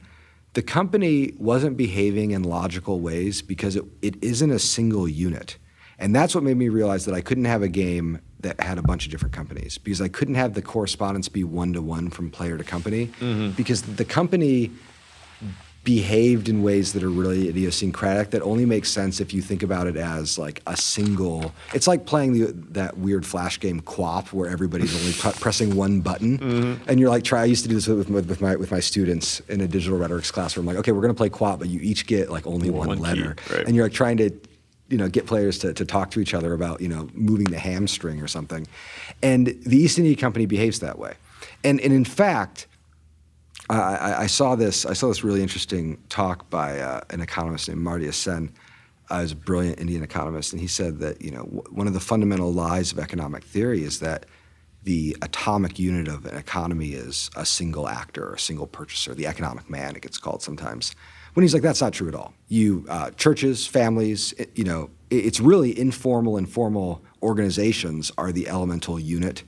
the 0.55 0.63
company 0.63 1.35
wasn't 1.39 1.77
behaving 1.77 2.31
in 2.31 2.43
logical 2.43 3.01
ways 3.01 3.43
because 3.43 3.77
it, 3.77 3.85
it 4.03 4.23
isn't 4.23 4.51
a 4.51 4.59
single 4.59 5.09
unit. 5.09 5.59
And 5.99 6.15
that's 6.15 6.35
what 6.35 6.45
made 6.45 6.57
me 6.57 6.69
realize 6.69 7.05
that 7.07 7.15
I 7.15 7.21
couldn't 7.21 7.45
have 7.47 7.63
a 7.63 7.69
game 7.69 8.21
that 8.41 8.61
had 8.61 8.79
a 8.79 8.83
bunch 8.83 9.05
of 9.05 9.11
different 9.11 9.35
companies 9.35 9.79
because 9.79 10.01
I 10.01 10.09
couldn't 10.09 10.37
have 10.37 10.55
the 10.55 10.63
correspondence 10.63 11.29
be 11.29 11.43
one 11.43 11.73
to 11.73 11.83
one 11.83 12.09
from 12.09 12.31
player 12.31 12.57
to 12.57 12.65
company 12.65 13.09
mm-hmm. 13.19 13.51
because 13.51 13.83
the 13.83 14.05
company 14.05 14.71
behaved 15.89 16.51
in 16.51 16.63
ways 16.63 16.93
that 16.93 17.03
are 17.03 17.09
really 17.09 17.49
idiosyncratic 17.49 18.29
that 18.29 18.43
only 18.43 18.67
makes 18.67 18.91
sense 18.91 19.21
if 19.21 19.33
you 19.33 19.41
think 19.41 19.63
about 19.63 19.87
it 19.87 19.97
as 19.97 20.39
like 20.39 20.61
a 20.67 20.77
single 20.77 21.55
it's 21.73 21.87
like 21.87 22.05
playing 22.05 22.35
the, 22.35 22.53
that 22.73 22.99
weird 22.99 23.25
flash 23.25 23.59
game 23.59 23.81
QWOP 23.81 24.31
where 24.35 24.51
everybody's 24.51 24.95
only 24.95 25.13
p- 25.35 25.41
pressing 25.41 25.75
one 25.75 26.03
button. 26.03 26.37
Mm-hmm. 26.39 26.91
And 26.91 27.01
you're 27.01 27.09
like 27.09 27.25
try 27.25 27.41
i 27.41 27.47
used 27.47 27.63
to 27.63 27.71
do 27.71 27.75
this 27.75 27.87
with, 27.87 28.11
with, 28.11 28.43
my 28.43 28.55
with 28.55 28.71
my 28.71 28.81
students 28.81 29.41
in 29.49 29.63
a 29.63 29.67
digital 29.67 29.97
rhetorics 29.97 30.31
class 30.31 30.55
where 30.55 30.61
i'm 30.61 30.67
like 30.67 30.77
okay 30.77 30.93
we're 30.93 31.01
going 31.01 31.15
to 31.15 31.17
play 31.17 31.31
QWOP 31.31 31.59
but 31.59 31.69
you 31.71 31.81
each 31.81 32.07
get 32.07 32.31
like 32.31 32.47
only 32.47 32.69
one, 32.69 32.89
One 32.89 32.99
key, 32.99 33.05
letter. 33.05 33.37
right. 33.51 33.67
and 33.67 33.75
you're 33.75 33.87
like 33.87 33.95
trying 33.95 34.19
to 34.19 34.31
you 34.91 34.99
know 34.99 35.09
get 35.09 35.25
players 35.25 35.57
to, 35.61 35.73
to 35.73 35.87
talk 35.87 36.11
to 36.11 36.21
each 36.21 36.35
other 36.35 36.53
about 36.53 36.83
you 36.83 36.89
know 36.89 37.09
moving 37.15 37.47
the 37.47 37.59
hamstring 37.59 38.21
or 38.21 38.29
something. 38.29 38.67
And 39.23 39.47
the 39.47 39.79
east 39.79 39.99
india 39.99 40.17
company 40.17 40.45
behaves 40.45 40.81
that 40.81 40.99
way. 40.99 41.15
And 41.65 41.81
and 41.81 41.95
in 41.95 42.05
fact 42.05 42.67
I, 43.71 43.77
I, 43.77 44.21
I 44.23 44.27
saw 44.27 44.55
this. 44.55 44.87
I 44.87 44.93
saw 44.95 45.09
this 45.09 45.23
really 45.25 45.43
interesting 45.43 45.99
talk 46.09 46.49
by 46.51 46.81
uh, 46.81 47.01
an 47.11 47.21
economist 47.21 47.69
named 47.69 47.85
Amartya 47.87 48.13
Sen. 48.15 48.51
Uh, 49.11 49.21
he's 49.23 49.33
a 49.33 49.37
brilliant 49.37 49.79
Indian 49.81 50.03
economist, 50.03 50.53
and 50.53 50.61
he 50.61 50.67
said 50.69 50.99
that 51.01 51.21
you 51.23 51.31
know 51.31 51.45
w- 51.45 51.63
one 51.71 51.87
of 51.87 51.95
the 51.95 52.01
fundamental 52.01 52.53
lies 52.53 52.93
of 52.93 52.99
economic 52.99 53.45
theory 53.45 53.83
is 53.83 54.01
that 54.01 54.27
the 54.85 55.17
atomic 55.23 55.79
unit 55.79 56.09
of 56.09 56.25
an 56.25 56.37
economy 56.37 56.91
is 56.91 57.31
a 57.37 57.45
single 57.45 57.89
actor 57.89 58.29
or 58.29 58.35
a 58.35 58.39
single 58.39 58.67
purchaser, 58.67 59.15
the 59.15 59.27
economic 59.27 59.69
man, 59.69 59.97
it 59.97 60.03
gets 60.03 60.17
called 60.19 60.41
sometimes. 60.43 60.95
When 61.35 61.43
he's 61.43 61.53
like, 61.53 61.63
that's 61.63 61.81
not 61.81 61.93
true 61.93 62.09
at 62.09 62.15
all. 62.15 62.33
You 62.49 62.87
uh, 62.89 63.11
churches, 63.11 63.67
families, 63.67 64.33
it- 64.39 64.51
you 64.57 64.65
know, 64.65 64.89
it- 65.11 65.27
it's 65.27 65.41
really 65.41 65.79
informal 65.79 66.37
and 66.37 66.49
formal 66.49 67.03
organizations 67.23 68.13
are 68.19 68.31
the 68.33 68.49
elemental 68.49 68.99
unit 68.99 69.43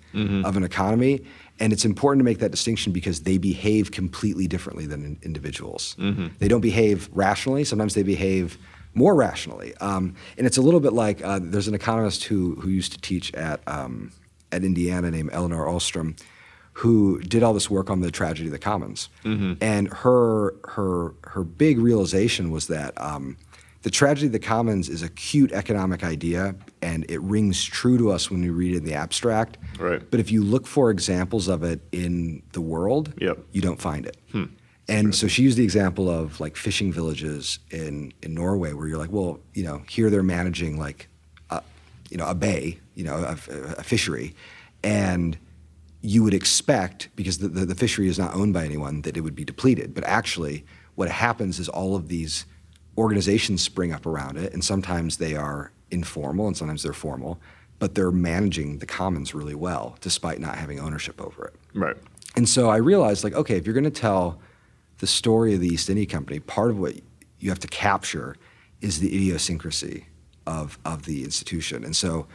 of 0.45 0.57
an 0.57 0.65
economy. 0.65 1.25
And 1.61 1.73
it's 1.73 1.85
important 1.85 2.21
to 2.21 2.25
make 2.25 2.39
that 2.39 2.51
distinction 2.51 2.93
because 2.93 3.21
they 3.21 3.37
behave 3.39 3.91
completely 3.93 4.47
differently 4.49 4.87
than 4.87 5.05
in- 5.05 5.19
individuals. 5.23 5.95
They 6.39 6.49
don't 6.49 6.63
behave 6.63 7.09
rationally. 7.13 7.65
Sometimes 7.65 7.95
they 7.95 8.03
behave 8.03 8.57
more 8.95 9.15
rationally. 9.15 9.77
Um, 9.77 10.15
and 10.39 10.47
it's 10.47 10.57
a 10.57 10.63
little 10.63 10.81
bit 10.81 10.93
like 10.95 11.23
uh, 11.23 11.39
there's 11.41 11.69
an 11.69 11.75
economist 11.75 12.25
who, 12.25 12.57
who 12.57 12.69
used 12.71 12.93
to 12.93 13.01
teach 13.01 13.33
at, 13.35 13.61
um, 13.69 14.11
at 14.51 14.65
Indiana 14.65 15.11
named 15.11 15.31
Elinor 15.33 15.69
Ostrom, 15.69 16.17
who 16.73 17.21
did 17.21 17.43
all 17.43 17.53
this 17.53 17.69
work 17.71 17.91
on 17.91 18.01
the 18.01 18.11
tragedy 18.11 18.49
of 18.49 18.53
the 18.53 18.59
commons. 18.59 19.09
And 19.61 19.93
her, 19.93 20.55
her, 20.65 21.13
her 21.25 21.45
big 21.45 21.79
realization 21.79 22.51
was 22.51 22.67
that 22.69 23.01
um, 23.01 23.37
the 23.83 23.91
tragedy 23.91 24.27
of 24.27 24.33
the 24.33 24.39
commons 24.39 24.89
is 24.89 25.03
a 25.03 25.09
cute 25.09 25.53
economic 25.53 26.05
idea 26.05 26.55
and 26.83 27.05
it 27.09 27.21
rings 27.23 27.65
true 27.65 27.97
to 27.99 28.11
us 28.11 28.31
when 28.31 28.43
we 28.43 28.51
read 28.51 28.75
it 28.75 28.79
in 28.79 28.85
the 28.85 28.95
abstract. 28.95 29.57
Right. 29.79 30.03
But 30.11 30.21
if 30.21 30.31
you 30.31 30.43
look 30.45 30.67
for 30.67 30.91
examples 30.91 31.49
of 31.49 31.63
it 31.65 31.81
in 31.93 32.43
the 32.53 32.61
world, 32.61 33.15
Yep. 33.19 33.39
you 33.53 33.63
don't 33.63 33.81
find 33.81 34.05
it. 34.07 34.17
Hmm. 34.33 34.45
And 34.89 35.15
so 35.15 35.29
she 35.29 35.43
used 35.43 35.57
the 35.57 35.63
example 35.65 36.11
of 36.11 36.41
like 36.41 36.57
fishing 36.57 36.93
villages 36.93 37.61
in, 37.71 38.13
in 38.23 38.35
Norway, 38.35 38.73
where 38.73 38.89
you're 38.89 38.99
like, 38.99 39.13
well, 39.13 39.39
you 39.55 39.63
know, 39.63 39.83
here 39.89 40.11
they're 40.11 40.23
managing 40.23 40.79
like, 40.79 41.09
a, 41.51 41.63
you 42.11 42.17
know, 42.17 42.27
a 42.27 42.35
bay, 42.35 42.81
you 42.97 43.05
know, 43.05 43.17
a, 43.19 43.33
a 43.79 43.83
fishery, 43.85 44.35
and 44.83 45.39
you 46.03 46.25
would 46.25 46.35
expect 46.35 47.09
because 47.15 47.39
the, 47.39 47.47
the, 47.49 47.67
the 47.67 47.75
fishery 47.75 48.09
is 48.09 48.19
not 48.19 48.35
owned 48.35 48.53
by 48.53 48.65
anyone 48.65 49.03
that 49.03 49.17
it 49.17 49.21
would 49.21 49.37
be 49.37 49.45
depleted. 49.45 49.95
But 49.95 50.03
actually, 50.05 50.65
what 50.97 51.09
happens 51.09 51.61
is 51.61 51.69
all 51.69 51.95
of 51.95 52.09
these 52.09 52.45
organizations 53.01 53.63
spring 53.63 53.93
up 53.93 54.05
around 54.07 54.37
it, 54.37 54.53
and 54.53 54.63
sometimes 54.63 55.17
they 55.17 55.35
are 55.35 55.73
informal 55.91 56.47
and 56.47 56.57
sometimes 56.57 56.83
they're 56.83 56.93
formal, 56.93 57.41
but 57.79 57.95
they're 57.95 58.13
managing 58.13 58.79
the 58.79 58.87
commons 58.87 59.35
really 59.35 59.55
well 59.55 59.97
despite 60.01 60.39
not 60.39 60.57
having 60.57 60.79
ownership 60.79 61.21
over 61.21 61.47
it. 61.47 61.55
Right. 61.75 61.97
And 62.37 62.49
so 62.49 62.69
I 62.69 62.77
realized, 62.77 63.25
like, 63.25 63.35
okay, 63.35 63.57
if 63.57 63.67
you're 63.67 63.75
going 63.75 63.85
to 63.85 63.91
tell 63.91 64.39
the 64.99 65.07
story 65.07 65.55
of 65.55 65.61
the 65.61 65.69
East 65.69 65.89
India 65.89 66.07
Company, 66.07 66.39
part 66.41 66.71
of 66.71 66.79
what 66.79 66.95
you 67.41 67.49
have 67.49 67.59
to 67.61 67.69
capture 67.69 68.37
is 68.81 69.01
the 69.01 69.09
idiosyncrasy 69.09 70.07
of, 70.47 70.79
of 70.85 71.05
the 71.07 71.25
institution. 71.25 71.85
And 71.85 71.97
so 71.97 72.27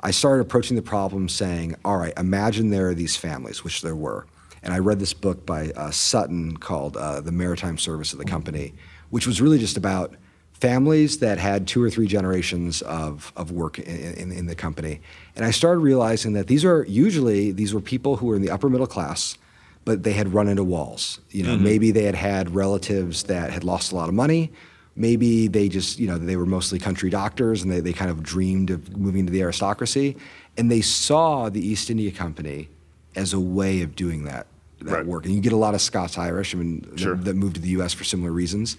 I 0.00 0.10
started 0.10 0.40
approaching 0.40 0.76
the 0.76 0.82
problem 0.82 1.28
saying, 1.28 1.76
all 1.84 1.98
right, 1.98 2.12
imagine 2.16 2.70
there 2.70 2.88
are 2.88 2.94
these 2.94 3.16
families, 3.16 3.62
which 3.62 3.82
there 3.82 3.94
were. 3.96 4.26
And 4.62 4.72
I 4.72 4.78
read 4.78 4.98
this 4.98 5.12
book 5.12 5.44
by 5.44 5.70
uh, 5.70 5.90
Sutton 5.90 6.56
called 6.56 6.96
uh, 6.96 7.20
The 7.20 7.32
Maritime 7.32 7.78
Service 7.78 8.12
of 8.12 8.18
the 8.18 8.24
Company, 8.24 8.72
which 9.14 9.28
was 9.28 9.40
really 9.40 9.60
just 9.60 9.76
about 9.76 10.12
families 10.54 11.18
that 11.18 11.38
had 11.38 11.68
two 11.68 11.80
or 11.80 11.88
three 11.88 12.08
generations 12.08 12.82
of, 12.82 13.32
of 13.36 13.52
work 13.52 13.78
in, 13.78 14.14
in, 14.14 14.32
in 14.32 14.46
the 14.46 14.56
company. 14.56 15.00
And 15.36 15.44
I 15.44 15.52
started 15.52 15.78
realizing 15.78 16.32
that 16.32 16.48
these 16.48 16.64
are 16.64 16.84
usually, 16.88 17.52
these 17.52 17.72
were 17.72 17.80
people 17.80 18.16
who 18.16 18.26
were 18.26 18.34
in 18.34 18.42
the 18.42 18.50
upper 18.50 18.68
middle 18.68 18.88
class, 18.88 19.38
but 19.84 20.02
they 20.02 20.14
had 20.14 20.34
run 20.34 20.48
into 20.48 20.64
walls. 20.64 21.20
You 21.30 21.44
know, 21.44 21.54
mm-hmm. 21.54 21.62
maybe 21.62 21.92
they 21.92 22.02
had 22.02 22.16
had 22.16 22.56
relatives 22.56 23.22
that 23.24 23.52
had 23.52 23.62
lost 23.62 23.92
a 23.92 23.94
lot 23.94 24.08
of 24.08 24.16
money. 24.16 24.50
Maybe 24.96 25.46
they 25.46 25.68
just, 25.68 26.00
you 26.00 26.08
know, 26.08 26.18
they 26.18 26.34
were 26.34 26.44
mostly 26.44 26.80
country 26.80 27.08
doctors 27.08 27.62
and 27.62 27.70
they, 27.70 27.78
they 27.78 27.92
kind 27.92 28.10
of 28.10 28.20
dreamed 28.20 28.70
of 28.70 28.96
moving 28.96 29.26
to 29.26 29.32
the 29.32 29.42
aristocracy. 29.42 30.16
And 30.56 30.68
they 30.68 30.80
saw 30.80 31.48
the 31.50 31.64
East 31.64 31.88
India 31.88 32.10
Company 32.10 32.68
as 33.14 33.32
a 33.32 33.38
way 33.38 33.82
of 33.82 33.94
doing 33.94 34.24
that, 34.24 34.48
that 34.80 34.92
Right. 34.92 35.06
work. 35.06 35.24
And 35.24 35.32
you 35.32 35.40
get 35.40 35.52
a 35.52 35.56
lot 35.56 35.74
of 35.74 35.80
Scots 35.80 36.18
Irish, 36.18 36.52
I 36.52 36.58
mean, 36.58 36.84
that- 36.96 37.24
that 37.26 37.36
moved 37.36 37.54
to 37.54 37.60
the 37.60 37.68
US 37.78 37.92
for 37.92 38.02
similar 38.02 38.32
reasons. 38.32 38.76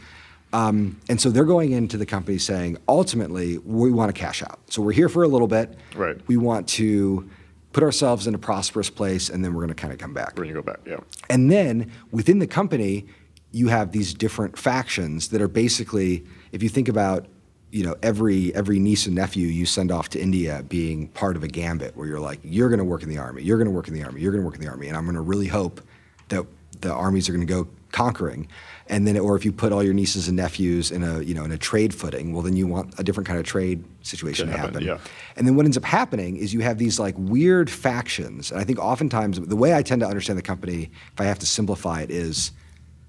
Um, 0.56 1.02
and 1.10 1.20
so 1.20 1.30
they're 1.32 1.44
going 1.44 1.74
into 1.74 1.98
the 1.98 2.06
company 2.06 2.38
saying, 2.38 2.78
ultimately, 2.88 3.58
we 3.58 3.92
want 3.92 4.16
to 4.16 4.18
cash 4.18 4.42
out. 4.42 4.60
So 4.70 4.82
we're 4.82 4.94
here 4.94 5.10
for 5.10 5.24
a 5.24 5.28
little 5.28 5.50
bit. 5.50 5.78
Right. 5.94 6.18
We 6.28 6.38
want 6.38 6.70
to 6.70 7.30
put 7.74 7.84
ourselves 7.84 8.26
in 8.26 8.34
a 8.34 8.38
prosperous 8.38 8.90
place, 8.90 9.30
and 9.30 9.44
then 9.44 9.54
we're 9.54 9.64
going 9.64 9.76
to 9.76 9.82
kind 9.82 9.92
of 9.92 10.00
come 10.00 10.14
back. 10.14 10.36
We're 10.38 10.46
gonna 10.46 10.54
go 10.54 10.62
back. 10.62 10.80
Yeah. 10.86 11.00
And 11.30 11.52
then 11.52 11.92
within 12.12 12.40
the 12.40 12.48
company, 12.48 13.06
you 13.52 13.68
have 13.68 13.92
these 13.92 14.14
different 14.14 14.58
factions 14.58 15.28
that 15.30 15.42
are 15.42 15.50
basically, 15.50 16.26
if 16.54 16.64
you 16.64 16.70
think 16.70 16.88
about, 16.88 17.26
you 17.72 17.84
know, 17.84 17.96
every 18.02 18.56
every 18.56 18.80
niece 18.80 19.08
and 19.08 19.16
nephew 19.16 19.48
you 19.48 19.66
send 19.66 19.92
off 19.92 20.08
to 20.10 20.22
India 20.22 20.64
being 20.70 21.10
part 21.10 21.36
of 21.36 21.44
a 21.44 21.50
gambit 21.50 21.98
where 21.98 22.08
you're 22.08 22.22
like, 22.22 22.40
you're 22.44 22.70
going 22.70 22.80
to 22.80 22.86
work 22.86 23.04
in 23.04 23.10
the 23.10 23.18
army, 23.18 23.44
you're 23.44 23.58
going 23.58 23.68
to 23.68 23.74
work 23.74 23.90
in 23.90 23.94
the 23.94 24.04
army, 24.04 24.22
you're 24.22 24.32
going 24.32 24.42
to 24.42 24.46
work 24.46 24.56
in 24.56 24.62
the 24.62 24.70
army, 24.70 24.88
and 24.88 24.96
I'm 24.96 25.04
going 25.04 25.16
to 25.16 25.22
really 25.22 25.48
hope 25.48 25.82
that 26.30 26.46
the 26.80 26.94
armies 26.94 27.28
are 27.28 27.34
going 27.34 27.46
to 27.46 27.54
go 27.54 27.68
conquering. 27.96 28.48
And 28.88 29.08
then, 29.08 29.18
or 29.18 29.36
if 29.36 29.44
you 29.46 29.52
put 29.52 29.72
all 29.72 29.82
your 29.82 29.94
nieces 29.94 30.28
and 30.28 30.38
nephews 30.38 30.92
in 30.92 31.02
a, 31.04 31.22
you 31.22 31.34
know, 31.34 31.44
in 31.44 31.52
a 31.52 31.58
trade 31.58 31.92
footing, 31.94 32.34
well, 32.34 32.44
then 32.44 32.56
you 32.56 32.68
want 32.68 32.94
a 33.00 33.04
different 33.04 33.28
kind 33.28 33.40
of 33.40 33.46
trade 33.46 33.84
situation 34.02 34.48
To 34.48 34.52
to 34.52 34.58
happen, 34.58 34.74
happen. 34.76 34.88
yeah. 34.88 35.00
And 35.36 35.48
then 35.48 35.56
what 35.56 35.66
ends 35.66 35.78
up 35.78 35.86
happening 35.86 36.38
is 36.38 36.54
you 36.54 36.60
have 36.60 36.78
these 36.78 37.00
like 37.00 37.16
weird 37.18 37.70
factions. 37.70 38.52
And 38.52 38.60
I 38.62 38.64
think 38.64 38.78
oftentimes 38.80 39.40
the 39.40 39.56
way 39.56 39.74
I 39.74 39.82
tend 39.82 40.02
to 40.02 40.08
understand 40.08 40.38
the 40.38 40.44
company, 40.44 40.92
if 41.14 41.20
I 41.20 41.26
have 41.26 41.40
to 41.40 41.46
simplify 41.48 42.02
it, 42.02 42.12
is 42.12 42.52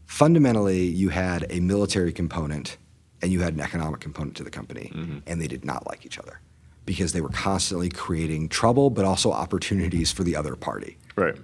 fundamentally 0.06 0.86
you 0.86 1.10
had 1.10 1.44
a 1.50 1.60
military 1.60 2.12
component 2.12 2.78
and 3.22 3.32
you 3.32 3.40
had 3.40 3.54
an 3.54 3.60
economic 3.60 4.00
component 4.00 4.36
to 4.36 4.44
the 4.44 4.50
company, 4.50 4.92
mm-hmm. 4.94 5.18
and 5.26 5.40
they 5.42 5.48
did 5.48 5.64
not 5.64 5.86
like 5.86 6.06
each 6.06 6.18
other 6.18 6.40
because 6.84 7.12
they 7.12 7.20
were 7.20 7.30
constantly 7.30 7.88
creating 7.88 8.48
trouble, 8.48 8.90
but 8.90 9.04
also 9.04 9.32
opportunities 9.32 10.12
for 10.12 10.22
the 10.22 10.36
other 10.36 10.54
party. 10.54 10.96
Right. 11.16 11.36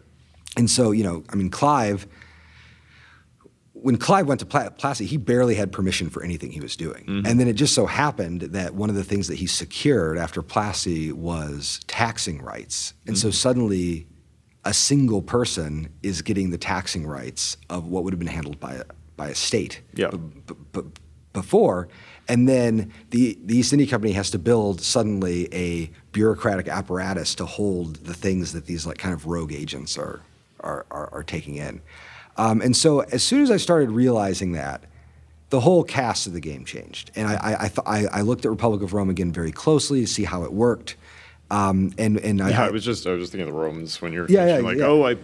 And 0.56 0.70
so, 0.70 0.90
you 0.93 1.02
know, 1.02 1.24
I 1.31 1.35
mean, 1.35 1.51
Clive, 1.51 2.06
when 3.82 3.96
Clive 3.96 4.26
went 4.26 4.40
to 4.40 4.46
Pla- 4.46 4.70
Plassey, 4.70 5.06
he 5.06 5.16
barely 5.16 5.54
had 5.56 5.72
permission 5.72 6.09
for 6.09 6.22
anything 6.22 6.52
he 6.52 6.60
was 6.60 6.76
doing. 6.76 7.04
Mm-hmm. 7.04 7.26
And 7.26 7.40
then 7.40 7.48
it 7.48 7.54
just 7.54 7.74
so 7.74 7.86
happened 7.86 8.42
that 8.42 8.74
one 8.74 8.88
of 8.88 8.94
the 8.94 9.04
things 9.04 9.28
that 9.28 9.36
he 9.36 9.46
secured 9.46 10.18
after 10.18 10.42
Plassey 10.42 11.12
was 11.12 11.80
taxing 11.88 12.40
rights. 12.40 12.94
And 13.06 13.18
so 13.18 13.28
mm-hmm. 13.28 13.34
suddenly, 13.34 14.06
a 14.64 14.72
single 14.72 15.20
person 15.20 15.92
is 16.02 16.22
getting 16.22 16.50
the 16.50 16.59
taxing 16.59 17.06
rights 17.06 17.56
of 17.68 17.88
what 17.88 18.04
would 18.04 18.12
have 18.12 18.20
been 18.20 18.28
handled 18.28 18.60
by 18.60 18.74
a, 18.74 18.84
by 19.16 19.28
a 19.28 19.34
state 19.34 19.82
Yeah. 19.94 20.10
b- 20.10 20.54
b- 20.72 20.82
before. 21.32 21.88
And 22.28 22.48
then 22.48 22.92
the, 23.10 23.36
the 23.44 23.56
East 23.56 23.72
India 23.72 23.88
Company 23.88 24.12
has 24.12 24.30
to 24.30 24.38
build 24.38 24.80
suddenly 24.80 25.52
a 25.52 25.90
bureaucratic 26.12 26.68
apparatus 26.68 27.34
to 27.34 27.46
hold 27.46 27.96
the 27.96 28.14
things 28.14 28.52
that 28.52 28.66
these 28.66 28.86
like 28.86 28.98
kind 28.98 29.12
of 29.12 29.26
rogue 29.26 29.52
agents 29.52 29.98
are, 29.98 30.20
are, 30.60 30.86
are, 30.90 31.12
are 31.12 31.22
taking 31.24 31.56
in. 31.56 31.80
Um, 32.36 32.60
and 32.60 32.76
so 32.76 33.00
as 33.00 33.22
soon 33.22 33.42
as 33.42 33.50
I 33.50 33.56
started 33.56 33.90
realizing 33.90 34.52
that, 34.52 34.84
the 35.50 35.60
whole 35.60 35.84
cast 35.84 36.26
of 36.26 36.32
the 36.32 36.40
game 36.40 36.64
changed. 36.64 37.10
And 37.14 37.28
I, 37.28 37.34
I, 37.34 37.54
I, 37.64 37.68
th- 37.68 37.78
I, 37.86 38.06
I 38.06 38.20
looked 38.22 38.44
at 38.46 38.50
Republic 38.50 38.80
of 38.82 38.94
Rome 38.94 39.10
again 39.10 39.32
very 39.32 39.52
closely 39.52 40.00
to 40.00 40.06
see 40.06 40.24
how 40.24 40.44
it 40.44 40.52
worked. 40.52 40.96
Um, 41.50 41.92
and 41.98 42.16
and 42.18 42.40
I, 42.40 42.48
Yeah, 42.50 42.64
I 42.66 42.70
was 42.70 42.82
just 42.84 43.06
I 43.06 43.10
was 43.10 43.20
just 43.24 43.32
thinking 43.32 43.46
of 43.48 43.54
the 43.54 43.60
Romans 43.60 44.00
when 44.00 44.14
you're 44.14 44.26
Yeah, 44.30 44.46
yeah, 44.46 44.62
like, 44.62 44.78
yeah. 44.78 44.86
oh, 44.86 45.04
I 45.04 45.16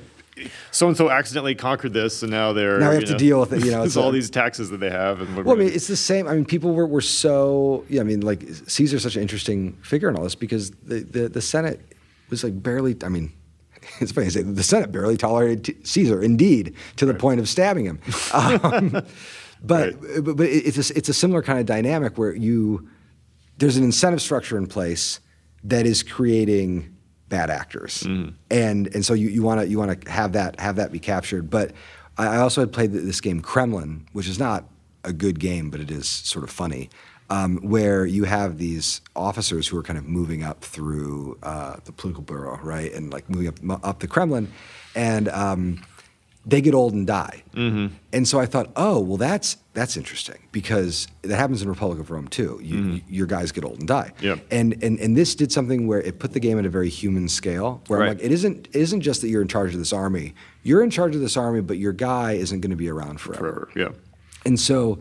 so 0.71 0.87
and 0.87 0.97
so 0.97 1.09
accidentally 1.11 1.55
conquered 1.55 1.95
this, 1.95 2.23
and 2.23 2.31
now 2.31 2.53
they're 2.53 2.79
Now 2.79 2.91
we 2.91 2.97
have 2.97 3.05
to 3.07 3.13
know, 3.13 3.19
deal 3.19 3.41
with 3.41 3.53
it, 3.55 3.65
you 3.65 3.71
know, 3.71 3.79
It's 3.85 3.95
it's 3.95 3.97
all 3.97 4.11
a- 4.11 4.13
these 4.13 4.29
taxes 4.31 4.69
that 4.71 4.77
they 4.79 4.91
have, 4.91 5.21
and 5.23 5.35
Well, 5.35 5.57
I 5.57 5.59
mean, 5.59 5.73
it's 5.73 5.87
the 5.89 5.97
same. 5.97 6.29
I 6.29 6.35
mean, 6.35 6.45
people 6.45 6.75
were, 6.75 6.87
were 6.87 7.01
so, 7.01 7.85
yeah, 7.89 8.03
I 8.03 8.05
mean, 8.05 8.21
like, 8.21 8.45
Caesar's 8.67 9.03
such 9.03 9.17
an 9.17 9.23
interesting 9.23 9.73
figure 9.83 10.09
in 10.11 10.17
all 10.17 10.23
this 10.23 10.35
because 10.35 10.71
the, 10.71 11.01
the, 11.01 11.29
the 11.31 11.41
Senate 11.41 11.81
was 12.31 12.45
like 12.45 12.63
barely, 12.63 12.95
I 13.03 13.09
mean, 13.09 13.33
it's 14.01 14.13
funny. 14.13 14.29
The 14.29 14.63
Senate 14.63 14.93
barely 14.93 15.17
tolerated 15.17 15.65
t- 15.65 15.77
Caesar, 15.85 16.23
indeed, 16.23 16.75
to 16.97 17.07
the 17.07 17.15
point 17.15 17.41
of 17.41 17.49
stabbing 17.49 17.85
him. 17.85 18.01
Um, 18.33 18.91
but, 19.61 20.01
but 20.23 20.37
but 20.37 20.47
it's 20.47 20.91
a, 20.91 20.97
it's 20.97 21.09
a 21.09 21.15
similar 21.15 21.43
kind 21.43 21.59
of 21.59 21.67
dynamic 21.67 22.17
where 22.17 22.33
you 22.35 22.89
there's 23.57 23.77
an 23.77 23.83
incentive 23.83 24.23
structure 24.23 24.57
in 24.57 24.67
place 24.67 25.19
that 25.65 25.85
is 25.87 26.05
creating 26.05 26.95
bad 27.29 27.51
actors, 27.51 28.03
and 28.51 28.87
and 28.95 29.05
so 29.05 29.15
you 29.15 29.43
want 29.43 29.61
to 29.61 29.67
you 29.67 29.79
want 29.79 30.01
to 30.01 30.11
have 30.11 30.33
that 30.33 30.61
have 30.61 30.77
that 30.77 30.93
be 30.93 31.01
captured. 31.01 31.51
But 31.51 31.73
I 32.17 32.27
I 32.27 32.37
also 32.39 32.61
had 32.61 32.73
played 32.73 32.93
this 32.93 33.21
game 33.21 33.41
Kremlin, 33.41 34.07
which 34.13 34.29
is 34.29 34.39
not 34.39 34.65
a 35.05 35.13
good 35.13 35.41
game, 35.41 35.71
but 35.71 35.81
it 35.81 35.91
is 35.91 36.09
sort 36.09 36.45
of 36.45 36.51
funny, 36.51 36.91
um, 37.31 37.59
where 37.59 38.07
you 38.07 38.25
have 38.25 38.59
these 38.59 39.01
officers 39.15 39.69
who 39.69 39.77
are 39.79 39.83
kind 39.83 39.99
of 39.99 40.07
moving 40.07 40.43
up 40.43 40.63
through 40.63 41.39
uh, 41.43 41.77
the 41.85 41.93
political 41.93 42.23
bureau, 42.23 42.59
right, 42.63 42.93
and 42.93 43.13
like 43.13 43.29
moving 43.29 43.49
up 43.71 43.85
up 43.85 44.01
the 44.01 44.09
Kremlin, 44.09 44.51
and 44.95 45.29
um, 45.29 45.85
they 46.47 46.63
get 46.63 46.73
old 46.73 46.95
and 46.95 47.07
die. 47.07 47.43
And 47.55 48.27
so 48.27 48.41
I 48.41 48.47
thought, 48.47 48.71
oh, 48.77 49.01
well, 49.01 49.19
that's 49.19 49.59
that's 49.75 49.97
interesting 49.97 50.39
because 50.51 51.07
that 51.23 51.37
happens 51.37 51.61
in 51.63 51.69
Republic 51.69 52.01
of 52.01 52.11
Rome 52.11 52.29
too. 52.29 52.59
You, 52.63 53.03
Your 53.09 53.27
guys 53.27 53.53
get 53.53 53.65
old 53.65 53.79
and 53.79 53.87
die. 53.87 54.13
Yeah. 54.21 54.37
And, 54.51 54.83
and 54.83 54.99
and 54.99 55.17
this 55.17 55.35
did 55.35 55.53
something 55.53 55.87
where 55.87 56.01
it 56.01 56.19
put 56.19 56.33
the 56.33 56.41
game 56.41 56.59
at 56.59 56.65
a 56.65 56.71
very 56.71 56.89
human 56.89 57.29
scale, 57.29 57.83
where 57.89 58.03
I'm 58.03 58.09
like, 58.09 58.25
it 58.25 58.33
isn't 58.33 58.69
it 58.69 58.77
isn't 58.77 59.03
just 59.03 59.21
that 59.21 59.29
you're 59.29 59.43
in 59.43 59.49
charge 59.49 59.75
of 59.75 59.79
this 59.79 59.93
army. 59.93 60.35
You're 60.63 60.83
in 60.83 60.91
charge 60.91 61.15
of 61.15 61.21
this 61.21 61.37
army, 61.37 61.61
but 61.61 61.77
your 61.77 61.93
guy 61.93 62.33
isn't 62.33 62.61
going 62.61 62.71
to 62.71 62.77
be 62.77 62.89
around 62.89 63.21
forever. 63.21 63.41
Forever. 63.41 63.69
Yeah. 63.77 63.89
And 64.47 64.59
so 64.59 65.01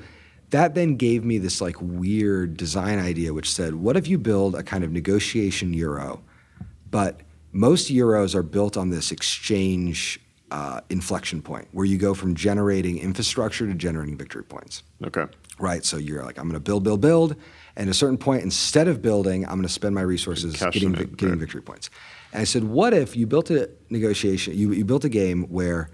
that 0.49 0.75
then 0.75 0.95
gave 0.95 1.23
me 1.25 1.37
this 1.37 1.59
like 1.61 1.75
weird 1.81 2.55
design 2.57 2.99
idea, 2.99 3.33
which 3.33 3.51
said, 3.51 3.75
what 3.75 3.97
if 3.97 4.07
you 4.07 4.17
build 4.17 4.55
a 4.55 4.63
kind 4.63 4.83
of 4.83 4.91
negotiation 4.91 5.73
euro, 5.73 6.21
but 6.89 7.21
most 7.51 7.91
euros 7.91 8.33
are 8.35 8.43
built 8.43 8.77
on 8.77 8.89
this 8.89 9.11
exchange 9.11 10.19
uh, 10.51 10.79
inflection 10.89 11.41
point 11.41 11.67
where 11.73 11.85
you 11.85 11.97
go 11.97 12.13
from 12.13 12.33
generating 12.33 12.97
infrastructure 12.97 13.67
to 13.67 13.73
generating 13.73 14.17
victory 14.17 14.43
points 14.43 14.83
Okay. 15.03 15.25
right? 15.59 15.83
So 15.83 15.97
you're 15.97 16.23
like, 16.23 16.37
I'm 16.37 16.45
going 16.45 16.53
to 16.53 16.59
build, 16.61 16.83
build, 16.85 17.01
build, 17.01 17.35
and 17.75 17.89
at 17.89 17.91
a 17.91 17.93
certain 17.93 18.17
point, 18.17 18.43
instead 18.43 18.87
of 18.87 19.01
building, 19.01 19.43
I'm 19.45 19.51
going 19.55 19.63
to 19.63 19.69
spend 19.69 19.93
my 19.93 20.01
resources 20.01 20.55
getting 20.71 20.95
vi- 20.95 21.03
getting 21.05 21.29
right. 21.31 21.39
victory 21.39 21.61
points. 21.61 21.89
And 22.31 22.41
I 22.41 22.45
said, 22.45 22.63
what 22.63 22.93
if 22.93 23.15
you 23.17 23.27
built 23.27 23.49
a 23.51 23.69
negotiation, 23.89 24.55
you, 24.57 24.71
you 24.71 24.85
built 24.85 25.03
a 25.03 25.09
game 25.09 25.43
where 25.43 25.89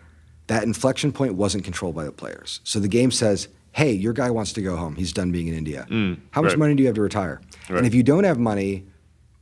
that 0.47 0.63
inflection 0.63 1.11
point 1.11 1.33
wasn't 1.35 1.63
controlled 1.63 1.95
by 1.95 2.03
the 2.03 2.11
players. 2.11 2.59
So 2.63 2.79
the 2.79 2.87
game 2.87 3.09
says, 3.11 3.47
hey, 3.73 3.91
your 3.91 4.13
guy 4.13 4.29
wants 4.29 4.53
to 4.53 4.61
go 4.61 4.75
home. 4.75 4.95
He's 4.95 5.11
done 5.11 5.31
being 5.31 5.47
in 5.47 5.55
India. 5.55 5.85
Mm, 5.89 6.19
How 6.31 6.41
much 6.41 6.51
right. 6.51 6.59
money 6.59 6.75
do 6.75 6.83
you 6.83 6.87
have 6.87 6.95
to 6.95 7.01
retire? 7.01 7.41
Right. 7.69 7.79
And 7.79 7.87
if 7.87 7.93
you 7.93 8.03
don't 8.03 8.23
have 8.23 8.39
money, 8.39 8.85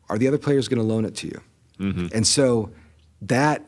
are 0.09 0.17
the 0.17 0.27
other 0.27 0.37
players 0.37 0.67
going 0.67 0.79
to 0.81 0.87
loan 0.87 1.05
it 1.05 1.15
to 1.17 1.27
you? 1.27 1.41
Mm-hmm. 1.79 2.07
And 2.13 2.25
so 2.25 2.71
that 3.21 3.65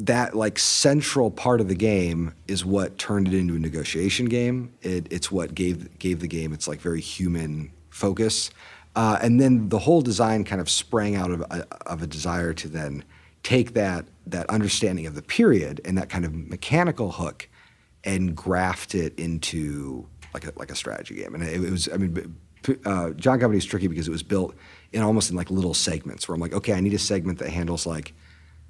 that 0.00 0.36
like 0.36 0.60
central 0.60 1.28
part 1.28 1.60
of 1.60 1.66
the 1.66 1.74
game 1.74 2.32
is 2.46 2.64
what 2.64 2.98
turned 2.98 3.26
it 3.26 3.34
into 3.34 3.56
a 3.56 3.58
negotiation 3.58 4.26
game. 4.26 4.72
It, 4.82 5.08
it's 5.10 5.32
what 5.32 5.54
gave 5.54 5.98
gave 5.98 6.20
the 6.20 6.28
game 6.28 6.52
its 6.52 6.68
like 6.68 6.80
very 6.80 7.00
human 7.00 7.72
focus, 7.90 8.50
uh, 8.94 9.18
and 9.20 9.40
then 9.40 9.68
the 9.70 9.78
whole 9.78 10.02
design 10.02 10.44
kind 10.44 10.60
of 10.60 10.70
sprang 10.70 11.16
out 11.16 11.30
of 11.30 11.40
a, 11.42 11.66
of 11.86 12.02
a 12.02 12.06
desire 12.06 12.52
to 12.54 12.68
then 12.68 13.04
take 13.42 13.74
that 13.74 14.04
that 14.26 14.48
understanding 14.50 15.06
of 15.06 15.14
the 15.14 15.22
period 15.22 15.80
and 15.84 15.96
that 15.98 16.08
kind 16.08 16.24
of 16.24 16.34
mechanical 16.34 17.12
hook 17.12 17.48
and 18.04 18.34
graft 18.36 18.94
it 18.94 19.18
into 19.18 20.06
like 20.34 20.44
a 20.46 20.52
like 20.56 20.70
a 20.70 20.74
strategy 20.76 21.16
game. 21.16 21.34
And 21.34 21.42
it, 21.44 21.62
it 21.64 21.70
was 21.70 21.88
I 21.92 21.96
mean. 21.96 22.36
Uh, 22.84 23.10
John 23.10 23.38
Company 23.38 23.56
is 23.56 23.64
tricky 23.64 23.86
because 23.86 24.08
it 24.08 24.10
was 24.10 24.24
built 24.24 24.54
in 24.92 25.00
almost 25.00 25.30
in 25.30 25.36
like 25.36 25.48
little 25.50 25.72
segments 25.74 26.28
where 26.28 26.34
I'm 26.34 26.40
like, 26.40 26.52
okay, 26.52 26.72
I 26.74 26.80
need 26.80 26.92
a 26.92 26.98
segment 26.98 27.38
that 27.38 27.48
handles 27.50 27.86
like 27.86 28.12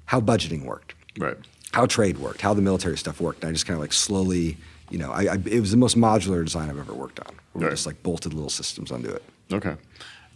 how 0.05 0.21
budgeting 0.21 0.63
worked, 0.63 0.93
Right. 1.17 1.35
how 1.73 1.87
trade 1.87 2.19
worked, 2.19 2.39
how 2.41 2.53
the 2.53 2.61
military 2.61 2.97
stuff 2.97 3.19
worked. 3.19 3.41
And 3.43 3.49
I 3.49 3.51
just 3.51 3.65
kind 3.65 3.75
of 3.75 3.81
like 3.81 3.91
slowly, 3.91 4.57
you 4.91 4.99
know, 4.99 5.11
I, 5.11 5.23
I, 5.33 5.37
it 5.43 5.59
was 5.59 5.71
the 5.71 5.77
most 5.77 5.97
modular 5.97 6.45
design 6.45 6.69
I've 6.69 6.77
ever 6.77 6.93
worked 6.93 7.19
on. 7.19 7.33
Where 7.51 7.61
we 7.61 7.65
Right. 7.65 7.71
just 7.71 7.87
like 7.87 8.01
bolted 8.03 8.31
little 8.33 8.51
systems 8.51 8.91
onto 8.91 9.09
it. 9.09 9.23
Okay. 9.51 9.75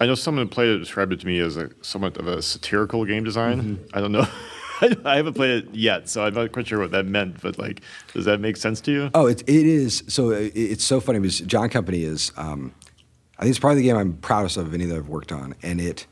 I 0.02 0.08
know 0.08 0.16
someone 0.16 0.46
who 0.48 0.50
played 0.52 0.70
it 0.70 0.80
described 0.80 1.14
it 1.14 1.20
to 1.22 1.28
me 1.28 1.40
as 1.40 1.56
a 1.56 1.70
somewhat 1.84 2.18
of 2.18 2.28
a 2.28 2.42
satirical 2.42 3.06
game 3.06 3.24
design. 3.24 3.62
Mm-hmm. 3.78 3.98
I 3.98 4.02
don't 4.02 4.12
know. 4.12 4.28
I 5.06 5.16
haven't 5.16 5.34
played 5.34 5.64
it 5.64 5.76
yet, 5.76 6.10
so 6.10 6.24
I'm 6.24 6.34
not 6.34 6.52
quite 6.52 6.68
sure 6.68 6.80
what 6.80 6.92
that 6.92 7.06
meant. 7.06 7.42
But 7.42 7.58
like, 7.58 7.82
does 8.14 8.26
that 8.26 8.40
make 8.40 8.58
sense 8.58 8.82
to 8.82 8.92
you? 8.92 9.12
Oh, 9.14 9.28
it, 9.28 9.42
it 9.42 9.66
is. 9.66 10.04
So 10.08 10.32
it, 10.32 10.52
it's 10.56 10.84
so 10.84 11.00
funny 11.00 11.20
because 11.20 11.40
John 11.40 11.70
Company 11.70 12.04
is, 12.04 12.32
um, 12.38 12.74
I 13.38 13.44
think 13.44 13.52
it's 13.52 13.60
probably 13.60 13.82
the 13.82 13.88
game 13.88 13.98
I'm 13.98 14.14
proudest 14.14 14.58
of 14.58 14.74
any 14.74 14.86
that 14.86 14.96
I've 14.96 15.10
worked 15.10 15.32
on. 15.32 15.56
And 15.64 15.82
it 15.82 16.06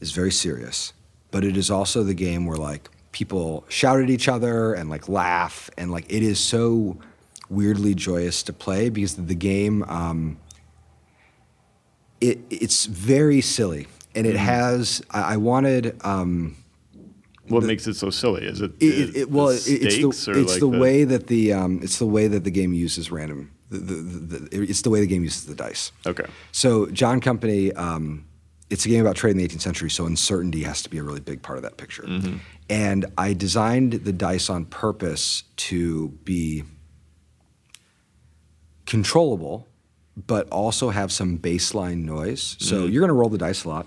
is 0.00 0.12
very 0.12 0.30
serious, 0.30 0.92
but 1.30 1.44
it 1.44 1.56
is 1.56 1.70
also 1.70 2.02
the 2.02 2.14
game 2.14 2.46
where 2.46 2.56
like 2.56 2.90
people 3.12 3.64
shout 3.68 4.00
at 4.00 4.10
each 4.10 4.28
other 4.28 4.74
and 4.74 4.90
like 4.90 5.08
laugh. 5.08 5.70
And 5.78 5.90
like 5.90 6.04
it 6.12 6.22
is 6.22 6.38
so 6.38 6.98
weirdly 7.48 7.94
joyous 7.94 8.42
to 8.44 8.52
play 8.52 8.90
because 8.90 9.16
the 9.16 9.34
game, 9.34 9.82
um, 9.84 10.38
it, 12.20 12.38
it's 12.50 12.86
very 12.86 13.40
silly. 13.40 13.88
And 14.14 14.26
it 14.26 14.36
has, 14.36 15.02
I, 15.10 15.34
I 15.34 15.36
wanted, 15.36 15.96
um, 16.04 16.56
What 17.50 17.64
makes 17.64 17.86
it 17.86 17.94
so 17.94 18.10
silly? 18.10 18.44
Is 18.44 18.60
it? 18.60 18.72
it, 18.80 19.16
it, 19.16 19.30
well, 19.30 19.48
the 19.48 19.54
it's 19.54 20.24
the 20.24 20.32
it's 20.40 20.50
like 20.52 20.60
the, 20.60 20.68
way 20.68 21.04
that 21.04 21.26
the 21.26 21.52
um, 21.52 21.80
it's 21.82 21.98
the 21.98 22.06
way 22.06 22.28
that 22.28 22.44
the 22.44 22.50
game 22.50 22.72
uses 22.72 23.10
random. 23.10 23.52
The, 23.70 23.78
the, 23.78 23.94
the, 23.94 24.38
the, 24.38 24.62
it's 24.62 24.82
the 24.82 24.90
way 24.90 25.00
the 25.00 25.06
game 25.06 25.22
uses 25.24 25.44
the 25.44 25.54
dice. 25.54 25.92
Okay. 26.06 26.24
So 26.52 26.86
John 26.86 27.20
Company, 27.20 27.70
um, 27.74 28.24
it's 28.70 28.86
a 28.86 28.88
game 28.88 29.02
about 29.02 29.16
trade 29.16 29.32
in 29.32 29.36
the 29.36 29.46
18th 29.46 29.60
century, 29.60 29.90
so 29.90 30.06
uncertainty 30.06 30.62
has 30.62 30.82
to 30.82 30.88
be 30.88 30.96
a 30.96 31.02
really 31.02 31.20
big 31.20 31.42
part 31.42 31.58
of 31.58 31.62
that 31.64 31.76
picture. 31.76 32.04
Mm-hmm. 32.04 32.38
And 32.70 33.06
I 33.18 33.34
designed 33.34 33.92
the 33.92 34.12
dice 34.12 34.48
on 34.48 34.64
purpose 34.64 35.44
to 35.56 36.08
be 36.24 36.64
controllable, 38.86 39.68
but 40.16 40.48
also 40.50 40.90
have 40.90 41.12
some 41.12 41.38
baseline 41.38 42.04
noise. 42.04 42.56
So 42.58 42.76
Mm-hmm. 42.76 42.92
you're 42.92 43.00
going 43.00 43.08
to 43.08 43.14
roll 43.14 43.28
the 43.28 43.38
dice 43.38 43.64
a 43.64 43.68
lot, 43.68 43.86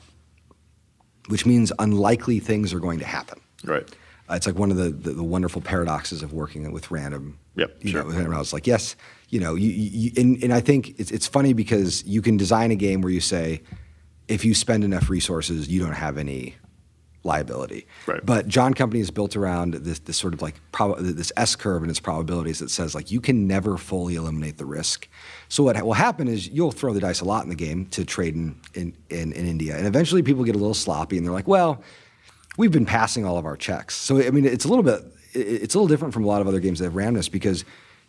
which 1.27 1.45
means 1.45 1.71
unlikely 1.79 2.39
things 2.39 2.73
are 2.73 2.79
going 2.79 2.99
to 2.99 3.05
happen. 3.05 3.40
Right. 3.63 3.83
Uh, 4.29 4.35
it's 4.35 4.45
like 4.47 4.55
one 4.55 4.71
of 4.71 4.77
the, 4.77 4.89
the, 4.89 5.11
the 5.11 5.23
wonderful 5.23 5.61
paradoxes 5.61 6.23
of 6.23 6.31
working 6.33 6.71
with 6.71 6.89
random. 6.91 7.38
Yep, 7.55 7.77
You 7.81 7.89
sure. 7.91 7.99
know, 8.01 8.07
with 8.07 8.15
random 8.15 8.31
rounds. 8.33 8.53
Like, 8.53 8.65
yes, 8.67 8.95
you 9.29 9.39
know, 9.39 9.55
you, 9.55 9.69
you, 9.69 9.89
you- 9.91 10.11
and, 10.21 10.41
and 10.43 10.53
I 10.53 10.61
think 10.61 10.97
it's, 10.99 11.11
it's 11.11 11.27
funny 11.27 11.53
because 11.53 12.03
you 12.05 12.21
can 12.21 12.38
design 12.38 12.71
a 12.71 12.75
game 12.75 13.01
where 13.01 13.11
you 13.11 13.19
say, 13.19 13.61
if 14.27 14.45
you 14.45 14.53
spend 14.53 14.83
enough 14.85 15.09
resources, 15.09 15.67
you 15.67 15.81
don't 15.81 15.91
have 15.93 16.17
any 16.17 16.55
liability. 17.23 17.85
Right. 18.07 18.25
But 18.25 18.47
John 18.47 18.73
Company 18.73 18.99
is 19.01 19.11
built 19.11 19.35
around 19.35 19.75
this, 19.75 19.99
this 19.99 20.17
sort 20.17 20.33
of 20.33 20.41
like 20.41 20.55
prob- 20.71 20.97
this 20.99 21.31
S 21.38 21.55
curve 21.55 21.83
and 21.83 21.91
its 21.91 21.99
probabilities 21.99 22.59
that 22.59 22.71
says 22.71 22.95
like 22.95 23.11
you 23.11 23.21
can 23.21 23.45
never 23.47 23.77
fully 23.77 24.15
eliminate 24.15 24.57
the 24.57 24.65
risk. 24.65 25.07
So 25.47 25.61
what 25.63 25.79
will 25.83 25.93
happen 25.93 26.27
is 26.27 26.47
you'll 26.49 26.71
throw 26.71 26.93
the 26.93 26.99
dice 26.99 27.21
a 27.21 27.25
lot 27.25 27.43
in 27.43 27.49
the 27.49 27.55
game 27.55 27.85
to 27.88 28.05
trade 28.05 28.35
in, 28.35 28.59
in, 28.73 28.95
in, 29.09 29.33
in 29.33 29.45
India, 29.47 29.75
and 29.77 29.85
eventually 29.85 30.23
people 30.23 30.43
get 30.43 30.55
a 30.55 30.59
little 30.59 30.73
sloppy 30.73 31.17
and 31.17 31.25
they're 31.25 31.33
like, 31.33 31.47
well, 31.47 31.83
we've 32.61 32.71
been 32.71 32.85
passing 32.85 33.25
all 33.25 33.38
of 33.38 33.45
our 33.45 33.57
checks. 33.57 33.95
So 33.95 34.21
I 34.21 34.29
mean, 34.29 34.45
it's 34.45 34.65
a 34.65 34.67
little 34.67 34.83
bit 34.83 35.01
it's 35.33 35.73
a 35.75 35.77
little 35.77 35.88
different 35.88 36.13
from 36.13 36.23
a 36.23 36.27
lot 36.27 36.41
of 36.41 36.47
other 36.47 36.59
games 36.59 36.79
that 36.79 36.85
have 36.85 36.93
randomness 36.93 37.31
because 37.31 37.63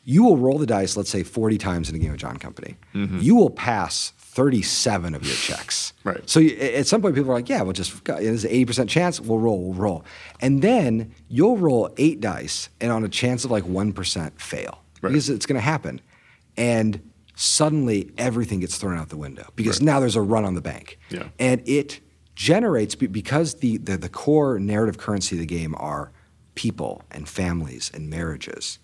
you 0.04 0.24
will 0.24 0.36
roll 0.36 0.58
the 0.58 0.66
dice, 0.66 0.96
let's 0.96 1.08
say 1.10 1.22
40 1.22 1.56
times 1.58 1.88
in 1.88 1.94
a 1.94 1.98
game 1.98 2.10
of 2.10 2.16
John 2.18 2.36
Company. 2.36 2.76
Mm-hmm. 2.94 3.18
You 3.20 3.36
will 3.36 3.50
pass 3.50 4.12
37 4.18 5.14
of 5.14 5.24
your 5.24 5.36
checks. 5.36 5.92
Right. 6.02 6.28
So 6.28 6.40
you, 6.40 6.56
at 6.56 6.88
some 6.88 7.00
point, 7.00 7.14
people 7.14 7.30
are 7.30 7.34
like, 7.34 7.48
yeah, 7.48 7.62
we'll 7.62 7.74
just, 7.74 8.04
there's 8.06 8.44
an 8.44 8.50
80% 8.50 8.88
chance, 8.88 9.20
we'll 9.20 9.38
roll, 9.38 9.62
we'll 9.62 9.74
roll. 9.80 10.04
And 10.40 10.60
then 10.62 11.14
you'll 11.28 11.56
roll 11.58 11.88
eight 11.98 12.20
dice 12.20 12.68
and 12.80 12.90
on 12.90 13.04
a 13.04 13.08
chance 13.08 13.44
of 13.44 13.52
like 13.52 13.62
1% 13.64 14.32
fail 14.40 14.82
Right. 15.00 15.10
because 15.10 15.30
it's 15.30 15.46
going 15.46 15.54
to 15.60 15.64
happen. 15.64 16.00
And 16.56 17.00
suddenly 17.36 18.10
everything 18.18 18.58
gets 18.60 18.76
thrown 18.78 18.98
out 18.98 19.08
the 19.08 19.16
window 19.16 19.48
because 19.54 19.78
Right. 19.80 19.86
now 19.86 20.00
there's 20.00 20.16
a 20.16 20.22
run 20.22 20.44
on 20.44 20.54
the 20.54 20.60
bank. 20.60 20.98
Yeah. 21.10 21.28
And 21.38 21.62
it 21.66 22.00
generates 22.34 22.94
because 22.94 23.54
the, 23.56 23.76
the 23.78 23.96
the 23.96 24.08
core 24.08 24.58
narrative 24.58 24.98
currency 24.98 25.36
of 25.36 25.40
the 25.40 25.46
game 25.46 25.74
are 25.78 26.10
people 26.54 27.02
and 27.10 27.28
families 27.28 27.90
and 27.94 28.08
marriages. 28.10 28.78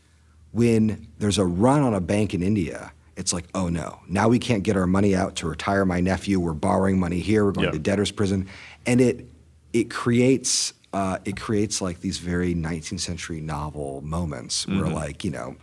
When 0.52 1.08
there's 1.18 1.38
a 1.38 1.44
run 1.44 1.82
on 1.82 1.94
a 1.94 2.00
bank 2.00 2.32
in 2.34 2.42
India, 2.42 2.92
it's 3.16 3.32
like, 3.32 3.46
oh 3.54 3.68
no, 3.68 4.00
now 4.08 4.28
we 4.28 4.38
can't 4.38 4.62
get 4.62 4.76
our 4.76 4.86
money 4.86 5.14
out 5.14 5.36
to 5.36 5.48
retire 5.48 5.84
my 5.84 6.00
nephew. 6.00 6.40
We're 6.40 6.54
borrowing 6.54 6.98
money 6.98 7.20
here. 7.20 7.44
We're 7.44 7.52
going 7.52 7.66
Yeah. 7.66 7.72
to 7.72 7.78
debtor's 7.78 8.10
prison, 8.10 8.46
and 8.86 9.00
it 9.00 9.26
it 9.72 9.90
creates 9.90 10.72
uh, 10.92 11.18
it 11.24 11.38
creates 11.38 11.82
like 11.82 12.00
these 12.00 12.16
very 12.18 12.54
19th 12.54 13.00
century 13.00 13.40
novel 13.40 14.00
moments 14.02 14.66
where 14.66 14.88
like 14.88 15.22
you 15.24 15.30
know 15.30 15.56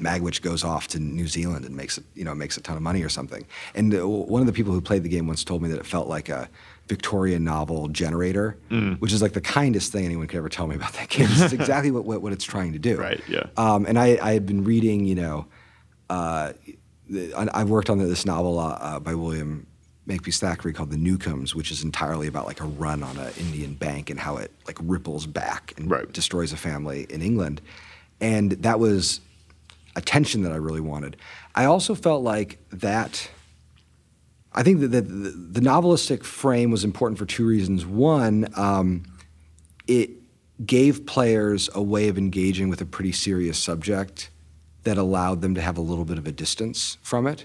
Magwitch 0.00 0.42
goes 0.42 0.64
off 0.64 0.88
to 0.88 0.98
New 0.98 1.28
Zealand 1.28 1.64
and 1.64 1.76
makes 1.76 1.98
a, 1.98 2.02
you 2.14 2.24
know 2.24 2.34
makes 2.34 2.56
a 2.56 2.60
ton 2.60 2.76
of 2.76 2.82
money 2.82 3.02
or 3.02 3.08
something. 3.08 3.46
And 3.74 3.94
uh, 3.94 4.08
one 4.08 4.40
of 4.40 4.46
the 4.46 4.52
people 4.52 4.72
who 4.72 4.80
played 4.80 5.02
the 5.04 5.08
game 5.08 5.26
once 5.28 5.44
told 5.44 5.62
me 5.62 5.68
that 5.70 5.78
it 5.78 5.86
felt 5.86 6.08
like 6.08 6.28
a 6.28 6.48
Victorian 6.88 7.44
novel 7.44 7.88
generator, 7.88 8.56
which 8.98 9.12
is 9.12 9.20
like 9.20 9.32
the 9.34 9.40
kindest 9.40 9.92
thing 9.92 10.04
anyone 10.04 10.26
could 10.26 10.38
ever 10.38 10.48
tell 10.48 10.66
me 10.66 10.74
about 10.74 10.94
that 10.94 11.08
game. 11.08 11.28
It's 11.30 11.52
exactly 11.60 11.90
what, 11.90 12.04
what 12.04 12.22
what 12.22 12.32
it's 12.32 12.44
trying 12.44 12.72
to 12.72 12.78
do. 12.78 12.96
Right, 12.96 13.20
yeah. 13.28 13.46
Um, 13.56 13.84
and 13.86 13.98
I 13.98 14.18
I 14.22 14.32
had 14.32 14.46
been 14.46 14.64
reading 14.64 15.04
you 15.04 15.14
know, 15.14 15.46
uh, 16.10 16.52
I- 17.36 17.48
I've 17.54 17.70
worked 17.70 17.90
on 17.90 17.98
this 17.98 18.24
novel 18.26 18.58
uh, 18.58 18.78
uh, 18.80 19.00
by 19.00 19.14
William 19.14 19.66
Makepeace 20.06 20.40
Thackeray 20.40 20.72
called 20.72 20.90
The 20.90 20.96
Newcomes, 20.96 21.54
which 21.54 21.70
is 21.70 21.82
entirely 21.84 22.26
about 22.26 22.46
like 22.46 22.60
a 22.62 22.66
run 22.66 23.02
on 23.02 23.16
an 23.18 23.32
Indian 23.38 23.74
bank 23.74 24.08
and 24.10 24.18
how 24.18 24.36
it 24.38 24.50
like 24.66 24.78
ripples 24.82 25.26
back 25.26 25.74
and 25.76 25.90
Right. 25.90 26.10
destroys 26.12 26.52
a 26.52 26.56
family 26.56 27.06
in 27.10 27.20
England. 27.22 27.60
And 28.20 28.52
that 28.52 28.80
was 28.80 29.20
a 29.96 30.00
tension 30.00 30.42
that 30.42 30.52
I 30.52 30.56
really 30.56 30.80
wanted. 30.80 31.16
I 31.54 31.66
also 31.66 31.94
felt 31.94 32.22
like 32.22 32.58
that. 32.70 33.30
I 34.52 34.62
think 34.62 34.80
that 34.80 34.88
the, 34.88 35.00
the, 35.02 35.30
the 35.30 35.60
novelistic 35.60 36.24
frame 36.24 36.70
was 36.70 36.84
important 36.84 37.18
for 37.18 37.26
two 37.26 37.46
reasons. 37.46 37.84
One, 37.86 38.48
um, 38.56 39.04
it 39.86 40.10
gave 40.64 41.06
players 41.06 41.68
a 41.74 41.82
way 41.82 42.08
of 42.08 42.18
engaging 42.18 42.68
with 42.68 42.80
a 42.80 42.86
pretty 42.86 43.12
serious 43.12 43.58
subject 43.58 44.30
that 44.84 44.96
allowed 44.98 45.42
them 45.42 45.54
to 45.54 45.60
have 45.60 45.76
a 45.76 45.80
little 45.80 46.04
bit 46.04 46.18
of 46.18 46.26
a 46.26 46.32
distance 46.32 46.96
from 47.02 47.26
it. 47.26 47.44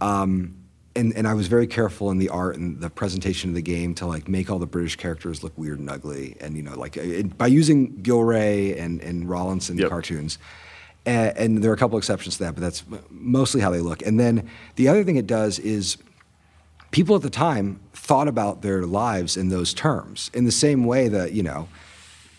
Um, 0.00 0.56
and, 0.94 1.14
and 1.16 1.26
I 1.26 1.32
was 1.32 1.46
very 1.46 1.66
careful 1.66 2.10
in 2.10 2.18
the 2.18 2.28
art 2.28 2.56
and 2.56 2.78
the 2.80 2.90
presentation 2.90 3.48
of 3.50 3.54
the 3.54 3.62
game 3.62 3.94
to 3.94 4.06
like 4.06 4.28
make 4.28 4.50
all 4.50 4.58
the 4.58 4.66
British 4.66 4.96
characters 4.96 5.42
look 5.42 5.56
weird 5.56 5.78
and 5.78 5.88
ugly, 5.88 6.36
and 6.40 6.54
you 6.54 6.62
know 6.62 6.74
like 6.78 6.98
it, 6.98 7.38
by 7.38 7.46
using 7.46 8.02
Gillray 8.02 8.78
and 8.78 9.00
and 9.00 9.26
Rowlandson 9.28 9.78
Yep. 9.78 9.88
cartoons. 9.88 10.38
And, 11.06 11.36
and 11.38 11.58
there 11.64 11.70
are 11.70 11.74
a 11.74 11.78
couple 11.78 11.96
exceptions 11.96 12.36
to 12.36 12.44
that, 12.44 12.54
but 12.54 12.60
that's 12.60 12.84
mostly 13.08 13.60
how 13.62 13.70
they 13.70 13.80
look. 13.80 14.02
And 14.02 14.20
then 14.20 14.48
the 14.76 14.88
other 14.88 15.02
thing 15.02 15.16
it 15.16 15.26
does 15.26 15.58
is 15.58 15.96
people 16.92 17.16
at 17.16 17.22
the 17.22 17.30
time 17.30 17.80
thought 17.94 18.28
about 18.28 18.62
their 18.62 18.86
lives 18.86 19.36
in 19.36 19.48
those 19.48 19.74
terms 19.74 20.30
in 20.32 20.44
the 20.44 20.52
same 20.52 20.84
way 20.84 21.08
that 21.08 21.32
you 21.32 21.42
know 21.42 21.66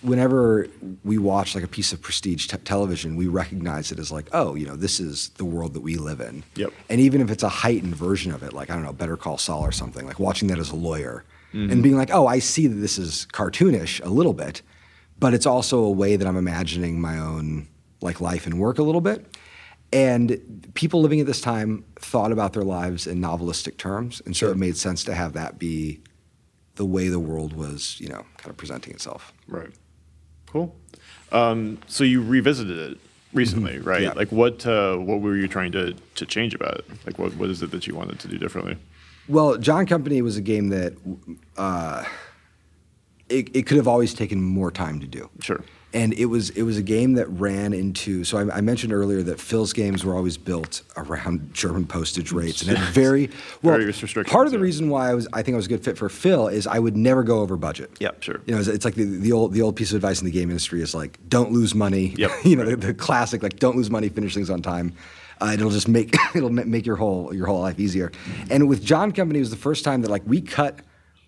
whenever 0.01 0.67
we 1.03 1.17
watch 1.17 1.55
like 1.55 1.63
a 1.63 1.67
piece 1.67 1.91
of 1.93 2.01
prestige 2.01 2.47
te- 2.47 2.57
television 2.57 3.15
we 3.15 3.27
recognize 3.27 3.91
it 3.91 3.99
as 3.99 4.11
like 4.11 4.29
oh 4.31 4.55
you 4.55 4.65
know 4.65 4.75
this 4.75 4.99
is 4.99 5.29
the 5.37 5.45
world 5.45 5.73
that 5.73 5.81
we 5.81 5.95
live 5.95 6.21
in. 6.21 6.43
Yep. 6.55 6.71
and 6.89 7.01
even 7.01 7.19
if 7.19 7.29
it's 7.29 7.43
a 7.43 7.49
heightened 7.49 7.95
version 7.95 8.31
of 8.31 8.43
it 8.43 8.53
like 8.53 8.69
i 8.69 8.75
don't 8.75 8.83
know 8.83 8.93
better 8.93 9.17
call 9.17 9.37
saul 9.37 9.61
or 9.61 9.71
something 9.71 10.05
like 10.05 10.19
watching 10.19 10.47
that 10.49 10.59
as 10.59 10.71
a 10.71 10.75
lawyer 10.75 11.25
mm-hmm. 11.53 11.71
and 11.71 11.83
being 11.83 11.97
like 11.97 12.11
oh 12.13 12.27
i 12.27 12.39
see 12.39 12.67
that 12.67 12.75
this 12.75 12.97
is 12.97 13.27
cartoonish 13.33 14.03
a 14.05 14.09
little 14.09 14.33
bit 14.33 14.61
but 15.19 15.33
it's 15.33 15.45
also 15.45 15.79
a 15.79 15.91
way 15.91 16.15
that 16.15 16.27
i'm 16.27 16.37
imagining 16.37 17.01
my 17.01 17.17
own 17.17 17.67
like 18.01 18.21
life 18.21 18.45
and 18.45 18.59
work 18.59 18.77
a 18.77 18.83
little 18.83 19.01
bit 19.01 19.25
and 19.93 20.71
people 20.73 21.01
living 21.01 21.19
at 21.19 21.27
this 21.27 21.39
time 21.39 21.85
thought 21.99 22.31
about 22.31 22.53
their 22.53 22.63
lives 22.63 23.05
in 23.07 23.19
novelistic 23.21 23.77
terms, 23.77 24.21
and 24.25 24.35
so 24.35 24.47
Sure. 24.47 24.51
it 24.51 24.57
made 24.57 24.75
sense 24.75 25.03
to 25.05 25.13
have 25.13 25.33
that 25.33 25.59
be 25.59 26.01
the 26.75 26.85
way 26.85 27.07
the 27.07 27.19
world 27.19 27.53
was, 27.53 27.99
you 27.99 28.09
know, 28.09 28.25
kind 28.37 28.49
of 28.49 28.57
presenting 28.57 28.93
itself. 28.93 29.31
Right. 29.47 29.69
Cool. 30.47 30.75
Um, 31.31 31.77
so 31.87 32.03
you 32.03 32.21
revisited 32.21 32.77
it 32.91 32.97
recently, 33.33 33.77
right? 33.79 33.97
Mm-hmm. 33.97 34.03
Yeah. 34.05 34.11
Like 34.13 34.31
what 34.31 34.65
uh, 34.65 34.97
what 34.97 35.21
were 35.21 35.37
you 35.37 35.47
trying 35.47 35.71
to 35.73 35.93
to 36.15 36.25
change 36.25 36.55
about 36.55 36.79
it? 36.79 36.85
Like 37.05 37.19
what 37.19 37.35
what 37.35 37.49
is 37.49 37.61
it 37.61 37.69
that 37.71 37.85
you 37.87 37.95
wanted 37.95 38.19
to 38.19 38.27
do 38.27 38.37
differently? 38.39 38.77
Well, 39.27 39.57
John 39.57 39.85
Company 39.85 40.21
was 40.21 40.35
a 40.37 40.41
game 40.41 40.69
that 40.69 40.93
uh, 41.55 42.03
it, 43.29 43.55
it 43.55 43.65
could 43.67 43.77
have 43.77 43.87
always 43.87 44.13
taken 44.13 44.41
more 44.43 44.69
time 44.71 44.99
to 44.99 45.07
do. 45.07 45.29
Sure. 45.39 45.63
And 45.93 46.13
it 46.13 46.25
was 46.25 46.49
it 46.51 46.63
was 46.63 46.77
a 46.77 46.81
game 46.81 47.13
that 47.13 47.27
ran 47.27 47.71
into. 47.71 48.23
So 48.23 48.37
I, 48.37 48.57
I 48.57 48.61
mentioned 48.61 48.93
earlier 48.93 49.21
that 49.23 49.39
Phil's 49.39 49.73
games 49.73 50.03
were 50.03 50.15
always 50.15 50.37
built 50.37 50.81
around 50.97 51.53
German 51.53 51.85
postage 51.85 52.31
rates 52.31 52.61
and 52.63 52.75
had 52.75 52.87
very 52.93 53.29
well. 53.61 53.77
Part 54.25 54.47
of 54.47 54.51
the 54.51 54.57
yeah. 54.57 54.63
reason 54.63 54.89
why 54.89 55.09
I 55.09 55.13
was 55.13 55.27
I 55.33 55.43
think 55.43 55.53
I 55.53 55.57
was 55.57 55.67
a 55.67 55.69
good 55.69 55.83
fit 55.83 55.97
for 55.97 56.09
Phil 56.09 56.47
is 56.47 56.65
I 56.65 56.79
would 56.79 56.97
never 56.97 57.23
go 57.23 57.41
over 57.41 57.57
budget. 57.57 57.91
Yep, 57.99 58.23
sure. 58.23 58.41
You 58.45 58.55
know, 58.55 58.59
it's, 58.59 58.67
it's 58.67 58.85
like 58.85 58.95
the, 58.95 59.05
the 59.05 59.31
old 59.31 59.53
the 59.53 59.61
old 59.61 59.75
piece 59.75 59.91
of 59.91 59.97
advice 59.97 60.19
in 60.19 60.25
the 60.25 60.31
game 60.31 60.49
industry 60.49 60.81
is 60.81 60.95
like 60.95 61.19
don't 61.29 61.51
lose 61.51 61.75
money. 61.75 62.13
Yep, 62.17 62.31
you 62.43 62.55
know, 62.55 62.65
the, 62.65 62.75
the 62.75 62.93
classic 62.93 63.43
like 63.43 63.59
don't 63.59 63.75
lose 63.75 63.89
money, 63.89 64.09
finish 64.09 64.33
things 64.33 64.49
on 64.49 64.61
time. 64.61 64.93
Uh, 65.41 65.51
it'll 65.53 65.69
just 65.69 65.87
make 65.87 66.15
it'll 66.35 66.49
make 66.49 66.85
your 66.85 66.95
whole 66.95 67.33
your 67.33 67.47
whole 67.47 67.61
life 67.61 67.79
easier. 67.79 68.11
And 68.49 68.67
with 68.67 68.83
John 68.83 69.11
Company, 69.11 69.39
it 69.39 69.43
was 69.43 69.51
the 69.51 69.57
first 69.57 69.83
time 69.83 70.01
that 70.01 70.09
like 70.09 70.23
we 70.25 70.41
cut 70.41 70.79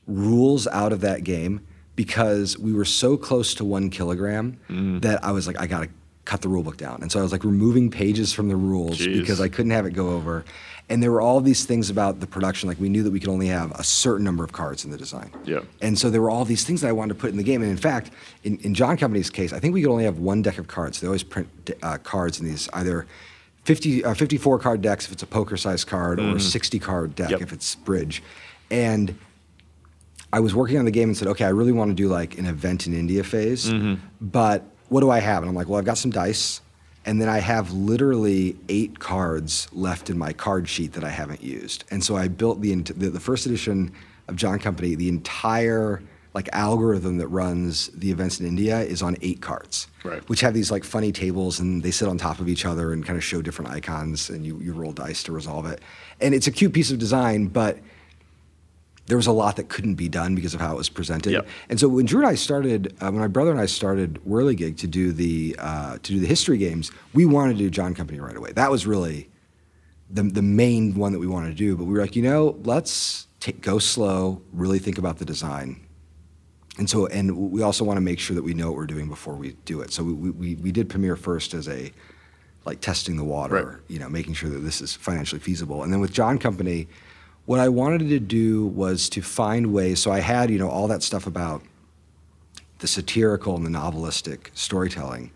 rules 0.08 0.68
out 0.68 0.92
of 0.92 1.02
that 1.02 1.24
game 1.24 1.66
because 1.96 2.58
we 2.58 2.74
were 2.74 2.86
so 2.86 3.18
close 3.18 3.54
to 3.56 3.66
one 3.66 3.90
kilogram 3.90 4.58
Mm. 4.70 5.02
that 5.02 5.24
I 5.24 5.32
was 5.32 5.48
like, 5.48 5.60
I 5.60 5.68
gotta 5.68 5.90
cut 6.26 6.42
the 6.42 6.50
rule 6.50 6.64
book 6.64 6.78
down. 6.78 7.00
And 7.02 7.12
so 7.12 7.20
I 7.20 7.22
was 7.22 7.32
like 7.32 7.44
removing 7.44 7.92
pages 7.92 8.34
from 8.34 8.48
the 8.50 8.56
rules 8.56 8.98
Jeez. 8.98 9.20
because 9.20 9.40
I 9.40 9.48
couldn't 9.48 9.72
have 9.72 9.86
it 9.86 9.92
go 9.92 10.10
over. 10.10 10.44
And 10.90 11.02
there 11.02 11.12
were 11.12 11.22
all 11.22 11.40
these 11.42 11.66
things 11.66 11.90
about 11.90 12.20
the 12.20 12.28
production, 12.28 12.68
like 12.68 12.80
we 12.80 12.90
knew 12.90 13.04
that 13.04 13.12
we 13.12 13.20
could 13.20 13.30
only 13.30 13.48
have 13.48 13.72
a 13.72 13.84
certain 13.84 14.24
number 14.24 14.44
of 14.44 14.52
cards 14.52 14.86
in 14.86 14.92
the 14.92 14.98
design. 14.98 15.32
Yeah. 15.46 15.62
And 15.82 15.98
so 15.98 16.10
there 16.10 16.22
were 16.22 16.30
all 16.30 16.46
these 16.46 16.64
things 16.64 16.82
that 16.82 16.88
I 16.90 16.92
wanted 16.92 17.14
to 17.16 17.20
put 17.20 17.30
in 17.32 17.38
the 17.38 17.44
game. 17.44 17.62
And 17.62 17.72
in 17.72 17.78
fact, 17.78 18.12
in, 18.44 18.58
in 18.60 18.74
John 18.76 18.98
Company's 18.98 19.30
case, 19.30 19.52
I 19.54 19.60
think 19.60 19.74
we 19.74 19.82
could 19.82 19.90
only 19.92 20.04
have 20.04 20.20
one 20.20 20.42
deck 20.42 20.58
of 20.58 20.68
cards. 20.68 21.00
They 21.02 21.08
always 21.08 21.24
print 21.24 21.48
uh, 21.82 21.98
cards 22.00 22.40
in 22.40 22.46
these 22.48 22.70
either 22.74 23.06
50, 23.64 24.04
uh, 24.06 24.14
54 24.14 24.60
card 24.60 24.82
decks 24.82 25.06
if 25.08 25.12
it's 25.12 25.24
a 25.24 25.28
poker 25.28 25.58
sized 25.58 25.88
card 25.88 26.20
or 26.20 26.36
a 26.36 26.40
60 26.40 26.78
card 26.80 27.16
deck 27.16 27.32
Yep. 27.32 27.42
if 27.42 27.52
it's 27.54 27.74
bridge. 27.76 28.22
And 28.70 29.16
I 30.36 30.42
was 30.42 30.54
working 30.54 30.78
on 30.78 30.84
the 30.84 30.92
game 30.92 31.08
and 31.08 31.18
said, 31.18 31.30
okay, 31.30 31.46
I 31.46 31.50
really 31.50 31.72
want 31.72 31.92
to 31.92 31.96
do 31.96 32.10
like 32.10 32.38
an 32.38 32.46
event 32.46 32.88
in 32.88 32.94
India 32.94 33.24
phase, 33.24 33.70
mm-hmm. 33.72 34.06
but 34.20 34.64
what 34.90 35.00
do 35.00 35.10
I 35.10 35.20
have? 35.20 35.44
And 35.44 35.50
I'm 35.50 35.56
like, 35.56 35.70
well, 35.70 35.80
I've 35.80 35.86
got 35.86 35.98
some 35.98 36.12
dice, 36.12 36.60
and 37.06 37.22
then 37.22 37.30
I 37.30 37.40
have 37.40 37.72
literally 37.72 38.58
eight 38.68 39.00
cards 39.00 39.70
left 39.72 40.10
in 40.10 40.18
my 40.18 40.34
card 40.34 40.68
sheet 40.68 40.92
that 40.92 41.06
I 41.06 41.10
haven't 41.10 41.42
used. 41.42 41.86
And 41.90 42.04
so 42.04 42.18
I 42.18 42.28
built 42.28 42.60
the 42.60 42.76
the, 42.76 43.10
the 43.12 43.20
first 43.20 43.46
edition 43.46 43.94
of 44.28 44.36
John 44.36 44.60
Company. 44.60 44.96
The 44.96 45.08
entire 45.08 46.02
like 46.34 46.50
algorithm 46.52 47.18
that 47.20 47.30
runs 47.30 47.88
the 47.94 48.12
events 48.12 48.42
in 48.42 48.46
India 48.46 48.82
is 48.82 49.02
on 49.02 49.16
eight 49.22 49.40
cards, 49.40 49.88
Right. 50.04 50.22
which 50.28 50.42
have 50.42 50.54
these 50.54 50.70
like 50.70 50.84
funny 50.84 51.14
tables 51.14 51.62
and 51.62 51.82
they 51.82 51.92
sit 51.92 52.10
on 52.10 52.18
top 52.18 52.40
of 52.40 52.50
each 52.50 52.66
other 52.66 52.92
and 52.92 53.06
kind 53.06 53.16
of 53.16 53.24
show 53.24 53.42
different 53.42 53.72
icons, 53.72 54.30
and 54.30 54.46
you 54.46 54.60
you 54.60 54.74
roll 54.74 54.92
dice 54.92 55.24
to 55.24 55.32
resolve 55.32 55.66
it. 55.66 55.80
And 56.20 56.36
it's 56.36 56.48
a 56.48 56.52
cute 56.52 56.74
piece 56.74 56.92
of 56.92 57.00
design, 57.00 57.48
but 57.48 57.80
there 59.08 59.18
was 59.18 59.28
a 59.28 59.32
lot 59.32 59.56
that 59.58 59.70
couldn't 59.70 59.96
be 59.96 60.10
done 60.10 60.34
because 60.36 60.54
of 60.56 60.62
how 60.62 60.74
it 60.74 60.78
was 60.78 60.90
presented. 60.90 61.34
Yep. 61.34 61.48
And 61.70 61.80
so 61.80 61.88
when 61.88 62.06
Drew 62.06 62.22
and 62.22 62.28
I 62.28 62.36
started, 62.36 62.96
uh, 63.02 63.12
when 63.12 63.20
my 63.20 63.28
brother 63.28 63.52
and 63.52 63.60
I 63.60 63.68
started 63.68 64.20
Wehrlegig 64.28 64.78
to 64.78 64.88
do 64.88 65.12
the 65.12 65.56
uh, 65.60 65.94
to 66.02 66.14
do 66.14 66.20
the 66.20 66.28
history 66.28 66.58
games, 66.58 66.92
we 67.14 67.26
wanted 67.26 67.54
to 67.54 67.60
do 67.60 67.70
John 67.70 67.94
Company 67.94 68.20
right 68.20 68.36
away. 68.36 68.52
That 68.54 68.72
was 68.72 68.88
really 68.88 69.30
the 70.10 70.24
the 70.24 70.42
main 70.42 70.96
one 70.96 71.12
that 71.14 71.20
we 71.20 71.28
wanted 71.28 71.50
to 71.50 71.56
do. 71.56 71.76
But 71.78 71.86
we 71.86 71.94
were 71.94 72.02
like, 72.02 72.16
you 72.16 72.24
know, 72.24 72.58
let's 72.64 73.28
take, 73.40 73.62
go 73.62 73.78
slow, 73.80 74.42
really 74.52 74.80
think 74.80 74.98
about 74.98 75.20
the 75.20 75.26
design. 75.26 75.82
And 76.78 76.90
so, 76.90 77.06
and 77.08 77.52
we 77.52 77.62
also 77.62 77.86
want 77.86 77.98
to 77.98 78.02
make 78.02 78.20
sure 78.20 78.36
that 78.36 78.44
we 78.44 78.54
know 78.54 78.68
what 78.68 78.76
we're 78.76 78.86
doing 78.88 79.08
before 79.08 79.36
we 79.36 79.54
do 79.64 79.80
it. 79.82 79.94
So 79.94 80.04
we, 80.04 80.14
we, 80.32 80.56
we 80.56 80.72
did 80.74 80.90
Pamir 80.90 81.16
first 81.16 81.54
as 81.54 81.70
a 81.70 81.92
like 82.66 82.82
testing 82.82 83.16
the 83.16 83.24
water, 83.24 83.54
Right. 83.54 83.78
you 83.88 84.00
know, 84.00 84.10
making 84.10 84.34
sure 84.34 84.50
that 84.50 84.60
this 84.60 84.82
is 84.82 84.94
financially 84.94 85.40
feasible. 85.40 85.84
And 85.84 85.94
then 85.94 86.02
with 86.02 86.12
John 86.12 86.38
Company, 86.38 86.88
what 87.46 87.60
I 87.60 87.70
wanted 87.70 88.10
to 88.10 88.20
do 88.20 88.66
was 88.68 89.10
to 89.10 89.22
find 89.22 89.72
ways. 89.74 90.00
So 90.02 90.12
I 90.12 90.20
had, 90.20 90.50
you 90.50 90.58
know, 90.58 90.70
all 90.70 90.88
that 90.88 91.04
stuff 91.04 91.28
about 91.28 91.62
the 92.80 92.88
satirical 92.88 93.56
and 93.56 93.66
the 93.66 93.70
novelistic 93.70 94.48
storytelling. 94.54 95.32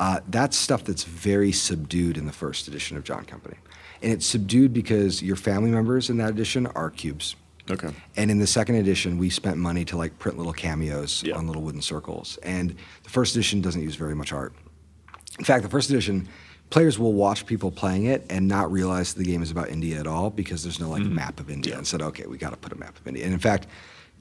Uh, 0.00 0.20
that's 0.28 0.56
stuff 0.56 0.84
that's 0.84 1.04
very 1.04 1.52
subdued 1.52 2.16
in 2.18 2.26
the 2.26 2.32
first 2.32 2.66
edition 2.68 2.96
of 2.96 3.04
John 3.04 3.24
Company. 3.24 3.56
And 4.02 4.12
it's 4.12 4.26
subdued 4.26 4.72
because 4.72 5.22
your 5.22 5.36
family 5.36 5.70
members 5.70 6.10
in 6.10 6.16
that 6.18 6.30
edition 6.30 6.66
are 6.68 6.90
cubes. 6.90 7.36
Okay. 7.70 7.90
And 8.16 8.30
in 8.30 8.38
the 8.38 8.46
second 8.46 8.74
edition, 8.74 9.16
we 9.16 9.30
spent 9.30 9.56
money 9.56 9.84
to 9.86 9.96
like 9.96 10.18
print 10.18 10.36
little 10.36 10.52
cameos 10.52 11.22
Yeah. 11.22 11.36
on 11.36 11.46
little 11.46 11.62
wooden 11.62 11.80
circles. 11.80 12.38
And 12.42 12.74
the 13.04 13.10
first 13.10 13.34
edition 13.34 13.62
doesn't 13.62 13.80
use 13.80 13.94
very 13.94 14.14
much 14.14 14.32
art. 14.32 14.52
In 15.38 15.44
fact, 15.44 15.62
the 15.62 15.70
first 15.70 15.88
edition, 15.88 16.28
players 16.70 16.98
will 16.98 17.12
watch 17.12 17.46
people 17.46 17.70
playing 17.70 18.06
it 18.06 18.24
and 18.30 18.48
not 18.48 18.70
realize 18.72 19.14
the 19.14 19.24
game 19.24 19.42
is 19.42 19.50
about 19.50 19.68
India 19.68 19.98
at 20.00 20.06
all 20.06 20.30
because 20.30 20.62
there's 20.62 20.80
no 20.80 20.88
like 20.88 21.02
map 21.02 21.38
of 21.40 21.50
India. 21.50 21.76
And 21.76 21.86
said, 21.86 22.02
okay, 22.02 22.26
we 22.26 22.36
got 22.38 22.50
to 22.50 22.56
put 22.56 22.72
a 22.72 22.76
map 22.76 22.98
of 22.98 23.06
India. 23.06 23.24
And 23.24 23.32
in 23.32 23.38
fact, 23.38 23.66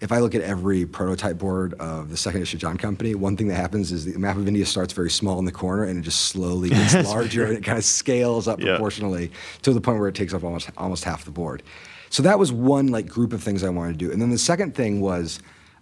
if 0.01 0.11
I 0.11 0.19
look 0.19 0.35
at 0.35 0.41
every 0.41 0.85
prototype 0.85 1.37
board 1.37 1.73
of 1.75 2.09
the 2.09 2.17
second 2.17 2.41
issue 2.41 2.57
John 2.57 2.77
Company, 2.77 3.15
one 3.15 3.37
thing 3.37 3.47
that 3.47 3.55
happens 3.55 3.91
is 3.91 4.05
the 4.05 4.19
map 4.19 4.35
of 4.37 4.47
India 4.47 4.65
starts 4.65 4.91
very 4.93 5.09
small 5.09 5.39
in 5.39 5.45
the 5.45 5.51
corner 5.51 5.85
and 5.85 5.97
it 5.97 6.01
just 6.01 6.23
slowly 6.23 6.69
gets 6.77 6.93
larger 7.07 7.45
and 7.45 7.57
it 7.57 7.63
kind 7.63 7.77
of 7.77 7.85
scales 7.85 8.47
up 8.47 8.59
Yeah. 8.59 8.71
proportionally 8.73 9.31
to 9.61 9.71
the 9.73 9.79
point 9.81 9.99
where 9.99 10.09
it 10.09 10.15
takes 10.15 10.33
up 10.33 10.43
almost 10.43 10.69
almost 10.77 11.03
half 11.05 11.25
the 11.25 11.31
board. 11.31 11.63
So 12.09 12.21
that 12.23 12.37
was 12.37 12.51
one 12.51 12.87
like 12.87 13.07
group 13.07 13.33
of 13.33 13.41
things 13.41 13.63
I 13.63 13.69
wanted 13.69 13.93
to 13.93 14.05
do. 14.05 14.11
And 14.11 14.21
then 14.21 14.29
the 14.29 14.37
second 14.37 14.75
thing 14.75 14.99
was 14.99 15.39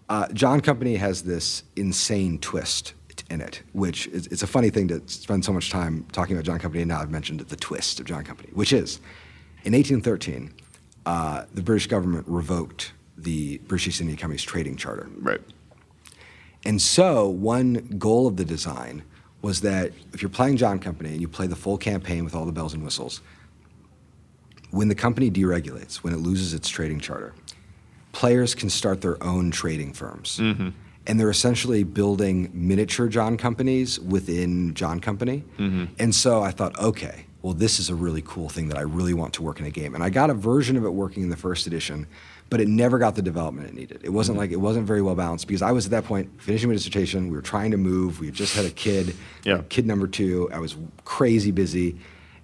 uh, 0.08 0.28
John 0.34 0.62
Company 0.62 0.96
has 0.98 1.24
this 1.24 1.64
insane 1.76 2.38
twist 2.40 2.94
in 3.30 3.42
it, 3.42 3.62
which 3.74 4.08
is 4.08 4.28
it's 4.28 4.44
a 4.44 4.48
funny 4.48 4.70
thing 4.70 4.88
to 4.90 5.02
spend 5.08 5.46
so 5.46 5.54
much 5.54 5.70
time 5.70 6.06
talking 6.12 6.36
about 6.36 6.46
John 6.46 6.60
Company, 6.60 6.82
and 6.82 6.90
now 6.90 7.02
I've 7.02 7.12
mentioned 7.12 7.40
the 7.42 7.56
twist 7.56 8.00
of 8.00 8.06
John 8.06 8.24
Company, 8.24 8.50
which 8.54 8.74
is 8.74 9.00
in 9.64 9.74
1813, 9.74 10.54
uh, 11.06 11.46
the 11.54 11.62
British 11.62 11.88
government 11.88 12.26
revoked 12.28 12.94
the 13.18 13.60
British 13.60 13.88
East 13.88 14.02
India 14.02 14.18
Company's 14.18 14.44
trading 14.44 14.76
charter. 14.76 15.10
Right. 15.18 15.42
And 16.66 16.82
so, 16.82 17.28
one 17.28 17.96
goal 17.98 18.28
of 18.28 18.38
the 18.38 18.46
design 18.46 19.04
was 19.42 19.62
that 19.62 19.92
if 20.14 20.22
you're 20.22 20.30
playing 20.30 20.58
John 20.58 20.80
Company 20.80 21.10
and 21.10 21.22
you 21.22 21.28
play 21.28 21.48
the 21.48 21.56
full 21.56 21.78
campaign 21.78 22.24
with 22.24 22.36
all 22.36 22.46
the 22.46 22.52
bells 22.52 22.74
and 22.74 22.84
whistles, 22.84 23.22
when 24.70 24.88
the 24.88 24.96
company 24.96 25.30
deregulates, 25.32 25.98
when 25.98 26.14
it 26.14 26.20
loses 26.20 26.54
its 26.54 26.70
trading 26.70 27.00
charter, 27.00 27.34
players 28.12 28.54
can 28.56 28.70
start 28.70 29.02
their 29.02 29.22
own 29.24 29.52
trading 29.52 29.94
firms. 29.94 30.40
And 31.08 31.20
they're 31.20 31.32
essentially 31.32 31.84
building 31.84 32.52
miniature 32.54 33.08
John 33.08 33.36
companies 33.38 34.00
within 34.00 34.74
John 34.76 35.00
Company. 35.00 35.44
Mm-hmm. 35.58 35.86
And 35.98 36.14
so 36.14 36.44
I 36.44 36.52
thought, 36.52 36.78
okay, 36.80 37.26
well, 37.42 37.54
this 37.54 37.80
is 37.80 37.90
a 37.90 37.96
really 37.96 38.22
cool 38.24 38.50
thing 38.50 38.68
that 38.70 38.78
I 38.78 38.82
really 38.82 39.14
want 39.14 39.34
to 39.34 39.42
work 39.42 39.60
in 39.60 39.66
a 39.66 39.72
game. 39.72 39.96
And 39.96 40.04
I 40.04 40.10
got 40.10 40.30
a 40.30 40.34
version 40.34 40.78
of 40.78 40.86
it 40.86 40.92
working 40.92 41.24
in 41.24 41.30
the 41.30 41.38
first 41.38 41.66
edition, 41.66 42.06
but 42.52 42.62
it 42.62 42.68
never 42.68 43.00
got 43.00 43.16
the 43.16 43.22
development 43.22 43.68
it 43.68 43.74
needed. 43.74 44.02
It 44.04 44.10
wasn't 44.10 44.36
mm-hmm. 44.36 44.42
like 44.42 44.52
it 44.52 44.58
wasn't 44.58 44.86
very 44.86 45.02
well 45.02 45.16
balanced 45.16 45.48
because 45.48 45.64
I 45.64 45.72
was 45.72 45.86
at 45.86 45.92
that 45.92 46.06
point 46.06 46.30
finishing 46.40 46.70
my 46.70 46.76
dissertation. 46.76 47.30
We 47.30 47.36
were 47.36 47.42
trying 47.42 47.72
to 47.72 47.78
move. 47.78 48.20
We 48.20 48.28
had 48.28 48.36
just 48.36 48.56
had 48.56 48.66
a 48.66 48.70
kid, 48.70 49.16
Yeah. 49.44 49.62
kid 49.70 49.88
number 49.88 50.08
two. 50.08 50.50
I 50.54 50.60
was 50.60 50.78
crazy 51.04 51.52
busy, 51.52 51.98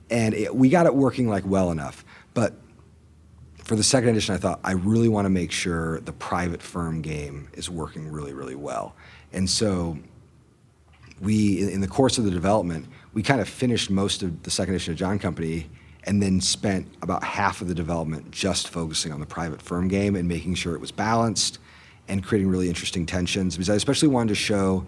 and 0.09 0.34
it, 0.34 0.55
we 0.55 0.69
got 0.69 0.88
it 0.88 0.95
working 0.95 1.29
like 1.29 1.45
well 1.45 1.69
enough. 1.69 2.03
But 2.34 2.55
for 3.68 3.76
the 3.76 3.84
second 3.84 4.11
edition, 4.11 4.34
I 4.34 4.38
thought 4.38 4.61
I 4.64 4.72
really 4.72 5.10
want 5.10 5.26
to 5.26 5.30
make 5.30 5.52
sure 5.52 5.99
the 5.99 6.14
private 6.14 6.61
firm 6.61 7.02
game 7.02 7.49
is 7.52 7.69
working 7.69 8.10
really, 8.10 8.31
really 8.31 8.56
well. 8.56 8.95
And 9.34 9.49
so 9.49 9.98
we, 11.19 11.69
in 11.73 11.81
the 11.81 11.88
course 11.88 12.18
of 12.18 12.23
the 12.23 12.31
development, 12.31 12.85
we 13.14 13.22
kind 13.22 13.41
of 13.41 13.49
finished 13.49 13.89
most 13.89 14.23
of 14.23 14.44
the 14.44 14.52
second 14.52 14.76
edition 14.76 14.94
of 14.94 14.98
John 14.98 15.19
Company 15.19 15.69
and 16.06 16.23
then 16.23 16.39
spent 16.39 16.88
about 17.02 17.26
half 17.26 17.60
of 17.60 17.68
the 17.68 17.76
development 17.76 18.31
just 18.31 18.69
focusing 18.69 19.11
on 19.11 19.19
the 19.19 19.26
private 19.26 19.61
firm 19.61 19.89
game 19.89 20.15
and 20.15 20.30
making 20.30 20.56
sure 20.56 20.73
it 20.73 20.80
was 20.80 20.94
balanced 20.94 21.60
and 22.07 22.23
creating 22.23 22.48
really 22.48 22.69
interesting 22.69 23.06
tensions. 23.06 23.57
Because 23.57 23.69
I 23.69 23.76
especially 23.76 24.07
wanted 24.07 24.30
to 24.30 24.35
show 24.35 24.85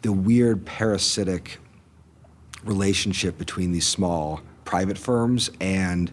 the 0.00 0.12
weird 0.12 0.64
parasitic 0.64 1.58
relationship 2.64 3.36
between 3.36 3.72
these 3.72 3.86
small 3.86 4.40
private 4.64 4.96
firms 4.96 5.50
and 5.60 6.10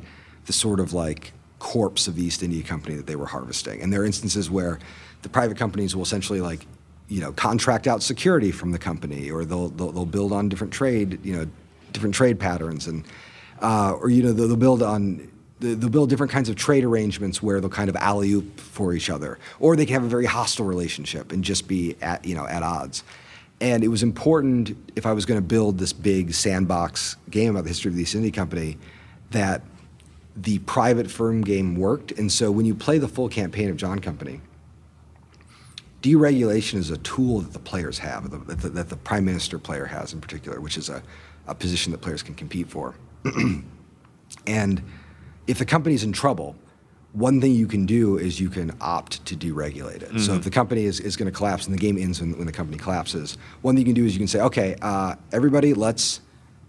the 0.47 0.53
sort 0.53 0.81
of 0.81 0.91
like 0.91 1.31
corpse 1.63 2.09
of 2.09 2.15
the 2.15 2.23
East 2.23 2.43
India 2.43 2.61
Company 2.61 2.95
that 2.97 3.07
they 3.07 3.15
were 3.15 3.25
harvesting. 3.25 3.81
And 3.81 3.91
there 3.91 4.01
are 4.01 4.05
instances 4.05 4.51
where 4.51 4.79
the 5.21 5.29
private 5.29 5.57
companies 5.57 5.95
will 5.95 6.03
essentially 6.03 6.41
like, 6.41 6.67
you 7.07 7.21
know, 7.21 7.31
contract 7.31 7.87
out 7.87 8.03
security 8.03 8.51
from 8.51 8.71
the 8.71 8.77
company, 8.77 9.31
or 9.31 9.45
they'll 9.45 9.69
they'll, 9.69 9.91
they'll 9.91 10.05
build 10.05 10.33
on 10.33 10.49
different 10.49 10.73
trade, 10.73 11.19
you 11.23 11.35
know, 11.35 11.47
different 11.93 12.13
trade 12.13 12.37
patterns, 12.37 12.87
and 12.87 13.05
uh, 13.61 13.93
or 13.93 14.09
you 14.09 14.21
know 14.21 14.33
they'll, 14.33 14.49
they'll 14.49 14.57
build 14.57 14.83
on. 14.83 15.31
They'll 15.59 15.89
build 15.89 16.09
different 16.09 16.33
kinds 16.33 16.49
of 16.49 16.57
trade 16.57 16.83
arrangements 16.83 17.41
where 17.41 17.61
they'll 17.61 17.69
kind 17.69 17.87
of 17.87 17.95
alley 17.95 18.33
oop 18.33 18.59
for 18.59 18.93
each 18.93 19.09
other, 19.09 19.39
or 19.61 19.77
they 19.77 19.85
can 19.85 19.93
have 19.93 20.03
a 20.03 20.09
very 20.09 20.25
hostile 20.25 20.65
relationship 20.65 21.31
and 21.31 21.41
just 21.41 21.69
be 21.69 21.95
at 22.01 22.25
you 22.25 22.35
know 22.35 22.45
at 22.45 22.63
odds. 22.63 23.05
And 23.61 23.81
it 23.81 23.87
was 23.87 24.03
important 24.03 24.75
if 24.97 25.05
I 25.05 25.13
was 25.13 25.25
going 25.25 25.39
to 25.39 25.47
build 25.47 25.77
this 25.77 25.93
big 25.93 26.33
sandbox 26.33 27.15
game 27.29 27.51
about 27.51 27.63
the 27.63 27.69
history 27.69 27.89
of 27.89 27.95
the 27.95 28.01
East 28.01 28.15
India 28.15 28.31
Company 28.31 28.77
that 29.31 29.61
the 30.35 30.59
private 30.59 31.09
firm 31.09 31.41
game 31.41 31.75
worked. 31.75 32.11
And 32.13 32.31
so 32.31 32.51
when 32.51 32.65
you 32.65 32.75
play 32.75 32.97
the 32.97 33.07
full 33.07 33.29
campaign 33.29 33.69
of 33.69 33.77
John 33.77 33.99
Company, 33.99 34.41
deregulation 36.01 36.75
is 36.75 36.89
a 36.89 36.97
tool 36.97 37.41
that 37.41 37.53
the 37.53 37.59
players 37.59 37.99
have, 37.99 38.29
that 38.31 38.61
the, 38.61 38.69
that 38.69 38.89
the 38.89 38.97
prime 38.97 39.25
minister 39.25 39.57
player 39.59 39.85
has 39.85 40.13
in 40.13 40.21
particular, 40.21 40.59
which 40.59 40.77
is 40.77 40.89
a, 40.89 41.01
a 41.47 41.55
position 41.55 41.91
that 41.91 42.01
players 42.01 42.23
can 42.23 42.35
compete 42.35 42.67
for. 42.67 42.95
and 44.47 44.83
if 45.47 45.59
the 45.59 45.65
company's 45.65 46.03
in 46.03 46.11
trouble, 46.11 46.55
one 47.13 47.39
thing 47.39 47.53
you 47.53 47.67
can 47.67 47.85
do 47.85 48.17
is 48.17 48.39
you 48.39 48.49
can 48.49 48.75
opt 48.81 49.23
to 49.27 49.35
deregulate 49.35 50.01
it. 50.01 50.19
So 50.19 50.33
if 50.33 50.43
the 50.43 50.49
company 50.49 50.85
is, 50.85 50.99
is 50.99 51.15
going 51.15 51.31
to 51.31 51.37
collapse 51.37 51.67
and 51.67 51.73
the 51.73 51.79
game 51.79 51.95
ends 51.95 52.19
when, 52.19 52.35
when 52.37 52.47
the 52.47 52.51
company 52.51 52.77
collapses, 52.77 53.37
one 53.61 53.75
thing 53.75 53.85
you 53.85 53.93
can 53.93 54.01
do 54.01 54.05
is 54.05 54.13
you 54.13 54.19
can 54.19 54.27
say, 54.27 54.41
okay, 54.41 54.75
uh, 54.81 55.15
everybody, 55.31 55.75
let's 55.75 56.21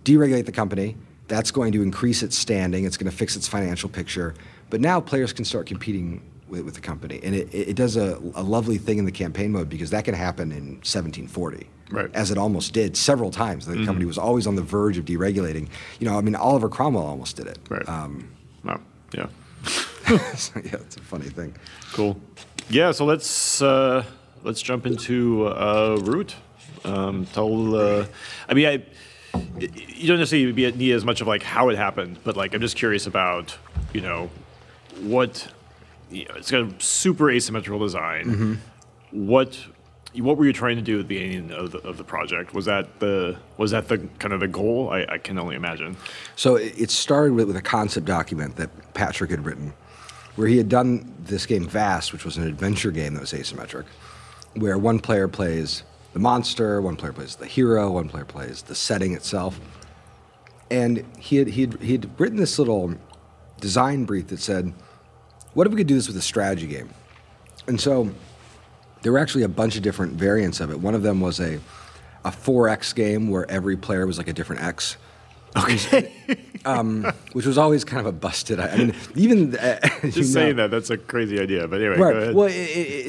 deregulate 0.04 0.44
the 0.44 0.52
company. 0.52 0.96
That's 1.28 1.50
going 1.50 1.72
to 1.72 1.82
increase 1.82 2.22
its 2.22 2.36
standing. 2.36 2.84
It's 2.84 2.96
going 2.96 3.10
to 3.10 3.16
fix 3.16 3.36
its 3.36 3.48
financial 3.48 3.88
picture. 3.88 4.34
But 4.70 4.80
now 4.80 5.00
players 5.00 5.32
can 5.32 5.44
start 5.44 5.66
competing 5.66 6.22
with, 6.48 6.62
with 6.62 6.74
the 6.74 6.80
company. 6.80 7.20
And 7.22 7.34
it, 7.34 7.48
it 7.54 7.76
does 7.76 7.96
a, 7.96 8.20
a 8.34 8.42
lovely 8.42 8.78
thing 8.78 8.98
in 8.98 9.04
the 9.04 9.12
campaign 9.12 9.52
mode 9.52 9.68
because 9.68 9.90
that 9.90 10.04
can 10.04 10.14
happen 10.14 10.52
in 10.52 10.76
1740. 10.76 11.66
Right. 11.90 12.10
As 12.14 12.30
it 12.30 12.38
almost 12.38 12.72
did 12.72 12.96
several 12.96 13.30
times. 13.30 13.66
The 13.66 13.84
company 13.84 14.04
was 14.04 14.18
always 14.18 14.46
on 14.46 14.56
the 14.56 14.62
verge 14.62 14.98
of 14.98 15.04
deregulating. 15.04 15.68
You 16.00 16.08
know, 16.08 16.18
I 16.18 16.22
mean, 16.22 16.34
Oliver 16.34 16.68
Cromwell 16.68 17.06
almost 17.06 17.36
did 17.36 17.46
it. 17.46 17.58
Right. 17.68 17.86
Um, 17.88 18.30
wow. 18.64 18.80
Yeah. 19.14 19.26
so, 20.34 20.60
yeah, 20.64 20.74
it's 20.74 20.96
a 20.96 21.02
funny 21.02 21.28
thing. 21.28 21.54
Cool. 21.92 22.20
Yeah. 22.68 22.90
So 22.90 23.04
let's 23.04 23.62
uh, 23.62 24.04
let's 24.42 24.62
jump 24.62 24.86
into 24.86 25.46
uh, 25.48 25.98
root. 26.02 26.34
Um, 26.84 27.26
tell. 27.26 27.76
Uh, 27.76 28.06
I 28.48 28.54
mean, 28.54 28.66
I. 28.66 28.84
You 29.58 30.08
don't 30.08 30.18
necessarily 30.18 30.52
be- 30.52 30.72
need 30.72 30.92
as 30.92 31.04
much 31.04 31.20
of 31.20 31.26
like 31.26 31.42
how 31.42 31.68
it 31.68 31.76
happened, 31.76 32.18
but 32.24 32.36
like 32.36 32.54
I'm 32.54 32.60
just 32.60 32.76
curious 32.76 33.06
about 33.06 33.56
you 33.92 34.00
know 34.00 34.30
what 35.00 35.48
you 36.10 36.24
know, 36.26 36.34
it's 36.36 36.50
got 36.50 36.62
a 36.62 36.80
super 36.80 37.30
asymmetrical 37.30 37.78
design. 37.78 38.24
Mm-hmm. 38.24 39.26
What 39.26 39.66
what 40.22 40.36
were 40.36 40.44
you 40.44 40.52
trying 40.52 40.76
to 40.76 40.82
do 40.82 41.00
at 41.00 41.08
the 41.08 41.14
beginning 41.16 41.50
of 41.50 41.72
the, 41.72 41.78
of 41.78 41.96
the 41.96 42.04
project? 42.04 42.54
Was 42.54 42.66
that 42.66 43.00
the 43.00 43.36
was 43.56 43.72
that 43.72 43.88
the 43.88 43.98
kind 44.18 44.32
of 44.32 44.40
the 44.40 44.48
goal? 44.48 44.90
I, 44.90 45.04
I 45.08 45.18
can 45.18 45.38
only 45.38 45.56
imagine. 45.56 45.96
So 46.36 46.56
it 46.56 46.78
it 46.78 46.90
started 46.90 47.32
with, 47.34 47.48
with 47.48 47.56
a 47.56 47.62
concept 47.62 48.06
document 48.06 48.56
that 48.56 48.94
Patrick 48.94 49.30
had 49.30 49.44
written, 49.44 49.72
where 50.36 50.46
he 50.46 50.56
had 50.56 50.68
done 50.68 51.12
this 51.24 51.46
game 51.46 51.66
Vast, 51.66 52.12
which 52.12 52.24
was 52.24 52.36
an 52.36 52.46
adventure 52.46 52.90
game 52.90 53.14
that 53.14 53.20
was 53.20 53.32
asymmetric, 53.32 53.84
where 54.54 54.78
one 54.78 55.00
player 55.00 55.26
plays 55.28 55.82
the 56.14 56.20
monster, 56.20 56.80
one 56.80 56.96
player 56.96 57.12
plays 57.12 57.36
the 57.36 57.44
hero, 57.44 57.90
one 57.90 58.08
player 58.08 58.24
plays 58.24 58.62
the 58.62 58.74
setting 58.74 59.12
itself. 59.12 59.60
And 60.70 61.04
he 61.18 61.36
had, 61.36 61.48
he 61.48 61.62
had, 61.62 61.82
he 61.82 61.92
had 61.92 62.18
written 62.18 62.38
this 62.38 62.58
little 62.58 62.94
design 63.60 64.04
brief 64.04 64.28
that 64.28 64.38
said, 64.38 64.72
what 65.52 65.66
if 65.66 65.72
we 65.72 65.76
could 65.76 65.88
do 65.88 65.96
this 65.96 66.06
with 66.06 66.16
a 66.16 66.22
strategy 66.22 66.68
game? 66.68 66.88
And 67.66 67.80
so 67.80 68.10
there 69.02 69.10
were 69.10 69.18
actually 69.18 69.42
a 69.42 69.48
bunch 69.48 69.76
of 69.76 69.82
different 69.82 70.12
variants 70.12 70.60
of 70.60 70.70
it. 70.70 70.80
One 70.80 70.94
of 70.94 71.02
them 71.02 71.20
was 71.20 71.40
a, 71.40 71.60
a 72.24 72.30
4X 72.30 72.94
game 72.94 73.28
where 73.28 73.50
every 73.50 73.76
player 73.76 74.06
was 74.06 74.16
like 74.16 74.28
a 74.28 74.32
different 74.32 74.62
X. 74.62 74.96
Okay. 75.56 76.12
um, 76.64 77.04
which 77.32 77.46
was 77.46 77.58
always 77.58 77.84
kind 77.84 78.00
of 78.00 78.06
a 78.06 78.12
busted. 78.12 78.58
I 78.58 78.76
mean, 78.76 78.94
even 79.14 79.56
uh, 79.56 79.78
Just 80.10 80.32
saying 80.32 80.56
that 80.56 80.70
that's 80.70 80.90
a 80.90 80.96
crazy 80.98 81.38
idea. 81.40 81.68
But 81.68 81.80
anyway, 81.80 81.96
Right. 81.98 82.12
go 82.12 82.18
ahead. 82.20 82.34
Well, 82.34 82.48
it, 82.48 82.52
it, 82.54 82.56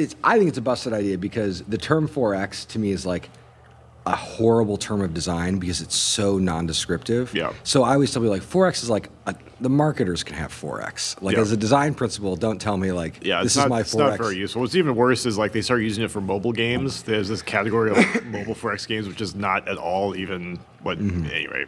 it's, 0.01 0.15
I 0.23 0.38
think 0.38 0.49
it's 0.49 0.57
a 0.57 0.61
busted 0.61 0.93
idea 0.93 1.17
because 1.17 1.61
the 1.63 1.77
term 1.77 2.07
4X 2.07 2.67
to 2.69 2.80
me 2.80 2.91
is 2.91 3.05
like 3.05 3.30
a 4.07 4.15
horrible 4.15 4.77
term 4.77 5.01
of 5.01 5.15
design 5.15 5.57
because 5.57 5.81
it's 5.81 5.95
so 5.95 6.38
non-descriptive. 6.38 7.34
Yeah. 7.34 7.53
So 7.63 7.81
I 7.81 7.93
always 7.93 8.13
tell 8.13 8.22
people 8.22 8.34
like 8.34 8.43
4X 8.43 8.84
is 8.84 8.89
like 8.91 9.09
a, 9.26 9.34
the 9.59 9.69
marketers 9.69 10.23
can 10.23 10.35
have 10.35 10.51
4X. 10.51 11.19
Like 11.23 11.35
Yeah. 11.38 11.41
as 11.41 11.51
a 11.51 11.57
design 11.57 11.95
principle, 11.95 12.35
don't 12.35 12.61
tell 12.61 12.77
me 12.77 12.91
like 12.91 13.26
Yeah, 13.26 13.41
this 13.41 13.55
not, 13.55 13.65
is 13.65 13.69
my 13.72 13.80
4X. 13.80 13.81
it's 13.81 13.95
not 13.95 14.17
very 14.19 14.38
useful. 14.38 14.61
What's 14.61 14.76
even 14.76 14.93
worse 14.95 15.26
is 15.26 15.39
like 15.39 15.53
they 15.53 15.61
start 15.63 15.81
using 15.81 16.03
it 16.03 16.11
for 16.11 16.22
mobile 16.22 16.51
games. 16.51 17.01
There's 17.01 17.27
this 17.27 17.41
category 17.41 17.89
of 17.91 18.26
mobile 18.27 18.53
4X 18.53 18.88
games, 18.88 19.07
which 19.07 19.22
is 19.22 19.34
not 19.34 19.67
at 19.67 19.77
all 19.77 20.15
even 20.15 20.59
what. 20.84 20.99
Mm-hmm. 20.99 21.26
Anyway, 21.31 21.65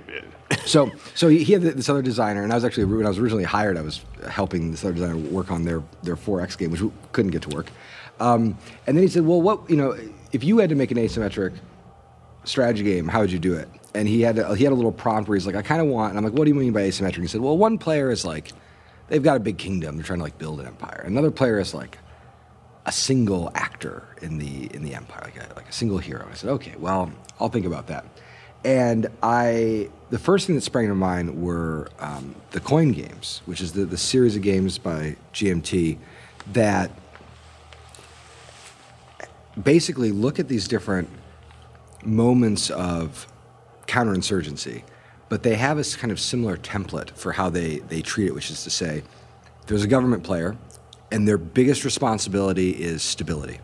So, 0.67 0.91
so 1.15 1.29
he 1.29 1.53
had 1.53 1.61
this 1.61 1.87
other 1.89 2.01
designer, 2.01 2.43
and 2.43 2.51
I 2.51 2.55
was 2.55 2.65
actually 2.65 2.85
when 2.85 3.05
I 3.05 3.09
was 3.09 3.19
originally 3.19 3.45
hired, 3.45 3.77
I 3.77 3.81
was 3.81 4.01
helping 4.29 4.71
this 4.71 4.83
other 4.83 4.93
designer 4.93 5.17
work 5.17 5.49
on 5.49 5.63
their 5.63 5.81
their 6.03 6.15
4X 6.15 6.57
game, 6.57 6.71
which 6.71 6.81
couldn't 7.13 7.31
get 7.31 7.41
to 7.43 7.49
work. 7.49 7.67
Um, 8.19 8.57
and 8.85 8.97
then 8.97 9.03
he 9.03 9.07
said, 9.07 9.25
"Well, 9.25 9.41
what 9.41 9.69
you 9.69 9.77
know, 9.77 9.97
if 10.33 10.43
you 10.43 10.57
had 10.57 10.69
to 10.69 10.75
make 10.75 10.91
an 10.91 10.97
asymmetric 10.97 11.53
strategy 12.43 12.83
game, 12.83 13.07
how 13.07 13.21
would 13.21 13.31
you 13.31 13.39
do 13.39 13.53
it?" 13.53 13.69
And 13.95 14.07
he 14.07 14.21
had 14.21 14.37
a, 14.37 14.55
he 14.55 14.63
had 14.65 14.73
a 14.73 14.75
little 14.75 14.91
prompt 14.91 15.29
where 15.29 15.37
he's 15.37 15.47
like, 15.47 15.55
"I 15.55 15.61
kind 15.61 15.81
of 15.81 15.87
want," 15.87 16.11
and 16.11 16.17
I'm 16.17 16.23
like, 16.23 16.33
"What 16.33 16.45
do 16.45 16.49
you 16.49 16.55
mean 16.55 16.73
by 16.73 16.81
asymmetric?" 16.81 17.21
He 17.21 17.27
said, 17.27 17.41
"Well, 17.41 17.57
one 17.57 17.77
player 17.77 18.11
is 18.11 18.25
like, 18.25 18.51
they've 19.07 19.23
got 19.23 19.37
a 19.37 19.39
big 19.39 19.57
kingdom, 19.57 19.95
they're 19.95 20.05
trying 20.05 20.19
to 20.19 20.23
like 20.23 20.37
build 20.37 20.59
an 20.59 20.67
empire. 20.67 21.03
Another 21.05 21.31
player 21.31 21.59
is 21.59 21.73
like." 21.73 21.97
a 22.87 22.91
single 22.91 23.51
actor 23.53 24.07
in 24.21 24.37
the 24.37 24.73
in 24.73 24.81
the 24.81 24.95
empire, 24.95 25.21
like 25.25 25.35
a, 25.35 25.53
like 25.55 25.67
a 25.67 25.73
single 25.73 25.97
hero. 25.97 26.25
I 26.31 26.35
said, 26.35 26.49
okay, 26.51 26.73
well, 26.79 27.11
I'll 27.37 27.49
think 27.49 27.65
about 27.65 27.87
that. 27.87 28.05
And 28.63 29.07
I, 29.21 29.89
the 30.09 30.19
first 30.19 30.47
thing 30.47 30.55
that 30.55 30.61
sprang 30.61 30.87
to 30.87 30.95
mind 30.95 31.41
were 31.41 31.89
um, 31.99 32.35
the 32.51 32.59
COIN 32.59 32.93
games, 32.93 33.41
which 33.45 33.61
is 33.61 33.73
the, 33.73 33.85
the 33.85 33.97
series 33.97 34.35
of 34.35 34.41
games 34.41 34.77
by 34.77 35.17
GMT 35.33 35.97
that 36.53 36.91
basically 39.61 40.11
look 40.11 40.39
at 40.39 40.47
these 40.47 40.67
different 40.67 41.09
moments 42.03 42.69
of 42.69 43.27
counterinsurgency, 43.87 44.83
but 45.29 45.43
they 45.43 45.55
have 45.55 45.77
a 45.77 45.83
kind 45.83 46.11
of 46.11 46.19
similar 46.19 46.57
template 46.57 47.11
for 47.11 47.33
how 47.33 47.49
they, 47.49 47.79
they 47.79 48.01
treat 48.01 48.27
it, 48.27 48.33
which 48.33 48.49
is 48.49 48.63
to 48.63 48.69
say, 48.69 49.03
there's 49.65 49.83
a 49.83 49.87
government 49.87 50.23
player, 50.23 50.55
and 51.11 51.27
their 51.27 51.37
biggest 51.37 51.83
responsibility 51.83 52.71
is 52.71 53.01
stability. 53.03 53.59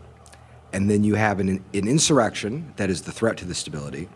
And 0.72 0.90
then 0.90 1.04
you 1.04 1.14
have 1.14 1.40
an, 1.40 1.64
an 1.72 1.88
insurrection 1.88 2.74
that 2.76 2.90
is 2.90 3.02
the 3.02 3.12
threat 3.12 3.36
to 3.38 3.44
the 3.44 3.54
stability. 3.54 4.08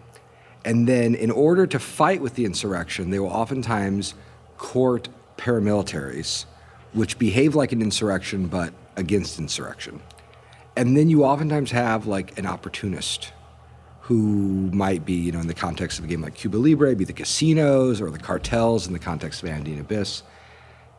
And 0.65 0.87
then, 0.87 1.15
in 1.15 1.31
order 1.31 1.67
to 1.67 1.79
fight 1.79 2.21
with 2.21 2.35
the 2.35 2.45
insurrection, 2.45 3.11
they 3.11 3.19
will 3.19 3.29
oftentimes 3.29 4.15
court 4.57 5.09
paramilitaries, 5.37 6.45
which 6.93 7.19
behave 7.19 7.55
like 7.55 7.73
an 7.73 7.81
insurrection 7.81 8.49
but 8.49 8.73
against 8.97 9.39
insurrection. 9.39 10.01
And 10.77 10.97
then 10.97 11.09
you 11.09 11.25
oftentimes 11.25 11.71
have 11.71 12.07
like 12.07 12.39
an 12.39 12.47
opportunist 12.47 13.33
who 14.03 14.71
might 14.73 15.05
be, 15.05 15.13
you 15.13 15.33
know, 15.33 15.41
in 15.41 15.47
the 15.47 15.55
context 15.55 15.99
of 15.99 16.05
a 16.05 16.09
game 16.09 16.23
like 16.23 16.35
Cuba 16.35 16.57
Libre, 16.57 16.95
be 16.97 17.05
the 17.05 17.13
casinos 17.13 18.01
or 18.01 18.11
the 18.11 18.19
cartels 18.19 18.87
in 18.87 18.93
the 18.93 18.99
context 18.99 19.43
of 19.43 19.49
Andean 19.49 19.81
Abyss. 19.81 20.23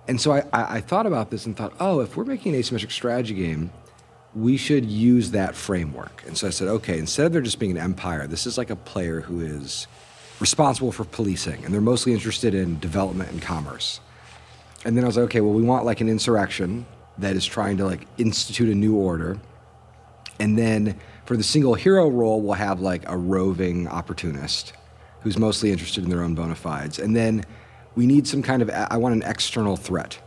And 0.08 0.20
so 0.22 0.32
I, 0.32 0.40
I, 0.54 0.76
I 0.78 0.82
thought 0.82 1.06
about 1.06 1.32
this 1.32 1.46
and 1.46 1.56
thought, 1.56 1.74
oh, 1.80 2.02
if 2.02 2.16
we're 2.16 2.26
making 2.26 2.54
an 2.54 2.62
asymmetric 2.62 2.92
strategy 2.92 3.34
game, 3.34 3.72
we 4.36 4.58
should 4.58 4.86
use 4.86 5.32
that 5.32 5.56
framework. 5.56 6.24
And 6.28 6.38
so 6.38 6.48
I 6.48 6.52
said, 6.52 6.68
okay, 6.68 7.00
instead 7.00 7.26
of 7.26 7.34
there 7.34 7.42
just 7.42 7.60
being 7.60 7.72
an 7.72 7.78
empire, 7.78 8.28
this 8.28 8.46
is 8.46 8.58
like 8.58 8.70
a 8.70 8.76
player 8.76 9.22
who 9.22 9.42
is 9.42 9.88
responsible 10.40 10.92
for 10.92 11.04
policing, 11.04 11.66
and 11.66 11.74
they're 11.74 11.82
mostly 11.82 12.14
interested 12.14 12.54
in 12.54 12.80
development 12.80 13.32
and 13.32 13.42
commerce. 13.42 14.00
And 14.86 14.96
then 14.96 15.04
I 15.04 15.08
was 15.08 15.18
like, 15.18 15.26
okay, 15.26 15.42
well, 15.42 15.54
we 15.54 15.64
want 15.64 15.86
like 15.86 16.00
an 16.00 16.08
insurrection 16.08 16.86
that 17.18 17.36
is 17.36 17.46
trying 17.46 17.78
to 17.78 17.86
like 17.86 18.08
institute 18.18 18.70
a 18.70 18.76
new 18.76 18.96
order. 18.96 19.38
And 20.40 20.58
then 20.58 20.98
for 21.26 21.36
the 21.36 21.44
single 21.44 21.74
hero 21.74 22.08
role, 22.08 22.42
we'll 22.42 22.54
have 22.54 22.80
like 22.80 23.04
a 23.10 23.18
roving 23.18 23.88
opportunist 23.88 24.74
who's 25.22 25.38
mostly 25.38 25.72
interested 25.72 26.04
in 26.04 26.10
their 26.10 26.24
own 26.24 26.34
bona 26.34 26.56
fides. 26.56 26.98
And 26.98 27.14
then 27.16 27.44
we 27.96 28.06
need 28.06 28.26
some 28.26 28.42
kind 28.42 28.62
of, 28.62 28.70
I 28.70 28.96
want 28.96 29.16
an 29.16 29.30
external 29.30 29.76
threat. 29.76 30.18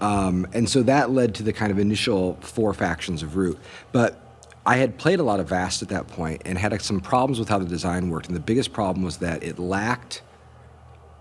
Um, 0.00 0.46
and 0.52 0.68
so 0.68 0.82
that 0.82 1.10
led 1.10 1.34
to 1.36 1.42
the 1.42 1.52
kind 1.52 1.70
of 1.70 1.78
initial 1.78 2.38
four 2.40 2.72
factions 2.74 3.22
of 3.22 3.36
Root. 3.36 3.58
But 3.92 4.20
I 4.66 4.76
had 4.76 4.96
played 4.96 5.20
a 5.20 5.22
lot 5.22 5.40
of 5.40 5.48
Vast 5.48 5.82
at 5.82 5.88
that 5.90 6.08
point 6.08 6.42
and 6.44 6.56
had 6.56 6.80
some 6.80 7.00
problems 7.00 7.38
with 7.38 7.48
how 7.48 7.58
the 7.58 7.66
design 7.66 8.08
worked. 8.08 8.26
And 8.26 8.36
the 8.36 8.40
biggest 8.40 8.72
problem 8.72 9.04
was 9.04 9.18
that 9.18 9.42
it 9.42 9.58
lacked 9.58 10.22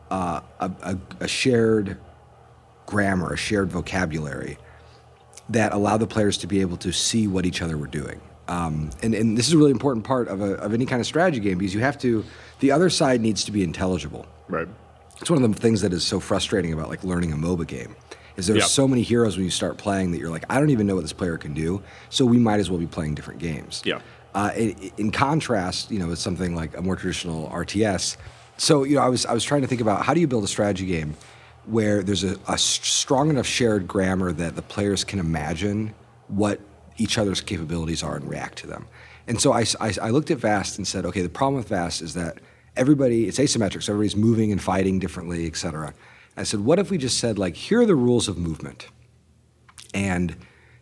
uh, 0.09 0.41
a, 0.59 0.71
a, 0.81 0.97
a 1.21 1.27
shared 1.27 1.97
grammar, 2.85 3.33
a 3.33 3.37
shared 3.37 3.71
vocabulary 3.71 4.57
that 5.49 5.73
allowed 5.73 5.97
the 5.97 6.07
players 6.07 6.37
to 6.37 6.47
be 6.47 6.61
able 6.61 6.77
to 6.77 6.93
see 6.93 7.27
what 7.27 7.45
each 7.45 7.61
other 7.61 7.77
were 7.77 7.87
doing. 7.87 8.21
Um, 8.47 8.89
and, 9.01 9.13
and 9.13 9.37
this 9.37 9.47
is 9.47 9.53
a 9.53 9.57
really 9.57 9.71
important 9.71 10.05
part 10.05 10.27
of, 10.27 10.41
a, 10.41 10.53
of 10.55 10.73
any 10.73 10.85
kind 10.85 10.99
of 10.99 11.05
strategy 11.05 11.39
game 11.39 11.57
because 11.57 11.73
you 11.73 11.81
have 11.81 11.97
to, 11.99 12.23
the 12.59 12.71
other 12.71 12.89
side 12.89 13.21
needs 13.21 13.43
to 13.45 13.51
be 13.51 13.63
intelligible. 13.63 14.25
Right. 14.47 14.67
It's 15.21 15.29
one 15.29 15.41
of 15.43 15.53
the 15.53 15.59
things 15.59 15.81
that 15.81 15.93
is 15.93 16.03
so 16.03 16.19
frustrating 16.19 16.73
about 16.73 16.89
like 16.89 17.03
learning 17.03 17.31
a 17.31 17.35
MOBA 17.37 17.67
game. 17.67 17.95
Is 18.35 18.47
there's 18.47 18.59
Yep. 18.61 18.67
so 18.67 18.87
many 18.87 19.03
heroes 19.03 19.35
when 19.37 19.45
you 19.45 19.51
start 19.51 19.77
playing 19.77 20.11
that 20.11 20.17
you're 20.17 20.31
like, 20.31 20.43
I 20.49 20.59
don't 20.59 20.71
even 20.71 20.87
know 20.87 20.95
what 20.95 21.01
this 21.03 21.13
player 21.13 21.37
can 21.37 21.53
do, 21.53 21.83
so 22.09 22.25
we 22.25 22.39
might 22.39 22.59
as 22.59 22.69
well 22.69 22.79
be 22.79 22.87
playing 22.87 23.13
different 23.13 23.39
games. 23.39 23.83
Yeah. 23.85 23.99
Uh, 24.33 24.51
in, 24.57 24.91
in 24.97 25.11
contrast, 25.11 25.91
you 25.91 25.99
know, 25.99 26.07
with 26.07 26.17
something 26.17 26.55
like 26.55 26.75
a 26.75 26.81
more 26.81 26.95
traditional 26.95 27.47
RTS. 27.49 28.17
So 28.57 28.83
you 28.83 28.95
know, 28.95 29.01
I 29.03 29.09
was 29.09 29.25
I 29.27 29.33
was 29.33 29.43
trying 29.43 29.61
to 29.61 29.67
think 29.67 29.81
about 29.81 30.03
how 30.03 30.15
do 30.15 30.19
you 30.19 30.27
build 30.27 30.43
a 30.43 30.47
strategy 30.47 30.87
game 30.87 31.15
where 31.65 32.01
there's 32.03 32.23
a 32.23 32.57
strong 32.57 33.29
enough 33.29 33.45
shared 33.45 33.87
grammar 33.87 34.33
that 34.33 34.55
the 34.55 34.61
players 34.61 35.03
can 35.03 35.19
imagine 35.19 35.93
what 36.27 36.59
each 36.97 37.17
other's 37.17 37.39
capabilities 37.39 38.03
are 38.03 38.15
and 38.15 38.27
react 38.29 38.57
to 38.57 38.67
them. 38.67 38.87
And 39.27 39.39
so 39.39 39.53
I 39.53 39.65
I 39.79 40.09
looked 40.09 40.31
at 40.31 40.39
Vast 40.39 40.77
and 40.77 40.87
said, 40.87 41.05
okay, 41.05 41.21
the 41.21 41.29
problem 41.29 41.55
with 41.57 41.69
Vast 41.69 42.01
is 42.01 42.15
that 42.15 42.39
everybody 42.75 43.27
it's 43.27 43.39
asymmetric, 43.39 43.83
so 43.83 43.93
everybody's 43.93 44.15
moving 44.15 44.51
and 44.51 44.61
fighting 44.61 44.99
differently, 44.99 45.47
et 45.47 45.55
cetera. 45.55 45.93
I 46.35 46.43
said, 46.43 46.61
what 46.61 46.79
if 46.79 46.89
we 46.89 46.97
just 46.97 47.19
said 47.19 47.37
like, 47.37 47.55
here 47.55 47.81
are 47.81 47.85
the 47.85 47.95
rules 47.95 48.27
of 48.27 48.37
movement 48.37 48.87
and 49.93 50.35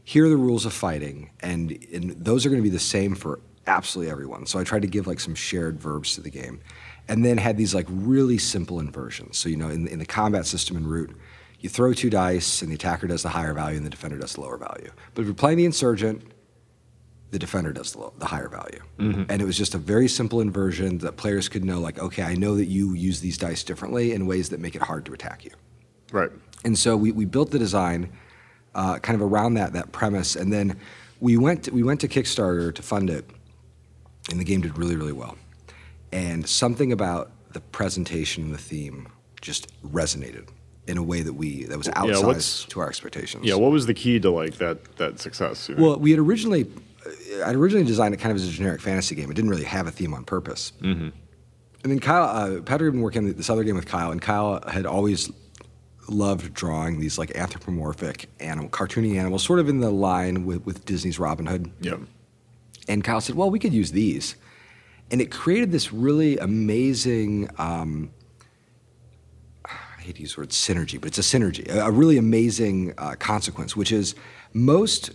here 0.03 0.25
are 0.25 0.29
the 0.29 0.37
rules 0.37 0.65
of 0.65 0.73
fighting 0.73 1.29
and, 1.41 1.77
and 1.93 2.11
those 2.11 2.45
are 2.45 2.49
going 2.49 2.61
to 2.61 2.63
be 2.63 2.69
the 2.69 2.79
same 2.79 3.15
for 3.15 3.39
absolutely 3.67 4.11
everyone. 4.11 4.45
So 4.45 4.59
i 4.59 4.63
tried 4.63 4.81
to 4.81 4.87
give 4.87 5.07
like 5.07 5.19
some 5.19 5.35
shared 5.35 5.79
verbs 5.79 6.15
to 6.15 6.21
the 6.21 6.29
game 6.29 6.61
and 7.07 7.25
then 7.25 7.37
had 7.37 7.57
these 7.57 7.75
like 7.75 7.87
really 7.89 8.37
simple 8.37 8.79
inversions. 8.79 9.37
So 9.37 9.49
you 9.49 9.57
know 9.57 9.69
in, 9.69 9.87
in 9.87 9.99
the 9.99 10.05
combat 10.05 10.45
system 10.45 10.77
in 10.77 10.87
root 10.87 11.15
you 11.59 11.69
throw 11.69 11.93
two 11.93 12.09
dice 12.09 12.61
and 12.61 12.71
the 12.71 12.75
attacker 12.75 13.07
does 13.07 13.21
the 13.21 13.29
higher 13.29 13.53
value 13.53 13.77
and 13.77 13.85
the 13.85 13.89
defender 13.89 14.17
does 14.17 14.33
the 14.33 14.41
lower 14.41 14.57
value. 14.57 14.91
But 15.13 15.21
if 15.21 15.27
you're 15.27 15.35
playing 15.35 15.57
the 15.57 15.65
insurgent 15.65 16.23
the 17.31 17.39
defender 17.39 17.71
does 17.71 17.93
the, 17.93 18.11
the 18.19 18.25
higher 18.25 18.49
value 18.49 18.81
and 18.99 19.41
it 19.41 19.45
was 19.45 19.57
just 19.57 19.73
a 19.73 19.77
very 19.77 20.07
simple 20.07 20.41
inversion 20.41 20.97
that 20.99 21.15
players 21.17 21.47
could 21.49 21.63
know 21.65 21.79
like 21.79 21.97
okay 21.99 22.23
i 22.23 22.35
know 22.35 22.55
that 22.55 22.65
you 22.65 22.93
use 22.93 23.19
these 23.21 23.37
dice 23.37 23.63
differently 23.63 24.11
in 24.11 24.27
ways 24.27 24.49
that 24.49 24.59
make 24.59 24.75
it 24.75 24.81
hard 24.81 25.05
to 25.05 25.13
attack 25.13 25.43
you 25.45 25.51
Right. 26.11 26.29
and 26.65 26.77
so 26.77 26.97
we, 26.97 27.11
we 27.13 27.23
built 27.25 27.51
the 27.51 27.59
design 27.59 28.09
uh, 28.75 28.99
kind 28.99 29.15
of 29.19 29.21
around 29.33 29.55
that 29.55 29.73
that 29.73 29.91
premise, 29.91 30.35
and 30.37 30.51
then 30.51 30.77
we 31.19 31.35
went 31.37 31.63
to, 31.65 31.71
we 31.71 31.83
went 31.83 31.99
to 32.01 32.07
Kickstarter 32.07 32.73
to 32.73 32.81
fund 32.81 33.09
it, 33.09 33.29
and 34.29 34.39
the 34.39 34.45
game 34.45 34.61
did 34.61 34.77
really 34.77 34.95
really 34.95 35.11
well. 35.11 35.37
And 36.13 36.47
something 36.47 36.91
about 36.93 37.31
the 37.51 37.59
presentation 37.59 38.43
and 38.45 38.53
the 38.53 38.57
theme 38.57 39.09
just 39.41 39.67
resonated 39.83 40.47
in 40.87 40.97
a 40.97 41.03
way 41.03 41.21
that 41.21 41.33
we 41.33 41.65
that 41.65 41.77
was 41.77 41.87
Yeah, 41.87 41.93
outsized 42.01 42.23
what's- 42.25 42.65
to 42.65 42.79
our 42.79 42.87
expectations. 42.87 43.45
Yeah. 43.45 43.55
What 43.55 43.71
was 43.71 43.85
the 43.87 43.93
key 43.93 44.19
to 44.21 44.31
like 44.31 44.55
that 44.59 44.97
that 44.97 45.19
success? 45.19 45.67
you 45.67 45.75
know? 45.75 45.83
Well, 45.83 45.99
we 45.99 46.11
had 46.11 46.19
originally, 46.21 46.65
I'd 47.45 47.55
originally 47.55 47.85
designed 47.85 48.13
it 48.13 48.17
kind 48.17 48.31
of 48.31 48.37
as 48.37 48.47
a 48.47 48.51
generic 48.51 48.81
fantasy 48.81 49.15
game. 49.15 49.29
It 49.31 49.33
didn't 49.33 49.49
really 49.49 49.63
have 49.63 49.87
a 49.87 49.91
theme 49.91 50.13
on 50.13 50.23
purpose. 50.23 50.73
Mm-hmm. 50.81 51.09
And 51.83 51.91
then 51.91 51.99
Kyle, 51.99 52.23
uh, 52.23 52.61
Patrick 52.61 52.87
had 52.87 52.93
been 52.93 53.01
working 53.01 53.25
on 53.25 53.33
this 53.33 53.49
other 53.49 53.63
game 53.63 53.75
with 53.75 53.87
Kyle, 53.87 54.11
and 54.11 54.21
Kyle 54.21 54.63
had 54.67 54.85
always 54.85 55.31
loved 56.07 56.53
drawing 56.53 56.99
these 56.99 57.17
like 57.17 57.35
anthropomorphic 57.35 58.29
animal, 58.39 58.69
cartoony 58.69 59.17
animals, 59.17 59.43
sort 59.43 59.59
of 59.59 59.69
in 59.69 59.79
the 59.79 59.89
line 59.89 60.45
with, 60.45 60.65
with 60.65 60.85
Disney's 60.85 61.19
Robin 61.19 61.45
Hood. 61.45 61.71
yeah. 61.79 61.97
And 62.87 63.03
Kyle 63.03 63.21
said, 63.21 63.35
"Well, 63.35 63.49
we 63.49 63.59
could 63.59 63.73
use 63.73 63.91
these," 63.91 64.35
and 65.11 65.21
it 65.21 65.31
created 65.31 65.71
this 65.71 65.93
really 65.93 66.37
amazing. 66.39 67.49
Um, 67.57 68.11
I 69.65 70.01
hate 70.01 70.15
to 70.15 70.21
use 70.21 70.33
the 70.33 70.41
word 70.41 70.49
synergy, 70.49 70.99
but 70.99 71.07
it's 71.07 71.19
a 71.19 71.21
synergy, 71.21 71.69
a, 71.69 71.85
a 71.85 71.91
really 71.91 72.17
amazing 72.17 72.93
uh, 72.97 73.13
consequence, 73.19 73.75
which 73.75 73.91
is 73.91 74.15
most 74.53 75.11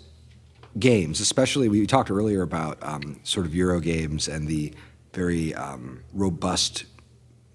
games, 0.78 1.20
especially 1.20 1.68
we 1.68 1.86
talked 1.86 2.10
earlier 2.10 2.42
about 2.42 2.78
um, 2.82 3.20
sort 3.22 3.46
of 3.46 3.54
Euro 3.54 3.80
games 3.80 4.28
and 4.28 4.48
the 4.48 4.72
very 5.12 5.54
um, 5.54 6.02
robust 6.12 6.84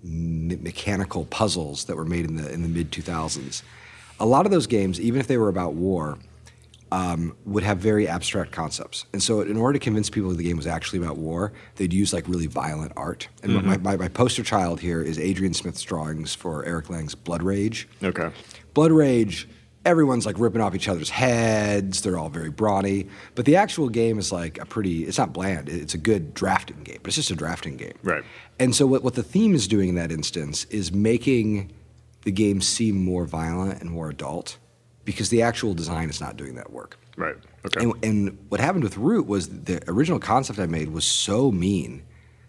me- 0.04 0.56
mechanical 0.58 1.26
puzzles 1.26 1.86
that 1.86 1.96
were 1.96 2.06
made 2.06 2.26
in 2.26 2.36
the 2.36 2.52
in 2.52 2.64
the 2.64 2.70
mid 2.70 2.92
2000s. 2.92 3.62
A 4.20 4.26
lot 4.26 4.46
of 4.46 4.52
those 4.52 4.68
games, 4.68 5.00
even 5.00 5.20
if 5.20 5.28
they 5.28 5.38
were 5.38 5.50
about 5.50 5.74
war, 5.74 6.18
um, 6.92 7.36
would 7.46 7.64
have 7.64 7.78
very 7.78 8.08
abstract 8.08 8.52
concepts. 8.52 9.06
And 9.14 9.24
so, 9.24 9.42
in 9.42 9.58
order 9.58 9.80
to 9.80 9.84
convince 9.84 10.10
people 10.10 10.30
that 10.30 10.38
the 10.38 10.44
game 10.44 10.58
was 10.58 10.68
actually 10.68 11.00
about 11.00 11.18
war, 11.18 11.54
they'd 11.78 11.94
use 11.94 12.14
like 12.14 12.28
really 12.28 12.48
violent 12.48 12.92
art. 12.96 13.30
And 13.44 13.54
my, 13.66 13.78
my, 13.78 13.96
my 13.96 14.08
poster 14.10 14.44
child 14.44 14.82
here 14.82 15.02
is 15.02 15.18
Adrian 15.18 15.54
Smith's 15.54 15.82
drawings 15.82 16.36
for 16.36 16.66
Eric 16.66 16.90
Lang's 16.90 17.16
Blood 17.16 17.44
Rage. 17.44 17.88
Okay. 18.04 18.30
Blood 18.74 18.92
Rage, 18.92 19.48
everyone's 19.86 20.26
like 20.26 20.38
ripping 20.40 20.62
off 20.62 20.76
each 20.76 20.88
other's 20.88 21.10
heads. 21.10 22.02
They're 22.02 22.18
all 22.18 22.30
very 22.30 22.50
brawny. 22.50 23.08
But 23.36 23.46
the 23.46 23.56
actual 23.56 23.90
game 23.90 24.20
is 24.20 24.32
like 24.32 24.60
a 24.60 24.66
pretty, 24.66 25.06
it's 25.06 25.18
not 25.18 25.34
bland. 25.34 25.70
It's 25.70 25.94
a 25.94 25.98
good 25.98 26.34
drafting 26.34 26.84
game, 26.84 27.00
but 27.02 27.08
it's 27.08 27.16
just 27.16 27.32
a 27.32 27.36
drafting 27.36 27.78
game. 27.78 27.98
Right. 28.04 28.24
And 28.60 28.76
so, 28.76 28.86
what, 28.86 29.04
what 29.04 29.16
the 29.16 29.24
theme 29.24 29.56
is 29.56 29.68
doing 29.68 29.90
in 29.90 29.96
that 29.96 30.12
instance 30.12 30.66
is 30.66 30.92
making 30.92 31.72
the 32.24 32.32
game 32.32 32.62
seem 32.62 33.04
more 33.04 33.26
violent 33.26 33.82
and 33.82 33.90
more 33.90 34.10
adult 34.10 34.58
because 35.06 35.30
the 35.30 35.42
actual 35.42 35.74
design 35.74 36.10
is 36.10 36.22
not 36.22 36.38
doing 36.38 36.56
that 36.56 36.72
work. 36.72 37.00
Right. 37.18 37.36
Okay. 37.66 37.84
And, 37.84 37.94
and 38.04 38.38
what 38.50 38.62
happened 38.62 38.84
with 38.84 38.98
Root 38.98 39.28
was 39.28 39.50
the 39.50 39.82
original 39.88 40.20
concept 40.20 40.60
I 40.60 40.68
made 40.68 40.90
was 40.90 41.06
so 41.06 41.52
mean 41.52 42.04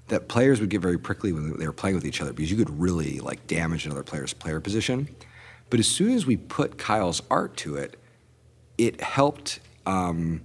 that 0.09 0.29
players 0.29 0.61
would 0.61 0.69
get 0.69 0.81
very 0.81 0.99
prickly 0.99 1.33
when 1.33 1.57
they 1.59 1.67
were 1.67 1.73
playing 1.73 1.97
with 1.97 2.05
each 2.05 2.21
other 2.21 2.33
because 2.33 2.51
you 2.51 2.57
could 2.57 2.79
really 2.79 3.21
like 3.21 3.47
damage 3.47 3.87
another 3.87 4.03
player's 4.03 4.33
player 4.35 4.61
position. 4.61 5.09
But 5.73 5.81
as 5.81 5.89
soon 5.89 6.11
as 6.13 6.27
we 6.27 6.37
put 6.37 6.77
Kyle's 6.77 7.23
art 7.31 7.57
to 7.57 7.77
it, 7.77 7.99
it 8.77 9.01
helped 9.01 9.59
um, 9.87 10.43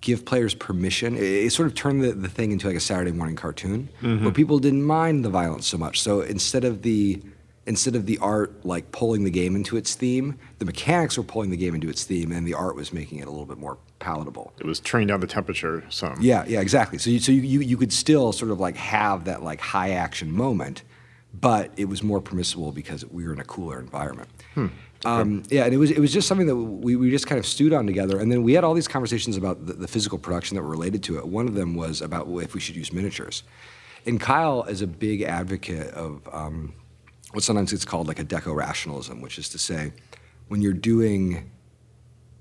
give 0.00 0.24
players 0.24 0.54
permission. 0.54 1.14
It, 1.14 1.22
it 1.22 1.52
sort 1.52 1.68
of 1.68 1.76
turned 1.76 2.02
the, 2.02 2.10
the 2.10 2.28
thing 2.28 2.50
into 2.50 2.66
like 2.66 2.74
a 2.74 2.80
Saturday 2.80 3.12
morning 3.12 3.36
cartoon 3.36 3.88
where 4.00 4.32
people 4.32 4.58
didn't 4.58 4.82
mind 4.82 5.24
the 5.24 5.30
violence 5.30 5.68
so 5.68 5.78
much. 5.78 6.02
So 6.02 6.22
instead 6.22 6.64
of 6.64 6.82
the 6.82 7.22
instead 7.64 7.94
of 7.94 8.06
the 8.06 8.18
art 8.18 8.66
like 8.66 8.90
pulling 8.90 9.22
the 9.22 9.30
game 9.30 9.54
into 9.54 9.76
its 9.76 9.94
theme, 9.94 10.36
the 10.58 10.64
mechanics 10.64 11.16
were 11.16 11.22
pulling 11.22 11.50
the 11.50 11.56
game 11.56 11.76
into 11.76 11.88
its 11.88 12.02
theme, 12.02 12.32
and 12.32 12.44
the 12.44 12.54
art 12.54 12.74
was 12.74 12.92
making 12.92 13.20
it 13.20 13.28
a 13.28 13.30
little 13.30 13.46
bit 13.46 13.58
more 13.58 13.78
palatable. 14.00 14.52
it 14.58 14.66
was 14.66 14.80
turning 14.80 15.06
down 15.06 15.20
the 15.20 15.28
temperature 15.28 15.84
some. 15.90 16.16
Yeah, 16.20 16.44
yeah, 16.48 16.60
exactly. 16.60 16.98
So 16.98 17.10
you, 17.10 17.20
so 17.20 17.30
you, 17.30 17.42
you, 17.42 17.60
you 17.60 17.76
could 17.76 17.92
still 17.92 18.32
sort 18.32 18.50
of 18.50 18.58
like 18.58 18.76
have 18.78 19.26
that 19.26 19.44
like 19.44 19.60
high 19.60 19.90
action 19.90 20.32
moment, 20.32 20.82
but 21.40 21.70
it 21.76 21.86
was 21.86 22.02
more 22.02 22.20
permissible 22.20 22.72
because 22.72 23.04
we 23.06 23.26
were 23.26 23.32
in 23.32 23.40
a 23.40 23.44
cooler 23.44 23.78
environment. 23.78 24.28
Um, 25.04 25.42
yeah, 25.48 25.64
and 25.64 25.72
it 25.72 25.78
was 25.78 25.90
it 25.90 25.98
was 25.98 26.12
just 26.12 26.28
something 26.28 26.46
that 26.46 26.56
we, 26.56 26.94
we 26.94 27.10
just 27.10 27.26
kind 27.26 27.38
of 27.38 27.46
stewed 27.46 27.72
on 27.72 27.86
together, 27.86 28.18
and 28.18 28.30
then 28.30 28.42
we 28.42 28.52
had 28.52 28.64
all 28.64 28.74
these 28.74 28.88
conversations 28.88 29.36
about 29.36 29.66
the, 29.66 29.72
the 29.72 29.88
physical 29.88 30.18
production 30.18 30.56
that 30.56 30.62
were 30.62 30.68
related 30.68 31.02
to 31.04 31.18
it. 31.18 31.26
One 31.26 31.48
of 31.48 31.54
them 31.54 31.74
was 31.74 32.02
about 32.02 32.28
if 32.28 32.52
we 32.52 32.60
should 32.60 32.76
use 32.76 32.92
miniatures, 32.92 33.42
and 34.04 34.20
Kyle 34.20 34.64
is 34.64 34.82
a 34.82 34.86
big 34.86 35.22
advocate 35.22 35.88
of 35.94 36.28
um, 36.32 36.74
what 37.32 37.42
sometimes 37.42 37.72
it's 37.72 37.86
called 37.86 38.08
like 38.08 38.18
a 38.18 38.24
deco 38.24 38.54
rationalism, 38.54 39.22
which 39.22 39.38
is 39.38 39.48
to 39.50 39.58
say, 39.58 39.92
when 40.48 40.60
you're 40.60 40.74
doing 40.74 41.50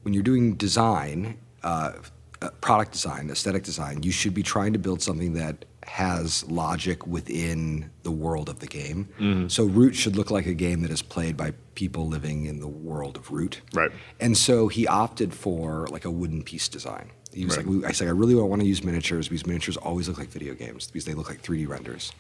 when 0.04 0.14
you're 0.14 0.24
doing 0.24 0.56
design, 0.56 1.38
uh, 1.64 1.94
uh, 2.42 2.50
product 2.62 2.92
design, 2.92 3.30
aesthetic 3.30 3.64
design, 3.64 4.04
you 4.04 4.12
should 4.12 4.34
be 4.34 4.44
trying 4.44 4.74
to 4.74 4.80
build 4.80 5.02
something 5.02 5.34
that 5.34 5.66
has 5.90 6.48
logic 6.50 7.08
within 7.08 7.90
the 8.04 8.12
world 8.12 8.48
of 8.48 8.60
the 8.60 8.68
game. 8.68 9.48
So 9.50 9.66
Root 9.66 9.96
should 9.96 10.16
look 10.16 10.30
like 10.30 10.46
a 10.46 10.54
game 10.54 10.82
that 10.84 10.92
is 10.92 11.02
played 11.02 11.36
by 11.36 11.54
people 11.74 12.08
living 12.08 12.46
in 12.46 12.60
the 12.60 12.68
world 12.68 13.18
of 13.18 13.32
Root. 13.32 13.62
Right. 13.74 13.92
And 14.20 14.38
so 14.38 14.68
he 14.68 14.88
opted 14.88 15.34
for 15.34 15.88
like 15.88 16.06
a 16.06 16.12
wooden 16.12 16.44
piece 16.44 16.68
design. 16.68 17.10
He 17.34 17.46
was 17.46 17.58
Right. 17.58 17.66
like, 17.68 17.86
I 17.86 17.92
said, 17.92 18.08
I 18.08 18.12
really 18.12 18.34
don't 18.36 18.50
want 18.50 18.62
to 18.62 18.68
use 18.68 18.84
miniatures 18.84 19.28
because 19.28 19.46
miniatures 19.48 19.78
always 19.78 20.08
look 20.08 20.18
like 20.20 20.30
video 20.30 20.54
games 20.54 20.88
because 20.88 21.06
they 21.06 21.14
look 21.14 21.28
like 21.30 21.42
3D 21.42 21.68
renders 21.68 22.12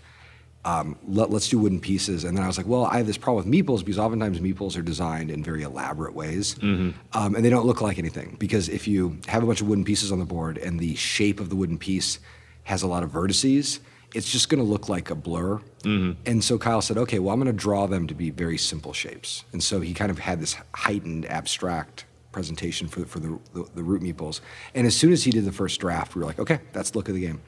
um, 0.65 0.97
let, 1.07 1.31
us 1.31 1.47
do 1.47 1.57
wooden 1.57 1.79
pieces. 1.79 2.25
And 2.25 2.35
then 2.35 2.43
I 2.43 2.47
was 2.47 2.57
like, 2.57 2.67
well, 2.67 2.85
I 2.85 2.97
have 2.97 3.07
this 3.07 3.17
problem 3.17 3.49
with 3.49 3.53
meeples 3.53 3.79
because 3.79 3.97
oftentimes 3.97 4.39
meeples 4.41 4.77
are 4.77 4.81
designed 4.81 5.31
in 5.31 5.41
very 5.43 5.63
elaborate 5.63 6.13
ways. 6.13 6.57
Um, 6.61 6.93
and 7.13 7.45
they 7.45 7.49
don't 7.49 7.65
look 7.65 7.81
like 7.81 7.97
anything 7.97 8.35
because 8.39 8.67
if 8.67 8.87
you 8.87 9.17
have 9.27 9.41
a 9.41 9.45
bunch 9.45 9.61
of 9.61 9.67
wooden 9.67 9.85
pieces 9.85 10.11
on 10.11 10.19
the 10.19 10.25
board 10.25 10.57
and 10.57 10.79
the 10.79 10.95
shape 10.95 11.39
of 11.39 11.49
the 11.49 11.55
wooden 11.55 11.77
piece 11.77 12.19
has 12.63 12.83
a 12.83 12.87
lot 12.87 13.03
of 13.03 13.11
vertices, 13.11 13.79
it's 14.13 14.31
just 14.31 14.49
going 14.49 14.63
to 14.63 14.69
look 14.69 14.89
like 14.89 15.09
a 15.09 15.15
blur. 15.15 15.57
Mm-hmm. 15.83 16.11
And 16.25 16.43
so 16.43 16.57
Kyle 16.57 16.81
said, 16.81 16.97
okay, 16.97 17.19
well, 17.19 17.33
I'm 17.33 17.39
going 17.39 17.55
to 17.55 17.61
draw 17.61 17.87
them 17.87 18.07
to 18.07 18.15
be 18.15 18.29
very 18.29 18.57
simple 18.57 18.93
shapes. 18.93 19.43
And 19.53 19.63
so 19.63 19.79
he 19.81 19.93
kind 19.93 20.11
of 20.11 20.19
had 20.19 20.39
this 20.39 20.55
heightened 20.73 21.25
abstract 21.27 22.05
presentation 22.31 22.87
for, 22.87 23.05
for 23.05 23.19
the, 23.19 23.39
the, 23.53 23.65
the 23.75 23.83
root 23.83 24.01
meeples. 24.01 24.41
And 24.75 24.85
as 24.87 24.95
soon 24.95 25.11
as 25.11 25.23
he 25.23 25.31
did 25.31 25.45
the 25.45 25.51
first 25.51 25.79
draft, 25.79 26.15
we 26.15 26.19
were 26.19 26.25
like, 26.25 26.39
okay, 26.39 26.59
that's 26.73 26.91
the 26.91 26.97
look 26.97 27.07
of 27.09 27.15
the 27.15 27.21
game. 27.21 27.41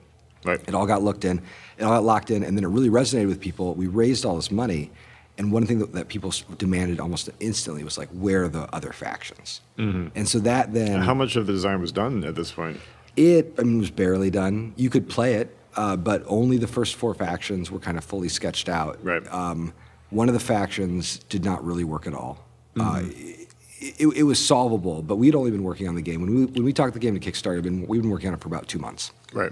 Right. 0.44 0.60
It 0.68 0.74
all 0.74 0.88
got 0.88 1.04
looked 1.04 1.24
in, 1.24 1.42
it 1.78 1.84
all 1.84 1.92
got 1.92 2.04
locked 2.04 2.32
in, 2.32 2.44
and 2.44 2.58
then 2.58 2.64
it 2.64 2.68
really 2.68 2.90
resonated 2.90 3.28
with 3.28 3.40
people. 3.40 3.76
We 3.76 3.86
raised 3.86 4.26
all 4.26 4.36
this 4.36 4.50
money, 4.50 4.90
and 5.38 5.52
one 5.52 5.68
thing 5.68 5.78
that, 5.80 5.94
that 5.94 6.08
people 6.08 6.34
demanded 6.58 7.00
almost 7.00 7.30
instantly 7.40 7.84
was 7.84 7.98
like, 7.98 8.10
where 8.10 8.46
are 8.46 8.50
the 8.50 8.74
other 8.74 8.92
factions? 8.92 9.62
Mm-hmm. 9.78 10.08
And 10.16 10.28
so 10.28 10.40
that 10.40 10.74
then 10.74 11.02
How 11.02 11.14
much 11.14 11.36
of 11.36 11.46
the 11.46 11.54
design 11.54 11.80
was 11.80 11.92
done 11.92 12.24
at 12.24 12.34
this 12.34 12.52
point? 12.52 12.80
It 13.16 13.54
I 13.58 13.64
mean, 13.64 13.80
was 13.80 13.92
barely 13.92 14.30
done. 14.30 14.74
You 14.76 14.90
could 14.90 15.08
play 15.10 15.36
it, 15.36 15.56
uh, 15.76 15.96
but 15.98 16.24
only 16.28 16.58
the 16.58 16.68
first 16.68 16.96
four 16.96 17.14
factions 17.14 17.70
were 17.72 17.80
kind 17.80 17.98
of 17.98 18.04
fully 18.04 18.30
sketched 18.30 18.70
out. 18.70 19.04
Right. 19.04 19.26
Um, 19.34 19.74
one 20.10 20.28
of 20.28 20.34
the 20.34 20.40
factions 20.40 21.20
did 21.30 21.44
not 21.46 21.64
really 21.64 21.84
work 21.84 22.08
at 22.08 22.14
all. 22.14 22.46
Uh, 22.80 23.00
Mm-hmm. 23.02 23.42
it, 23.80 24.18
it 24.20 24.24
was 24.24 24.40
solvable, 24.40 25.02
but 25.02 25.16
we'd 25.18 25.36
only 25.36 25.52
been 25.52 25.64
working 25.64 25.88
on 25.88 25.96
the 25.96 26.02
game 26.02 26.22
when 26.22 26.34
we 26.36 26.46
when 26.46 26.64
we 26.64 26.72
talked 26.74 26.94
the 26.94 27.00
game 27.00 27.20
to 27.20 27.32
Kickstarter. 27.32 27.56
We've 27.56 27.64
been, 27.64 27.88
we've 27.88 28.02
been 28.02 28.12
working 28.12 28.28
on 28.30 28.34
it 28.36 28.42
for 28.42 28.48
about 28.48 28.68
two 28.68 28.80
months. 28.80 29.12
Right. 29.34 29.52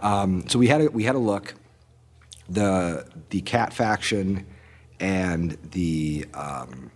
Um, 0.00 0.46
so 0.48 0.58
we 0.58 0.66
had 0.68 0.80
a, 0.82 0.86
we 0.90 1.04
had 1.04 1.14
a 1.14 1.18
look. 1.18 1.54
The 2.48 3.06
the 3.30 3.40
cat 3.40 3.72
faction 3.72 4.46
and 5.00 5.56
the 5.70 6.26
um, 6.34 6.90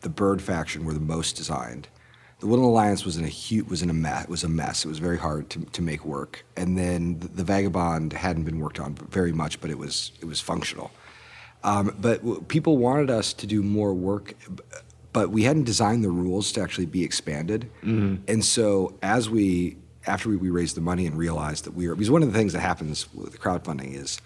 the 0.00 0.08
bird 0.08 0.40
faction 0.40 0.84
were 0.84 0.94
the 0.94 1.00
most 1.00 1.36
designed. 1.36 1.88
The 2.42 2.48
Woodland 2.48 2.70
Alliance 2.70 3.04
was 3.04 3.16
in 3.16 3.24
a 3.24 3.28
huge, 3.28 3.68
was 3.68 3.82
in 3.82 3.88
a 3.90 3.92
mess. 3.94 4.26
Was 4.26 4.42
a 4.42 4.48
mess. 4.48 4.84
It 4.84 4.88
was 4.88 4.98
very 4.98 5.16
hard 5.16 5.48
to, 5.50 5.60
to 5.60 5.80
make 5.80 6.04
work. 6.04 6.44
And 6.56 6.76
then 6.76 7.20
the, 7.20 7.28
the 7.28 7.44
Vagabond 7.44 8.12
hadn't 8.12 8.42
been 8.42 8.58
worked 8.58 8.80
on 8.80 8.96
very 8.96 9.30
much, 9.30 9.60
but 9.60 9.70
it 9.70 9.78
was 9.78 10.10
it 10.20 10.24
was 10.24 10.40
functional. 10.40 10.90
Um, 11.62 11.94
but 12.00 12.18
w- 12.18 12.42
people 12.48 12.78
wanted 12.78 13.10
us 13.10 13.32
to 13.34 13.46
do 13.46 13.62
more 13.62 13.94
work, 13.94 14.34
but 15.12 15.30
we 15.30 15.44
hadn't 15.44 15.66
designed 15.66 16.02
the 16.02 16.10
rules 16.10 16.50
to 16.54 16.60
actually 16.60 16.86
be 16.86 17.04
expanded. 17.04 17.70
And 18.26 18.44
so 18.44 18.98
as 19.02 19.30
we, 19.30 19.76
after 20.08 20.28
we, 20.28 20.36
we 20.36 20.50
raised 20.50 20.76
the 20.76 20.80
money 20.80 21.06
and 21.06 21.16
realized 21.16 21.62
that 21.66 21.74
we 21.74 21.86
were, 21.86 21.94
because 21.94 22.10
one 22.10 22.24
of 22.24 22.32
the 22.32 22.36
things 22.36 22.54
that 22.54 22.60
happens 22.60 23.06
with 23.14 23.40
crowdfunding 23.40 23.94
is 23.94 24.20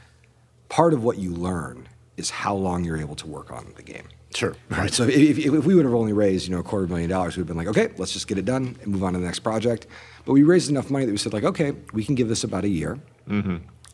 part 0.71 0.95
of 0.95 1.05
what 1.05 1.19
you 1.19 1.33
learn 1.35 1.87
is 2.17 2.31
how 2.31 2.55
long 2.55 2.83
you're 2.83 2.97
able 2.97 3.17
to 3.17 3.27
work 3.27 3.51
on 3.53 3.75
the 3.77 3.83
game. 3.83 4.09
Sure. 4.35 4.55
Right. 4.69 4.93
So 4.93 5.05
if, 5.05 5.39
if, 5.39 5.55
if 5.55 5.65
we 5.65 5.75
would 5.75 5.85
have 5.85 5.95
only 5.95 6.13
raised, 6.13 6.47
you 6.49 6.55
know, 6.55 6.61
a 6.61 6.65
quarter 6.65 6.87
million 6.87 7.09
dollars, 7.09 7.37
we'd 7.37 7.43
have 7.43 7.47
been 7.47 7.57
like, 7.57 7.69
okay, 7.69 7.91
let's 7.97 8.13
just 8.13 8.29
get 8.29 8.37
it 8.39 8.45
done 8.45 8.77
and 8.83 8.89
move 8.89 9.03
on 9.03 9.13
to 9.15 9.19
the 9.19 9.25
next 9.25 9.39
project. 9.41 9.87
But 10.25 10.33
we 10.33 10.43
raised 10.43 10.69
enough 10.69 10.91
money 10.91 11.07
that 11.07 11.13
we 11.13 11.17
said, 11.19 11.33
like, 11.33 11.45
okay, 11.45 11.73
we 11.93 12.05
can 12.05 12.15
give 12.17 12.29
this 12.29 12.45
about 12.45 12.65
a 12.65 12.69
year. 12.69 12.99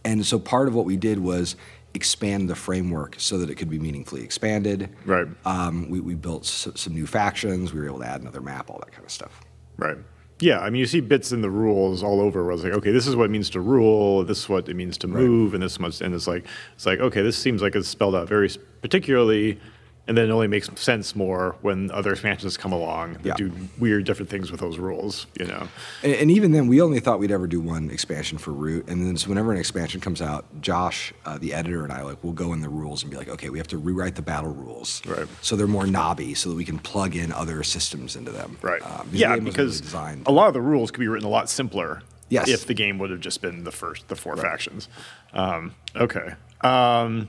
And 0.05 0.27
so 0.27 0.39
part 0.39 0.67
of 0.69 0.75
what 0.75 0.85
we 0.85 0.97
did 0.97 1.19
was 1.21 1.55
expand 1.95 2.49
the 2.49 2.55
framework 2.57 3.15
so 3.19 3.39
that 3.39 3.51
it 3.51 3.55
could 3.57 3.71
be 3.71 3.79
meaningfully 3.79 4.23
expanded. 4.23 4.89
Right. 5.05 5.27
Um, 5.45 5.89
we, 5.91 6.01
we 6.01 6.15
built 6.15 6.43
s- 6.45 6.69
some 6.75 6.95
new 6.95 7.07
factions. 7.07 7.73
We 7.73 7.81
were 7.81 7.87
able 7.87 8.01
to 8.01 8.07
add 8.07 8.21
another 8.23 8.41
map, 8.41 8.71
all 8.71 8.79
that 8.81 8.91
kind 8.93 9.05
of 9.05 9.11
stuff. 9.11 9.43
Right. 9.77 9.99
Yeah, 10.41 10.59
I 10.59 10.71
mean, 10.71 10.81
you 10.81 10.87
see 10.87 11.01
bits 11.01 11.31
in 11.31 11.41
the 11.43 11.51
rules 11.51 12.03
all 12.03 12.21
over. 12.21 12.43
Where 12.45 12.53
it's 12.55 12.65
like, 12.65 12.73
okay, 12.73 12.91
this 12.91 13.07
is 13.07 13.15
what 13.15 13.27
it 13.27 13.31
means 13.31 13.49
to 13.51 13.61
rule. 13.61 14.25
This 14.25 14.39
is 14.41 14.49
what 14.49 14.69
it 14.69 14.75
means 14.75 14.99
to 14.99 15.07
move, 15.07 15.55
and 15.55 15.63
this 15.63 15.79
much. 15.79 16.01
And 16.01 16.15
it's 16.15 16.27
like, 16.27 16.47
it's 16.75 16.85
like, 16.87 16.99
okay, 16.99 17.23
this 17.23 17.37
seems 17.37 17.63
like 17.63 17.77
it's 17.77 17.87
spelled 17.87 18.17
out 18.17 18.27
very 18.29 18.51
particularly, 18.81 19.61
and 20.09 20.17
then 20.17 20.29
it 20.29 20.33
only 20.33 20.49
makes 20.49 20.69
sense 20.81 21.15
more 21.15 21.55
when 21.63 21.91
other 21.93 22.11
expansions 22.11 22.57
come 22.57 22.73
along 22.73 23.15
that 23.23 23.25
Yeah. 23.25 23.35
do 23.35 23.53
weird, 23.79 24.05
different 24.05 24.29
things 24.31 24.51
with 24.51 24.59
those 24.61 24.79
rules. 24.79 25.27
You 25.39 25.47
know. 25.47 25.69
And, 26.03 26.13
and 26.15 26.31
even 26.31 26.51
then, 26.53 26.67
we 26.67 26.81
only 26.81 26.99
thought 26.99 27.21
we'd 27.21 27.31
ever 27.31 27.47
do 27.47 27.61
one 27.61 27.89
expansion 27.91 28.37
for 28.39 28.51
Root. 28.51 28.89
And 28.89 29.07
then, 29.07 29.17
so 29.17 29.29
whenever 29.29 29.53
an 29.53 29.59
expansion 29.59 30.01
comes 30.01 30.21
out, 30.21 30.45
Josh, 30.61 31.13
uh, 31.25 31.39
the 31.39 31.55
editor, 31.55 31.85
and 31.85 31.93
I 31.93 32.03
like 32.03 32.23
will 32.25 32.33
go 32.33 32.53
in 32.53 32.61
the 32.61 32.69
rules 32.69 33.03
and 33.03 33.11
be 33.13 33.17
like, 33.17 33.29
okay, 33.29 33.49
we 33.49 33.59
have 33.59 33.69
to 33.69 33.79
rewrite 33.79 34.17
the 34.17 34.23
battle 34.23 34.51
rules, 34.53 35.01
Right. 35.07 35.27
So 35.41 35.55
they're 35.55 35.67
more 35.69 35.87
knobby, 35.87 36.35
so 36.35 36.49
that 36.51 36.57
we 36.57 36.65
can 36.65 36.79
plug 36.79 37.15
in 37.15 37.33
other 37.33 37.63
systems 37.63 38.17
into 38.17 38.33
them, 38.33 38.59
Right. 38.61 38.83
Um, 38.83 39.09
yeah, 39.13 39.37
because 39.37 39.95
really 39.95 40.19
a 40.27 40.33
lot 40.33 40.49
of 40.49 40.55
the 40.55 40.61
rules 40.61 40.91
could 40.91 41.01
be 41.01 41.09
written 41.09 41.27
a 41.27 41.31
lot 41.31 41.49
simpler. 41.49 42.03
Yes. 42.29 42.49
If 42.49 42.67
the 42.67 42.75
game 42.75 42.99
would 42.99 43.11
have 43.11 43.21
just 43.21 43.43
been 43.43 43.63
the 43.65 43.71
first, 43.73 44.09
the 44.09 44.17
four 44.17 44.37
factions. 44.39 44.89
Um, 45.35 45.75
okay. 45.95 46.33
Um, 46.63 47.29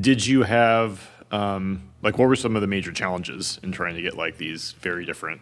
did 0.00 0.24
you 0.26 0.42
have 0.44 1.06
um, 1.30 1.82
like 2.02 2.18
what 2.18 2.28
were 2.28 2.36
some 2.36 2.56
of 2.56 2.62
the 2.62 2.68
major 2.68 2.92
challenges 2.92 3.58
in 3.62 3.72
trying 3.72 3.94
to 3.94 4.02
get 4.02 4.16
like 4.16 4.36
these 4.38 4.72
very 4.80 5.04
different, 5.04 5.40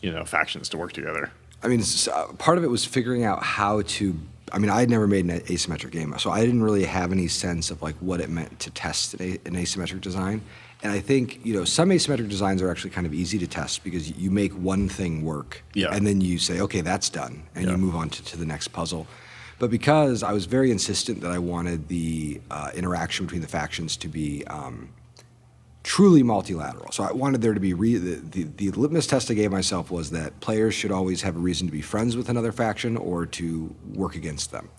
you 0.00 0.10
know, 0.10 0.24
factions 0.24 0.68
to 0.70 0.76
work 0.78 0.92
together? 0.92 1.30
I 1.62 1.68
mean, 1.68 1.82
uh, 2.12 2.26
part 2.38 2.58
of 2.58 2.64
it 2.64 2.68
was 2.68 2.84
figuring 2.84 3.24
out 3.24 3.42
how 3.42 3.82
to. 3.82 4.18
I 4.52 4.58
mean, 4.58 4.70
I 4.70 4.80
had 4.80 4.90
never 4.90 5.06
made 5.08 5.24
an 5.24 5.40
asymmetric 5.40 5.90
game, 5.90 6.14
so 6.18 6.30
I 6.30 6.44
didn't 6.44 6.62
really 6.62 6.84
have 6.84 7.10
any 7.10 7.26
sense 7.28 7.70
of 7.70 7.82
like 7.82 7.96
what 7.96 8.20
it 8.20 8.28
meant 8.28 8.60
to 8.60 8.70
test 8.70 9.14
an, 9.14 9.22
a, 9.22 9.30
an 9.46 9.54
asymmetric 9.56 10.00
design. 10.02 10.42
And 10.82 10.92
I 10.92 11.00
think 11.00 11.40
you 11.44 11.54
know 11.54 11.64
some 11.64 11.88
asymmetric 11.88 12.28
designs 12.28 12.60
are 12.60 12.70
actually 12.70 12.90
kind 12.90 13.06
of 13.06 13.14
easy 13.14 13.38
to 13.38 13.46
test 13.46 13.82
because 13.82 14.10
you 14.18 14.30
make 14.30 14.52
one 14.52 14.88
thing 14.88 15.22
work, 15.24 15.64
Yeah. 15.72 15.88
and 15.92 16.06
then 16.06 16.20
you 16.20 16.38
say, 16.38 16.60
okay, 16.60 16.82
that's 16.82 17.08
done, 17.08 17.42
and 17.54 17.64
Yeah. 17.64 17.70
you 17.72 17.78
move 17.78 17.96
on 17.96 18.10
to, 18.10 18.22
to 18.24 18.36
the 18.36 18.44
next 18.44 18.68
puzzle. 18.68 19.06
But 19.58 19.70
because 19.70 20.22
I 20.22 20.32
was 20.32 20.44
very 20.44 20.70
insistent 20.70 21.22
that 21.22 21.30
I 21.30 21.38
wanted 21.38 21.88
the 21.88 22.40
uh, 22.50 22.70
interaction 22.74 23.24
between 23.24 23.40
the 23.40 23.48
factions 23.48 23.96
to 23.98 24.08
be 24.08 24.44
um, 24.48 24.88
truly 25.84 26.22
multilateral. 26.22 26.90
So 26.90 27.04
I 27.04 27.12
wanted 27.12 27.42
there 27.42 27.54
to 27.54 27.60
be 27.60 27.74
re- 27.74 27.98
the, 27.98 28.16
the 28.16 28.44
the 28.44 28.70
litmus 28.70 29.06
test 29.06 29.30
I 29.30 29.34
gave 29.34 29.52
myself 29.52 29.90
was 29.90 30.10
that 30.10 30.40
players 30.40 30.74
should 30.74 30.90
always 30.90 31.22
have 31.22 31.36
a 31.36 31.38
reason 31.38 31.68
to 31.68 31.72
be 31.72 31.82
friends 31.82 32.16
with 32.16 32.28
another 32.28 32.50
faction 32.50 32.96
or 32.96 33.26
to 33.26 33.74
work 33.92 34.16
against 34.16 34.50
them. 34.50 34.70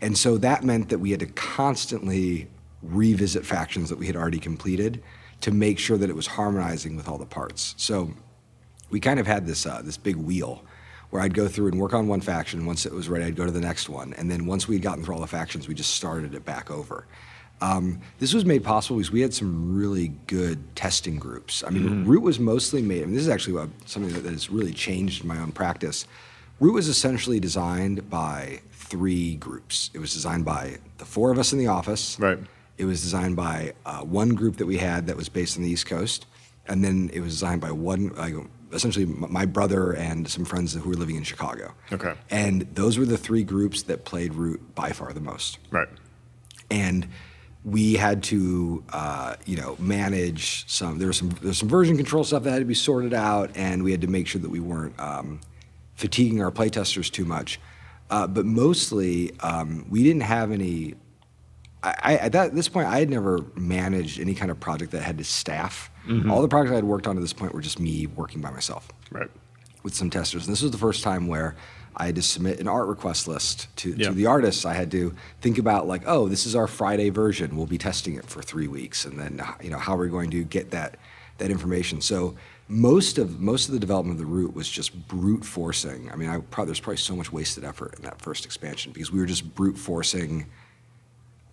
And 0.00 0.18
so 0.18 0.36
that 0.38 0.64
meant 0.64 0.88
that 0.88 0.98
we 0.98 1.12
had 1.12 1.20
to 1.20 1.26
constantly 1.26 2.48
revisit 2.82 3.46
factions 3.46 3.88
that 3.88 3.98
we 3.98 4.08
had 4.08 4.16
already 4.16 4.40
completed 4.40 5.00
to 5.42 5.52
make 5.52 5.78
sure 5.78 5.96
that 5.96 6.10
it 6.10 6.16
was 6.16 6.26
harmonizing 6.26 6.96
with 6.96 7.08
all 7.08 7.18
the 7.18 7.24
parts. 7.24 7.74
So 7.78 8.12
we 8.90 8.98
kind 8.98 9.20
of 9.20 9.26
had 9.28 9.46
this 9.46 9.64
uh, 9.64 9.80
this 9.82 9.96
big 9.96 10.16
wheel 10.16 10.64
where 11.10 11.22
I'd 11.22 11.34
go 11.34 11.46
through 11.46 11.68
and 11.68 11.78
work 11.78 11.94
on 11.94 12.08
one 12.08 12.20
faction. 12.20 12.66
Once 12.66 12.84
it 12.84 12.92
was 12.92 13.08
ready, 13.08 13.26
I'd 13.26 13.36
go 13.36 13.46
to 13.46 13.52
the 13.52 13.60
next 13.60 13.88
one, 13.88 14.12
and 14.14 14.28
then 14.28 14.46
once 14.46 14.66
we'd 14.66 14.82
gotten 14.82 15.04
through 15.04 15.14
all 15.14 15.20
the 15.20 15.26
factions, 15.28 15.68
we 15.68 15.74
just 15.74 15.94
started 15.94 16.34
it 16.34 16.44
back 16.44 16.68
over. 16.68 17.06
Um, 17.62 18.00
this 18.18 18.34
was 18.34 18.44
made 18.44 18.64
possible 18.64 18.96
because 18.96 19.12
we 19.12 19.20
had 19.20 19.32
some 19.32 19.76
really 19.78 20.08
good 20.26 20.74
testing 20.74 21.16
groups. 21.16 21.62
I 21.64 21.70
mean, 21.70 22.04
Root 22.04 22.22
was 22.22 22.40
mostly 22.40 22.82
made. 22.82 23.02
I 23.02 23.06
mean, 23.06 23.14
this 23.14 23.22
is 23.22 23.28
actually 23.28 23.54
what, 23.54 23.68
something 23.86 24.12
that 24.14 24.28
has 24.28 24.50
really 24.50 24.72
changed 24.72 25.24
my 25.24 25.38
own 25.38 25.52
practice. 25.52 26.06
Root 26.58 26.74
was 26.74 26.88
essentially 26.88 27.38
designed 27.38 28.10
by 28.10 28.60
three 28.72 29.36
groups. 29.36 29.90
It 29.94 30.00
was 30.00 30.12
designed 30.12 30.44
by 30.44 30.78
the 30.98 31.04
four 31.04 31.30
of 31.30 31.38
us 31.38 31.52
in 31.52 31.58
the 31.60 31.68
office. 31.68 32.18
Right. 32.18 32.38
It 32.78 32.84
was 32.84 33.00
designed 33.00 33.36
by 33.36 33.74
uh, 33.86 34.00
one 34.00 34.30
group 34.30 34.56
that 34.56 34.66
we 34.66 34.78
had 34.78 35.06
that 35.06 35.16
was 35.16 35.28
based 35.28 35.56
on 35.56 35.62
the 35.62 35.70
East 35.70 35.86
Coast, 35.86 36.26
and 36.66 36.82
then 36.82 37.10
it 37.12 37.20
was 37.20 37.32
designed 37.34 37.60
by 37.60 37.70
one, 37.70 38.08
like, 38.16 38.34
essentially 38.72 39.04
my 39.06 39.46
brother 39.46 39.92
and 39.92 40.28
some 40.28 40.44
friends 40.44 40.74
who 40.74 40.88
were 40.88 40.96
living 40.96 41.14
in 41.14 41.22
Chicago. 41.22 41.74
Okay. 41.92 42.14
And 42.28 42.62
those 42.74 42.98
were 42.98 43.04
the 43.06 43.18
three 43.18 43.44
groups 43.44 43.82
that 43.84 44.04
played 44.04 44.34
Root 44.34 44.74
by 44.74 44.90
far 44.90 45.12
the 45.12 45.20
most 45.20 45.58
Right. 45.70 45.88
and 46.70 47.06
we 47.64 47.94
had 47.94 48.22
to 48.24 48.82
uh, 48.92 49.36
you 49.46 49.56
know 49.56 49.76
manage 49.78 50.68
some 50.68 50.98
there 50.98 51.08
was 51.08 51.16
some 51.18 51.30
there's 51.42 51.58
some 51.58 51.68
version 51.68 51.96
control 51.96 52.24
stuff 52.24 52.42
that 52.42 52.50
had 52.50 52.58
to 52.58 52.64
be 52.64 52.74
sorted 52.74 53.14
out 53.14 53.50
and 53.54 53.82
we 53.84 53.90
had 53.92 54.00
to 54.00 54.08
make 54.08 54.26
sure 54.26 54.40
that 54.40 54.50
we 54.50 54.60
weren't 54.60 54.98
um, 54.98 55.40
fatiguing 55.94 56.42
our 56.42 56.50
playtesters 56.50 57.10
too 57.10 57.24
much 57.24 57.60
uh, 58.10 58.26
but 58.26 58.44
mostly 58.44 59.32
um, 59.40 59.86
we 59.88 60.02
didn't 60.02 60.22
have 60.22 60.50
any 60.50 60.94
I, 61.84 62.16
at 62.18 62.30
that, 62.30 62.54
this 62.54 62.68
point, 62.68 62.86
I 62.86 63.00
had 63.00 63.10
never 63.10 63.44
managed 63.56 64.20
any 64.20 64.34
kind 64.36 64.52
of 64.52 64.60
project 64.60 64.92
that 64.92 65.02
had 65.02 65.18
to 65.18 65.24
staff. 65.24 65.90
All 66.30 66.40
the 66.40 66.46
projects 66.46 66.70
I 66.70 66.76
had 66.76 66.84
worked 66.84 67.08
on 67.08 67.16
to 67.16 67.20
this 67.20 67.32
point 67.32 67.52
were 67.52 67.60
just 67.60 67.80
me 67.80 68.06
working 68.06 68.40
by 68.40 68.52
myself 68.52 68.86
Right. 69.10 69.28
with 69.82 69.92
some 69.92 70.08
testers. 70.08 70.46
And 70.46 70.52
this 70.52 70.62
was 70.62 70.70
the 70.70 70.78
first 70.78 71.02
time 71.02 71.26
where 71.26 71.56
I 71.96 72.06
had 72.06 72.14
to 72.16 72.22
submit 72.22 72.58
an 72.60 72.68
art 72.68 72.88
request 72.88 73.28
list 73.28 73.68
to, 73.76 73.90
Yeah. 73.90 74.08
to 74.08 74.14
the 74.14 74.26
artists. 74.26 74.64
I 74.64 74.74
had 74.74 74.90
to 74.92 75.14
think 75.40 75.58
about 75.58 75.86
like, 75.86 76.02
oh, 76.06 76.28
this 76.28 76.46
is 76.46 76.54
our 76.56 76.66
Friday 76.66 77.10
version. 77.10 77.56
We'll 77.56 77.66
be 77.66 77.78
testing 77.78 78.14
it 78.14 78.26
for 78.26 78.42
three 78.42 78.68
weeks, 78.68 79.04
and 79.04 79.18
then 79.18 79.42
you 79.62 79.70
know 79.70 79.78
how 79.78 79.96
we're 79.96 80.08
going 80.08 80.30
to 80.30 80.44
get 80.44 80.70
that 80.70 80.96
that 81.38 81.50
information. 81.50 82.00
So 82.00 82.34
most 82.68 83.18
of 83.18 83.40
most 83.40 83.68
of 83.68 83.74
the 83.74 83.80
development 83.80 84.14
of 84.14 84.26
the 84.26 84.32
Root 84.32 84.54
was 84.54 84.68
just 84.68 85.08
brute 85.08 85.44
forcing. 85.44 86.10
I 86.10 86.16
mean, 86.16 86.28
I 86.28 86.38
probably 86.38 86.70
there's 86.70 86.80
probably 86.80 86.96
so 86.98 87.14
much 87.16 87.32
wasted 87.32 87.64
effort 87.64 87.94
in 87.98 88.04
that 88.04 88.20
first 88.22 88.44
expansion 88.46 88.92
because 88.92 89.10
we 89.12 89.18
were 89.20 89.26
just 89.26 89.54
brute 89.54 89.76
forcing 89.76 90.46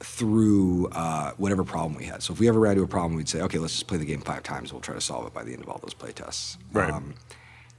through 0.02 0.88
uh, 0.94 1.32
whatever 1.38 1.64
problem 1.64 1.94
we 1.98 2.06
had. 2.06 2.24
So 2.24 2.32
if 2.34 2.40
we 2.40 2.48
ever 2.48 2.60
ran 2.60 2.74
into 2.74 2.84
a 2.84 2.88
problem, 2.88 3.16
we'd 3.16 3.28
say, 3.28 3.42
okay, 3.42 3.58
let's 3.58 3.74
just 3.74 3.88
play 3.88 3.98
the 3.98 4.06
game 4.06 4.22
five 4.22 4.44
times. 4.44 4.72
We'll 4.72 4.82
try 4.82 4.96
to 4.96 5.02
solve 5.02 5.28
it 5.28 5.34
by 5.34 5.44
the 5.44 5.52
end 5.52 5.62
of 5.62 5.68
all 5.70 5.80
those 5.82 5.94
play 5.94 6.12
tests. 6.14 6.58
Right. 6.72 7.02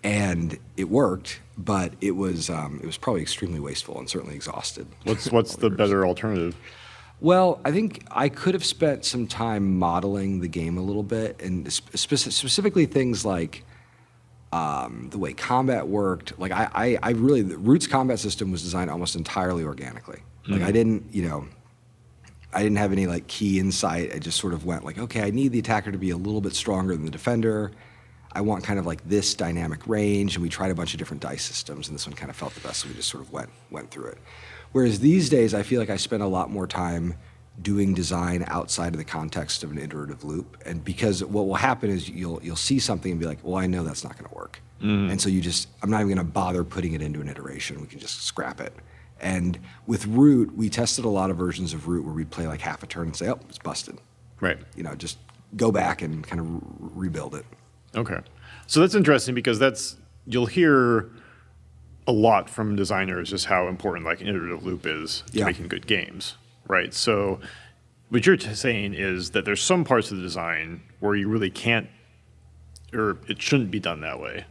and 0.04 0.58
it 0.76 0.90
worked, 0.90 1.40
but 1.64 1.92
it 2.00 2.12
was 2.12 2.50
um, 2.50 2.80
it 2.82 2.86
was 2.86 2.96
probably 2.96 3.22
extremely 3.22 3.60
wasteful 3.60 3.98
and 3.98 4.08
certainly 4.08 4.34
exhausted. 4.34 4.86
What's 5.04 5.30
what's 5.32 5.56
the 5.56 5.70
better 5.70 6.06
alternative? 6.06 6.56
Well, 7.20 7.60
I 7.64 7.70
think 7.70 8.02
I 8.10 8.30
could 8.30 8.54
have 8.54 8.64
spent 8.64 9.04
some 9.04 9.26
time 9.26 9.78
modeling 9.78 10.40
the 10.40 10.48
game 10.48 10.78
a 10.78 10.82
little 10.82 11.02
bit, 11.02 11.40
and 11.42 11.70
spe- 11.70 11.94
specifically 11.96 12.86
things 12.86 13.24
like 13.24 13.64
um, 14.52 15.08
the 15.10 15.18
way 15.18 15.34
combat 15.34 15.86
worked. 15.86 16.38
Like 16.38 16.52
I, 16.52 16.68
I, 16.72 16.98
I 17.02 17.10
really, 17.10 17.42
the 17.42 17.58
Roots 17.58 17.86
combat 17.86 18.18
system 18.18 18.50
was 18.50 18.62
designed 18.62 18.90
almost 18.90 19.16
entirely 19.16 19.64
organically. 19.64 20.20
Like 20.48 20.62
I 20.62 20.72
didn't, 20.72 21.04
you 21.12 21.28
know, 21.28 21.46
I 22.52 22.62
didn't 22.62 22.78
have 22.78 22.90
any 22.90 23.06
like 23.06 23.26
key 23.28 23.60
insight. 23.60 24.12
I 24.12 24.18
just 24.18 24.40
sort 24.40 24.52
of 24.52 24.64
went 24.64 24.84
like, 24.84 24.98
okay, 24.98 25.22
I 25.22 25.30
need 25.30 25.52
the 25.52 25.60
attacker 25.60 25.92
to 25.92 25.98
be 25.98 26.10
a 26.10 26.16
little 26.16 26.40
bit 26.40 26.54
stronger 26.54 26.94
than 26.94 27.04
the 27.04 27.10
defender. 27.10 27.70
I 28.32 28.40
want 28.43 28.62
kind 28.65 28.78
of 28.78 28.86
like 28.86 29.07
this 29.09 29.35
dynamic 29.35 29.86
range, 29.86 30.36
and 30.36 30.43
we 30.43 30.48
tried 30.48 30.70
a 30.70 30.74
bunch 30.74 30.94
of 30.94 30.98
different 30.98 31.23
dice 31.23 31.44
systems, 31.44 31.89
and 31.89 31.94
this 31.94 32.07
one 32.07 32.15
kind 32.15 32.31
of 32.31 32.36
felt 32.36 32.55
the 32.55 32.61
best, 32.61 32.81
so 32.81 32.89
we 32.89 32.94
just 32.94 33.09
sort 33.09 33.23
of 33.23 33.32
went 33.32 33.51
went 33.70 33.90
through 33.90 34.07
it. 34.07 34.19
Whereas 34.73 35.01
these 35.01 35.28
days, 35.28 35.52
I 35.52 35.62
feel 35.62 35.81
like 35.81 35.90
I 35.90 35.97
spend 35.97 36.23
a 36.23 36.28
lot 36.28 36.51
more 36.51 36.66
time 36.66 37.15
doing 37.61 37.93
design 37.93 38.44
outside 38.47 38.94
of 38.94 38.98
the 38.98 39.05
context 39.05 39.65
of 39.65 39.73
an 39.73 39.78
iterative 39.78 40.23
loop, 40.24 40.57
and 40.65 40.85
because 40.85 41.24
what 41.24 41.47
will 41.47 41.57
happen 41.57 41.90
is 41.90 42.09
you'll 42.09 42.40
you'll 42.43 42.57
see 42.57 42.78
something 42.78 43.11
and 43.11 43.20
be 43.20 43.27
like, 43.27 43.39
well, 43.43 43.57
I 43.57 43.66
know 43.66 43.82
that's 43.82 44.05
not 44.05 44.16
going 44.16 44.28
to 44.28 44.35
work, 44.35 44.61
mm-hmm. 44.81 45.11
and 45.11 45.20
so 45.20 45.28
you 45.28 45.40
just 45.40 45.69
I'm 45.82 45.90
not 45.90 45.98
even 45.98 46.15
going 46.15 46.27
to 46.27 46.32
bother 46.32 46.62
putting 46.62 46.93
it 46.93 47.02
into 47.02 47.20
an 47.20 47.28
iteration. 47.28 47.81
We 47.81 47.89
can 47.89 47.98
just 47.98 48.23
scrap 48.23 48.61
it. 48.61 48.73
And 49.20 49.59
with 49.86 50.07
Root, 50.07 50.57
we 50.57 50.70
tested 50.70 51.05
a 51.05 51.09
lot 51.09 51.31
of 51.31 51.36
versions 51.36 51.74
of 51.74 51.89
Root 51.89 52.05
where 52.05 52.15
we'd 52.15 52.31
play 52.31 52.47
like 52.47 52.61
half 52.61 52.82
a 52.82 52.86
turn 52.86 53.09
and 53.09 53.16
say, 53.16 53.28
oh, 53.28 53.39
it's 53.48 53.59
busted. 53.59 53.98
Right. 54.40 54.59
You 54.77 54.82
know, 54.82 54.94
just 54.94 55.19
go 55.57 55.70
back 55.70 56.01
and 56.01 56.27
kind 56.27 56.40
of 56.40 56.51
re- 56.55 57.09
rebuild 57.09 57.35
it. 57.35 57.44
Okay. 57.94 58.18
So 58.66 58.80
that's 58.80 58.94
interesting 58.94 59.34
because 59.34 59.58
that's 59.58 59.96
you'll 60.26 60.46
hear 60.46 61.10
a 62.06 62.12
lot 62.12 62.48
from 62.48 62.76
designers 62.76 63.30
just 63.30 63.46
how 63.46 63.68
important 63.68 64.04
like 64.06 64.20
an 64.20 64.28
iterative 64.28 64.64
loop 64.64 64.86
is 64.86 65.22
to 65.32 65.38
Yeah. 65.38 65.44
making 65.46 65.68
good 65.68 65.86
games, 65.86 66.36
right? 66.68 66.92
So 66.94 67.40
what 68.08 68.26
you're 68.26 68.36
t- 68.36 68.54
saying 68.54 68.94
is 68.94 69.30
that 69.30 69.44
there's 69.44 69.62
some 69.62 69.84
parts 69.84 70.10
of 70.10 70.16
the 70.16 70.22
design 70.22 70.82
where 71.00 71.14
you 71.14 71.28
really 71.28 71.50
can't 71.50 71.88
or 72.92 73.18
it 73.28 73.40
shouldn't 73.40 73.70
be 73.70 73.78
done 73.80 74.00
that 74.00 74.20
way. 74.20 74.44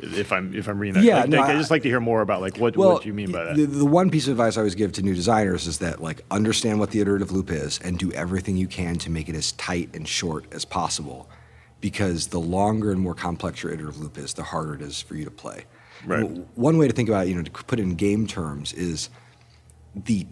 If 0.00 0.32
I'm 0.32 0.52
if 0.54 0.66
I'm 0.68 0.78
reading 0.80 0.94
that, 0.94 1.04
Yeah, 1.04 1.20
like, 1.20 1.28
no, 1.28 1.38
like, 1.40 1.50
I 1.50 1.54
I- 1.54 1.56
just 1.58 1.70
like 1.70 1.82
to 1.82 1.88
hear 1.88 2.00
more 2.00 2.20
about 2.20 2.40
like 2.40 2.56
what 2.58 2.76
what 2.76 3.02
do 3.02 3.08
you 3.08 3.14
mean 3.14 3.30
by 3.30 3.44
that? 3.44 3.56
The, 3.56 3.66
the 3.66 3.84
one 3.86 4.10
piece 4.10 4.26
of 4.26 4.32
advice 4.32 4.56
I 4.56 4.60
always 4.60 4.74
give 4.74 4.92
to 4.92 5.02
new 5.02 5.14
designers 5.14 5.66
is 5.68 5.78
that 5.78 6.02
like 6.02 6.22
understand 6.32 6.80
what 6.80 6.90
the 6.90 7.00
iterative 7.00 7.30
loop 7.30 7.50
is 7.50 7.78
and 7.84 7.96
do 7.98 8.10
everything 8.12 8.56
you 8.56 8.66
can 8.66 8.96
to 8.98 9.10
make 9.10 9.28
it 9.28 9.36
as 9.36 9.52
tight 9.52 9.90
and 9.94 10.06
short 10.06 10.46
as 10.52 10.64
possible, 10.64 11.30
because 11.84 12.28
the 12.28 12.40
longer 12.40 12.92
and 12.92 12.98
more 12.98 13.14
complex 13.14 13.62
your 13.62 13.70
iterative 13.70 14.00
loop 14.00 14.16
is, 14.16 14.32
the 14.32 14.42
harder 14.42 14.74
it 14.74 14.80
is 14.80 15.02
for 15.02 15.16
you 15.16 15.24
to 15.26 15.30
play. 15.30 15.66
Right. 16.06 16.22
One 16.54 16.78
way 16.78 16.88
to 16.88 16.94
think 16.94 17.10
about 17.10 17.26
it, 17.26 17.28
you 17.28 17.34
know, 17.34 17.42
to 17.42 17.50
put 17.50 17.78
it 17.78 17.82
in 17.82 17.94
game 17.94 18.26
terms, 18.26 18.72
is 18.72 19.10
the 19.94 20.26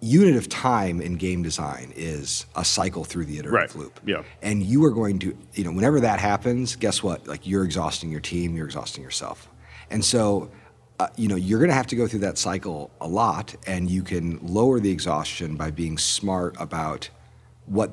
unit 0.00 0.36
of 0.36 0.48
time 0.48 1.00
in 1.00 1.16
game 1.16 1.42
design 1.42 1.92
is 1.96 2.46
a 2.54 2.64
cycle 2.64 3.02
through 3.02 3.24
the 3.24 3.36
iterative 3.38 3.74
Right. 3.74 3.82
loop. 3.82 3.98
Yeah. 4.06 4.22
And 4.42 4.62
you 4.62 4.84
are 4.84 4.92
going 4.92 5.18
to, 5.18 5.36
you 5.54 5.64
know, 5.64 5.72
whenever 5.72 5.98
that 5.98 6.20
happens, 6.20 6.76
guess 6.76 7.02
what? 7.02 7.26
Like 7.26 7.48
you're 7.48 7.64
exhausting 7.64 8.12
your 8.12 8.20
team, 8.20 8.54
you're 8.54 8.66
exhausting 8.66 9.02
yourself. 9.02 9.50
And 9.90 10.04
so, 10.04 10.52
uh, 11.00 11.08
you 11.16 11.26
know, 11.26 11.34
you're 11.34 11.58
going 11.58 11.70
to 11.70 11.74
have 11.74 11.88
to 11.88 11.96
go 11.96 12.06
through 12.06 12.20
that 12.20 12.38
cycle 12.38 12.92
a 13.00 13.08
lot, 13.08 13.56
and 13.66 13.90
you 13.90 14.04
can 14.04 14.38
lower 14.40 14.78
the 14.78 14.92
exhaustion 14.92 15.56
by 15.56 15.72
being 15.72 15.98
smart 15.98 16.54
about 16.60 17.10
what 17.66 17.90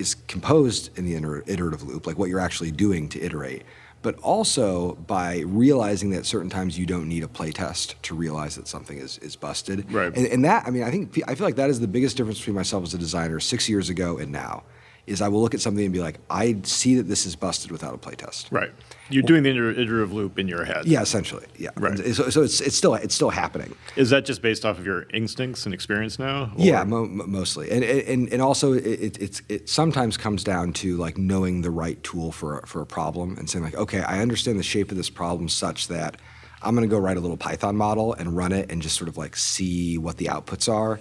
is 0.00 0.14
composed 0.26 0.96
in 0.98 1.04
the 1.04 1.14
iter- 1.16 1.44
iterative 1.46 1.82
loop, 1.82 2.06
like 2.06 2.18
what 2.18 2.28
you're 2.28 2.40
actually 2.40 2.70
doing 2.70 3.08
to 3.10 3.20
iterate, 3.20 3.62
but 4.02 4.18
also 4.20 4.94
by 4.94 5.40
realizing 5.40 6.10
that 6.10 6.24
certain 6.24 6.48
times 6.48 6.78
you 6.78 6.86
don't 6.86 7.06
need 7.08 7.22
a 7.22 7.28
playtest 7.28 7.94
to 8.02 8.14
realize 8.14 8.56
that 8.56 8.66
something 8.66 8.98
is, 8.98 9.18
is 9.18 9.36
busted. 9.36 9.92
Right. 9.92 10.16
And, 10.16 10.26
and 10.26 10.44
that, 10.44 10.66
I 10.66 10.70
mean, 10.70 10.82
I 10.82 10.90
think 10.90 11.20
I 11.28 11.34
feel 11.34 11.46
like 11.46 11.56
that 11.56 11.70
is 11.70 11.80
the 11.80 11.88
biggest 11.88 12.16
difference 12.16 12.38
between 12.38 12.56
myself 12.56 12.82
as 12.82 12.94
a 12.94 12.98
designer 12.98 13.38
six 13.40 13.68
years 13.68 13.90
ago 13.90 14.18
and 14.18 14.32
now. 14.32 14.64
Is 15.06 15.20
I 15.22 15.28
will 15.28 15.40
look 15.40 15.54
at 15.54 15.60
something 15.60 15.82
and 15.84 15.92
be 15.92 15.98
like, 15.98 16.18
I 16.28 16.58
see 16.62 16.94
that 16.96 17.04
this 17.04 17.26
is 17.26 17.34
busted 17.34 17.72
without 17.72 17.94
a 17.94 17.98
playtest. 17.98 18.52
right. 18.52 18.70
You're 19.10 19.22
doing 19.22 19.42
the 19.42 19.50
iter- 19.50 19.70
iterative 19.70 20.12
loop 20.12 20.38
in 20.38 20.46
your 20.48 20.64
head. 20.64 20.86
Yeah, 20.86 21.02
essentially. 21.02 21.44
Yeah. 21.58 21.70
Right. 21.76 21.98
So, 22.14 22.30
so 22.30 22.42
it's 22.42 22.60
it's 22.60 22.76
still 22.76 22.94
it's 22.94 23.14
still 23.14 23.30
happening. 23.30 23.74
Is 23.96 24.10
that 24.10 24.24
just 24.24 24.40
based 24.42 24.64
off 24.64 24.78
of 24.78 24.86
your 24.86 25.06
instincts 25.12 25.64
and 25.66 25.74
experience 25.74 26.18
now? 26.18 26.44
or- 26.44 26.50
Yeah, 26.56 26.84
mo- 26.84 27.06
mo- 27.06 27.26
mostly, 27.26 27.70
and 27.70 27.82
and 27.84 28.32
and 28.32 28.40
also 28.40 28.72
it, 28.72 28.84
it 28.86 29.18
it's 29.20 29.42
it 29.48 29.68
sometimes 29.68 30.16
comes 30.16 30.44
down 30.44 30.72
to 30.74 30.96
like 30.96 31.18
knowing 31.18 31.62
the 31.62 31.70
right 31.70 32.02
tool 32.02 32.32
for 32.32 32.60
a, 32.60 32.66
for 32.66 32.80
a 32.80 32.86
problem 32.86 33.36
and 33.38 33.50
saying 33.50 33.64
like, 33.64 33.74
okay, 33.76 34.00
I 34.02 34.20
understand 34.22 34.58
the 34.58 34.62
shape 34.62 34.90
of 34.90 34.96
this 34.96 35.10
problem 35.10 35.48
such 35.48 35.88
that 35.88 36.16
I'm 36.62 36.74
going 36.74 36.88
to 36.88 36.94
go 36.94 37.00
write 37.00 37.16
a 37.16 37.20
little 37.20 37.36
Python 37.36 37.76
model 37.76 38.12
and 38.14 38.36
run 38.36 38.52
it 38.52 38.70
and 38.70 38.80
just 38.82 38.96
sort 38.96 39.08
of 39.08 39.16
like 39.16 39.36
see 39.36 39.98
what 39.98 40.18
the 40.18 40.26
outputs 40.26 40.72
are, 40.72 41.00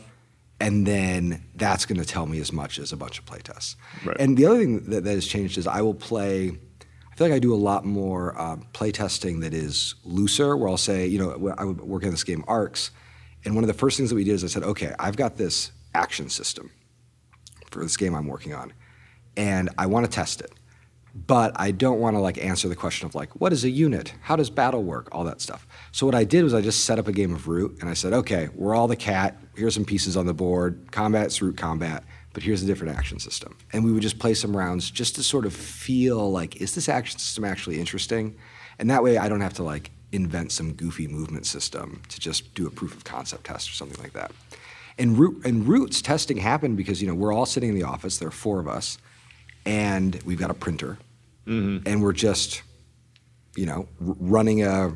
and 0.60 0.88
then 0.88 1.44
that's 1.56 1.86
going 1.86 2.00
to 2.00 2.06
tell 2.06 2.26
me 2.26 2.40
as 2.40 2.52
much 2.52 2.80
as 2.80 2.92
a 2.92 2.98
bunch 2.98 3.20
of 3.20 3.26
playtests. 3.26 3.76
Right. 4.06 4.18
And 4.20 4.38
the 4.38 4.46
other 4.46 4.58
thing 4.60 4.86
that, 4.90 5.04
that 5.04 5.12
has 5.12 5.28
changed 5.28 5.58
is 5.58 5.68
I 5.68 5.82
will 5.82 5.94
play. 5.94 6.58
I 7.20 7.22
feel 7.22 7.28
like 7.32 7.36
I 7.36 7.40
do 7.40 7.54
a 7.54 7.56
lot 7.56 7.84
more 7.84 8.40
um, 8.40 8.66
play 8.72 8.94
testing 8.94 9.42
that 9.42 9.54
is 9.54 9.96
looser, 10.06 10.56
where 10.56 10.70
I'll 10.70 10.78
say, 10.78 11.06
you 11.06 11.20
know, 11.20 11.54
I 11.58 11.66
would 11.66 11.82
work 11.82 12.06
on 12.06 12.12
this 12.12 12.24
game 12.24 12.46
Arcs, 12.48 12.92
and 13.44 13.56
one 13.56 13.66
of 13.66 13.68
the 13.68 13.74
first 13.74 13.98
things 13.98 14.10
that 14.10 14.16
we 14.16 14.24
did 14.24 14.36
is 14.36 14.44
I 14.46 14.48
said, 14.48 14.64
okay, 14.64 14.94
I've 14.98 15.18
got 15.18 15.36
this 15.36 15.74
action 15.94 16.30
system 16.30 16.72
for 17.72 17.84
this 17.84 17.98
game 17.98 18.16
I'm 18.16 18.26
working 18.26 18.54
on, 18.54 18.72
and 19.36 19.70
I 19.78 19.88
want 19.88 20.06
to 20.06 20.10
test 20.10 20.40
it, 20.40 20.54
but 21.14 21.52
I 21.58 21.72
don't 21.72 22.00
want 22.00 22.16
to 22.16 22.22
like 22.22 22.38
answer 22.38 22.70
the 22.70 22.76
question 22.78 23.06
of 23.06 23.16
like, 23.16 23.36
what 23.42 23.52
is 23.52 23.66
a 23.66 23.70
unit? 23.70 24.14
How 24.22 24.38
does 24.38 24.50
battle 24.50 24.84
work? 24.84 25.10
All 25.12 25.26
that 25.26 25.42
stuff. 25.42 25.68
So 25.92 26.06
what 26.06 26.16
I 26.16 26.24
did 26.24 26.46
was 26.46 26.54
I 26.54 26.62
just 26.62 26.86
set 26.86 27.00
up 27.00 27.10
a 27.10 27.12
game 27.12 27.36
of 27.36 27.50
Root, 27.50 27.80
and 27.82 27.90
I 27.90 27.96
said, 27.96 28.14
okay, 28.14 28.48
we're 28.56 28.74
all 28.74 28.88
the 28.88 28.96
cat. 28.96 29.36
Here's 29.58 29.74
some 29.74 29.84
pieces 29.84 30.16
on 30.16 30.26
the 30.26 30.34
board. 30.34 30.88
Combat's 30.92 31.42
Root 31.42 31.58
combat, 31.58 32.06
but 32.34 32.44
here's 32.44 32.64
a 32.64 32.66
different 32.66 32.96
action 32.98 33.20
system. 33.20 33.58
And 33.74 33.84
we 33.84 33.92
would 33.92 34.02
just 34.02 34.20
play 34.20 34.34
some 34.34 34.56
rounds 34.56 34.92
just 34.92 35.16
to 35.16 35.24
sort 35.24 35.46
of 35.46 35.54
feel 35.54 36.32
like, 36.32 36.58
is 36.58 36.76
this 36.76 36.88
action 36.88 37.20
system 37.20 37.44
actually 37.44 37.80
interesting? 37.80 38.36
And 38.78 38.90
that 38.90 39.04
way, 39.04 39.18
I 39.18 39.28
don't 39.30 39.42
have 39.42 39.54
to 39.56 39.64
like 39.64 39.92
invent 40.12 40.52
some 40.52 40.74
goofy 40.74 41.08
movement 41.08 41.46
system 41.46 42.02
to 42.10 42.20
just 42.20 42.54
do 42.56 42.68
a 42.68 42.72
proof 42.72 42.96
of 42.96 43.04
concept 43.04 43.46
test 43.46 43.70
or 43.70 43.74
something 43.74 44.02
like 44.02 44.14
that. 44.14 44.32
And 44.98 45.18
root 45.18 45.46
and 45.46 45.68
roots 45.68 46.02
testing 46.02 46.38
happened 46.38 46.78
because 46.78 47.02
you 47.02 47.08
know 47.08 47.16
we're 47.16 47.34
all 47.34 47.46
sitting 47.46 47.70
in 47.70 47.76
the 47.76 47.84
office. 47.84 48.18
There 48.18 48.28
are 48.28 48.32
four 48.32 48.60
of 48.60 48.68
us, 48.68 48.98
and 49.66 50.20
we've 50.26 50.40
got 50.40 50.52
a 50.52 50.54
printer, 50.54 50.98
mm-hmm. 51.48 51.88
and 51.88 52.04
we're 52.04 52.14
just, 52.14 52.64
you 53.56 53.66
know, 53.66 53.88
r- 54.06 54.16
running 54.20 54.64
a, 54.64 54.94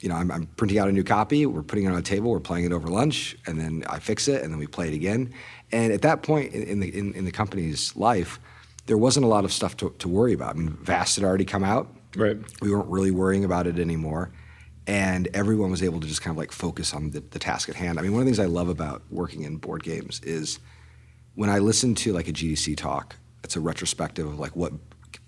you 0.00 0.08
know, 0.08 0.16
I'm, 0.16 0.30
I'm 0.30 0.46
printing 0.56 0.78
out 0.78 0.88
a 0.88 0.92
new 0.92 1.04
copy. 1.04 1.46
We're 1.46 1.62
putting 1.62 1.84
it 1.84 1.88
on 1.88 1.96
a 1.96 2.02
table. 2.02 2.30
We're 2.30 2.40
playing 2.40 2.66
it 2.66 2.72
over 2.72 2.88
lunch, 2.88 3.36
and 3.46 3.58
then 3.58 3.84
I 3.88 3.98
fix 3.98 4.28
it, 4.28 4.42
and 4.42 4.52
then 4.52 4.58
we 4.58 4.66
play 4.66 4.88
it 4.88 4.94
again. 4.94 5.32
And 5.72 5.92
at 5.92 6.02
that 6.02 6.22
point 6.22 6.52
in, 6.52 6.62
in 6.64 6.80
the 6.80 6.98
in, 6.98 7.14
in 7.14 7.24
the 7.24 7.30
company's 7.30 7.94
life, 7.96 8.38
there 8.86 8.98
wasn't 8.98 9.24
a 9.24 9.28
lot 9.28 9.44
of 9.44 9.52
stuff 9.52 9.76
to, 9.78 9.94
to 9.98 10.08
worry 10.08 10.32
about. 10.32 10.56
I 10.56 10.58
mean, 10.58 10.70
Vast 10.82 11.16
had 11.16 11.24
already 11.24 11.44
come 11.44 11.64
out. 11.64 11.88
Right. 12.16 12.36
We 12.60 12.70
weren't 12.70 12.88
really 12.88 13.10
worrying 13.10 13.44
about 13.44 13.66
it 13.66 13.78
anymore. 13.78 14.30
And 14.86 15.28
everyone 15.32 15.70
was 15.70 15.82
able 15.82 16.00
to 16.00 16.06
just 16.06 16.20
kind 16.20 16.32
of 16.32 16.38
like 16.38 16.52
focus 16.52 16.92
on 16.92 17.10
the, 17.10 17.20
the 17.20 17.38
task 17.38 17.68
at 17.70 17.74
hand. 17.74 17.98
I 17.98 18.02
mean, 18.02 18.12
one 18.12 18.20
of 18.20 18.26
the 18.26 18.30
things 18.30 18.38
I 18.38 18.44
love 18.44 18.68
about 18.68 19.02
working 19.10 19.42
in 19.44 19.56
board 19.56 19.82
games 19.82 20.20
is 20.22 20.58
when 21.34 21.48
I 21.48 21.58
listen 21.58 21.94
to 21.96 22.12
like 22.12 22.28
a 22.28 22.32
GDC 22.32 22.76
talk, 22.76 23.16
it's 23.42 23.56
a 23.56 23.60
retrospective 23.60 24.26
of 24.26 24.38
like 24.38 24.54
what 24.54 24.72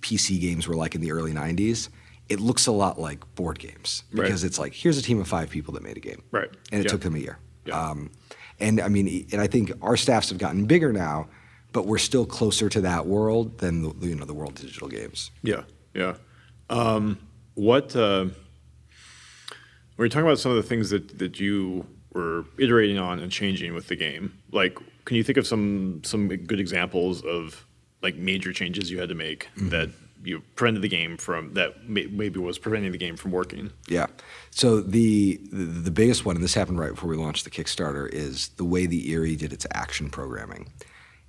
PC 0.02 0.40
games 0.40 0.68
were 0.68 0.76
like 0.76 0.94
in 0.94 1.00
the 1.00 1.10
early 1.10 1.32
90s. 1.32 1.88
It 2.28 2.40
looks 2.40 2.66
a 2.66 2.72
lot 2.72 2.98
like 3.00 3.20
board 3.36 3.58
games 3.58 4.02
Right. 4.12 4.24
because 4.24 4.42
it's 4.44 4.58
like, 4.58 4.72
here's 4.74 4.98
a 4.98 5.02
team 5.02 5.20
of 5.20 5.28
five 5.28 5.48
people 5.50 5.74
that 5.74 5.82
made 5.82 5.96
a 5.96 6.00
game. 6.00 6.22
Right. 6.32 6.48
And 6.72 6.80
it 6.80 6.84
Yeah. 6.84 6.90
took 6.90 7.02
them 7.02 7.14
a 7.14 7.18
year. 7.18 7.38
Yeah. 7.64 7.80
Um, 7.90 8.10
and 8.58 8.80
I 8.80 8.88
mean, 8.88 9.26
and 9.32 9.40
I 9.40 9.46
think 9.46 9.72
our 9.82 9.96
staffs 9.96 10.28
have 10.30 10.38
gotten 10.38 10.64
bigger 10.66 10.92
now, 10.92 11.28
but 11.72 11.86
we're 11.86 11.98
still 11.98 12.24
closer 12.26 12.68
to 12.70 12.80
that 12.80 13.06
world 13.06 13.58
than 13.58 13.82
the, 13.82 14.06
you 14.08 14.14
know 14.16 14.24
the 14.24 14.34
world 14.34 14.58
of 14.58 14.64
digital 14.66 14.88
games. 14.88 15.30
Yeah, 15.42 15.64
yeah. 15.94 16.14
Um, 16.70 17.18
what 17.54 17.94
uh, 17.94 18.24
when 19.96 20.04
you're 20.04 20.08
talking 20.08 20.26
about 20.26 20.38
some 20.38 20.50
of 20.52 20.56
the 20.56 20.62
things 20.62 20.90
that 20.90 21.18
that 21.18 21.38
you 21.40 21.86
were 22.12 22.44
iterating 22.58 22.98
on 22.98 23.18
and 23.20 23.30
changing 23.30 23.74
with 23.74 23.88
the 23.88 23.96
game, 23.96 24.32
like 24.52 24.78
can 25.04 25.16
you 25.16 25.22
think 25.22 25.38
of 25.38 25.46
some 25.46 26.00
some 26.04 26.28
good 26.28 26.60
examples 26.60 27.22
of 27.22 27.66
like 28.02 28.16
major 28.16 28.52
changes 28.52 28.90
you 28.90 28.98
had 28.98 29.08
to 29.08 29.14
make 29.14 29.48
that 29.56 29.90
you 30.22 30.40
prevented 30.54 30.82
the 30.82 30.88
game 30.88 31.16
from 31.16 31.54
that 31.54 31.88
may, 31.88 32.06
maybe 32.06 32.38
was 32.38 32.58
preventing 32.58 32.92
the 32.92 32.98
game 32.98 33.16
from 33.16 33.30
working? 33.30 33.70
Yeah. 33.88 34.06
So 34.50 34.80
the, 34.80 35.40
the 35.52 35.90
biggest 35.90 36.24
one, 36.24 36.36
and 36.36 36.44
this 36.44 36.54
happened 36.54 36.78
right 36.78 36.90
before 36.90 37.10
we 37.10 37.16
launched 37.16 37.44
the 37.44 37.50
Kickstarter, 37.50 38.08
is 38.12 38.48
the 38.50 38.64
way 38.64 38.86
the 38.86 39.12
Eyrie 39.12 39.36
did 39.36 39.52
its 39.52 39.66
action 39.72 40.10
programming, 40.10 40.72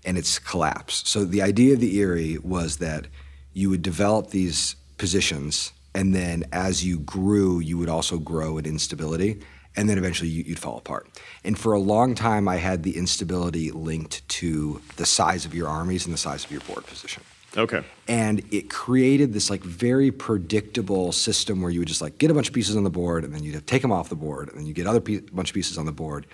and 0.06 0.18
its 0.18 0.40
collapse. 0.40 1.04
So 1.08 1.26
the 1.26 1.42
idea 1.42 1.74
of 1.74 1.80
the 1.80 2.00
Eyrie 2.00 2.38
was 2.38 2.78
that 2.78 3.08
you 3.54 3.70
would 3.70 3.82
develop 3.82 4.30
these 4.30 4.76
positions, 4.98 5.74
and 5.94 6.16
then 6.16 6.44
as 6.52 6.86
you 6.86 7.00
grew, 7.00 7.60
you 7.60 7.78
would 7.78 7.90
also 7.90 8.18
grow 8.18 8.58
in 8.58 8.66
instability, 8.66 9.42
and 9.76 9.90
then 9.90 9.98
eventually 9.98 10.30
you, 10.30 10.44
you'd 10.44 10.60
fall 10.60 10.78
apart. 10.78 11.08
And 11.44 11.58
for 11.58 11.74
a 11.74 11.80
long 11.80 12.16
time, 12.16 12.48
I 12.48 12.58
had 12.58 12.84
the 12.84 12.98
instability 12.98 13.72
linked 13.72 14.28
to 14.30 14.82
the 14.96 15.06
size 15.06 15.46
of 15.46 15.54
your 15.54 15.68
armies 15.68 16.06
and 16.06 16.14
the 16.14 16.18
size 16.20 16.46
of 16.46 16.52
your 16.52 16.62
board 16.62 16.86
position 16.86 17.24
Okay. 17.56 17.84
and 18.08 18.44
it 18.52 18.70
created 18.70 19.34
this 19.34 19.50
like 19.50 19.62
very 19.64 20.12
predictable 20.12 21.12
system 21.12 21.62
where 21.62 21.72
you 21.72 21.80
would 21.80 21.88
just 21.88 22.02
like 22.02 22.18
get 22.18 22.30
a 22.30 22.34
bunch 22.34 22.50
of 22.50 22.54
pieces 22.54 22.76
on 22.76 22.84
the 22.84 22.90
board 22.90 23.24
and 23.24 23.34
then 23.34 23.44
you'd 23.44 23.56
have 23.56 23.66
take 23.66 23.82
them 23.82 23.92
off 23.92 24.10
the 24.10 24.16
board 24.16 24.50
and 24.50 24.58
then 24.58 24.66
you 24.66 24.74
get 24.74 24.86
other 24.86 25.00
pe- 25.00 25.22
bunch 25.22 25.50
of 25.50 25.54
pieces 25.54 25.78
on 25.78 25.86
the 25.86 25.92
board 25.92 26.28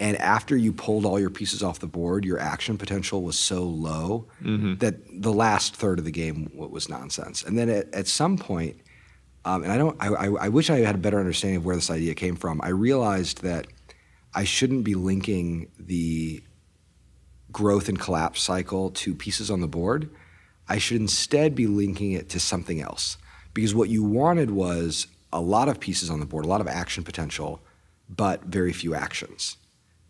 and 0.00 0.16
after 0.16 0.56
you 0.56 0.72
pulled 0.72 1.04
all 1.04 1.20
your 1.20 1.30
pieces 1.30 1.62
off 1.62 1.78
the 1.80 1.86
board 1.86 2.24
your 2.24 2.38
action 2.38 2.78
potential 2.78 3.22
was 3.22 3.38
so 3.38 3.62
low 3.62 4.26
that 4.78 4.96
the 5.22 5.32
last 5.32 5.76
third 5.76 5.98
of 5.98 6.04
the 6.04 6.10
game 6.10 6.50
was 6.54 6.88
nonsense 6.88 7.42
and 7.42 7.58
then 7.58 7.68
at, 7.68 7.92
at 7.94 8.06
some 8.06 8.36
point 8.38 8.76
um, 9.46 9.62
and 9.62 9.70
I 9.70 9.76
don't. 9.76 9.96
I, 10.00 10.08
I, 10.08 10.26
I 10.46 10.48
wish 10.48 10.70
I 10.70 10.78
had 10.78 10.94
a 10.94 10.98
better 10.98 11.18
understanding 11.20 11.58
of 11.58 11.66
where 11.66 11.76
this 11.76 11.90
idea 11.90 12.14
came 12.14 12.34
from. 12.34 12.62
I 12.62 12.68
realized 12.70 13.42
that 13.42 13.66
I 14.34 14.44
shouldn't 14.44 14.84
be 14.84 14.94
linking 14.94 15.70
the 15.78 16.42
growth 17.52 17.90
and 17.90 18.00
collapse 18.00 18.40
cycle 18.40 18.90
to 18.92 19.14
pieces 19.14 19.50
on 19.50 19.60
the 19.60 19.68
board, 19.68 20.08
I 20.68 20.78
should 20.78 21.00
instead 21.00 21.54
be 21.54 21.66
linking 21.66 22.12
it 22.12 22.28
to 22.30 22.40
something 22.40 22.80
else. 22.80 23.16
Because 23.52 23.74
what 23.74 23.88
you 23.88 24.02
wanted 24.02 24.50
was 24.50 25.06
a 25.32 25.40
lot 25.40 25.68
of 25.68 25.80
pieces 25.80 26.10
on 26.10 26.20
the 26.20 26.26
board, 26.26 26.44
a 26.44 26.48
lot 26.48 26.60
of 26.60 26.68
action 26.68 27.04
potential, 27.04 27.60
but 28.08 28.44
very 28.44 28.72
few 28.72 28.94
actions. 28.94 29.56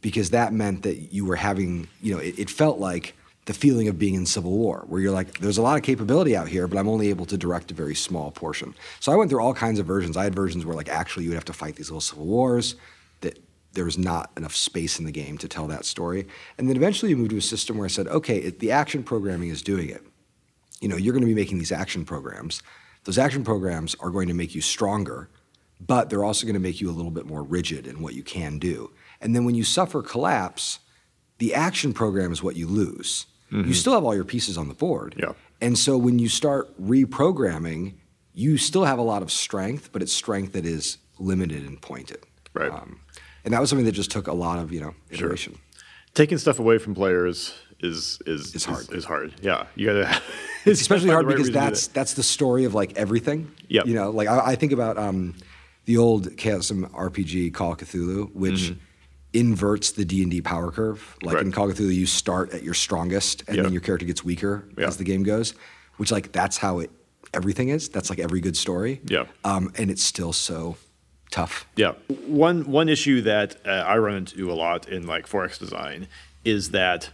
Because 0.00 0.30
that 0.30 0.52
meant 0.52 0.82
that 0.82 1.12
you 1.12 1.24
were 1.24 1.36
having, 1.36 1.88
you 2.02 2.14
know, 2.14 2.20
it, 2.20 2.38
it 2.38 2.50
felt 2.50 2.78
like 2.78 3.14
the 3.46 3.54
feeling 3.54 3.88
of 3.88 3.98
being 3.98 4.14
in 4.14 4.24
civil 4.24 4.52
war, 4.52 4.84
where 4.86 5.00
you're 5.00 5.12
like, 5.12 5.38
there's 5.38 5.58
a 5.58 5.62
lot 5.62 5.76
of 5.76 5.82
capability 5.82 6.34
out 6.34 6.48
here, 6.48 6.66
but 6.66 6.78
I'm 6.78 6.88
only 6.88 7.10
able 7.10 7.26
to 7.26 7.36
direct 7.36 7.70
a 7.70 7.74
very 7.74 7.94
small 7.94 8.30
portion. 8.30 8.74
So 9.00 9.12
I 9.12 9.16
went 9.16 9.30
through 9.30 9.42
all 9.42 9.52
kinds 9.52 9.78
of 9.78 9.86
versions. 9.86 10.16
I 10.16 10.24
had 10.24 10.34
versions 10.34 10.64
where 10.64 10.76
like 10.76 10.88
actually 10.88 11.24
you 11.24 11.30
would 11.30 11.36
have 11.36 11.44
to 11.46 11.52
fight 11.52 11.76
these 11.76 11.90
little 11.90 12.00
civil 12.00 12.24
wars 12.24 12.76
that 13.20 13.38
there 13.74 13.84
was 13.84 13.98
not 13.98 14.30
enough 14.36 14.56
space 14.56 14.98
in 14.98 15.04
the 15.04 15.12
game 15.12 15.36
to 15.38 15.48
tell 15.48 15.66
that 15.66 15.84
story. 15.84 16.26
And 16.56 16.68
then 16.68 16.76
eventually 16.76 17.10
you 17.10 17.16
moved 17.16 17.30
to 17.30 17.36
a 17.36 17.42
system 17.42 17.76
where 17.76 17.84
I 17.84 17.88
said, 17.88 18.08
okay, 18.08 18.38
it, 18.38 18.60
the 18.60 18.72
action 18.72 19.02
programming 19.02 19.50
is 19.50 19.62
doing 19.62 19.90
it. 19.90 20.02
You 20.84 20.90
know, 20.90 20.96
you're 20.96 21.14
going 21.14 21.22
to 21.22 21.26
be 21.26 21.34
making 21.34 21.56
these 21.56 21.72
action 21.72 22.04
programs. 22.04 22.62
Those 23.04 23.16
action 23.16 23.42
programs 23.42 23.94
are 24.00 24.10
going 24.10 24.28
to 24.28 24.34
make 24.34 24.54
you 24.54 24.60
stronger, 24.60 25.30
but 25.80 26.10
they're 26.10 26.22
also 26.22 26.44
going 26.44 26.52
to 26.52 26.60
make 26.60 26.78
you 26.78 26.90
a 26.90 26.92
little 26.92 27.10
bit 27.10 27.24
more 27.24 27.42
rigid 27.42 27.86
in 27.86 28.02
what 28.02 28.12
you 28.12 28.22
can 28.22 28.58
do. 28.58 28.90
And 29.18 29.34
then 29.34 29.46
when 29.46 29.54
you 29.54 29.64
suffer 29.64 30.02
collapse, 30.02 30.80
the 31.38 31.54
action 31.54 31.94
program 31.94 32.32
is 32.32 32.42
what 32.42 32.56
you 32.56 32.66
lose. 32.66 33.24
You 33.50 33.58
mm-hmm. 33.62 33.72
still 33.72 33.94
have 33.94 34.04
all 34.04 34.14
your 34.14 34.24
pieces 34.24 34.58
on 34.58 34.68
the 34.68 34.74
board. 34.74 35.14
Yeah. 35.18 35.32
And 35.62 35.78
so 35.78 35.96
when 35.96 36.18
you 36.18 36.28
start 36.28 36.78
reprogramming, 36.78 37.94
you 38.34 38.58
still 38.58 38.84
have 38.84 38.98
a 38.98 39.02
lot 39.02 39.22
of 39.22 39.32
strength, 39.32 39.88
but 39.90 40.02
it's 40.02 40.12
strength 40.12 40.52
that 40.52 40.66
is 40.66 40.98
limited 41.18 41.66
and 41.66 41.80
pointed. 41.80 42.18
Right. 42.52 42.70
Um, 42.70 43.00
and 43.42 43.54
that 43.54 43.60
was 43.60 43.70
something 43.70 43.86
that 43.86 43.92
just 43.92 44.10
took 44.10 44.26
a 44.26 44.34
lot 44.34 44.58
of, 44.58 44.70
you 44.70 44.80
know, 44.80 44.94
iteration. 45.08 45.58
Taking 46.12 46.36
stuff 46.36 46.58
away 46.58 46.76
from 46.76 46.94
players 46.94 47.54
is 47.84 48.18
is 48.26 48.54
It's 48.54 48.64
hard. 48.64 48.92
Is, 48.92 49.04
hard. 49.04 49.34
Yeah, 49.42 49.66
you 49.76 49.86
gotta. 49.86 50.20
It's 50.66 50.80
especially 50.80 51.10
hard 51.10 51.26
right 51.26 51.32
because 51.36 51.48
reason 51.48 51.54
to 51.54 51.60
do 51.60 51.64
that's 51.66 51.86
that. 51.88 51.94
that's 51.94 52.14
the 52.14 52.22
story 52.22 52.64
of 52.64 52.72
like 52.74 52.94
everything. 52.96 53.50
Yeah. 53.68 53.82
You 53.84 53.94
know, 53.94 54.08
like 54.10 54.28
I, 54.28 54.52
I 54.52 54.54
think 54.56 54.72
about 54.72 54.96
um, 54.96 55.34
the 55.84 55.98
old 55.98 56.30
Chaosium 56.36 56.90
RPG 56.92 57.52
Call 57.52 57.72
of 57.72 57.78
Cthulhu, 57.78 58.34
which 58.34 58.72
inverts 59.34 59.92
the 59.92 60.04
D 60.06 60.22
and 60.22 60.30
D 60.30 60.40
power 60.40 60.70
curve. 60.70 61.16
Like 61.22 61.36
in 61.36 61.40
Mm-hmm. 61.44 61.50
Call 61.50 61.70
of 61.70 61.76
Cthulhu, 61.76 61.94
you 61.94 62.06
start 62.06 62.54
at 62.54 62.62
your 62.62 62.72
strongest, 62.74 63.42
and 63.46 63.56
Yep. 63.56 63.64
then 63.64 63.72
your 63.74 63.82
character 63.82 64.06
gets 64.06 64.24
weaker 64.24 64.64
Yeah. 64.78 64.86
as 64.86 64.96
the 64.96 65.04
game 65.04 65.22
goes. 65.22 65.54
Which 65.98 66.10
like 66.10 66.32
that's 66.32 66.56
how 66.56 66.78
it 66.80 66.90
everything 67.34 67.68
is. 67.68 67.88
That's 67.90 68.08
like 68.10 68.18
every 68.18 68.40
good 68.40 68.56
story. 68.56 69.00
Yeah. 69.06 69.24
Um, 69.44 69.70
and 69.76 69.90
it's 69.90 70.02
still 70.02 70.32
so 70.32 70.76
tough. 71.30 71.66
Yeah. 71.76 71.92
One 72.26 72.64
one 72.70 72.88
issue 72.88 73.20
that 73.22 73.56
uh, 73.66 73.70
I 73.86 73.98
run 73.98 74.16
into 74.16 74.50
a 74.50 74.54
lot 74.54 74.88
in 74.88 75.06
like 75.06 75.28
forex 75.28 75.58
design 75.58 76.08
is 76.44 76.70
that 76.70 77.10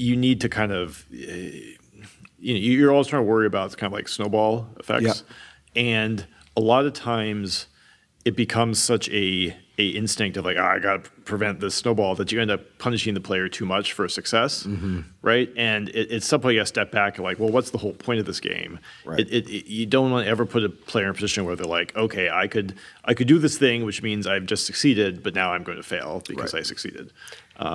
you 0.00 0.16
need 0.16 0.40
to 0.40 0.48
kind 0.48 0.72
of 0.72 1.04
uh, 1.12 1.16
you 2.38 2.54
know 2.54 2.60
you're 2.60 2.90
always 2.90 3.06
trying 3.06 3.22
to 3.24 3.28
worry 3.30 3.46
about 3.46 3.76
kind 3.76 3.92
of 3.92 3.96
like 3.96 4.08
snowball 4.08 4.66
effects, 4.78 5.24
and 5.76 6.26
a 6.56 6.60
lot 6.60 6.86
of 6.86 6.92
times 6.94 7.66
it 8.24 8.36
becomes 8.36 8.82
such 8.82 9.08
a 9.10 9.54
a 9.78 9.88
instinct 9.88 10.36
of 10.36 10.44
like 10.44 10.56
oh, 10.58 10.64
I 10.64 10.78
got 10.78 11.04
to 11.04 11.10
prevent 11.24 11.60
this 11.60 11.74
snowball 11.74 12.14
that 12.16 12.30
you 12.32 12.40
end 12.40 12.50
up 12.50 12.60
punishing 12.78 13.14
the 13.14 13.20
player 13.20 13.48
too 13.48 13.64
much 13.64 13.92
for 13.94 14.08
success, 14.08 14.64
Mm-hmm. 14.64 15.00
right? 15.22 15.48
And 15.56 15.88
it, 15.90 16.10
it's 16.10 16.26
something 16.26 16.50
you 16.50 16.64
step 16.66 16.90
back 16.90 17.16
and 17.16 17.24
like, 17.24 17.38
well, 17.38 17.48
what's 17.50 17.70
the 17.70 17.78
whole 17.78 17.94
point 17.94 18.20
of 18.20 18.26
this 18.26 18.40
game? 18.40 18.78
Right. 19.06 19.20
It, 19.20 19.48
it, 19.48 19.66
you 19.66 19.86
don't 19.86 20.10
want 20.10 20.24
to 20.26 20.30
ever 20.30 20.44
put 20.44 20.64
a 20.64 20.68
player 20.68 21.04
in 21.04 21.10
a 21.10 21.14
position 21.14 21.44
where 21.46 21.56
they're 21.56 21.64
like, 21.66 21.96
okay, 21.96 22.28
I 22.28 22.46
could 22.46 22.74
I 23.04 23.14
could 23.14 23.26
do 23.28 23.38
this 23.38 23.56
thing, 23.56 23.84
which 23.86 24.02
means 24.02 24.26
I've 24.26 24.44
just 24.46 24.66
succeeded, 24.66 25.22
but 25.22 25.34
now 25.34 25.52
I'm 25.52 25.62
going 25.62 25.78
to 25.78 25.82
fail 25.96 26.22
because 26.28 26.52
I 26.52 26.62
succeeded. 26.62 27.10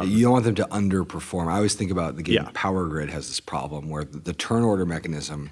You 0.05 0.23
don't 0.23 0.31
want 0.33 0.45
them 0.45 0.55
to 0.55 0.65
underperform. 0.65 1.47
I 1.47 1.55
always 1.57 1.73
think 1.75 1.91
about 1.91 2.15
the 2.15 2.23
game 2.23 2.39
Um, 2.39 2.45
Yeah. 2.45 2.51
Power 2.53 2.87
Grid 2.87 3.09
has 3.09 3.27
this 3.27 3.39
problem 3.39 3.89
where 3.89 4.03
the, 4.03 4.33
turn 4.33 4.63
order 4.63 4.85
mechanism 4.85 5.51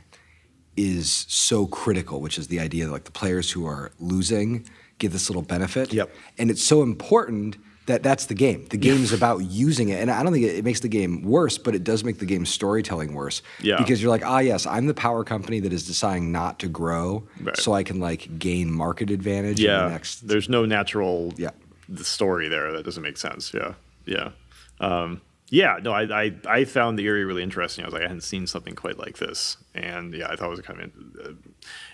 is 0.75 1.25
so 1.29 1.67
critical, 1.67 2.19
which 2.21 2.37
is 2.37 2.47
the 2.47 2.59
idea 2.59 2.85
that 2.85 2.91
like 2.91 3.03
the 3.03 3.11
players 3.11 3.51
who 3.51 3.65
are 3.65 3.91
losing 3.99 4.65
get 4.99 5.11
this 5.11 5.29
little 5.29 5.41
benefit. 5.43 5.93
Yep. 5.93 6.09
And 6.37 6.49
it's 6.49 6.63
so 6.63 6.81
important 6.81 7.57
that 7.85 8.01
that's 8.01 8.27
the 8.27 8.33
game. 8.33 8.65
The 8.69 8.77
game 8.77 9.03
is 9.03 9.11
about 9.11 9.39
using 9.39 9.89
it. 9.89 9.99
And 10.01 10.09
I 10.09 10.23
don't 10.23 10.31
think 10.31 10.45
it, 10.45 10.55
it 10.55 10.63
makes 10.63 10.79
the 10.79 10.87
game 10.87 11.21
worse, 11.21 11.57
but 11.57 11.75
it 11.75 11.83
does 11.83 12.03
make 12.05 12.17
the 12.19 12.25
game 12.25 12.45
storytelling 12.45 13.13
worse. 13.13 13.41
Yeah. 13.61 13.77
Because 13.77 14.01
you're 14.01 14.09
like, 14.09 14.25
ah, 14.25 14.39
yes, 14.39 14.65
I'm 14.65 14.87
the 14.87 14.93
power 14.93 15.23
company 15.25 15.59
that 15.59 15.73
is 15.73 15.85
deciding 15.85 16.31
not 16.31 16.59
to 16.59 16.69
grow 16.69 17.27
Right. 17.41 17.57
so 17.57 17.73
I 17.73 17.83
can 17.83 17.99
like 17.99 18.39
gain 18.39 18.71
market 18.71 19.11
advantage 19.11 19.59
in 19.59 19.65
Yeah, 19.65 19.83
the 19.83 19.89
next. 19.89 20.27
there's 20.27 20.47
no 20.49 20.65
natural 20.65 21.33
Yeah. 21.37 21.49
the 21.89 22.05
story 22.05 22.47
there 22.47 22.71
that 22.71 22.85
doesn't 22.85 23.03
make 23.03 23.17
sense. 23.17 23.53
Yeah, 23.53 23.73
yeah, 24.05 24.31
um, 24.79 25.21
yeah. 25.49 25.79
No, 25.81 25.91
I, 25.91 26.03
I 26.25 26.31
I 26.47 26.65
found 26.65 26.97
the 26.97 27.05
Eyrie 27.05 27.25
really 27.25 27.43
interesting. 27.43 27.83
I 27.83 27.87
was 27.87 27.93
like, 27.93 28.03
I 28.03 28.07
hadn't 28.07 28.21
seen 28.21 28.47
something 28.47 28.75
quite 28.75 28.97
like 28.97 29.17
this, 29.17 29.57
and 29.73 30.13
yeah, 30.13 30.27
I 30.29 30.35
thought 30.35 30.47
it 30.47 30.49
was 30.51 30.61
kind 30.61 30.81
of 30.81 30.91
uh, 31.25 31.31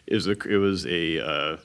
it 0.08 0.16
was 0.16 0.28
a 0.28 0.32
it 0.48 0.58
was 0.58 0.86
a 0.86 1.20
uh, 1.26 1.58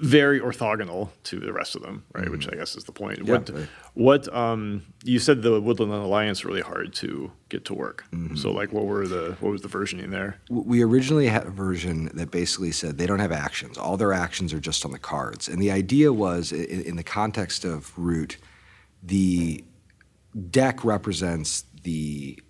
very 0.00 0.40
orthogonal 0.40 1.10
to 1.24 1.38
the 1.38 1.52
rest 1.52 1.76
of 1.76 1.82
them, 1.82 2.04
right? 2.12 2.28
Which 2.28 2.48
I 2.48 2.56
guess 2.56 2.74
is 2.74 2.84
the 2.84 2.92
point. 2.92 3.20
Mm-hmm. 3.20 3.28
Yeah, 3.28 3.34
what 3.38 3.50
right. 3.50 3.68
what 3.94 4.34
um 4.34 4.82
you 5.04 5.18
said 5.18 5.42
the 5.42 5.60
Woodland 5.60 5.92
Alliance 5.92 6.44
really 6.44 6.60
hard 6.60 6.92
to 6.94 7.30
get 7.50 7.64
to 7.66 7.74
work. 7.74 8.04
Mm-hmm. 8.12 8.34
So 8.36 8.50
like, 8.50 8.72
what 8.72 8.86
were 8.86 9.06
the 9.06 9.36
what 9.40 9.52
was 9.52 9.62
the 9.62 9.68
versioning 9.68 10.10
there? 10.10 10.38
we 10.48 10.82
originally 10.82 11.26
had 11.28 11.46
a 11.46 11.50
version 11.50 12.10
that 12.14 12.30
basically 12.30 12.72
said 12.72 12.98
they 12.98 13.06
don't 13.06 13.20
have 13.20 13.32
actions. 13.32 13.78
All 13.78 13.96
their 13.96 14.12
actions 14.12 14.52
are 14.52 14.60
just 14.60 14.84
on 14.84 14.90
the 14.90 14.98
cards. 14.98 15.46
And 15.48 15.60
the 15.62 15.70
idea 15.70 16.12
was, 16.12 16.52
i- 16.52 16.56
in, 16.56 16.96
the 16.96 17.04
context 17.04 17.64
of 17.64 17.96
Root, 17.96 18.38
the 19.02 19.64
deck 20.50 20.84
represents 20.84 21.64
the 21.82 22.40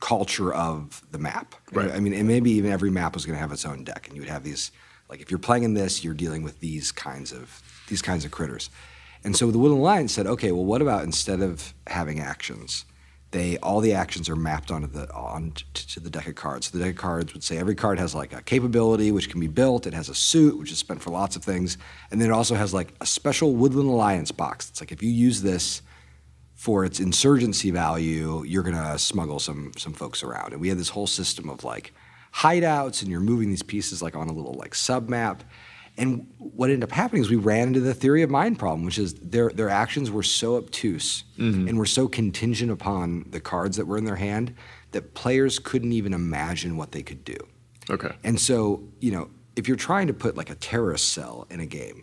culture 0.00 0.52
of 0.52 1.02
the 1.10 1.18
map. 1.18 1.54
Right. 1.72 1.90
I 1.90 2.00
mean, 2.00 2.12
and 2.12 2.28
maybe 2.28 2.50
even 2.52 2.70
every 2.70 2.90
map 2.90 3.14
was 3.14 3.24
going 3.24 3.36
to 3.36 3.40
have 3.40 3.52
its 3.52 3.64
own 3.64 3.84
deck, 3.84 4.06
and 4.06 4.16
you 4.16 4.22
would 4.22 4.30
have 4.30 4.44
these. 4.44 4.72
Like 5.08 5.20
if 5.20 5.30
you're 5.30 5.38
playing 5.38 5.62
in 5.62 5.74
this, 5.74 6.02
you're 6.02 6.14
dealing 6.14 6.42
with 6.42 6.58
these 6.60 6.90
kinds 6.90 7.32
of 7.32 7.62
these 7.88 8.02
kinds 8.02 8.24
of 8.24 8.30
critters. 8.32 8.70
And 9.24 9.36
so 9.36 9.50
the 9.50 9.58
Woodland 9.58 9.80
Alliance 9.80 10.12
said, 10.12 10.26
okay, 10.26 10.52
well, 10.52 10.64
what 10.64 10.82
about 10.82 11.04
instead 11.04 11.40
of 11.40 11.74
having 11.86 12.20
actions, 12.20 12.84
they 13.32 13.58
all 13.58 13.80
the 13.80 13.92
actions 13.92 14.28
are 14.28 14.36
mapped 14.36 14.70
onto 14.70 14.86
the 14.86 15.12
on 15.12 15.52
to, 15.74 15.86
to 15.88 16.00
the 16.00 16.10
deck 16.10 16.28
of 16.28 16.34
cards. 16.34 16.66
So 16.68 16.78
the 16.78 16.84
deck 16.84 16.94
of 16.94 17.00
cards 17.00 17.34
would 17.34 17.42
say 17.42 17.58
every 17.58 17.74
card 17.74 17.98
has 17.98 18.14
like 18.14 18.32
a 18.32 18.42
capability 18.42 19.10
which 19.10 19.30
can 19.30 19.40
be 19.40 19.48
built. 19.48 19.86
It 19.86 19.94
has 19.94 20.08
a 20.08 20.14
suit 20.14 20.58
which 20.58 20.70
is 20.70 20.78
spent 20.78 21.02
for 21.02 21.10
lots 21.10 21.36
of 21.36 21.44
things, 21.44 21.76
and 22.10 22.20
then 22.20 22.30
it 22.30 22.32
also 22.32 22.54
has 22.54 22.72
like 22.72 22.94
a 23.00 23.06
special 23.06 23.54
Woodland 23.54 23.88
Alliance 23.88 24.30
box. 24.30 24.70
It's 24.70 24.80
like 24.80 24.92
if 24.92 25.02
you 25.02 25.10
use 25.10 25.42
this 25.42 25.82
for 26.54 26.84
its 26.84 27.00
insurgency 27.00 27.70
value, 27.70 28.42
you're 28.44 28.62
gonna 28.62 28.98
smuggle 28.98 29.38
some 29.38 29.72
some 29.76 29.92
folks 29.92 30.22
around. 30.22 30.52
And 30.52 30.60
we 30.60 30.68
had 30.68 30.78
this 30.78 30.90
whole 30.90 31.06
system 31.06 31.50
of 31.50 31.64
like 31.64 31.92
hideouts, 32.34 33.02
and 33.02 33.10
you're 33.10 33.20
moving 33.20 33.48
these 33.48 33.62
pieces 33.62 34.02
like 34.02 34.16
on 34.16 34.28
a 34.28 34.32
little 34.32 34.54
like 34.54 34.74
sub 34.74 35.08
map. 35.08 35.42
And 35.98 36.26
what 36.38 36.70
ended 36.70 36.84
up 36.84 36.92
happening 36.92 37.22
is 37.22 37.30
we 37.30 37.36
ran 37.36 37.68
into 37.68 37.80
the 37.80 37.94
theory 37.94 38.22
of 38.22 38.30
mind 38.30 38.58
problem, 38.58 38.84
which 38.84 38.98
is 38.98 39.14
their 39.14 39.50
their 39.50 39.70
actions 39.70 40.10
were 40.10 40.22
so 40.22 40.56
obtuse 40.56 41.24
mm-hmm. 41.38 41.68
and 41.68 41.78
were 41.78 41.86
so 41.86 42.06
contingent 42.06 42.70
upon 42.70 43.26
the 43.30 43.40
cards 43.40 43.76
that 43.76 43.86
were 43.86 43.96
in 43.96 44.04
their 44.04 44.16
hand 44.16 44.54
that 44.92 45.14
players 45.14 45.58
couldn't 45.58 45.92
even 45.92 46.12
imagine 46.12 46.76
what 46.76 46.92
they 46.92 47.02
could 47.02 47.24
do. 47.24 47.36
Okay. 47.88 48.14
And 48.24 48.40
so, 48.40 48.82
you 49.00 49.10
know, 49.10 49.30
if 49.56 49.68
you're 49.68 49.76
trying 49.76 50.06
to 50.06 50.12
put 50.12 50.36
like 50.36 50.50
a 50.50 50.54
terrorist 50.54 51.12
cell 51.12 51.46
in 51.50 51.60
a 51.60 51.66
game, 51.66 52.02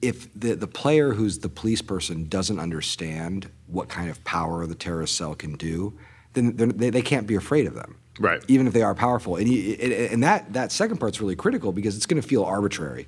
if 0.00 0.32
the, 0.38 0.54
the 0.54 0.66
player 0.66 1.12
who's 1.12 1.40
the 1.40 1.48
police 1.48 1.82
person 1.82 2.28
doesn't 2.28 2.58
understand 2.60 3.50
what 3.66 3.88
kind 3.88 4.10
of 4.10 4.22
power 4.24 4.64
the 4.66 4.74
terrorist 4.74 5.16
cell 5.16 5.34
can 5.34 5.54
do, 5.54 5.98
then 6.34 6.54
they, 6.56 6.90
they 6.90 7.02
can't 7.02 7.26
be 7.26 7.34
afraid 7.34 7.66
of 7.66 7.74
them. 7.74 7.96
Right. 8.18 8.42
Even 8.48 8.66
if 8.66 8.72
they 8.72 8.82
are 8.82 8.94
powerful. 8.94 9.36
And, 9.36 9.48
you, 9.48 9.74
and- 9.80 9.92
and 9.92 10.22
that, 10.22 10.52
that 10.52 10.72
second 10.72 10.98
part's 10.98 11.20
really 11.20 11.36
critical 11.36 11.72
because 11.72 11.96
it's 11.96 12.06
going 12.06 12.20
to 12.20 12.26
feel 12.26 12.44
arbitrary. 12.44 13.06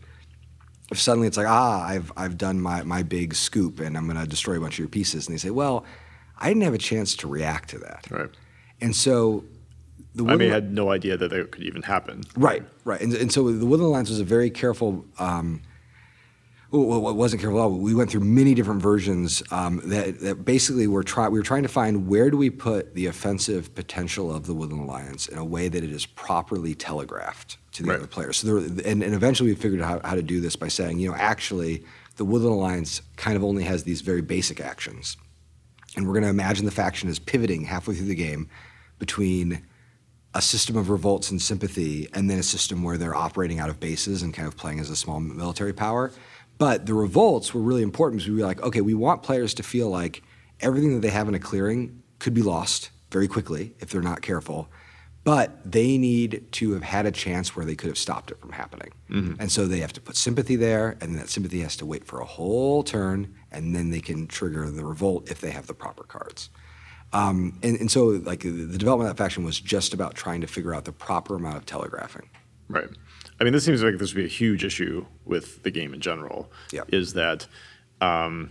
If 0.90 0.98
suddenly 1.00 1.28
it's 1.28 1.36
like, 1.36 1.46
ah, 1.48 1.84
I've, 1.86 2.12
I've 2.16 2.36
done 2.36 2.60
my, 2.60 2.82
my 2.82 3.02
big 3.02 3.34
scoop 3.34 3.80
and 3.80 3.96
I'm 3.96 4.06
going 4.06 4.18
to 4.18 4.26
destroy 4.26 4.56
a 4.56 4.60
bunch 4.60 4.74
of 4.74 4.78
your 4.80 4.88
pieces. 4.88 5.26
And 5.26 5.34
they 5.34 5.38
say, 5.38 5.50
well, 5.50 5.84
I 6.38 6.48
didn't 6.48 6.62
have 6.64 6.74
a 6.74 6.78
chance 6.78 7.14
to 7.16 7.28
react 7.28 7.70
to 7.70 7.78
that. 7.78 8.06
Right. 8.10 8.30
And 8.80 8.94
so 8.96 9.44
the 10.14 10.26
I 10.26 10.36
mean, 10.36 10.50
I 10.50 10.54
had 10.54 10.72
no 10.72 10.90
idea 10.90 11.16
that 11.16 11.30
that 11.30 11.52
could 11.52 11.62
even 11.62 11.82
happen. 11.82 12.22
Right, 12.36 12.64
right. 12.84 13.00
And, 13.00 13.12
and 13.14 13.30
so 13.30 13.52
the 13.52 13.64
Woodland 13.66 13.90
Alliance 13.90 14.10
was 14.10 14.18
a 14.20 14.24
very 14.24 14.50
careful. 14.50 15.04
Um, 15.18 15.62
well, 16.70 17.08
it 17.08 17.16
wasn't 17.16 17.42
careful 17.42 17.58
at 17.58 17.62
all. 17.62 17.70
We 17.72 17.94
went 17.94 18.10
through 18.10 18.20
many 18.20 18.54
different 18.54 18.80
versions 18.80 19.42
um, 19.50 19.80
that, 19.84 20.20
that 20.20 20.44
basically 20.44 20.86
were 20.86 21.02
try, 21.02 21.28
we 21.28 21.38
were 21.38 21.44
trying 21.44 21.64
to 21.64 21.68
find 21.68 22.06
where 22.06 22.30
do 22.30 22.36
we 22.36 22.48
put 22.50 22.94
the 22.94 23.06
offensive 23.06 23.74
potential 23.74 24.32
of 24.34 24.46
the 24.46 24.54
Woodland 24.54 24.84
Alliance 24.84 25.26
in 25.26 25.38
a 25.38 25.44
way 25.44 25.68
that 25.68 25.82
it 25.82 25.90
is 25.90 26.06
properly 26.06 26.74
telegraphed 26.74 27.58
to 27.72 27.82
the 27.82 27.88
Right. 27.88 27.98
other 27.98 28.06
players. 28.06 28.36
So 28.38 28.60
there, 28.60 28.90
and, 28.90 29.02
and 29.02 29.14
eventually 29.14 29.50
we 29.50 29.56
figured 29.56 29.80
out 29.80 30.02
how, 30.02 30.10
how 30.10 30.14
to 30.14 30.22
do 30.22 30.40
this 30.40 30.54
by 30.54 30.68
saying, 30.68 31.00
you 31.00 31.08
know, 31.08 31.16
actually 31.16 31.84
the 32.16 32.24
Woodland 32.24 32.54
Alliance 32.54 33.02
kind 33.16 33.36
of 33.36 33.42
only 33.42 33.64
has 33.64 33.82
these 33.84 34.00
very 34.00 34.22
basic 34.22 34.60
actions. 34.60 35.16
And 35.96 36.06
we're 36.06 36.14
going 36.14 36.24
to 36.24 36.30
imagine 36.30 36.66
the 36.66 36.70
faction 36.70 37.08
is 37.08 37.18
pivoting 37.18 37.64
halfway 37.64 37.94
through 37.96 38.06
the 38.06 38.14
game 38.14 38.48
between 39.00 39.62
a 40.34 40.40
system 40.40 40.76
of 40.76 40.88
revolts 40.90 41.32
and 41.32 41.42
sympathy, 41.42 42.08
and 42.14 42.30
then 42.30 42.38
a 42.38 42.42
system 42.44 42.84
where 42.84 42.96
they're 42.96 43.16
operating 43.16 43.58
out 43.58 43.68
of 43.68 43.80
bases 43.80 44.22
and 44.22 44.32
kind 44.32 44.46
of 44.46 44.56
playing 44.56 44.78
as 44.78 44.88
a 44.88 44.94
small 44.94 45.18
military 45.18 45.72
power. 45.72 46.12
But 46.60 46.84
the 46.84 46.92
revolts 46.92 47.54
were 47.54 47.62
really 47.62 47.82
important 47.82 48.20
because 48.20 48.30
we 48.30 48.42
were 48.42 48.46
like, 48.46 48.62
okay, 48.62 48.82
we 48.82 48.92
want 48.92 49.22
players 49.22 49.54
to 49.54 49.62
feel 49.62 49.88
like 49.88 50.22
everything 50.60 50.92
that 50.92 51.00
they 51.00 51.08
have 51.08 51.26
in 51.26 51.34
a 51.34 51.38
clearing 51.38 52.02
could 52.18 52.34
be 52.34 52.42
lost 52.42 52.90
very 53.10 53.28
quickly 53.28 53.74
if 53.80 53.88
they're 53.88 54.02
not 54.02 54.20
careful. 54.20 54.68
But 55.24 55.58
they 55.64 55.96
need 55.96 56.52
to 56.52 56.72
have 56.72 56.82
had 56.82 57.06
a 57.06 57.10
chance 57.10 57.56
where 57.56 57.64
they 57.64 57.74
could 57.74 57.88
have 57.88 57.96
stopped 57.96 58.30
it 58.30 58.38
from 58.40 58.52
happening. 58.52 58.92
And 59.40 59.50
so 59.50 59.66
they 59.66 59.80
have 59.80 59.94
to 59.94 60.02
put 60.02 60.16
sympathy 60.16 60.54
there, 60.54 60.98
and 61.00 61.18
that 61.18 61.30
sympathy 61.30 61.60
has 61.60 61.76
to 61.76 61.86
wait 61.86 62.04
for 62.04 62.20
a 62.20 62.26
whole 62.26 62.82
turn, 62.82 63.34
and 63.50 63.74
then 63.74 63.88
they 63.88 64.00
can 64.00 64.26
trigger 64.26 64.70
the 64.70 64.84
revolt 64.84 65.30
if 65.30 65.40
they 65.40 65.52
have 65.52 65.66
the 65.66 65.74
proper 65.74 66.04
cards. 66.04 66.50
Um, 67.14 67.58
and, 67.62 67.80
and 67.80 67.90
so, 67.90 68.20
like, 68.22 68.40
the 68.40 68.50
the 68.50 68.78
development 68.78 69.10
of 69.10 69.16
that 69.16 69.22
faction 69.22 69.44
was 69.44 69.58
just 69.58 69.94
about 69.94 70.14
trying 70.14 70.42
to 70.42 70.46
figure 70.46 70.74
out 70.74 70.84
the 70.84 70.92
proper 70.92 71.36
amount 71.36 71.56
of 71.56 71.64
telegraphing. 71.64 72.28
Right. 72.68 72.88
I 73.40 73.44
mean, 73.44 73.52
this 73.54 73.64
seems 73.64 73.82
like 73.82 73.96
this 73.98 74.12
would 74.14 74.20
be 74.20 74.24
a 74.26 74.28
huge 74.28 74.64
issue 74.64 75.06
with 75.24 75.62
the 75.62 75.70
game 75.70 75.94
in 75.94 76.00
general. 76.00 76.50
Yep. 76.72 76.92
Is 76.92 77.14
that, 77.14 77.46
um, 78.02 78.50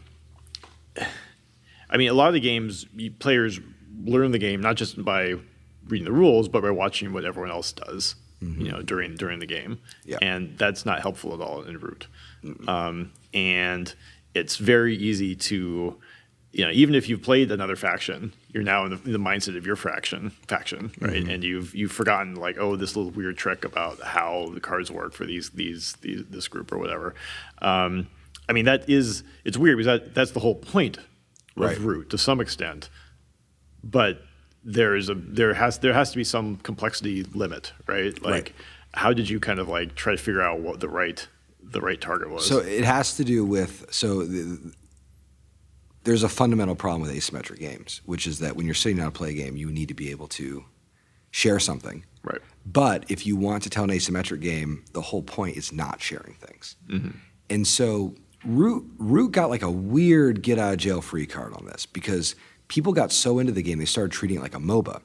I 1.89 1.97
mean, 1.97 2.09
a 2.09 2.13
lot 2.13 2.27
of 2.27 2.33
the 2.33 2.39
games 2.39 2.85
players 3.19 3.59
learn 4.03 4.31
the 4.31 4.39
game 4.39 4.61
not 4.61 4.75
just 4.75 5.03
by 5.03 5.35
reading 5.87 6.05
the 6.05 6.11
rules, 6.11 6.47
but 6.47 6.61
by 6.61 6.71
watching 6.71 7.13
what 7.13 7.25
everyone 7.25 7.51
else 7.51 7.71
does. 7.71 8.15
You 8.41 8.71
know, 8.71 8.81
during 8.81 9.15
during 9.17 9.39
the 9.39 9.45
game, 9.45 9.79
Yep. 10.05 10.19
and 10.21 10.57
that's 10.57 10.85
not 10.85 11.01
helpful 11.01 11.33
at 11.33 11.41
all 11.41 11.61
in 11.63 11.77
Root. 11.77 12.07
Um, 12.69 13.11
and 13.33 13.93
it's 14.33 14.55
very 14.55 14.95
easy 14.95 15.35
to, 15.35 15.97
you 16.51 16.65
know, 16.65 16.71
even 16.71 16.95
if 16.95 17.07
you've 17.07 17.21
played 17.21 17.51
another 17.51 17.75
faction, 17.75 18.33
you're 18.51 18.63
now 18.63 18.83
in 18.85 18.91
the, 18.91 18.99
in 19.05 19.11
the 19.11 19.19
mindset 19.19 19.55
of 19.55 19.65
your 19.67 19.75
faction 19.75 20.31
faction, 20.47 20.91
right? 20.99 21.23
And 21.27 21.43
you've 21.43 21.75
you've 21.75 21.91
forgotten 21.91 22.35
like, 22.35 22.57
oh, 22.57 22.75
this 22.75 22.95
little 22.95 23.11
weird 23.11 23.37
trick 23.37 23.63
about 23.65 24.01
how 24.01 24.49
the 24.53 24.59
cards 24.59 24.89
work 24.91 25.13
for 25.13 25.25
these 25.25 25.51
these, 25.51 25.93
these 26.01 26.25
this 26.29 26.47
group 26.47 26.71
or 26.71 26.77
whatever. 26.79 27.13
Um, 27.61 28.07
I 28.47 28.53
mean, 28.53 28.65
that 28.65 28.89
is 28.89 29.23
it's 29.45 29.57
weird 29.57 29.77
because 29.77 30.01
that 30.01 30.15
that's 30.15 30.31
the 30.31 30.39
whole 30.39 30.55
point 30.55 30.97
of 30.97 31.03
Right. 31.55 31.77
Root 31.77 32.09
to 32.11 32.17
some 32.17 32.39
extent, 32.41 32.89
but 33.83 34.21
there 34.63 34.95
is 34.95 35.09
a 35.09 35.13
there 35.15 35.53
has 35.53 35.79
there 35.79 35.93
has 35.93 36.11
to 36.11 36.17
be 36.17 36.23
some 36.23 36.57
complexity 36.57 37.23
limit, 37.23 37.73
right? 37.85 38.19
Like, 38.21 38.31
Right. 38.33 38.51
how 38.93 39.13
did 39.13 39.29
you 39.29 39.39
kind 39.39 39.59
of 39.59 39.67
like 39.67 39.93
try 39.95 40.13
to 40.13 40.17
figure 40.17 40.41
out 40.41 40.61
what 40.61 40.79
the 40.79 40.89
right 40.89 41.27
the 41.61 41.81
right 41.81 41.99
target 41.99 42.29
was? 42.29 42.45
So 42.47 42.59
it 42.59 42.83
has 42.85 43.15
to 43.17 43.23
do 43.23 43.45
with 43.45 43.85
so 43.91 44.23
the, 44.23 44.73
there's 46.03 46.23
a 46.23 46.29
fundamental 46.29 46.75
problem 46.75 47.01
with 47.01 47.11
asymmetric 47.11 47.59
games, 47.59 48.01
which 48.05 48.25
is 48.25 48.39
that 48.39 48.55
when 48.55 48.65
you're 48.65 48.75
sitting 48.75 48.97
down 48.97 49.11
to 49.11 49.17
play 49.17 49.31
a 49.31 49.33
game, 49.33 49.57
you 49.57 49.69
need 49.71 49.87
to 49.89 49.93
be 49.93 50.11
able 50.11 50.27
to 50.27 50.63
share 51.31 51.59
something. 51.59 52.05
right, 52.23 52.41
But 52.65 53.05
if 53.09 53.25
you 53.27 53.35
want 53.35 53.63
to 53.63 53.69
tell 53.69 53.83
an 53.83 53.89
asymmetric 53.89 54.41
game, 54.41 54.83
the 54.93 55.01
whole 55.01 55.21
point 55.21 55.57
is 55.57 55.71
not 55.71 56.01
sharing 56.01 56.33
things. 56.35 56.75
Mm-hmm. 56.87 57.17
And 57.49 57.67
so 57.67 58.15
Root 58.45 58.85
Root 58.97 59.31
got 59.31 59.49
like 59.49 59.61
a 59.61 59.71
weird 59.71 60.41
get 60.41 60.57
out 60.57 60.73
of 60.73 60.79
jail 60.79 61.01
free 61.01 61.25
card 61.25 61.53
on 61.53 61.65
this 61.65 61.85
because 61.85 62.35
people 62.67 62.93
got 62.93 63.11
so 63.11 63.39
into 63.39 63.51
the 63.51 63.61
game 63.61 63.79
they 63.79 63.85
started 63.85 64.11
treating 64.11 64.37
it 64.37 64.41
like 64.41 64.55
a 64.55 64.59
MOBA. 64.59 65.01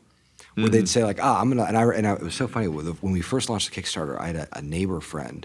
Where 0.56 0.68
they'd 0.68 0.89
say 0.89 1.02
like, 1.02 1.18
ah, 1.20 1.40
I'm 1.40 1.48
gonna, 1.48 1.64
and 1.64 1.76
I, 1.76 1.82
and 1.82 2.06
I, 2.06 2.12
it 2.12 2.23
was 2.23 2.36
so 2.36 2.47
funny 2.47 2.68
when 2.68 3.12
we 3.12 3.20
first 3.20 3.50
launched 3.50 3.74
the 3.74 3.82
Kickstarter. 3.82 4.20
I 4.20 4.28
had 4.28 4.36
a, 4.36 4.48
a 4.58 4.62
neighbor 4.62 5.00
friend 5.00 5.44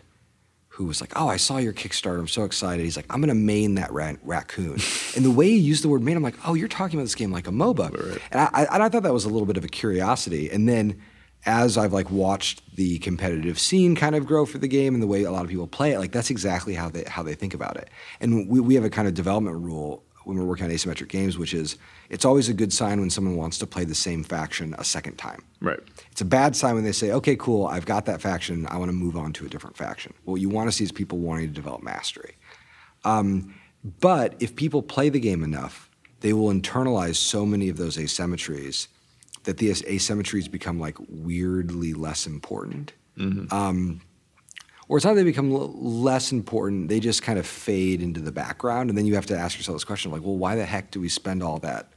who 0.80 0.86
was 0.86 1.02
like, 1.02 1.12
"Oh, 1.18 1.28
I 1.28 1.36
saw 1.36 1.58
your 1.58 1.74
Kickstarter. 1.74 2.20
I'm 2.20 2.28
so 2.30 2.46
excited." 2.46 2.86
He's 2.86 2.96
like, 2.96 3.06
"I'm 3.10 3.20
gonna 3.20 3.36
main 3.36 3.76
that 3.76 3.92
ra- 3.92 4.14
raccoon," 4.24 4.80
and 5.16 5.26
the 5.26 5.30
way 5.30 5.50
he 5.50 5.58
used 5.58 5.84
the 5.84 5.90
word 5.90 6.02
"main," 6.02 6.16
I'm 6.16 6.24
like, 6.24 6.38
"Oh, 6.48 6.54
you're 6.54 6.70
talking 6.70 6.98
about 6.98 7.04
this 7.04 7.16
game 7.16 7.34
like 7.34 7.48
a 7.48 7.52
MOBA," 7.52 8.20
and 8.32 8.40
I, 8.40 8.50
I, 8.54 8.76
and 8.76 8.84
I 8.84 8.88
thought 8.88 9.04
that 9.04 9.14
was 9.14 9.26
a 9.26 9.30
little 9.30 9.46
bit 9.46 9.58
of 9.58 9.66
a 9.66 9.68
curiosity. 9.68 10.50
And 10.50 10.70
then, 10.70 11.02
as 11.46 11.78
I've 11.78 11.92
like 11.92 12.10
watched 12.10 12.78
the 12.78 12.98
competitive 13.00 13.60
scene 13.60 13.94
kind 13.94 14.16
of 14.16 14.26
grow 14.26 14.46
for 14.46 14.58
the 14.58 14.70
game 14.70 14.94
and 14.94 15.04
the 15.04 15.08
way 15.08 15.24
a 15.24 15.32
lot 15.32 15.44
of 15.44 15.50
people 15.50 15.68
play 15.68 15.92
it, 15.92 16.00
like 16.00 16.14
that's 16.14 16.30
exactly 16.30 16.76
how 16.76 16.88
they 16.88 17.04
how 17.08 17.24
they 17.24 17.36
think 17.36 17.54
about 17.54 17.76
it. 17.76 17.90
And 18.22 18.48
we 18.48 18.62
we 18.62 18.76
have 18.76 18.86
a 18.86 18.90
kind 18.90 19.06
of 19.06 19.14
development 19.14 19.58
rule 19.58 20.06
when 20.30 20.38
we're 20.38 20.46
working 20.46 20.66
on 20.66 20.72
asymmetric 20.72 21.10
games, 21.10 21.38
which 21.38 21.54
is 21.54 21.78
it's 22.10 22.24
always 22.24 22.48
a 22.48 22.54
good 22.54 22.72
sign 22.72 23.00
when 23.00 23.10
someone 23.10 23.36
wants 23.36 23.58
to 23.58 23.68
play 23.68 23.84
the 23.84 23.96
same 23.96 24.24
faction 24.24 24.76
a 24.78 24.84
second 24.84 25.18
time. 25.18 25.44
right, 25.60 25.80
It's 26.12 26.22
a 26.22 26.26
bad 26.26 26.56
sign 26.56 26.76
when 26.76 26.84
they 26.84 26.92
say, 26.92 27.12
okay, 27.12 27.36
cool, 27.36 27.66
I've 27.68 27.86
got 27.86 28.06
that 28.06 28.22
faction, 28.22 28.66
I 28.70 28.78
want 28.78 28.90
to 28.90 28.94
move 28.94 29.18
on 29.18 29.34
to 29.34 29.46
a 29.46 29.50
different 29.50 29.76
faction. 29.76 30.14
What 30.26 30.40
you 30.40 30.48
want 30.50 30.70
to 30.70 30.72
see 30.72 30.84
is 30.84 30.92
people 30.92 31.18
wanting 31.18 31.48
to 31.48 31.54
develop 31.54 31.84
mastery. 31.84 32.36
Um, 33.04 33.56
but 34.00 34.36
if 34.40 34.56
people 34.56 34.82
play 34.82 35.10
the 35.10 35.20
game 35.20 35.44
enough, 35.44 35.90
they 36.22 36.34
will 36.34 36.54
internalize 36.54 37.16
so 37.16 37.46
many 37.46 37.70
of 37.70 37.78
those 37.78 37.98
asymmetries 37.98 38.88
that 39.46 39.58
the 39.58 39.70
as- 39.72 39.82
asymmetries 39.84 40.50
become 40.52 40.80
like 40.80 40.98
weirdly 41.10 41.94
less 41.94 42.28
important. 42.28 42.94
Um, 43.52 44.02
or 44.90 44.98
it's 44.98 45.06
not 45.06 45.14
they 45.14 45.24
become 45.24 45.52
l- 45.52 45.72
less 45.82 46.32
important, 46.34 46.90
they 46.90 47.00
just 47.00 47.24
kind 47.24 47.40
of 47.40 47.48
fade 47.48 48.02
into 48.02 48.20
the 48.20 48.32
background. 48.32 48.90
And 48.90 48.98
then 48.98 49.06
you 49.06 49.16
have 49.16 49.28
to 49.28 49.38
ask 49.38 49.58
yourself 49.58 49.76
this 49.76 49.84
question 49.86 50.12
like, 50.12 50.22
well, 50.24 50.36
why 50.36 50.56
the 50.56 50.66
heck 50.66 50.92
do 50.92 51.00
we 51.00 51.08
spend 51.08 51.42
all 51.42 51.60
that, 51.60 51.94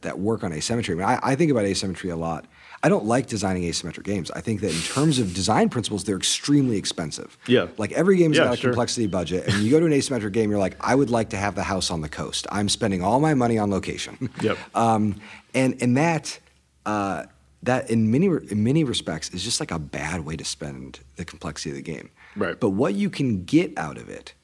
that 0.00 0.18
work 0.18 0.42
on 0.44 0.52
asymmetry? 0.52 0.94
I, 0.94 0.96
mean, 0.96 1.06
I, 1.06 1.18
I 1.32 1.34
think 1.34 1.50
about 1.50 1.64
asymmetry 1.64 2.08
a 2.10 2.16
lot. 2.16 2.46
I 2.82 2.88
don't 2.88 3.04
like 3.06 3.26
designing 3.26 3.62
asymmetric 3.64 4.04
games. 4.04 4.30
I 4.30 4.40
think 4.40 4.60
that 4.60 4.70
in 4.70 4.80
terms 4.82 5.18
of 5.18 5.34
design 5.34 5.68
principles, 5.70 6.04
they're 6.04 6.16
extremely 6.16 6.76
expensive. 6.76 7.36
Yeah. 7.48 7.66
Like 7.78 7.90
every 7.92 8.16
game's 8.16 8.36
Yeah, 8.36 8.44
got 8.44 8.54
a 8.54 8.56
sure. 8.58 8.70
complexity 8.70 9.06
budget, 9.06 9.48
and 9.48 9.62
you 9.62 9.70
go 9.70 9.80
to 9.80 9.86
an 9.86 9.92
asymmetric 9.92 10.32
game, 10.32 10.50
you're 10.50 10.58
like, 10.60 10.76
I 10.80 10.94
would 10.94 11.10
like 11.10 11.30
to 11.30 11.36
have 11.36 11.54
the 11.56 11.62
house 11.64 11.90
on 11.90 12.00
the 12.02 12.08
coast. 12.08 12.46
I'm 12.52 12.68
spending 12.68 13.02
all 13.02 13.18
my 13.18 13.34
money 13.34 13.58
on 13.58 13.70
location. 13.70 14.30
Yep. 14.42 14.58
Um, 14.74 15.20
and 15.54 15.82
and 15.82 15.96
that 15.96 16.38
uh, 16.84 17.24
that 17.62 17.90
in 17.90 18.10
many 18.10 18.26
in 18.26 18.62
many 18.62 18.84
respects 18.84 19.30
is 19.30 19.42
just 19.42 19.58
like 19.58 19.70
a 19.72 19.78
bad 19.78 20.24
way 20.24 20.36
to 20.36 20.44
spend 20.44 21.00
the 21.16 21.24
complexity 21.24 21.70
of 21.70 21.76
the 21.76 21.82
game. 21.82 22.10
Right. 22.36 22.58
But 22.58 22.70
what 22.70 22.94
you 22.94 23.10
can 23.10 23.44
get 23.44 23.76
out 23.76 23.98
of 23.98 24.08
it 24.08 24.34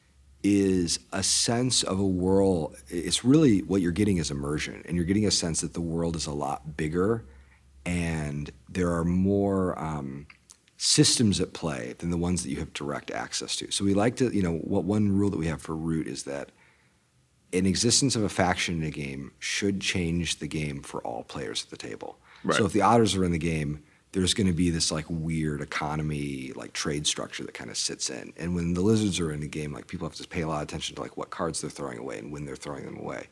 is 0.43 0.99
a 1.13 1.23
sense 1.23 1.83
of 1.83 2.01
a 2.01 2.07
world. 2.07 2.77
It's 2.89 3.25
really 3.25 3.61
what 3.61 3.81
you're 3.81 3.93
getting 3.93 4.17
is 4.17 4.31
immersion, 4.31 4.83
and 4.87 4.97
you're 4.97 5.07
getting 5.07 5.27
a 5.27 5.31
sense 5.31 5.61
that 5.61 5.75
the 5.75 5.81
world 5.81 6.17
is 6.17 6.27
a 6.27 6.33
lot 6.33 6.77
bigger, 6.77 7.25
and 7.85 8.51
there 8.69 8.93
are 8.93 9.05
more. 9.05 9.79
Um, 9.79 10.27
systems 10.85 11.41
at 11.41 11.53
play 11.53 11.95
than 11.99 12.11
the 12.11 12.17
ones 12.17 12.43
that 12.43 12.51
you 12.51 12.57
have 12.57 12.73
direct 12.73 13.13
access 13.13 13.55
to. 13.55 13.71
So 13.71 13.85
we 13.85 13.95
like 13.95 14.17
to, 14.17 14.35
you 14.35 14.43
know, 14.43 14.57
what 14.57 14.83
one 14.83 15.17
rule 15.17 15.31
that 15.31 15.37
we 15.39 15.47
have 15.47 15.63
for 15.63 15.77
root 15.77 16.09
is 16.09 16.25
that 16.25 16.51
an 17.53 17.67
existence 17.67 18.17
of 18.17 18.25
a 18.25 18.29
faction 18.29 18.83
in 18.83 18.89
a 18.89 18.91
game 18.91 19.31
should 19.39 19.81
change 19.81 20.41
the 20.41 20.49
game 20.49 20.83
for 20.83 21.01
all 21.03 21.23
players 21.23 21.63
at 21.63 21.71
the 21.71 21.77
table. 21.77 22.19
Right. 22.43 22.57
So 22.57 22.67
if 22.67 22.73
the 22.73 22.83
otters 22.83 23.15
are 23.15 23.25
in 23.25 23.31
the 23.31 23.39
game, 23.39 23.85
there's 24.13 24.35
going 24.35 24.47
to 24.47 24.53
be 24.53 24.71
this 24.71 24.93
like 24.93 25.07
weird 25.09 25.63
economy, 25.63 26.53
like 26.55 26.73
trade 26.75 27.07
structure 27.07 27.45
that 27.45 27.55
kind 27.55 27.71
of 27.71 27.79
sits 27.79 28.11
in. 28.11 28.33
And 28.37 28.55
when 28.55 28.75
the 28.75 28.83
lizards 28.83 29.19
are 29.19 29.33
in 29.33 29.41
the 29.41 29.49
game, 29.49 29.73
like 29.73 29.87
people 29.87 30.07
have 30.07 30.17
to 30.17 30.29
pay 30.29 30.43
a 30.43 30.49
lot 30.49 30.59
of 30.59 30.69
attention 30.69 30.97
to 30.97 31.03
like 31.03 31.17
what 31.17 31.31
cards 31.31 31.61
they're 31.61 31.71
throwing 31.71 31.99
away 31.99 32.19
and 32.19 32.31
when 32.31 32.45
they're 32.45 32.57
throwing 32.57 32.85
them 32.85 32.99
away. 32.99 33.29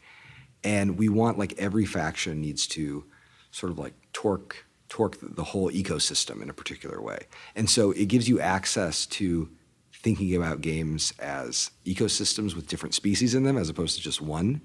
And 0.65 0.99
we 0.99 1.09
want 1.09 1.39
like 1.39 1.55
every 1.59 1.85
faction 1.85 2.41
needs 2.41 2.67
to 2.69 3.05
sort 3.51 3.73
of 3.73 3.79
like 3.79 3.95
torque 4.13 4.65
torque 4.89 5.17
the 5.23 5.45
whole 5.45 5.71
ecosystem 5.71 6.43
in 6.43 6.51
a 6.51 6.53
particular 6.53 7.01
way. 7.01 7.21
And 7.55 7.71
so 7.71 7.93
it 7.93 8.07
gives 8.07 8.29
you 8.29 8.41
access 8.41 9.07
to 9.07 9.49
thinking 9.93 10.35
about 10.35 10.63
games 10.63 11.13
as 11.21 11.71
ecosystems 11.87 12.57
with 12.57 12.67
different 12.67 12.95
species 12.95 13.35
in 13.35 13.45
them 13.45 13.57
as 13.57 13.69
opposed 13.69 13.97
to 13.97 14.03
just 14.03 14.21
one. 14.21 14.61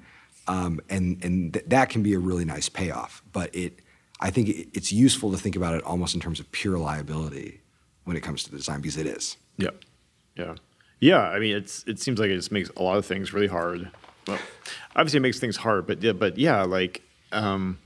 Um, 0.48 0.80
and 0.90 1.24
and 1.24 1.54
th- 1.54 1.66
that 1.68 1.90
can 1.90 2.04
be 2.04 2.14
a 2.14 2.20
really 2.20 2.46
nice 2.46 2.70
payoff. 2.70 3.22
But 3.32 3.54
it, 3.54 3.80
I 4.22 4.30
think 4.30 4.50
it's 4.74 4.92
useful 4.92 5.32
to 5.32 5.38
think 5.38 5.56
about 5.56 5.74
it 5.76 5.84
almost 5.84 6.16
in 6.16 6.22
terms 6.22 6.40
of 6.40 6.52
pure 6.52 6.78
liability 6.78 7.62
when 8.06 8.16
it 8.16 8.22
comes 8.22 8.44
to 8.46 8.52
the 8.52 8.58
design 8.58 8.82
because 8.82 8.98
it 8.98 9.08
is. 9.08 9.38
yeah, 9.58 9.70
yeah, 10.36 10.56
yeah. 11.00 11.22
I 11.22 11.40
mean, 11.40 11.56
it's 11.56 11.84
it 11.86 12.00
seems 12.00 12.20
like 12.20 12.30
it 12.30 12.36
just 12.36 12.52
makes 12.52 12.70
a 12.78 12.84
lot 12.84 12.98
of 12.98 13.06
things 13.06 13.34
really 13.34 13.48
hard. 13.48 13.92
Well, 14.28 14.40
obviously 14.96 15.18
it 15.18 15.22
makes 15.22 15.40
things 15.40 15.58
hard, 15.58 15.86
but 15.88 16.02
yeah, 16.02 16.14
but 16.14 16.38
yeah, 16.38 16.64
like. 16.64 17.02
Um, 17.32 17.80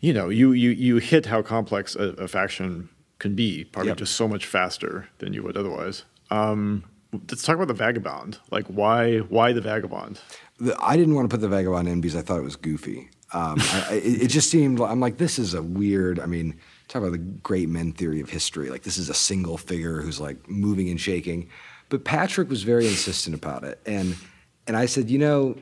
you 0.00 0.12
know, 0.12 0.28
you 0.28 0.52
you 0.52 0.70
you 0.70 0.98
hit 0.98 1.26
how 1.26 1.42
complex 1.42 1.96
a, 1.96 2.10
a 2.10 2.28
faction 2.28 2.88
can 3.18 3.34
be, 3.34 3.64
probably 3.64 3.88
Yep. 3.90 3.98
just 3.98 4.14
so 4.14 4.28
much 4.28 4.46
faster 4.46 5.08
than 5.18 5.32
you 5.32 5.42
would 5.42 5.56
otherwise. 5.56 6.04
Um, 6.30 6.84
let's 7.12 7.42
talk 7.42 7.56
about 7.56 7.66
the 7.68 7.74
vagabond. 7.74 8.38
Like, 8.50 8.66
why 8.66 9.18
why 9.18 9.52
the 9.52 9.60
vagabond? 9.60 10.20
The, 10.60 10.76
I 10.80 10.96
didn't 10.96 11.14
want 11.16 11.28
to 11.28 11.34
put 11.34 11.40
the 11.40 11.48
vagabond 11.48 11.88
in 11.88 12.00
because 12.00 12.14
I 12.16 12.22
thought 12.22 12.38
it 12.38 12.44
was 12.44 12.54
goofy. 12.56 13.10
Um, 13.32 13.58
I, 13.60 14.00
it 14.02 14.22
it 14.22 14.28
just 14.28 14.50
seemed. 14.50 14.80
I'm 14.80 15.00
like, 15.00 15.18
this 15.18 15.38
is 15.38 15.54
a 15.54 15.62
weird. 15.62 16.18
I 16.18 16.26
mean, 16.26 16.58
talk 16.88 17.02
about 17.02 17.12
the 17.12 17.18
great 17.18 17.68
men 17.68 17.92
theory 17.92 18.20
of 18.20 18.30
history. 18.30 18.70
Like, 18.70 18.82
this 18.82 18.98
is 18.98 19.08
a 19.10 19.14
single 19.14 19.58
figure 19.58 20.00
who's 20.00 20.20
like 20.20 20.48
moving 20.48 20.88
and 20.88 21.00
shaking. 21.00 21.48
But 21.90 22.04
Patrick 22.04 22.48
was 22.48 22.62
very 22.62 22.86
insistent 22.86 23.34
about 23.34 23.64
it, 23.64 23.80
and 23.86 24.16
and 24.66 24.76
I 24.76 24.86
said, 24.86 25.10
you 25.10 25.18
know, 25.18 25.56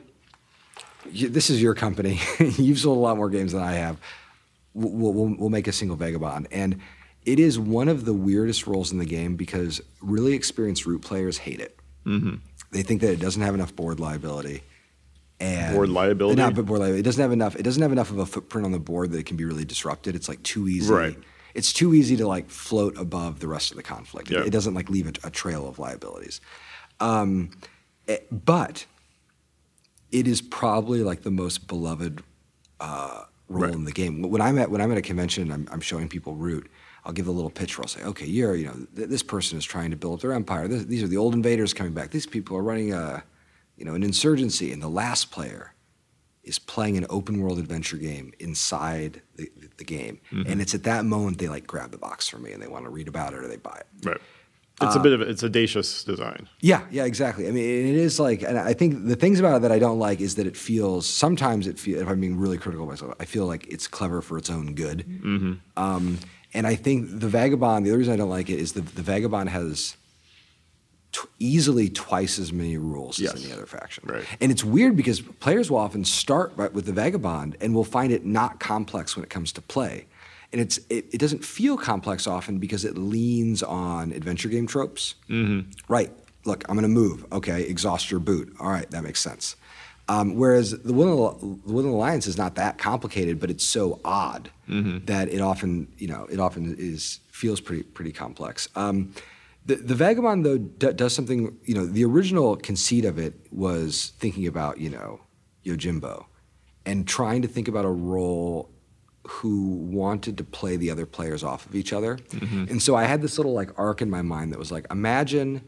you, 1.11 1.29
this 1.29 1.49
is 1.49 1.61
your 1.61 1.73
company. 1.73 2.19
You've 2.39 2.79
sold 2.79 2.97
a 2.97 3.01
lot 3.01 3.17
more 3.17 3.29
games 3.29 3.53
than 3.53 3.61
I 3.63 3.73
have. 3.73 3.97
We'll, 4.73 5.13
we'll, 5.13 5.35
we'll 5.37 5.49
make 5.49 5.67
a 5.67 5.71
single 5.71 5.97
vagabond, 5.97 6.47
and 6.51 6.79
it 7.25 7.39
is 7.39 7.57
one 7.59 7.87
of 7.89 8.05
the 8.05 8.13
weirdest 8.13 8.67
roles 8.67 8.91
in 8.91 8.99
the 8.99 9.05
game 9.05 9.35
because 9.35 9.81
really 10.01 10.33
experienced 10.33 10.85
root 10.85 11.01
players 11.01 11.37
hate 11.37 11.59
it. 11.59 11.77
They 12.71 12.83
think 12.83 13.01
that 13.01 13.11
it 13.11 13.19
doesn't 13.19 13.41
have 13.41 13.53
enough 13.53 13.75
board 13.75 13.99
liability. 13.99 14.63
And 15.39 15.75
Board 15.75 15.89
liability? 15.89 16.35
Not 16.41 16.55
board 16.55 16.79
liability. 16.79 16.99
It 16.99 17.03
doesn't 17.03 17.21
have 17.21 17.31
enough. 17.31 17.55
It 17.55 17.61
doesn't 17.63 17.81
have 17.81 17.91
enough 17.91 18.09
of 18.09 18.17
a 18.17 18.25
footprint 18.25 18.65
on 18.65 18.71
the 18.71 18.79
board 18.79 19.11
that 19.11 19.19
it 19.19 19.25
can 19.27 19.37
be 19.37 19.45
really 19.45 19.65
disrupted. 19.65 20.15
It's 20.15 20.27
like 20.27 20.41
too 20.43 20.67
easy. 20.67 20.91
Right. 20.91 21.17
It's 21.53 21.71
too 21.71 21.93
easy 21.93 22.17
to 22.17 22.27
like 22.27 22.49
float 22.49 22.97
above 22.97 23.39
the 23.39 23.47
rest 23.47 23.69
of 23.71 23.77
the 23.77 23.83
conflict. 23.83 24.31
It- 24.31 24.33
Yeah. 24.33 24.43
It, 24.43 24.49
doesn't 24.51 24.73
like 24.73 24.89
leave 24.89 25.07
a, 25.07 25.27
a 25.27 25.29
trail 25.29 25.67
of 25.67 25.77
liabilities. 25.79 26.41
Um, 26.99 27.51
eh, 28.07 28.17
but 28.31 28.85
it 30.11 30.27
is 30.27 30.41
probably 30.41 31.03
like 31.03 31.21
the 31.23 31.31
most 31.31 31.67
beloved 31.67 32.23
uh, 32.79 33.23
role 33.49 33.63
Right. 33.65 33.73
in 33.73 33.83
the 33.85 33.91
game. 33.91 34.21
When 34.23 34.41
I'm 34.41 34.57
at 34.57 34.71
when 34.71 34.81
I'm 34.81 34.91
at 34.91 34.97
a 34.97 35.01
convention, 35.01 35.51
I'm, 35.51 35.67
I'm 35.71 35.81
showing 35.81 36.09
people 36.09 36.35
Root. 36.35 36.69
I'll 37.05 37.13
give 37.13 37.27
a 37.27 37.31
little 37.31 37.49
pitch 37.51 37.77
where 37.77 37.83
I'll 37.83 37.87
say, 37.89 38.03
okay, 38.03 38.25
you're 38.25 38.55
you 38.55 38.65
know 38.65 38.75
th- 38.95 39.07
this 39.09 39.23
person 39.23 39.57
is 39.57 39.63
trying 39.65 39.91
to 39.91 39.95
build 39.97 40.15
up 40.15 40.21
their 40.21 40.33
empire. 40.33 40.67
This, 40.67 40.83
these 40.85 41.03
are 41.03 41.07
the 41.07 41.17
old 41.17 41.33
invaders 41.33 41.73
coming 41.73 41.93
back. 41.93 42.09
These 42.11 42.25
people 42.25 42.57
are 42.57 42.63
running 42.63 42.91
a 42.93 43.23
you 43.77 43.85
know 43.85 43.93
an 43.93 44.03
insurgency, 44.03 44.71
and 44.71 44.81
the 44.81 44.89
last 44.89 45.31
player 45.31 45.73
is 46.43 46.59
playing 46.59 46.97
an 46.97 47.05
open 47.09 47.41
world 47.41 47.59
adventure 47.59 47.97
game 47.97 48.31
inside 48.39 49.21
the, 49.35 49.51
the 49.77 49.83
game. 49.83 50.17
Mm-hmm. 50.31 50.49
And 50.49 50.61
it's 50.61 50.73
at 50.73 50.83
that 50.83 51.03
moment 51.03 51.39
they 51.39 51.49
like 51.49 51.67
grab 51.67 51.91
the 51.91 51.97
box 51.97 52.27
from 52.29 52.43
me 52.43 52.53
and 52.53 52.63
they 52.63 52.67
want 52.67 52.85
to 52.85 52.89
read 52.89 53.09
about 53.09 53.33
it 53.33 53.39
or 53.39 53.49
they 53.49 53.57
buy 53.57 53.81
it. 53.81 54.05
Right. 54.07 54.21
It's 54.81 54.95
Uh, 54.95 54.99
a 54.99 55.03
bit 55.03 55.11
of 55.11 55.19
it's 55.21 55.43
audacious 55.43 56.05
design. 56.05 56.47
Yeah, 56.61 56.85
yeah, 56.89 57.03
exactly. 57.03 57.47
I 57.49 57.51
mean, 57.51 57.87
it 57.87 57.95
is 57.95 58.17
like, 58.17 58.43
and 58.43 58.57
I 58.57 58.73
think 58.73 59.07
the 59.07 59.17
things 59.17 59.39
about 59.39 59.57
it 59.57 59.61
that 59.63 59.71
I 59.73 59.79
don't 59.79 59.99
like 59.99 60.21
is 60.21 60.35
that 60.35 60.47
it 60.47 60.55
feels 60.55 61.05
sometimes 61.05 61.67
it 61.67 61.77
feels. 61.77 62.01
If 62.01 62.07
I'm 62.07 62.21
being 62.21 62.37
really 62.39 62.57
critical 62.57 62.85
of 62.85 62.89
myself, 62.91 63.13
I 63.19 63.25
feel 63.25 63.45
like 63.45 63.67
it's 63.67 63.87
clever 63.87 64.21
for 64.21 64.37
its 64.37 64.49
own 64.49 64.73
good. 64.73 64.99
Mm-hmm. 65.05 65.53
Um, 65.75 66.19
and 66.53 66.65
I 66.65 66.75
think 66.75 67.19
the 67.19 67.27
Vagabond. 67.27 67.85
The 67.85 67.89
other 67.89 67.97
reason 67.97 68.13
I 68.13 68.17
don't 68.17 68.29
like 68.29 68.49
it 68.49 68.59
is 68.59 68.71
the 68.71 68.81
the 68.81 69.01
Vagabond 69.01 69.49
has 69.49 69.96
t- 71.17 71.27
easily 71.39 71.89
twice 71.89 72.39
as 72.39 72.51
many 72.53 72.77
rules 72.77 73.19
Yes. 73.19 73.33
as 73.33 73.43
any 73.45 73.53
other 73.53 73.65
faction. 73.65 74.03
Right. 74.07 74.25
And 74.41 74.51
it's 74.51 74.63
weird 74.63 74.95
because 74.95 75.21
players 75.21 75.69
will 75.71 75.79
often 75.79 76.03
start 76.05 76.51
right 76.55 76.73
with 76.73 76.85
the 76.85 76.93
Vagabond 76.93 77.57
and 77.61 77.73
will 77.73 77.83
find 77.83 78.11
it 78.11 78.25
not 78.25 78.59
complex 78.59 79.15
when 79.15 79.23
it 79.23 79.29
comes 79.29 79.51
to 79.53 79.61
play. 79.61 80.05
And 80.53 80.61
it's 80.61 80.77
it, 80.89 81.05
it 81.11 81.17
doesn't 81.19 81.43
feel 81.43 81.77
complex 81.77 82.25
often 82.27 82.57
because 82.57 82.85
it 82.85 82.97
leans 82.97 83.63
on 83.63 84.11
adventure 84.13 84.49
game 84.49 84.67
tropes. 84.67 85.15
Mm-hmm. 85.29 85.69
Right. 85.87 86.11
Look, 86.45 86.63
I'm 86.69 86.75
going 86.75 86.83
to 86.83 86.99
move. 87.03 87.25
Okay, 87.33 87.63
exhaust 87.63 88.09
your 88.09 88.21
boot. 88.21 88.55
All 88.59 88.69
right, 88.69 88.89
that 88.91 89.03
makes 89.03 89.19
sense. 89.19 89.57
Um, 90.09 90.35
whereas 90.35 90.71
the 90.71 90.93
Will 90.93 91.27
of 91.27 91.41
the 91.41 91.47
Will 91.73 91.79
of 91.79 91.83
the 91.85 91.89
Alliance 91.91 92.27
is 92.27 92.37
not 92.37 92.55
that 92.55 92.77
complicated, 92.77 93.41
but 93.41 93.49
it's 93.51 93.65
so 93.65 93.99
odd 94.05 94.49
that 94.69 95.27
it 95.27 95.41
often, 95.41 95.87
you 95.97 96.07
know, 96.07 96.25
it 96.31 96.39
often 96.39 96.73
is 96.79 97.19
feels 97.31 97.59
pretty 97.59 97.83
pretty 97.83 98.13
complex. 98.13 98.69
Um, 98.77 99.11
the, 99.67 99.75
the 99.75 99.95
Vagabond 99.95 100.45
though 100.45 100.57
d- 100.57 100.93
does 100.93 101.13
something. 101.13 101.57
You 101.65 101.75
know, 101.75 101.85
the 101.85 102.03
original 102.05 102.55
conceit 102.55 103.05
of 103.05 103.17
it 103.19 103.33
was 103.51 104.13
thinking 104.19 104.47
about 104.47 104.79
you 104.79 104.89
know 104.89 105.21
Yojimbo, 105.65 106.25
and 106.85 107.07
trying 107.07 107.41
to 107.43 107.47
think 107.47 107.67
about 107.67 107.85
a 107.85 107.89
role 107.89 108.69
who 109.27 109.71
wanted 110.01 110.37
to 110.37 110.43
play 110.43 110.77
the 110.77 110.89
other 110.89 111.05
players 111.05 111.43
off 111.43 111.65
of 111.65 111.75
each 111.75 111.91
other. 111.91 112.17
And 112.41 112.81
so 112.81 112.95
I 112.95 113.03
had 113.03 113.21
this 113.21 113.37
little 113.37 113.51
like 113.53 113.77
arc 113.77 114.01
in 114.01 114.09
my 114.09 114.21
mind 114.21 114.53
that 114.53 114.59
was 114.59 114.71
like, 114.71 114.87
imagine 114.89 115.67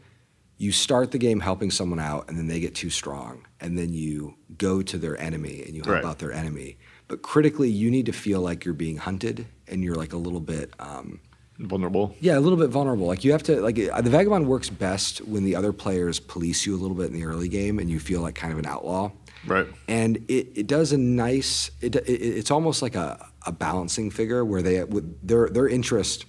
you 0.56 0.72
start 0.72 1.10
the 1.10 1.18
game 1.18 1.40
helping 1.40 1.70
someone 1.70 1.98
out 2.00 2.26
and 2.28 2.38
then 2.38 2.46
they 2.46 2.58
get 2.60 2.74
too 2.74 2.88
strong 2.90 3.46
and 3.60 3.76
then 3.78 3.92
you 3.92 4.34
go 4.56 4.80
to 4.82 4.96
their 4.98 5.18
enemy 5.20 5.62
and 5.66 5.74
you 5.76 5.82
help 5.82 5.94
Right. 5.96 6.04
out 6.06 6.18
their 6.20 6.32
enemy. 6.32 6.78
But 7.06 7.20
critically, 7.22 7.68
you 7.68 7.90
need 7.90 8.06
to 8.06 8.12
feel 8.12 8.40
like 8.40 8.64
you're 8.64 8.72
being 8.74 8.96
hunted 8.96 9.46
and 9.68 9.84
you're 9.84 9.94
like 9.94 10.14
a 10.14 10.18
little 10.18 10.40
bit, 10.40 10.72
um, 10.78 11.20
Vulnerable. 11.62 12.14
yeah, 12.20 12.38
a 12.38 12.40
little 12.40 12.58
bit 12.58 12.70
vulnerable. 12.70 13.06
Like 13.06 13.22
you 13.22 13.32
have 13.32 13.42
to 13.44 13.60
like 13.60 13.78
uh, 13.78 14.00
the 14.00 14.10
vagabond 14.10 14.46
works 14.48 14.70
best 14.70 15.18
when 15.26 15.44
the 15.44 15.54
other 15.56 15.72
players 15.72 16.18
police 16.18 16.64
you 16.64 16.74
a 16.74 16.80
little 16.80 16.96
bit 16.96 17.06
in 17.06 17.12
the 17.12 17.24
early 17.24 17.48
game 17.48 17.78
and 17.78 17.90
you 17.90 18.00
feel 18.00 18.22
like 18.22 18.34
kind 18.34 18.52
of 18.52 18.58
an 18.58 18.66
outlaw. 18.66 19.10
Right. 19.46 19.66
And 19.88 20.16
it, 20.28 20.48
it 20.54 20.66
does 20.66 20.92
a 20.92 20.98
nice. 20.98 21.70
It, 21.80 21.96
it, 21.96 22.08
it's 22.08 22.50
almost 22.50 22.80
like 22.82 22.94
a, 22.94 23.26
a 23.46 23.52
balancing 23.52 24.10
figure 24.10 24.44
where 24.44 24.62
they 24.62 24.82
with 24.84 25.26
their 25.26 25.48
their 25.50 25.68
interest 25.68 26.24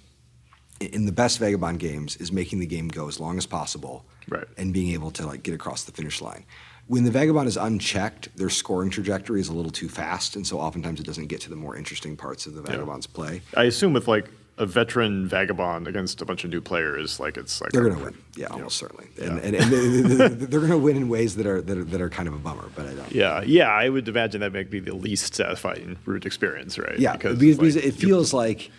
in 0.80 1.06
the 1.06 1.12
best 1.12 1.38
vagabond 1.40 1.80
games 1.80 2.18
is 2.18 2.32
making 2.32 2.60
the 2.60 2.66
game 2.66 2.88
go 2.88 3.08
as 3.08 3.20
long 3.20 3.38
as 3.38 3.46
possible 3.46 4.06
Right. 4.28 4.46
and 4.58 4.74
being 4.74 4.94
able 4.94 5.12
to 5.12 5.26
like 5.28 5.44
get 5.44 5.54
across 5.54 5.84
the 5.84 5.92
finish 5.92 6.22
line. 6.22 6.44
When 6.88 7.04
the 7.04 7.12
vagabond 7.12 7.48
is 7.48 7.56
unchecked, 7.58 8.36
their 8.36 8.50
scoring 8.50 8.90
trajectory 8.90 9.40
is 9.40 9.48
a 9.50 9.54
little 9.54 9.72
too 9.72 9.88
fast, 9.88 10.36
and 10.36 10.46
so 10.46 10.60
oftentimes 10.60 11.00
it 11.00 11.06
doesn't 11.06 11.28
get 11.28 11.40
to 11.42 11.50
the 11.50 11.56
more 11.56 11.78
interesting 11.78 12.18
parts 12.18 12.48
of 12.48 12.54
the 12.56 12.62
vagabond's 12.62 13.08
play. 13.08 13.42
I 13.56 13.66
assume 13.66 13.94
with 13.94 14.08
like 14.08 14.30
a 14.62 14.66
veteran 14.66 15.28
vagabond 15.28 15.88
against 15.88 16.22
a 16.22 16.26
bunch 16.26 16.44
of 16.44 16.50
new 16.52 16.62
players, 16.62 17.20
like 17.20 17.36
it's 17.36 17.60
like 17.62 17.72
They're 17.72 17.84
going 17.84 17.98
to 17.98 18.04
win. 18.04 18.18
Yeah, 18.38 18.46
almost 18.48 18.78
certainly. 18.78 19.08
And, 19.20 19.38
Yeah. 19.38 19.44
and, 19.48 19.56
and 19.56 19.72
they- 19.72 20.28
they- 20.28 20.46
they're 20.46 20.60
going 20.60 20.72
to 20.72 20.78
win 20.78 20.96
in 20.96 21.10
ways 21.10 21.36
that 21.38 21.46
are, 21.48 21.62
that 21.62 21.78
are 21.78 21.84
that 21.84 22.00
are 22.00 22.10
kind 22.10 22.28
of 22.28 22.34
a 22.36 22.38
bummer, 22.38 22.70
but 22.76 22.86
I 22.86 22.94
don't. 22.94 23.12
Yeah, 23.12 23.42
yeah, 23.42 23.70
I 23.70 23.90
would 23.90 24.08
imagine 24.08 24.40
that 24.42 24.54
might 24.54 24.70
be 24.70 24.80
the 24.80 24.94
least 24.94 25.34
satisfying 25.36 25.98
root 26.06 26.26
experience, 26.26 26.78
right? 26.78 26.98
Yeah, 27.00 27.14
because, 27.14 27.40
because 27.40 27.76
like 27.76 27.86
it 27.86 27.92
feels 27.96 28.34
like 28.34 28.70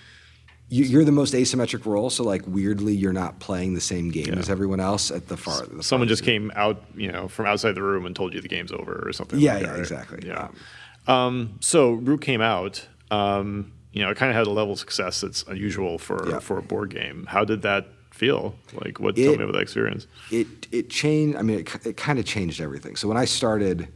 you, 0.69 0.85
you're 0.85 1.05
the 1.05 1.13
most 1.13 1.35
asymmetric 1.35 1.85
role. 1.85 2.09
So 2.11 2.23
like 2.25 2.43
weirdly, 2.47 2.95
you're 2.95 3.13
not 3.13 3.41
playing 3.41 3.75
the 3.75 3.81
same 3.81 4.11
game 4.11 4.35
as 4.39 4.49
everyone 4.49 4.81
else 4.81 5.11
at 5.11 5.29
the 5.29 5.37
far. 5.37 5.67
The 5.67 5.83
someone 5.83 6.09
just 6.09 6.23
came 6.25 6.51
out, 6.55 6.83
you 6.97 7.11
know, 7.11 7.29
from 7.29 7.47
outside 7.47 7.73
the 7.75 7.83
room 7.83 8.07
and 8.07 8.15
told 8.17 8.33
you 8.35 8.41
the 8.41 8.49
game's 8.49 8.73
over 8.73 9.03
or 9.05 9.13
something. 9.13 9.39
Yeah, 9.41 9.55
like 9.55 9.61
yeah, 9.63 9.67
that, 9.67 9.73
right? 9.73 9.81
exactly. 9.81 10.21
Yeah. 10.27 10.49
Um, 11.09 11.57
so 11.61 11.91
Root 11.93 12.21
came 12.23 12.41
out. 12.41 12.87
Um, 13.11 13.73
you 13.93 14.03
know, 14.03 14.11
it 14.11 14.17
kind 14.17 14.31
of 14.31 14.37
had 14.37 14.47
a 14.47 14.51
level 14.51 14.73
of 14.73 14.79
success 14.79 15.21
that's 15.21 15.43
unusual 15.45 15.99
for 15.99 16.29
Yeah. 16.29 16.39
for 16.41 16.59
a 16.59 16.63
board 16.63 16.91
game. 16.91 17.27
How 17.29 17.45
did 17.45 17.63
that 17.63 17.89
feel? 18.11 18.55
Like, 18.75 19.01
what? 19.01 19.17
It- 19.19 19.25
tell 19.25 19.37
me 19.37 19.45
about 19.45 19.53
that 19.55 19.63
experience. 19.63 20.07
it 20.31 20.47
it 20.71 20.91
changed. 20.91 21.37
I 21.39 21.43
mean, 21.43 21.61
it, 21.61 21.87
it 21.87 21.97
kind 21.97 22.19
of 22.19 22.25
changed 22.25 22.61
everything. 22.61 22.97
So 22.97 23.09
when 23.09 23.17
I 23.17 23.25
started, 23.27 23.89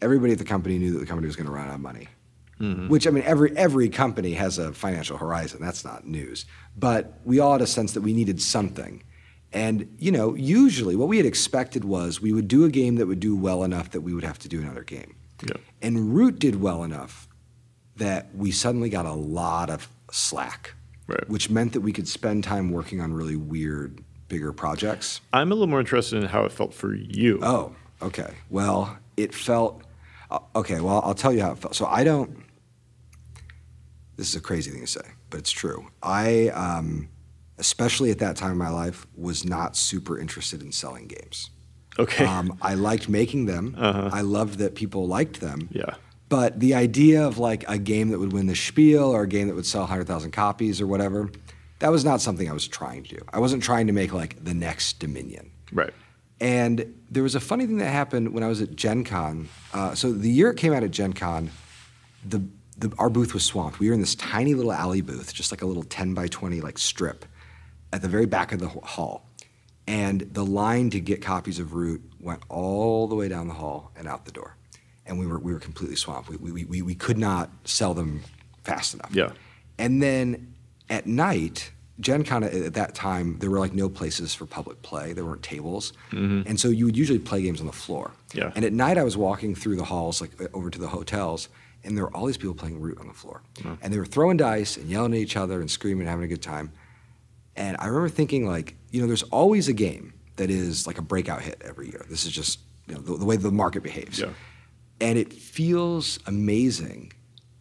everybody 0.00 0.32
at 0.32 0.38
the 0.38 0.44
company 0.44 0.78
knew 0.78 0.92
that 0.92 0.98
the 1.00 1.06
company 1.06 1.26
was 1.26 1.36
going 1.36 1.46
to 1.46 1.52
run 1.52 1.68
out 1.68 1.74
of 1.74 1.80
money. 1.80 2.08
Mm-hmm. 2.60 2.88
Which 2.88 3.06
I 3.06 3.10
mean, 3.10 3.24
every 3.24 3.50
every 3.56 3.88
company 3.88 4.34
has 4.34 4.58
a 4.58 4.72
financial 4.72 5.16
horizon. 5.18 5.60
That's 5.60 5.84
not 5.84 6.06
news. 6.06 6.46
But 6.76 7.18
we 7.24 7.38
all 7.40 7.52
had 7.52 7.62
a 7.62 7.66
sense 7.66 7.92
that 7.94 8.00
we 8.02 8.12
needed 8.12 8.40
something. 8.40 9.02
And 9.52 9.88
you 9.98 10.12
know, 10.12 10.34
usually 10.34 10.94
what 10.96 11.08
we 11.08 11.16
had 11.16 11.26
expected 11.26 11.84
was 11.84 12.20
we 12.20 12.32
would 12.32 12.46
do 12.48 12.64
a 12.64 12.68
game 12.70 12.94
that 12.96 13.06
would 13.06 13.20
do 13.20 13.36
well 13.36 13.64
enough 13.64 13.90
that 13.90 14.00
we 14.02 14.14
would 14.14 14.24
have 14.24 14.38
to 14.40 14.48
do 14.48 14.60
another 14.60 14.84
game. 14.84 15.16
Yeah. 15.42 15.56
And 15.82 16.14
Root 16.16 16.38
did 16.38 16.60
well 16.60 16.84
enough 16.84 17.28
that 17.96 18.34
we 18.34 18.50
suddenly 18.50 18.88
got 18.88 19.06
a 19.06 19.12
lot 19.12 19.70
of 19.70 19.88
slack, 20.10 20.74
Right. 21.06 21.28
which 21.28 21.50
meant 21.50 21.72
that 21.74 21.80
we 21.82 21.92
could 21.92 22.08
spend 22.08 22.44
time 22.44 22.70
working 22.70 23.00
on 23.00 23.12
really 23.12 23.36
weird, 23.36 24.02
bigger 24.28 24.52
projects. 24.52 25.20
I'm 25.32 25.52
a 25.52 25.54
little 25.54 25.66
more 25.68 25.80
interested 25.80 26.22
in 26.22 26.28
how 26.28 26.44
it 26.44 26.52
felt 26.52 26.72
for 26.74 26.94
you. 26.94 27.38
Oh, 27.42 27.74
okay. 28.02 28.34
Well, 28.50 28.96
it 29.16 29.34
felt 29.34 29.82
uh, 30.30 30.38
okay. 30.56 30.80
Well, 30.80 31.02
I'll 31.04 31.14
tell 31.14 31.32
you 31.32 31.42
how 31.42 31.52
it 31.52 31.58
felt. 31.58 31.74
So 31.74 31.86
I 31.86 32.02
don't. 32.04 32.42
This 34.16 34.28
is 34.28 34.36
a 34.36 34.40
crazy 34.40 34.70
thing 34.70 34.80
to 34.80 34.86
say, 34.86 35.02
but 35.30 35.38
it's 35.40 35.50
true. 35.50 35.88
I, 36.02 36.48
um, 36.48 37.08
especially 37.58 38.10
at 38.10 38.18
that 38.20 38.36
time 38.36 38.52
in 38.52 38.58
my 38.58 38.70
life, 38.70 39.06
was 39.16 39.44
not 39.44 39.76
super 39.76 40.18
interested 40.18 40.62
in 40.62 40.72
selling 40.72 41.08
games. 41.08 41.50
okay. 41.98 42.24
Um, 42.24 42.56
I 42.62 42.74
liked 42.74 43.08
making 43.08 43.46
them. 43.46 43.74
Uh-huh. 43.78 44.10
I 44.12 44.20
loved 44.22 44.58
that 44.58 44.74
people 44.74 45.06
liked 45.06 45.40
them. 45.40 45.68
yeah. 45.72 45.94
But 46.34 46.58
the 46.58 46.74
idea 46.74 47.24
of 47.24 47.38
like 47.38 47.64
a 47.68 47.78
game 47.78 48.08
that 48.08 48.18
would 48.18 48.32
win 48.32 48.48
the 48.48 48.56
spiel 48.56 49.04
or 49.04 49.22
a 49.22 49.28
game 49.28 49.46
that 49.46 49.54
would 49.54 49.66
sell 49.66 49.82
100,000 49.82 50.32
copies 50.32 50.80
or 50.80 50.86
whatever, 50.88 51.30
that 51.78 51.92
was 51.92 52.04
not 52.04 52.20
something 52.20 52.50
I 52.50 52.52
was 52.52 52.66
trying 52.66 53.04
to 53.04 53.18
do. 53.18 53.24
I 53.32 53.38
wasn't 53.38 53.62
trying 53.62 53.86
to 53.86 53.92
make 53.92 54.12
like 54.12 54.42
the 54.42 54.52
next 54.52 54.98
Dominion. 54.98 55.52
Right. 55.70 55.94
And 56.40 56.92
there 57.08 57.22
was 57.22 57.36
a 57.36 57.40
funny 57.40 57.66
thing 57.66 57.76
that 57.76 57.86
happened 57.86 58.34
when 58.34 58.42
I 58.42 58.48
was 58.48 58.60
at 58.60 58.74
Gen 58.74 59.04
Con. 59.04 59.48
Uh, 59.72 59.94
so 59.94 60.10
the 60.10 60.28
year 60.28 60.50
it 60.50 60.56
came 60.56 60.72
out 60.72 60.82
at 60.82 60.90
Gen 60.90 61.12
Con, 61.12 61.52
the, 62.28 62.42
the, 62.78 62.92
our 62.98 63.10
booth 63.10 63.32
was 63.32 63.44
swamped. 63.44 63.78
We 63.78 63.86
were 63.86 63.94
in 63.94 64.00
this 64.00 64.16
tiny 64.16 64.54
little 64.54 64.72
alley 64.72 65.02
booth, 65.02 65.32
just 65.32 65.52
like 65.52 65.62
a 65.62 65.66
little 65.66 65.84
10 65.84 66.14
by 66.14 66.26
20 66.26 66.60
like 66.62 66.78
strip 66.78 67.26
at 67.92 68.02
the 68.02 68.08
very 68.08 68.26
back 68.26 68.50
of 68.50 68.58
the 68.58 68.66
hall. 68.66 69.30
And 69.86 70.22
the 70.32 70.44
line 70.44 70.90
to 70.90 70.98
get 70.98 71.22
copies 71.22 71.60
of 71.60 71.74
Root 71.74 72.02
went 72.18 72.42
all 72.48 73.06
the 73.06 73.14
way 73.14 73.28
down 73.28 73.46
the 73.46 73.54
hall 73.54 73.92
and 73.94 74.08
out 74.08 74.24
the 74.24 74.32
door. 74.32 74.53
And 75.06 75.18
we 75.18 75.26
were, 75.26 75.38
we 75.38 75.52
were 75.52 75.60
completely 75.60 75.96
swamped. 75.96 76.30
We, 76.30 76.36
we, 76.36 76.64
we, 76.64 76.82
we 76.82 76.94
could 76.94 77.18
not 77.18 77.50
sell 77.64 77.92
them 77.94 78.22
fast 78.62 78.94
enough. 78.94 79.10
Yeah. 79.12 79.32
And 79.78 80.02
then 80.02 80.54
at 80.88 81.06
night, 81.06 81.72
Gen 82.00 82.24
Con 82.24 82.42
at 82.42 82.52
at 82.54 82.74
that 82.74 82.94
time, 82.94 83.38
there 83.38 83.50
were 83.50 83.58
like 83.60 83.72
no 83.72 83.88
places 83.88 84.34
for 84.34 84.46
public 84.46 84.82
play. 84.82 85.12
There 85.12 85.24
weren't 85.24 85.42
tables. 85.42 85.92
And 86.10 86.58
so 86.58 86.68
you 86.68 86.86
would 86.86 86.96
usually 86.96 87.18
play 87.20 87.42
games 87.42 87.60
on 87.60 87.66
the 87.66 87.72
floor. 87.72 88.12
Yeah. 88.32 88.50
And 88.56 88.64
at 88.64 88.72
night, 88.72 88.98
I 88.98 89.04
was 89.04 89.16
walking 89.16 89.54
through 89.54 89.76
the 89.76 89.84
halls, 89.84 90.20
like 90.20 90.40
uh, 90.40 90.48
over 90.54 90.70
to 90.70 90.78
the 90.78 90.88
hotels, 90.88 91.48
and 91.84 91.96
there 91.96 92.04
were 92.04 92.16
all 92.16 92.26
these 92.26 92.36
people 92.36 92.54
playing 92.54 92.80
Root 92.80 92.98
on 92.98 93.06
the 93.06 93.12
floor. 93.12 93.42
And 93.82 93.92
they 93.92 93.98
were 93.98 94.06
throwing 94.06 94.36
dice 94.38 94.76
and 94.76 94.88
yelling 94.88 95.12
at 95.12 95.20
each 95.20 95.36
other 95.36 95.60
and 95.60 95.70
screaming 95.70 96.00
and 96.02 96.08
having 96.08 96.24
a 96.24 96.28
good 96.28 96.42
time. 96.42 96.72
And 97.56 97.76
I 97.78 97.86
remember 97.86 98.08
thinking, 98.08 98.46
like, 98.46 98.74
you 98.90 99.00
know, 99.00 99.06
there's 99.06 99.22
always 99.24 99.68
a 99.68 99.72
game 99.72 100.14
that 100.36 100.50
is 100.50 100.86
like 100.88 100.98
a 100.98 101.02
breakout 101.02 101.42
hit 101.42 101.62
every 101.64 101.86
year. 101.90 102.04
This 102.08 102.24
is 102.24 102.32
just 102.32 102.58
you 102.88 102.94
know, 102.94 103.00
the, 103.00 103.16
the 103.18 103.24
way 103.24 103.36
the 103.36 103.52
market 103.52 103.82
behaves. 103.84 104.18
Yeah. 104.18 104.30
And 105.04 105.18
it 105.18 105.32
feels 105.32 106.18
amazing 106.26 107.12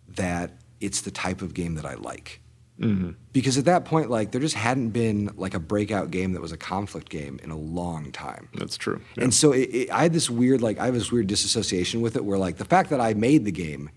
that 0.08 0.52
it's 0.80 1.02
the 1.02 1.12
type 1.12 1.42
of 1.42 1.54
game 1.54 1.76
that 1.76 1.86
I 1.86 1.96
like. 1.96 2.40
Mm-hmm. 2.80 3.12
Because 3.34 3.58
at 3.58 3.66
that 3.66 3.86
point, 3.86 4.10
like, 4.10 4.32
there 4.32 4.42
just 4.42 4.56
hadn't 4.56 4.90
been 4.90 5.30
like 5.36 5.54
a 5.54 5.60
breakout 5.60 6.10
game 6.10 6.34
that 6.34 6.42
was 6.42 6.52
a 6.52 6.58
conflict 6.58 7.10
game 7.10 7.40
in 7.44 7.52
a 7.52 7.58
long 7.58 8.12
time. 8.12 8.50
That's 8.56 8.78
true. 8.78 9.02
Yeah. 9.16 9.26
And 9.26 9.34
so 9.34 9.52
it, 9.52 9.70
it, 9.70 9.92
I 9.92 10.04
had 10.04 10.14
this 10.14 10.30
weird, 10.30 10.62
like, 10.62 10.80
I 10.80 10.86
have 10.86 10.94
this 10.94 11.12
weird 11.12 11.28
disassociation 11.28 12.02
with 12.02 12.16
it 12.16 12.26
where, 12.26 12.38
like, 12.38 12.58
the 12.58 12.66
fact 12.66 12.90
that 12.90 13.00
I 13.00 13.14
made 13.14 13.46
the 13.46 13.52
game, 13.52 13.90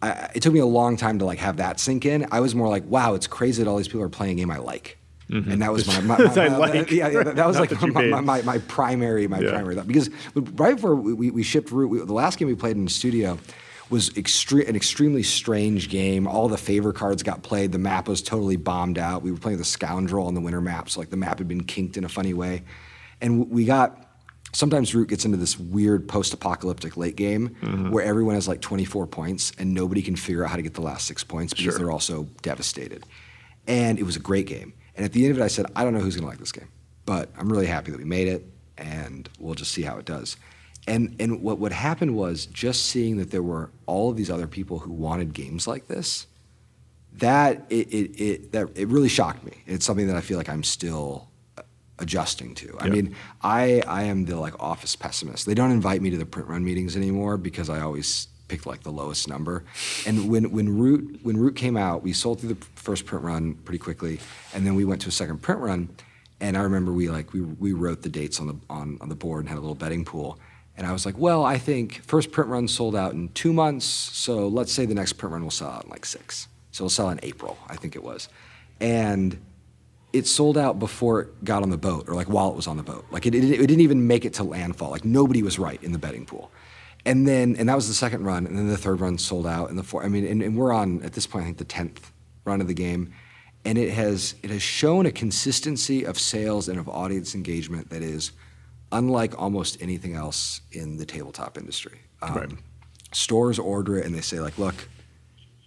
I, 0.00 0.30
it 0.34 0.42
took 0.42 0.54
me 0.54 0.60
a 0.60 0.66
long 0.66 0.96
time 0.96 1.18
to, 1.18 1.24
like, 1.24 1.40
have 1.40 1.58
that 1.58 1.78
sink 1.78 2.06
in. 2.06 2.26
I 2.30 2.40
was 2.40 2.54
more 2.54 2.68
like, 2.68 2.84
wow, 2.86 3.14
it's 3.14 3.26
crazy 3.26 3.62
that 3.62 3.68
all 3.68 3.76
these 3.76 3.88
people 3.88 4.02
are 4.02 4.08
playing 4.08 4.38
a 4.38 4.42
game 4.42 4.50
I 4.50 4.58
like. 4.58 4.96
And 5.28 5.62
that 5.62 5.72
was 5.72 5.86
my, 5.88 6.00
my, 6.00 6.18
my, 6.18 6.48
my- 6.48 6.56
like. 6.56 6.90
yeah, 6.90 7.08
yeah, 7.08 7.22
that 7.24 7.46
was 7.46 7.56
Not 7.56 7.60
like 7.70 7.70
that 7.70 7.92
my, 7.92 8.06
my, 8.06 8.20
my, 8.20 8.42
my 8.42 8.58
primary 8.58 9.26
my 9.26 9.40
Yeah. 9.40 9.50
primary 9.50 9.74
thought 9.74 9.86
because 9.86 10.10
right 10.34 10.74
before 10.76 10.94
we, 10.94 11.12
we, 11.14 11.30
we 11.30 11.42
shipped 11.42 11.70
Root, 11.70 11.88
we, 11.88 11.98
the 11.98 12.12
last 12.12 12.38
game 12.38 12.48
we 12.48 12.54
played 12.54 12.76
in 12.76 12.84
the 12.84 12.90
studio 12.90 13.38
was 13.90 14.10
extre- 14.10 14.66
an 14.68 14.76
extremely 14.76 15.22
strange 15.22 15.88
game. 15.90 16.26
All 16.26 16.48
the 16.48 16.56
favor 16.58 16.92
cards 16.92 17.22
got 17.22 17.42
played. 17.42 17.72
The 17.72 17.78
map 17.78 18.08
was 18.08 18.22
totally 18.22 18.56
bombed 18.56 18.98
out. 18.98 19.22
We 19.22 19.30
were 19.30 19.38
playing 19.38 19.58
the 19.58 19.64
scoundrel 19.64 20.26
on 20.26 20.34
the 20.34 20.40
winter 20.40 20.60
map, 20.60 20.88
so 20.90 21.00
like 21.00 21.10
the 21.10 21.16
map 21.18 21.38
had 21.38 21.48
been 21.48 21.64
kinked 21.64 21.96
in 21.96 22.04
a 22.04 22.08
funny 22.08 22.34
way, 22.34 22.62
and 23.20 23.50
we 23.50 23.64
got. 23.64 24.00
Sometimes 24.52 24.94
Root 24.94 25.08
gets 25.08 25.24
into 25.24 25.36
this 25.36 25.58
weird 25.58 26.06
post-apocalyptic 26.06 26.96
late 26.96 27.16
game 27.16 27.56
Mm-hmm. 27.60 27.90
where 27.90 28.04
everyone 28.04 28.36
has 28.36 28.46
like 28.46 28.60
24 28.60 29.08
points 29.08 29.50
and 29.58 29.74
nobody 29.74 30.00
can 30.00 30.14
figure 30.14 30.44
out 30.44 30.50
how 30.50 30.54
to 30.56 30.62
get 30.62 30.74
the 30.74 30.80
last 30.80 31.08
six 31.08 31.24
points 31.24 31.52
because 31.52 31.64
Sure. 31.74 31.78
they're 31.78 31.90
all 31.90 31.98
so 31.98 32.28
devastated. 32.42 33.04
And 33.66 33.98
it 33.98 34.04
was 34.04 34.14
a 34.14 34.20
great 34.20 34.46
game. 34.46 34.72
And 34.96 35.04
at 35.04 35.12
the 35.12 35.24
end 35.24 35.32
of 35.32 35.40
it, 35.40 35.44
I 35.44 35.48
said, 35.48 35.66
I 35.74 35.84
don't 35.84 35.92
know 35.94 36.00
who's 36.00 36.14
going 36.14 36.24
to 36.24 36.28
like 36.28 36.38
this 36.38 36.52
game, 36.52 36.68
but 37.04 37.30
I'm 37.36 37.50
really 37.50 37.66
happy 37.66 37.90
that 37.90 37.98
we 37.98 38.04
made 38.04 38.28
it, 38.28 38.44
and 38.78 39.28
we'll 39.38 39.54
just 39.54 39.72
see 39.72 39.82
how 39.82 39.96
it 39.98 40.04
does. 40.04 40.36
And 40.86 41.16
and 41.18 41.42
what 41.42 41.58
what 41.58 41.72
happened 41.72 42.14
was 42.14 42.46
just 42.46 42.86
seeing 42.86 43.16
that 43.16 43.30
there 43.30 43.42
were 43.42 43.70
all 43.86 44.10
of 44.10 44.16
these 44.16 44.30
other 44.30 44.46
people 44.46 44.80
who 44.80 44.92
wanted 44.92 45.32
games 45.32 45.66
like 45.66 45.88
this. 45.88 46.26
That 47.14 47.64
it 47.70 47.88
it, 47.88 48.20
it 48.20 48.52
that 48.52 48.68
it 48.74 48.88
really 48.88 49.08
shocked 49.08 49.44
me. 49.44 49.52
It's 49.66 49.86
something 49.86 50.06
that 50.08 50.16
I 50.16 50.20
feel 50.20 50.36
like 50.36 50.48
I'm 50.50 50.62
still 50.62 51.28
uh, 51.56 51.62
adjusting 51.98 52.54
to. 52.56 52.76
I 52.80 52.90
mean, 52.90 53.14
I 53.42 53.82
I 53.86 54.02
am 54.04 54.26
the 54.26 54.38
like 54.38 54.60
office 54.62 54.94
pessimist. 54.94 55.46
They 55.46 55.54
don't 55.54 55.70
invite 55.70 56.02
me 56.02 56.10
to 56.10 56.18
the 56.18 56.26
print 56.26 56.48
run 56.48 56.64
meetings 56.64 56.96
anymore 56.96 57.38
because 57.38 57.70
I 57.70 57.80
always 57.80 58.28
pick 58.54 58.66
like 58.66 58.82
the 58.82 58.92
lowest 58.92 59.28
number. 59.28 59.64
And 60.06 60.28
when 60.28 60.50
when 60.50 60.78
Root 60.78 61.20
when 61.22 61.36
Root 61.36 61.56
came 61.56 61.76
out, 61.76 62.02
we 62.02 62.12
sold 62.12 62.40
through 62.40 62.54
the 62.54 62.64
first 62.76 63.04
print 63.06 63.24
run 63.24 63.54
pretty 63.54 63.78
quickly, 63.78 64.20
and 64.54 64.66
then 64.66 64.74
we 64.74 64.84
went 64.84 65.02
to 65.02 65.08
a 65.08 65.12
second 65.12 65.42
print 65.42 65.60
run. 65.60 65.88
And 66.40 66.56
I 66.56 66.62
remember 66.62 66.92
we 66.92 67.08
like 67.08 67.32
we 67.32 67.40
we 67.40 67.72
wrote 67.72 68.02
the 68.02 68.08
dates 68.08 68.40
on 68.40 68.46
the 68.46 68.56
on, 68.70 68.98
on 69.00 69.08
the 69.08 69.14
board 69.14 69.40
and 69.40 69.48
had 69.48 69.58
a 69.58 69.60
little 69.60 69.74
betting 69.74 70.04
pool. 70.04 70.38
And 70.76 70.86
I 70.86 70.92
was 70.92 71.06
like, 71.06 71.16
well, 71.16 71.44
I 71.44 71.58
think 71.58 72.02
first 72.04 72.32
print 72.32 72.50
run 72.50 72.66
sold 72.66 72.96
out 72.96 73.12
in 73.12 73.28
two 73.28 73.52
months, 73.52 73.86
so 73.86 74.48
let's 74.48 74.72
say 74.72 74.86
the 74.86 74.94
next 74.94 75.14
print 75.14 75.32
run 75.32 75.42
will 75.42 75.50
sell 75.50 75.70
out 75.70 75.84
in 75.84 75.90
like 75.90 76.04
six. 76.04 76.48
So 76.72 76.82
it'll 76.82 76.90
sell 76.90 77.10
in 77.10 77.20
April, 77.22 77.56
I 77.68 77.76
think 77.76 77.94
it 77.94 78.02
was. 78.02 78.28
And 78.80 79.38
it 80.12 80.26
sold 80.26 80.58
out 80.58 80.80
before 80.80 81.20
it 81.22 81.44
got 81.44 81.62
on 81.62 81.70
the 81.70 81.76
boat 81.76 82.08
or 82.08 82.14
like 82.14 82.28
while 82.28 82.50
it 82.50 82.56
was 82.56 82.66
on 82.66 82.76
the 82.76 82.82
boat. 82.82 83.04
Like 83.12 83.26
it, 83.26 83.34
it, 83.36 83.44
it 83.44 83.66
didn't 83.66 83.80
even 83.80 84.06
make 84.08 84.24
it 84.24 84.34
to 84.34 84.44
landfall. 84.44 84.90
Like 84.90 85.04
nobody 85.04 85.42
was 85.44 85.58
right 85.58 85.80
in 85.82 85.92
the 85.92 85.98
betting 85.98 86.26
pool. 86.26 86.50
And 87.06 87.28
then, 87.28 87.56
and 87.56 87.68
that 87.68 87.76
was 87.76 87.88
the 87.88 87.94
second 87.94 88.24
run. 88.24 88.46
And 88.46 88.56
then 88.56 88.68
the 88.68 88.78
third 88.78 89.00
run 89.00 89.18
sold 89.18 89.46
out. 89.46 89.68
And 89.68 89.78
the 89.78 89.82
fourth, 89.82 90.06
I 90.06 90.08
mean, 90.08 90.26
and, 90.26 90.42
and 90.42 90.56
we're 90.56 90.72
on, 90.72 91.02
at 91.02 91.12
this 91.12 91.26
point, 91.26 91.42
I 91.42 91.46
think 91.46 91.58
the 91.58 91.64
10th 91.64 91.98
run 92.44 92.60
of 92.60 92.66
the 92.66 92.74
game. 92.74 93.12
And 93.64 93.78
it 93.78 93.90
has, 93.90 94.34
it 94.42 94.50
has 94.50 94.62
shown 94.62 95.06
a 95.06 95.10
consistency 95.12 96.04
of 96.04 96.18
sales 96.18 96.68
and 96.68 96.78
of 96.78 96.88
audience 96.88 97.34
engagement 97.34 97.90
that 97.90 98.02
is 98.02 98.32
unlike 98.92 99.38
almost 99.40 99.80
anything 99.82 100.14
else 100.14 100.60
in 100.72 100.96
the 100.96 101.04
tabletop 101.06 101.58
industry. 101.58 102.00
Um, 102.22 102.34
Right. 102.34 102.50
Stores 103.12 103.58
order 103.58 103.98
it 103.98 104.06
and 104.06 104.14
they 104.14 104.20
say 104.20 104.40
like, 104.40 104.58
look, 104.58 104.88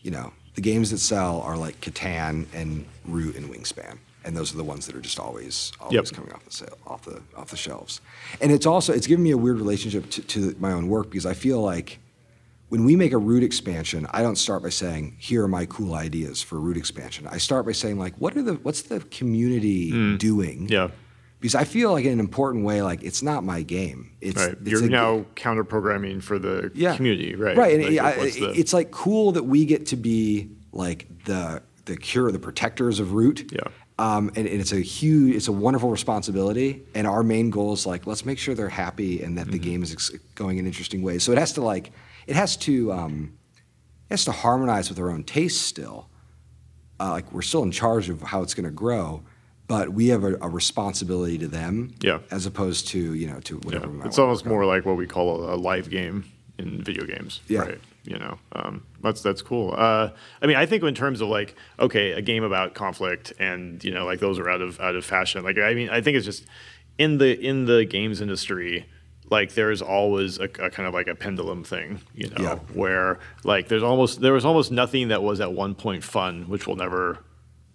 you 0.01 0.11
know, 0.11 0.33
the 0.55 0.61
games 0.61 0.91
that 0.91 0.97
sell 0.97 1.41
are 1.41 1.55
like 1.55 1.79
Catan 1.81 2.45
and 2.53 2.85
Root 3.05 3.35
and 3.35 3.47
Wingspan, 3.49 3.99
and 4.27 4.35
those 4.37 4.53
are 4.53 4.57
the 4.57 4.63
ones 4.63 4.85
that 4.85 4.95
are 4.95 5.01
just 5.01 5.19
always 5.19 5.71
always 5.79 5.95
Yep. 5.95 6.05
coming 6.11 6.31
off 6.33 6.43
the 6.45 6.51
sale, 6.51 6.77
off 6.85 7.05
the 7.05 7.21
off 7.35 7.49
the 7.49 7.57
shelves. 7.57 8.01
And 8.41 8.51
it's 8.51 8.65
also 8.65 8.93
it's 8.93 9.07
given 9.07 9.23
me 9.23 9.31
a 9.31 9.37
weird 9.37 9.57
relationship 9.57 10.09
to, 10.11 10.21
to 10.21 10.55
my 10.59 10.71
own 10.73 10.87
work 10.89 11.09
because 11.09 11.25
I 11.25 11.33
feel 11.33 11.61
like 11.61 11.99
when 12.69 12.83
we 12.83 12.97
make 12.97 13.13
a 13.13 13.17
Root 13.17 13.43
expansion, 13.43 14.05
I 14.11 14.21
don't 14.21 14.35
start 14.35 14.61
by 14.61 14.69
saying 14.69 15.15
here 15.17 15.43
are 15.43 15.47
my 15.47 15.65
cool 15.67 15.93
ideas 15.95 16.41
for 16.43 16.59
Root 16.59 16.75
expansion. 16.75 17.25
I 17.25 17.37
start 17.37 17.65
by 17.65 17.71
saying 17.71 17.97
like 17.97 18.13
what 18.17 18.35
are 18.35 18.41
the 18.43 18.55
what's 18.55 18.81
the 18.83 18.99
community 18.99 20.17
doing? 20.17 20.67
Hmm. 20.67 20.73
Yeah. 20.73 20.87
Because 21.39 21.53
I 21.53 21.65
feel 21.65 21.91
like 21.91 22.03
in 22.03 22.13
an 22.13 22.19
important 22.19 22.65
way, 22.65 22.81
like 22.81 23.03
it's 23.03 23.21
not 23.21 23.43
my 23.43 23.61
game. 23.61 24.11
It's, 24.21 24.35
Right. 24.41 24.57
it's 24.59 24.69
You're 24.71 24.83
a- 24.85 24.89
now 24.89 25.25
counter 25.35 25.63
programming 25.63 26.19
for 26.19 26.39
the 26.39 26.71
yeah. 26.73 26.95
community, 26.95 27.35
right? 27.35 27.55
Right, 27.55 27.75
and 27.75 27.83
Like, 27.83 27.93
yeah, 27.93 28.05
I- 28.05 28.29
the- 28.31 28.53
it's 28.59 28.73
like 28.73 28.89
cool 28.91 29.31
that 29.33 29.43
we 29.43 29.63
get 29.65 29.85
to 29.87 29.95
be 29.95 30.49
like 30.73 31.07
the 31.25 31.61
the 31.85 31.95
cure, 31.95 32.31
the 32.33 32.39
protectors 32.39 32.99
of 32.99 33.13
Root. 33.13 33.49
Yeah. 33.53 33.61
Um, 33.99 34.27
and, 34.35 34.47
and 34.47 34.61
it's 34.61 34.73
a 34.73 34.79
huge, 34.79 35.35
it's 35.35 35.47
a 35.47 35.51
wonderful 35.51 35.89
responsibility. 35.89 36.83
And 36.93 37.07
our 37.07 37.23
main 37.23 37.49
goal 37.49 37.73
is 37.73 37.85
like, 37.87 38.05
let's 38.05 38.25
make 38.25 38.37
sure 38.37 38.53
they're 38.53 38.69
happy 38.69 39.23
and 39.23 39.37
that 39.37 39.43
Mm-hmm. 39.47 39.51
the 39.51 39.59
game 39.59 39.83
is 39.83 39.91
ex- 39.91 40.11
going 40.35 40.59
in 40.59 40.67
interesting 40.67 41.01
ways. 41.01 41.23
So 41.23 41.31
it 41.31 41.37
has 41.39 41.53
to 41.53 41.61
like, 41.61 41.91
it 42.27 42.35
has 42.35 42.55
to, 42.57 42.91
um, 42.93 43.33
it 44.09 44.13
has 44.13 44.25
to 44.25 44.31
harmonize 44.31 44.89
with 44.89 44.99
our 44.99 45.09
own 45.09 45.23
tastes 45.23 45.59
still. 45.61 46.09
Uh, 46.99 47.11
like 47.11 47.31
we're 47.31 47.41
still 47.41 47.63
in 47.63 47.71
charge 47.71 48.09
of 48.09 48.21
how 48.21 48.41
it's 48.43 48.53
going 48.53 48.65
to 48.65 48.71
grow, 48.71 49.23
but 49.67 49.89
we 49.89 50.07
have 50.09 50.23
a, 50.23 50.35
a 50.41 50.49
responsibility 50.49 51.37
to 51.39 51.47
them. 51.47 51.93
Yeah. 52.01 52.19
As 52.31 52.45
opposed 52.45 52.87
to 52.89 53.13
you 53.15 53.27
know 53.27 53.39
to 53.41 53.55
yeah. 53.55 53.65
whatever. 53.65 53.87
we 53.87 53.97
might 53.97 54.07
It's 54.07 54.17
almost 54.19 54.45
more 54.45 54.65
like 54.65 54.85
what 54.85 54.97
we 54.97 55.05
call 55.07 55.43
a, 55.43 55.55
a 55.55 55.57
live 55.57 55.89
game 55.89 56.25
in 56.57 56.83
video 56.83 57.05
games, 57.05 57.41
Yeah. 57.47 57.59
right? 57.61 57.79
You 58.07 58.17
know, 58.19 58.39
um, 58.53 58.85
that's 59.03 59.21
that's 59.21 59.41
cool. 59.41 59.73
Uh, 59.77 60.11
I 60.41 60.47
mean, 60.47 60.55
I 60.55 60.65
think 60.65 60.81
in 60.83 60.95
terms 60.95 61.19
of 61.19 61.27
like, 61.27 61.55
okay, 61.77 62.13
a 62.13 62.21
game 62.21 62.43
about 62.43 62.73
conflict, 62.73 63.33
and 63.37 63.83
you 63.83 63.91
know, 63.91 64.05
like 64.05 64.19
those 64.19 64.39
are 64.39 64.49
out 64.49 64.61
of 64.61 64.79
out 64.79 64.95
of 64.95 65.03
fashion. 65.03 65.43
Like, 65.43 65.57
I 65.57 65.73
mean, 65.73 65.89
I 65.89 65.99
think 65.99 66.15
it's 66.15 66.25
just 66.25 66.45
in 66.97 67.17
the 67.17 67.37
in 67.37 67.65
the 67.65 67.83
games 67.83 68.21
industry, 68.21 68.85
like 69.29 69.55
there's 69.55 69.81
always 69.81 70.39
a, 70.39 70.43
a 70.45 70.69
kind 70.69 70.87
of 70.87 70.93
like 70.93 71.07
a 71.07 71.15
pendulum 71.15 71.65
thing, 71.65 71.99
you 72.15 72.29
know, 72.29 72.35
Yeah. 72.39 72.55
where 72.73 73.19
like 73.43 73.67
there's 73.67 73.83
almost 73.83 74.21
there 74.21 74.31
was 74.33 74.45
almost 74.45 74.71
nothing 74.71 75.09
that 75.09 75.21
was 75.21 75.41
at 75.41 75.51
one 75.51 75.75
point 75.75 76.01
fun, 76.03 76.43
which 76.47 76.65
will 76.65 76.77
never 76.77 77.19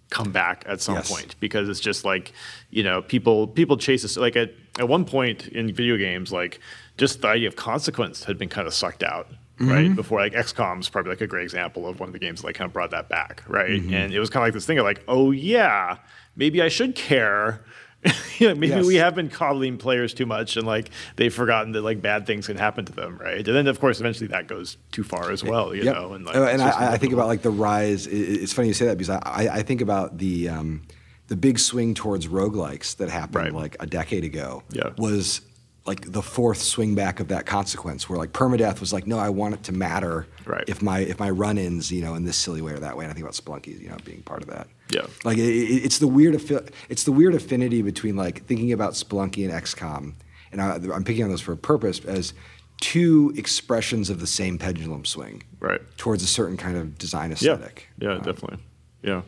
come 0.08 0.32
back 0.32 0.64
at 0.66 0.80
some 0.80 0.94
Yes. 0.96 1.10
point 1.10 1.36
because 1.40 1.68
it's 1.68 1.80
just 1.80 2.04
like 2.06 2.32
you 2.70 2.82
know 2.82 3.02
people 3.02 3.46
people 3.48 3.76
chase 3.76 4.02
us 4.04 4.16
like 4.16 4.36
at, 4.36 4.52
at 4.78 4.88
one 4.88 5.04
point 5.04 5.48
in 5.48 5.72
video 5.72 5.96
games 5.96 6.30
like 6.32 6.58
just 6.98 7.20
the 7.22 7.28
idea 7.28 7.48
of 7.48 7.56
consequence 7.56 8.24
had 8.24 8.36
been 8.38 8.48
kind 8.50 8.66
of 8.66 8.74
sucked 8.74 9.02
out 9.02 9.26
right 9.60 9.94
before 9.94 10.18
like 10.20 10.32
xcom's 10.32 10.88
probably 10.88 11.10
like 11.10 11.20
a 11.20 11.26
great 11.26 11.44
example 11.44 11.86
of 11.86 12.00
one 12.00 12.08
of 12.08 12.12
the 12.12 12.18
games 12.18 12.40
that 12.40 12.46
like 12.46 12.54
kind 12.56 12.66
of 12.68 12.72
brought 12.72 12.90
that 12.90 13.08
back 13.08 13.42
right 13.48 13.80
and 13.82 14.12
it 14.12 14.18
was 14.18 14.28
kind 14.30 14.42
of 14.42 14.46
like 14.48 14.54
this 14.54 14.66
thing 14.66 14.78
of 14.78 14.84
like 14.84 15.02
oh 15.08 15.30
yeah 15.30 15.98
maybe 16.36 16.60
i 16.62 16.68
should 16.68 16.94
care 16.96 17.64
you 18.38 18.48
know, 18.48 18.54
maybe 18.56 18.68
Yes. 18.72 18.84
we 18.84 18.96
have 18.96 19.14
been 19.14 19.28
coddling 19.28 19.78
players 19.78 20.12
too 20.12 20.26
much 20.26 20.56
and 20.56 20.66
like 20.66 20.90
they've 21.14 21.32
forgotten 21.32 21.70
that 21.72 21.82
like 21.82 22.02
bad 22.02 22.26
things 22.26 22.48
can 22.48 22.56
happen 22.56 22.84
to 22.86 22.92
them 22.92 23.16
right 23.18 23.46
and 23.46 23.54
then 23.56 23.68
of 23.68 23.78
course 23.78 24.00
eventually 24.00 24.26
that 24.28 24.48
goes 24.48 24.76
too 24.90 25.04
far 25.04 25.30
as 25.30 25.44
well 25.44 25.72
you 25.72 25.84
Yep. 25.84 25.94
know 25.94 26.12
and 26.14 26.24
like 26.24 26.34
and 26.34 26.60
I, 26.60 26.94
I 26.94 26.98
think 26.98 27.12
about 27.12 27.28
like 27.28 27.42
the 27.42 27.50
rise. 27.50 28.08
It's 28.08 28.52
funny 28.52 28.66
you 28.68 28.74
say 28.74 28.86
that 28.86 28.98
because 28.98 29.10
I, 29.10 29.18
I 29.24 29.48
I 29.58 29.62
think 29.62 29.80
about 29.80 30.18
the 30.18 30.48
um, 30.48 30.82
the 31.28 31.36
big 31.36 31.60
swing 31.60 31.94
towards 31.94 32.26
roguelikes 32.26 32.96
that 32.96 33.08
happened 33.08 33.36
Right. 33.36 33.52
like 33.54 33.76
a 33.78 33.86
decade 33.86 34.24
ago. 34.24 34.64
Yeah. 34.70 34.90
Was 34.98 35.40
like 35.84 36.12
the 36.12 36.22
fourth 36.22 36.58
swing 36.62 36.94
back 36.94 37.18
of 37.20 37.28
that 37.28 37.44
consequence, 37.46 38.08
where 38.08 38.18
like 38.18 38.32
permadeath 38.32 38.78
was 38.80 38.92
like, 38.92 39.06
no, 39.06 39.18
I 39.18 39.30
want 39.30 39.54
it 39.54 39.62
to 39.64 39.72
matter. 39.72 40.26
Right. 40.46 40.64
If 40.68 40.80
my 40.82 41.00
if 41.00 41.18
my 41.18 41.30
run 41.30 41.58
ins, 41.58 41.90
you 41.90 42.02
know, 42.02 42.14
in 42.14 42.24
this 42.24 42.36
silly 42.36 42.62
way 42.62 42.72
or 42.72 42.78
that 42.78 42.96
way, 42.96 43.04
and 43.04 43.10
I 43.10 43.14
think 43.14 43.24
about 43.24 43.34
Spelunky, 43.34 43.80
you 43.80 43.88
know, 43.88 43.96
being 44.04 44.22
part 44.22 44.42
of 44.42 44.48
that. 44.50 44.68
Yeah. 44.90 45.06
Like 45.24 45.38
it, 45.38 45.42
it- 45.42 45.84
it's 45.84 45.98
the 45.98 46.06
weird 46.08 46.34
affi- 46.34 46.68
it's 46.88 47.04
the 47.04 47.12
weird 47.12 47.34
affinity 47.34 47.82
between 47.82 48.14
like 48.16 48.44
thinking 48.46 48.72
about 48.72 48.92
Spelunky 48.92 49.44
and 49.44 49.52
XCOM, 49.52 50.14
and 50.52 50.60
I, 50.62 50.74
I'm 50.94 51.02
picking 51.04 51.24
on 51.24 51.30
those 51.30 51.40
for 51.40 51.52
a 51.52 51.56
purpose 51.56 51.98
as 52.04 52.32
two 52.80 53.32
expressions 53.36 54.10
of 54.10 54.18
the 54.20 54.26
same 54.26 54.58
pendulum 54.58 55.04
swing 55.04 55.42
right 55.60 55.80
towards 55.98 56.22
a 56.22 56.26
certain 56.26 56.56
kind 56.56 56.76
of 56.76 56.98
design 56.98 57.30
Yeah, 57.30 57.34
aesthetic. 57.52 57.88
yeah, 58.00 58.12
Um, 58.14 58.22
definitely. 58.22 58.58
Yeah. 59.02 59.22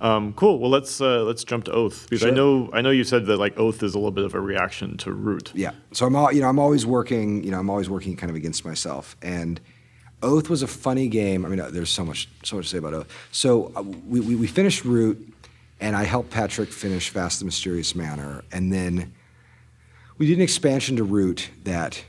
Um, 0.00 0.32
cool. 0.32 0.58
Well, 0.58 0.70
let's 0.70 1.00
uh, 1.00 1.24
let's 1.24 1.44
jump 1.44 1.64
to 1.64 1.72
Oath 1.72 2.08
because 2.08 2.24
I 2.24 2.30
know 2.30 2.70
I 2.72 2.80
know 2.80 2.90
you 2.90 3.04
said 3.04 3.26
that 3.26 3.36
like 3.36 3.58
Oath 3.58 3.82
is 3.82 3.94
a 3.94 3.98
little 3.98 4.10
bit 4.10 4.24
of 4.24 4.34
a 4.34 4.40
reaction 4.40 4.96
to 4.98 5.12
Root. 5.12 5.52
Yeah. 5.54 5.72
So 5.92 6.06
I'm 6.06 6.16
all, 6.16 6.32
you 6.32 6.40
know 6.40 6.48
I'm 6.48 6.58
always 6.58 6.86
working 6.86 7.44
you 7.44 7.50
know 7.50 7.58
I'm 7.58 7.68
always 7.68 7.90
working 7.90 8.16
kind 8.16 8.30
of 8.30 8.36
against 8.36 8.64
myself 8.64 9.16
and 9.20 9.60
Oath 10.22 10.48
was 10.48 10.62
a 10.62 10.66
funny 10.66 11.08
game. 11.08 11.44
I 11.44 11.48
mean 11.48 11.60
uh, 11.60 11.68
there's 11.70 11.90
so 11.90 12.04
much 12.04 12.28
so 12.44 12.56
much 12.56 12.66
to 12.66 12.70
say 12.70 12.78
about 12.78 12.94
Oath. 12.94 13.28
So 13.30 13.72
uh, 13.76 13.82
we, 13.82 14.20
we 14.20 14.36
we 14.36 14.46
finished 14.46 14.84
Root 14.86 15.34
and 15.80 15.94
I 15.94 16.04
helped 16.04 16.30
Patrick 16.30 16.72
finish 16.72 17.10
Vast 17.10 17.38
the 17.40 17.44
Mysterious 17.44 17.94
Manor 17.94 18.42
and 18.52 18.72
then 18.72 19.12
we 20.16 20.26
did 20.26 20.36
an 20.36 20.42
expansion 20.42 20.96
to 20.96 21.04
Root 21.04 21.50
that 21.64 22.02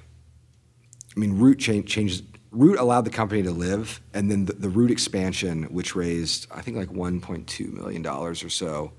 I 1.15 1.19
mean 1.19 1.37
Root 1.39 1.59
changed 1.59 1.89
changes 1.89 2.23
Root 2.51 2.77
allowed 2.79 3.05
the 3.05 3.09
company 3.11 3.41
to 3.43 3.51
live 3.51 4.01
and 4.13 4.29
then 4.29 4.45
the, 4.45 4.53
the 4.53 4.69
Root 4.69 4.91
expansion 4.91 5.63
which 5.65 5.95
raised 5.95 6.47
I 6.51 6.61
think 6.61 6.75
like 6.77 6.89
1.2 6.89 7.71
million 7.73 8.01
dollars 8.01 8.43
or 8.43 8.49
so 8.49 8.91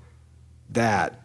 that 0.71 1.21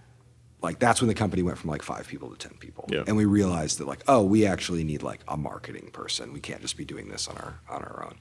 like 0.60 0.78
that's 0.78 1.00
when 1.00 1.08
the 1.08 1.14
company 1.14 1.42
went 1.42 1.56
from 1.56 1.70
like 1.70 1.82
five 1.82 2.06
people 2.08 2.28
to 2.30 2.36
10 2.36 2.58
people. 2.58 2.84
Yeah. 2.90 3.04
and 3.06 3.16
we 3.16 3.24
realized 3.24 3.78
that 3.78 3.86
like 3.86 4.02
oh 4.08 4.22
we 4.22 4.44
actually 4.46 4.84
need 4.84 5.02
like 5.02 5.20
a 5.28 5.36
marketing 5.36 5.90
person. 5.92 6.32
We 6.32 6.40
can't 6.40 6.60
just 6.60 6.76
be 6.76 6.84
doing 6.84 7.08
this 7.08 7.28
on 7.28 7.36
our 7.38 7.60
on 7.68 7.82
our 7.82 8.04
own. 8.04 8.18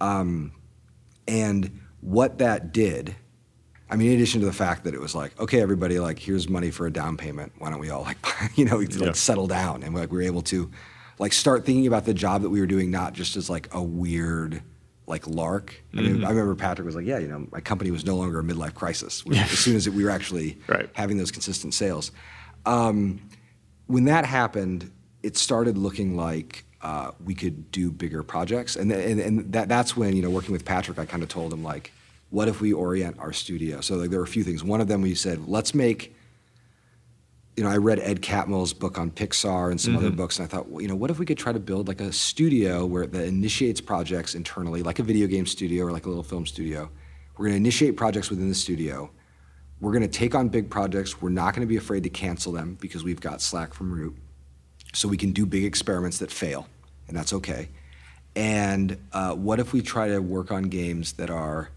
Um, 0.00 0.52
and 1.26 1.80
what 2.00 2.38
that 2.38 2.72
did 2.72 3.16
i 3.88 3.96
mean 3.96 4.08
in 4.10 4.14
addition 4.16 4.40
to 4.40 4.46
the 4.46 4.52
fact 4.52 4.84
that 4.84 4.94
it 4.94 5.00
was 5.00 5.14
like 5.14 5.38
okay 5.40 5.60
everybody 5.60 5.98
like 5.98 6.18
here's 6.18 6.48
money 6.48 6.70
for 6.70 6.86
a 6.86 6.92
down 6.92 7.16
payment. 7.16 7.52
Why 7.58 7.70
don't 7.70 7.78
we 7.80 7.88
all 7.90 8.02
like 8.02 8.18
you 8.56 8.64
know 8.66 8.76
like 8.78 8.92
Yeah. 8.92 9.12
settle 9.12 9.46
down? 9.46 9.82
And 9.82 9.94
like 9.94 10.10
we 10.10 10.18
were 10.18 10.22
able 10.24 10.42
to 10.42 10.70
like 11.18 11.32
start 11.32 11.64
thinking 11.64 11.86
about 11.86 12.04
the 12.04 12.14
job 12.14 12.42
that 12.42 12.50
we 12.50 12.60
were 12.60 12.66
doing 12.66 12.90
not 12.90 13.12
just 13.14 13.36
as 13.36 13.48
like 13.48 13.68
a 13.74 13.82
weird 13.82 14.62
like 15.06 15.26
lark. 15.26 15.74
I 15.96 16.00
mean, 16.00 16.24
I 16.24 16.30
remember 16.30 16.54
Patrick 16.56 16.84
was 16.84 16.96
like, 16.96 17.06
"Yeah, 17.06 17.18
you 17.18 17.28
know, 17.28 17.46
my 17.52 17.60
company 17.60 17.90
was 17.92 18.04
no 18.04 18.16
longer 18.16 18.40
a 18.40 18.42
midlife 18.42 18.74
crisis 18.74 19.22
as 19.32 19.50
soon 19.50 19.76
as 19.76 19.88
we 19.88 20.02
were 20.02 20.10
actually 20.10 20.58
Right. 20.68 20.90
having 20.94 21.16
those 21.16 21.30
consistent 21.30 21.74
sales." 21.74 22.10
Um, 22.64 23.20
when 23.86 24.06
that 24.06 24.24
happened, 24.26 24.90
it 25.22 25.36
started 25.36 25.78
looking 25.78 26.16
like 26.16 26.64
uh, 26.82 27.12
we 27.24 27.34
could 27.34 27.70
do 27.70 27.92
bigger 27.92 28.24
projects, 28.24 28.74
and, 28.74 28.90
th- 28.90 29.08
and 29.10 29.20
and 29.20 29.52
that 29.52 29.68
that's 29.68 29.96
when 29.96 30.16
you 30.16 30.22
know 30.22 30.30
working 30.30 30.50
with 30.52 30.64
Patrick, 30.64 30.98
I 30.98 31.04
kind 31.06 31.22
of 31.22 31.28
told 31.28 31.52
him 31.52 31.62
like, 31.62 31.92
what 32.30 32.48
if 32.48 32.60
we 32.60 32.72
orient 32.72 33.16
our 33.20 33.32
studio? 33.32 33.80
So 33.82 33.94
like 33.96 34.10
there 34.10 34.18
were 34.18 34.24
a 34.24 34.28
few 34.28 34.42
things. 34.42 34.64
One 34.64 34.80
of 34.80 34.88
them 34.88 35.02
we 35.02 35.14
said, 35.14 35.46
let's 35.46 35.72
make. 35.72 36.15
You 37.56 37.64
know, 37.64 37.70
I 37.70 37.78
read 37.78 37.98
Ed 38.00 38.20
Catmull's 38.20 38.74
book 38.74 38.98
on 38.98 39.10
Pixar 39.10 39.70
and 39.70 39.80
some 39.80 39.96
other 39.96 40.10
books, 40.10 40.38
and 40.38 40.46
I 40.46 40.48
thought, 40.48 40.68
well, 40.68 40.82
you 40.82 40.88
know, 40.88 40.94
what 40.94 41.10
if 41.10 41.18
we 41.18 41.24
could 41.24 41.38
try 41.38 41.52
to 41.54 41.58
build 41.58 41.88
like 41.88 42.02
a 42.02 42.12
studio 42.12 42.84
where 42.84 43.06
that 43.06 43.24
initiates 43.24 43.80
projects 43.80 44.34
internally, 44.34 44.82
like 44.82 44.98
a 44.98 45.02
video 45.02 45.26
game 45.26 45.46
studio 45.46 45.86
or 45.86 45.92
like 45.92 46.04
a 46.04 46.08
little 46.08 46.22
film 46.22 46.44
studio. 46.44 46.90
We're 47.36 47.46
going 47.46 47.54
to 47.54 47.56
initiate 47.56 47.96
projects 47.96 48.28
within 48.28 48.48
the 48.48 48.54
studio. 48.54 49.10
We're 49.80 49.92
going 49.92 50.02
to 50.02 50.08
take 50.08 50.34
on 50.34 50.48
big 50.48 50.70
projects. 50.70 51.20
We're 51.20 51.30
not 51.30 51.54
going 51.54 51.66
to 51.66 51.66
be 51.66 51.76
afraid 51.76 52.02
to 52.02 52.10
cancel 52.10 52.52
them 52.52 52.76
because 52.80 53.04
we've 53.04 53.20
got 53.20 53.40
Slack 53.40 53.74
from 53.74 53.92
Root. 53.92 54.16
So 54.92 55.08
we 55.08 55.16
can 55.16 55.32
do 55.32 55.44
big 55.44 55.64
experiments 55.64 56.18
that 56.18 56.30
fail, 56.30 56.68
and 57.08 57.16
that's 57.16 57.32
okay. 57.32 57.68
And 58.34 58.98
uh, 59.12 59.34
what 59.34 59.60
if 59.60 59.72
we 59.72 59.80
try 59.80 60.08
to 60.08 60.18
work 60.20 60.50
on 60.50 60.64
games 60.64 61.14
that 61.14 61.30
are, 61.30 61.70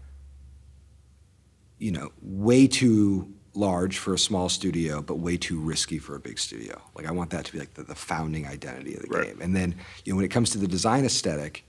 you 1.78 1.90
know, 1.90 2.12
way 2.22 2.66
too 2.66 3.32
large 3.54 3.98
for 3.98 4.14
a 4.14 4.18
small 4.18 4.48
studio, 4.48 5.02
but 5.02 5.16
way 5.16 5.36
too 5.36 5.58
risky 5.58 5.98
for 5.98 6.14
a 6.14 6.20
big 6.20 6.38
studio? 6.38 6.80
Like 6.94 7.06
I 7.06 7.10
want 7.12 7.30
that 7.30 7.44
to 7.46 7.52
be 7.52 7.58
like 7.58 7.74
the, 7.74 7.82
the 7.82 7.94
founding 7.94 8.46
identity 8.46 8.94
of 8.94 9.02
the 9.02 9.08
Right. 9.08 9.26
game. 9.28 9.40
And 9.40 9.54
then, 9.56 9.74
you 10.04 10.12
know, 10.12 10.16
when 10.16 10.24
it 10.24 10.30
comes 10.30 10.50
to 10.50 10.58
the 10.58 10.68
design 10.68 11.04
aesthetic, 11.04 11.64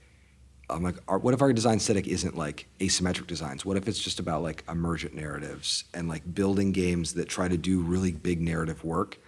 I'm 0.70 0.82
like, 0.82 0.96
our, 1.08 1.18
what 1.18 1.34
if 1.34 1.42
our 1.42 1.52
design 1.52 1.76
aesthetic 1.76 2.06
isn't 2.06 2.36
like 2.36 2.66
asymmetric 2.78 3.26
designs? 3.26 3.64
What 3.64 3.76
if 3.76 3.88
it's 3.88 3.98
just 3.98 4.20
about 4.20 4.42
like 4.42 4.64
emergent 4.68 5.14
narratives 5.14 5.84
and 5.92 6.08
like 6.08 6.34
building 6.34 6.72
games 6.72 7.14
that 7.14 7.28
try 7.28 7.48
to 7.48 7.56
do 7.58 7.82
really 7.82 8.12
big 8.12 8.40
narrative 8.40 8.82
work, 8.84 9.18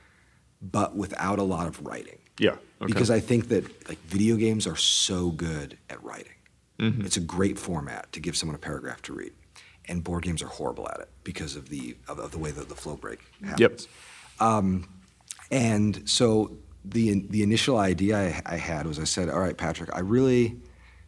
but 0.62 0.97
without 0.97 1.39
a 1.39 1.42
lot 1.42 1.66
of 1.66 1.84
writing? 1.84 2.18
Yeah. 2.39 2.50
Okay. 2.81 2.86
Because 2.86 3.10
I 3.10 3.20
think 3.20 3.49
that 3.49 3.89
like 3.89 3.99
video 4.07 4.36
games 4.36 4.66
are 4.66 4.76
so 4.76 5.31
good 5.31 5.76
at 5.91 6.02
writing. 6.02 6.33
Mm-hmm. 6.78 7.05
It's 7.05 7.16
a 7.16 7.20
great 7.20 7.58
format 7.58 8.10
to 8.12 8.20
give 8.20 8.36
someone 8.36 8.57
a 8.57 8.58
paragraph 8.58 9.02
to 9.02 9.12
read, 9.12 9.33
and 9.88 10.02
board 10.04 10.22
games 10.24 10.42
are 10.42 10.46
horrible 10.48 10.88
at 10.88 11.00
it 11.00 11.08
because 11.24 11.56
of 11.56 11.68
the 11.68 11.96
of, 12.08 12.18
of 12.18 12.30
the 12.32 12.38
way 12.38 12.50
that 12.50 12.68
the 12.68 12.74
flow 12.74 12.96
break 12.96 13.20
happens. 13.42 13.88
Yep. 14.40 14.80
And 15.50 16.08
so 16.08 16.56
the 16.84 17.26
the 17.30 17.42
initial 17.42 17.78
idea 17.78 18.18
I, 18.46 18.54
I 18.54 18.56
had 18.56 18.86
was 18.86 18.98
I 18.98 19.04
said, 19.04 19.28
all 19.28 19.40
right, 19.40 19.56
Patrick, 19.56 19.90
I 19.94 20.00
really 20.00 20.56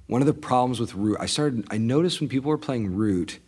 one 0.06 0.22
of 0.22 0.26
the 0.26 0.34
problems 0.34 0.78
with 0.78 0.94
Root, 0.94 1.16
I 1.20 1.26
started 1.26 1.66
I 1.70 1.78
noticed 1.78 2.20
when 2.20 2.28
people 2.28 2.48
were 2.50 2.58
playing 2.58 2.94
Root, 2.94 3.38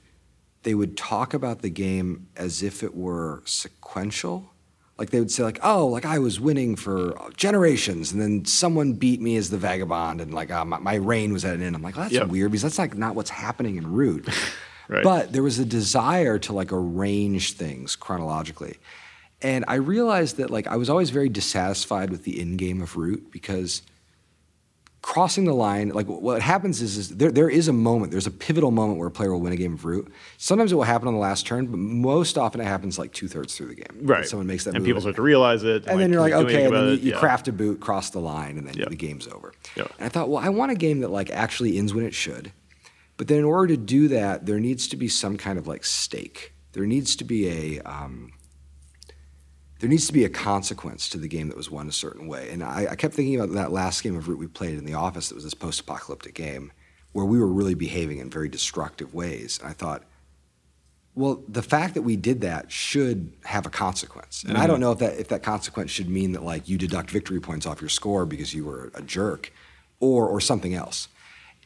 they 0.63 0.75
would 0.75 0.97
talk 0.97 1.35
about 1.35 1.63
the 1.63 1.71
game 1.71 2.27
as 2.37 2.63
if 2.63 2.83
it 2.83 2.95
were 2.95 3.43
sequential. 3.45 4.51
Like 4.99 5.11
they 5.11 5.21
would 5.21 5.31
say, 5.31 5.45
like, 5.45 5.61
oh, 5.63 5.87
like 5.87 6.05
I 6.05 6.19
was 6.19 6.41
winning 6.41 6.75
for 6.75 7.17
generations, 7.37 8.11
and 8.11 8.21
then 8.21 8.45
someone 8.45 8.95
beat 8.95 9.21
me 9.21 9.37
as 9.37 9.49
the 9.49 9.57
vagabond, 9.57 10.21
and 10.21 10.35
like 10.35 10.51
uh, 10.51 10.65
my, 10.65 10.79
my 10.81 10.95
reign 10.97 11.33
was 11.33 11.45
at 11.45 11.55
an 11.55 11.63
end. 11.63 11.77
I'm 11.77 11.83
like, 11.83 11.95
well, 11.95 12.07
that's 12.07 12.15
Yep. 12.17 12.27
weird 12.27 12.51
because 12.51 12.63
that's 12.63 12.81
like 12.81 12.97
not 12.97 13.15
what's 13.15 13.31
happening 13.31 13.77
in 13.77 13.93
Root. 13.93 14.29
Right. 14.89 15.05
But 15.05 15.33
there 15.33 15.43
was 15.43 15.59
a 15.59 15.65
desire 15.65 16.39
to 16.41 16.53
like 16.53 16.73
arrange 16.73 17.53
things 17.53 17.95
chronologically. 17.95 18.79
And 19.43 19.65
I 19.69 19.75
realized 19.75 20.39
that 20.39 20.51
like 20.51 20.67
I 20.67 20.77
was 20.77 20.89
always 20.91 21.11
very 21.11 21.29
dissatisfied 21.29 22.11
with 22.11 22.25
the 22.25 22.41
end 22.41 22.59
game 22.59 22.81
of 22.83 22.97
Root 22.97 23.31
because 23.31 23.83
crossing 25.01 25.45
the 25.45 25.55
line, 25.55 25.91
like 25.91 26.07
what 26.07 26.43
happens 26.43 26.83
is, 26.83 26.97
is 26.97 27.09
there, 27.17 27.31
there 27.31 27.49
is 27.49 27.69
a 27.69 27.73
moment, 27.73 28.11
there's 28.11 28.27
a 28.27 28.31
pivotal 28.33 28.71
moment 28.73 28.99
where 28.99 29.07
a 29.09 29.11
player 29.11 29.33
will 29.33 29.41
win 29.41 29.53
a 29.53 29.57
game 29.57 29.73
of 29.75 29.85
Root. 29.85 30.13
Sometimes 30.39 30.73
it 30.73 30.75
will 30.75 30.83
happen 30.83 31.07
on 31.07 31.15
the 31.15 31.21
last 31.21 31.47
turn, 31.47 31.67
but 31.67 31.77
most 31.79 32.37
often 32.37 32.61
it 32.61 32.65
happens 32.65 32.99
like 32.99 33.13
two 33.13 33.29
thirds 33.29 33.57
through 33.57 33.69
the 33.69 33.75
game. 33.77 34.01
right. 34.03 34.27
Someone 34.27 34.47
makes 34.49 34.65
that 34.65 34.71
and 34.71 34.81
move. 34.81 34.87
people 34.87 35.01
start 35.01 35.17
to 35.17 35.23
realize 35.23 35.63
it. 35.63 35.87
and 35.87 36.01
then 36.01 36.13
you're 36.13 36.21
like, 36.21 36.33
okay, 36.33 36.65
and 36.65 36.75
then 36.75 36.85
you, 36.89 36.93
you 36.95 37.13
Yeah. 37.13 37.19
craft 37.19 37.47
a 37.49 37.53
boot, 37.53 37.79
cross 37.81 38.11
the 38.11 38.19
line, 38.21 38.59
and 38.59 38.67
then 38.67 38.75
Yeah. 38.77 38.89
the 38.89 38.97
game's 38.97 39.29
over. 39.29 39.53
Yeah. 39.77 39.85
And 39.99 40.07
I 40.07 40.09
thought, 40.09 40.29
well, 40.29 40.43
I 40.45 40.49
want 40.49 40.73
a 40.73 40.77
game 40.77 41.01
that 41.01 41.11
like 41.11 41.31
actually 41.31 41.79
ends 41.79 41.95
when 41.95 42.05
it 42.05 42.13
should. 42.15 42.51
But 43.19 43.27
then 43.27 43.39
in 43.39 43.45
order 43.45 43.75
to 43.75 43.77
do 43.77 44.09
that, 44.09 44.47
there 44.47 44.61
needs 44.61 44.89
to 44.89 44.97
be 44.97 45.09
some 45.09 45.37
kind 45.37 45.59
of 45.59 45.67
like 45.67 45.85
stake. 45.85 46.55
There 46.73 46.87
needs 46.87 47.17
to 47.17 47.25
be 47.25 47.49
a 47.49 47.81
um, 47.83 48.33
there 49.81 49.91
needs 49.91 50.07
to 50.07 50.13
be 50.13 50.25
a 50.25 50.29
consequence 50.29 51.09
to 51.11 51.19
the 51.19 51.29
game 51.29 51.49
that 51.49 51.57
was 51.57 51.71
won 51.71 51.89
a 51.89 51.93
certain 51.93 52.27
way. 52.27 52.49
And 52.51 52.65
I, 52.65 52.89
I 52.91 52.97
kept 52.97 53.15
thinking 53.15 53.37
about 53.37 53.55
that 53.55 53.73
last 53.73 54.03
game 54.03 54.17
of 54.17 54.29
Root 54.29 54.39
we 54.39 54.47
played 54.47 54.79
in 54.79 54.85
the 54.85 54.95
office 54.95 55.29
that 55.29 55.35
was 55.35 55.45
this 55.45 55.55
post-apocalyptic 55.55 56.35
game 56.35 56.73
where 57.13 57.25
we 57.25 57.39
were 57.39 57.47
really 57.47 57.75
behaving 57.75 58.19
in 58.19 58.31
very 58.31 58.49
destructive 58.49 59.15
ways. 59.15 59.59
And 59.61 59.69
I 59.69 59.73
thought, 59.73 60.05
well, 61.15 61.43
the 61.49 61.63
fact 61.63 61.95
that 61.95 62.03
we 62.03 62.17
did 62.17 62.41
that 62.43 62.71
should 62.71 63.33
have 63.45 63.67
a 63.67 63.71
consequence. 63.71 64.45
And 64.47 64.57
I 64.57 64.69
don't 64.69 64.79
know 64.79 64.93
if 64.93 64.99
that 65.01 65.19
if 65.19 65.29
that 65.29 65.43
consequence 65.43 65.91
should 65.91 66.09
mean 66.09 66.33
that 66.33 66.45
like 66.45 66.69
you 66.69 66.79
deduct 66.79 67.11
victory 67.11 67.41
points 67.41 67.67
off 67.67 67.81
your 67.81 67.89
score 67.89 68.25
because 68.27 68.55
you 68.55 68.65
were 68.65 68.93
a 68.95 69.03
jerk 69.03 69.53
or 69.99 70.29
or 70.29 70.41
something 70.41 70.75
else. 70.75 71.09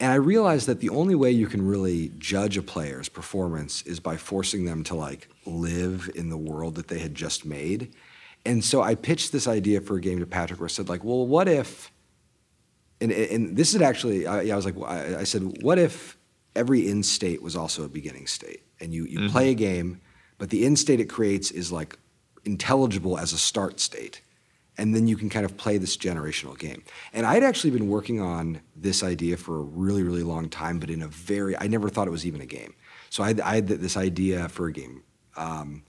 And 0.00 0.10
I 0.10 0.16
realized 0.16 0.66
that 0.66 0.80
the 0.80 0.88
only 0.88 1.14
way 1.14 1.30
you 1.30 1.46
can 1.46 1.66
really 1.66 2.12
judge 2.18 2.56
a 2.56 2.62
player's 2.62 3.08
performance 3.08 3.82
is 3.82 4.00
by 4.00 4.16
forcing 4.16 4.64
them 4.64 4.82
to 4.84 4.94
like 4.94 5.28
live 5.46 6.10
in 6.14 6.28
the 6.28 6.36
world 6.36 6.74
that 6.74 6.88
they 6.88 6.98
had 6.98 7.14
just 7.14 7.44
made. 7.44 7.94
And 8.44 8.64
so 8.64 8.82
I 8.82 8.96
pitched 8.96 9.30
this 9.30 9.46
idea 9.46 9.80
for 9.80 9.96
a 9.96 10.00
game 10.00 10.18
to 10.18 10.26
Patrick 10.26 10.58
where 10.58 10.66
I 10.66 10.70
said 10.70 10.88
like, 10.88 11.04
well, 11.04 11.26
what 11.26 11.48
if 11.48 11.92
and, 13.02 13.10
and 13.10 13.56
this 13.56 13.74
is 13.74 13.82
actually, 13.82 14.26
I, 14.28 14.52
I 14.52 14.56
was 14.56 14.64
like, 14.64 14.76
I, 14.80 15.20
I 15.20 15.24
said, 15.24 15.62
what 15.62 15.78
if 15.78 16.16
every 16.54 16.88
end 16.88 17.04
state 17.04 17.42
was 17.42 17.56
also 17.56 17.84
a 17.84 17.88
beginning 17.88 18.28
state? 18.28 18.62
And 18.80 18.94
you, 18.94 19.04
you 19.06 19.18
mm-hmm. 19.18 19.28
play 19.28 19.50
a 19.50 19.54
game, 19.54 20.00
but 20.38 20.50
the 20.50 20.64
end 20.64 20.78
state 20.78 21.00
it 21.00 21.06
creates 21.06 21.50
is 21.50 21.72
like 21.72 21.98
intelligible 22.44 23.18
as 23.18 23.32
a 23.32 23.38
start 23.38 23.80
state. 23.80 24.20
And 24.78 24.94
then 24.94 25.06
you 25.06 25.16
can 25.16 25.28
kind 25.28 25.44
of 25.44 25.56
play 25.56 25.76
this 25.76 25.96
generational 25.96 26.58
game. 26.58 26.82
And 27.12 27.26
I'd 27.26 27.42
actually 27.42 27.70
been 27.70 27.88
working 27.88 28.20
on 28.20 28.60
this 28.74 29.02
idea 29.02 29.36
for 29.36 29.58
a 29.58 29.62
really, 29.62 30.02
really 30.02 30.22
long 30.22 30.48
time, 30.48 30.78
but 30.78 30.88
in 30.88 31.02
a 31.02 31.08
very, 31.08 31.56
I 31.58 31.66
never 31.66 31.90
thought 31.90 32.08
it 32.08 32.12
was 32.12 32.26
even 32.26 32.40
a 32.40 32.46
game. 32.46 32.74
So 33.10 33.22
I 33.22 33.28
had, 33.28 33.40
I 33.40 33.54
had 33.56 33.68
this 33.68 33.96
idea 33.96 34.48
for 34.48 34.68
a 34.68 34.72
game. 34.72 35.02
Um, 35.36 35.82